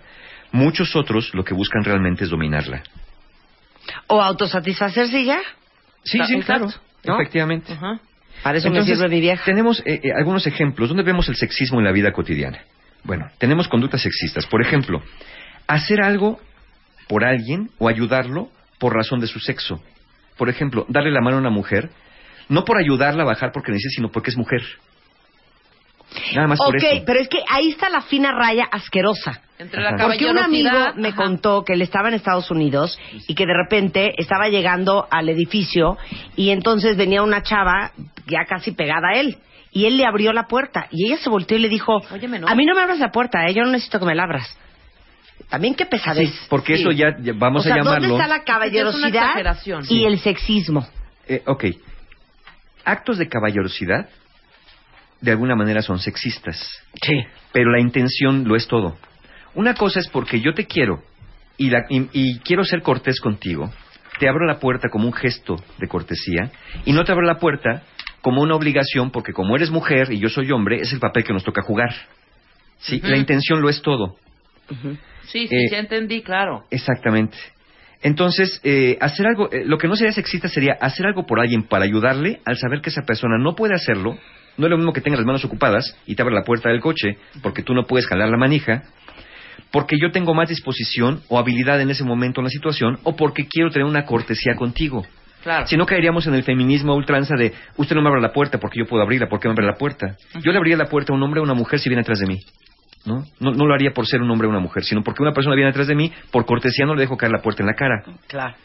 muchos 0.53 0.95
otros 0.95 1.33
lo 1.33 1.43
que 1.43 1.53
buscan 1.53 1.83
realmente 1.83 2.23
es 2.23 2.29
dominarla. 2.29 2.83
O 4.07 4.21
autosatisfacerse 4.21 5.25
ya. 5.25 5.39
Sí, 6.03 6.19
sí, 6.25 6.39
claro. 6.39 6.67
¿no? 7.03 7.19
Efectivamente. 7.19 7.77
Para 8.41 8.57
eso 8.57 8.67
Entonces, 8.67 8.91
me 8.91 8.95
sirve 8.95 9.09
mi 9.09 9.19
vieja. 9.19 9.43
Tenemos 9.43 9.81
eh, 9.81 9.99
eh, 10.03 10.11
algunos 10.15 10.47
ejemplos. 10.47 10.89
¿Dónde 10.89 11.03
vemos 11.03 11.27
el 11.27 11.35
sexismo 11.35 11.79
en 11.79 11.85
la 11.85 11.91
vida 11.91 12.11
cotidiana? 12.11 12.61
Bueno, 13.03 13.29
tenemos 13.37 13.67
conductas 13.67 14.01
sexistas. 14.01 14.45
Por 14.45 14.61
ejemplo, 14.61 15.01
hacer 15.67 16.01
algo 16.01 16.39
por 17.07 17.25
alguien 17.25 17.69
o 17.79 17.89
ayudarlo 17.89 18.49
por 18.79 18.93
razón 18.95 19.19
de 19.19 19.27
su 19.27 19.39
sexo. 19.39 19.81
Por 20.37 20.49
ejemplo, 20.49 20.85
darle 20.89 21.11
la 21.11 21.21
mano 21.21 21.37
a 21.37 21.39
una 21.39 21.49
mujer, 21.49 21.89
no 22.49 22.63
por 22.63 22.77
ayudarla 22.77 23.23
a 23.23 23.25
bajar 23.25 23.51
porque 23.53 23.71
necesita, 23.71 23.95
sino 23.95 24.11
porque 24.11 24.31
es 24.31 24.37
mujer. 24.37 24.61
Nada 26.35 26.47
más 26.47 26.59
por 26.59 26.75
ok, 26.75 26.83
eso. 26.83 27.03
pero 27.05 27.19
es 27.19 27.27
que 27.27 27.39
ahí 27.49 27.69
está 27.69 27.89
la 27.89 28.01
fina 28.01 28.31
raya 28.31 28.65
asquerosa. 28.71 29.41
Entre 29.59 29.81
la 29.81 29.95
Porque 29.97 30.25
un 30.29 30.39
amigo 30.39 30.71
me 30.95 31.09
ajá. 31.09 31.17
contó 31.17 31.63
que 31.63 31.73
él 31.73 31.81
estaba 31.81 32.07
en 32.09 32.15
Estados 32.15 32.49
Unidos 32.49 32.97
y 33.27 33.35
que 33.35 33.45
de 33.45 33.53
repente 33.53 34.13
estaba 34.17 34.49
llegando 34.49 35.07
al 35.11 35.29
edificio 35.29 35.97
y 36.35 36.49
entonces 36.49 36.97
venía 36.97 37.21
una 37.21 37.43
chava 37.43 37.91
ya 38.25 38.45
casi 38.45 38.71
pegada 38.71 39.09
a 39.13 39.19
él. 39.19 39.37
Y 39.71 39.85
él 39.85 39.97
le 39.97 40.05
abrió 40.05 40.33
la 40.33 40.47
puerta 40.47 40.87
y 40.91 41.07
ella 41.07 41.17
se 41.17 41.29
volteó 41.29 41.57
y 41.57 41.61
le 41.61 41.69
dijo, 41.69 42.01
Óyeme, 42.11 42.39
no. 42.39 42.47
a 42.47 42.55
mí 42.55 42.65
no 42.65 42.75
me 42.75 42.81
abras 42.81 42.99
la 42.99 43.11
puerta, 43.11 43.45
¿eh? 43.45 43.53
yo 43.53 43.63
no 43.63 43.71
necesito 43.71 43.99
que 43.99 44.05
me 44.05 44.15
la 44.15 44.23
abras. 44.23 44.57
También 45.49 45.75
qué 45.75 45.85
pesadez. 45.85 46.29
Sí, 46.29 46.45
porque 46.49 46.73
eso 46.73 46.91
ya, 46.91 47.15
ya 47.19 47.33
vamos 47.35 47.61
o 47.61 47.63
sea, 47.63 47.75
a 47.75 47.77
llamarlo. 47.77 48.07
¿dónde 48.07 48.23
está 48.23 48.27
la 48.27 48.43
caballerosidad 48.43 49.35
y 49.89 50.05
el 50.05 50.19
sexismo? 50.19 50.87
Eh, 51.27 51.43
ok. 51.45 51.65
Actos 52.85 53.17
de 53.17 53.27
caballerosidad 53.29 54.09
de 55.21 55.31
alguna 55.31 55.55
manera 55.55 55.81
son 55.81 55.99
sexistas. 55.99 56.57
Sí. 57.01 57.23
Pero 57.51 57.71
la 57.71 57.79
intención 57.79 58.47
lo 58.47 58.55
es 58.55 58.67
todo. 58.67 58.97
Una 59.55 59.73
cosa 59.75 59.99
es 59.99 60.07
porque 60.09 60.39
yo 60.41 60.53
te 60.53 60.65
quiero 60.65 61.01
y, 61.57 61.69
la- 61.69 61.85
y- 61.89 62.09
y 62.13 62.39
quiero 62.39 62.63
ser 62.63 62.81
cortés 62.81 63.19
contigo. 63.19 63.71
Te 64.19 64.27
abro 64.29 64.45
la 64.45 64.59
puerta 64.59 64.89
como 64.89 65.07
un 65.07 65.13
gesto 65.13 65.55
de 65.79 65.87
cortesía 65.87 66.51
y 66.85 66.93
no 66.93 67.03
te 67.03 67.11
abro 67.11 67.25
la 67.25 67.37
puerta 67.39 67.83
como 68.21 68.41
una 68.41 68.55
obligación 68.55 69.11
porque 69.11 69.33
como 69.33 69.55
eres 69.55 69.69
mujer 69.71 70.11
y 70.11 70.19
yo 70.19 70.29
soy 70.29 70.51
hombre, 70.51 70.77
es 70.81 70.93
el 70.93 70.99
papel 70.99 71.23
que 71.23 71.33
nos 71.33 71.43
toca 71.43 71.61
jugar. 71.61 71.93
¿Sí? 72.79 72.99
La 73.03 73.17
intención 73.17 73.61
lo 73.61 73.69
es 73.69 73.81
todo. 73.81 74.15
Sí, 75.27 75.47
sí, 75.47 75.55
Eh, 75.55 75.69
ya 75.71 75.79
entendí, 75.79 76.21
claro. 76.21 76.63
Exactamente. 76.69 77.37
Entonces, 78.01 78.59
eh, 78.63 78.97
hacer 78.99 79.25
algo, 79.27 79.49
eh, 79.51 79.63
lo 79.65 79.77
que 79.77 79.87
no 79.87 79.95
sería 79.95 80.11
sexista 80.11 80.49
sería 80.49 80.73
hacer 80.81 81.05
algo 81.05 81.25
por 81.25 81.39
alguien 81.39 81.63
para 81.63 81.85
ayudarle 81.85 82.41
al 82.45 82.57
saber 82.57 82.81
que 82.81 82.89
esa 82.89 83.03
persona 83.03 83.37
no 83.37 83.55
puede 83.55 83.73
hacerlo. 83.75 84.17
No 84.57 84.65
es 84.65 84.69
lo 84.69 84.77
mismo 84.77 84.91
que 84.93 85.01
tenga 85.01 85.15
las 85.17 85.25
manos 85.25 85.43
ocupadas 85.45 85.97
y 86.05 86.15
te 86.15 86.21
abre 86.21 86.35
la 86.35 86.43
puerta 86.43 86.69
del 86.69 86.81
coche 86.81 87.17
porque 87.41 87.63
tú 87.63 87.73
no 87.73 87.85
puedes 87.85 88.05
jalar 88.07 88.29
la 88.29 88.37
manija, 88.37 88.83
porque 89.73 89.97
yo 89.99 90.11
tengo 90.11 90.33
más 90.35 90.47
disposición 90.47 91.21
o 91.29 91.39
habilidad 91.39 91.81
en 91.81 91.89
ese 91.89 92.03
momento 92.03 92.39
en 92.41 92.45
la 92.45 92.49
situación 92.51 92.99
o 93.03 93.15
porque 93.15 93.47
quiero 93.47 93.71
tener 93.71 93.85
una 93.87 94.05
cortesía 94.05 94.55
contigo. 94.55 95.03
Claro. 95.41 95.65
Si 95.67 95.75
no 95.75 95.85
caeríamos 95.87 96.25
en 96.27 96.35
el 96.35 96.43
feminismo 96.43 96.95
ultranza 96.95 97.35
de 97.35 97.51
usted 97.75 97.95
no 97.95 98.01
me 98.03 98.07
abre 98.09 98.21
la 98.21 98.31
puerta 98.31 98.59
porque 98.59 98.79
yo 98.79 98.85
puedo 98.85 99.01
abrirla, 99.03 99.27
¿por 99.27 99.39
qué 99.39 99.47
me 99.49 99.53
abre 99.53 99.65
la 99.65 99.73
puerta? 99.73 100.15
Yo 100.41 100.51
le 100.51 100.57
abriría 100.57 100.77
la 100.77 100.85
puerta 100.85 101.11
a 101.11 101.15
un 101.15 101.23
hombre 101.23 101.39
o 101.39 101.43
a 101.43 101.45
una 101.45 101.55
mujer 101.55 101.79
si 101.79 101.89
viene 101.89 102.01
atrás 102.01 102.19
de 102.19 102.27
mí. 102.27 102.37
¿no? 103.05 103.25
¿no? 103.39 103.51
No 103.51 103.65
lo 103.65 103.73
haría 103.73 103.91
por 103.91 104.05
ser 104.07 104.21
un 104.21 104.29
hombre 104.31 104.47
o 104.47 104.51
una 104.51 104.59
mujer, 104.61 104.83
sino 104.83 105.03
porque 105.03 105.23
una 105.23 105.33
persona 105.33 105.55
viene 105.55 105.71
atrás 105.71 105.87
de 105.87 105.95
mí, 105.95 106.09
por 106.31 106.45
cortesía 106.45 106.85
no 106.85 106.93
le 106.95 107.01
dejo 107.01 107.17
caer 107.17 107.31
la 107.33 107.41
puerta 107.41 107.61
en 107.63 107.67
la 107.67 107.73
cara. 107.73 108.03
Claro. 108.27 108.55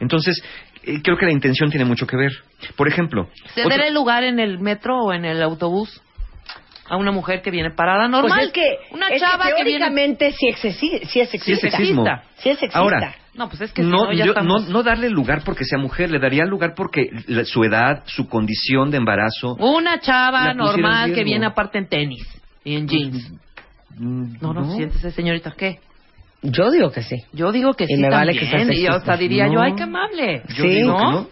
Entonces, 0.00 0.40
eh, 0.84 1.00
creo 1.02 1.16
que 1.16 1.26
la 1.26 1.32
intención 1.32 1.70
tiene 1.70 1.84
mucho 1.84 2.06
que 2.06 2.16
ver. 2.16 2.30
Por 2.76 2.86
ejemplo, 2.86 3.28
¿Ceder 3.54 3.66
otro- 3.72 3.82
el 3.88 3.94
lugar 3.94 4.22
en 4.22 4.38
el 4.38 4.60
metro 4.60 4.98
o 4.98 5.12
en 5.12 5.24
el 5.24 5.42
autobús 5.42 6.00
a 6.88 6.96
una 6.96 7.10
mujer 7.12 7.42
que 7.42 7.50
viene 7.50 7.70
parada 7.70 8.08
normal? 8.08 8.30
Pues 8.30 8.46
es 8.46 8.52
que, 8.52 8.94
una 8.94 9.08
es 9.08 9.20
chava 9.20 9.44
que 9.46 9.54
que, 9.56 9.64
viene... 9.64 9.78
teóricamente 9.86 10.32
sí, 10.32 10.48
es 10.48 10.56
sexi- 10.62 11.06
sí 11.06 11.20
es 11.20 11.28
Sí 11.30 11.38
sexista. 11.38 11.66
es 11.66 11.72
sexismo. 11.74 12.04
Sí 12.38 12.48
es 12.50 12.58
sexista. 12.58 12.78
Ahora, 12.78 13.14
No, 13.34 13.48
pues 13.48 13.60
es 13.60 13.72
que 13.72 13.82
si 13.82 13.88
no, 13.88 14.06
no, 14.06 14.12
ya 14.12 14.24
yo- 14.24 14.32
estamos... 14.32 14.64
no, 14.66 14.72
no 14.72 14.82
darle 14.82 15.10
lugar 15.10 15.42
porque 15.44 15.64
sea 15.64 15.78
mujer, 15.78 16.10
le 16.10 16.18
daría 16.18 16.44
lugar 16.44 16.74
porque 16.74 17.10
la- 17.28 17.44
su 17.44 17.62
edad, 17.64 18.02
su 18.06 18.28
condición 18.28 18.90
de 18.90 18.96
embarazo. 18.96 19.54
Una 19.60 20.00
chava 20.00 20.52
normal 20.54 21.12
que 21.14 21.22
viene 21.24 21.46
aparte 21.46 21.78
en 21.78 21.88
tenis 21.88 22.26
y 22.64 22.74
en 22.76 22.88
jeans. 22.88 23.32
Mm, 23.96 24.36
No, 24.40 24.52
no, 24.54 24.74
siéntese, 24.74 25.10
señorita, 25.10 25.52
¿qué? 25.56 25.78
Yo 26.42 26.70
digo 26.70 26.90
que 26.92 27.02
sí. 27.02 27.16
Yo 27.32 27.50
digo 27.50 27.74
que 27.74 27.84
Y 27.84 27.88
sí 27.88 27.96
me 27.96 28.08
vale 28.10 28.32
también. 28.32 28.44
que 28.44 28.50
sea 28.50 28.60
y 28.60 28.62
yo 28.64 28.66
sexista. 28.72 28.94
hasta 28.96 29.16
diría 29.16 29.46
yo, 29.46 29.54
No. 29.54 29.62
ay, 29.62 29.72
qué 29.76 29.82
amable. 29.82 30.42
Yo 30.56 30.62
Sí. 30.62 30.68
digo 30.68 30.96
que 30.96 31.02
¿No? 31.02 31.28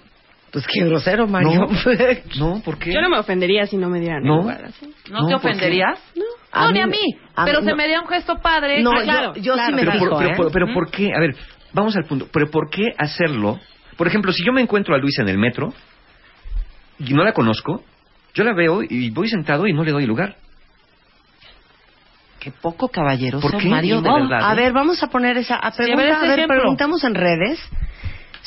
No. 0.57 0.63
Pues 0.63 0.67
qué 0.73 0.85
grosero, 0.85 1.27
Mario. 1.27 1.67
No, 2.39 2.63
¿por 2.65 2.79
qué? 2.79 2.93
Yo 2.93 3.01
no 3.01 3.09
me 3.11 3.19
ofendería 3.19 3.67
si 3.67 3.77
no 3.77 3.89
me 3.91 4.01
dieran 4.01 4.23
No. 4.23 4.37
lugar. 4.39 4.71
¿No, 5.11 5.21
No, 5.21 5.29
te 5.29 5.35
ofenderías? 5.35 5.99
No, 6.17 6.25
A 6.53 6.67
ni 6.69 6.73
mí 6.75 6.81
a 6.81 6.87
mí. 6.87 6.99
a 7.35 7.45
pero 7.45 7.61
mí 7.61 7.65
se 7.67 7.71
no. 7.73 7.77
me 7.77 7.89
da 7.89 8.01
un 8.01 8.09
gesto 8.09 8.37
padre. 8.41 8.83
No, 8.83 8.91
Ah, 8.93 8.99
yo- 8.99 9.05
claro, 9.05 9.35
yo 9.35 9.43
sí 9.55 9.59
claro. 9.59 9.77
me 9.77 9.81
pero, 9.81 9.93
fijo, 9.93 10.09
por, 10.09 10.19
pero, 10.19 10.31
¿eh? 10.31 10.37
por- 10.37 10.53
pero 10.53 10.67
¿por 10.73 10.91
qué? 10.91 11.11
A 11.15 11.21
ver, 11.21 11.37
vamos 11.75 11.95
al 11.97 12.05
punto. 12.05 12.27
¿Pero 12.33 12.51
por 12.51 12.71
qué 12.71 12.85
hacerlo? 12.97 13.59
Por 13.99 14.07
ejemplo, 14.07 14.33
si 14.33 14.45
yo 14.45 14.53
me 14.53 14.61
encuentro 14.63 14.95
a 14.95 14.99
Luisa 14.99 15.23
en 15.23 15.29
el 15.29 15.39
metro 15.39 15.73
y 16.99 17.13
no 17.13 17.23
la 17.25 17.33
conozco, 17.33 17.83
yo 18.35 18.45
la 18.45 18.55
veo 18.55 18.83
y 18.83 19.11
voy 19.11 19.29
sentado 19.29 19.67
y 19.67 19.73
no 19.75 19.85
le 19.85 19.93
doy 19.93 20.07
lugar. 20.07 20.37
Qué 22.41 22.53
poco 22.53 22.89
caballeroso, 22.89 23.49
¿Por 23.51 23.61
qué? 23.61 23.69
Mario, 23.69 24.01
de 24.01 24.09
No, 24.09 24.15
verdad. 24.29 24.49
a 24.51 24.53
¿eh? 24.53 24.57
ver, 24.57 24.73
vamos 24.73 25.03
a 25.03 25.09
poner 25.09 25.37
esa 25.37 25.57
a, 25.57 25.73
Sí, 25.73 25.83
a 25.83 25.87
ver, 25.87 25.97
pregunta- 25.97 26.23
ese 26.25 26.33
a 26.33 26.37
ver, 26.37 26.47
preguntamos 26.49 27.05
en 27.05 27.15
redes. 27.15 27.61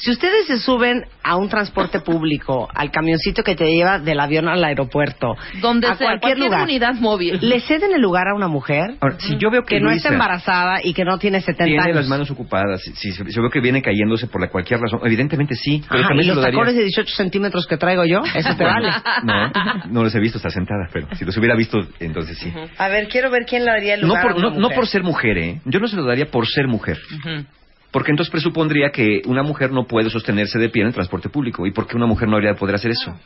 Si 0.02 0.12
ustedes 0.12 0.48
se 0.48 0.58
suben 0.60 1.04
a 1.24 1.36
un 1.36 1.50
transporte 1.50 2.00
público, 2.00 2.68
al 2.74 2.90
camioncito 2.92 3.44
que 3.44 3.56
te 3.56 3.66
lleva 3.66 4.00
del 4.00 4.20
avión 4.20 4.48
al 4.48 4.64
aeropuerto, 4.64 5.36
Donde 5.62 5.88
a 5.88 5.96
sea, 5.96 6.08
cualquier, 6.08 6.38
cualquier 6.38 6.38
lugar, 6.40 6.64
unidad 6.64 6.94
móvil. 6.96 7.38
¿le 7.42 7.60
ceden 7.60 7.92
el 7.94 8.02
lugar 8.02 8.28
a 8.30 8.36
una 8.36 8.48
mujer 8.48 8.96
Ahora, 9.02 9.18
si 9.20 9.38
yo 9.38 9.52
veo 9.52 9.64
que, 9.64 9.76
que 9.76 9.82
no 9.82 9.92
está 9.92 10.10
embarazada 10.10 10.80
y 10.84 10.94
que 10.94 11.04
no 11.04 11.18
tiene 11.20 11.42
70 11.42 11.66
tiene 11.66 11.82
años? 11.84 11.96
las 11.98 12.08
manos 12.08 12.32
ocupadas, 12.32 12.82
si, 12.82 12.94
si, 12.96 13.12
si 13.12 13.24
yo 13.32 13.42
veo 13.42 13.52
que 13.52 13.60
viene 13.60 13.82
cayéndose 13.82 14.28
por 14.28 14.42
la 14.42 14.50
cualquier 14.50 14.80
razón, 14.80 15.02
evidentemente 15.04 15.56
sí, 15.56 15.84
pero 15.90 16.00
Ajá, 16.02 16.08
también 16.10 16.26
y 16.26 16.28
los 16.30 16.36
lo 16.38 16.42
daría. 16.44 16.58
tacones 16.60 16.76
de 16.76 16.84
18 16.84 17.16
centímetros 17.16 17.68
que 17.68 17.78
traigo 17.78 18.06
yo, 18.06 18.22
eso 18.36 18.56
te 18.56 18.64
vale. 18.64 18.90
No, 19.24 19.52
no 19.92 20.04
los 20.04 20.16
he 20.16 20.20
visto, 20.20 20.38
está 20.38 20.50
sentada, 20.50 20.88
pero 20.94 21.08
si 21.16 21.26
los 21.26 21.36
hubiera 21.38 21.56
visto, 21.56 21.78
entonces 22.00 22.38
sí. 22.38 22.52
A 22.78 22.88
ver, 22.88 23.08
quiero 23.10 23.30
ver 23.30 23.44
quién 23.46 23.66
le 23.66 23.72
daría 23.72 23.96
el 23.96 24.02
No 24.02 24.08
lugar 24.08 24.24
por, 24.24 24.32
a 24.32 24.36
una 24.36 24.44
no, 24.50 24.56
no 24.56 24.62
mujer. 24.62 24.76
por 24.76 24.88
ser 24.88 25.04
mujer, 25.04 25.38
¿eh? 25.38 25.62
Yo 25.66 25.80
no 25.80 25.88
se 25.88 25.96
lo 25.98 26.06
daría 26.06 26.28
por 26.32 26.48
ser 26.48 26.68
mujer. 26.68 26.98
Ujú. 27.20 27.46
Porque 27.92 28.12
entonces 28.12 28.32
presupondría 28.32 28.92
que 28.92 29.22
una 29.26 29.42
mujer 29.44 29.72
no 29.72 29.86
puede 29.88 30.10
sostenerse 30.10 30.60
de 30.60 30.70
pie 30.70 30.84
en 30.84 30.90
el 30.90 30.94
transporte 30.94 31.30
público. 31.30 31.66
¿Y 31.66 31.72
por 31.72 31.88
qué 31.88 31.96
una 31.98 32.06
mujer 32.06 32.28
no 32.28 32.36
habría 32.36 32.52
de 32.54 32.58
poder 32.60 32.76
hacer 32.76 32.92
eso? 32.92 33.18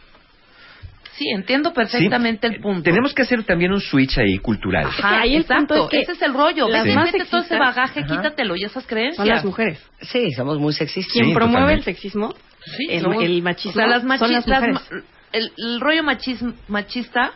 Sí, 1.18 1.26
entiendo 1.36 1.74
perfectamente 1.74 2.48
el 2.48 2.60
punto. 2.60 2.82
Tenemos 2.82 3.14
que 3.14 3.22
hacer 3.22 3.44
también 3.44 3.72
un 3.72 3.82
switch 3.82 4.18
ahí 4.18 4.40
cultural. 4.40 4.86
Ajá, 4.88 5.20
ahí 5.22 5.36
el 5.36 5.42
exacto. 5.42 5.76
punto 5.76 5.84
es 5.84 5.90
que 5.92 6.00
Ese 6.00 6.12
es 6.14 6.22
el 6.24 6.34
rollo. 6.34 6.68
las 6.70 6.84
Vete, 6.86 6.96
más 6.96 7.12
vete 7.12 7.26
todo 7.26 7.42
ese 7.42 7.50
sexistas, 7.50 7.60
bagaje, 7.60 8.00
ajá, 8.00 8.08
quítatelo 8.10 8.56
y 8.56 8.64
esas 8.64 8.88
creencias. 8.88 9.18
Son 9.18 9.28
las 9.28 9.46
mujeres. 9.46 9.80
Sí, 10.02 10.32
somos 10.32 10.58
muy 10.60 10.74
sexistas. 10.74 11.14
Quien 11.14 11.26
Sí, 11.28 11.34
promueve 11.34 11.60
totalmente. 11.60 11.90
el 11.92 11.96
sexismo, 11.96 12.34
Sí, 12.66 12.88
el, 12.90 13.02
somos- 13.04 13.24
el 13.24 13.44
machismo, 13.44 13.72
o 13.72 13.76
sea, 13.76 13.88
las 13.88 14.02
son 14.20 14.32
las 14.32 14.48
mujeres. 14.48 14.74
ma- 14.74 15.02
el, 15.34 15.52
el 15.58 15.82
rollo 15.82 16.04
machismo, 16.04 16.54
machista 16.68 17.34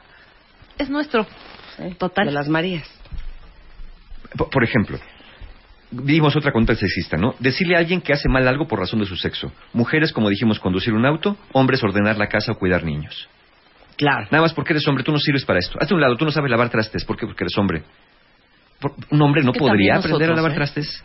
es 0.79 0.89
nuestro. 0.89 1.27
Total. 1.99 2.25
De 2.25 2.31
las 2.31 2.47
Marías. 2.49 2.87
Por, 4.35 4.49
por 4.49 4.63
ejemplo, 4.63 4.97
vimos 5.91 6.35
otra 6.35 6.51
contra 6.51 6.75
sexista, 6.75 7.17
¿no? 7.17 7.35
Decirle 7.39 7.75
a 7.75 7.79
alguien 7.79 8.01
que 8.01 8.13
hace 8.13 8.29
mal 8.29 8.47
algo 8.47 8.67
por 8.67 8.79
razón 8.79 8.99
de 8.99 9.05
su 9.05 9.15
sexo. 9.15 9.51
Mujeres, 9.73 10.11
como 10.11 10.29
dijimos, 10.29 10.59
conducir 10.59 10.93
un 10.93 11.05
auto. 11.05 11.37
Hombres, 11.53 11.83
ordenar 11.83 12.17
la 12.17 12.27
casa 12.27 12.51
o 12.51 12.55
cuidar 12.57 12.83
niños. 12.83 13.29
Claro. 13.97 14.27
Nada 14.31 14.43
más 14.43 14.53
porque 14.53 14.73
eres 14.73 14.87
hombre, 14.87 15.03
tú 15.03 15.11
no 15.11 15.19
sirves 15.19 15.45
para 15.45 15.59
esto. 15.59 15.77
Hazte 15.81 15.93
un 15.93 16.01
lado, 16.01 16.15
tú 16.15 16.25
no 16.25 16.31
sabes 16.31 16.51
lavar 16.51 16.69
trastes. 16.69 17.03
¿Por 17.03 17.17
qué? 17.17 17.25
Porque 17.25 17.43
eres 17.43 17.57
hombre. 17.57 17.83
Un 19.09 19.21
hombre 19.21 19.43
no 19.43 19.53
podría 19.53 19.95
aprender 19.95 20.31
a 20.31 20.35
lavar 20.35 20.51
¿eh? 20.51 20.55
trastes. 20.55 21.03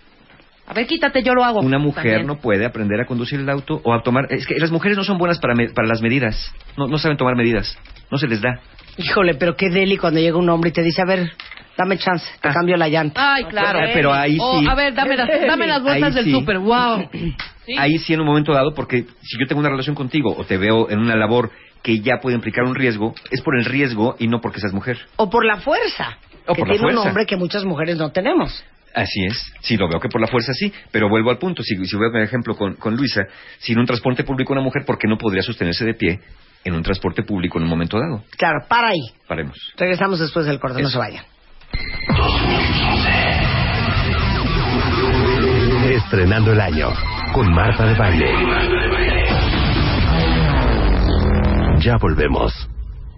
A 0.73 0.74
ver, 0.74 0.86
quítate, 0.86 1.23
yo 1.23 1.35
lo 1.35 1.44
hago. 1.44 1.61
Una 1.61 1.78
mujer 1.78 2.03
También. 2.03 2.27
no 2.27 2.36
puede 2.39 2.65
aprender 2.65 2.99
a 2.99 3.05
conducir 3.05 3.39
el 3.40 3.49
auto 3.51 3.78
o 3.85 3.93
a 3.93 4.03
tomar... 4.03 4.27
Es 4.31 4.47
que 4.47 4.55
las 4.59 4.70
mujeres 4.70 4.97
no 4.97 5.05
son 5.05 5.19
buenas 5.19 5.39
para, 5.39 5.55
me- 5.55 5.69
para 5.69 5.86
las 5.86 6.01
medidas. 6.01 6.51
No, 6.78 6.86
no 6.86 6.97
saben 6.97 7.19
tomar 7.19 7.36
medidas. 7.36 7.77
No 8.11 8.16
se 8.16 8.27
les 8.27 8.40
da. 8.40 8.59
Híjole, 8.97 9.35
pero 9.35 9.55
qué 9.55 9.69
deli 9.69 9.99
cuando 9.99 10.19
llega 10.20 10.39
un 10.39 10.49
hombre 10.49 10.70
y 10.70 10.73
te 10.73 10.82
dice, 10.82 11.03
a 11.03 11.05
ver, 11.05 11.31
dame 11.77 11.99
chance, 11.99 12.24
te 12.40 12.49
Ah. 12.49 12.53
cambio 12.55 12.78
la 12.78 12.89
llanta. 12.89 13.35
Ay, 13.35 13.44
claro. 13.44 13.81
Pero- 13.81 13.93
pero 13.93 14.12
ahí 14.15 14.39
Oh, 14.40 14.61
sí. 14.61 14.66
a 14.66 14.74
ver, 14.74 14.94
dame 14.94 15.15
las, 15.16 15.28
dame 15.47 15.66
las 15.66 15.82
bolsas 15.82 16.03
Ahí 16.05 16.12
del 16.15 16.24
sí. 16.24 16.32
súper. 16.32 16.59
Wow. 16.59 17.09
¿Sí? 17.66 17.74
Ahí 17.78 17.99
sí 17.99 18.15
en 18.15 18.20
un 18.20 18.27
momento 18.27 18.53
dado, 18.55 18.73
porque 18.74 19.05
si 19.20 19.39
yo 19.39 19.47
tengo 19.47 19.61
una 19.61 19.69
relación 19.69 19.94
contigo 19.94 20.35
o 20.36 20.44
te 20.44 20.57
veo 20.57 20.89
en 20.90 20.99
una 21.01 21.16
labor 21.16 21.51
que 21.82 22.01
ya 22.01 22.16
puede 22.23 22.35
implicar 22.36 22.65
un 22.65 22.74
riesgo, 22.74 23.15
es 23.31 23.43
por 23.43 23.59
el 23.59 23.65
riesgo 23.66 24.16
y 24.19 24.27
no 24.27 24.40
porque 24.40 24.59
seas 24.61 24.73
mujer. 24.73 24.99
O 25.16 25.28
por 25.28 25.44
la 25.44 25.57
fuerza. 25.59 26.16
O 26.47 26.55
que 26.55 26.61
por 26.62 26.69
la 26.69 26.74
tiene 26.74 26.93
un 26.93 26.99
hombre 27.07 27.27
que 27.27 27.36
muchas 27.36 27.65
mujeres 27.65 27.97
no 27.99 28.11
tenemos. 28.11 28.65
Así 28.94 29.24
es. 29.24 29.52
Sí, 29.60 29.77
lo 29.77 29.89
veo 29.89 30.01
que 30.01 30.09
por 30.09 30.20
la 30.20 30.27
fuerza 30.27 30.52
sí, 30.52 30.73
pero 30.90 31.09
vuelvo 31.09 31.31
al 31.31 31.39
punto. 31.39 31.62
Si, 31.62 31.77
si 31.85 31.97
veo 31.97 32.10
un 32.10 32.19
ejemplo 32.19 32.55
con, 32.55 32.74
con 32.74 32.97
Luisa, 32.97 33.23
si 33.59 33.73
en 33.73 33.78
un 33.78 33.86
transporte 33.86 34.24
público 34.24 34.52
una 34.52 34.62
mujer, 34.62 34.85
¿por 34.85 34.98
qué 34.98 35.09
no 35.09 35.16
podría 35.16 35.43
sostenerse 35.43 35.85
de 35.85 35.94
pie 35.94 36.20
en 36.64 36.74
un 36.74 36.82
transporte 36.82 37.23
público 37.23 37.59
en 37.59 37.64
un 37.64 37.70
momento 37.70 37.98
dado? 37.98 38.24
Claro, 38.36 38.66
para 38.69 38.89
ahí. 38.89 39.01
Paremos. 39.27 39.56
Regresamos 39.77 40.20
después 40.20 40.47
del 40.47 40.60
corte, 40.60 40.82
no 40.82 40.90
se 40.90 40.98
vayan. 40.98 41.24
Estrenando 45.90 46.52
el 46.52 46.60
año 46.60 46.89
con 47.32 47.51
Marta 47.52 47.86
de 47.86 47.94
Baile. 47.94 48.31
Ya 51.81 51.97
volvemos. 51.97 52.69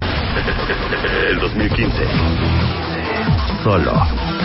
El 1.28 1.38
2015. 1.38 2.83
Solo 3.64 3.92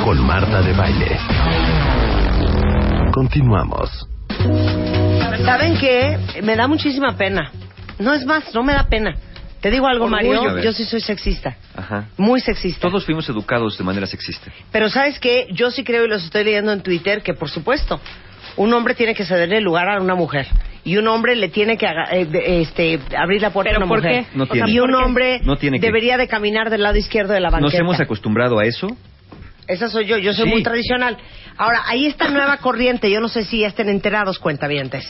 con 0.06 0.26
Marta 0.26 0.62
de 0.62 0.72
Baile. 0.74 1.18
Continuamos. 3.12 4.08
¿Saben 5.44 5.78
qué? 5.78 6.18
Me 6.42 6.56
da 6.56 6.68
muchísima 6.68 7.18
pena. 7.18 7.52
No 8.00 8.14
es 8.14 8.26
más, 8.26 8.54
no 8.56 8.64
me 8.64 8.72
da 8.74 8.86
pena. 8.88 9.16
Te 9.60 9.72
digo 9.72 9.88
algo, 9.88 10.06
Orgullo, 10.06 10.42
Mario, 10.44 10.60
yo 10.64 10.72
sí 10.72 10.86
soy 10.86 11.02
sexista. 11.02 11.58
Ajá. 11.76 12.06
Muy 12.18 12.40
sexista. 12.40 12.88
Todos 12.88 13.04
fuimos 13.04 13.28
educados 13.28 13.78
de 13.78 13.84
manera 13.84 14.08
sexista. 14.08 14.52
Pero 14.72 14.90
¿sabes 14.90 15.20
qué? 15.20 15.48
Yo 15.52 15.70
sí 15.70 15.84
creo 15.84 16.06
y 16.06 16.08
los 16.08 16.24
estoy 16.24 16.46
leyendo 16.46 16.72
en 16.72 16.82
Twitter 16.82 17.22
que, 17.22 17.34
por 17.34 17.50
supuesto, 17.50 18.00
un 18.56 18.74
hombre 18.74 18.96
tiene 18.96 19.14
que 19.16 19.26
cederle 19.26 19.58
el 19.58 19.66
lugar 19.66 19.90
a 19.90 20.02
una 20.02 20.16
mujer 20.16 20.48
y 20.86 20.96
un 20.96 21.08
hombre 21.10 21.36
le 21.36 21.50
tiene 21.50 21.78
que 21.78 21.86
eh, 21.86 22.62
este, 22.62 23.00
abrir 23.18 23.42
la 23.42 23.50
puerta 23.52 23.72
a 23.72 23.74
¿Pero 23.74 23.86
una 23.86 23.88
por 23.90 23.98
mujer 24.02 24.26
qué? 24.32 24.38
No 24.38 24.46
y 24.46 24.50
tiene. 24.50 24.82
un 24.82 24.88
¿Por 24.92 24.98
qué? 25.00 25.06
hombre 25.06 25.40
No 25.44 25.58
tiene 25.58 25.80
que. 25.80 25.86
debería 25.86 26.18
de 26.18 26.28
caminar 26.30 26.70
del 26.70 26.84
lado 26.84 26.98
izquierdo 26.98 27.34
de 27.34 27.42
la 27.42 27.50
banqueta. 27.50 27.66
Nos 27.66 27.80
hemos 27.80 28.00
acostumbrado 28.00 28.60
a 28.60 28.66
eso. 28.66 28.88
Esa 29.70 29.88
soy 29.88 30.06
yo, 30.08 30.18
yo 30.18 30.34
soy 30.34 30.46
Sí. 30.46 30.52
muy 30.52 30.64
tradicional. 30.64 31.16
Ahora, 31.58 31.84
hay 31.86 32.08
esta 32.08 32.28
nueva 32.30 32.58
corriente, 32.62 33.10
yo 33.10 33.22
no 33.22 33.30
sé 33.30 33.46
si 33.46 33.60
ya 33.60 33.68
estén 33.68 33.88
enterados, 33.88 34.40
cuentavientes, 34.40 35.06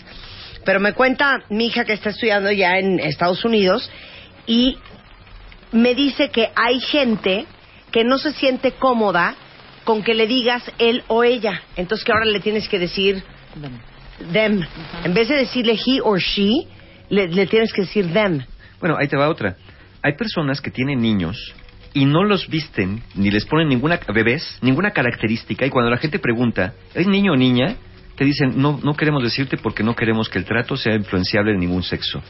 pero 0.65 0.79
me 0.79 0.93
cuenta 0.93 1.43
mi 1.49 1.67
hija 1.67 1.85
que 1.85 1.93
está 1.93 2.09
estudiando 2.09 2.51
ya 2.51 2.77
en 2.77 2.99
Estados 2.99 3.43
Unidos 3.45 3.89
y 4.45 4.77
me 5.71 5.95
dice 5.95 6.29
que 6.29 6.49
hay 6.55 6.79
gente 6.81 7.45
que 7.91 8.03
no 8.03 8.17
se 8.17 8.33
siente 8.33 8.73
cómoda 8.73 9.35
con 9.85 10.03
que 10.03 10.13
le 10.13 10.27
digas 10.27 10.61
él 10.77 11.03
o 11.07 11.23
ella. 11.23 11.61
Entonces 11.75 12.03
que 12.05 12.11
ahora 12.11 12.25
le 12.25 12.39
tienes 12.41 12.67
que 12.67 12.77
decir 12.77 13.23
them. 14.33 14.61
En 15.03 15.13
vez 15.13 15.29
de 15.29 15.35
decirle 15.37 15.73
he 15.85 16.01
or 16.01 16.19
she, 16.19 16.67
le, 17.09 17.27
le 17.29 17.47
tienes 17.47 17.71
que 17.71 17.81
decir 17.83 18.11
them. 18.11 18.43
Bueno, 18.79 18.97
ahí 18.99 19.07
te 19.07 19.15
va 19.15 19.29
otra. 19.29 19.55
Hay 20.03 20.13
personas 20.17 20.59
que 20.61 20.69
tienen 20.69 21.01
niños 21.01 21.37
y 21.93 22.05
no 22.05 22.23
los 22.23 22.47
visten 22.49 23.01
ni 23.15 23.31
les 23.31 23.45
ponen 23.45 23.67
ninguna 23.67 23.99
bebés, 24.13 24.57
ninguna 24.61 24.91
característica 24.91 25.65
y 25.65 25.69
cuando 25.69 25.89
la 25.91 25.97
gente 25.97 26.19
pregunta, 26.19 26.73
¿es 26.93 27.07
niño 27.07 27.33
o 27.33 27.35
niña? 27.35 27.75
Te 28.15 28.25
dicen, 28.25 28.53
no, 28.61 28.79
no 28.83 28.95
queremos 28.95 29.23
decirte 29.23 29.57
porque 29.57 29.81
no 29.83 29.95
queremos 29.95 30.27
que 30.29 30.37
el 30.39 30.45
trato 30.45 30.75
sea 30.75 30.93
influenciable 30.95 31.53
de 31.53 31.57
ningún 31.57 31.83
sexo. 31.83 32.21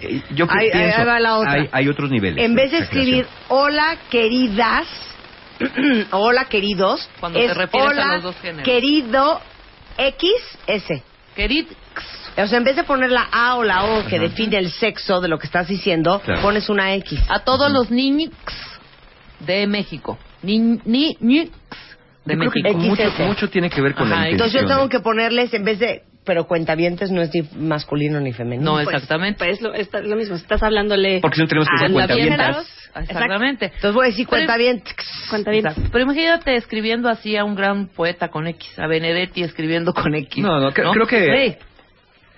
Eh, 0.00 0.22
Yo 0.34 0.46
que 0.46 0.54
Ahí- 0.58 0.66
ahí 0.66 0.72
pienso, 0.72 1.04
va 1.06 1.20
la 1.20 1.36
otra. 1.38 1.52
Hay, 1.52 1.68
hay 1.72 1.88
otros 1.88 2.10
niveles. 2.10 2.44
En 2.44 2.54
vez 2.54 2.70
de 2.70 2.78
escribir 2.78 3.26
hola 3.48 3.98
queridas, 4.10 4.86
hola 6.12 6.44
queridos, 6.46 7.08
Cuando 7.20 7.38
es 7.40 7.48
te 7.48 7.54
refieres 7.54 7.88
a 7.88 7.90
hola 7.92 8.14
los 8.14 8.22
dos 8.22 8.36
géneros. 8.40 8.64
querido 8.64 9.40
XS. 9.98 11.02
Querid. 11.34 11.66
O 12.38 12.46
sea, 12.46 12.58
en 12.58 12.64
vez 12.64 12.76
de 12.76 12.84
poner 12.84 13.10
la 13.10 13.28
A 13.32 13.56
o 13.56 13.64
la 13.64 13.84
O 13.84 14.06
que 14.06 14.18
define 14.18 14.58
el 14.58 14.70
sexo 14.70 15.20
de 15.20 15.28
lo 15.28 15.38
que 15.38 15.46
estás 15.46 15.68
diciendo, 15.68 16.20
Claro. 16.24 16.40
pones 16.42 16.68
una 16.68 16.94
X. 16.94 17.18
A 17.28 17.40
todos 17.40 17.70
los 17.70 17.90
niños 17.90 18.30
de 19.40 19.66
México. 19.66 20.18
Ni, 20.42 20.58
de 22.24 22.34
Yo 22.34 22.38
creo 22.38 22.50
que 22.50 22.62
México. 22.62 22.78
mucho, 22.78 23.24
mucho 23.26 23.50
tiene 23.50 23.70
que 23.70 23.80
ver 23.80 23.94
con 23.94 24.08
la 24.10 24.28
Entonces 24.28 24.60
yo 24.62 24.66
tengo 24.68 24.88
que 24.88 25.00
ponerles, 25.00 25.52
en 25.54 25.64
vez 25.64 25.78
de, 25.78 26.02
pero 26.24 26.46
cuentavientes 26.46 27.10
no 27.10 27.22
es 27.22 27.30
ni 27.34 27.42
masculino 27.58 28.20
ni 28.20 28.32
femenino. 28.32 28.72
No, 28.72 28.80
exactamente. 28.80 29.38
Pues 29.44 29.60
lo, 29.62 29.72
está- 29.74 30.00
lo 30.00 30.14
mismo, 30.16 30.36
estás 30.36 30.62
hablándole 30.62 31.20
Porque 31.20 31.36
si 31.36 31.42
no 31.42 31.48
tenemos 31.48 31.68
que 31.68 31.84
los 31.84 31.92
cuentavientes. 31.92 32.74
Exactamente. 32.96 33.66
Entonces 33.66 33.94
voy 33.94 34.06
a 34.06 34.10
decir 34.10 34.26
cuentavientes. 34.26 34.94
Cuentavientes. 35.30 35.72
Exacto. 35.72 35.90
Pero 35.92 36.04
imagínate 36.04 36.56
escribiendo 36.56 37.08
así 37.08 37.36
a 37.36 37.44
un 37.44 37.54
gran 37.54 37.86
poeta 37.88 38.28
con 38.28 38.46
X, 38.46 38.78
a 38.78 38.86
Benedetti 38.86 39.42
escribiendo 39.42 39.92
con 39.94 40.14
X. 40.14 40.42
No, 40.42 40.60
no, 40.60 40.70
cre- 40.72 40.92
creo 40.92 41.06
que 41.06 41.24
Sí. 41.24 41.56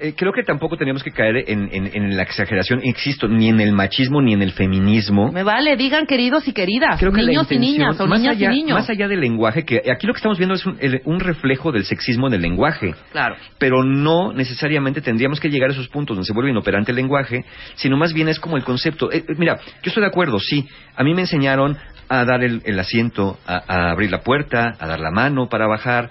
Eh, 0.01 0.15
creo 0.17 0.33
que 0.33 0.43
tampoco 0.43 0.77
teníamos 0.77 1.03
que 1.05 1.11
caer 1.11 1.45
en, 1.49 1.69
en- 1.73 1.91
en 1.95 2.17
la 2.17 2.23
exageración, 2.23 2.81
insisto, 2.83 3.29
ni 3.29 3.49
en 3.49 3.61
el 3.61 3.73
machismo 3.73 4.21
ni 4.23 4.33
en 4.33 4.43
el 4.43 4.53
feminismo. 4.53 5.31
Me 5.33 5.43
vale, 5.43 5.77
digan 5.77 6.07
queridos 6.07 6.49
y 6.49 6.53
queridas, 6.53 6.99
Creo 6.99 7.13
que 7.13 7.23
la 7.23 7.29
niños 7.29 7.51
y 7.53 7.59
niñas 7.59 8.01
o 8.01 8.07
más 8.07 8.21
niñas 8.21 8.37
allá, 8.37 8.53
y 8.53 8.55
niños. 8.57 8.79
Más 8.79 8.91
allá 8.91 9.09
del 9.09 9.21
lenguaje, 9.21 9.65
que 9.65 9.83
aquí 9.91 10.07
lo 10.07 10.13
que 10.13 10.19
estamos 10.19 10.39
viendo 10.39 10.55
es 10.55 10.65
un, 10.67 10.77
el- 10.81 11.03
un 11.05 11.21
reflejo 11.21 11.73
del 11.73 11.85
sexismo 11.85 12.27
en 12.29 12.35
el 12.35 12.43
lenguaje. 12.43 12.95
Claro. 13.13 13.37
Pero 13.59 13.85
no 13.85 14.33
necesariamente 14.33 15.01
tendríamos 15.01 15.39
que 15.41 15.51
llegar 15.51 15.71
a 15.71 15.73
esos 15.73 15.89
puntos 15.89 16.17
donde 16.17 16.27
se 16.27 16.33
vuelve 16.33 16.51
inoperante 16.51 16.91
el 16.93 16.97
lenguaje, 16.97 17.45
sino 17.75 17.97
más 17.97 18.13
bien 18.13 18.29
es 18.29 18.41
como 18.41 18.57
el 18.57 18.65
concepto. 18.65 19.13
Eh, 19.13 19.25
eh, 19.29 19.35
mira, 19.37 19.57
yo 19.83 19.89
estoy 19.89 20.03
de 20.03 20.09
acuerdo, 20.09 20.39
sí. 20.39 20.67
A 20.97 21.05
mí 21.05 21.15
me 21.15 21.23
enseñaron 21.23 21.77
a 22.09 22.25
dar 22.25 22.43
el, 22.43 22.61
el 22.65 22.79
asiento, 22.81 23.39
a, 23.47 23.63
a 23.69 23.91
abrir 23.93 24.11
la 24.11 24.21
puerta, 24.23 24.75
a 24.79 24.87
dar 24.87 24.99
la 24.99 25.11
mano 25.11 25.49
para 25.49 25.67
bajar, 25.69 26.11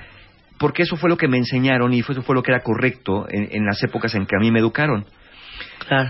porque 0.60 0.84
eso 0.84 0.95
fue 0.98 1.10
lo 1.10 1.18
que 1.18 1.27
me 1.27 1.38
enseñaron 1.38 1.94
y 1.94 2.02
fue- 2.02 2.14
eso 2.14 2.22
fue 2.22 2.36
lo 2.36 2.44
que 2.44 2.52
era 2.52 2.61
correcto 2.61 3.26
en, 3.30 3.48
en 3.52 3.65
las 3.65 3.81
épocas 3.84 4.14
en 4.15 4.26
que 4.26 4.36
a 4.36 4.40
mí 4.40 4.52
me 4.52 4.60
educaron. 4.60 5.06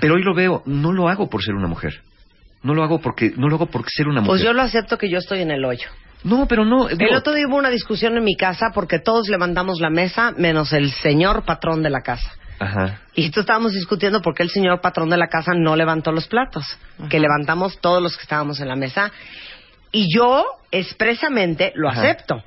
Pero 0.01 0.15
hoy 0.15 0.23
lo 0.23 0.34
veo, 0.34 0.61
no 0.65 0.91
lo 0.91 1.07
hago 1.07 1.30
por 1.30 1.41
ser 1.43 1.55
una 1.55 1.67
mujer. 1.67 2.01
No 2.63 2.73
lo 2.73 2.84
hago 2.84 2.99
porque 2.99 3.31
no 3.38 3.47
lo 3.47 3.55
hago 3.55 3.67
por 3.67 3.89
ser 3.89 4.07
una 4.07 4.19
mujer. 4.21 4.30
Pues 4.31 4.41
yo 4.43 4.51
lo 4.51 4.61
acepto 4.61 4.97
que 4.97 5.09
yo 5.09 5.19
estoy 5.19 5.41
en 5.41 5.51
el 5.51 5.63
hoyo. 5.63 5.88
No, 6.26 6.47
pero 6.47 6.65
no. 6.65 6.89
El 6.89 7.13
otro 7.15 7.34
día 7.34 7.47
hubo 7.47 7.55
una 7.55 7.69
discusión 7.69 8.17
en 8.17 8.23
mi 8.26 8.35
casa 8.35 8.71
porque 8.73 8.99
todos 8.99 9.30
levantamos 9.30 9.80
la 9.80 9.89
mesa 9.89 10.34
menos 10.35 10.73
el 10.73 10.91
señor 10.91 11.45
patrón 11.45 11.81
de 11.81 11.89
la 11.89 12.01
casa. 12.01 12.30
Ajá. 12.59 12.99
Y 13.15 13.21
entonces 13.23 13.43
estábamos 13.43 13.71
discutiendo 13.71 14.21
por 14.21 14.35
qué 14.35 14.43
el 14.43 14.49
señor 14.49 14.81
patrón 14.81 15.09
de 15.09 15.15
la 15.15 15.27
casa 15.27 15.53
no 15.55 15.77
levantó 15.77 16.11
los 16.11 16.27
platos, 16.27 16.65
que 17.09 17.21
levantamos 17.21 17.80
todos 17.80 18.03
los 18.03 18.17
que 18.17 18.23
estábamos 18.23 18.59
en 18.59 18.67
la 18.67 18.76
mesa. 18.76 19.13
Y 19.93 20.13
yo 20.13 20.43
expresamente 20.71 21.71
lo 21.76 21.89
Ajá. 21.89 22.01
acepto. 22.01 22.43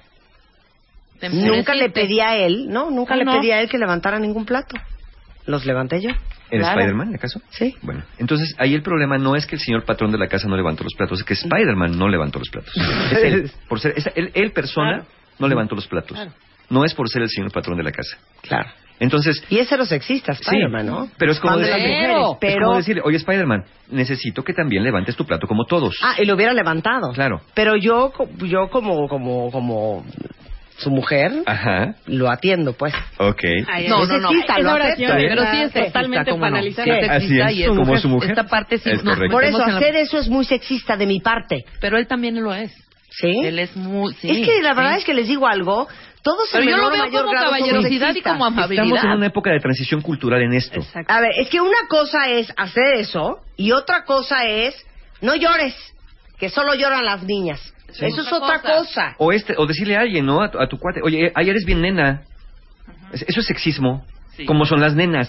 Te 1.23 1.29
Nunca 1.29 1.73
le 1.77 1.89
pedí 1.91 2.19
a 2.19 2.37
él, 2.37 2.67
no, 2.69 2.91
nunca 2.91 3.15
le 3.15 3.25
no. 3.25 3.37
pedí 3.37 3.53
a 3.53 3.61
él 3.61 3.69
que 3.69 3.79
levantara 3.79 4.19
ningún 4.19 4.45
plato. 4.45 4.75
Los 5.47 5.65
levanté 5.65 6.01
yo. 6.03 6.11
¿En 6.51 6.59
Claro. 6.59 6.81
Spider-Man, 6.81 7.15
acaso? 7.15 7.41
Sí. 7.51 7.77
Bueno, 7.81 8.03
entonces 8.19 8.57
ahí 8.59 8.75
el 8.75 8.83
problema 8.83 9.19
no 9.19 9.37
es 9.37 9.47
que 9.47 9.55
el 9.55 9.61
señor 9.61 9.85
patrón 9.85 10.11
de 10.11 10.19
la 10.19 10.27
casa 10.27 10.49
no 10.49 10.57
levantó 10.57 10.83
los 10.83 10.95
platos, 10.95 11.21
es 11.21 11.25
que 11.25 11.35
Spider-Man 11.35 11.97
no 11.97 12.09
levantó 12.09 12.41
los 12.41 12.51
platos. 12.51 12.75
Es 12.77 13.19
él, 13.23 13.51
por 13.69 13.79
ser, 13.79 13.95
es 13.97 14.11
él, 14.17 14.33
él 14.35 14.51
persona, 14.51 15.05
no 15.39 15.47
levantó 15.47 15.77
los 15.77 15.87
platos. 15.87 16.19
No 16.69 16.85
es 16.85 16.93
por 16.93 17.09
ser 17.09 17.23
el 17.23 17.29
señor 17.29 17.53
patrón 17.53 17.77
de 17.77 17.85
la 17.85 17.93
casa. 17.93 18.19
Claro. 18.43 18.69
Entonces, 18.99 19.43
Y 19.49 19.59
es 19.59 19.69
sí, 19.69 20.23
Spider-Man, 20.27 20.87
¿no? 20.87 21.09
pero 21.19 21.33
es 21.33 21.41
como, 21.41 21.57
de 21.57 21.65
mujeres, 21.73 22.17
es 22.31 22.37
pero... 22.41 22.67
como 22.67 22.77
decirle, 22.77 23.03
oye 23.05 23.17
Spider-Man, 23.17 23.65
necesito 23.91 24.43
que 24.43 24.55
también 24.55 24.83
levantes 24.83 25.17
tu 25.17 25.25
plato 25.25 25.47
como 25.47 25.65
todos. 25.65 25.97
Ah, 26.03 26.15
y 26.19 26.25
lo 26.25 26.35
hubiera 26.35 26.53
levantado. 26.53 27.13
Claro. 27.13 27.41
Pero 27.55 27.77
yo, 27.77 28.13
yo 28.39 28.69
como, 28.69 29.09
como, 29.09 29.51
como 29.51 30.05
su 30.83 30.91
mujer, 30.91 31.33
Ajá, 31.47 31.95
lo 32.07 32.31
atiendo, 32.31 32.75
pues. 32.75 32.93
ok. 33.19 33.43
No, 33.89 34.05
no, 34.07 34.19
no. 34.19 34.29
sexista, 34.29 34.57
Es 34.59 34.65
oración, 34.67 35.11
acepto. 35.13 35.29
pero 35.35 35.51
sí 35.51 35.57
es 35.63 35.73
Sí. 35.73 35.81
totalmente 35.87 36.31
no. 36.31 36.37
Sí. 36.63 36.91
es 36.91 37.07
sexista 37.07 37.15
Así 37.15 37.41
es, 37.41 37.53
y 37.59 37.63
es 37.63 37.69
como 37.69 37.97
su 37.99 38.09
mujer. 38.09 38.31
Esta 38.31 38.45
parte 38.45 38.79
sí. 38.79 38.91
Es. 38.91 39.03
Por 39.31 39.45
eso, 39.45 39.59
la- 39.59 39.77
hacer 39.77 39.97
eso 39.97 40.19
es 40.19 40.29
muy 40.29 40.45
sexista 40.45 40.97
de 40.97 41.07
mi 41.07 41.21
parte. 41.21 41.65
Pero 41.81 41.97
él 41.99 42.07
también 42.07 42.43
lo 42.43 42.53
es. 42.55 42.73
¿Sí? 43.11 43.41
Él 43.45 43.59
es 43.59 43.77
muy... 43.77 44.15
sí, 44.15 44.31
es 44.31 44.47
que 44.49 44.63
la 44.63 44.71
sí. 44.71 44.77
verdad 44.77 44.97
es 44.97 45.05
que 45.05 45.13
les 45.13 45.29
digo 45.29 45.47
algo, 45.47 45.87
todos 46.23 46.49
Pero 46.51 46.65
yo 46.65 46.77
lo 46.79 46.89
veo 46.91 47.05
mayor 47.05 47.27
como 47.27 47.33
caballerosidad 47.39 48.15
y 48.15 48.23
como 48.23 48.47
amabilidad. 48.47 48.85
Estamos 48.85 49.05
en 49.05 49.11
una 49.19 49.27
época 49.27 49.51
de 49.51 49.61
transición 49.61 50.01
cultural 50.01 50.41
en 50.41 50.55
esto. 50.55 50.81
A 51.09 51.21
ver, 51.21 51.33
es 51.39 51.49
que 51.51 51.61
una 51.61 51.87
cosa 51.89 52.29
es 52.31 52.51
hacer 52.57 52.95
eso 52.95 53.41
y 53.59 53.73
otra 53.73 54.05
cosa 54.05 54.47
es 54.47 54.75
no 55.21 55.35
llores, 55.35 55.75
que 56.39 56.49
solo 56.49 56.75
lloran 56.75 57.05
las 57.05 57.23
niñas. 57.23 57.61
Sí. 57.93 58.07
Eso 58.07 58.23
es 58.23 58.33
Otra 58.33 58.61
cosa. 58.61 59.15
O, 59.19 59.33
este, 59.33 59.55
o 59.59 59.67
decirle 59.67 59.97
a 59.97 60.01
alguien, 60.01 60.25
¿no? 60.27 60.43
A 60.43 60.51
tu, 60.51 60.59
a 60.61 60.67
tu 60.69 60.79
cuate, 60.79 61.01
oye, 61.03 61.31
ayer 61.35 61.51
eres 61.51 61.65
bien 61.65 61.81
nena. 61.83 62.23
Es- 63.13 63.23
Eso 63.29 63.41
es 63.41 63.47
sexismo. 63.47 64.05
Sí. 64.37 64.47
Como 64.47 64.65
son 64.65 64.81
las 64.81 64.95
nenas. 64.95 65.29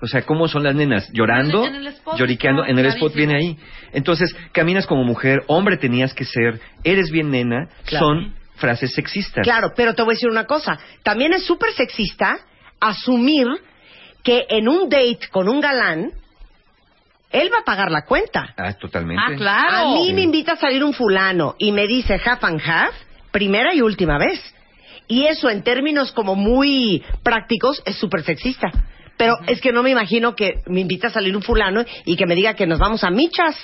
O 0.00 0.06
sea, 0.06 0.22
¿cómo 0.22 0.46
son 0.46 0.62
las 0.62 0.74
nenas? 0.76 1.10
Llorando, 1.12 1.64
En 1.64 1.74
el- 1.74 1.80
en 1.80 1.86
el 1.86 1.92
spot 1.94 2.16
lloriqueando, 2.18 2.64
en 2.64 2.78
el 2.78 2.86
spot 2.86 3.14
viene 3.14 3.34
ahí. 3.36 3.58
Entonces, 3.92 4.36
caminas 4.52 4.86
como 4.86 5.02
mujer, 5.02 5.42
hombre 5.48 5.76
tenías 5.76 6.14
que 6.14 6.24
ser, 6.24 6.60
eres 6.84 7.10
bien 7.10 7.30
nena, 7.30 7.68
Claro. 7.84 8.06
son 8.06 8.34
frases 8.56 8.92
sexistas. 8.94 9.42
Claro, 9.42 9.72
pero 9.74 9.94
te 9.94 10.02
voy 10.02 10.12
a 10.12 10.14
decir 10.14 10.28
una 10.30 10.44
cosa. 10.44 10.78
También 11.02 11.32
es 11.32 11.44
súper 11.44 11.72
sexista 11.72 12.38
asumir 12.80 13.46
que 14.22 14.44
en 14.50 14.68
un 14.68 14.88
date 14.88 15.20
con 15.30 15.48
un 15.48 15.60
galán, 15.60 16.12
él 17.30 17.50
va 17.52 17.58
a 17.60 17.64
pagar 17.64 17.90
la 17.90 18.04
cuenta. 18.04 18.54
Ah, 18.56 18.72
totalmente. 18.74 19.22
Ah, 19.26 19.36
claro. 19.36 19.76
A 19.76 19.94
mí 19.94 20.12
me 20.12 20.22
invita 20.22 20.52
a 20.52 20.56
salir 20.56 20.82
un 20.84 20.92
fulano 20.92 21.54
y 21.58 21.72
me 21.72 21.86
dice 21.86 22.20
half 22.24 22.42
and 22.44 22.60
half, 22.64 22.94
primera 23.30 23.74
y 23.74 23.82
última 23.82 24.18
vez. 24.18 24.40
Y 25.06 25.24
eso 25.24 25.48
en 25.50 25.62
términos 25.62 26.12
como 26.12 26.34
muy 26.34 27.02
prácticos 27.22 27.82
es 27.86 27.96
súper 27.96 28.22
sexista. 28.22 28.70
Pero 29.16 29.34
es 29.46 29.60
que 29.60 29.72
no 29.72 29.82
me 29.82 29.90
imagino 29.90 30.36
que 30.36 30.62
me 30.66 30.80
invita 30.80 31.08
a 31.08 31.10
salir 31.10 31.34
un 31.36 31.42
fulano 31.42 31.84
y 32.04 32.16
que 32.16 32.24
me 32.26 32.34
diga 32.34 32.54
que 32.54 32.66
nos 32.66 32.78
vamos 32.78 33.02
a 33.04 33.10
michas. 33.10 33.56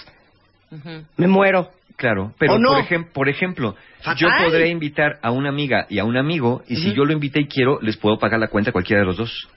Me 1.16 1.26
muero. 1.28 1.70
Claro, 1.96 2.34
pero 2.40 2.54
por, 2.56 2.78
ejem- 2.84 3.12
por 3.12 3.28
ejemplo, 3.28 3.76
Fatal. 4.00 4.16
yo 4.16 4.28
podré 4.44 4.68
invitar 4.68 5.20
a 5.22 5.30
una 5.30 5.48
amiga 5.50 5.86
y 5.88 6.00
a 6.00 6.04
un 6.04 6.16
amigo, 6.16 6.64
y 6.66 6.74
si 6.74 6.92
yo 6.92 7.04
lo 7.04 7.12
invité 7.12 7.42
y 7.42 7.46
quiero, 7.46 7.78
les 7.80 7.96
puedo 7.96 8.18
pagar 8.18 8.40
la 8.40 8.48
cuenta 8.48 8.70
a 8.70 8.72
cualquiera 8.72 9.02
de 9.02 9.06
los 9.06 9.16
dos. 9.16 9.48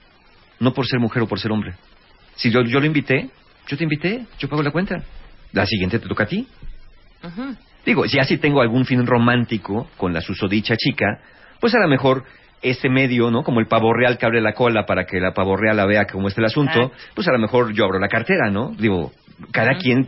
No 0.60 0.72
por 0.72 0.86
ser 0.86 1.00
mujer 1.00 1.24
o 1.24 1.26
por 1.26 1.40
ser 1.40 1.50
hombre. 1.50 1.74
Si 2.36 2.52
yo, 2.52 2.62
yo 2.62 2.78
lo 2.78 2.86
invité, 2.86 3.28
yo 3.68 3.76
te 3.76 3.84
invité, 3.84 4.26
yo 4.38 4.48
pago 4.48 4.62
la 4.62 4.70
cuenta. 4.70 5.02
La 5.52 5.66
siguiente 5.66 5.98
te 5.98 6.08
toca 6.08 6.24
a 6.24 6.26
ti. 6.26 6.48
Digo, 7.84 8.04
si 8.06 8.38
tengo 8.38 8.60
algún 8.60 8.84
fin 8.84 9.06
romántico 9.06 9.88
con 9.96 10.12
la 10.12 10.20
susodicha 10.20 10.76
chica, 10.76 11.20
pues 11.60 11.74
a 11.74 11.78
lo 11.78 11.88
mejor 11.88 12.24
este 12.62 12.88
medio, 12.88 13.30
¿no? 13.30 13.42
Como 13.42 13.60
el 13.60 13.66
pavo 13.66 13.92
real 13.92 14.18
que 14.18 14.26
abre 14.26 14.40
la 14.40 14.52
cola 14.52 14.84
para 14.84 15.04
que 15.04 15.20
la 15.20 15.32
pavo 15.32 15.56
real 15.56 15.76
la 15.76 15.86
vea 15.86 16.06
cómo 16.06 16.28
está 16.28 16.40
el 16.40 16.46
asunto, 16.46 16.92
pues 17.14 17.28
a 17.28 17.32
lo 17.32 17.38
mejor 17.38 17.72
yo 17.72 17.84
abro 17.84 17.98
la 17.98 18.08
cartera, 18.08 18.50
¿no? 18.50 18.72
Digo, 18.76 19.12
cada 19.52 19.76
quien 19.78 20.06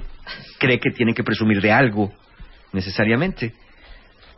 cree 0.58 0.78
que 0.78 0.90
tiene 0.90 1.14
que 1.14 1.22
presumir 1.22 1.60
de 1.60 1.72
algo, 1.72 2.12
necesariamente. 2.72 3.54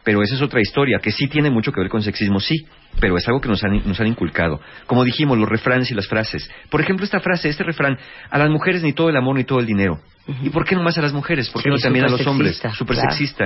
Pero 0.04 0.22
esa 0.22 0.34
es 0.34 0.42
otra 0.42 0.60
historia, 0.60 0.98
que 1.00 1.12
sí 1.12 1.28
tiene 1.28 1.48
mucho 1.50 1.70
que 1.72 1.80
ver 1.80 1.88
con 1.88 2.02
sexismo, 2.02 2.40
sí, 2.40 2.66
pero 2.98 3.16
es 3.16 3.26
algo 3.28 3.40
que 3.40 3.48
nos 3.48 3.62
han, 3.62 3.86
nos 3.86 4.00
han 4.00 4.08
inculcado. 4.08 4.60
Como 4.86 5.04
dijimos, 5.04 5.38
los 5.38 5.48
refranes 5.48 5.90
y 5.90 5.94
las 5.94 6.08
frases. 6.08 6.50
Por 6.70 6.80
ejemplo, 6.80 7.04
esta 7.04 7.20
frase, 7.20 7.48
este 7.48 7.62
refrán, 7.62 7.96
a 8.28 8.38
las 8.38 8.50
mujeres 8.50 8.82
ni 8.82 8.92
todo 8.92 9.10
el 9.10 9.16
amor 9.16 9.36
ni 9.36 9.44
todo 9.44 9.60
el 9.60 9.66
dinero. 9.66 10.00
¿Y 10.42 10.50
por 10.50 10.64
qué 10.64 10.74
nomás 10.74 10.98
a 10.98 11.02
las 11.02 11.12
mujeres? 11.12 11.48
¿Por 11.50 11.62
qué 11.62 11.68
Sí, 11.68 11.74
no 11.74 11.78
también 11.78 12.04
a 12.04 12.08
los 12.08 12.18
súper 12.18 12.28
hombres? 12.32 12.56
sexista, 12.56 12.76
Súper 12.76 12.96
claro. 12.96 13.10
sexista. 13.10 13.44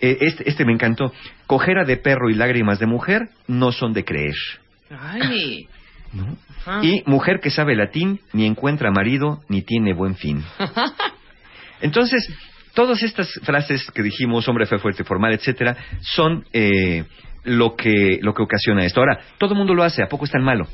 Eh, 0.00 0.18
este, 0.20 0.48
este 0.48 0.64
me 0.64 0.72
encantó. 0.72 1.12
Cojera 1.46 1.84
de 1.84 1.96
perro 1.96 2.28
y 2.30 2.34
lágrimas 2.34 2.78
de 2.78 2.86
mujer 2.86 3.22
no 3.48 3.72
son 3.72 3.92
de 3.92 4.04
creer. 4.04 4.34
Ay. 4.90 5.66
Ah. 6.68 6.80
Y 6.82 7.02
mujer 7.06 7.38
que 7.40 7.50
sabe 7.50 7.76
latín 7.76 8.18
ni 8.32 8.44
encuentra 8.44 8.90
marido 8.90 9.40
ni 9.48 9.62
tiene 9.62 9.92
buen 9.92 10.16
fin. 10.16 10.42
Entonces, 11.80 12.28
todas 12.76 13.02
estas 13.02 13.32
frases 13.42 13.90
que 13.90 14.02
dijimos, 14.02 14.46
hombre 14.46 14.66
fue 14.66 14.78
fuerte, 14.78 15.02
formal, 15.02 15.32
etcétera, 15.32 15.76
son 16.02 16.44
eh, 16.52 17.04
lo 17.44 17.74
que 17.74 18.18
lo 18.20 18.34
que 18.34 18.42
ocasiona 18.42 18.84
esto. 18.84 19.00
Ahora, 19.00 19.18
todo 19.38 19.54
el 19.54 19.58
mundo 19.58 19.74
lo 19.74 19.82
hace, 19.82 20.02
¿a 20.02 20.08
poco 20.08 20.26
es 20.26 20.30
tan 20.30 20.44
malo? 20.44 20.68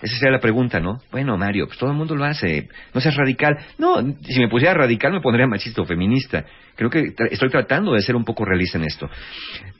Esa 0.00 0.16
sería 0.16 0.32
la 0.32 0.40
pregunta, 0.40 0.78
¿no? 0.78 1.00
Bueno, 1.10 1.36
Mario, 1.36 1.66
pues 1.66 1.78
todo 1.78 1.90
el 1.90 1.96
mundo 1.96 2.14
lo 2.14 2.24
hace. 2.24 2.68
No 2.92 3.00
seas 3.00 3.16
radical. 3.16 3.56
No, 3.78 3.96
si 4.22 4.38
me 4.38 4.48
pusiera 4.48 4.74
radical 4.74 5.12
me 5.12 5.20
pondría 5.20 5.46
machista 5.46 5.82
o 5.82 5.86
feminista. 5.86 6.44
Creo 6.76 6.90
que 6.90 7.14
estoy 7.30 7.48
tratando 7.48 7.92
de 7.94 8.02
ser 8.02 8.14
un 8.14 8.24
poco 8.24 8.44
realista 8.44 8.78
en 8.78 8.84
esto. 8.84 9.08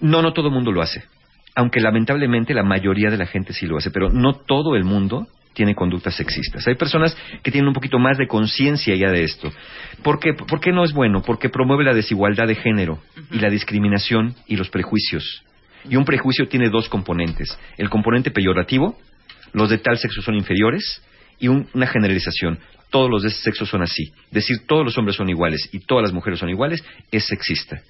No, 0.01 0.23
no 0.23 0.33
todo 0.33 0.49
el 0.49 0.55
mundo 0.55 0.73
lo 0.73 0.83
hace. 0.83 1.05
Aunque 1.55 1.79
lamentablemente 1.79 2.53
la 2.53 2.65
mayoría 2.65 3.11
de 3.11 3.19
la 3.19 3.27
gente 3.27 3.53
sí 3.53 3.67
lo 3.67 3.77
hace, 3.77 3.91
pero 3.91 4.11
no 4.11 4.33
todo 4.33 4.75
el 4.75 4.85
mundo 4.85 5.29
tiene 5.55 5.75
conductas 5.75 6.15
sexistas. 6.17 6.67
Hay 6.67 6.75
personas 6.75 7.17
que 7.43 7.51
tienen 7.51 7.69
un 7.69 7.75
poquito 7.75 7.99
más 7.99 8.19
de 8.19 8.27
conciencia 8.27 8.95
ya 8.97 9.11
de 9.11 9.25
esto. 9.25 9.51
¿Por 10.03 10.19
qué, 10.19 10.35
¿Por 10.35 10.61
qué 10.61 10.73
no 10.73 10.85
es 10.85 10.93
bueno? 10.93 11.23
Porque 11.23 11.49
promueve 11.49 11.85
la 11.85 11.95
desigualdad 11.95 12.47
de 12.49 12.57
género 12.57 13.01
y 13.31 13.39
la 13.39 13.49
discriminación 13.51 14.35
y 14.47 14.57
los 14.57 14.69
prejuicios. 14.69 15.43
Y 15.89 15.97
un 15.97 16.05
prejuicio 16.05 16.49
tiene 16.49 16.69
dos 16.71 16.89
componentes. 16.89 17.59
El 17.79 17.89
componente 17.91 18.31
peyorativo, 18.31 18.99
los 19.53 19.71
de 19.71 19.79
tal 19.79 19.97
sexo 19.99 20.21
son 20.23 20.35
inferiores, 20.35 21.03
y 21.39 21.49
un- 21.49 21.69
una 21.75 21.87
generalización. 21.87 22.59
Todos 22.91 23.11
los 23.11 23.23
de 23.23 23.29
ese 23.29 23.43
sexo 23.43 23.67
son 23.67 23.83
así. 23.83 24.13
Decir 24.31 24.67
todos 24.69 24.85
los 24.85 24.97
hombres 24.97 25.17
son 25.17 25.29
iguales 25.29 25.69
y 25.73 25.81
todas 25.81 26.03
las 26.05 26.13
mujeres 26.13 26.39
son 26.39 26.49
iguales 26.49 26.85
es 27.11 27.27
sexista. 27.27 27.81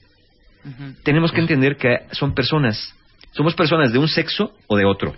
Tenemos 1.03 1.31
que 1.31 1.41
entender 1.41 1.77
que 1.77 1.99
son 2.13 2.35
personas. 2.35 2.95
Somos 3.33 3.55
personas 3.55 3.93
de 3.93 3.99
un 3.99 4.09
sexo 4.09 4.55
o 4.67 4.77
de 4.77 4.87
otro. 4.87 5.15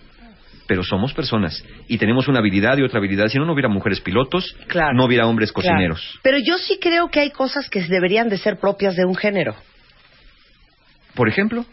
Pero 0.67 0.83
somos 0.83 1.13
personas. 1.15 1.65
Y 1.89 1.99
tenemos 1.99 2.29
una 2.29 2.41
habilidad 2.41 2.77
y 2.79 2.83
otra 2.83 2.99
habilidad. 2.99 3.29
Si 3.29 3.39
no, 3.39 3.45
no 3.45 3.53
hubiera 3.53 3.69
mujeres 3.69 4.01
pilotos, 4.01 4.57
no 4.95 5.05
hubiera 5.05 5.27
hombres 5.27 5.53
cocineros. 5.53 6.01
Claro. 6.01 6.21
Pero 6.23 6.39
yo 6.39 6.59
sí 6.59 6.79
creo 6.81 7.09
que 7.09 7.21
hay 7.21 7.31
cosas 7.31 7.69
que 7.71 7.81
deberían 7.83 8.29
de 8.29 8.39
ser 8.39 8.59
propias 8.59 8.97
de 8.97 9.05
un 9.05 9.15
género. 9.15 9.55
Por 11.15 11.29
ejemplo. 11.29 11.65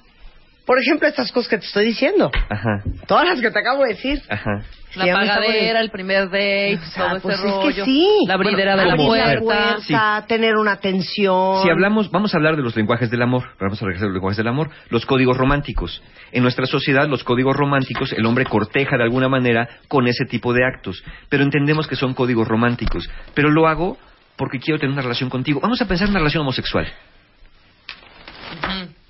Por 0.65 0.79
ejemplo, 0.79 1.07
estas 1.07 1.31
cosas 1.31 1.49
que 1.49 1.57
te 1.57 1.65
estoy 1.65 1.85
diciendo. 1.85 2.31
Ajá, 2.49 2.81
Todas 3.05 3.27
las 3.27 3.41
que 3.41 3.51
te 3.51 3.59
acabo 3.59 3.83
de 3.83 3.89
decir. 3.89 4.21
ajá. 4.29 4.61
La 4.95 5.05
pagadera, 5.11 5.41
poniendo- 5.47 5.79
el 5.79 5.89
primer 5.89 6.25
date, 6.29 6.79
todo 6.95 7.19
pues 7.21 7.39
ese 7.39 7.47
es 7.47 7.75
que 7.75 7.83
sí. 7.83 8.07
La 8.27 8.35
abridera 8.35 8.75
de 8.75 8.85
la 8.85 8.95
puerta. 8.95 9.39
puerta, 9.41 10.25
tener 10.27 10.55
una 10.55 10.73
atención. 10.73 11.63
Si 11.63 11.69
hablamos, 11.69 12.11
vamos 12.11 12.33
a 12.33 12.37
hablar 12.37 12.55
de 12.55 12.61
los 12.61 12.75
lenguajes 12.75 13.09
del 13.09 13.23
amor. 13.23 13.43
Vamos 13.59 13.81
a 13.81 13.85
regresar 13.85 14.05
a 14.05 14.09
los 14.09 14.13
lenguajes 14.15 14.37
del 14.37 14.47
amor. 14.47 14.69
Los 14.89 15.07
códigos 15.07 15.35
románticos. 15.35 16.03
En 16.31 16.43
nuestra 16.43 16.67
sociedad, 16.67 17.07
los 17.09 17.23
códigos 17.23 17.55
románticos, 17.57 18.13
el 18.13 18.23
hombre 18.27 18.45
corteja 18.45 18.95
de 18.95 19.03
alguna 19.03 19.27
manera 19.29 19.67
con 19.87 20.07
ese 20.07 20.25
tipo 20.25 20.53
de 20.53 20.63
actos. 20.63 21.03
Pero 21.27 21.43
entendemos 21.43 21.87
que 21.87 21.95
son 21.95 22.13
códigos 22.13 22.47
románticos. 22.47 23.09
Pero 23.33 23.49
lo 23.49 23.67
hago 23.67 23.97
porque 24.37 24.59
quiero 24.59 24.79
tener 24.79 24.93
una 24.93 25.01
relación 25.01 25.29
contigo. 25.31 25.59
Vamos 25.59 25.81
a 25.81 25.87
pensar 25.87 26.05
en 26.05 26.11
una 26.11 26.19
relación 26.19 26.41
homosexual. 26.41 26.85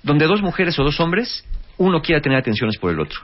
Donde 0.04 0.26
dos 0.26 0.40
mujeres 0.40 0.78
o 0.78 0.84
dos 0.84 1.00
hombres, 1.00 1.44
uno 1.76 2.00
quiera 2.00 2.20
tener 2.20 2.38
atenciones 2.38 2.78
por 2.78 2.92
el 2.92 3.00
otro. 3.00 3.20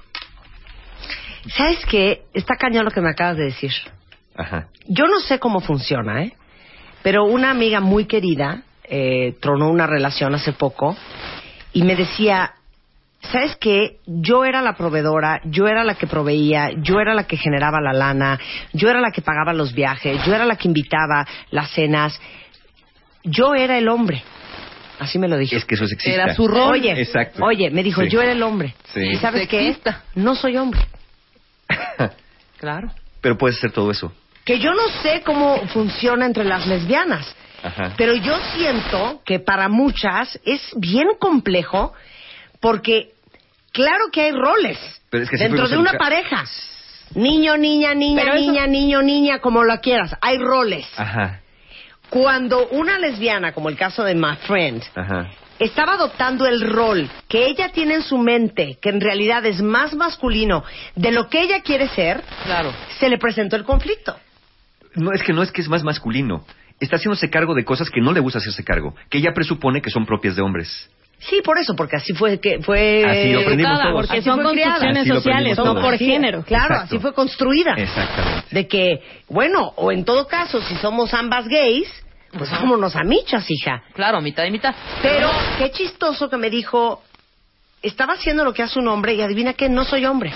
¿Sabes 1.57 1.85
qué? 1.87 2.23
Está 2.35 2.57
cañón 2.57 2.85
lo 2.85 2.91
que 2.91 3.01
me 3.01 3.11
acabas 3.11 3.37
de 3.37 3.45
decir. 3.45 3.73
Ajá. 4.35 4.69
Yo 4.87 5.07
no 5.07 5.21
sé 5.21 5.39
cómo 5.39 5.61
funciona, 5.61 6.25
¿eh? 6.25 6.33
Pero 7.03 7.25
una 7.25 7.51
amiga 7.51 7.81
muy 7.81 8.07
querida 8.07 8.63
eh, 8.85 9.37
tronó 9.41 9.71
una 9.71 9.87
relación 9.87 10.35
hace 10.35 10.53
poco 10.53 10.97
y 11.73 11.83
me 11.83 11.97
decía, 11.97 12.55
¿sabes 13.21 13.57
qué? 13.57 13.99
Yo 14.07 14.45
era 14.45 14.61
la 14.61 14.75
proveedora, 14.75 15.41
yo 15.45 15.67
era 15.67 15.85
la 15.85 15.95
que 15.95 16.07
proveía, 16.07 16.71
yo 16.83 17.01
era 17.01 17.15
la 17.15 17.25
que 17.25 17.37
generaba 17.37 17.81
la 17.81 17.93
lana, 17.93 18.39
yo 18.73 18.89
era 18.89 19.01
la 19.01 19.11
que 19.11 19.23
pagaba 19.23 19.53
los 19.53 19.73
viajes, 19.73 20.25
yo 20.25 20.35
era 20.35 20.45
la 20.45 20.57
que 20.57 20.69
invitaba 20.69 21.27
las 21.51 21.71
cenas, 21.71 22.21
yo 23.25 23.55
era 23.55 23.79
el 23.79 23.89
hombre. 23.89 24.23
Así 25.01 25.19
me 25.19 25.27
lo 25.29 25.37
dijo. 25.39 25.57
Es 25.57 25.65
que 25.65 25.75
eso 25.75 25.85
es 25.85 25.91
sexista. 25.91 26.23
Era 26.25 26.35
su 26.35 26.47
rol. 26.47 26.73
Oye, 26.73 26.93
Exacto. 27.01 27.43
oye, 27.45 27.71
me 27.71 27.83
dijo, 27.83 28.03
Sí. 28.03 28.09
yo 28.11 28.21
era 28.23 28.33
el 28.33 28.43
hombre. 28.43 28.75
Sí. 28.95 29.01
¿Y 29.01 29.17
sabes 29.17 29.49
qué? 29.49 29.77
No 30.15 30.35
soy 30.37 30.57
hombre. 30.57 30.81
Claro. 32.59 32.91
Pero 33.23 33.39
puedes 33.39 33.57
hacer 33.57 33.73
todo 33.73 33.91
eso. 33.91 34.13
Que 34.45 34.59
yo 34.59 34.73
no 34.75 34.87
sé 35.03 35.23
cómo 35.25 35.67
funciona 35.69 36.27
entre 36.27 36.45
las 36.45 36.67
lesbianas. 36.67 37.35
Ajá. 37.63 37.95
Pero 37.97 38.15
yo 38.15 38.37
siento 38.55 39.23
que 39.25 39.39
para 39.41 39.69
muchas 39.71 40.39
es 40.45 40.61
bien 40.77 41.09
complejo 41.19 41.95
porque 42.61 43.13
claro 43.73 44.07
que 44.13 44.23
hay 44.23 44.33
roles 44.33 44.79
Pero 45.11 45.25
es 45.25 45.31
que 45.31 45.37
dentro 45.39 45.69
de 45.69 45.79
una 45.79 45.93
pareja. 45.93 46.45
Niño, 47.15 47.57
niña, 47.57 47.95
niña, 47.95 48.23
Pero 48.23 48.35
eso- 48.37 48.41
niña, 48.51 48.67
niño, 48.67 49.03
niña, 49.03 49.39
como 49.41 49.65
lo 49.65 49.81
quieras. 49.81 50.15
Hay 50.21 50.37
roles. 50.39 50.87
Ajá. 50.97 51.41
Cuando 52.11 52.69
una 52.69 52.99
lesbiana, 52.99 53.53
como 53.53 53.69
el 53.69 53.77
caso 53.77 54.03
de 54.05 54.15
My 54.15 54.37
Friend, 54.47 54.83
Ajá. 54.97 55.29
estaba 55.61 55.93
adoptando 55.95 56.47
el 56.47 56.61
rol 56.61 57.09
que 57.29 57.47
ella 57.47 57.71
tiene 57.71 57.95
en 57.95 58.03
su 58.03 58.19
mente, 58.19 58.77
que 58.83 58.89
en 58.91 59.01
realidad 59.01 59.47
es 59.47 59.63
más 59.63 59.95
masculino 59.95 60.65
de 60.97 61.13
lo 61.13 61.29
que 61.29 61.41
ella 61.43 61.63
quiere 61.63 61.89
ser, 61.89 62.23
Claro. 62.45 62.73
se 62.99 63.09
le 63.09 63.17
presentó 63.19 63.55
el 63.57 63.65
conflicto. 63.65 64.17
No, 64.97 65.13
es 65.13 65.23
que 65.23 65.33
no 65.33 65.43
es 65.43 65.53
que 65.53 65.61
es 65.61 65.69
más 65.69 65.85
masculino. 65.85 66.45
Está 66.81 66.97
haciéndose 66.97 67.31
cargo 67.31 67.55
de 67.55 67.65
cosas 67.65 67.91
que 67.91 68.01
no 68.01 68.13
le 68.13 68.21
gusta 68.21 68.39
hacerse 68.39 68.65
cargo, 68.65 68.95
que 69.09 69.19
ella 69.19 69.33
presupone 69.33 69.81
que 69.81 69.91
son 69.91 70.05
propias 70.05 70.35
de 70.35 70.43
hombres. 70.43 70.91
Sí, 71.21 71.43
por 71.45 71.59
eso, 71.59 71.77
porque 71.77 71.97
así 71.97 72.15
fue 72.15 72.41
que 72.41 72.61
fue 72.61 73.05
Así 73.07 73.33
lo 73.33 73.41
aprendimos 73.41 73.73
educada, 73.73 73.91
todos. 73.91 74.07
porque 74.07 74.09
Porque 74.09 74.23
son 74.23 74.43
construcciones 74.43 75.03
Así 75.03 75.11
sociales, 75.11 75.59
no 75.59 75.75
por 75.75 75.99
género. 75.99 76.43
Claro, 76.45 76.75
Exacto. 76.75 76.85
así 76.95 76.99
fue 76.99 77.13
construida. 77.15 77.75
Exactamente. 77.77 78.47
De 78.51 78.67
que, 78.67 79.03
bueno, 79.29 79.73
o 79.77 79.93
en 79.93 80.05
todo 80.05 80.27
caso, 80.27 80.61
si 80.63 80.75
somos 80.77 81.13
ambas 81.13 81.47
gays, 81.47 81.89
pues 82.37 82.51
vámonos 82.51 82.97
a 82.97 83.03
michas, 83.05 83.45
hija. 83.51 83.83
Claro, 83.93 84.21
mitad 84.21 84.45
y 84.45 84.51
mitad. 84.51 84.75
Pero 85.03 85.31
qué 85.59 85.71
chistoso 85.71 86.31
que 86.31 86.37
me 86.39 86.49
dijo, 86.49 87.03
estaba 87.83 88.15
haciendo 88.15 88.43
lo 88.45 88.55
que 88.55 88.63
hace 88.63 88.79
un 88.79 88.89
hombre 88.89 89.15
y 89.15 89.21
adivina 89.21 89.53
qué, 89.53 89.69
no 89.69 89.85
soy 89.85 90.07
hombre. 90.07 90.33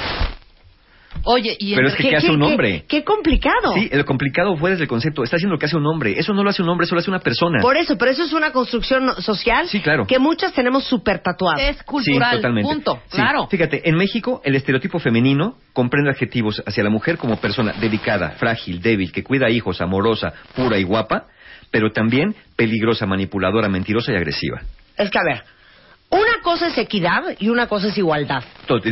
Oye, 1.25 1.57
y 1.59 1.75
Pero 1.75 1.89
es 1.89 1.95
que 1.95 2.09
¿qué 2.09 2.17
hace 2.17 2.31
un 2.31 2.43
hombre? 2.43 2.85
Qué, 2.89 3.03
complicado. 3.03 3.75
Sí, 3.75 3.89
lo 3.93 4.05
complicado 4.05 4.57
fue 4.57 4.71
desde 4.71 4.83
el 4.83 4.89
concepto. 4.89 5.25
Está 5.25 5.37
haciendo 5.37 5.55
lo 5.55 5.59
que 5.59 5.67
hace 5.67 5.77
un 5.77 5.87
hombre. 5.87 6.19
Eso 6.19 6.35
no 6.35 6.43
lo 6.43 6.51
hace 6.51 6.63
un 6.63 6.69
hombre, 6.69 6.85
eso 6.85 6.95
lo 6.95 7.01
hace 7.01 7.11
una 7.11 7.21
persona. 7.21 7.61
Por 7.61 7.77
eso, 7.77 7.97
pero 7.97 8.11
eso 8.11 8.25
es 8.25 8.33
una 8.33 8.53
construcción 8.53 9.11
social 9.23 9.67
Sí, 9.69 9.81
claro. 9.81 10.07
que 10.07 10.19
muchas 10.19 10.53
tenemos 10.53 10.85
súper 10.85 11.21
tatuadas. 11.21 11.61
Es 11.61 11.83
cultural, 11.83 12.31
sí, 12.31 12.37
totalmente. 12.37 12.73
punto. 12.73 13.01
Sí, 13.09 13.17
Claro. 13.17 13.47
Fíjate, 13.49 13.89
en 13.89 13.97
México 13.97 14.41
el 14.45 14.55
estereotipo 14.55 14.99
femenino 14.99 15.57
comprende 15.73 16.11
adjetivos 16.11 16.63
hacia 16.67 16.85
la 16.85 16.91
mujer 16.91 17.17
como 17.17 17.37
persona 17.39 17.73
delicada, 17.81 18.31
frágil, 18.33 18.81
débil, 18.83 19.13
que 19.13 19.23
cuida 19.23 19.49
hijos, 19.51 19.81
amorosa, 19.81 20.33
pura 20.55 20.79
y 20.79 20.83
guapa, 20.83 21.27
pero 21.71 21.91
también 21.91 22.35
peligrosa, 22.57 23.07
manipuladora, 23.07 23.69
mentirosa 23.69 24.13
y 24.13 24.17
agresiva. 24.17 24.61
Es 24.97 25.11
que, 25.11 25.19
a 25.19 25.23
ver, 25.25 25.43
una 26.15 26.41
cosa 26.43 26.69
es 26.69 26.79
equidad 26.79 27.23
y 27.39 27.49
una 27.49 27.67
cosa 27.67 27.89
es 27.89 27.99
igualdad. 27.99 28.43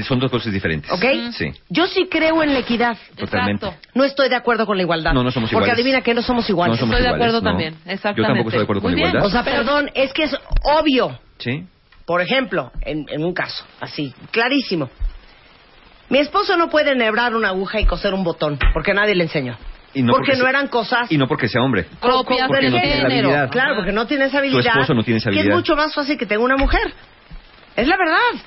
Son 0.06 0.18
dos 0.18 0.30
cosas 0.30 0.52
diferentes. 0.52 0.90
¿Ok? 0.90 1.04
Sí, 1.32 1.52
Yo 1.68 1.86
sí 1.86 2.08
creo 2.10 2.42
en 2.42 2.52
la 2.52 2.58
equidad. 2.60 2.96
totalmente. 3.16 3.66
No 3.94 4.04
estoy 4.04 4.28
de 4.28 4.36
acuerdo 4.36 4.66
con 4.66 4.76
la 4.76 4.82
igualdad. 4.82 5.12
No, 5.12 5.22
no 5.22 5.30
somos 5.30 5.50
Porque 5.50 5.66
iguales. 5.66 5.74
adivina 5.74 6.00
que 6.02 6.14
no 6.14 6.22
somos 6.22 6.48
iguales. 6.50 6.76
No 6.76 6.80
somos 6.80 6.94
Estoy 6.96 7.02
de 7.04 7.08
iguales, 7.16 7.34
acuerdo 7.34 7.44
no. 7.44 7.50
también, 7.50 7.74
exactamente. 7.86 8.20
Yo 8.22 8.26
tampoco 8.26 8.48
estoy 8.48 8.58
de 8.58 8.64
acuerdo 8.64 8.82
con 8.82 8.90
Muy 8.92 9.00
la 9.00 9.06
bien. 9.06 9.16
igualdad. 9.16 9.26
O 9.28 9.30
sea, 9.30 9.44
perdón, 9.44 9.90
es 9.94 10.12
que 10.12 10.24
es 10.24 10.36
obvio. 10.64 11.18
Sí. 11.38 11.64
Por 12.04 12.20
ejemplo, 12.20 12.72
en, 12.80 13.06
en 13.08 13.24
un 13.24 13.32
caso, 13.32 13.64
así, 13.80 14.12
clarísimo. 14.32 14.90
Mi 16.08 16.18
esposo 16.18 16.56
no 16.56 16.68
puede 16.68 16.90
enhebrar 16.92 17.34
una 17.34 17.48
aguja 17.48 17.80
y 17.80 17.86
coser 17.86 18.12
un 18.12 18.24
botón, 18.24 18.58
porque 18.74 18.92
nadie 18.92 19.14
le 19.14 19.24
enseñó. 19.24 19.56
Y 19.94 20.02
no 20.02 20.12
porque, 20.14 20.32
porque 20.32 20.43
no 20.43 20.48
eran 20.48 20.69
cosas 20.69 21.10
Y 21.12 21.19
no 21.19 21.28
porque 21.28 21.48
sea 21.48 21.60
hombre. 21.62 21.85
Propias 22.01 22.47
Porque 22.48 22.64
del 22.64 22.73
no 22.73 22.81
tiene 22.81 22.97
la 22.97 23.02
género. 23.10 23.28
habilidad. 23.28 23.51
Claro, 23.51 23.77
porque 23.77 23.93
no 23.93 24.06
tiene 24.06 24.24
esa 24.27 24.39
habilidad. 24.39 24.66
esposo 24.66 24.94
no 24.94 25.02
tiene 25.05 25.19
esa 25.19 25.31
Que 25.31 25.36
es 25.36 25.40
habilidad. 25.40 25.56
mucho 25.56 25.77
más 25.77 25.94
fácil 25.94 26.16
que 26.16 26.27
tenga 26.27 26.43
una 26.43 26.56
mujer. 26.56 26.93
Es 27.77 27.86
la 27.89 27.97
verdad. 27.97 28.43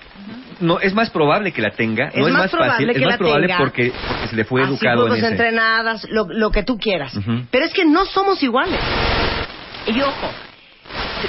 No, 0.60 0.80
es 0.80 0.94
más 0.94 1.10
probable 1.10 1.52
que 1.52 1.62
la 1.62 1.72
tenga. 1.72 2.10
Es 2.10 2.18
no 2.18 2.28
es 2.28 2.34
más 2.34 2.42
más, 2.44 2.52
probable 2.52 2.74
fácil. 2.74 2.88
que 2.94 3.00
es 3.00 3.02
más 3.06 3.12
la 3.14 3.18
probable 3.18 3.48
tenga. 3.48 3.58
porque, 3.60 3.92
porque 4.08 4.28
se 4.30 4.36
le 4.36 4.46
fue 4.46 4.62
Así 4.64 4.72
educado 4.74 5.02
fuimos 5.02 5.18
en 5.20 5.24
ese. 5.26 5.32
entrenadas, 5.34 6.08
lo, 6.10 6.28
lo 6.30 6.52
que 6.52 6.64
tú 6.64 6.78
quieras. 6.78 7.14
Pero 7.52 7.66
es 7.66 7.74
que 7.74 7.86
no 7.86 8.06
somos 8.06 8.42
iguales. 8.42 8.80
Y 9.88 10.02
ojo, 10.02 10.30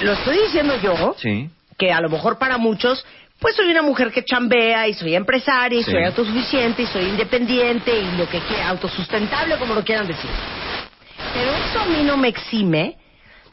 lo 0.02 0.12
estoy 0.12 0.38
diciendo 0.38 0.74
yo, 0.82 1.14
Sí. 1.18 1.50
que 1.78 1.92
a 1.92 2.00
lo 2.00 2.08
mejor 2.08 2.38
para 2.38 2.56
muchos, 2.58 3.04
pues 3.38 3.54
soy 3.56 3.70
una 3.70 3.82
mujer 3.82 4.10
que 4.12 4.24
chambea 4.24 4.88
y 4.88 4.94
soy 4.94 5.14
empresaria 5.14 5.78
y 5.80 5.82
Sí. 5.84 5.90
soy 5.90 6.04
autosuficiente 6.04 6.82
y 6.82 6.86
soy 6.86 7.04
independiente 7.04 7.92
y 7.98 8.16
lo 8.16 8.28
que 8.28 8.40
quiera, 8.40 8.68
autosustentable, 8.70 9.56
como 9.58 9.74
lo 9.74 9.84
quieran 9.84 10.06
decir. 10.06 10.30
Pero 11.34 11.50
eso 11.50 11.80
a 11.80 11.86
mí 11.86 12.02
no 12.04 12.16
me 12.16 12.28
exime 12.28 12.96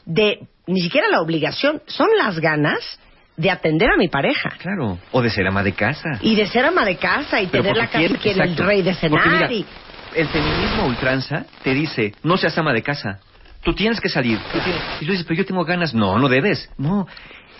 de 0.06 0.40
ni 0.66 0.80
siquiera 0.80 1.08
la 1.08 1.20
obligación, 1.20 1.82
son 1.86 2.08
las 2.16 2.38
ganas 2.40 2.98
de 3.36 3.50
atender 3.50 3.90
a 3.90 3.96
mi 3.96 4.08
pareja. 4.08 4.50
Claro. 4.58 4.98
O 5.10 5.20
de 5.20 5.28
ser 5.28 5.46
ama 5.46 5.62
de 5.62 5.72
casa. 5.72 6.18
Y 6.22 6.34
de 6.36 6.46
ser 6.46 6.64
ama 6.64 6.84
de 6.84 6.96
casa 6.96 7.40
y 7.42 7.48
Pero 7.48 7.64
tener 7.64 7.76
la 7.76 7.88
casa 7.88 8.18
que 8.18 8.30
el 8.30 8.56
rey 8.56 8.82
de 8.82 8.94
cenar 8.94 9.26
mira, 9.28 9.52
y... 9.52 9.66
El 10.14 10.28
feminismo 10.28 10.86
ultranza 10.86 11.44
te 11.64 11.74
dice, 11.74 12.14
no 12.22 12.36
seas 12.36 12.56
ama 12.56 12.72
de 12.72 12.82
casa. 12.82 13.18
Tú 13.62 13.74
tienes 13.74 14.00
que 14.00 14.08
salir. 14.08 14.38
Tú 14.52 14.58
tienes- 14.60 14.82
Y 15.00 15.06
tú 15.06 15.10
dices, 15.12 15.26
pero 15.26 15.38
yo 15.38 15.44
tengo 15.44 15.64
ganas. 15.64 15.92
No, 15.92 16.18
no 16.18 16.28
debes. 16.28 16.70
No, 16.78 17.06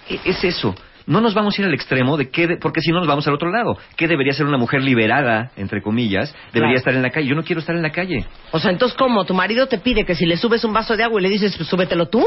e- 0.08 0.20
es 0.24 0.44
eso. 0.44 0.74
No 1.06 1.20
nos 1.20 1.34
vamos 1.34 1.58
a 1.58 1.62
ir 1.62 1.66
al 1.68 1.74
extremo 1.74 2.16
de 2.16 2.30
qué, 2.30 2.46
de- 2.46 2.56
porque 2.56 2.80
si 2.80 2.90
no 2.90 2.98
nos 2.98 3.06
vamos 3.06 3.26
al 3.28 3.34
otro 3.34 3.50
lado. 3.50 3.76
¿Qué 3.96 4.08
debería 4.08 4.32
ser 4.32 4.46
una 4.46 4.56
mujer 4.58 4.82
liberada, 4.82 5.50
entre 5.56 5.82
comillas? 5.82 6.32
Debería 6.52 6.74
Claro. 6.74 6.78
estar 6.78 6.94
en 6.94 7.02
la 7.02 7.10
calle. 7.10 7.26
Yo 7.28 7.34
no 7.34 7.42
quiero 7.44 7.60
estar 7.60 7.74
en 7.76 7.82
la 7.82 7.90
calle. 7.90 8.24
O 8.52 8.58
sea, 8.58 8.70
entonces, 8.70 8.96
¿cómo? 8.96 9.24
¿Tu 9.24 9.34
marido 9.34 9.66
te 9.66 9.78
pide 9.78 10.04
que 10.04 10.14
si 10.14 10.26
le 10.26 10.36
subes 10.36 10.64
un 10.64 10.72
vaso 10.72 10.96
de 10.96 11.04
agua 11.04 11.20
y 11.20 11.22
le 11.24 11.28
dices, 11.30 11.54
pues 11.56 11.68
súbetelo 11.68 12.06
tú? 12.08 12.24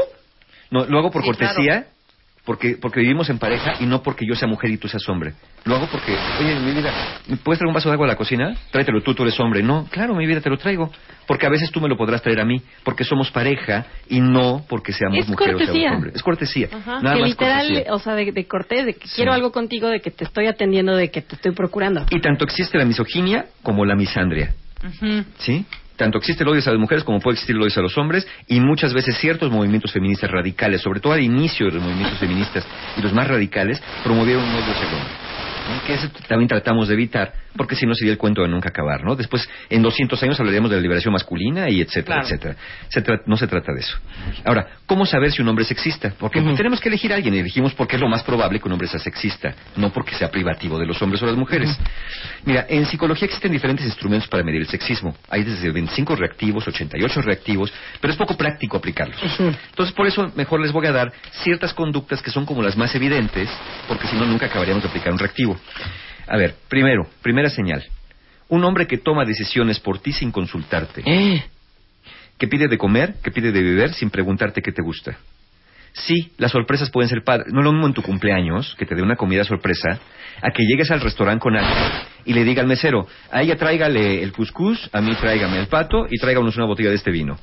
No, 0.70 0.86
lo 0.86 1.00
hago 1.00 1.12
por 1.12 1.22
Sí, 1.24 1.28
cortesía, 1.30 1.88
porque, 2.48 2.78
porque 2.82 3.02
vivimos 3.02 3.30
en 3.30 3.38
pareja 3.40 3.74
y 3.82 3.86
no 3.86 4.02
porque 4.02 4.26
yo 4.26 4.34
sea 4.34 4.48
mujer 4.48 4.72
y 4.72 4.78
tú 4.78 4.88
seas 4.88 5.08
hombre. 5.10 5.34
Lo 5.66 5.76
hago 5.76 5.88
porque, 5.92 6.16
oye, 6.40 6.56
mi 6.62 6.72
vida, 6.72 6.94
¿me 7.28 7.36
puedes 7.36 7.60
traer 7.60 7.68
un 7.68 7.74
vaso 7.74 7.90
de 7.90 7.94
agua 7.94 8.06
a 8.06 8.10
la 8.10 8.16
cocina? 8.16 8.56
Tráetelo 8.72 9.02
tú, 9.02 9.14
tú 9.14 9.24
eres 9.24 9.38
hombre. 9.42 9.62
No, 9.62 9.86
claro, 9.92 10.16
mi 10.16 10.26
vida, 10.26 10.40
te 10.40 10.50
lo 10.50 10.58
traigo. 10.58 10.90
Porque 11.28 11.46
a 11.46 11.50
veces 11.50 11.70
tú 11.72 11.82
me 11.82 11.90
lo 11.90 11.98
podrás 11.98 12.22
traer 12.22 12.40
a 12.40 12.46
mí, 12.46 12.62
porque 12.86 13.04
somos 13.04 13.30
pareja 13.32 13.86
y 14.08 14.22
no 14.22 14.64
porque 14.70 14.94
seamos 14.94 15.18
Es 15.20 15.28
mujer 15.28 15.50
o 15.50 15.58
cortesía. 15.58 15.74
seamos 15.82 15.96
hombre. 15.98 16.12
Es 16.16 16.24
cortesía. 16.24 16.68
Ajá, 16.72 17.02
Nada 17.02 17.16
que 17.16 17.22
más 17.22 17.30
literal, 17.32 17.68
cortesía. 17.68 17.94
o 17.94 18.00
sea, 18.00 18.16
de, 18.16 18.32
de 18.32 18.48
cortés, 18.48 18.86
de 18.86 18.94
que 18.94 19.08
Sí. 19.10 19.16
quiero 19.18 19.34
algo 19.34 19.52
contigo, 19.52 19.90
de 19.90 20.00
que 20.00 20.10
te 20.12 20.24
estoy 20.24 20.48
atendiendo, 20.48 20.96
de 20.96 21.12
que 21.12 21.22
te 21.22 21.36
estoy 21.36 21.52
procurando. 21.52 22.06
Y 22.12 22.22
tanto 22.22 22.46
existe 22.46 22.78
la 22.78 22.86
misoginia 22.86 23.48
como 23.62 23.84
la 23.86 23.96
misandria. 23.98 24.54
¿Sí? 25.40 25.66
Tanto 25.98 26.20
existe 26.20 26.44
el 26.44 26.50
odio 26.50 26.60
hacia 26.60 26.72
las 26.72 26.80
mujeres 26.80 27.04
como 27.04 27.20
puede 27.20 27.34
existir 27.34 27.56
el 27.56 27.62
odio 27.62 27.70
hacia 27.70 27.82
los 27.82 27.98
hombres 27.98 28.28
y 28.48 28.60
muchas 28.60 28.94
veces 28.94 29.18
ciertos 29.18 29.52
movimientos 29.52 29.92
feministas 29.92 30.30
radicales, 30.30 30.82
sobre 30.82 31.00
todo 31.00 31.14
al 31.14 31.22
inicio 31.22 31.66
de 31.66 31.74
los 31.74 31.84
movimientos 31.84 32.20
feministas 32.20 32.66
y 32.96 33.02
los 33.02 33.12
más 33.14 33.28
radicales, 33.28 33.82
promovieron 34.04 34.44
un 34.44 34.56
odio 34.56 34.72
hacia 34.72 34.88
el 34.88 34.94
hombre. 34.94 35.27
¿No? 35.70 35.84
Que 35.86 35.94
eso 35.96 36.10
también 36.28 36.48
tratamos 36.48 36.88
de 36.88 36.94
evitar, 36.94 37.34
porque 37.56 37.76
si 37.76 37.86
no 37.86 37.94
sería 37.94 38.12
el 38.14 38.18
cuento 38.18 38.42
de 38.42 38.48
nunca 38.48 38.70
acabar, 38.70 39.04
¿no? 39.04 39.16
Después, 39.16 39.48
en 39.70 39.82
200 39.82 40.22
años 40.24 40.40
hablaríamos 40.40 40.70
de 40.70 40.78
la 40.78 40.82
liberación 40.82 41.14
masculina 41.14 41.70
y 41.70 41.82
etcétera, 41.82 42.22
Claro. 42.22 42.28
etcétera. 42.28 42.56
Se 42.90 43.04
no 43.26 43.38
se 43.38 43.48
trata 43.48 43.74
de 43.74 43.80
eso. 43.80 43.98
Ahora, 44.46 44.68
¿cómo 44.86 45.06
saber 45.06 45.32
si 45.32 45.42
un 45.42 45.48
hombre 45.48 45.64
es 45.64 45.68
sexista? 45.68 46.14
Porque 46.20 46.42
tenemos 46.56 46.80
que 46.80 46.90
elegir 46.90 47.12
a 47.12 47.16
alguien 47.16 47.34
y 47.34 47.40
elegimos 47.40 47.74
porque 47.74 47.96
es 47.96 48.02
lo 48.02 48.08
más 48.10 48.24
probable 48.24 48.60
que 48.60 48.68
un 48.68 48.74
hombre 48.74 48.88
sea 48.88 49.00
sexista, 49.00 49.54
no 49.76 49.92
porque 49.92 50.16
sea 50.16 50.30
privativo 50.30 50.78
de 50.80 50.86
los 50.86 51.02
hombres 51.02 51.22
o 51.22 51.26
las 51.26 51.36
mujeres. 51.36 51.78
Mira, 52.46 52.66
en 52.70 52.86
psicología 52.86 53.26
existen 53.26 53.52
diferentes 53.52 53.86
instrumentos 53.86 54.28
para 54.30 54.44
medir 54.44 54.62
el 54.62 54.68
sexismo. 54.68 55.16
Hay 55.30 55.44
desde 55.44 55.72
25 55.72 56.16
reactivos, 56.16 56.68
88 56.68 57.22
reactivos, 57.22 57.74
pero 58.00 58.12
es 58.12 58.18
poco 58.18 58.36
práctico 58.38 58.78
aplicarlos. 58.78 59.18
Entonces, 59.40 59.94
por 59.96 60.08
eso 60.08 60.32
mejor 60.36 60.62
les 60.62 60.72
voy 60.72 60.88
a 60.88 60.92
dar 60.92 61.12
ciertas 61.44 61.74
conductas 61.74 62.22
que 62.22 62.32
son 62.32 62.46
como 62.46 62.62
las 62.62 62.78
más 62.78 62.94
evidentes, 62.96 63.50
porque 63.88 64.08
si 64.08 64.16
no, 64.16 64.26
nunca 64.26 64.46
acabaríamos 64.46 64.84
de 64.84 64.90
aplicar 64.90 65.12
un 65.12 65.20
reactivo. 65.20 65.57
A 66.28 66.38
ver, 66.38 66.56
primero, 66.68 67.08
primera 67.22 67.50
señal. 67.50 67.84
Un 68.50 68.64
hombre 68.64 68.88
que 68.88 68.98
toma 68.98 69.26
decisiones 69.26 69.80
por 69.80 70.00
ti 70.00 70.12
sin 70.12 70.32
consultarte. 70.32 71.04
Que 72.38 72.48
pide 72.48 72.68
de 72.68 72.78
comer, 72.78 73.16
que 73.24 73.32
pide 73.32 73.52
de 73.52 73.62
beber 73.62 73.94
sin 73.94 74.10
preguntarte 74.10 74.62
qué 74.62 74.72
te 74.72 74.82
gusta. 74.82 75.18
Sí, 75.94 76.32
las 76.38 76.52
sorpresas 76.52 76.92
pueden 76.92 77.10
ser 77.10 77.24
padres. 77.24 77.52
No 77.52 77.62
lo 77.62 77.72
mismo 77.72 77.88
en 77.88 77.94
tu 77.94 78.04
cumpleaños, 78.04 78.76
que 78.78 78.86
te 78.86 78.94
dé 78.94 79.02
una 79.02 79.16
comida 79.16 79.44
sorpresa, 79.44 80.00
a 80.42 80.52
que 80.52 80.64
llegues 80.64 80.92
al 80.92 81.02
restaurante 81.02 81.42
con 81.42 81.56
alguien 81.56 81.92
y 82.26 82.34
le 82.34 82.44
diga 82.44 82.62
al 82.62 82.68
mesero, 82.68 83.08
a 83.32 83.42
ella 83.42 83.56
tráigale 83.56 84.22
el 84.22 84.32
cuscús, 84.32 84.90
a 84.92 85.02
mí 85.02 85.16
tráigame 85.16 85.60
el 85.60 85.68
pato 85.68 86.06
y 86.10 86.20
tráiganos 86.20 86.58
una 86.58 86.66
botella 86.66 86.90
de 86.90 86.96
este 86.96 87.10
vino. 87.10 87.38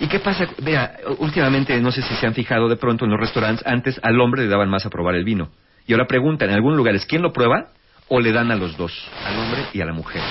¿Y 0.00 0.08
qué 0.08 0.18
pasa? 0.18 0.48
Vea, 0.62 0.96
últimamente, 1.18 1.80
no 1.80 1.92
sé 1.92 2.02
si 2.02 2.14
se 2.16 2.26
han 2.26 2.34
fijado 2.34 2.68
de 2.68 2.76
pronto 2.76 3.04
en 3.04 3.12
los 3.12 3.20
restaurantes, 3.20 3.64
antes 3.66 3.98
al 4.02 4.20
hombre 4.20 4.42
le 4.42 4.48
daban 4.48 4.68
más 4.68 4.84
a 4.84 4.90
probar 4.90 5.14
el 5.14 5.24
vino. 5.24 5.50
Y 5.90 5.92
ahora 5.92 6.06
preguntan 6.06 6.50
en 6.50 6.54
algunos 6.54 6.76
lugares, 6.76 7.04
¿quién 7.04 7.20
lo 7.20 7.32
prueba? 7.32 7.72
O 8.06 8.20
le 8.20 8.30
dan 8.30 8.52
a 8.52 8.54
los 8.54 8.76
dos, 8.76 8.92
al 9.26 9.36
hombre 9.36 9.62
y 9.72 9.80
a 9.80 9.84
la 9.84 9.92
mujer, 9.92 10.22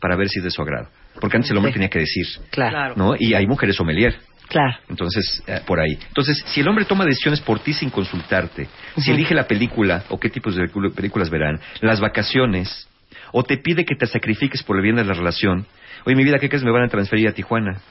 para 0.00 0.16
ver 0.16 0.30
si 0.30 0.38
es 0.38 0.44
de 0.44 0.50
su 0.50 0.62
agrado. 0.62 0.88
Porque 1.20 1.36
antes 1.36 1.50
el 1.50 1.58
hombre 1.58 1.70
tenía 1.70 1.90
que 1.90 1.98
decir, 1.98 2.24
Claro. 2.48 2.94
¿no? 2.96 3.14
Y 3.18 3.34
hay 3.34 3.46
mujeres 3.46 3.76
sommelier. 3.76 4.18
Claro. 4.48 4.74
Entonces, 4.88 5.42
eh, 5.46 5.60
por 5.66 5.80
ahí. 5.80 5.98
Entonces, 6.08 6.42
si 6.46 6.62
el 6.62 6.68
hombre 6.68 6.86
toma 6.86 7.04
decisiones 7.04 7.42
por 7.42 7.58
ti 7.58 7.74
sin 7.74 7.90
consultarte, 7.90 8.68
si 8.96 9.10
elige 9.10 9.34
la 9.34 9.46
película 9.46 10.02
o 10.08 10.18
qué 10.18 10.30
tipos 10.30 10.56
de 10.56 10.66
películas 10.96 11.28
verán, 11.28 11.60
las 11.82 12.00
vacaciones, 12.00 12.88
o 13.32 13.42
te 13.42 13.58
pide 13.58 13.84
que 13.84 13.94
te 13.94 14.06
sacrifiques 14.06 14.62
por 14.62 14.76
el 14.76 14.82
bien 14.82 14.96
de 14.96 15.04
la 15.04 15.12
relación, 15.12 15.66
oye, 16.06 16.16
mi 16.16 16.24
vida, 16.24 16.38
¿qué 16.38 16.48
crees? 16.48 16.64
Me 16.64 16.70
van 16.70 16.84
a 16.84 16.88
transferir 16.88 17.28
a 17.28 17.32
Tijuana. 17.32 17.82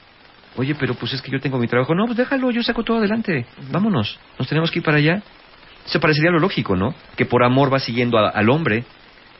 Oye, 0.56 0.74
pero 0.74 0.94
pues 0.94 1.12
es 1.12 1.22
que 1.22 1.30
yo 1.30 1.38
tengo 1.38 1.56
mi 1.58 1.68
trabajo. 1.68 1.94
No, 1.94 2.06
pues 2.06 2.16
déjalo, 2.18 2.50
yo 2.50 2.64
saco 2.64 2.82
todo 2.82 2.98
adelante. 2.98 3.46
Vámonos, 3.70 4.18
nos 4.40 4.48
tenemos 4.48 4.72
que 4.72 4.80
ir 4.80 4.84
para 4.84 4.96
allá. 4.98 5.22
Se 5.84 5.98
parecería 5.98 6.30
lo 6.30 6.38
lógico, 6.38 6.76
¿no? 6.76 6.94
Que 7.16 7.26
por 7.26 7.42
amor 7.44 7.72
va 7.72 7.78
siguiendo 7.80 8.18
a- 8.18 8.30
al 8.30 8.48
hombre. 8.50 8.84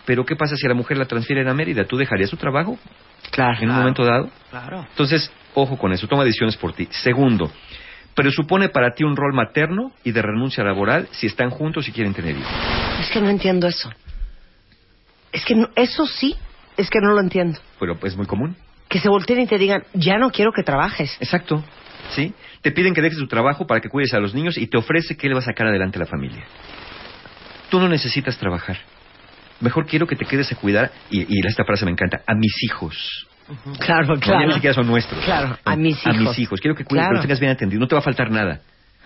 Pero 0.04 0.24
¿qué 0.24 0.34
pasa 0.34 0.56
si 0.56 0.66
a 0.66 0.68
la 0.68 0.74
mujer 0.74 0.96
la 0.96 1.04
transfieren 1.06 1.48
a 1.48 1.54
Mérida? 1.54 1.84
¿Tú 1.84 1.96
dejarías 1.96 2.30
tu 2.30 2.36
trabajo? 2.36 2.78
Claro. 3.30 3.58
En 3.60 3.70
un 3.70 3.76
momento 3.76 4.04
dado. 4.04 4.28
Claro. 4.50 4.84
Entonces, 4.90 5.30
ojo 5.54 5.78
con 5.78 5.92
eso, 5.92 6.08
toma 6.08 6.24
decisiones 6.24 6.56
por 6.56 6.72
ti. 6.72 6.88
Segundo, 6.90 7.50
presupone 8.14 8.68
para 8.68 8.90
ti 8.94 9.04
un 9.04 9.14
rol 9.16 9.32
materno 9.32 9.92
y 10.02 10.10
de 10.10 10.20
renuncia 10.20 10.64
laboral 10.64 11.08
si 11.12 11.26
están 11.28 11.50
juntos 11.50 11.88
y 11.88 11.92
quieren 11.92 12.12
tener 12.14 12.36
hijos. 12.36 12.52
Es 13.00 13.10
que 13.10 13.20
no 13.20 13.28
entiendo 13.30 13.68
eso. 13.68 13.90
Es 15.32 15.44
que 15.44 15.54
no- 15.54 15.68
eso 15.76 16.06
sí, 16.06 16.36
es 16.76 16.90
que 16.90 16.98
no 17.00 17.12
lo 17.12 17.20
entiendo. 17.20 17.58
Pero 17.78 17.96
es 18.02 18.16
muy 18.16 18.26
común. 18.26 18.56
Que 18.88 18.98
se 18.98 19.08
volteen 19.08 19.40
y 19.40 19.46
te 19.46 19.56
digan, 19.56 19.84
ya 19.94 20.18
no 20.18 20.30
quiero 20.30 20.52
que 20.52 20.62
trabajes. 20.62 21.16
Exacto. 21.20 21.64
¿Sí? 22.14 22.34
Te 22.60 22.72
piden 22.72 22.94
que 22.94 23.00
dejes 23.02 23.18
tu 23.18 23.26
trabajo 23.26 23.66
para 23.66 23.80
que 23.80 23.88
cuides 23.88 24.12
a 24.14 24.18
los 24.20 24.34
niños 24.34 24.56
y 24.58 24.66
te 24.66 24.76
ofrece 24.76 25.16
que 25.16 25.26
él 25.28 25.34
va 25.34 25.38
a 25.38 25.42
sacar 25.42 25.66
adelante 25.66 25.98
a 25.98 26.00
la 26.00 26.06
familia. 26.06 26.44
Tú 27.70 27.80
no 27.80 27.88
necesitas 27.88 28.36
trabajar. 28.38 28.78
Mejor 29.60 29.86
quiero 29.86 30.06
que 30.06 30.16
te 30.16 30.24
quedes 30.24 30.50
a 30.52 30.56
cuidar, 30.56 30.90
y, 31.10 31.20
y 31.22 31.46
esta 31.46 31.64
frase 31.64 31.84
me 31.84 31.92
encanta, 31.92 32.20
a 32.26 32.34
mis 32.34 32.52
hijos. 32.64 33.26
Claro, 33.78 34.14
No, 34.16 34.20
ya 34.20 34.46
ni 34.46 34.52
siquiera 34.54 34.74
son 34.74 34.86
nuestros. 34.86 35.24
Claro, 35.24 35.56
a 35.64 35.76
mis 35.76 35.96
A 36.06 36.10
hijos. 36.10 36.20
mis 36.22 36.38
hijos. 36.40 36.60
Quiero 36.60 36.74
que 36.74 36.84
cuides, 36.84 37.00
que 37.02 37.06
Claro. 37.06 37.12
los 37.14 37.22
tengas 37.22 37.40
bien 37.40 37.52
atendidos. 37.52 37.80
No 37.80 37.86
te 37.88 37.94
va 37.94 38.00
a 38.00 38.04
faltar 38.04 38.30
nada. 38.30 38.60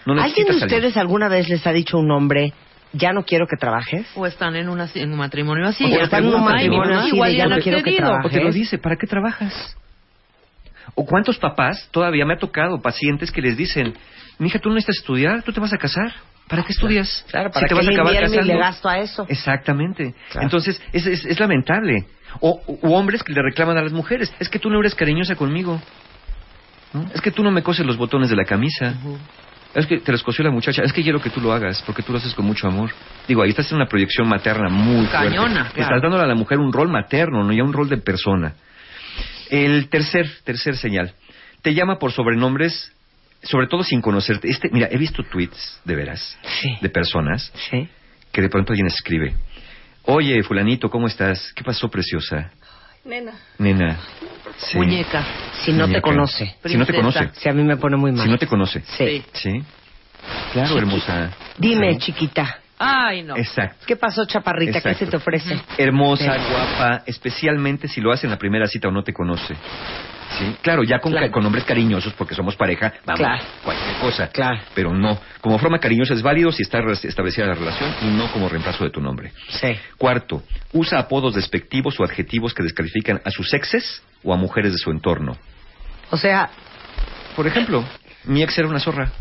No 0.04 0.12
¿Alguien 0.20 0.46
de 0.46 0.52
salir. 0.54 0.64
ustedes 0.76 0.96
alguna 0.96 1.28
vez 1.28 1.48
les 1.48 1.66
ha 1.66 1.72
dicho 1.72 1.96
a 1.96 2.00
un 2.00 2.10
hombre, 2.10 2.52
ya 2.92 3.12
no 3.12 3.24
quiero 3.24 3.46
que 3.46 3.56
trabajes? 3.56 4.06
O 4.14 4.24
están 4.26 4.54
en, 4.56 4.68
una, 4.68 4.88
en 4.94 5.10
un 5.12 5.18
matrimonio 5.18 5.66
así. 5.68 5.84
O 5.84 6.00
están 6.00 6.24
en 6.24 6.34
un 6.34 6.44
matrimonio 6.44 6.94
"Ay, 7.00 7.06
así 7.08 7.14
igual 7.16 7.32
ya 7.32 7.38
ya 7.38 7.46
no 7.48 7.54
han 7.56 7.60
quiero 7.60 7.76
que 7.78 7.90
accedido". 7.90 8.06
trabajes. 8.08 8.30
O 8.30 8.34
te 8.34 8.42
lo 8.44 8.52
dice, 8.52 8.78
¿para 8.78 8.96
qué 8.96 9.06
trabajas? 9.06 9.76
¿O 10.94 11.04
cuántos 11.04 11.38
papás 11.38 11.88
todavía 11.90 12.24
me 12.24 12.34
ha 12.34 12.38
tocado 12.38 12.80
pacientes 12.80 13.30
que 13.30 13.42
les 13.42 13.56
dicen, 13.56 13.94
mija, 14.38 14.58
tú 14.58 14.68
no 14.68 14.76
necesitas 14.76 14.98
estudiar, 14.98 15.42
tú 15.42 15.52
te 15.52 15.60
vas 15.60 15.72
a 15.72 15.78
casar? 15.78 16.12
¿Para 16.48 16.62
qué 16.62 16.72
estudias? 16.72 17.24
Claro, 17.28 17.48
Si 17.48 17.54
para 17.54 17.66
te 17.66 17.68
que 17.68 17.74
vas 17.74 17.86
a 17.86 17.90
acabar 17.90 18.12
invierno 18.14 18.34
y 18.34 18.38
casando. 18.38 18.54
le 18.54 18.60
gasto 18.60 18.88
a 18.88 18.98
eso. 18.98 19.26
Exactamente. 19.28 20.14
Entonces, 20.40 20.80
es, 20.92 21.06
es, 21.06 21.24
es 21.24 21.40
lamentable. 21.40 22.06
O, 22.40 22.60
hombres 22.82 23.22
que 23.22 23.32
le 23.32 23.42
reclaman 23.42 23.76
a 23.78 23.82
las 23.82 23.92
mujeres, 23.92 24.32
es 24.38 24.48
que 24.48 24.58
tú 24.58 24.70
no 24.70 24.78
eres 24.78 24.94
cariñosa 24.94 25.34
conmigo. 25.34 25.80
¿no? 26.92 27.04
Es 27.14 27.20
que 27.20 27.30
tú 27.32 27.42
no 27.42 27.50
me 27.50 27.62
coses 27.62 27.84
los 27.84 27.96
botones 27.96 28.30
de 28.30 28.36
la 28.36 28.44
camisa. 28.44 28.94
Es 29.74 29.86
que 29.86 29.98
te 29.98 30.12
los 30.12 30.22
cosió 30.22 30.44
la 30.44 30.50
muchacha. 30.50 30.82
Es 30.82 30.92
que 30.92 31.02
quiero 31.02 31.20
que 31.20 31.30
tú 31.30 31.40
lo 31.40 31.52
hagas, 31.52 31.82
porque 31.84 32.02
tú 32.02 32.12
lo 32.12 32.18
haces 32.18 32.32
con 32.34 32.46
mucho 32.46 32.68
amor. 32.68 32.90
Digo, 33.26 33.42
ahí 33.42 33.50
estás 33.50 33.70
en 33.72 33.76
una 33.76 33.86
proyección 33.86 34.28
materna 34.28 34.68
muy. 34.68 35.06
Cañona, 35.06 35.68
claro. 35.74 35.82
Estás 35.82 36.02
dándole 36.02 36.22
a 36.24 36.26
la 36.26 36.34
mujer 36.34 36.58
un 36.58 36.72
rol 36.72 36.88
materno, 36.88 37.42
no 37.42 37.52
ya 37.52 37.62
un 37.64 37.72
rol 37.72 37.88
de 37.88 37.98
persona. 37.98 38.54
El 39.51 39.89
tercer, 39.89 40.31
tercer 40.44 40.77
señal. 40.77 41.12
Te 41.62 41.74
llama 41.74 41.98
por 41.98 42.12
sobrenombres, 42.12 42.93
sobre 43.43 43.66
todo 43.66 43.82
sin 43.82 44.01
conocerte. 44.01 44.48
Este, 44.48 44.68
mira, 44.70 44.89
he 44.90 44.97
visto 44.97 45.23
tweets, 45.24 45.81
de 45.85 45.94
veras, 45.97 46.39
de 46.81 46.89
personas 46.89 47.52
que 48.32 48.43
de 48.43 48.48
pronto 48.48 48.73
alguien 48.73 48.86
escribe. 48.89 49.35
Oye, 50.05 50.43
fulanito, 50.43 50.89
¿cómo 50.89 51.06
estás? 51.09 51.52
¿Qué 51.55 51.64
pasó, 51.64 51.89
preciosa? 51.89 52.51
Nena. 53.05 53.32
Nena. 53.59 53.98
Sí. 54.59 54.78
Muñeca. 54.78 55.24
Si 55.64 55.73
no 55.73 55.89
te 55.89 56.01
conoce. 56.01 56.56
Si 56.64 56.77
no 56.77 56.86
te 56.86 56.94
conoce. 56.94 57.31
Si 57.35 57.48
a 57.48 57.52
mí 57.52 57.62
me 57.62 57.77
pone 57.77 57.97
muy 57.97 58.12
mal. 58.12 58.24
Si 58.24 58.31
no 58.31 58.39
te 58.39 58.47
conoce. 58.47 58.82
Sí. 58.97 59.24
Sí. 59.32 59.62
Claro, 60.52 60.68
Chiqui. 60.68 60.78
hermosa. 60.78 61.32
Dime, 61.59 61.94
Sí. 61.94 61.98
chiquita. 62.01 62.59
Ay, 62.78 63.22
no. 63.22 63.36
Exacto. 63.36 63.84
¿Qué 63.86 63.96
pasó, 63.96 64.24
chaparrita? 64.26 64.80
¿Qué 64.80 64.94
se 64.94 65.06
te 65.06 65.16
ofrece? 65.16 65.58
Hermosa, 65.78 66.36
guapa, 66.36 67.02
especialmente 67.06 67.88
si 67.88 68.00
lo 68.00 68.12
hace 68.12 68.26
en 68.26 68.30
la 68.32 68.38
primera 68.38 68.66
cita 68.66 68.88
o 68.88 68.90
no 68.90 69.02
te 69.02 69.12
conoce. 69.14 69.54
¿Sí? 70.38 70.56
Claro, 70.60 70.82
ya 70.82 70.98
con, 70.98 71.12
Claro. 71.12 71.30
con 71.30 71.42
nombres 71.44 71.64
cariñosos 71.64 72.12
porque 72.14 72.34
somos 72.34 72.56
pareja, 72.56 72.92
vamos, 73.06 73.20
Claro. 73.20 73.42
cualquier 73.64 73.96
cosa. 73.96 74.28
Claro. 74.28 74.58
Pero 74.74 74.92
no, 74.92 75.18
como 75.40 75.58
forma 75.58 75.78
cariñosa 75.78 76.12
es 76.14 76.20
válido 76.22 76.52
si 76.52 76.62
está 76.62 76.80
establecida 77.04 77.46
la 77.46 77.54
relación 77.54 77.94
y 78.02 78.06
no 78.06 78.30
como 78.32 78.48
reemplazo 78.48 78.84
de 78.84 78.90
tu 78.90 79.00
nombre. 79.00 79.32
Sí. 79.48 79.68
Cuarto, 79.96 80.42
usa 80.72 80.98
apodos 80.98 81.34
despectivos 81.34 81.98
o 82.00 82.04
adjetivos 82.04 82.52
que 82.52 82.62
descalifican 82.64 83.22
a 83.24 83.30
sus 83.30 83.54
exes 83.54 84.02
o 84.22 84.34
a 84.34 84.36
mujeres 84.36 84.72
de 84.72 84.78
su 84.78 84.90
entorno. 84.90 85.36
O 86.10 86.16
sea, 86.16 86.50
Por 87.36 87.46
ejemplo, 87.46 87.84
mi 88.24 88.42
ex 88.42 88.58
era 88.58 88.66
una 88.68 88.80
zorra. 88.80 89.12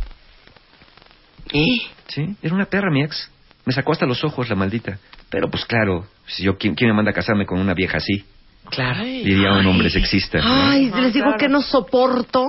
¿y? 1.52 1.88
Sí, 2.08 2.36
era 2.42 2.54
una 2.56 2.66
perra 2.66 2.90
mi 2.92 3.04
ex. 3.04 3.30
Me 3.66 3.74
sacó 3.74 3.92
hasta 3.94 4.06
los 4.06 4.24
ojos 4.24 4.48
la 4.50 4.56
maldita. 4.56 4.98
Pero 5.30 5.50
pues 5.50 5.66
claro, 5.66 6.06
si 6.28 6.44
yo 6.44 6.58
¿quién, 6.58 6.76
quién 6.76 6.90
me 6.92 6.96
manda 6.96 7.12
a 7.12 7.14
casarme 7.14 7.46
con 7.46 7.60
una 7.60 7.74
vieja 7.74 7.98
así? 7.98 8.24
Claro. 8.70 9.04
Diría 9.04 9.54
un 9.54 9.66
hombre 9.68 9.90
sexista. 9.90 10.40
¿no? 10.40 10.46
Ay, 10.70 10.92
les 11.00 11.14
digo 11.14 11.34
que 11.38 11.48
no 11.48 11.62
soporto. 11.62 12.48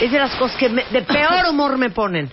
Es 0.00 0.10
de 0.10 0.18
las 0.18 0.34
cosas 0.36 0.56
que 0.56 0.68
me- 0.68 0.84
de 0.90 1.02
peor 1.02 1.46
humor 1.50 1.76
me 1.78 1.90
ponen. 1.90 2.30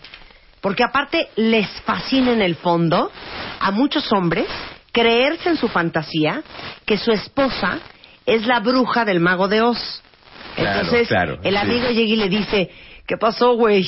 Porque 0.61 0.83
aparte 0.83 1.27
les 1.35 1.67
fascina 1.81 2.31
en 2.31 2.41
el 2.41 2.55
fondo 2.55 3.11
a 3.59 3.71
muchos 3.71 4.11
hombres 4.13 4.45
creerse 4.91 5.49
en 5.49 5.57
su 5.57 5.67
fantasía 5.67 6.43
que 6.85 6.97
su 6.97 7.11
esposa 7.11 7.79
es 8.25 8.45
la 8.45 8.59
bruja 8.59 9.03
del 9.03 9.19
mago 9.19 9.47
de 9.47 9.61
Oz. 9.61 10.01
Claro, 10.55 10.79
Entonces, 10.81 11.07
claro, 11.07 11.39
el 11.43 11.53
sí. 11.53 11.57
amigo 11.59 11.87
llega 11.89 12.13
y 12.13 12.15
le 12.17 12.29
dice, 12.29 12.69
¿qué 13.07 13.17
pasó, 13.17 13.55
güey? 13.55 13.87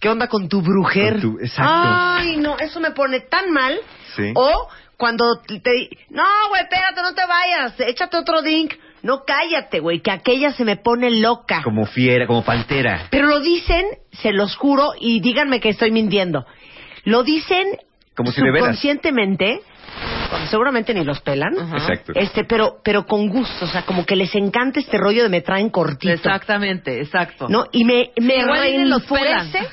¿Qué 0.00 0.08
onda 0.08 0.28
con 0.28 0.48
tu 0.48 0.62
brujer? 0.62 1.14
Con 1.20 1.36
tu- 1.36 1.38
exacto. 1.40 1.72
Ay, 1.74 2.36
no, 2.36 2.58
eso 2.58 2.80
me 2.80 2.90
pone 2.92 3.20
tan 3.20 3.50
mal. 3.50 3.78
Sí. 4.14 4.32
O 4.34 4.68
cuando 4.96 5.40
te 5.40 5.90
no, 6.10 6.24
güey, 6.48 6.62
espérate, 6.62 7.02
no 7.02 7.14
te 7.14 7.22
vayas, 7.26 7.74
échate 7.80 8.16
otro 8.16 8.42
drink. 8.42 8.74
No, 9.02 9.22
cállate, 9.24 9.78
güey, 9.78 10.00
que 10.00 10.10
aquella 10.10 10.52
se 10.52 10.64
me 10.64 10.76
pone 10.76 11.10
loca. 11.10 11.62
Como 11.62 11.86
fiera, 11.86 12.26
como 12.26 12.42
pantera. 12.44 13.06
Pero 13.10 13.28
lo 13.28 13.40
dicen, 13.40 13.84
se 14.10 14.32
los 14.32 14.56
juro, 14.56 14.92
y 14.98 15.20
díganme 15.20 15.60
que 15.60 15.68
estoy 15.68 15.92
mintiendo. 15.92 16.44
Lo 17.04 17.22
dicen 17.22 17.76
Como 18.16 18.32
si 18.32 18.40
subconscientemente, 18.40 19.60
seguramente 20.50 20.92
ni 20.92 21.04
los 21.04 21.20
pelan. 21.20 21.54
Exacto. 21.72 22.12
Este, 22.16 22.44
pero, 22.44 22.78
pero 22.82 23.06
con 23.06 23.28
gusto, 23.28 23.66
o 23.66 23.68
sea, 23.68 23.82
como 23.82 24.04
que 24.04 24.16
les 24.16 24.34
encanta 24.34 24.80
este 24.80 24.98
rollo 24.98 25.22
de 25.22 25.28
me 25.28 25.40
traen 25.40 25.70
cortito. 25.70 26.12
Exactamente, 26.12 27.00
exacto. 27.00 27.48
¿No? 27.48 27.66
Y 27.70 27.84
me, 27.84 28.10
me 28.20 28.38
Igual 28.38 28.88
los 28.88 29.08
reenfurece 29.08 29.68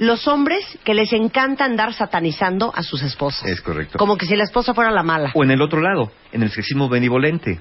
los 0.00 0.26
hombres 0.26 0.64
que 0.82 0.94
les 0.94 1.12
encanta 1.12 1.66
andar 1.66 1.92
satanizando 1.92 2.72
a 2.74 2.82
sus 2.82 3.02
esposas. 3.02 3.46
Es 3.48 3.60
correcto. 3.60 3.98
Como 3.98 4.16
que 4.16 4.24
si 4.24 4.34
la 4.34 4.44
esposa 4.44 4.72
fuera 4.72 4.90
la 4.90 5.02
mala. 5.02 5.30
O 5.34 5.44
en 5.44 5.50
el 5.50 5.60
otro 5.60 5.80
lado, 5.82 6.10
en 6.32 6.42
el 6.42 6.50
sexismo 6.50 6.88
benevolente. 6.88 7.60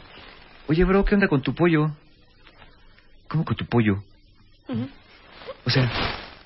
Oye, 0.68 0.86
bro, 0.86 1.04
¿qué 1.04 1.16
onda 1.16 1.28
con 1.28 1.42
tu 1.42 1.54
pollo? 1.54 1.92
¿Cómo 3.28 3.44
con 3.44 3.58
tu 3.58 3.66
pollo? 3.66 4.04
O 5.66 5.70
sea, 5.70 5.92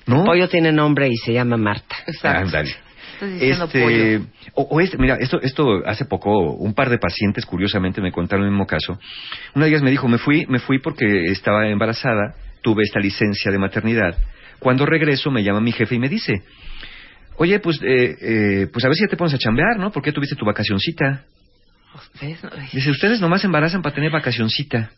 ¿no? 0.06 0.24
Pollo 0.24 0.48
tiene 0.48 0.72
nombre 0.72 1.08
y 1.08 1.16
se 1.16 1.32
llama 1.32 1.56
Marta. 1.56 1.94
Ándale. 2.24 2.74
Estás 3.12 3.30
diciendo 3.30 3.64
Este, 3.66 4.20
o, 4.54 4.62
o 4.62 4.80
este, 4.80 4.98
mira, 4.98 5.14
esto, 5.20 5.40
esto 5.40 5.86
hace 5.86 6.06
poco, 6.06 6.54
un 6.54 6.74
par 6.74 6.90
de 6.90 6.98
pacientes, 6.98 7.46
curiosamente, 7.46 8.00
me 8.00 8.10
contaron 8.10 8.44
el 8.46 8.50
mismo 8.50 8.66
caso. 8.66 8.98
Una 9.54 9.66
de 9.66 9.70
ellas 9.70 9.82
me 9.82 9.92
dijo, 9.92 10.08
me 10.08 10.18
fui, 10.18 10.44
me 10.46 10.58
fui 10.58 10.80
porque 10.80 11.26
estaba 11.26 11.68
embarazada, 11.68 12.34
tuve 12.62 12.82
esta 12.82 12.98
licencia 12.98 13.52
de 13.52 13.58
maternidad. 13.58 14.18
Cuando 14.58 14.86
regreso, 14.86 15.30
me 15.30 15.42
llama 15.42 15.60
mi 15.60 15.72
jefe 15.72 15.94
y 15.94 15.98
me 15.98 16.08
dice, 16.08 16.42
oye, 17.36 17.58
pues, 17.60 17.80
eh, 17.82 18.16
eh, 18.20 18.66
pues 18.72 18.84
a 18.84 18.88
ver 18.88 18.96
si 18.96 19.04
ya 19.04 19.08
te 19.08 19.16
pones 19.16 19.34
a 19.34 19.38
chambear, 19.38 19.78
¿no? 19.78 19.90
¿Por 19.90 20.02
qué 20.02 20.12
tuviste 20.12 20.36
tu 20.36 20.44
vacacioncita? 20.44 21.24
Ay, 22.20 22.36
Dice, 22.72 22.90
ustedes 22.90 23.20
nomás 23.20 23.44
embarazan 23.44 23.82
para 23.82 23.94
tener 23.94 24.10
vacacioncita. 24.10 24.90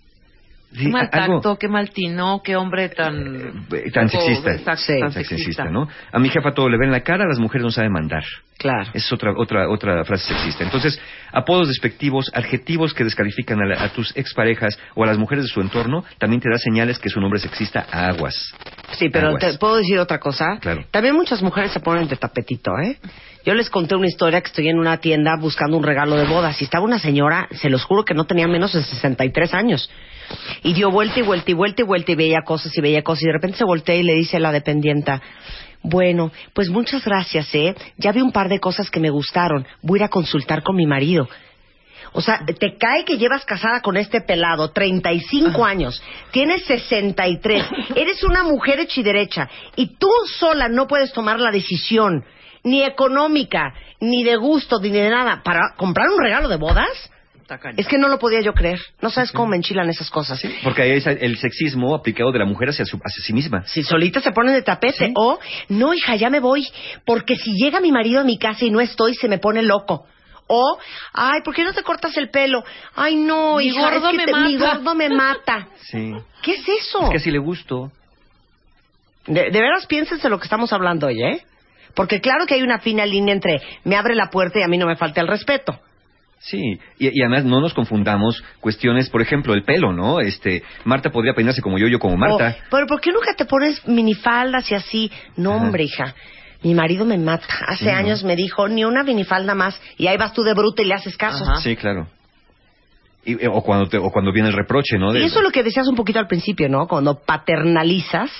Sí, 0.73 0.85
Qué 0.85 0.89
mal 0.91 1.09
a- 1.11 1.17
algo- 1.25 1.35
tacto, 1.37 1.59
qué 1.59 1.69
mal 1.69 1.91
tino, 1.91 2.43
qué 2.45 2.57
hombre 2.57 2.89
tan... 2.91 3.65
eh, 3.73 3.91
tan 3.93 4.09
poco- 4.09 4.21
sexista. 4.25 4.53
Exacto, 4.53 4.83
Sí. 4.83 4.93
tan 4.93 5.01
Tan 5.01 5.13
sexista. 5.13 5.37
sexista, 5.37 5.65
¿no? 5.71 5.89
A 6.13 6.19
mi 6.19 6.29
jefa 6.29 6.53
todo 6.53 6.69
le 6.69 6.77
ve 6.77 6.85
en 6.87 6.93
la 6.93 7.01
cara, 7.01 7.25
a 7.25 7.29
las 7.29 7.39
mujeres 7.39 7.65
no 7.65 7.71
saben 7.71 7.93
mandar. 7.93 8.25
Claro. 8.59 8.91
Es 8.93 9.11
otra, 9.13 9.33
otra, 9.37 9.69
otra 9.71 10.05
frase 10.05 10.35
sexista. 10.35 10.65
Entonces, 10.65 11.01
apodos 11.33 11.69
despectivos, 11.69 12.31
adjetivos 12.35 12.93
que 12.95 13.05
descalifican 13.05 13.61
a, 13.63 13.67
la- 13.67 13.83
a 13.85 13.89
tus 13.91 14.15
exparejas 14.17 14.79
o 14.95 15.05
a 15.05 15.07
las 15.07 15.19
mujeres 15.19 15.45
de 15.45 15.49
su 15.51 15.61
entorno, 15.61 16.05
también 16.19 16.41
te 16.43 16.51
da 16.51 16.59
señales 16.59 16.99
que 16.99 17.09
es 17.09 17.17
un 17.17 17.25
hombre 17.25 17.39
sexista 17.39 17.87
a 17.91 18.09
aguas. 18.09 18.35
Sí, 18.99 19.09
pero 19.09 19.29
Aguas. 19.29 19.41
te 19.53 19.59
puedo 19.59 19.77
decir 19.77 19.99
otra 19.99 20.19
cosa. 20.19 20.59
Claro. 20.61 20.85
También 20.91 21.15
muchas 21.15 21.43
mujeres 21.43 21.71
se 21.73 21.81
ponen 21.81 22.09
de 22.09 22.17
tapetito, 22.17 22.73
¿eh? 22.83 22.99
Yo 23.45 23.55
les 23.55 23.71
conté 23.71 23.95
una 23.95 24.09
historia 24.09 24.41
que 24.41 24.49
estoy 24.49 24.69
en 24.69 24.79
una 24.79 24.97
tienda 24.99 25.37
buscando 25.41 25.77
un 25.77 25.85
regalo 25.85 26.17
de 26.17 26.25
bodas 26.25 26.61
y 26.61 26.65
estaba 26.65 26.85
una 26.85 26.99
señora, 26.99 27.49
se 27.53 27.71
los 27.71 27.85
juro 27.85 28.05
que 28.05 28.15
no 28.15 28.25
tenía 28.25 28.49
menos 28.49 28.73
de 28.73 28.83
63 28.83 29.55
años. 29.55 29.89
Y 30.63 30.75
dio 30.75 30.91
vuelta 30.91 31.21
y 31.21 31.23
vuelta 31.23 31.51
y 31.51 31.55
vuelta 31.55 31.83
y 31.83 31.85
vuelta 31.85 32.13
y 32.13 32.15
veía 32.15 32.43
cosas 32.43 32.77
y 32.77 32.81
veía 32.81 33.03
cosas 33.03 33.23
y 33.23 33.27
de 33.27 33.33
repente 33.33 33.59
se 33.59 33.65
voltea 33.65 33.95
y 33.95 34.03
le 34.03 34.15
dice 34.15 34.37
a 34.37 34.41
la 34.41 34.53
dependienta, 34.53 35.21
bueno, 35.83 36.33
pues 36.53 36.69
muchas 36.69 37.05
gracias, 37.05 37.55
¿eh? 37.55 37.75
Ya 37.97 38.13
vi 38.13 38.21
un 38.21 38.33
par 38.33 38.49
de 38.49 38.59
cosas 38.59 38.91
que 38.91 39.01
me 39.01 39.11
gustaron. 39.11 39.67
Voy 39.83 39.99
a 39.99 40.03
ir 40.03 40.05
a 40.05 40.09
consultar 40.09 40.63
con 40.63 40.75
mi 40.75 40.87
marido. 40.87 41.29
O 42.13 42.23
sea, 42.23 42.41
te 42.47 42.77
cae 42.79 43.05
que 43.05 43.19
llevas 43.19 43.45
casada 43.45 43.83
con 43.83 43.97
este 43.97 44.23
pelado 44.23 44.71
35 44.71 45.65
años, 45.65 46.03
tienes 46.31 46.65
63, 46.65 47.63
eres 47.95 48.25
una 48.25 48.43
mujer 48.43 48.81
hecha 48.81 49.01
y 49.01 49.05
derecha 49.05 49.51
y 49.77 49.97
tú 49.99 50.09
sola 50.39 50.69
no 50.69 50.87
puedes 50.87 51.13
tomar 51.13 51.39
la 51.39 51.51
decisión 51.51 52.25
ni 52.65 52.83
económica, 52.83 53.75
ni 54.01 54.25
de 54.25 54.37
gusto, 54.37 54.81
ni 54.81 54.91
de 54.91 55.11
nada 55.11 55.43
para 55.45 55.75
comprar 55.77 56.09
un 56.09 56.19
regalo 56.19 56.49
de 56.49 56.57
bodas. 56.57 56.89
Es 57.77 57.87
que 57.87 57.99
no 57.99 58.09
lo 58.09 58.19
podía 58.19 58.41
yo 58.41 58.53
creer. 58.53 58.81
No 59.01 59.11
sabes 59.11 59.31
cómo 59.33 59.49
me 59.49 59.57
enchilan 59.57 59.89
esas 59.89 60.11
cosas. 60.11 60.41
Porque 60.65 60.83
ahí 60.83 60.91
es 60.93 61.07
el 61.07 61.37
sexismo 61.39 61.95
aplicado 61.95 62.33
de 62.33 62.39
la 62.41 62.45
mujer 62.45 62.71
hacia, 62.71 62.85
su- 62.85 62.97
hacia 63.03 63.23
sí 63.25 63.33
misma. 63.33 63.63
Si 63.67 63.83
solita 63.83 64.21
se 64.21 64.33
ponen 64.33 64.55
de 64.55 64.63
tapete. 64.63 65.13
O, 65.15 65.39
no, 65.69 65.95
hija, 65.95 66.17
ya 66.17 66.29
me 66.31 66.41
voy. 66.41 66.67
Porque 67.05 67.37
si 67.37 67.53
llega 67.55 67.81
mi 67.81 67.93
marido 67.93 68.21
a 68.21 68.25
mi 68.25 68.39
casa 68.39 68.65
y 68.65 68.71
no 68.71 68.81
estoy, 68.81 69.15
se 69.15 69.29
me 69.29 69.39
pone 69.39 69.63
loco. 69.63 70.07
O, 70.49 70.79
ay, 71.13 71.41
¿por 71.45 71.55
qué 71.55 71.65
no 71.65 71.73
te 71.73 71.83
cortas 71.83 72.17
el 72.17 72.31
pelo? 72.31 72.63
Ay, 72.95 73.17
no, 73.17 73.57
Mi 73.57 73.67
hija, 73.67 73.81
gordo 73.91 74.07
es 74.09 74.11
que 74.13 74.17
me 74.17 74.25
te- 74.27 74.35
mi 74.41 74.57
mata. 74.57 74.75
gordo 74.77 74.95
me 74.95 75.09
mata. 75.09 75.69
Sí. 75.83 76.13
¿Qué 76.43 76.53
es 76.53 76.69
eso? 76.69 77.05
Es 77.05 77.11
que 77.11 77.17
así 77.17 77.31
le 77.31 77.39
gusto. 77.39 77.91
De, 79.27 79.51
de 79.51 79.61
veras 79.61 79.87
piénsense 79.87 80.29
lo 80.29 80.39
que 80.39 80.45
estamos 80.45 80.73
hablando 80.73 81.09
hoy, 81.09 81.21
¿eh? 81.23 81.43
Porque 81.95 82.21
claro 82.21 82.47
que 82.47 82.55
hay 82.55 82.63
una 82.63 82.79
fina 82.79 83.05
línea 83.07 83.35
entre 83.35 83.61
me 83.85 83.97
abre 83.97 84.15
la 84.15 84.31
puerta 84.31 84.59
y 84.61 84.63
a 84.63 84.69
mí 84.69 84.79
no 84.79 84.87
me 84.87 84.97
falta 84.97 85.21
el 85.21 85.27
respeto. 85.29 85.81
Sí, 86.39 86.79
y, 86.99 87.09
y 87.09 87.23
además 87.23 87.45
no 87.45 87.61
nos 87.61 87.75
confundamos 87.75 88.43
cuestiones, 88.61 89.09
por 89.11 89.23
ejemplo, 89.23 89.55
el 89.55 89.65
pelo, 89.65 89.93
¿no? 89.93 90.21
Este, 90.21 90.63
Marta 90.85 91.11
podría 91.11 91.35
peinarse 91.35 91.63
como 91.63 91.79
yo, 91.79 91.89
yo 91.89 91.99
como 91.99 92.17
Marta. 92.17 92.57
O, 92.59 92.65
Pero 92.71 92.87
¿por 92.87 93.01
qué 93.01 93.11
nunca 93.11 93.35
te 93.35 93.47
pones 93.47 93.87
minifaldas 93.87 94.71
y 94.71 94.75
así? 94.75 95.11
No, 95.37 95.55
Ajá. 95.55 95.65
hombre, 95.65 95.85
hija. 95.85 96.15
Mi 96.63 96.75
marido 96.75 97.05
me 97.05 97.19
mata. 97.19 97.47
Hace 97.69 97.91
años 97.91 98.25
me 98.25 98.35
dijo, 98.35 98.69
ni 98.69 98.85
una 98.85 99.03
minifalda 99.05 99.55
más. 99.55 99.81
Y 99.99 100.07
ahí 100.07 100.17
vas 100.17 100.33
tú 100.33 100.43
de 100.43 100.55
bruta 100.55 100.83
y 100.83 100.87
le 100.87 100.95
haces 100.95 101.17
caso. 101.17 101.45
Sí, 101.57 101.77
claro. 101.77 102.09
Y- 103.29 103.45
o, 103.47 103.61
cuando 103.63 103.89
te- 103.89 103.99
o 103.99 104.09
cuando 104.11 104.33
viene 104.33 104.49
el 104.51 104.55
reproche, 104.55 104.99
¿no? 104.99 105.13
De- 105.13 105.21
Y 105.21 105.25
eso 105.25 105.39
es 105.41 105.45
lo 105.45 105.51
que 105.51 105.65
decías 105.65 105.89
un 105.89 105.97
poquito 105.97 106.21
al 106.21 106.29
principio, 106.29 106.69
¿no? 106.69 106.87
Cuando 106.87 107.21
paternalizas 107.27 108.31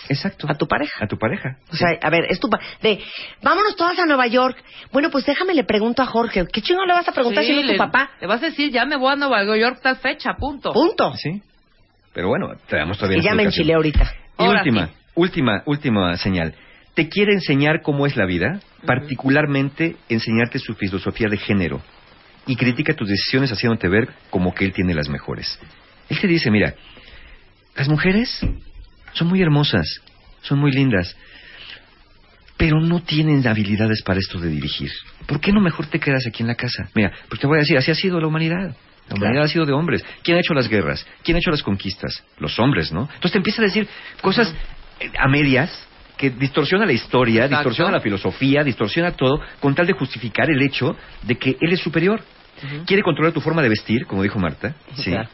a 0.49 0.55
tu 0.55 0.67
pareja. 0.69 1.05
A 1.05 1.09
tu 1.09 1.19
pareja. 1.19 1.57
O 1.73 1.77
sea, 1.77 1.89
a 2.01 2.09
ver, 2.11 2.27
es 2.31 2.39
tu... 2.39 2.49
pa- 2.49 2.61
De, 2.83 3.01
vámonos 3.43 3.75
todas 3.77 3.99
a 3.99 4.07
Nueva 4.07 4.29
York. 4.29 4.57
Bueno, 4.93 5.11
pues 5.11 5.27
déjame 5.27 5.55
le 5.55 5.65
pregunto 5.65 6.03
a 6.03 6.07
Jorge. 6.07 6.47
¿Qué 6.53 6.63
chingo 6.63 6.85
le 6.85 6.93
vas 6.93 7.09
a 7.09 7.13
preguntar 7.13 7.43
Sí, 7.43 7.51
si 7.51 7.57
no 7.57 7.63
es 7.63 7.73
tu 7.73 7.77
papá? 7.77 8.11
Le 8.21 8.27
vas 8.29 8.41
a 8.43 8.47
decir, 8.47 8.71
ya 8.71 8.85
me 8.85 8.97
voy 8.97 9.13
a 9.13 9.17
Nueva 9.17 9.45
York 9.57 9.81
tal 9.83 9.97
fecha, 9.97 10.35
punto. 10.39 10.73
Punto. 10.73 11.13
Sí. 11.17 11.43
Pero 12.15 12.29
bueno, 12.29 12.53
te 12.69 12.77
damos 12.77 12.97
todavía 12.97 13.19
Y 13.19 13.23
ya 13.23 13.35
me 13.35 13.43
enchilé 13.43 13.75
ahorita. 13.75 14.05
Y 14.39 14.45
Ahora 14.45 14.61
última, 14.61 14.87
sí. 14.87 14.93
última, 15.17 15.63
última 15.67 16.17
señal. 16.17 16.55
Te 16.95 17.09
quiere 17.09 17.33
enseñar 17.35 17.83
cómo 17.83 18.07
es 18.07 18.17
la 18.17 18.25
vida, 18.25 18.61
particularmente 18.87 19.97
enseñarte 20.09 20.59
su 20.59 20.75
filosofía 20.75 21.29
de 21.29 21.37
género. 21.39 21.81
Y 22.47 22.57
critica 22.57 22.95
tus 22.95 23.09
decisiones 23.09 23.51
haciéndote 23.51 23.89
ver 23.89 24.09
como 24.31 24.55
que 24.55 24.65
él 24.65 24.73
tiene 24.73 24.95
las 24.95 25.09
mejores. 25.09 25.59
Él 26.09 26.21
te 26.21 26.27
dice, 26.29 26.51
mira, 26.51 26.75
las 27.75 27.89
mujeres 27.89 28.41
son 29.13 29.29
muy 29.29 29.43
hermosas, 29.43 30.01
son 30.43 30.59
muy 30.59 30.71
lindas, 30.71 31.17
pero 32.57 32.81
no 32.81 33.03
tienen 33.03 33.47
habilidades 33.47 34.03
para 34.03 34.21
esto 34.21 34.39
de 34.39 34.49
dirigir. 34.49 34.91
¿Por 35.27 35.41
qué 35.41 35.53
no 35.53 35.61
mejor 35.61 35.87
te 35.87 35.99
quedas 35.99 36.27
aquí 36.27 36.43
en 36.43 36.49
la 36.49 36.55
casa? 36.55 36.89
Mira, 36.95 37.13
pues 37.29 37.41
te 37.41 37.47
voy 37.47 37.57
a 37.57 37.61
decir, 37.61 37.77
así 37.77 37.91
ha 37.91 37.95
sido 37.95 38.21
la 38.21 38.29
humanidad. 38.29 38.77
La 39.09 39.15
humanidad 39.15 39.45
ha 39.45 39.49
sido 39.49 39.67
de 39.67 39.73
hombres. 39.73 40.05
¿Quién 40.23 40.37
ha 40.37 40.41
hecho 40.41 40.55
las 40.55 40.69
guerras? 40.69 41.07
¿Quién 41.23 41.37
ha 41.37 41.39
hecho 41.39 41.51
las 41.51 41.63
conquistas? 41.63 42.25
Los 42.39 42.59
hombres, 42.59 42.93
¿no? 42.93 43.03
Entonces 43.03 43.33
te 43.33 43.39
empieza 43.39 43.63
a 43.63 43.65
decir 43.67 43.87
cosas 44.21 44.53
eh, 45.01 45.11
a 45.19 45.29
medias 45.29 45.87
que 46.17 46.31
distorsiona 46.31 46.87
la 46.87 46.93
historia, 46.93 47.45
Exacto. 47.45 47.57
distorsiona 47.57 47.91
la 47.91 48.01
filosofía, 48.01 48.65
distorsiona 48.65 49.13
todo, 49.13 49.41
con 49.61 49.75
tal 49.75 49.87
de 49.87 49.93
justificar 49.93 50.51
el 50.51 50.63
hecho 50.63 50.97
de 51.23 51.37
que 51.37 51.57
él 51.61 51.73
es 51.73 51.81
superior. 51.81 52.23
Quiere 52.87 53.03
controlar 53.03 53.33
tu 53.33 53.41
forma 53.41 53.63
de 53.63 53.69
vestir, 53.69 54.07
como 54.07 54.23
dijo 54.23 54.39
Marta, 54.39 54.75
¿sí? 54.95 55.11
Claro. 55.11 55.29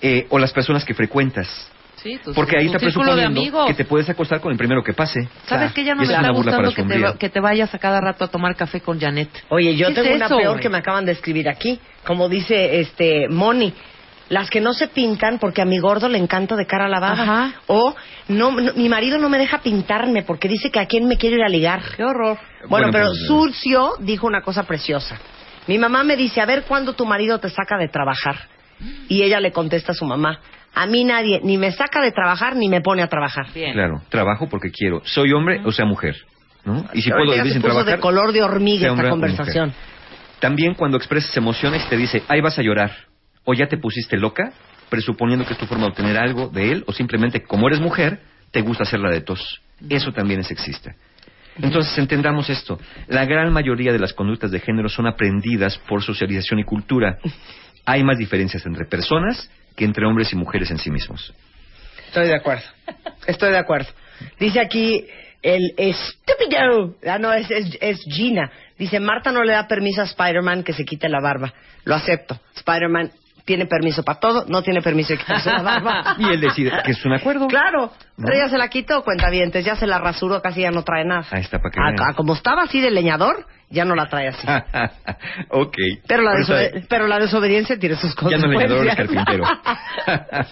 Eh, 0.00 0.26
o 0.30 0.38
las 0.38 0.52
personas 0.52 0.84
que 0.84 0.94
frecuentas. 0.94 1.70
Sí, 1.96 2.16
tu- 2.22 2.32
Porque 2.32 2.56
ahí 2.56 2.66
está 2.66 2.78
presuponiendo 2.78 3.42
que 3.66 3.74
te 3.74 3.84
puedes 3.84 4.08
acostar 4.08 4.40
con 4.40 4.52
el 4.52 4.58
primero 4.58 4.84
que 4.84 4.92
pase. 4.92 5.28
¿Sabes 5.46 5.72
que 5.72 5.82
ya 5.82 5.94
no 5.96 6.02
me 6.02 6.04
está 6.04 6.20
una 6.20 6.30
burla 6.30 6.52
para 6.52 6.68
gustando 6.68 6.92
que 6.92 7.12
te, 7.12 7.18
que 7.18 7.28
te 7.28 7.40
vayas 7.40 7.74
a 7.74 7.78
cada 7.80 8.00
rato 8.00 8.24
a 8.24 8.28
tomar 8.28 8.54
café 8.54 8.80
con 8.80 9.00
Janet? 9.00 9.28
Oye, 9.48 9.74
yo 9.74 9.88
¿Qué 9.88 9.94
tengo 9.94 10.08
es 10.10 10.16
una 10.16 10.26
eso, 10.26 10.36
peor 10.36 10.60
que 10.60 10.68
me 10.68 10.78
acaban 10.78 11.04
de 11.04 11.10
escribir 11.12 11.48
aquí. 11.48 11.80
Como 12.06 12.28
dice 12.28 12.78
este 12.78 13.26
Moni, 13.28 13.74
las 14.28 14.48
que 14.48 14.60
no 14.60 14.74
se 14.74 14.86
pintan 14.86 15.40
porque 15.40 15.60
a 15.60 15.64
mi 15.64 15.80
gordo 15.80 16.08
le 16.08 16.18
encanta 16.18 16.54
de 16.54 16.66
cara 16.66 16.86
lavada. 16.88 17.22
Ajá. 17.24 17.52
O 17.66 17.96
no, 18.28 18.52
no- 18.52 18.74
mi 18.74 18.88
marido 18.88 19.18
no 19.18 19.28
me 19.28 19.38
deja 19.38 19.58
pintarme 19.58 20.22
porque 20.22 20.46
dice 20.46 20.70
que 20.70 20.78
a 20.78 20.86
quién 20.86 21.08
me 21.08 21.16
quiero 21.16 21.34
ir 21.38 21.42
a 21.42 21.48
ligar. 21.48 21.82
Qué 21.96 22.04
horror. 22.04 22.38
Bueno, 22.68 22.68
Bueno, 22.68 22.88
pero 22.92 23.06
pues, 23.06 23.26
Surcio 23.26 23.94
dijo 23.98 24.24
una 24.28 24.42
cosa 24.42 24.62
preciosa. 24.62 25.18
Mi 25.68 25.78
mamá 25.78 26.02
me 26.02 26.16
dice, 26.16 26.40
a 26.40 26.46
ver 26.46 26.64
cuándo 26.64 26.94
tu 26.94 27.06
marido 27.06 27.38
te 27.38 27.48
saca 27.50 27.78
de 27.78 27.88
trabajar. 27.88 28.36
Y 29.08 29.22
ella 29.22 29.38
le 29.38 29.52
contesta 29.52 29.92
a 29.92 29.94
su 29.94 30.04
mamá, 30.04 30.40
a 30.74 30.86
mí 30.86 31.04
nadie 31.04 31.40
ni 31.42 31.58
me 31.58 31.72
saca 31.72 32.00
de 32.02 32.12
trabajar 32.12 32.56
ni 32.56 32.68
me 32.68 32.80
pone 32.80 33.02
a 33.02 33.08
trabajar. 33.08 33.46
Claro, 33.52 34.02
trabajo 34.08 34.48
porque 34.48 34.70
quiero. 34.70 35.02
Soy 35.04 35.32
hombre 35.32 35.60
o 35.64 35.72
sea 35.72 35.84
mujer. 35.84 36.16
¿no? 36.64 36.84
Y 36.92 37.02
si 37.02 37.10
puedo 37.10 37.32
vivir 37.32 37.52
sin 37.52 37.62
trabajar. 37.62 37.96
de 37.96 38.00
color 38.00 38.32
de 38.32 38.42
hormiga 38.42 38.90
esta 38.90 39.10
conversación. 39.10 39.72
También 40.40 40.74
cuando 40.74 40.96
expresas 40.96 41.36
emociones 41.36 41.88
te 41.88 41.96
dice, 41.96 42.22
ahí 42.28 42.40
vas 42.40 42.58
a 42.58 42.62
llorar. 42.62 42.92
O 43.44 43.54
ya 43.54 43.66
te 43.66 43.76
pusiste 43.76 44.16
loca, 44.16 44.52
presuponiendo 44.88 45.44
que 45.44 45.54
es 45.54 45.58
tu 45.58 45.66
forma 45.66 45.84
de 45.84 45.90
obtener 45.90 46.16
algo 46.16 46.48
de 46.48 46.70
él, 46.70 46.84
o 46.86 46.92
simplemente 46.92 47.42
como 47.42 47.66
eres 47.66 47.80
mujer, 47.80 48.20
te 48.52 48.60
gusta 48.60 48.84
hacerla 48.84 49.10
de 49.10 49.20
tos. 49.20 49.60
Eso 49.88 50.12
también 50.12 50.40
es 50.40 50.46
sexista. 50.46 50.94
Entonces 51.60 51.96
entendamos 51.98 52.48
esto. 52.50 52.78
La 53.08 53.24
gran 53.24 53.52
mayoría 53.52 53.92
de 53.92 53.98
las 53.98 54.12
conductas 54.12 54.50
de 54.50 54.60
género 54.60 54.88
son 54.88 55.06
aprendidas 55.06 55.78
por 55.78 56.02
socialización 56.02 56.60
y 56.60 56.64
cultura. 56.64 57.18
Hay 57.84 58.04
más 58.04 58.18
diferencias 58.18 58.64
entre 58.66 58.84
personas 58.84 59.50
que 59.76 59.84
entre 59.84 60.06
hombres 60.06 60.32
y 60.32 60.36
mujeres 60.36 60.70
en 60.70 60.78
sí 60.78 60.90
mismos. 60.90 61.34
Estoy 62.06 62.28
de 62.28 62.36
acuerdo. 62.36 62.64
Estoy 63.26 63.50
de 63.50 63.58
acuerdo. 63.58 63.88
Dice 64.38 64.60
aquí 64.60 65.06
El 65.42 65.74
estúpido. 65.76 66.96
Ah, 67.06 67.18
no, 67.18 67.32
es, 67.32 67.50
es, 67.50 67.76
es 67.80 68.00
Gina. 68.10 68.50
Dice, 68.78 69.00
Marta 69.00 69.30
no 69.32 69.42
le 69.42 69.52
da 69.52 69.66
permiso 69.66 70.00
a 70.00 70.04
Spider-Man 70.04 70.64
que 70.64 70.72
se 70.72 70.84
quite 70.84 71.08
la 71.08 71.20
barba. 71.20 71.52
Lo 71.84 71.94
acepto. 71.94 72.40
Spider-Man 72.56 73.10
tiene 73.48 73.64
permiso 73.66 74.02
para 74.04 74.20
todo, 74.20 74.44
no 74.46 74.60
tiene 74.62 74.82
permiso 74.82 75.14
de 75.14 75.18
quitarse 75.20 75.50
la 75.50 75.62
barba. 75.62 76.14
Y 76.18 76.24
él 76.28 76.38
decide 76.40 76.70
que 76.84 76.90
es 76.92 77.02
un 77.06 77.14
acuerdo. 77.14 77.46
Claro, 77.48 77.90
¿No? 78.18 78.26
pero 78.26 78.36
ya 78.36 78.50
se 78.50 78.58
la 78.58 78.68
quitó, 78.68 79.02
cuentavientes, 79.02 79.64
ya 79.64 79.74
se 79.74 79.86
la 79.86 79.98
rasuró, 79.98 80.42
casi 80.42 80.60
ya 80.60 80.70
no 80.70 80.84
trae 80.84 81.06
nada. 81.06 81.24
Ahí 81.30 81.40
está, 81.40 81.58
para 81.58 81.70
que 81.72 81.80
A- 81.80 81.84
vean. 81.96 82.10
a 82.10 82.14
como 82.14 82.34
estaba 82.34 82.64
así 82.64 82.78
de 82.82 82.90
leñador, 82.90 83.46
ya 83.70 83.86
no 83.86 83.94
la 83.94 84.06
trae 84.06 84.28
así. 84.28 84.46
ok. 85.48 85.74
Pero 86.06 86.22
la, 86.22 86.32
Por 86.32 86.40
eso, 86.42 86.52
desobe- 86.54 86.86
pero 86.90 87.06
la 87.06 87.18
desobediencia 87.18 87.78
tiene 87.78 87.96
sus 87.96 88.14
Ya 88.14 88.36
no 88.36 88.42
consecuencias. 88.52 88.70
leñador, 88.70 88.86
es 88.88 88.96
carpintero. 88.96 89.44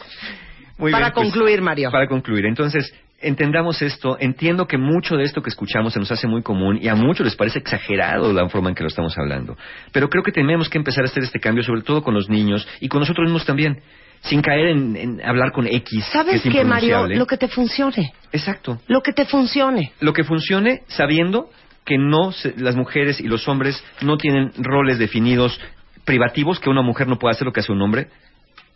Muy 0.79 0.93
Para 0.93 1.07
bien, 1.07 1.15
pues, 1.15 1.25
concluir, 1.29 1.63
Mario. 1.63 1.91
Para 1.91 2.07
concluir, 2.09 2.45
entonces, 2.47 2.93
entendamos 3.21 3.81
esto. 3.83 4.17
Entiendo 4.21 4.67
que 4.67 4.79
mucho 4.79 5.17
de 5.17 5.25
esto 5.25 5.43
que 5.43 5.51
escuchamos 5.51 5.93
se 5.93 5.99
nos 5.99 6.11
hace 6.11 6.27
muy 6.27 6.43
común 6.43 6.79
y 6.81 6.89
a 6.89 6.95
muchos 6.95 7.25
les 7.25 7.37
parece 7.37 7.59
exagerado 7.59 8.33
la 8.33 8.49
forma 8.49 8.69
en 8.69 8.75
que 8.75 8.83
lo 8.83 8.89
estamos 8.89 9.17
hablando. 9.19 9.57
Pero 9.93 10.09
creo 10.09 10.23
que 10.23 10.33
tenemos 10.33 10.69
que 10.69 10.79
empezar 10.79 11.05
a 11.05 11.07
hacer 11.07 11.23
este 11.23 11.41
cambio, 11.41 11.63
sobre 11.65 11.83
todo 11.83 12.03
con 12.03 12.15
los 12.15 12.29
niños 12.29 12.67
y 12.81 12.89
con 12.89 13.01
nosotros 13.01 13.25
mismos 13.25 13.45
también. 13.47 13.81
Sin 14.23 14.41
caer 14.43 14.69
en, 14.69 14.97
en 14.97 15.23
hablar 15.25 15.53
con 15.53 15.67
X. 15.67 16.05
¿Sabes 16.11 16.41
que 16.43 16.49
es 16.49 16.55
qué, 16.55 16.65
Mario? 16.65 17.07
Lo 17.07 17.27
que 17.27 17.37
te 17.37 17.49
funcione. 17.49 18.13
Exacto. 18.33 18.81
Lo 18.89 19.03
que 19.03 19.13
te 19.13 19.27
funcione. 19.27 19.93
Lo 20.01 20.13
que 20.15 20.25
funcione 20.25 20.83
sabiendo 20.89 21.51
que 21.85 21.99
no 21.99 22.33
se- 22.33 22.55
las 22.57 22.75
mujeres 22.75 23.21
y 23.21 23.29
los 23.29 23.47
hombres 23.47 23.81
no 24.01 24.17
tienen 24.17 24.51
roles 24.59 24.99
definidos 24.99 25.61
privativos, 26.05 26.59
que 26.59 26.71
una 26.71 26.83
mujer 26.83 27.07
no 27.09 27.19
puede 27.19 27.33
hacer 27.33 27.45
lo 27.47 27.53
que 27.53 27.61
hace 27.61 27.71
un 27.73 27.83
hombre, 27.83 28.09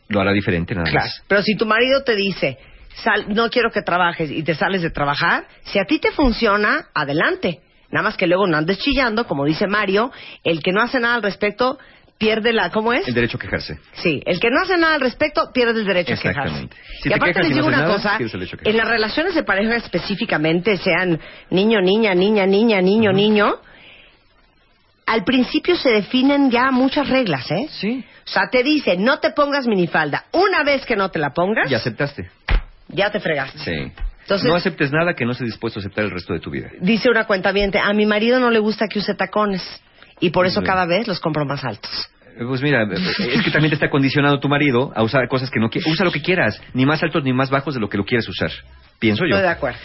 lo 0.08 0.20
hará 0.20 0.32
diferente 0.32 0.74
nada 0.74 0.88
Claro. 0.90 1.06
más. 1.06 1.24
Pero 1.26 1.42
si 1.42 1.56
tu 1.56 1.64
marido 1.66 2.02
te 2.04 2.14
dice, 2.14 2.58
"Sal- 2.94 3.26
no 3.34 3.48
quiero 3.50 3.70
que 3.70 3.82
trabajes 3.82 4.30
y 4.30 4.42
te 4.42 4.54
sales 4.54 4.82
de 4.82 4.90
trabajar, 4.90 5.46
si 5.62 5.78
a 5.78 5.84
ti 5.84 5.98
te 5.98 6.10
funciona, 6.12 6.86
adelante. 6.94 7.60
Nada 7.90 8.04
más 8.04 8.16
que 8.16 8.26
luego 8.26 8.46
no 8.46 8.56
andes 8.56 8.78
chillando, 8.78 9.26
como 9.26 9.44
dice 9.44 9.66
Mario, 9.66 10.12
el 10.44 10.62
que 10.62 10.70
no 10.72 10.80
hace 10.82 11.00
nada 11.00 11.14
al 11.16 11.22
respecto 11.22 11.78
pierde 12.18 12.52
la, 12.52 12.70
¿cómo 12.70 12.92
es? 12.92 13.08
El 13.08 13.14
derecho 13.14 13.38
a 13.38 13.40
quejarse. 13.40 13.78
Sí, 13.94 14.20
el 14.26 14.38
que 14.38 14.50
no 14.50 14.60
hace 14.62 14.76
nada 14.76 14.94
al 14.94 15.00
respecto 15.00 15.50
pierde 15.54 15.80
el 15.80 15.86
derecho 15.86 16.12
a 16.12 16.16
quejarse. 16.16 16.40
Exactamente. 16.40 16.76
Si 17.00 17.08
y 17.08 17.10
te 17.10 17.14
aparte 17.14 17.32
quejas 17.32 17.48
les 17.48 17.50
no 17.50 17.56
digo 17.56 17.68
una 17.68 17.78
nada, 17.78 17.94
cosa, 17.94 18.18
en 18.64 18.76
las 18.76 18.86
relaciones 18.88 19.34
de 19.34 19.42
pareja 19.42 19.76
específicamente, 19.76 20.76
sean 20.76 21.18
niño, 21.48 21.80
niña, 21.80 22.14
niña, 22.14 22.44
niña, 22.46 22.80
niño, 22.82 23.12
niño, 23.12 23.54
al 25.06 25.24
principio 25.24 25.74
se 25.76 25.90
definen 25.90 26.50
ya 26.50 26.70
muchas 26.70 27.08
reglas, 27.08 27.50
¿eh? 27.50 27.66
Sí. 27.70 28.04
O 28.24 28.28
sea, 28.32 28.42
te 28.52 28.62
dice, 28.62 28.96
no 28.96 29.18
te 29.18 29.30
pongas 29.30 29.66
minifalda. 29.66 30.26
Una 30.32 30.62
vez 30.62 30.86
que 30.86 30.94
no 30.94 31.10
te 31.10 31.18
la 31.18 31.30
pongas, 31.30 31.68
Y 31.68 31.74
aceptaste. 31.74 32.30
Ya 32.92 33.10
te 33.10 33.20
fregaste. 33.20 33.58
Sí. 33.58 33.92
Entonces- 34.22 34.48
no 34.48 34.54
aceptes 34.54 34.92
nada 34.92 35.14
que 35.14 35.24
no 35.24 35.32
estés 35.32 35.48
dispuesto 35.48 35.78
a 35.78 35.80
aceptar 35.80 36.04
el 36.04 36.10
resto 36.10 36.32
de 36.32 36.40
tu 36.40 36.50
vida. 36.50 36.68
Dice 36.80 37.10
una 37.10 37.24
cuenta 37.24 37.50
a 37.50 37.92
mi 37.92 38.06
marido 38.06 38.38
no 38.38 38.50
le 38.50 38.58
gusta 38.58 38.86
que 38.86 38.98
use 38.98 39.14
tacones. 39.14 39.62
Y 40.20 40.30
por 40.30 40.46
eso 40.46 40.62
cada 40.62 40.84
vez 40.84 41.08
los 41.08 41.18
compro 41.18 41.44
más 41.46 41.64
altos. 41.64 41.90
Eh, 42.36 42.44
Pues 42.46 42.62
mira, 42.62 42.82
eh, 42.82 42.88
es 43.32 43.42
que 43.42 43.50
también 43.50 43.70
te 43.70 43.74
está 43.74 43.88
condicionando 43.90 44.38
tu 44.38 44.48
marido 44.48 44.92
a 44.94 45.02
usar 45.02 45.26
cosas 45.28 45.50
que 45.50 45.58
no 45.58 45.70
quieres. 45.70 45.90
Usa 45.90 46.04
lo 46.04 46.12
que 46.12 46.20
quieras, 46.22 46.60
ni 46.74 46.84
más 46.84 47.02
altos 47.02 47.24
ni 47.24 47.32
más 47.32 47.50
bajos 47.50 47.74
de 47.74 47.80
lo 47.80 47.88
que 47.88 47.96
lo 47.96 48.04
quieres 48.04 48.28
usar. 48.28 48.50
Pienso 49.00 49.24
yo. 49.24 49.34
Estoy 49.36 49.42
de 49.42 49.48
acuerdo. 49.48 49.78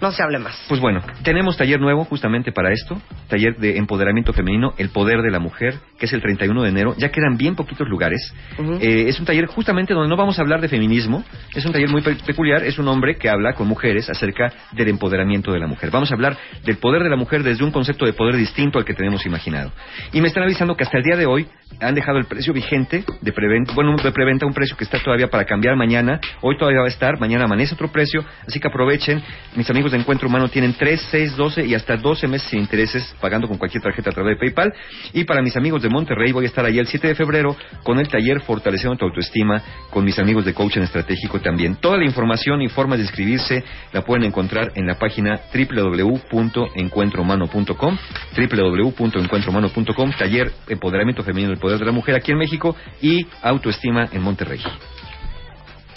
No 0.00 0.10
se 0.10 0.20
hable 0.20 0.40
más. 0.40 0.60
Pues 0.68 0.80
bueno, 0.80 1.00
tenemos 1.22 1.56
taller 1.56 1.78
nuevo 1.78 2.04
justamente 2.04 2.50
para 2.50 2.72
esto, 2.72 3.00
taller 3.28 3.54
de 3.58 3.76
empoderamiento 3.76 4.32
femenino, 4.32 4.74
el 4.76 4.88
poder 4.88 5.22
de 5.22 5.30
la 5.30 5.38
mujer, 5.38 5.76
que 5.96 6.06
es 6.06 6.12
el 6.12 6.20
31 6.20 6.60
de 6.64 6.68
enero. 6.70 6.94
Ya 6.98 7.10
quedan 7.10 7.36
bien 7.36 7.54
poquitos 7.54 7.86
lugares. 7.88 8.34
Eh, 8.80 9.04
es 9.06 9.20
un 9.20 9.26
taller 9.26 9.46
justamente 9.46 9.94
donde 9.94 10.08
no 10.08 10.16
vamos 10.16 10.40
a 10.40 10.42
hablar 10.42 10.60
de 10.60 10.68
feminismo, 10.68 11.22
es 11.54 11.64
un 11.64 11.70
taller 11.70 11.88
muy 11.88 12.02
pe- 12.02 12.16
peculiar, 12.26 12.64
es 12.64 12.80
un 12.80 12.88
hombre 12.88 13.14
que 13.14 13.28
habla 13.28 13.52
con 13.52 13.68
mujeres 13.68 14.10
acerca 14.10 14.52
del 14.72 14.88
empoderamiento 14.88 15.52
de 15.52 15.60
la 15.60 15.68
mujer. 15.68 15.92
Vamos 15.92 16.10
a 16.10 16.14
hablar 16.14 16.36
del 16.64 16.78
poder 16.78 17.04
de 17.04 17.08
la 17.10 17.14
mujer 17.16 17.44
desde 17.44 17.62
un 17.62 17.70
concepto 17.70 18.04
de 18.04 18.12
poder 18.12 18.34
distinto 18.34 18.80
al 18.80 18.84
que 18.84 18.94
tenemos 18.94 19.24
imaginado. 19.24 19.70
Y 20.12 20.20
me 20.20 20.26
están 20.26 20.42
avisando 20.42 20.74
que 20.76 20.82
hasta 20.82 20.98
el 20.98 21.04
día 21.04 21.16
de 21.16 21.26
hoy 21.26 21.46
han 21.80 21.94
dejado 21.94 22.18
el 22.18 22.24
precio 22.24 22.52
vigente 22.52 23.04
de 23.20 23.32
preventa, 23.32 23.72
bueno, 23.74 23.94
de 24.02 24.10
preventa 24.10 24.46
un 24.46 24.52
precio 24.52 24.76
que 24.76 24.82
está 24.82 24.98
todavía 24.98 25.28
para 25.28 25.44
cambiar 25.44 25.76
mañana, 25.76 26.20
hoy 26.40 26.56
todavía 26.58 26.80
va 26.80 26.86
a 26.86 26.90
estar, 26.90 27.20
mañana 27.20 27.44
amanece 27.44 27.74
otro 27.74 27.92
precio, 27.92 28.24
así 28.48 28.58
aprovechen. 28.68 29.22
Mis 29.56 29.68
amigos 29.70 29.92
de 29.92 29.98
Encuentro 29.98 30.28
Humano 30.28 30.48
tienen 30.48 30.74
3, 30.74 31.08
6, 31.10 31.36
12 31.36 31.66
y 31.66 31.74
hasta 31.74 31.96
12 31.96 32.28
meses 32.28 32.48
sin 32.48 32.60
intereses 32.60 33.14
pagando 33.20 33.48
con 33.48 33.58
cualquier 33.58 33.82
tarjeta 33.82 34.10
a 34.10 34.12
través 34.12 34.36
de 34.36 34.40
PayPal. 34.40 34.72
Y 35.12 35.24
para 35.24 35.42
mis 35.42 35.56
amigos 35.56 35.82
de 35.82 35.88
Monterrey 35.88 36.30
voy 36.32 36.44
a 36.44 36.48
estar 36.48 36.64
allí 36.64 36.78
el 36.78 36.86
7 36.86 37.08
de 37.08 37.14
febrero 37.14 37.56
con 37.82 37.98
el 37.98 38.08
taller 38.08 38.40
Fortaleciendo 38.40 38.96
tu 38.96 39.06
autoestima 39.06 39.62
con 39.90 40.04
mis 40.04 40.18
amigos 40.18 40.44
de 40.44 40.52
Coaching 40.54 40.82
Estratégico 40.82 41.40
también. 41.40 41.76
Toda 41.76 41.96
la 41.96 42.04
información 42.04 42.60
y 42.62 42.68
formas 42.68 42.98
de 42.98 43.04
inscribirse 43.04 43.64
la 43.92 44.02
pueden 44.02 44.24
encontrar 44.24 44.72
en 44.74 44.86
la 44.86 44.98
página 44.98 45.40
www.encuentrohumano.com 45.52 47.98
www.encuentrohumano.com 48.36 50.12
Taller 50.18 50.52
Empoderamiento 50.68 51.22
Femenino 51.22 51.50
del 51.50 51.58
Poder 51.58 51.78
de 51.78 51.86
la 51.86 51.92
Mujer 51.92 52.14
aquí 52.14 52.32
en 52.32 52.38
México 52.38 52.76
y 53.00 53.26
Autoestima 53.42 54.08
en 54.12 54.22
Monterrey. 54.22 54.60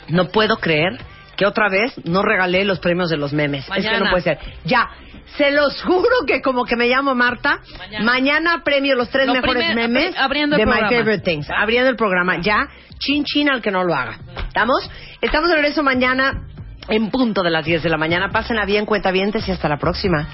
No 0.09 0.27
puedo 0.27 0.57
creer 0.57 0.99
que 1.37 1.45
otra 1.45 1.69
vez 1.69 1.93
no 2.05 2.21
regalé 2.21 2.63
los 2.65 2.79
premios 2.79 3.09
de 3.09 3.17
los 3.17 3.33
memes. 3.33 3.65
Es 3.67 3.73
que 3.73 3.81
Mañana. 3.83 3.99
no 4.05 4.09
puede 4.11 4.23
ser. 4.23 4.39
Ya, 4.63 4.89
se 5.37 5.51
los 5.51 5.81
juro 5.83 6.25
que 6.27 6.41
como 6.41 6.65
que 6.65 6.75
me 6.75 6.87
llamo 6.87 7.13
Marta, 7.15 7.59
mañana, 8.01 8.61
premio 8.63 8.95
los 8.95 9.09
tres 9.09 9.27
Lo 9.27 9.33
mejores 9.33 9.65
primer- 9.65 9.89
memes 9.89 10.15
abri- 10.15 10.19
abriendo 10.23 10.55
el 10.55 10.59
de 10.61 10.65
My. 10.65 10.79
Favorite 10.81 11.19
Things. 11.19 11.47
Abriendo 11.49 11.89
el 11.89 11.95
programa. 11.95 12.37
Ya, 12.41 12.67
chin 12.99 13.23
chin 13.25 13.49
al 13.49 13.61
que 13.61 13.71
no 13.71 13.83
lo 13.83 13.93
haga. 13.95 14.17
¿Estamos? 14.47 14.89
Estamos 15.21 15.49
de 15.49 15.55
regreso 15.55 15.83
mañana 15.83 16.47
en 16.87 17.09
punto 17.09 17.41
de 17.43 17.49
las 17.49 17.65
10 17.65 17.83
de 17.83 17.89
la 17.89 17.97
mañana. 17.97 18.29
Pásenla 18.29 18.65
bien, 18.65 18.85
cuentavientes, 18.85 19.47
y 19.47 19.51
hasta 19.51 19.67
la 19.67 19.77
próxima. 19.77 20.27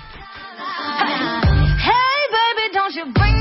Hey, 1.83 2.27
baby, 2.31 2.73
don't 2.73 2.93
you 2.95 3.05
bring 3.13 3.40